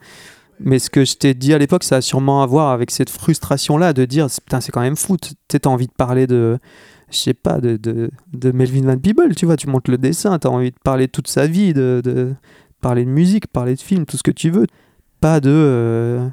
Mais 0.60 0.78
ce 0.78 0.88
que 0.88 1.04
je 1.04 1.16
t'ai 1.16 1.34
dit 1.34 1.52
à 1.52 1.58
l'époque, 1.58 1.84
ça 1.84 1.96
a 1.96 2.00
sûrement 2.00 2.42
à 2.42 2.46
voir 2.46 2.70
avec 2.70 2.90
cette 2.90 3.10
frustration-là 3.10 3.92
de 3.92 4.04
dire 4.04 4.28
putain 4.28 4.60
c'est 4.60 4.72
quand 4.72 4.80
même 4.80 4.96
fou. 4.96 5.16
Tu 5.16 5.34
t'as 5.48 5.68
envie 5.68 5.86
de 5.86 5.92
parler 5.92 6.26
de 6.26 6.58
je 7.10 7.18
sais 7.18 7.34
pas 7.34 7.60
de, 7.60 7.76
de, 7.76 8.52
Melvin 8.52 8.82
Van 8.82 8.98
Peebles. 8.98 9.34
Tu 9.36 9.46
vois, 9.46 9.56
tu 9.56 9.68
montes 9.68 9.88
le 9.88 9.98
dessin. 9.98 10.38
T'as 10.38 10.48
envie 10.48 10.70
de 10.70 10.76
parler 10.82 11.06
toute 11.06 11.28
sa 11.28 11.46
vie, 11.46 11.74
de, 11.74 12.00
de 12.02 12.34
parler 12.80 13.04
de 13.04 13.10
musique, 13.10 13.46
parler 13.46 13.74
de 13.74 13.80
film, 13.80 14.06
tout 14.06 14.16
ce 14.16 14.22
que 14.22 14.30
tu 14.30 14.50
veux. 14.50 14.66
Pas 15.24 15.40
de 15.40 15.48
euh, 15.50 16.28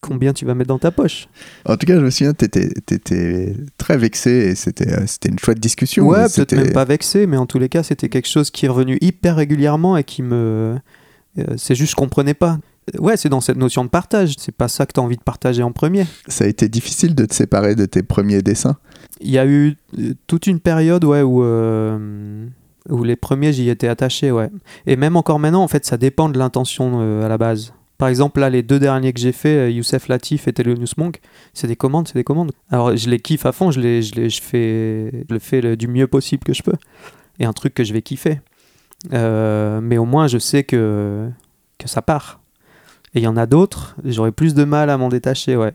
combien 0.00 0.32
tu 0.32 0.44
vas 0.44 0.54
mettre 0.54 0.68
dans 0.68 0.78
ta 0.78 0.92
poche. 0.92 1.26
En 1.64 1.76
tout 1.76 1.88
cas, 1.88 1.96
je 1.96 2.04
me 2.04 2.10
souviens, 2.10 2.34
tu 2.34 2.44
étais, 2.44 3.56
très 3.78 3.96
vexé 3.96 4.30
et 4.30 4.54
c'était 4.54 4.92
euh, 4.92 5.08
c'était 5.08 5.28
une 5.28 5.40
chouette 5.40 5.58
discussion. 5.58 6.06
Ouais, 6.06 6.28
peut-être 6.32 6.54
même 6.54 6.70
pas 6.70 6.84
vexé, 6.84 7.26
mais 7.26 7.36
en 7.36 7.46
tous 7.46 7.58
les 7.58 7.68
cas, 7.68 7.82
c'était 7.82 8.08
quelque 8.08 8.28
chose 8.28 8.52
qui 8.52 8.66
est 8.66 8.68
revenu 8.68 8.96
hyper 9.00 9.34
régulièrement 9.34 9.96
et 9.96 10.04
qui 10.04 10.22
me. 10.22 10.76
euh, 11.36 11.44
c'est 11.56 11.74
juste, 11.74 11.90
je 11.90 11.96
comprenais 11.96 12.34
pas. 12.34 12.60
Ouais, 12.96 13.16
c'est 13.16 13.28
dans 13.28 13.40
cette 13.40 13.56
notion 13.56 13.84
de 13.84 13.90
partage. 13.90 14.36
C'est 14.38 14.54
pas 14.54 14.68
ça 14.68 14.86
que 14.86 14.92
tu 14.92 15.00
as 15.00 15.02
envie 15.02 15.16
de 15.16 15.24
partager 15.24 15.64
en 15.64 15.72
premier. 15.72 16.06
Ça 16.28 16.44
a 16.44 16.46
été 16.46 16.68
difficile 16.68 17.16
de 17.16 17.24
te 17.24 17.34
séparer 17.34 17.74
de 17.74 17.86
tes 17.86 18.04
premiers 18.04 18.40
dessins. 18.40 18.76
Il 19.20 19.32
y 19.32 19.38
a 19.38 19.48
eu 19.48 19.74
toute 20.28 20.46
une 20.46 20.60
période 20.60 21.02
ouais, 21.04 21.22
où, 21.22 21.42
euh, 21.42 22.46
où 22.88 23.02
les 23.02 23.16
premiers, 23.16 23.52
j'y 23.52 23.68
étais 23.68 23.88
attaché. 23.88 24.30
Ouais. 24.30 24.48
Et 24.86 24.94
même 24.94 25.16
encore 25.16 25.40
maintenant, 25.40 25.64
en 25.64 25.68
fait, 25.68 25.84
ça 25.84 25.96
dépend 25.96 26.28
de 26.28 26.38
l'intention 26.38 27.00
euh, 27.00 27.26
à 27.26 27.28
la 27.28 27.36
base. 27.36 27.72
Par 27.98 28.08
exemple, 28.08 28.40
là, 28.40 28.50
les 28.50 28.62
deux 28.62 28.78
derniers 28.78 29.12
que 29.12 29.20
j'ai 29.20 29.32
fait, 29.32 29.56
euh, 29.56 29.70
Youssef 29.70 30.08
Latif 30.08 30.48
et 30.48 30.52
Thelonious 30.52 30.94
Monk, 30.98 31.20
c'est 31.54 31.66
des 31.66 31.76
commandes, 31.76 32.06
c'est 32.08 32.14
des 32.18 32.24
commandes. 32.24 32.52
Alors, 32.70 32.94
je 32.96 33.08
les 33.08 33.18
kiffe 33.20 33.46
à 33.46 33.52
fond, 33.52 33.70
je, 33.70 33.80
les, 33.80 34.02
je, 34.02 34.14
les, 34.14 34.28
je, 34.28 34.42
fais, 34.42 35.24
le 35.30 35.38
fais 35.38 35.60
le- 35.62 35.76
du 35.76 35.88
mieux 35.88 36.06
possible 36.06 36.44
que 36.44 36.52
je 36.52 36.62
peux. 36.62 36.74
Et 37.38 37.44
un 37.46 37.52
truc 37.52 37.72
que 37.74 37.84
je 37.84 37.92
vais 37.92 38.02
kiffer. 38.02 38.40
Euh, 39.12 39.80
mais 39.80 39.98
au 39.98 40.04
moins, 40.04 40.26
je 40.26 40.38
sais 40.38 40.64
que, 40.64 41.28
que 41.78 41.88
ça 41.88 42.02
part. 42.02 42.40
Et 43.14 43.20
il 43.20 43.22
y 43.22 43.26
en 43.28 43.36
a 43.36 43.46
d'autres, 43.46 43.96
j'aurais 44.04 44.32
plus 44.32 44.54
de 44.54 44.64
mal 44.64 44.90
à 44.90 44.98
m'en 44.98 45.08
détacher, 45.08 45.56
ouais. 45.56 45.72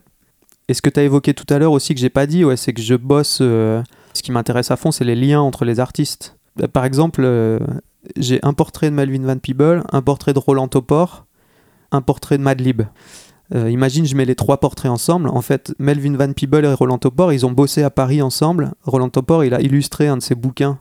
Et 0.67 0.73
ce 0.75 0.81
que 0.81 0.89
tu 0.91 0.99
as 0.99 1.03
évoqué 1.03 1.33
tout 1.33 1.51
à 1.51 1.57
l'heure 1.57 1.71
aussi 1.71 1.93
que 1.95 1.99
j'ai 1.99 2.09
pas 2.09 2.27
dit, 2.27 2.45
ouais, 2.45 2.55
c'est 2.57 2.73
que 2.73 2.81
je 2.81 2.93
bosse. 2.95 3.39
euh, 3.41 3.81
ce 4.13 4.21
qui 4.21 4.31
m'intéresse 4.31 4.69
à 4.71 4.75
fond, 4.75 4.91
c'est 4.91 5.05
les 5.05 5.15
liens 5.15 5.41
entre 5.41 5.65
les 5.65 5.79
artistes. 5.79 6.37
Par 6.73 6.85
exemple, 6.85 7.23
j'ai 8.17 8.39
un 8.43 8.53
portrait 8.53 8.89
de 8.89 8.95
Melvin 8.95 9.23
Van 9.25 9.37
Peebles, 9.37 9.83
un 9.91 10.01
portrait 10.01 10.33
de 10.33 10.39
Roland 10.39 10.67
Topor, 10.67 11.25
un 11.91 12.01
portrait 12.01 12.37
de 12.37 12.43
Madlib. 12.43 12.83
Euh, 13.53 13.69
imagine, 13.69 14.05
je 14.05 14.15
mets 14.15 14.25
les 14.25 14.35
trois 14.35 14.59
portraits 14.59 14.89
ensemble. 14.91 15.27
En 15.29 15.41
fait, 15.41 15.73
Melvin 15.77 16.15
Van 16.15 16.31
Peebles 16.31 16.63
et 16.65 16.73
Roland 16.73 16.97
Topor, 16.97 17.33
ils 17.33 17.45
ont 17.45 17.51
bossé 17.51 17.83
à 17.83 17.89
Paris 17.89 18.21
ensemble. 18.21 18.71
Roland 18.83 19.09
Topor, 19.09 19.43
il 19.43 19.53
a 19.53 19.61
illustré 19.61 20.07
un 20.07 20.17
de 20.17 20.21
ses 20.21 20.35
bouquins 20.35 20.79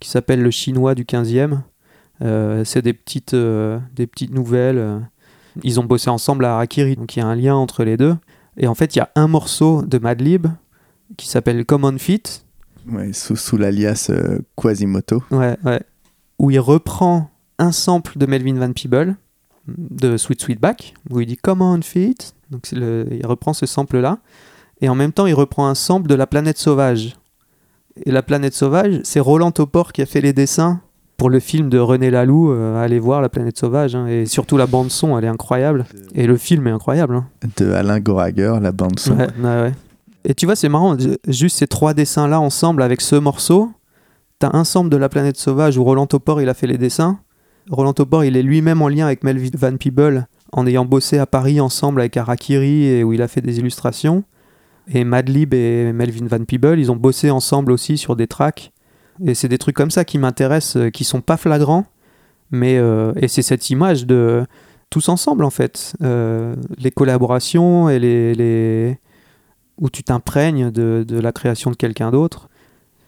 qui 0.00 0.08
s'appelle 0.08 0.42
Le 0.42 0.50
Chinois 0.50 0.94
du 0.94 1.04
15e. 1.04 1.58
Euh, 2.22 2.64
c'est 2.64 2.80
des 2.80 2.94
petites, 2.94 3.34
euh, 3.34 3.78
des 3.94 4.06
petites 4.06 4.32
nouvelles. 4.32 5.00
Ils 5.62 5.78
ont 5.78 5.84
bossé 5.84 6.08
ensemble 6.08 6.46
à 6.46 6.54
Harakiri, 6.54 6.96
donc 6.96 7.16
il 7.16 7.20
y 7.20 7.22
a 7.22 7.26
un 7.26 7.34
lien 7.34 7.54
entre 7.54 7.84
les 7.84 7.96
deux. 7.98 8.16
Et 8.56 8.66
en 8.66 8.74
fait, 8.74 8.94
il 8.96 8.98
y 8.98 9.02
a 9.02 9.10
un 9.14 9.26
morceau 9.28 9.82
de 9.82 9.98
Madlib 9.98 10.46
qui 11.18 11.28
s'appelle 11.28 11.64
Common 11.66 11.98
Fit, 11.98 12.22
Ouais, 12.90 13.12
sous, 13.12 13.36
sous 13.36 13.56
l'alias 13.56 14.10
Quasimoto. 14.56 15.22
ouais, 15.32 15.56
ouais, 15.64 15.82
où 16.38 16.50
il 16.50 16.60
reprend 16.60 17.30
un 17.58 17.72
sample 17.72 18.16
de 18.16 18.26
Melvin 18.26 18.54
Van 18.54 18.72
Peebles 18.72 19.16
de 19.68 20.16
Sweet 20.16 20.40
Sweetback, 20.40 20.94
où 21.10 21.20
il 21.20 21.26
dit 21.26 21.36
Common 21.36 21.80
Fit. 21.82 22.16
Donc 22.50 22.60
c'est 22.64 22.76
le- 22.76 23.06
il 23.10 23.26
reprend 23.26 23.52
ce 23.52 23.66
sample-là. 23.66 24.18
Et 24.80 24.88
en 24.88 24.94
même 24.94 25.12
temps, 25.12 25.26
il 25.26 25.34
reprend 25.34 25.66
un 25.68 25.74
sample 25.74 26.08
de 26.08 26.14
La 26.14 26.26
planète 26.26 26.58
sauvage. 26.58 27.16
Et 28.04 28.10
La 28.10 28.22
planète 28.22 28.54
sauvage, 28.54 29.00
c'est 29.04 29.20
Roland 29.20 29.50
Topor 29.50 29.92
qui 29.92 30.02
a 30.02 30.06
fait 30.06 30.20
les 30.20 30.32
dessins 30.32 30.80
pour 31.16 31.30
le 31.30 31.40
film 31.40 31.70
de 31.70 31.78
René 31.78 32.10
Laloux. 32.10 32.50
euh, 32.52 32.76
allez 32.82 32.98
voir 32.98 33.22
La 33.22 33.28
planète 33.30 33.58
sauvage. 33.58 33.94
hein. 33.96 34.06
Et 34.06 34.26
surtout 34.26 34.56
la 34.58 34.66
bande-son, 34.66 35.16
elle 35.18 35.24
est 35.24 35.28
incroyable. 35.28 35.86
Et 36.14 36.26
le 36.26 36.36
film 36.36 36.66
est 36.66 36.70
incroyable. 36.72 37.16
hein. 37.16 37.26
De 37.56 37.70
Alain 37.72 37.98
Goraguer, 38.00 38.58
la 38.60 38.70
bande 38.72 38.98
son. 39.00 39.16
Ouais, 39.16 39.26
ouais, 39.42 39.62
ouais. 39.62 39.72
Et 40.28 40.34
tu 40.34 40.44
vois, 40.44 40.56
c'est 40.56 40.68
marrant, 40.68 40.98
ju- 40.98 41.16
juste 41.28 41.58
ces 41.58 41.66
trois 41.68 41.94
dessins-là 41.94 42.38
ensemble 42.40 42.82
avec 42.82 43.00
ce 43.00 43.16
morceau, 43.16 43.70
t'as 44.40 44.50
un 44.54 44.64
sample 44.64 44.90
de 44.90 44.96
La 44.98 45.08
planète 45.08 45.36
sauvage 45.38 45.78
où 45.78 45.84
Roland 45.84 46.06
Topor 46.06 46.42
il 46.42 46.48
a 46.50 46.54
fait 46.54 46.66
les 46.66 46.78
dessins. 46.78 47.18
Roland 47.70 47.92
Topor 47.92 48.24
il 48.24 48.36
est 48.36 48.42
lui-même 48.42 48.82
en 48.82 48.88
lien 48.88 49.06
avec 49.06 49.24
Melvin 49.24 49.50
Van 49.54 49.76
Peebles 49.76 50.26
en 50.52 50.66
ayant 50.66 50.84
bossé 50.84 51.18
à 51.18 51.26
Paris 51.26 51.60
ensemble 51.60 52.00
avec 52.00 52.16
Harakiri 52.16 52.86
et 52.86 53.04
où 53.04 53.12
il 53.12 53.22
a 53.22 53.28
fait 53.28 53.40
des 53.40 53.58
illustrations. 53.58 54.24
Et 54.88 55.04
Madlib 55.04 55.52
et 55.52 55.92
Melvin 55.92 56.26
Van 56.26 56.44
Peeble, 56.44 56.78
ils 56.78 56.92
ont 56.92 56.96
bossé 56.96 57.30
ensemble 57.30 57.72
aussi 57.72 57.98
sur 57.98 58.14
des 58.14 58.28
tracks. 58.28 58.72
Et 59.24 59.34
c'est 59.34 59.48
des 59.48 59.58
trucs 59.58 59.74
comme 59.74 59.90
ça 59.90 60.04
qui 60.04 60.18
m'intéressent, 60.18 60.76
euh, 60.76 60.90
qui 60.90 61.04
sont 61.04 61.20
pas 61.20 61.36
flagrants, 61.36 61.86
mais 62.50 62.76
euh, 62.78 63.12
et 63.16 63.28
c'est 63.28 63.42
cette 63.42 63.70
image 63.70 64.06
de 64.06 64.46
tous 64.90 65.08
ensemble 65.08 65.44
en 65.44 65.50
fait, 65.50 65.94
Euh, 66.02 66.54
les 66.78 66.90
collaborations 66.90 67.88
et 67.88 67.98
les, 67.98 68.98
où 69.78 69.90
tu 69.90 70.04
t'imprègnes 70.04 70.70
de 70.70 71.18
la 71.18 71.32
création 71.32 71.70
de 71.70 71.76
quelqu'un 71.76 72.10
d'autre. 72.10 72.48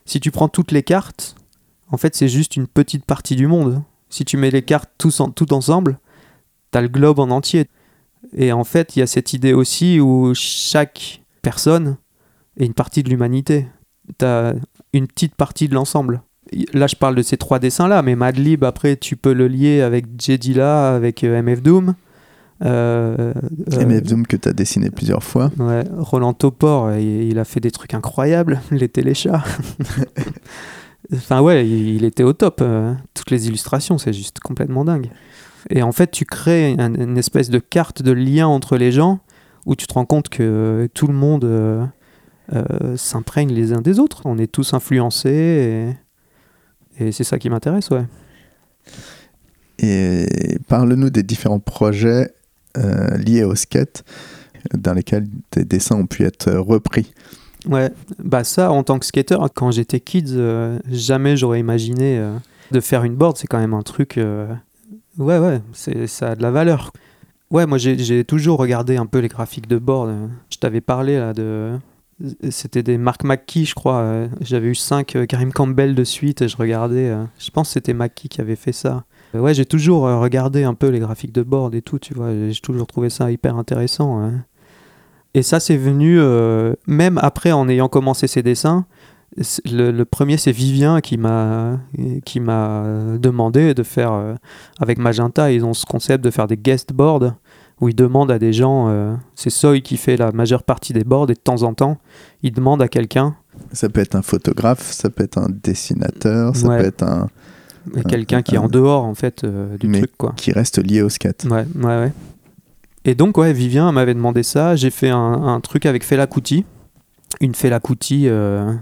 Si 0.05 0.19
tu 0.19 0.31
prends 0.31 0.49
toutes 0.49 0.73
les 0.73 0.83
cartes, 0.83 1.37
en 1.93 1.99
fait 1.99 2.17
c'est 2.17 2.29
juste 2.29 2.57
une 2.57 2.67
petite 2.67 3.05
partie 3.05 3.37
du 3.37 3.47
monde. 3.47 3.83
Si 4.11 4.25
tu 4.25 4.37
mets 4.37 4.51
les 4.51 4.63
cartes 4.63 4.91
tous 4.99 5.21
en, 5.21 5.31
tout 5.31 5.53
ensemble, 5.53 5.99
t'as 6.71 6.81
le 6.81 6.89
globe 6.89 7.19
en 7.19 7.31
entier. 7.31 7.67
Et 8.37 8.53
en 8.53 8.65
fait, 8.65 8.97
il 8.97 9.01
y 9.01 9.03
a 9.03 9.07
cette 9.07 9.33
idée 9.33 9.53
aussi 9.53 10.01
où 10.01 10.33
chaque 10.35 11.23
personne 11.43 11.97
est 12.59 12.67
une 12.67 12.75
partie 12.75 13.03
de 13.03 13.11
l'humanité. 13.11 13.67
T'as 14.17 14.55
une 14.93 15.07
petite 15.07 15.35
partie 15.35 15.69
de 15.69 15.75
l'ensemble. 15.75 16.23
Là, 16.73 16.87
je 16.87 16.97
parle 16.97 17.15
de 17.15 17.23
ces 17.23 17.37
trois 17.37 17.59
dessins-là, 17.59 18.03
mais 18.03 18.17
Madlib, 18.17 18.65
après, 18.65 18.97
tu 18.97 19.17
peux 19.17 19.35
le 19.35 19.49
lier 19.49 19.83
avec 19.83 20.07
Jedila, 20.21 20.95
avec 20.95 21.23
euh, 21.25 21.43
MF 21.43 21.63
Doom. 21.63 21.95
Euh, 22.65 23.33
euh, 23.73 23.87
MF 23.87 24.03
Doom 24.03 24.27
que 24.27 24.37
tu 24.37 24.49
as 24.49 24.53
dessiné 24.53 24.91
plusieurs 24.91 25.23
fois. 25.23 25.51
Ouais, 25.59 25.85
Roland 25.99 26.33
Topor, 26.33 26.93
il, 26.95 27.25
il 27.25 27.39
a 27.39 27.45
fait 27.45 27.61
des 27.61 27.71
trucs 27.71 27.93
incroyables, 27.93 28.61
les 28.71 28.89
téléchats. 28.89 29.45
enfin 31.15 31.41
ouais, 31.41 31.69
il, 31.69 32.05
était 32.05 32.23
au 32.23 32.33
top. 32.33 32.61
euh, 32.61 32.95
toutes 33.15 33.31
les 33.31 33.49
illustrations, 33.49 33.99
c'est 33.99 34.13
juste 34.13 34.41
complètement 34.41 34.85
dingue. 34.85 35.11
Et 35.71 35.83
en 35.83 35.93
fait, 35.93 36.11
tu 36.11 36.25
crées 36.25 36.75
un- 36.79 36.95
une 36.95 37.19
espèce 37.19 37.51
de 37.51 37.59
carte 37.59 38.03
de 38.03 38.13
lien 38.13 38.47
entre 38.47 38.77
les 38.77 38.93
gens 38.93 39.21
où 39.67 39.75
tu 39.77 39.87
te 39.87 39.95
rends 39.95 40.07
compte 40.07 40.29
que 40.29 40.89
tout 40.95 41.07
le 41.07 41.15
monde 41.15 41.45
euh, 41.45 41.85
euh, 42.55 42.97
s'imprègne 42.97 43.53
les 43.53 43.73
uns 43.73 43.81
des 43.81 43.99
autres. 43.99 44.23
On 44.25 44.39
est 44.39 44.51
tous 44.51 44.73
influencés 44.75 45.95
et, 46.99 47.13
c'est 47.13 47.25
ça 47.25 47.39
qui 47.39 47.49
m'intéresse, 47.49 47.91
ouais. 47.91 48.05
Et 49.79 50.59
parle-nous 50.67 51.11
des 51.11 51.23
différents 51.23 51.61
projets 51.61 52.35
liés 53.25 53.45
au 53.45 53.55
skate 53.55 54.05
dans 54.75 54.95
lesquels 54.95 55.29
tes 55.51 55.65
dessins 55.65 55.97
ont 55.97 56.07
pu 56.07 56.25
être 56.25 56.51
repris. 56.53 57.13
Ouais, 57.67 57.91
bah 58.23 58.45
ça, 58.45 58.71
en 58.71 58.83
tant 58.83 58.99
que 58.99 59.07
skater, 59.07 59.37
quand 59.55 59.71
j'étais 59.73 60.01
kids, 60.01 60.25
euh, 60.37 60.79
jamais 60.91 61.37
j'aurais 61.37 61.61
imaginé 61.61 62.19
euh, 62.19 62.37
de 62.71 62.81
faire 62.81 63.05
une 63.05 63.15
board. 63.17 63.37
C'est 63.37 63.47
quand 63.49 63.59
même 63.59 63.75
un 63.75 63.83
truc. 63.83 64.17
euh, 64.19 64.47
Ouais, 65.19 65.39
ouais, 65.39 65.61
ça 66.07 66.31
a 66.31 66.37
de 66.37 66.43
la 66.43 66.51
valeur. 66.53 66.93
Ouais, 67.51 67.67
moi 67.67 67.79
j'ai, 67.79 68.25
toujours 68.25 68.59
regardé 68.59 68.97
un 68.97 69.07
peu 69.07 69.19
les 69.19 69.29
graphiques 69.29 69.67
de 69.67 69.79
board. 69.79 70.15
Je 70.51 70.59
t'avais 70.59 70.81
parlé 70.81 71.19
là 71.19 71.33
de. 71.33 71.77
C'était 72.51 72.83
des 72.83 72.99
Mark 72.99 73.25
McKee, 73.25 73.65
je 73.65 73.75
crois. 73.75 74.27
J'avais 74.41 74.69
eu 74.69 74.75
5 74.75 75.27
Karim 75.29 75.53
Campbell 75.53 75.95
de 75.95 76.05
suite 76.05 76.43
et 76.43 76.49
je 76.49 76.57
regardais. 76.57 77.13
Je 77.39 77.51
pense 77.51 77.69
que 77.69 77.73
c'était 77.75 77.95
McKee 77.95 78.29
qui 78.29 78.41
avait 78.41 78.55
fait 78.57 78.73
ça. 78.73 79.05
Ouais, 79.35 79.55
j'ai 79.55 79.65
toujours 79.65 80.03
regardé 80.03 80.63
un 80.65 80.75
peu 80.75 80.89
les 80.89 80.99
graphiques 81.01 81.33
de 81.33 81.43
board 81.43 81.75
et 81.75 81.83
tout, 81.83 81.99
tu 81.99 82.15
vois. 82.15 82.31
J'ai 82.51 82.61
toujours 82.61 82.87
trouvé 82.87 83.09
ça 83.11 83.31
hyper 83.33 83.57
intéressant. 83.57 84.21
hein. 84.23 84.45
Et 85.39 85.43
ça, 85.43 85.61
c'est 85.61 85.77
venu, 85.77 86.19
euh, 86.19 86.75
même 86.89 87.17
après, 87.23 87.53
en 87.53 87.69
ayant 87.69 87.87
commencé 87.89 88.27
ces 88.27 88.43
dessins, 88.43 88.87
le, 89.71 89.93
le 89.93 90.05
premier, 90.05 90.37
c'est 90.37 90.51
Vivien 90.51 91.01
qui 91.01 91.17
m'a 91.17 91.79
qui 92.25 92.41
m'a 92.41 92.83
demandé 93.21 93.73
de 93.73 93.85
faire, 93.85 94.11
euh, 94.13 94.35
avec 94.81 94.99
Magenta, 94.99 95.53
ils 95.53 95.65
ont 95.65 95.75
ce 95.75 95.87
concept 95.87 96.25
de 96.25 96.31
faire 96.31 96.49
des 96.49 96.57
guest 96.57 96.93
boards, 96.93 97.35
où 97.81 97.89
ils 97.89 97.95
demandent 97.95 98.33
à 98.33 98.41
des 98.41 98.53
gens, 98.53 98.87
euh, 98.89 99.15
c'est 99.37 99.51
Soy 99.51 99.81
qui 99.83 99.97
fait 99.97 100.17
la 100.17 100.33
majeure 100.33 100.65
partie 100.65 100.93
des 100.93 101.05
boards, 101.05 101.31
et 101.31 101.35
de 101.35 101.39
temps 101.39 101.63
en 101.63 101.73
temps, 101.73 101.99
ils 102.43 102.53
demandent 102.53 102.83
à 102.83 102.89
quelqu'un, 102.89 103.37
Ça 103.73 103.89
peut 103.89 104.01
être 104.01 104.17
un 104.17 104.23
photographe, 104.23 104.91
ça 104.91 105.09
peut 105.09 105.23
être 105.23 105.39
un 105.39 105.47
dessinateur, 105.63 106.57
ça 106.57 106.67
Ouais. 106.67 106.79
peut 106.81 106.87
être 106.87 107.05
un 107.05 107.29
quelqu'un 108.09 108.43
qui 108.43 108.57
est 108.57 108.59
en 108.59 108.67
dehors, 108.69 109.05
en 109.05 109.15
fait, 109.15 109.45
euh, 109.45 109.77
du 109.79 109.87
Mais- 109.87 109.99
truc, 109.99 110.11
quoi. 110.19 110.33
qui 110.37 110.51
reste 110.51 110.79
lié 110.85 111.01
au 111.01 111.09
skate. 111.09 111.45
Ouais, 111.49 111.65
ouais, 111.77 111.85
ouais. 111.85 112.13
Et 113.05 113.15
donc, 113.15 113.39
ouais, 113.39 113.53
Vivien 113.53 113.91
m'avait 113.93 114.15
demandé 114.15 114.43
ça. 114.43 114.77
J'ai 114.77 114.91
fait 114.91 115.11
un, 115.11 115.17
un 115.19 115.61
truc 115.61 115.87
avec 115.87 116.05
Fela 116.05 116.27
Kuti. 116.27 116.65
Une 117.41 117.55
Fela 117.55 117.81
Kuti. 117.81 118.29
Euh, 118.29 118.75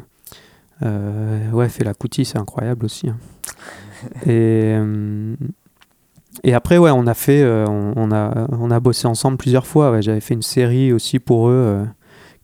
euh, 0.82 1.51
ouais, 1.52 1.68
Fela 1.68 1.94
Kuti, 1.94 2.24
c'est 2.24 2.38
incroyable 2.38 2.84
aussi. 2.86 3.09
hein. 3.09 3.16
Et, 4.26 4.74
euh, 4.76 5.34
et 6.44 6.52
après, 6.55 6.76
ouais, 6.76 6.90
on 6.90 7.06
a 7.06 7.14
fait. 7.14 7.44
on, 7.44 7.94
on 7.97 8.12
a, 8.12 8.47
on 8.52 8.70
a 8.70 8.78
bossé 8.78 9.06
ensemble 9.06 9.38
plusieurs 9.38 9.66
fois. 9.66 9.90
ouais. 9.90 10.02
J'avais 10.02 10.20
fait 10.20 10.34
une 10.34 10.43
série 10.43 10.93
aussi 10.93 11.18
pour 11.18 11.48
eux, 11.48 11.86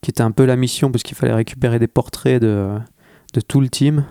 qui 0.00 0.10
était 0.10 0.22
un 0.22 0.30
peu 0.30 0.44
la 0.46 0.56
mission, 0.56 0.90
parce 0.90 1.02
qu'il 1.02 1.16
fallait 1.16 1.34
récupérer 1.34 1.78
des 1.78 1.88
portraits 1.88 2.40
de, 2.40 2.70
de 3.34 3.40
tout 3.42 3.60
le 3.60 3.68
team. 3.68 4.04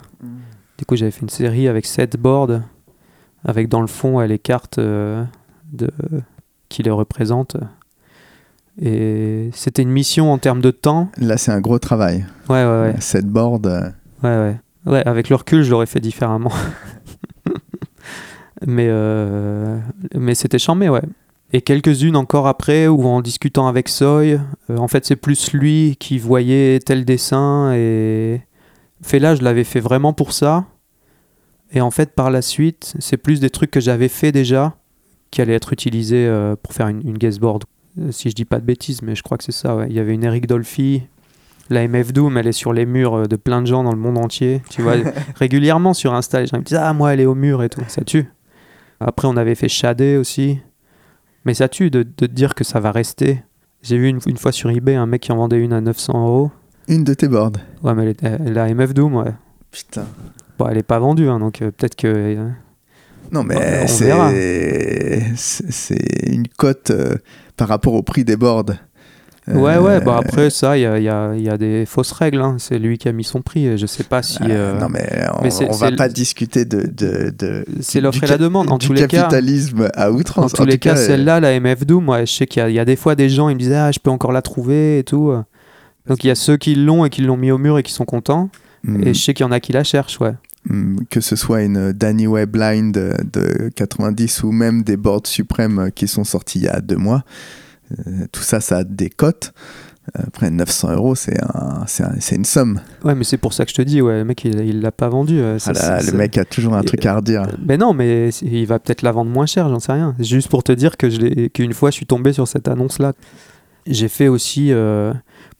Du 0.77 0.85
coup, 0.85 0.95
j'avais 0.95 1.09
fait 1.11 1.21
une 1.21 1.29
série 1.29 1.67
avec 1.67 1.85
sept 1.88 2.15
boards, 2.15 2.61
avec 3.43 3.69
dans 3.69 3.81
le 3.81 3.88
fond 3.88 4.17
ouais, 4.17 4.27
les 4.27 4.39
cartes 4.39 4.77
euh, 4.77 5.23
de, 5.73 5.89
qui 6.72 6.81
les 6.84 6.91
représentent. 6.91 7.57
Et 8.81 9.49
c'était 9.53 9.81
une 9.81 9.91
mission 9.91 10.31
en 10.31 10.38
termes 10.38 10.61
de 10.61 10.72
temps. 10.72 11.10
Là, 11.18 11.38
c'est 11.38 11.52
un 11.52 11.60
gros 11.60 11.77
travail. 11.77 12.26
Ouais, 12.49 12.64
ouais, 12.64 12.81
ouais. 12.81 12.95
Cette 12.99 13.27
board, 13.27 13.68
euh, 13.68 13.89
Ouais, 14.23 14.38
ouais. 14.38 14.56
Ouais, 14.85 15.07
avec 15.07 15.30
le 15.30 15.35
recul, 15.35 15.64
je 15.64 15.69
l'aurais 15.69 15.85
fait 15.85 15.99
différemment. 15.99 16.52
mais 18.65 18.88
euh, 18.89 19.77
mais 20.15 20.34
c'était 20.34 20.57
chambé, 20.57 20.89
ouais. 20.89 21.03
Et 21.53 21.61
quelques-unes 21.61 22.15
encore 22.15 22.48
après, 22.48 22.88
où 22.88 23.06
en 23.06 23.22
discutant 23.22 23.68
avec 23.68 23.89
Soy, 23.89 24.34
euh, 24.34 24.77
en 24.77 24.88
fait, 24.88 25.06
c'est 25.06 25.18
plus 25.18 25.52
lui 25.53 25.98
qui 25.99 26.18
voyait 26.18 26.80
tel 26.80 27.03
dessin. 27.03 27.73
Et 27.76 28.41
Fela, 29.02 29.35
je 29.35 29.43
l'avais 29.43 29.65
fait 29.65 29.81
vraiment 29.81 30.14
pour 30.14 30.31
ça. 30.31 30.65
Et 31.73 31.81
en 31.81 31.91
fait, 31.91 32.15
par 32.15 32.31
la 32.31 32.41
suite, 32.41 32.93
c'est 32.99 33.18
plus 33.18 33.39
des 33.39 33.49
trucs 33.49 33.72
que 33.72 33.80
j'avais 33.80 34.07
fait 34.07 34.31
déjà, 34.31 34.76
qui 35.31 35.41
allaient 35.41 35.53
être 35.55 35.73
utilisés 35.73 36.27
euh, 36.27 36.55
pour 36.61 36.73
faire 36.73 36.87
une, 36.87 37.01
une 37.07 37.17
guestboard. 37.17 37.63
Euh, 37.99 38.11
si 38.11 38.29
je 38.29 38.35
dis 38.35 38.45
pas 38.45 38.59
de 38.59 38.65
bêtises, 38.65 39.01
mais 39.01 39.15
je 39.15 39.23
crois 39.23 39.37
que 39.37 39.43
c'est 39.43 39.51
ça, 39.51 39.75
ouais. 39.75 39.87
Il 39.89 39.95
y 39.95 39.99
avait 39.99 40.13
une 40.13 40.23
Eric 40.23 40.45
Dolphy, 40.47 41.03
la 41.69 41.87
MF 41.87 42.13
Doom, 42.13 42.37
elle 42.37 42.47
est 42.47 42.51
sur 42.51 42.73
les 42.73 42.85
murs 42.85 43.13
euh, 43.15 43.25
de 43.25 43.35
plein 43.35 43.61
de 43.61 43.67
gens 43.67 43.83
dans 43.83 43.91
le 43.91 43.97
monde 43.97 44.17
entier. 44.17 44.61
Tu 44.69 44.81
vois, 44.81 44.95
régulièrement 45.35 45.93
sur 45.93 46.13
Insta, 46.13 46.41
les 46.41 46.47
gens 46.47 46.57
me 46.57 46.63
disent 46.63 46.77
Ah, 46.81 46.93
moi, 46.93 47.13
elle 47.13 47.19
est 47.21 47.25
au 47.25 47.35
mur 47.35 47.63
et 47.63 47.69
tout. 47.69 47.81
Ça 47.87 48.03
tue. 48.03 48.25
Après, 48.99 49.27
on 49.27 49.35
avait 49.37 49.55
fait 49.55 49.69
Shadé 49.69 50.17
aussi. 50.17 50.59
Mais 51.45 51.53
ça 51.55 51.67
tue 51.69 51.89
de, 51.89 52.03
de 52.03 52.09
te 52.09 52.25
dire 52.25 52.53
que 52.55 52.63
ça 52.63 52.79
va 52.79 52.91
rester. 52.91 53.41
J'ai 53.81 53.97
vu 53.97 54.07
une, 54.09 54.19
une 54.27 54.37
fois 54.37 54.51
sur 54.51 54.69
eBay 54.69 54.95
un 54.95 55.07
mec 55.07 55.21
qui 55.23 55.31
en 55.31 55.37
vendait 55.37 55.57
une 55.59 55.73
à 55.73 55.81
900 55.81 56.13
euros. 56.27 56.51
une 56.87 57.03
de 57.03 57.13
tes 57.15 57.27
boards. 57.27 57.53
Ouais, 57.81 57.95
mais 57.95 58.03
elle 58.03 58.09
est- 58.09 58.23
elle- 58.23 58.53
la 58.53 58.67
MF 58.73 58.93
Doom, 58.93 59.15
ouais. 59.15 59.33
Putain. 59.71 60.05
Bon, 60.59 60.67
elle 60.67 60.77
est 60.77 60.83
pas 60.83 60.99
vendue, 60.99 61.27
hein, 61.29 61.39
donc 61.39 61.61
euh, 61.63 61.71
peut-être 61.71 61.95
que. 61.95 62.07
euh, 62.07 62.49
Non, 63.31 63.41
On 63.41 63.43
mais 63.43 63.85
c'est 65.35 66.27
une 66.27 66.47
cote 66.47 66.91
euh, 66.91 67.15
par 67.57 67.67
rapport 67.67 67.93
au 67.93 68.03
prix 68.03 68.23
des 68.25 68.35
boards. 68.35 68.65
Ouais, 69.47 69.73
Euh, 69.75 69.81
ouais, 69.81 70.01
bah 70.01 70.17
après, 70.23 70.49
ça, 70.51 70.77
il 70.77 70.81
y 70.81 70.85
a, 70.85 70.97
il 70.99 71.03
y 71.03 71.09
a- 71.09 71.33
il 71.35 71.41
y 71.41 71.49
a 71.49 71.57
des 71.57 71.85
fausses 71.87 72.11
règles. 72.11 72.39
hein. 72.41 72.57
C'est 72.59 72.77
lui 72.77 72.97
qui 72.99 73.07
a 73.09 73.11
mis 73.11 73.23
son 73.23 73.41
prix. 73.41 73.65
et 73.65 73.77
Je 73.77 73.85
sais 73.87 74.03
pas 74.03 74.21
si. 74.21 74.37
euh, 74.43 74.75
euh, 74.75 74.79
non, 74.79 74.87
mais 74.87 75.09
on, 75.33 75.41
mais 75.41 75.49
on 75.67 75.71
va 75.71 75.91
pas 75.93 76.07
discuter 76.09 76.63
de. 76.63 76.83
de, 76.83 77.33
de 77.37 77.65
C'est 77.81 78.01
l'offre 78.01 78.23
et 78.23 78.27
la 78.27 78.37
demande. 78.37 78.71
En 78.71 78.77
tous 78.77 78.93
les 78.93 79.07
cas, 79.07 79.21
capitalisme 79.23 79.89
à 79.95 80.11
En 80.11 80.13
outrance. 80.15 80.53
tous 80.53 80.63
les 80.65 80.73
tout 80.73 80.79
cas, 80.79 80.93
euh, 80.95 81.05
celle-là, 81.07 81.39
la 81.39 81.59
MF 81.59 81.85
Doom, 81.87 82.07
ouais, 82.09 82.25
je 82.27 82.31
sais 82.31 82.45
qu'il 82.47 82.61
y, 82.61 82.65
a- 82.65 82.69
il 82.69 82.75
y 82.75 82.79
a 82.79 82.85
des 82.85 82.95
fois 82.95 83.15
des 83.15 83.29
gens, 83.29 83.49
ils 83.49 83.55
me 83.55 83.59
disaient, 83.59 83.75
ah, 83.75 83.91
je 83.91 83.99
peux 83.99 84.11
encore 84.11 84.31
la 84.31 84.43
trouver 84.43 84.99
et 84.99 85.03
tout. 85.03 85.33
Donc 86.07 86.23
il 86.23 86.27
y 86.27 86.31
a 86.31 86.35
ceux 86.35 86.57
qui 86.57 86.75
l'ont 86.75 87.03
et 87.05 87.09
qui 87.09 87.21
l'ont 87.21 87.37
mis 87.37 87.51
au 87.51 87.57
mur 87.57 87.77
et 87.79 87.83
qui 87.83 87.91
sont 87.93 88.05
contents. 88.05 88.49
Et 89.03 89.13
je 89.13 89.21
sais 89.21 89.33
qu'il 89.33 89.43
y 89.45 89.47
en 89.49 89.51
a 89.51 89.59
qui 89.59 89.71
la 89.73 89.83
cherchent, 89.83 90.19
ouais. 90.21 90.33
Mm, 90.69 90.97
que 91.09 91.21
ce 91.21 91.35
soit 91.35 91.63
une 91.63 91.91
Danny 91.93 92.27
Way 92.27 92.45
Blind 92.45 92.93
de, 92.93 93.13
de 93.31 93.69
90 93.75 94.43
ou 94.43 94.51
même 94.51 94.83
des 94.83 94.97
boards 94.97 95.25
suprêmes 95.27 95.89
qui 95.93 96.07
sont 96.07 96.23
sortis 96.23 96.59
il 96.59 96.65
y 96.65 96.67
a 96.67 96.81
deux 96.81 96.97
mois, 96.97 97.23
euh, 97.91 98.25
tout 98.31 98.41
ça, 98.43 98.59
ça 98.61 98.77
a 98.79 98.83
des 98.83 99.09
cotes. 99.09 99.53
Après 100.15 100.49
900 100.49 100.93
euros, 100.93 101.13
c'est 101.15 101.39
un, 101.41 101.85
un- 101.99 102.35
une 102.35 102.43
somme. 102.43 102.81
Ouais, 103.05 103.13
mais 103.13 103.23
c'est 103.23 103.38
pour 103.38 103.53
ça 103.53 103.65
que 103.65 103.69
je 103.71 103.75
te 103.75 103.81
dis, 103.83 104.01
ouais, 104.01 104.17
le 104.17 104.25
mec, 104.25 104.43
il 104.43 104.59
il 104.61 104.81
l'a 104.81 104.91
pas 104.91 105.07
vendu. 105.09 105.39
euh, 105.39 105.59
ça, 105.59 105.71
Ah 105.75 105.97
là, 105.97 106.01
le 106.03 106.11
mec 106.17 106.38
a 106.39 106.43
toujours 106.43 106.73
un 106.73 106.81
Et- 106.81 106.85
truc 106.85 107.05
à 107.05 107.15
redire. 107.17 107.43
Mais 107.65 107.77
non, 107.77 107.93
mais 107.93 108.29
il 108.41 108.65
va 108.65 108.79
peut-être 108.79 109.03
la 109.03 109.11
vendre 109.11 109.29
moins 109.31 109.45
cher, 109.45 109.69
j'en 109.69 109.79
sais 109.79 109.91
rien. 109.93 110.15
Juste 110.19 110.49
pour 110.49 110.63
te 110.63 110.71
dire 110.71 110.97
que 110.97 111.47
qu'une 111.49 111.73
fois, 111.73 111.91
je 111.91 111.95
suis 111.97 112.07
tombé 112.07 112.33
sur 112.33 112.47
cette 112.47 112.67
annonce-là. 112.67 113.13
J'ai 113.85 114.07
fait 114.09 114.27
aussi 114.27 114.73
euh, 114.73 115.13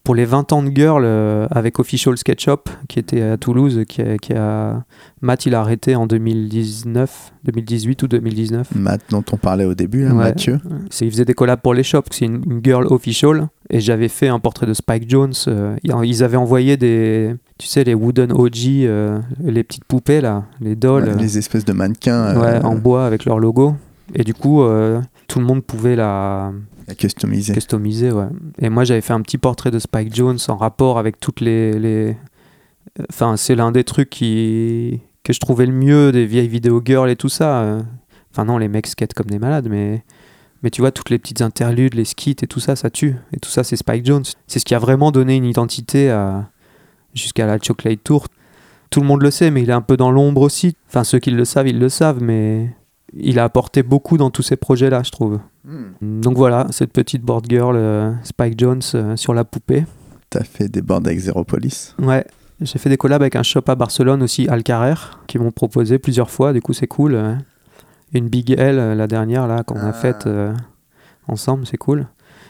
pour 0.04 0.14
les 0.14 0.24
20 0.24 0.52
ans 0.52 0.62
de 0.62 0.70
Girl 0.74 1.02
euh, 1.04 1.46
avec 1.50 1.78
Official 1.78 2.16
Sketchup, 2.18 2.68
qui 2.88 2.98
était 2.98 3.22
à 3.22 3.36
Toulouse, 3.36 3.82
qui 3.88 4.02
a, 4.02 4.16
qui 4.18 4.32
a- 4.32 4.84
Matt, 5.20 5.46
il 5.46 5.54
a 5.54 5.60
arrêté 5.60 5.94
en 5.94 6.06
2019, 6.06 7.32
2018 7.44 8.02
ou 8.02 8.08
2019. 8.08 8.68
Matt, 8.74 9.00
dont 9.10 9.24
on 9.32 9.36
parlait 9.36 9.64
au 9.64 9.74
début, 9.74 10.04
là, 10.04 10.10
Ouais. 10.14 10.24
Mathieu. 10.24 10.58
C'est- 10.90 11.06
Il 11.06 11.10
faisait 11.12 11.24
des 11.24 11.34
collabs 11.34 11.60
pour 11.60 11.74
les 11.74 11.82
shops, 11.82 12.02
c'est 12.10 12.24
une, 12.24 12.42
une 12.50 12.60
girl 12.64 12.86
official. 12.88 13.48
Et 13.70 13.80
j'avais 13.80 14.08
fait 14.08 14.28
un 14.28 14.38
portrait 14.38 14.66
de 14.66 14.74
Spike 14.74 15.08
Jones. 15.08 15.32
euh, 15.48 15.76
ils 15.82 16.24
avaient 16.24 16.36
envoyé 16.36 16.76
des, 16.76 17.34
tu 17.58 17.66
sais, 17.66 17.84
les 17.84 17.94
wooden 17.94 18.32
OG, 18.32 18.84
euh, 18.84 19.18
les 19.42 19.62
petites 19.64 19.84
poupées 19.84 20.20
là, 20.20 20.44
les 20.60 20.74
dolls. 20.76 21.04
Ouais, 21.04 21.14
les 21.16 21.38
espèces 21.38 21.64
de 21.64 21.72
mannequins. 21.72 22.38
Ouais, 22.40 22.60
en 22.64 22.74
bois 22.74 23.06
avec 23.06 23.24
leur 23.24 23.38
logo. 23.38 23.74
Et 24.14 24.24
du 24.24 24.34
coup, 24.34 24.62
tout 25.28 25.38
le 25.38 25.44
monde 25.46 25.62
pouvait 25.62 25.96
la 25.96 26.52
La 26.88 26.94
customiser. 26.94 27.52
customiser. 27.52 28.10
Ouais. 28.10 28.28
Et 28.58 28.68
moi, 28.68 28.84
j'avais 28.84 29.00
fait 29.00 29.12
un 29.12 29.20
petit 29.20 29.38
portrait 29.38 29.70
de 29.70 29.78
Spike 29.78 30.14
Jones 30.14 30.38
en 30.48 30.56
rapport 30.56 30.98
avec 30.98 31.20
toutes 31.20 31.40
les. 31.40 31.78
les... 31.78 32.16
Enfin, 33.10 33.36
c'est 33.36 33.54
l'un 33.54 33.72
des 33.72 33.84
trucs 33.84 34.10
qui... 34.10 35.00
que 35.24 35.32
je 35.32 35.40
trouvais 35.40 35.66
le 35.66 35.72
mieux 35.72 36.12
des 36.12 36.26
vieilles 36.26 36.48
vidéo 36.48 36.82
girls 36.84 37.10
et 37.10 37.16
tout 37.16 37.28
ça. 37.28 37.78
Enfin, 38.32 38.44
non, 38.44 38.58
les 38.58 38.68
mecs 38.68 38.86
skatent 38.86 39.14
comme 39.14 39.30
des 39.30 39.38
malades, 39.38 39.68
mais. 39.68 40.02
Mais 40.62 40.70
tu 40.70 40.80
vois, 40.80 40.92
toutes 40.92 41.10
les 41.10 41.18
petites 41.18 41.40
interludes, 41.40 41.94
les 41.94 42.04
skits 42.04 42.36
et 42.40 42.46
tout 42.46 42.60
ça, 42.60 42.76
ça 42.76 42.88
tue. 42.88 43.16
Et 43.32 43.40
tout 43.40 43.50
ça, 43.50 43.64
c'est 43.64 43.76
Spike 43.76 44.06
Jones. 44.06 44.24
C'est 44.46 44.60
ce 44.60 44.64
qui 44.64 44.76
a 44.76 44.78
vraiment 44.78 45.10
donné 45.10 45.34
une 45.34 45.44
identité 45.44 46.08
à... 46.10 46.50
jusqu'à 47.14 47.46
la 47.46 47.58
Chocolate 47.60 48.02
Tour. 48.04 48.28
Tout 48.90 49.00
le 49.00 49.06
monde 49.06 49.22
le 49.22 49.30
sait, 49.30 49.50
mais 49.50 49.62
il 49.62 49.70
est 49.70 49.74
un 49.74 49.80
peu 49.80 49.96
dans 49.96 50.12
l'ombre 50.12 50.42
aussi. 50.42 50.76
Enfin, 50.88 51.02
ceux 51.02 51.18
qui 51.18 51.30
le 51.30 51.44
savent, 51.44 51.66
ils 51.66 51.78
le 51.78 51.88
savent, 51.88 52.22
mais 52.22 52.68
il 53.14 53.38
a 53.38 53.44
apporté 53.44 53.82
beaucoup 53.82 54.16
dans 54.16 54.30
tous 54.30 54.42
ces 54.42 54.56
projets-là, 54.56 55.02
je 55.04 55.10
trouve. 55.10 55.38
Hmm. 55.64 56.20
Donc 56.20 56.36
voilà, 56.36 56.66
cette 56.70 56.92
petite 56.92 57.22
board 57.22 57.46
girl 57.48 57.76
euh, 57.76 58.12
Spike 58.24 58.58
Jones 58.58 58.80
euh, 58.94 59.16
sur 59.16 59.34
la 59.34 59.44
poupée. 59.44 59.84
T'as 60.30 60.44
fait 60.44 60.68
des 60.68 60.82
boards 60.82 61.02
avec 61.04 61.18
Zero 61.18 61.44
Police. 61.44 61.94
Ouais, 62.00 62.24
j'ai 62.60 62.78
fait 62.78 62.88
des 62.88 62.96
collabs 62.96 63.22
avec 63.22 63.36
un 63.36 63.42
shop 63.42 63.62
à 63.68 63.74
Barcelone 63.74 64.22
aussi, 64.22 64.48
Alcarer, 64.48 64.94
qui 65.26 65.38
m'ont 65.38 65.50
proposé 65.50 65.98
plusieurs 65.98 66.30
fois, 66.30 66.52
du 66.52 66.60
coup 66.62 66.72
c'est 66.72 66.86
cool. 66.86 67.14
euh. 67.14 67.34
Une 68.14 68.28
Big 68.28 68.50
L, 68.50 68.78
euh, 68.78 68.94
la 68.94 69.06
dernière 69.06 69.46
là, 69.46 69.62
qu'on 69.62 69.76
Ah. 69.78 69.88
a 69.88 69.92
faite 69.92 70.26
euh, 70.26 70.52
ensemble, 71.28 71.66
c'est 71.66 71.78
cool. 71.78 72.06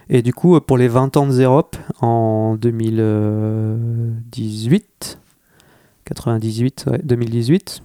Et 0.08 0.22
du 0.22 0.32
coup, 0.34 0.58
pour 0.60 0.76
les 0.76 0.88
20 0.88 1.16
ans 1.16 1.26
de 1.26 1.30
Zerop, 1.32 1.76
en 2.00 2.56
2018, 2.56 5.18
98, 6.04 6.84
ouais, 6.90 7.00
2018, 7.04 7.82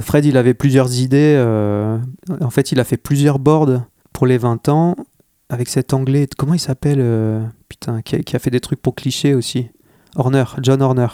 Fred 0.00 0.24
il 0.24 0.36
avait 0.36 0.54
plusieurs 0.54 0.98
idées. 0.98 1.34
euh, 1.36 1.98
en 2.40 2.50
fait, 2.50 2.72
il 2.72 2.80
a 2.80 2.84
fait 2.84 2.96
plusieurs 2.96 3.38
boards 3.38 3.82
pour 4.12 4.26
les 4.26 4.38
20 4.38 4.68
ans 4.68 4.96
avec 5.48 5.68
cet 5.68 5.92
anglais. 5.92 6.26
Comment 6.38 6.54
il 6.54 6.60
s'appelle 6.60 6.98
euh, 7.00 7.44
Putain, 7.68 8.00
qui 8.02 8.16
a, 8.16 8.18
qui 8.20 8.34
a 8.36 8.38
fait 8.38 8.50
des 8.50 8.60
trucs 8.60 8.80
pour 8.80 8.94
clichés 8.94 9.34
aussi. 9.34 9.68
Horner, 10.16 10.44
John 10.62 10.80
Horner. 10.82 11.08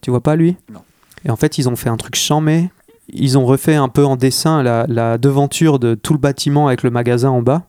Tu 0.00 0.10
vois 0.10 0.22
pas 0.22 0.36
lui? 0.36 0.56
Non. 0.72 0.80
Et 1.24 1.30
en 1.30 1.36
fait, 1.36 1.58
ils 1.58 1.68
ont 1.68 1.76
fait 1.76 1.88
un 1.88 1.96
truc 1.96 2.16
chamé. 2.16 2.70
Ils 3.08 3.36
ont 3.36 3.44
refait 3.44 3.74
un 3.74 3.88
peu 3.88 4.04
en 4.04 4.16
dessin 4.16 4.62
la, 4.62 4.86
la 4.88 5.18
devanture 5.18 5.78
de 5.78 5.94
tout 5.94 6.12
le 6.14 6.18
bâtiment 6.18 6.68
avec 6.68 6.82
le 6.82 6.90
magasin 6.90 7.30
en 7.30 7.42
bas. 7.42 7.62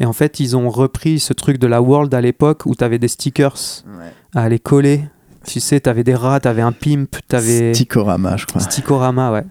Et 0.00 0.06
en 0.06 0.12
fait, 0.12 0.40
ils 0.40 0.56
ont 0.56 0.68
repris 0.68 1.20
ce 1.20 1.32
truc 1.32 1.58
de 1.58 1.66
la 1.68 1.80
World 1.80 2.12
à 2.14 2.20
l'époque 2.20 2.62
où 2.66 2.74
tu 2.74 2.82
avais 2.82 2.98
des 2.98 3.06
stickers 3.08 3.56
à 4.34 4.42
aller 4.42 4.58
coller. 4.58 5.04
Tu 5.46 5.60
sais, 5.60 5.80
tu 5.80 5.88
avais 5.88 6.04
des 6.04 6.14
rats, 6.14 6.40
tu 6.40 6.48
avais 6.48 6.62
un 6.62 6.72
pimp, 6.72 7.16
tu 7.28 7.36
avais. 7.36 7.74
Stickorama, 7.74 8.36
je 8.36 8.46
crois. 8.46 8.60
Stickorama, 8.60 9.32
ouais. 9.32 9.44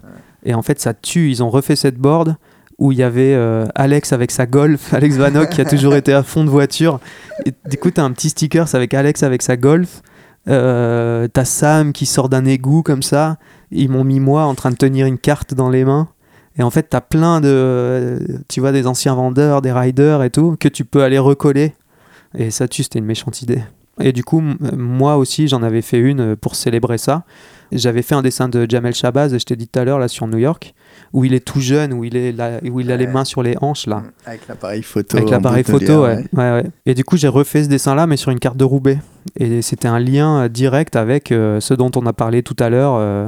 Et 0.44 0.54
en 0.54 0.62
fait, 0.62 0.80
ça 0.80 0.94
tue. 0.94 1.30
Ils 1.30 1.44
ont 1.44 1.50
refait 1.50 1.76
cette 1.76 1.98
board 1.98 2.36
où 2.80 2.92
il 2.92 2.98
y 2.98 3.04
avait 3.04 3.34
euh, 3.34 3.66
Alex 3.76 4.14
avec 4.14 4.32
sa 4.32 4.46
Golf, 4.46 4.94
Alex 4.94 5.16
Vanoc 5.16 5.50
qui 5.50 5.62
a 5.62 5.66
toujours 5.66 5.96
été 5.96 6.14
à 6.14 6.24
fond 6.24 6.44
de 6.44 6.50
voiture. 6.50 7.00
Et 7.46 7.54
du 7.70 7.78
coup, 7.78 7.92
t'as 7.92 8.04
un 8.04 8.12
petit 8.12 8.30
sticker 8.30 8.74
avec 8.74 8.94
Alex 8.94 9.24
avec 9.24 9.42
sa 9.42 9.58
Golf. 9.58 10.02
Euh, 10.50 11.28
t'as 11.32 11.46
Sam 11.46 11.94
qui 11.94 12.06
sort 12.06 12.30
d'un 12.30 12.46
égout 12.46 12.84
comme 12.84 13.04
ça. 13.04 13.38
Ils 13.72 13.90
m'ont 13.90 14.04
mis 14.04 14.20
moi 14.20 14.44
en 14.44 14.56
train 14.56 14.72
de 14.72 14.76
tenir 14.76 15.06
une 15.06 15.18
carte 15.18 15.54
dans 15.54 15.70
les 15.70 15.86
mains. 15.86 16.10
Et 16.58 16.64
en 16.64 16.70
fait, 16.70 16.84
t'as 16.84 17.02
plein 17.02 17.42
de, 17.42 18.20
tu 18.48 18.60
vois, 18.60 18.72
des 18.72 18.86
anciens 18.86 19.16
vendeurs, 19.16 19.62
des 19.62 19.72
riders 19.72 20.22
et 20.22 20.30
tout, 20.30 20.56
que 20.60 20.68
tu 20.68 20.86
peux 20.86 21.02
aller 21.02 21.18
recoller. 21.18 21.74
Et 22.38 22.52
ça 22.52 22.68
tue, 22.68 22.84
c'était 22.84 23.00
une 23.00 23.06
méchante 23.06 23.42
idée. 23.42 23.64
Et 24.00 24.12
du 24.12 24.24
coup, 24.24 24.42
moi 24.76 25.18
aussi, 25.18 25.48
j'en 25.48 25.62
avais 25.62 25.82
fait 25.82 26.00
une 26.00 26.20
euh, 26.20 26.36
pour 26.36 26.56
célébrer 26.56 26.98
ça. 26.98 27.24
J'avais 27.72 28.02
fait 28.04 28.14
un 28.16 28.22
dessin 28.22 28.50
de 28.50 28.68
Jamel 28.70 28.94
Shabazz, 28.94 29.36
je 29.36 29.44
t'ai 29.44 29.56
dit 29.56 29.68
tout 29.68 29.80
à 29.80 29.84
l'heure, 29.84 29.98
là, 29.98 30.08
sur 30.08 30.28
New 30.28 30.38
York, 30.38 30.76
où 31.12 31.26
il 31.26 31.34
est 31.34 31.44
tout 31.44 31.60
jeune, 31.60 31.92
où 31.94 32.04
il, 32.04 32.16
est 32.16 32.32
là, 32.32 32.60
où 32.64 32.80
il 32.80 32.92
a 32.92 32.98
les 32.98 33.08
mains 33.08 33.26
sur 33.26 33.42
les 33.42 33.56
hanches, 33.62 33.88
là. 33.88 34.04
Avec 34.26 34.48
l'appareil 34.48 34.84
photo. 34.84 35.18
Avec 35.18 35.30
l'appareil 35.32 35.64
photo, 35.64 36.04
ouais. 36.04 36.24
Et 36.86 36.94
du 36.94 37.04
coup, 37.04 37.18
j'ai 37.18 37.28
refait 37.28 37.64
ce 37.64 37.70
dessin-là, 37.70 38.06
mais 38.06 38.18
sur 38.18 38.32
une 38.32 38.40
carte 38.40 38.58
de 38.58 38.64
Roubaix. 38.64 39.00
Et 39.40 39.64
c'était 39.64 39.88
un 39.88 40.00
lien 40.00 40.44
euh, 40.44 40.50
direct 40.50 40.96
avec 40.96 41.32
euh, 41.32 41.60
ce 41.60 41.74
dont 41.74 41.90
on 41.96 42.06
a 42.06 42.14
parlé 42.14 42.44
tout 42.44 42.56
à 42.60 42.70
l'heure. 42.70 42.96
euh. 42.98 43.28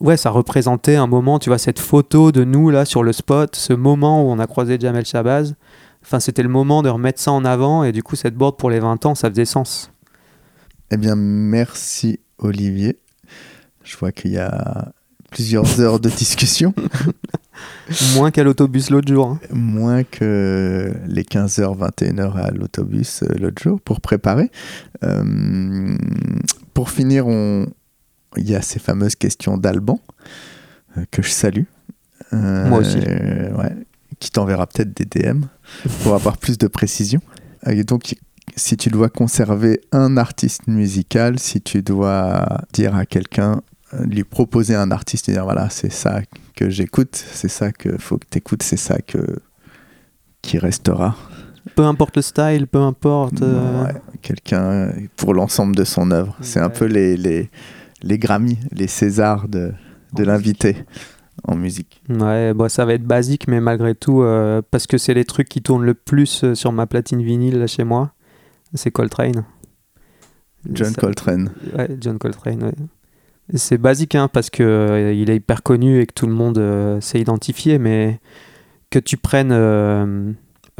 Ouais, 0.00 0.16
ça 0.18 0.28
représentait 0.30 0.96
un 0.96 1.06
moment, 1.06 1.38
tu 1.38 1.48
vois, 1.48 1.58
cette 1.58 1.78
photo 1.78 2.32
de 2.32 2.44
nous, 2.44 2.68
là, 2.68 2.84
sur 2.84 3.02
le 3.02 3.12
spot, 3.12 3.56
ce 3.56 3.72
moment 3.72 4.22
où 4.24 4.30
on 4.30 4.38
a 4.38 4.46
croisé 4.46 4.76
Jamel 4.78 5.06
Shabazz. 5.06 5.54
Enfin, 6.04 6.20
c'était 6.20 6.42
le 6.42 6.48
moment 6.50 6.82
de 6.82 6.88
remettre 6.90 7.18
ça 7.20 7.32
en 7.32 7.44
avant, 7.44 7.82
et 7.82 7.90
du 7.92 8.02
coup, 8.02 8.14
cette 8.14 8.34
board 8.34 8.56
pour 8.58 8.68
les 8.70 8.78
20 8.78 9.06
ans, 9.06 9.14
ça 9.14 9.30
faisait 9.30 9.44
sens. 9.46 9.90
Eh 10.90 10.96
bien, 10.98 11.16
merci 11.16 12.20
Olivier. 12.38 12.98
Je 13.82 13.96
vois 13.96 14.12
qu'il 14.12 14.32
y 14.32 14.38
a 14.38 14.92
plusieurs 15.30 15.80
heures 15.80 16.00
de 16.00 16.08
discussion, 16.10 16.74
Moins 18.14 18.30
qu'à 18.32 18.42
l'autobus 18.42 18.90
l'autre 18.90 19.06
jour. 19.08 19.28
hein. 19.28 19.40
moins 19.52 20.02
que 20.04 20.92
les 21.06 21.22
15h, 21.22 21.78
21h 21.78 22.32
à 22.34 22.50
l'autobus 22.50 23.22
euh, 23.22 23.28
l'autre 23.38 23.62
jour 23.62 23.80
pour 23.80 24.00
préparer. 24.00 24.50
Euh, 25.04 25.96
pour 26.72 26.90
finir, 26.90 27.26
on... 27.28 27.66
il 28.36 28.50
y 28.50 28.54
a 28.56 28.60
ces 28.62 28.80
fameuses 28.80 29.14
questions 29.14 29.56
d'Alban 29.56 30.00
euh, 30.98 31.04
que 31.12 31.22
je 31.22 31.30
salue. 31.30 31.64
Euh, 32.32 32.68
Moi 32.68 32.78
aussi. 32.80 32.98
ouais, 32.98 33.76
qui 34.20 34.30
t'enverra 34.30 34.66
peut-être 34.66 34.94
des 34.96 35.04
DM 35.04 35.42
pour 36.02 36.14
avoir 36.14 36.38
plus 36.38 36.58
de 36.58 36.66
précision. 36.66 37.20
Et 37.66 37.84
donc, 37.84 38.14
si 38.56 38.76
tu 38.76 38.90
dois 38.90 39.08
conserver 39.08 39.80
un 39.92 40.16
artiste 40.16 40.66
musical, 40.66 41.38
si 41.38 41.60
tu 41.60 41.82
dois 41.82 42.46
dire 42.72 42.94
à 42.94 43.06
quelqu'un, 43.06 43.62
euh, 43.94 44.04
lui 44.04 44.24
proposer 44.24 44.74
un 44.74 44.90
artiste 44.90 45.30
dire 45.30 45.44
voilà, 45.44 45.70
c'est 45.70 45.92
ça 45.92 46.20
que 46.56 46.68
j'écoute, 46.70 47.16
c'est 47.32 47.48
ça 47.48 47.72
que 47.72 47.96
faut 47.98 48.18
que 48.18 48.26
tu 48.30 48.38
écoutes, 48.38 48.62
c'est 48.62 48.76
ça 48.76 48.98
que 49.00 49.38
qui 50.42 50.58
restera. 50.58 51.16
Peu 51.74 51.82
importe 51.84 52.16
le 52.16 52.22
style, 52.22 52.66
peu 52.66 52.78
importe. 52.80 53.40
euh, 53.42 53.84
Ouais, 53.84 53.94
quelqu'un 54.20 54.92
pour 55.16 55.32
l'ensemble 55.32 55.74
de 55.74 55.84
son 55.84 56.10
œuvre. 56.10 56.36
C'est 56.42 56.60
un 56.60 56.68
peu 56.68 56.84
les, 56.84 57.16
les, 57.16 57.50
les 58.02 58.18
Grammy, 58.18 58.58
les 58.72 58.86
Césars 58.86 59.48
de, 59.48 59.72
de 60.12 60.24
l'invité 60.24 60.76
en 61.42 61.56
musique. 61.56 62.00
Ouais, 62.08 62.54
bon, 62.54 62.68
ça 62.68 62.84
va 62.84 62.94
être 62.94 63.04
basique, 63.04 63.48
mais 63.48 63.60
malgré 63.60 63.94
tout, 63.94 64.22
euh, 64.22 64.62
parce 64.70 64.86
que 64.86 64.98
c'est 64.98 65.14
les 65.14 65.24
trucs 65.24 65.48
qui 65.48 65.62
tournent 65.62 65.84
le 65.84 65.94
plus 65.94 66.44
euh, 66.44 66.54
sur 66.54 66.72
ma 66.72 66.86
platine 66.86 67.22
vinyle 67.22 67.58
là, 67.58 67.66
chez 67.66 67.84
moi, 67.84 68.12
c'est 68.74 68.90
Coltrane. 68.90 69.44
John 70.72 70.92
Ça- 70.94 71.00
Coltrane. 71.00 71.50
Ouais, 71.76 71.88
John 72.00 72.18
Coltrane, 72.18 72.62
ouais. 72.62 72.74
C'est 73.54 73.76
basique, 73.76 74.14
hein, 74.14 74.28
parce 74.32 74.48
que 74.48 74.62
euh, 74.62 75.12
il 75.12 75.28
est 75.28 75.36
hyper 75.36 75.62
connu 75.62 76.00
et 76.00 76.06
que 76.06 76.14
tout 76.14 76.26
le 76.26 76.32
monde 76.32 76.56
euh, 76.58 77.00
s'est 77.02 77.20
identifié, 77.20 77.78
mais 77.78 78.20
que 78.90 78.98
tu 78.98 79.16
prennes 79.18 79.52
A 79.52 80.06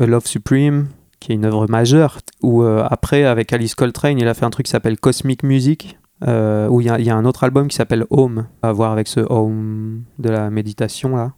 Love 0.06 0.26
Supreme, 0.26 0.86
qui 1.20 1.32
est 1.32 1.34
une 1.34 1.44
œuvre 1.44 1.68
majeure, 1.68 2.18
ou 2.42 2.62
après, 2.62 3.24
avec 3.24 3.52
Alice 3.52 3.74
Coltrane, 3.74 4.18
il 4.18 4.28
a 4.28 4.34
fait 4.34 4.44
un 4.44 4.50
truc 4.50 4.66
qui 4.66 4.70
s'appelle 4.72 4.98
Cosmic 4.98 5.42
Music, 5.42 5.98
euh, 6.26 6.68
où 6.68 6.80
il 6.80 6.86
y, 6.86 6.90
a- 6.90 6.98
il 6.98 7.04
y 7.06 7.10
a 7.10 7.16
un 7.16 7.24
autre 7.24 7.44
album 7.44 7.68
qui 7.68 7.76
s'appelle 7.76 8.04
Home, 8.10 8.46
à 8.62 8.72
voir 8.72 8.92
avec 8.92 9.08
ce 9.08 9.20
Home 9.20 10.02
de 10.18 10.28
la 10.30 10.50
méditation, 10.50 11.16
là, 11.16 11.32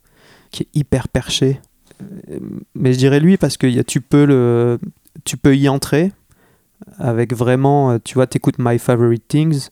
qui 0.51 0.65
est 0.65 0.69
hyper 0.79 1.09
perché. 1.09 1.61
Mais 2.75 2.93
je 2.93 2.99
dirais 2.99 3.21
lui 3.21 3.37
parce 3.37 3.57
que 3.57 3.67
y 3.67 3.79
a- 3.79 3.85
tu, 3.85 4.01
peux 4.01 4.25
le, 4.27 4.79
tu 5.25 5.37
peux 5.37 5.57
y 5.57 5.69
entrer 5.69 6.13
avec 6.99 7.35
vraiment, 7.35 7.93
euh, 7.93 7.99
tu 8.03 8.15
vois, 8.15 8.27
t'écoutes 8.27 8.57
My 8.59 8.79
Favorite 8.79 9.27
Things, 9.27 9.69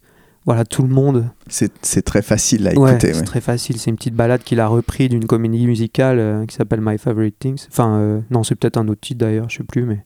voilà, 0.47 0.65
tout 0.65 0.83
le 0.83 0.89
monde. 0.89 1.29
C'est 1.49 1.73
c'est 1.83 2.03
très 2.03 2.23
facile 2.23 2.67
à 2.69 2.73
Ouais, 2.79 2.91
écouter. 2.93 3.13
c'est 3.13 3.21
ouais. 3.21 3.25
très 3.25 3.41
facile. 3.41 3.79
C'est 3.79 3.91
une 3.91 3.97
petite 3.97 4.15
balade 4.15 4.43
qu'il 4.43 4.61
a 4.61 4.67
repris 4.67 5.09
d'une 5.09 5.27
comédie 5.27 5.67
musicale 5.67 6.19
euh, 6.19 6.47
qui 6.47 6.55
s'appelle 6.55 6.81
My 6.83 6.99
Favorite 6.99 7.39
Things. 7.39 7.67
Enfin, 7.71 7.97
euh, 7.99 8.21
non, 8.31 8.43
c'est 8.43 8.55
peut-être 8.55 8.77
un 8.79 8.89
autre 8.89 9.01
titre 9.01 9.21
d'ailleurs, 9.21 9.49
je 9.51 9.59
sais 9.59 9.65
plus, 9.65 9.85
mais, 9.85 10.05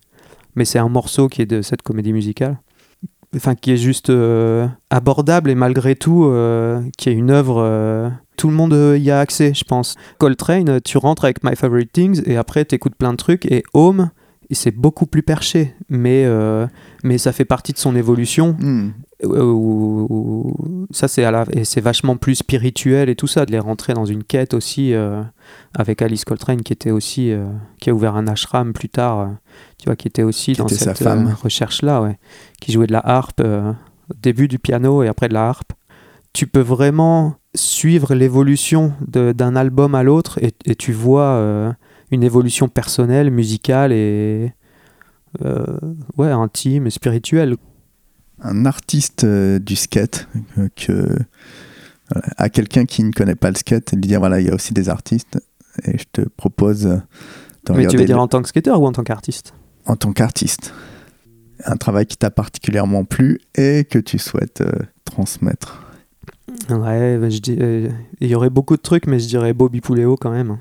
mais 0.55 0.65
c'est 0.65 0.79
un 0.79 0.89
morceau 0.89 1.29
qui 1.29 1.43
est 1.43 1.47
de 1.47 1.63
cette 1.63 1.83
comédie 1.83 2.13
musicale. 2.13 2.59
Enfin, 3.37 3.55
qui 3.55 3.73
est 3.73 3.77
juste 3.77 4.09
euh, 4.09 4.67
abordable 4.89 5.51
et 5.51 5.55
malgré 5.55 5.95
tout, 5.97 6.25
euh, 6.25 6.81
qui 6.97 7.11
est 7.11 7.13
une 7.13 7.31
œuvre. 7.31 7.59
euh, 7.63 8.09
tout 8.37 8.49
le 8.49 8.55
monde 8.55 8.97
y 8.99 9.11
a 9.11 9.19
accès, 9.21 9.53
je 9.53 9.65
pense. 9.65 9.97
Coltrane, 10.19 10.81
tu 10.81 10.97
rentres 10.97 11.25
avec 11.25 11.43
My 11.43 11.57
Favorite 11.57 11.93
Things 11.93 12.23
et 12.25 12.37
après, 12.37 12.65
t'écoutes 12.65 12.95
plein 12.95 13.11
de 13.11 13.17
trucs. 13.17 13.45
Et 13.47 13.65
Home, 13.75 14.11
c'est 14.53 14.71
beaucoup 14.71 15.07
plus 15.07 15.25
perché, 15.25 15.75
mais, 15.89 16.25
mais 17.03 17.19
ça 17.19 17.33
fait 17.33 17.45
partie 17.45 17.73
de 17.73 17.79
son 17.79 17.97
évolution 17.97 18.57
Hmm. 18.61 18.91
Euh, 19.25 19.43
où- 19.43 20.07
où- 20.11 20.87
ça 20.93 21.09
c'est 21.09 21.25
à 21.25 21.31
la 21.31 21.45
et 21.53 21.65
c'est 21.65 21.81
vachement 21.81 22.17
plus 22.17 22.37
spirituel 22.37 23.09
et 23.09 23.17
tout 23.17 23.27
ça 23.27 23.45
de 23.47 23.53
les 23.53 23.59
rentrer 23.59 23.93
dans 23.95 24.05
une 24.05 24.23
quête 24.25 24.55
aussi 24.55 24.95
euh, 24.95 25.23
avec 25.77 26.03
Alice 26.03 26.25
Coltrane 26.25 26.63
qui 26.63 26.73
était 26.73 26.91
aussi 26.93 27.33
euh, 27.33 27.47
qui 27.81 27.91
a 27.91 27.95
ouvert 27.95 28.15
un 28.17 28.27
ashram 28.29 28.73
plus 28.73 28.89
tard 28.89 29.19
euh, 29.21 29.27
tu 29.79 29.87
vois 29.87 29.97
qui 29.97 30.07
était 30.09 30.23
aussi 30.23 30.53
Qui 30.53 30.59
dans 30.59 30.67
était 30.67 30.77
cette 30.77 30.99
recherche 31.43 31.83
là 31.83 32.01
ouais 32.01 32.19
qui 32.61 32.71
jouait 32.73 32.87
de 32.87 32.93
la 32.93 33.01
harpe 33.05 33.41
euh, 33.41 33.73
au 34.11 34.15
début 34.23 34.47
du 34.49 34.59
piano 34.59 35.03
et 35.03 35.09
après 35.09 35.29
de 35.29 35.35
la 35.35 35.49
harpe. 35.49 35.73
Tu 36.33 36.47
peux 36.47 36.61
vraiment 36.61 37.35
suivre 37.55 38.15
l'évolution 38.15 38.93
de- 39.07 39.33
d'un 39.33 39.57
album 39.57 39.95
à 39.95 40.03
l'autre 40.03 40.39
et, 40.43 40.53
et 40.65 40.77
tu 40.77 40.93
vois 40.93 41.23
euh, 41.25 41.73
une 42.11 42.23
évolution 42.23 42.69
personnelle 42.69 43.31
musicale 43.31 43.93
et 43.93 44.53
euh, 45.45 45.65
ouais 46.17 46.31
intime 46.31 46.87
et 46.87 46.91
spirituelle 46.91 47.57
Un 48.43 48.67
artiste 48.67 49.25
euh, 49.25 49.59
du 49.59 49.75
skate 49.77 50.29
euh, 50.59 50.69
que 50.77 51.09
à 52.39 52.49
quelqu'un 52.49 52.85
qui 52.87 53.03
ne 53.05 53.13
connaît 53.13 53.35
pas 53.35 53.51
le 53.51 53.57
skate, 53.57 53.93
lui 53.93 54.01
dire 54.03 54.19
voilà, 54.21 54.41
il 54.41 54.47
y 54.47 54.51
a 54.51 54.55
aussi 54.55 54.73
des 54.73 54.89
artistes 54.89 55.39
et 55.85 55.99
je 55.99 56.05
te 56.11 56.23
propose 56.23 56.87
euh, 56.87 56.97
de 57.67 57.73
Mais 57.75 57.87
tu 57.87 57.97
veux 57.99 58.05
dire 58.05 58.17
le- 58.17 58.23
en 58.23 58.29
tant 58.29 58.41
que 58.41 58.49
skater 58.49 58.71
ou 58.71 58.87
en 58.87 58.93
tant 58.93 59.03
qu'artiste? 59.05 59.53
En 59.87 59.97
tant 59.97 60.13
qu'artiste 60.13 60.73
Un 61.65 61.77
travail 61.77 62.07
qui 62.07 62.17
t'a 62.17 62.31
particulièrement 62.31 63.05
plu 63.05 63.41
et 63.57 63.85
que 63.85 63.99
tu 63.99 64.19
souhaites 64.19 64.61
euh, 64.63 64.73
transmettre. 65.05 65.83
Ouais, 66.71 67.19
bah, 67.19 67.29
je 67.29 67.39
dis, 67.41 67.57
euh, 67.61 67.91
il 68.21 68.29
y 68.29 68.35
aurait 68.35 68.49
beaucoup 68.51 68.77
de 68.77 68.81
trucs, 68.83 69.07
mais 69.07 69.19
je 69.19 69.27
dirais 69.29 69.53
Bobby 69.53 69.81
Pouléo 69.83 70.17
quand 70.17 70.31
même. 70.31 70.57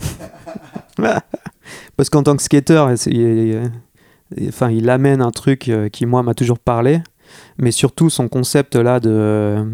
Parce 1.96 2.10
qu'en 2.10 2.22
tant 2.22 2.36
que 2.36 2.42
skater, 2.42 2.84
c'est- 2.96 3.10
il, 3.10 3.70
il- 4.36 4.48
enfin, 4.48 4.70
il 4.70 4.88
amène 4.90 5.22
un 5.22 5.30
truc 5.30 5.70
qui, 5.92 6.06
moi, 6.06 6.22
m'a 6.22 6.34
toujours 6.34 6.58
parlé. 6.58 7.00
Mais 7.58 7.70
surtout, 7.70 8.10
son 8.10 8.28
concept 8.28 8.76
là 8.76 9.00
de. 9.00 9.64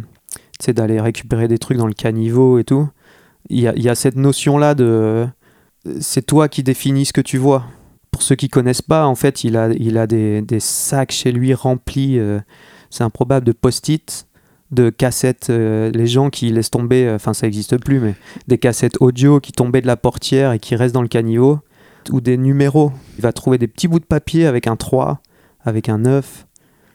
d'aller 0.68 1.00
récupérer 1.00 1.48
des 1.48 1.58
trucs 1.58 1.78
dans 1.78 1.86
le 1.86 1.94
caniveau 1.94 2.58
et 2.58 2.64
tout. 2.64 2.88
Il 3.48 3.60
y 3.60 3.68
a, 3.68 3.76
y 3.76 3.88
a 3.88 3.94
cette 3.94 4.16
notion 4.16 4.58
là 4.58 4.74
de. 4.74 5.26
C'est 6.00 6.26
toi 6.26 6.48
qui 6.48 6.62
définis 6.62 7.06
ce 7.06 7.12
que 7.12 7.20
tu 7.20 7.38
vois. 7.38 7.64
Pour 8.10 8.22
ceux 8.22 8.34
qui 8.34 8.48
connaissent 8.48 8.82
pas, 8.82 9.06
en 9.06 9.14
fait, 9.14 9.44
il 9.44 9.56
a, 9.56 9.68
il 9.74 9.98
a 9.98 10.06
des, 10.06 10.42
des 10.42 10.60
sacs 10.60 11.12
chez 11.12 11.32
lui 11.32 11.54
remplis. 11.54 12.18
euh, 12.18 12.40
c'est 12.90 13.04
improbable 13.04 13.46
de 13.46 13.52
post-it 13.52 14.26
de 14.70 14.90
cassettes, 14.90 15.50
euh, 15.50 15.90
les 15.90 16.06
gens 16.06 16.30
qui 16.30 16.50
laissent 16.50 16.70
tomber, 16.70 17.06
euh, 17.06 17.16
enfin 17.16 17.34
ça 17.34 17.46
n'existe 17.46 17.78
plus, 17.78 18.00
mais 18.00 18.14
des 18.48 18.58
cassettes 18.58 18.96
audio 19.00 19.40
qui 19.40 19.52
tombaient 19.52 19.80
de 19.80 19.86
la 19.86 19.96
portière 19.96 20.52
et 20.52 20.58
qui 20.58 20.74
restent 20.74 20.94
dans 20.94 21.02
le 21.02 21.08
caniveau, 21.08 21.60
ou 22.10 22.20
des 22.20 22.36
numéros. 22.36 22.92
Il 23.18 23.22
va 23.22 23.32
trouver 23.32 23.58
des 23.58 23.68
petits 23.68 23.88
bouts 23.88 24.00
de 24.00 24.04
papier 24.04 24.46
avec 24.46 24.66
un 24.66 24.76
3, 24.76 25.20
avec 25.64 25.88
un 25.88 25.98
9, 25.98 26.45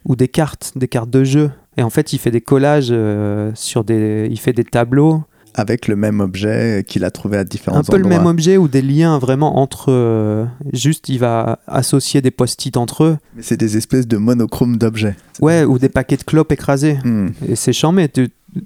ou 0.05 0.15
des 0.15 0.27
cartes, 0.27 0.71
des 0.75 0.87
cartes 0.87 1.09
de 1.09 1.23
jeu. 1.23 1.51
Et 1.77 1.83
en 1.83 1.89
fait, 1.89 2.13
il 2.13 2.17
fait 2.19 2.31
des 2.31 2.41
collages 2.41 2.89
euh, 2.91 3.51
sur 3.55 3.83
des, 3.83 4.27
il 4.29 4.39
fait 4.39 4.53
des 4.53 4.63
tableaux, 4.65 5.23
Avec 5.53 5.87
le 5.87 5.95
même 5.95 6.19
objet 6.19 6.83
qu'il 6.87 7.03
a 7.05 7.11
trouvé 7.11 7.37
à 7.37 7.43
différents 7.43 7.77
un 7.79 7.83
peu 7.83 7.97
le 7.97 8.03
endroits. 8.05 8.17
même 8.19 8.27
objet 8.27 8.57
ou 8.57 8.67
des 8.67 8.81
liens 8.81 9.19
vraiment 9.19 9.57
entre. 9.59 9.85
euh, 9.89 10.45
juste, 10.73 11.07
il 11.09 11.19
va 11.19 11.59
associer 11.67 12.21
des 12.21 12.31
post-it 12.31 12.75
entre 12.77 13.03
eux, 13.05 13.17
Mais 13.35 13.41
c'est 13.43 13.57
des 13.57 13.77
espèces 13.77 14.07
de 14.07 14.17
monochromes 14.17 14.77
d'objets. 14.77 15.15
ouais, 15.41 15.63
ou 15.63 15.79
des 15.79 15.89
paquets 15.89 16.17
de 16.17 16.23
clopes 16.23 16.51
écrasés. 16.51 16.97
Hmm. 17.05 17.29
Et 17.47 17.55
c'est 17.55 17.73
charmé. 17.73 18.09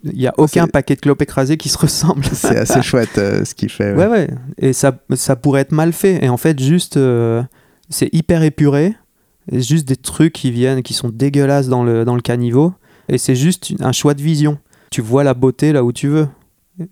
Il 0.04 0.18
n'y 0.18 0.26
a 0.28 0.34
aucun 0.38 0.66
C'est- 0.66 0.72
paquet 0.72 0.96
de 0.96 1.02
clopes 1.02 1.22
écrasés 1.22 1.58
qui 1.58 1.70
se 1.70 1.78
ressemble. 1.78 2.24
C'est 2.34 2.58
assez 2.58 2.82
chouette 2.82 3.20
euh, 3.20 3.46
ce 3.46 3.54
qu'il 3.54 3.70
fait. 3.70 3.94
Ouais, 3.94 4.08
ouais. 4.08 4.28
Et 4.58 4.74
ça, 4.74 4.98
ça 5.14 5.36
pourrait 5.36 5.62
être 5.62 5.72
mal 5.74 5.94
fait. 5.94 6.24
Et 6.26 6.30
en 6.30 6.38
fait, 6.38 6.60
juste, 6.60 6.98
euh, 6.98 7.44
c'est 7.90 8.10
hyper 8.14 8.42
épuré. 8.42 8.96
Juste 9.52 9.88
des 9.88 9.96
trucs 9.96 10.34
qui 10.34 10.52
viennent, 10.52 10.82
qui 10.82 10.94
sont 10.94 11.10
dégueulasses 11.10 11.68
dans 11.68 11.84
le, 11.84 12.06
dans 12.06 12.16
le 12.16 12.22
caniveau. 12.22 12.74
Et 13.10 13.18
c'est 13.18 13.36
juste 13.36 13.74
un 13.80 13.92
choix 13.92 14.14
de 14.14 14.22
vision. 14.22 14.58
Tu 14.92 15.02
vois 15.02 15.24
la 15.24 15.34
beauté 15.34 15.72
là 15.72 15.84
où 15.84 15.92
tu 15.92 16.08
veux. 16.08 16.28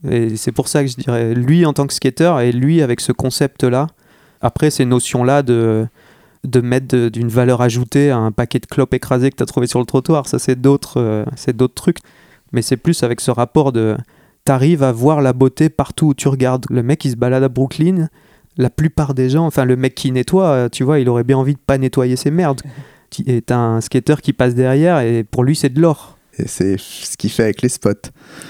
Et 0.10 0.38
c'est 0.38 0.52
pour 0.52 0.68
ça 0.68 0.84
que 0.84 0.90
je 0.90 0.96
dirais, 0.96 1.34
lui 1.34 1.66
en 1.66 1.74
tant 1.74 1.88
que 1.88 1.94
skater 1.94 2.34
et 2.44 2.52
lui 2.52 2.82
avec 2.82 3.02
ce 3.02 3.12
concept-là. 3.12 3.88
Après, 4.42 4.70
ces 4.70 4.86
notions-là 4.86 5.42
de, 5.42 5.88
de 6.44 6.62
mettre 6.62 7.10
d'une 7.10 7.28
valeur 7.28 7.62
ajoutée 7.62 8.12
à 8.12 8.18
un 8.18 8.32
paquet 8.32 8.60
de 8.60 8.66
clopes 8.66 8.94
écrasées 8.94 9.30
que 9.30 9.38
tu 9.38 9.44
as 9.44 9.46
trouvé 9.46 9.68
sur 9.68 9.80
le 9.80 9.86
trottoir, 9.86 10.28
ça 10.28 10.40
c'est 10.40 10.60
d'autres 10.60 11.00
euh, 11.00 11.26
d'autres 11.54 11.74
trucs. 11.74 12.00
Mais 12.52 12.62
c'est 12.62 12.78
plus 12.78 13.04
avec 13.04 13.20
ce 13.20 13.32
rapport 13.32 13.72
de 13.72 13.98
t'arrives 14.46 14.84
à 14.84 14.92
voir 14.92 15.22
la 15.22 15.34
beauté 15.34 15.70
partout 15.70 16.08
où 16.08 16.14
tu 16.14 16.28
regardes. 16.28 16.66
Le 16.70 16.84
mec, 16.84 17.04
il 17.06 17.12
se 17.12 17.16
balade 17.16 17.44
à 17.44 17.50
Brooklyn. 17.50 18.10
La 18.58 18.70
plupart 18.70 19.14
des 19.14 19.30
gens, 19.30 19.46
enfin 19.46 19.66
le 19.66 19.76
mec 19.76 19.96
qui 19.96 20.12
nettoie, 20.12 20.46
euh, 20.48 20.70
tu 20.70 20.84
vois, 20.84 21.00
il 21.00 21.10
aurait 21.10 21.24
bien 21.24 21.38
envie 21.38 21.54
de 21.54 21.60
pas 21.66 21.78
nettoyer 21.78 22.16
ses 22.16 22.32
merdes. 22.32 22.62
T'as 23.46 23.56
un 23.58 23.82
skater 23.82 24.16
qui 24.22 24.34
passe 24.34 24.56
derrière 24.56 25.00
et 25.00 25.24
pour 25.24 25.44
lui 25.44 25.56
c'est 25.56 25.70
de 25.70 25.80
l'or. 25.82 26.18
Et 26.40 26.48
c'est 26.48 26.78
ce 26.80 27.16
qu'il 27.16 27.30
fait 27.30 27.44
avec 27.44 27.62
les 27.62 27.70
spots. 27.70 27.92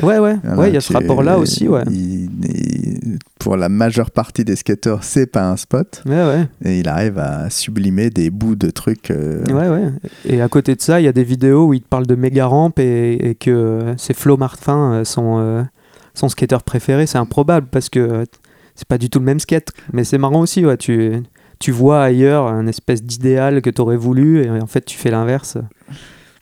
Ouais, 0.02 0.18
ouais, 0.18 0.38
il 0.70 0.74
y 0.74 0.78
a 0.78 0.80
ce 0.82 0.94
rapport-là 0.94 1.38
aussi, 1.38 1.68
ouais. 1.68 1.84
il- 1.92 2.30
il- 2.46 3.20
pour 3.40 3.58
la 3.58 3.68
majeure 3.68 4.10
partie 4.10 4.46
des 4.46 4.56
skateurs, 4.56 5.04
c'est 5.04 5.26
pas 5.28 5.50
un 5.50 5.58
spot. 5.58 6.02
Ouais, 6.06 6.24
ouais, 6.26 6.48
Et 6.64 6.80
il 6.80 6.88
arrive 6.88 7.18
à 7.20 7.50
sublimer 7.50 8.10
des 8.10 8.30
bouts 8.30 8.56
de 8.56 8.70
trucs. 8.70 9.12
euh, 9.12 9.44
ouais, 9.48 9.68
ouais. 9.68 9.90
Et 10.24 10.42
à 10.42 10.48
côté 10.48 10.76
de 10.76 10.82
ça, 10.82 11.02
il 11.02 11.04
y 11.04 11.10
a 11.10 11.12
des 11.12 11.26
vidéos 11.26 11.68
où 11.68 11.74
il 11.74 11.82
te 11.82 11.88
parle 11.90 12.08
de 12.08 12.16
méga 12.16 12.46
rampe 12.46 12.80
et, 12.80 13.32
et 13.32 13.36
que 13.36 13.94
c'est 13.98 14.16
Flo 14.16 14.38
Martin, 14.38 14.94
euh, 14.94 15.04
son, 15.04 15.40
euh, 15.40 15.62
son 16.14 16.30
skater 16.30 16.64
préféré. 16.66 17.06
C'est 17.06 17.18
improbable 17.18 17.68
parce 17.70 17.90
que 17.90 18.00
euh, 18.00 18.24
c'est 18.76 18.88
pas 18.88 18.98
du 18.98 19.10
tout 19.10 19.20
le 19.20 19.26
même 19.26 19.40
skate. 19.40 19.70
Mais 19.91 20.04
c'est 20.04 20.18
marrant 20.18 20.40
aussi, 20.41 20.66
ouais. 20.66 20.78
Tu, 20.78 21.14
tu 21.60 21.72
vois 21.72 22.04
ailleurs 22.04 22.48
un 22.48 22.68
espèce 22.68 23.04
d'idéal 23.04 23.62
que 23.62 23.70
t'aurais 23.70 23.98
voulu 23.98 24.44
et 24.44 24.50
en 24.50 24.68
fait 24.68 24.86
tu 24.86 24.98
fais 24.98 25.12
l'inverse. 25.12 25.58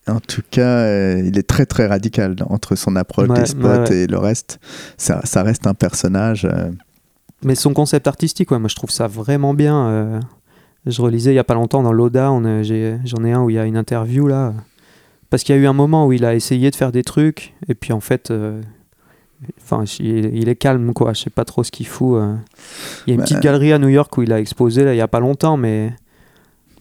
En 0.07 0.19
tout 0.19 0.41
cas, 0.49 0.79
euh, 0.79 1.21
il 1.23 1.37
est 1.37 1.47
très 1.47 1.65
très 1.67 1.85
radical 1.85 2.35
entre 2.49 2.75
son 2.75 2.95
approche 2.95 3.29
Ouais, 3.29 3.39
des 3.39 3.45
spots 3.45 3.67
ouais, 3.67 3.89
ouais. 3.89 3.97
et 3.97 4.07
le 4.07 4.17
reste. 4.17 4.59
Ça, 4.97 5.21
ça 5.25 5.43
reste 5.43 5.67
un 5.67 5.75
personnage. 5.75 6.45
euh, 6.45 6.71
Mais 7.43 7.53
son 7.55 7.73
concept 7.73 8.07
artistique, 8.07 8.49
ouais, 8.51 8.57
moi 8.59 8.67
je 8.67 8.75
trouve 8.75 8.89
ça 8.89 9.07
vraiment 9.07 9.53
bien. 9.53 9.87
euh. 9.89 10.19
je 10.87 11.01
relisais 11.01 11.31
il 11.33 11.35
y 11.35 11.39
a 11.39 11.43
pas 11.43 11.53
longtemps 11.53 11.83
dans 11.83 11.93
l'Oda, 11.93 12.29
j'en 12.29 13.23
ai 13.23 13.31
un 13.31 13.41
où 13.43 13.49
il 13.51 13.55
y 13.55 13.59
a 13.59 13.65
une 13.65 13.77
interview 13.77 14.27
là. 14.27 14.53
Parce 15.29 15.43
qu'il 15.43 15.55
y 15.55 15.57
a 15.57 15.61
eu 15.61 15.67
un 15.67 15.73
moment 15.73 16.07
où 16.07 16.11
il 16.13 16.25
a 16.25 16.33
essayé 16.35 16.71
de 16.71 16.75
faire 16.75 16.91
des 16.91 17.03
trucs, 17.03 17.53
et 17.69 17.75
puis 17.75 17.93
en 17.93 18.01
fait, 18.01 18.33
enfin, 19.61 19.83
il, 19.99 20.47
est 20.49 20.55
calme 20.55 20.93
quoi, 20.93 21.13
je 21.13 21.21
sais 21.23 21.29
pas 21.29 21.45
trop 21.45 21.63
ce 21.63 21.71
qu'il 21.71 21.87
fout. 21.87 22.17
euh. 22.17 22.35
Il 23.05 23.09
y 23.09 23.11
a 23.11 23.13
une 23.15 23.19
Bah, 23.21 23.23
petite 23.25 23.39
galerie 23.41 23.73
à 23.73 23.79
New 23.79 23.89
York 23.89 24.15
où 24.17 24.21
il 24.23 24.31
a 24.33 24.39
exposé 24.39 24.83
là 24.83 24.93
il 24.93 24.97
y 24.97 25.01
a 25.01 25.07
pas 25.07 25.19
longtemps, 25.19 25.57
mais 25.57 25.93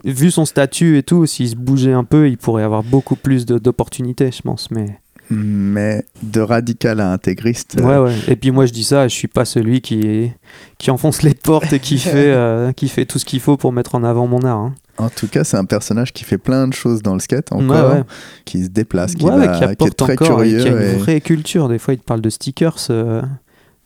vu 0.04 0.30
son 0.30 0.44
statut 0.44 0.96
et 0.98 1.02
tout, 1.02 1.26
s'il 1.26 1.48
se 1.48 1.56
bougeait 1.56 1.92
un 1.92 2.04
peu, 2.04 2.28
il 2.28 2.38
pourrait 2.38 2.62
avoir 2.62 2.82
beaucoup 2.82 3.16
plus 3.16 3.44
d'opportunités, 3.46 4.30
je 4.32 4.42
pense. 4.42 4.70
Mais 4.70 4.98
mais 5.32 6.04
de 6.24 6.40
radical 6.40 6.98
à 6.98 7.12
intégriste. 7.12 7.76
euh, 7.78 7.84
Ouais, 7.84 7.98
ouais. 8.10 8.16
Et 8.26 8.34
puis 8.34 8.50
moi, 8.50 8.66
je 8.66 8.72
dis 8.72 8.82
ça, 8.82 9.06
je 9.06 9.14
suis 9.14 9.28
pas 9.28 9.44
celui 9.44 9.80
qui, 9.80 10.32
qui 10.76 10.90
enfonce 10.90 11.22
les 11.22 11.34
portes 11.34 11.72
et 11.72 11.78
qui 11.78 11.98
fait, 11.98 12.32
euh, 12.32 12.72
qui 12.72 12.88
fait 12.88 13.04
tout 13.06 13.20
ce 13.20 13.24
qu'il 13.24 13.38
faut 13.38 13.56
pour 13.56 13.72
mettre 13.72 13.94
en 13.94 14.02
avant 14.02 14.26
mon 14.26 14.40
art. 14.42 14.58
hein. 14.58 14.74
En 15.00 15.08
tout 15.08 15.28
cas, 15.28 15.44
c'est 15.44 15.56
un 15.56 15.64
personnage 15.64 16.12
qui 16.12 16.24
fait 16.24 16.38
plein 16.38 16.68
de 16.68 16.74
choses 16.74 17.02
dans 17.02 17.14
le 17.14 17.20
skate 17.20 17.52
encore, 17.52 17.90
Ouais, 17.92 17.98
ouais. 17.98 18.04
qui 18.44 18.64
se 18.64 18.68
déplace, 18.68 19.14
qui, 19.14 19.24
Ouais, 19.24 19.46
va- 19.46 19.48
qui 19.68 19.76
qui 19.76 19.84
est 19.88 19.90
très 19.96 20.12
encore, 20.12 20.42
et 20.42 20.50
curieux. 20.50 20.62
qui 20.62 20.68
a 20.68 20.72
une 20.72 20.78
et- 20.82 20.98
vraie 20.98 21.20
culture. 21.20 21.68
Des 21.68 21.78
fois, 21.78 21.94
il 21.94 21.98
te 21.98 22.04
parle 22.04 22.20
de 22.20 22.30
stickers. 22.30 22.76
euh, 22.90 23.22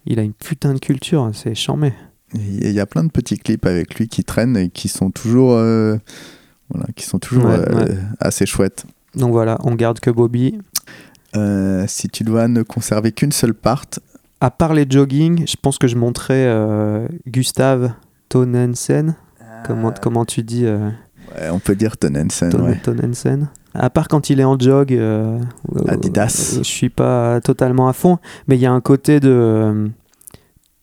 il 0.06 0.18
a 0.18 0.22
une 0.22 0.32
putain 0.34 0.74
de 0.74 0.78
culture, 0.80 1.30
c'est 1.32 1.54
charmé. 1.54 1.92
Il 2.34 2.70
y 2.72 2.80
a 2.80 2.86
plein 2.86 3.04
de 3.04 3.10
petits 3.10 3.38
clips 3.38 3.64
avec 3.66 3.94
lui 3.94 4.08
qui 4.08 4.24
traînent 4.24 4.56
et 4.56 4.68
qui 4.68 4.88
sont 4.88 5.10
toujours, 5.10 5.52
euh, 5.52 5.96
voilà, 6.68 6.86
qui 6.96 7.06
sont 7.06 7.18
toujours 7.20 7.46
euh, 7.46 7.86
assez 8.18 8.44
chouettes. 8.44 8.84
Donc 9.14 9.30
voilà, 9.32 9.56
on 9.62 9.74
garde 9.76 10.00
que 10.00 10.10
Bobby. 10.10 10.58
Si 11.86 12.08
tu 12.08 12.24
dois 12.24 12.48
ne 12.48 12.62
conserver 12.62 13.12
qu'une 13.12 13.32
seule 13.32 13.54
part, 13.54 13.84
À 14.40 14.50
part 14.50 14.74
les 14.74 14.84
jogging, 14.88 15.46
je 15.46 15.56
pense 15.60 15.78
que 15.78 15.86
je 15.88 15.96
montrais 15.96 16.46
Gustave 17.26 17.92
Tonensen. 18.28 19.14
Comment, 19.66 19.92
comment 20.02 20.24
tu 20.26 20.42
dis 20.42 20.66
euh, 20.66 20.90
on 21.50 21.58
peut 21.58 21.74
dire 21.74 21.96
Tonensen. 21.96 22.50
Ton- 22.50 22.64
ouais. 22.66 22.80
Tonensen. 22.82 23.48
À 23.74 23.90
part 23.90 24.06
quand 24.08 24.30
il 24.30 24.38
est 24.40 24.44
en 24.44 24.58
jog, 24.58 24.92
euh, 24.92 25.38
Adidas. 25.88 26.54
euh, 26.54 26.58
je 26.58 26.62
suis 26.68 26.90
pas 26.90 27.40
totalement 27.40 27.88
à 27.88 27.92
fond, 27.92 28.18
mais 28.46 28.56
il 28.56 28.60
y 28.60 28.66
a 28.66 28.72
un 28.72 28.80
côté 28.80 29.18
de 29.18 29.30
euh, 29.30 29.88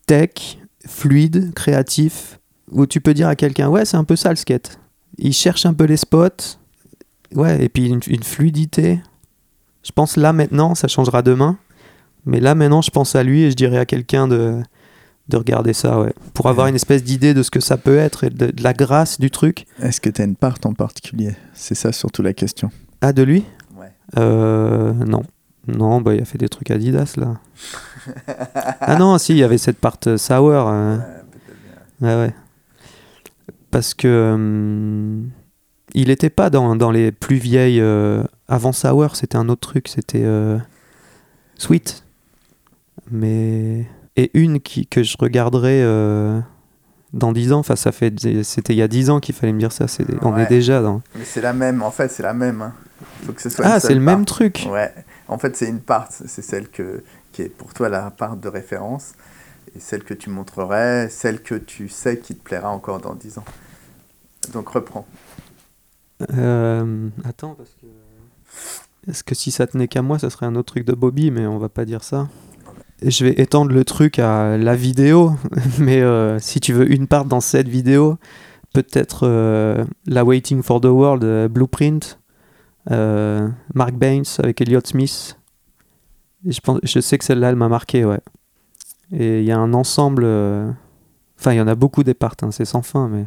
tech, 0.08 0.58
fluide, 0.86 1.54
créatif, 1.54 2.40
où 2.70 2.86
tu 2.86 3.00
peux 3.02 3.14
dire 3.14 3.28
à 3.30 3.36
quelqu'un, 3.36 3.70
ouais, 3.70 3.86
c'est 3.86 3.98
un 3.98 4.04
peu 4.04 4.16
ça 4.16 4.30
le 4.30 4.36
skate. 4.36 4.78
Il 5.18 5.34
cherche 5.34 5.66
un 5.66 5.74
peu 5.74 5.86
les 5.86 5.98
spots, 5.98 6.58
ouais, 7.36 7.64
et 7.64 7.70
puis 7.70 7.88
une, 7.88 8.02
une 8.08 8.24
fluidité. 8.24 9.00
Je 9.84 9.92
pense 9.94 10.18
là 10.18 10.34
maintenant, 10.34 10.76
ça 10.76 10.88
changera 10.90 11.22
demain, 11.22 11.58
mais 12.26 12.40
là 12.42 12.56
maintenant, 12.56 12.82
je 12.82 12.92
pense 12.92 13.16
à 13.16 13.24
lui 13.24 13.44
et 13.44 13.52
je 13.52 13.56
dirais 13.56 13.78
à 13.78 13.86
quelqu'un 13.86 14.28
de 14.28 14.62
de 15.30 15.38
regarder 15.38 15.74
ça, 15.74 16.00
ouais, 16.02 16.14
pour 16.34 16.48
avoir 16.48 16.68
une 16.68 16.76
espèce 16.76 17.04
d'idée 17.04 17.34
de 17.34 17.44
ce 17.44 17.52
que 17.52 17.60
ça 17.62 17.78
peut 17.78 17.98
être 17.98 18.26
et 18.26 18.30
de, 18.30 18.48
de 18.48 18.64
la 18.64 18.74
grâce 18.74 19.20
du 19.20 19.32
truc. 19.32 19.66
Est-ce 19.82 20.02
que 20.02 20.10
tu 20.10 20.22
as 20.22 20.26
une 20.26 20.36
part 20.36 20.58
en 20.66 20.74
particulier? 20.74 21.36
C'est 21.54 21.76
ça 21.76 21.92
surtout 21.92 22.22
la 22.22 22.34
question. 22.34 22.70
Ah, 23.02 23.14
de 23.14 23.24
lui? 23.24 23.46
Ouais. 23.78 23.92
Euh, 24.18 24.94
non. 24.94 25.24
Non, 25.68 26.02
bah, 26.02 26.16
il 26.16 26.22
a 26.22 26.26
fait 26.26 26.38
des 26.40 26.50
trucs 26.50 26.72
Adidas, 26.72 27.14
là. 27.18 27.40
ah 28.82 28.96
non, 28.98 29.18
si, 29.20 29.34
il 29.34 29.38
y 29.38 29.44
avait 29.44 29.58
cette 29.60 29.78
part 29.78 29.98
euh, 30.08 30.18
sour. 30.18 30.68
euh. 30.70 30.98
Ouais, 32.02 32.16
ouais. 32.16 32.34
Parce 33.70 33.94
que... 33.94 34.32
hum, 34.34 35.30
il 35.94 36.10
était 36.10 36.30
pas 36.30 36.50
dans, 36.50 36.76
dans 36.76 36.92
les 36.92 37.12
plus 37.12 37.36
vieilles... 37.38 37.80
euh, 37.80 38.24
avant 38.48 38.72
sour, 38.72 39.16
c'était 39.16 39.38
un 39.38 39.50
autre 39.50 39.70
truc, 39.70 39.88
c'était... 39.88 40.24
euh, 40.24 40.58
Sweet. 41.58 42.04
Mais... 43.12 43.86
Et 44.18 44.30
une 44.34 44.60
qui, 44.60 44.88
que 44.88 45.04
je 45.04 45.16
regarderai... 45.20 45.82
euh, 45.84 46.40
dans 47.14 47.34
10 47.34 47.52
ans, 47.52 47.60
enfin 47.60 47.76
ça 47.76 47.92
fait 47.92 48.14
c'était 48.44 48.72
il 48.74 48.78
y 48.78 48.82
a 48.82 48.88
10 48.88 49.10
ans 49.10 49.20
qu'il 49.20 49.36
fallait 49.36 49.52
me 49.52 49.60
dire 49.60 49.74
ça, 49.74 49.90
c'est 49.90 50.06
on 50.24 50.34
Ouais. 50.34 50.44
est 50.44 50.48
déjà 50.48 50.82
dans 50.82 51.02
Mais 51.16 51.26
c'est 51.26 51.42
la 51.42 51.52
même, 51.52 51.82
en 51.84 51.92
fait, 51.92 52.08
c'est 52.08 52.24
la 52.24 52.34
même. 52.34 52.62
hein. 52.62 52.74
Faut 53.26 53.34
que 53.34 53.42
ce 53.42 53.50
soit 53.50 53.66
Ah, 53.66 53.82
c'est 53.82 53.94
le 53.94 54.00
même 54.00 54.24
truc. 54.24 54.66
Ouais, 54.72 54.94
en 55.28 55.38
fait, 55.38 55.58
c'est 55.58 55.68
une 55.68 55.82
part, 55.82 56.08
c'est 56.10 56.42
celle 56.42 56.70
que, 56.70 57.04
qui 57.34 57.42
est 57.42 57.50
pour 57.50 57.74
toi 57.74 57.90
la 57.90 58.12
part 58.12 58.38
de 58.38 58.48
référence, 58.48 59.12
et 59.76 59.80
celle 59.82 60.04
que 60.06 60.14
tu 60.14 60.30
montrerais, 60.30 61.10
celle 61.10 61.42
que 61.42 61.56
tu 61.56 61.90
sais 61.90 62.18
qui 62.18 62.34
te 62.34 62.42
plaira 62.42 62.70
encore 62.70 63.00
dans 63.02 63.14
10 63.16 63.40
ans. 63.40 63.46
Donc 64.54 64.70
reprends. 64.70 65.06
Euh, 66.38 67.10
attends, 67.26 67.56
parce 67.56 67.72
que. 67.82 67.88
Est-ce 69.12 69.24
que 69.26 69.36
si 69.36 69.52
ça 69.52 69.68
tenait 69.68 69.88
qu'à 69.90 70.02
moi, 70.02 70.18
ça 70.20 70.30
serait 70.30 70.46
un 70.46 70.56
autre 70.56 70.74
truc 70.74 70.86
de 70.86 70.94
Bobby, 70.94 71.30
mais 71.32 71.46
on 71.46 71.58
va 71.58 71.68
pas 71.70 71.84
dire 71.86 72.04
ça. 72.06 72.30
Je 73.04 73.26
vais 73.26 73.42
étendre 73.42 73.72
le 73.72 73.84
truc 73.84 74.20
à 74.20 74.58
la 74.58 74.76
vidéo, 74.76 75.34
mais 75.80 76.02
euh, 76.02 76.40
si 76.40 76.60
tu 76.60 76.74
veux 76.74 76.92
une 76.92 77.08
part 77.08 77.26
dans 77.26 77.42
cette 77.42 77.68
vidéo, 77.68 78.18
peut-être 78.74 79.22
euh, 79.24 79.84
la 80.06 80.24
Waiting 80.24 80.62
for 80.62 80.82
the 80.82 80.86
World 80.86 81.24
euh, 81.24 81.48
Blueprint, 81.48 82.20
Mark 82.90 83.94
Baines 83.94 84.26
avec 84.40 84.62
Elliott 84.62 84.88
Smith. 84.88 85.38
Je, 86.46 86.60
pense, 86.60 86.80
je 86.84 87.00
sais 87.00 87.18
que 87.18 87.24
celle-là, 87.26 87.50
elle 87.50 87.56
m'a 87.56 87.70
marqué, 87.70 88.06
ouais. 88.06 88.20
Et 89.12 89.40
il 89.40 89.46
y 89.46 89.52
a 89.52 89.58
un 89.58 89.74
ensemble. 89.74 90.26
Enfin, 91.38 91.54
il 91.54 91.58
y 91.58 91.62
en 91.62 91.68
a 91.68 91.76
beaucoup 91.76 92.04
des 92.04 92.14
parts, 92.14 92.36
hein, 92.42 92.52
c'est 92.52 92.66
sans 92.66 92.82
fin, 92.82 93.08
mais. 93.08 93.26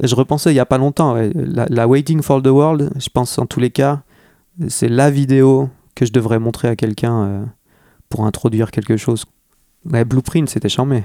Je 0.00 0.14
repensais 0.14 0.52
il 0.52 0.54
y 0.54 0.60
a 0.60 0.66
pas 0.66 0.78
longtemps, 0.78 1.16
la, 1.34 1.66
la 1.68 1.88
Waiting 1.88 2.22
for 2.22 2.40
the 2.40 2.46
World, 2.46 2.92
je 3.00 3.08
pense 3.08 3.36
en 3.36 3.46
tous 3.46 3.58
les 3.58 3.70
cas, 3.70 4.02
c'est 4.68 4.88
la 4.88 5.10
vidéo 5.10 5.70
que 5.96 6.06
je 6.06 6.12
devrais 6.12 6.38
montrer 6.38 6.68
à 6.68 6.76
quelqu'un 6.76 7.48
pour 8.08 8.26
introduire 8.26 8.70
quelque 8.70 8.96
chose. 8.96 9.24
Ouais, 9.90 10.04
Blueprint, 10.04 10.48
c'était 10.48 10.68
charmé. 10.68 11.04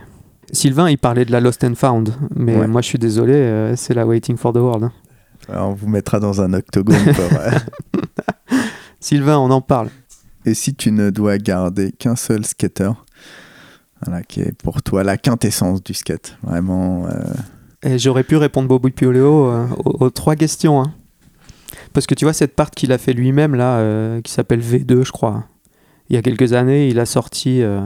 Sylvain, 0.52 0.90
il 0.90 0.98
parlait 0.98 1.26
de 1.26 1.32
la 1.32 1.40
Lost 1.40 1.64
and 1.64 1.76
Found, 1.76 2.14
mais 2.36 2.56
Ouais. 2.58 2.68
moi 2.68 2.82
je 2.82 2.88
suis 2.88 3.00
désolé, 3.00 3.34
euh, 3.34 3.76
c'est 3.76 3.94
la 3.94 4.06
Waiting 4.06 4.38
for 4.38 4.54
the 4.54 4.58
World. 4.58 4.84
hein. 4.86 4.92
Alors, 5.50 5.70
on 5.70 5.74
vous 5.74 5.88
mettra 5.90 6.20
dans 6.20 6.42
un 6.42 6.54
octogone. 6.54 7.04
pour, 7.14 7.24
Sylvain, 9.00 9.38
on 9.38 9.52
en 9.52 9.62
parle. 9.62 9.90
Et 10.46 10.54
si 10.54 10.74
tu 10.76 10.92
ne 10.92 11.10
dois 11.10 11.38
garder 11.38 11.92
qu'un 11.92 12.16
seul 12.16 12.46
skater, 12.46 12.92
voilà, 14.06 14.24
qui 14.24 14.42
est 14.42 14.56
pour 14.62 14.82
toi 14.82 15.04
la 15.04 15.18
quintessence 15.18 15.84
du 15.84 15.94
skate, 15.94 16.38
vraiment. 16.44 17.08
euh, 17.08 17.24
Et 17.84 17.98
j'aurais 18.00 18.24
pu 18.24 18.36
répondre 18.38 18.68
Bobo 18.68 18.90
Pioleo 18.90 19.48
euh, 19.50 19.68
aux, 19.86 20.06
aux 20.06 20.10
trois 20.10 20.36
questions. 20.36 20.82
hein. 20.82 20.94
Parce 21.94 22.06
que 22.08 22.16
tu 22.16 22.26
vois, 22.26 22.34
cette 22.34 22.56
part 22.56 22.72
qu'il 22.72 22.92
a 22.92 22.98
fait 22.98 23.14
lui-même, 23.14 23.56
là, 23.56 23.78
euh, 23.78 24.22
qui 24.22 24.32
s'appelle 24.32 24.62
V2, 24.62 25.04
je 25.06 25.12
crois. 25.12 25.46
Il 26.14 26.16
y 26.16 26.20
a 26.20 26.22
quelques 26.22 26.54
années, 26.54 26.90
il 26.90 27.00
a 27.00 27.08
sorti. 27.08 27.64
euh, 27.64 27.82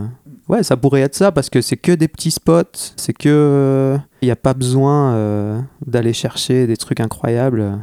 Ouais, 0.50 0.62
ça 0.62 0.76
pourrait 0.76 1.00
être 1.00 1.16
ça, 1.16 1.32
parce 1.32 1.50
que 1.50 1.62
c'est 1.62 1.78
que 1.78 1.94
des 1.94 2.10
petits 2.10 2.32
spots. 2.32 2.64
C'est 2.98 3.14
que. 3.14 3.30
euh, 3.30 3.98
Il 4.22 4.26
n'y 4.26 4.32
a 4.32 4.36
pas 4.36 4.54
besoin 4.54 5.14
euh, 5.14 5.62
d'aller 5.86 6.12
chercher 6.12 6.68
des 6.68 6.76
trucs 6.76 7.00
incroyables. 7.00 7.80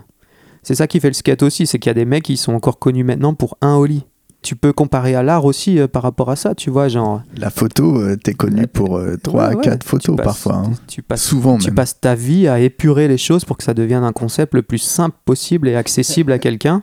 C'est 0.63 0.75
ça 0.75 0.87
qui 0.87 1.01
fait 1.01 1.09
le 1.09 1.15
skate 1.15 1.43
aussi, 1.43 1.67
c'est 1.67 1.79
qu'il 1.79 1.89
y 1.89 1.93
a 1.93 1.95
des 1.95 2.05
mecs 2.05 2.25
qui 2.25 2.37
sont 2.37 2.53
encore 2.53 2.79
connus 2.79 3.05
maintenant 3.05 3.33
pour 3.33 3.57
un 3.63 3.75
holly. 3.77 4.05
Tu 4.43 4.55
peux 4.57 4.75
comparer 4.75 5.15
à 5.15 5.23
l'art 5.23 5.47
aussi 5.47 5.79
euh, 5.79 5.89
par 5.89 6.03
rapport 6.03 6.31
à 6.31 6.37
ça, 6.37 6.55
tu 6.55 6.69
vois, 6.69 6.89
genre. 6.89 7.23
La 7.39 7.49
photo, 7.49 7.99
euh, 8.03 8.17
t'es 8.23 8.35
connu 8.35 8.67
pour 8.67 8.99
euh, 8.99 9.17
3 9.23 9.45
à 9.45 9.49
Ouais, 9.51 9.55
ouais, 9.57 9.63
4 9.65 9.79
tu 9.83 9.89
photos 9.89 10.17
passes- 10.17 10.25
parfois. 10.27 10.57
hein. 10.57 10.73
Tu 10.87 11.01
passes 11.01 11.23
Souvent 11.23 11.57
tu 11.57 11.69
même. 11.69 11.75
passes 11.75 11.99
ta 11.99 12.15
vie 12.15 12.49
à 12.49 12.61
épurer 12.61 13.09
les 13.09 13.17
choses 13.17 13.47
pour 13.47 13.57
que 13.57 13.65
ça 13.65 13.73
devienne 13.73 14.05
un 14.05 14.13
concept 14.13 14.53
le 14.53 14.61
plus 14.61 14.77
simple 14.77 15.17
possible 15.25 15.69
et 15.69 15.75
accessible 15.77 16.33
à 16.33 16.39
quelqu'un 16.47 16.83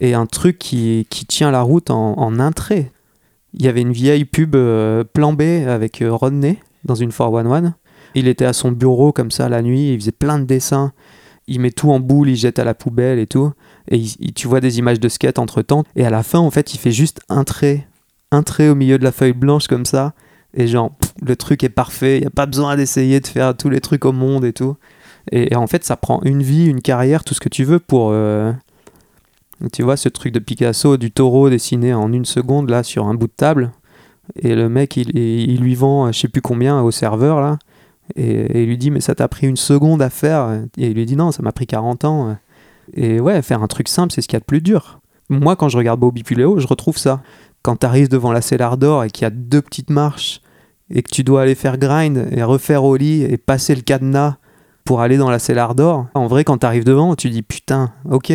et 0.00 0.14
un 0.14 0.26
truc 0.26 0.58
qui, 0.58 1.06
qui 1.10 1.26
tient 1.26 1.50
la 1.50 1.62
route 1.62 1.90
en, 1.90 2.18
en 2.18 2.40
un 2.40 2.52
trait. 2.52 2.90
Il 3.54 3.64
y 3.64 3.68
avait 3.68 3.82
une 3.82 3.92
vieille 3.92 4.24
pub 4.24 4.54
euh, 4.54 5.04
plan 5.04 5.32
B 5.32 5.42
avec 5.42 6.02
euh, 6.02 6.12
Rodney 6.12 6.58
dans 6.84 6.94
une 6.94 7.10
411. 7.10 7.72
Il 8.14 8.28
était 8.28 8.44
à 8.44 8.52
son 8.52 8.72
bureau 8.72 9.12
comme 9.12 9.30
ça 9.30 9.48
la 9.48 9.62
nuit, 9.62 9.92
il 9.92 10.00
faisait 10.00 10.12
plein 10.12 10.38
de 10.38 10.44
dessins. 10.44 10.92
Il 11.46 11.60
met 11.60 11.70
tout 11.70 11.90
en 11.90 12.00
boule, 12.00 12.28
il 12.30 12.36
jette 12.36 12.58
à 12.58 12.64
la 12.64 12.74
poubelle 12.74 13.18
et 13.18 13.26
tout. 13.26 13.52
Et 13.88 14.02
tu 14.34 14.46
vois 14.46 14.60
des 14.60 14.78
images 14.78 15.00
de 15.00 15.08
skate 15.08 15.38
entre 15.38 15.62
temps. 15.62 15.84
Et 15.96 16.04
à 16.04 16.10
la 16.10 16.22
fin, 16.22 16.38
en 16.38 16.50
fait, 16.50 16.74
il 16.74 16.78
fait 16.78 16.92
juste 16.92 17.20
un 17.28 17.42
trait. 17.44 17.88
Un 18.30 18.44
trait 18.44 18.68
au 18.68 18.76
milieu 18.76 18.98
de 18.98 19.04
la 19.04 19.10
feuille 19.10 19.32
blanche 19.32 19.66
comme 19.66 19.84
ça. 19.84 20.14
Et 20.54 20.68
genre, 20.68 20.92
le 21.20 21.34
truc 21.34 21.64
est 21.64 21.68
parfait. 21.68 22.18
Il 22.18 22.20
n'y 22.20 22.26
a 22.26 22.30
pas 22.30 22.46
besoin 22.46 22.76
d'essayer 22.76 23.18
de 23.18 23.26
faire 23.26 23.56
tous 23.56 23.68
les 23.68 23.80
trucs 23.80 24.04
au 24.04 24.12
monde 24.12 24.44
et 24.44 24.52
tout. 24.52 24.76
Et, 25.32 25.52
et 25.52 25.56
en 25.56 25.66
fait, 25.66 25.84
ça 25.84 25.96
prend 25.96 26.20
une 26.22 26.42
vie, 26.42 26.66
une 26.66 26.82
carrière, 26.82 27.24
tout 27.24 27.34
ce 27.34 27.40
que 27.40 27.48
tu 27.48 27.64
veux 27.64 27.80
pour. 27.80 28.10
euh, 28.12 28.52
Tu 29.72 29.82
vois, 29.82 29.96
ce 29.96 30.08
truc 30.08 30.32
de 30.32 30.38
Picasso, 30.38 30.96
du 30.96 31.10
taureau 31.10 31.50
dessiné 31.50 31.92
en 31.92 32.12
une 32.12 32.24
seconde, 32.24 32.70
là, 32.70 32.82
sur 32.82 33.06
un 33.06 33.14
bout 33.14 33.26
de 33.26 33.32
table. 33.32 33.72
Et 34.36 34.54
le 34.54 34.68
mec, 34.68 34.96
il, 34.96 35.16
il 35.16 35.60
lui 35.60 35.74
vend, 35.74 36.06
euh, 36.06 36.12
je 36.12 36.20
sais 36.20 36.28
plus 36.28 36.40
combien, 36.40 36.80
au 36.80 36.90
serveur, 36.90 37.40
là. 37.40 37.58
Et, 38.16 38.62
il 38.62 38.68
lui 38.68 38.78
dit, 38.78 38.90
mais 38.90 39.00
ça 39.00 39.14
t'a 39.14 39.28
pris 39.28 39.46
une 39.46 39.56
seconde 39.56 40.02
à 40.02 40.10
faire. 40.10 40.62
Et 40.76 40.88
il 40.88 40.94
lui 40.94 41.06
dit, 41.06 41.16
non, 41.16 41.32
ça 41.32 41.42
m'a 41.42 41.52
pris 41.52 41.66
40 41.66 42.04
ans. 42.04 42.36
Et 42.94 43.20
ouais, 43.20 43.42
faire 43.42 43.62
un 43.62 43.66
truc 43.66 43.88
simple, 43.88 44.12
c'est 44.12 44.22
ce 44.22 44.28
qu'il 44.28 44.36
y 44.36 44.38
a 44.38 44.40
de 44.40 44.44
plus 44.44 44.60
dur. 44.60 45.00
Moi, 45.28 45.56
quand 45.56 45.68
je 45.68 45.76
regarde 45.76 46.00
Bobby 46.00 46.22
Puleo, 46.22 46.58
je 46.58 46.66
retrouve 46.66 46.98
ça. 46.98 47.22
Quand 47.62 47.76
tu 47.76 47.86
arrives 47.86 48.08
devant 48.08 48.32
la 48.32 48.40
cellar 48.40 48.76
d'or 48.76 49.04
et 49.04 49.10
qu'il 49.10 49.22
y 49.22 49.26
a 49.26 49.30
deux 49.30 49.62
petites 49.62 49.90
marches 49.90 50.40
et 50.92 51.02
que 51.02 51.10
tu 51.10 51.22
dois 51.22 51.42
aller 51.42 51.54
faire 51.54 51.78
grind 51.78 52.28
et 52.32 52.42
refaire 52.42 52.84
au 52.84 52.96
lit 52.96 53.22
et 53.22 53.36
passer 53.36 53.74
le 53.74 53.82
cadenas 53.82 54.36
pour 54.84 55.00
aller 55.00 55.18
dans 55.18 55.30
la 55.30 55.38
cellar 55.38 55.74
d'or, 55.74 56.06
en 56.14 56.26
vrai, 56.26 56.42
quand 56.42 56.58
tu 56.58 56.66
arrives 56.66 56.84
devant, 56.84 57.14
tu 57.14 57.30
dis 57.30 57.42
putain, 57.42 57.92
ok. 58.10 58.32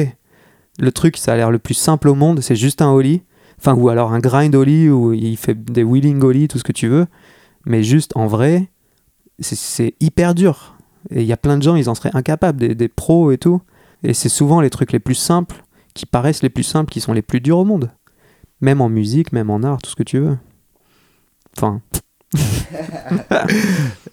Le 0.80 0.92
truc, 0.92 1.18
ça 1.18 1.34
a 1.34 1.36
l'air 1.38 1.52
le 1.52 1.60
plus 1.60 1.74
simple 1.74 2.08
au 2.10 2.16
monde, 2.16 2.42
c'est 2.42 2.56
juste 2.56 2.82
un 2.82 2.90
ollie. 2.92 3.22
Enfin, 3.58 3.74
ou 3.74 3.88
alors 3.90 4.12
un 4.14 4.20
grind 4.20 4.54
ollie 4.56 4.90
où 4.90 5.14
il 5.14 5.38
fait 5.38 5.56
des 5.56 5.84
wheeling 5.84 6.22
ollie, 6.24 6.48
tout 6.48 6.58
ce 6.60 6.64
que 6.64 6.74
tu 6.74 6.88
veux. 6.88 7.08
Mais 7.66 7.84
juste, 7.84 8.12
en 8.16 8.28
vrai, 8.28 8.70
c'est- 9.40 9.96
hyper 10.02 10.36
dur. 10.36 10.76
Et 11.10 11.22
il 11.22 11.28
y 11.28 11.32
a 11.34 11.38
plein 11.38 11.58
de 11.58 11.64
gens, 11.64 11.76
ils 11.76 11.90
en 11.90 11.96
seraient 11.96 12.16
incapables, 12.16 12.60
des, 12.60 12.76
des 12.76 12.88
pros 12.90 13.32
et 13.32 13.38
tout. 13.38 13.62
Et 14.04 14.14
c'est 14.14 14.30
souvent 14.30 14.60
les 14.62 14.70
trucs 14.70 14.92
les 14.92 15.00
plus 15.00 15.16
simples, 15.16 15.64
qui 15.94 16.06
paraissent 16.06 16.44
les 16.44 16.50
plus 16.50 16.64
simples, 16.64 16.92
qui 16.92 17.00
sont 17.00 17.14
les 17.14 17.22
plus 17.22 17.40
durs 17.42 17.60
au 17.60 17.66
monde. 17.66 17.92
Même 18.62 18.82
en 18.82 18.90
musique, 18.90 19.32
même 19.32 19.50
en 19.50 19.64
art, 19.64 19.82
tout 19.82 19.90
ce 19.90 19.96
que 19.96 20.04
tu 20.04 20.20
veux. 20.20 20.38
Enfin, 21.58 21.82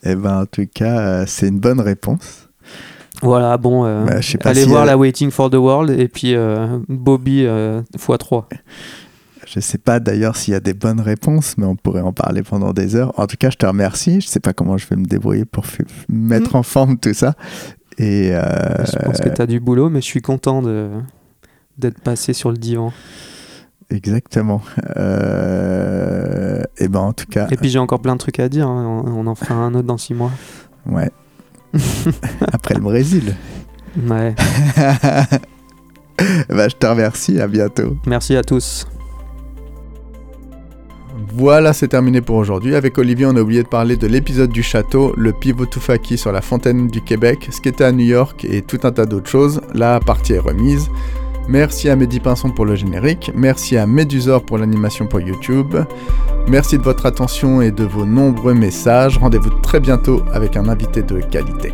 Eh 0.04 0.14
ben, 0.14 0.42
en 0.42 0.46
tout 0.46 0.66
cas, 0.72 1.00
euh, 1.00 1.24
c'est 1.26 1.48
une 1.48 1.58
bonne 1.60 1.80
réponse. 1.80 2.48
Voilà, 3.22 3.56
bon, 3.56 3.84
euh, 3.84 4.04
Bah, 4.04 4.14
pas 4.40 4.50
allez 4.50 4.62
si 4.62 4.68
voir 4.68 4.82
elle- 4.82 4.88
la 4.88 4.96
Waiting 4.98 5.30
for 5.30 5.48
the 5.50 5.54
World 5.54 5.90
et 5.98 6.08
puis 6.08 6.34
euh, 6.34 6.78
Bobby 6.88 7.44
euh, 7.46 7.80
x3. 7.96 8.44
Je 9.46 9.60
sais 9.60 9.78
pas 9.78 10.00
d'ailleurs 10.00 10.36
s'il 10.36 10.52
y 10.52 10.56
a 10.56 10.60
des 10.60 10.72
bonnes 10.74 11.00
réponses, 11.00 11.56
mais 11.58 11.66
on 11.66 11.76
pourrait 11.76 12.00
en 12.00 12.12
parler 12.12 12.42
pendant 12.42 12.72
des 12.72 12.96
heures. 12.96 13.12
En 13.18 13.26
tout 13.26 13.36
cas, 13.38 13.50
je 13.50 13.56
te 13.56 13.66
remercie. 13.66 14.20
Je 14.20 14.26
sais 14.28 14.40
pas 14.40 14.52
comment 14.54 14.78
je 14.78 14.86
vais 14.86 14.96
me 14.96 15.04
débrouiller 15.04 15.44
pour 15.44 15.64
mettre 16.08 16.54
en 16.56 16.62
forme 16.62 16.96
tout 16.98 17.12
ça. 17.12 17.34
Et 17.98 18.30
euh, 18.32 18.42
Je 18.86 18.96
pense 19.04 19.20
que 19.20 19.28
tu 19.28 19.42
as 19.42 19.46
du 19.46 19.60
boulot, 19.60 19.90
mais 19.90 20.00
je 20.00 20.06
suis 20.06 20.22
content 20.22 20.62
de 20.62 20.88
d'être 21.76 22.00
passé 22.00 22.32
sur 22.32 22.50
le 22.50 22.56
divan. 22.56 22.92
exactement. 23.90 24.62
Euh, 24.96 26.62
et 26.78 26.88
ben, 26.88 27.00
en 27.00 27.12
tout 27.12 27.26
cas, 27.26 27.48
Et 27.50 27.56
puis 27.56 27.68
j'ai 27.68 27.78
encore 27.78 28.00
plein 28.00 28.14
de 28.14 28.18
trucs 28.20 28.40
à 28.40 28.48
dire, 28.48 28.66
hein, 28.68 29.02
on, 29.06 29.10
on 29.12 29.26
en 29.26 29.34
fera 29.34 29.54
un 29.54 29.74
autre 29.74 29.86
dans 29.86 29.98
six 29.98 30.14
mois. 30.14 30.30
ouais. 30.86 31.10
Après 32.52 32.74
le 32.74 32.80
Brésil. 32.80 33.34
Ouais. 33.96 34.34
Bah, 36.48 36.68
je 36.68 36.76
te 36.76 36.86
remercie. 36.86 37.40
À 37.40 37.48
bientôt. 37.48 37.96
Merci 38.06 38.36
à 38.36 38.42
tous. 38.42 38.86
Voilà, 41.34 41.72
c'est 41.72 41.88
terminé 41.88 42.20
pour 42.20 42.36
aujourd'hui. 42.36 42.74
Avec 42.74 42.98
Olivier, 42.98 43.26
on 43.26 43.36
a 43.36 43.40
oublié 43.40 43.62
de 43.62 43.68
parler 43.68 43.96
de 43.96 44.06
l'épisode 44.06 44.50
du 44.50 44.62
château, 44.62 45.14
le 45.16 45.32
pivot 45.32 45.66
Toufaki 45.66 46.18
sur 46.18 46.30
la 46.30 46.42
fontaine 46.42 46.88
du 46.88 47.00
Québec, 47.00 47.48
ce 47.50 47.60
qui 47.60 47.70
était 47.70 47.84
à 47.84 47.92
New 47.92 48.04
York 48.04 48.44
et 48.44 48.62
tout 48.62 48.78
un 48.84 48.92
tas 48.92 49.06
d'autres 49.06 49.30
choses. 49.30 49.60
La 49.72 49.98
partie 49.98 50.34
est 50.34 50.38
remise. 50.38 50.88
Merci 51.48 51.88
à 51.88 51.96
Mehdi 51.96 52.20
Pinson 52.20 52.50
pour 52.50 52.64
le 52.64 52.76
générique. 52.76 53.30
Merci 53.34 53.76
à 53.76 53.86
Médusor 53.86 54.42
pour 54.44 54.58
l'animation 54.58 55.06
pour 55.06 55.20
YouTube. 55.20 55.76
Merci 56.48 56.78
de 56.78 56.82
votre 56.82 57.06
attention 57.06 57.60
et 57.60 57.70
de 57.70 57.84
vos 57.84 58.04
nombreux 58.06 58.54
messages. 58.54 59.18
Rendez-vous 59.18 59.50
très 59.50 59.80
bientôt 59.80 60.22
avec 60.32 60.56
un 60.56 60.68
invité 60.68 61.02
de 61.02 61.20
qualité. 61.20 61.72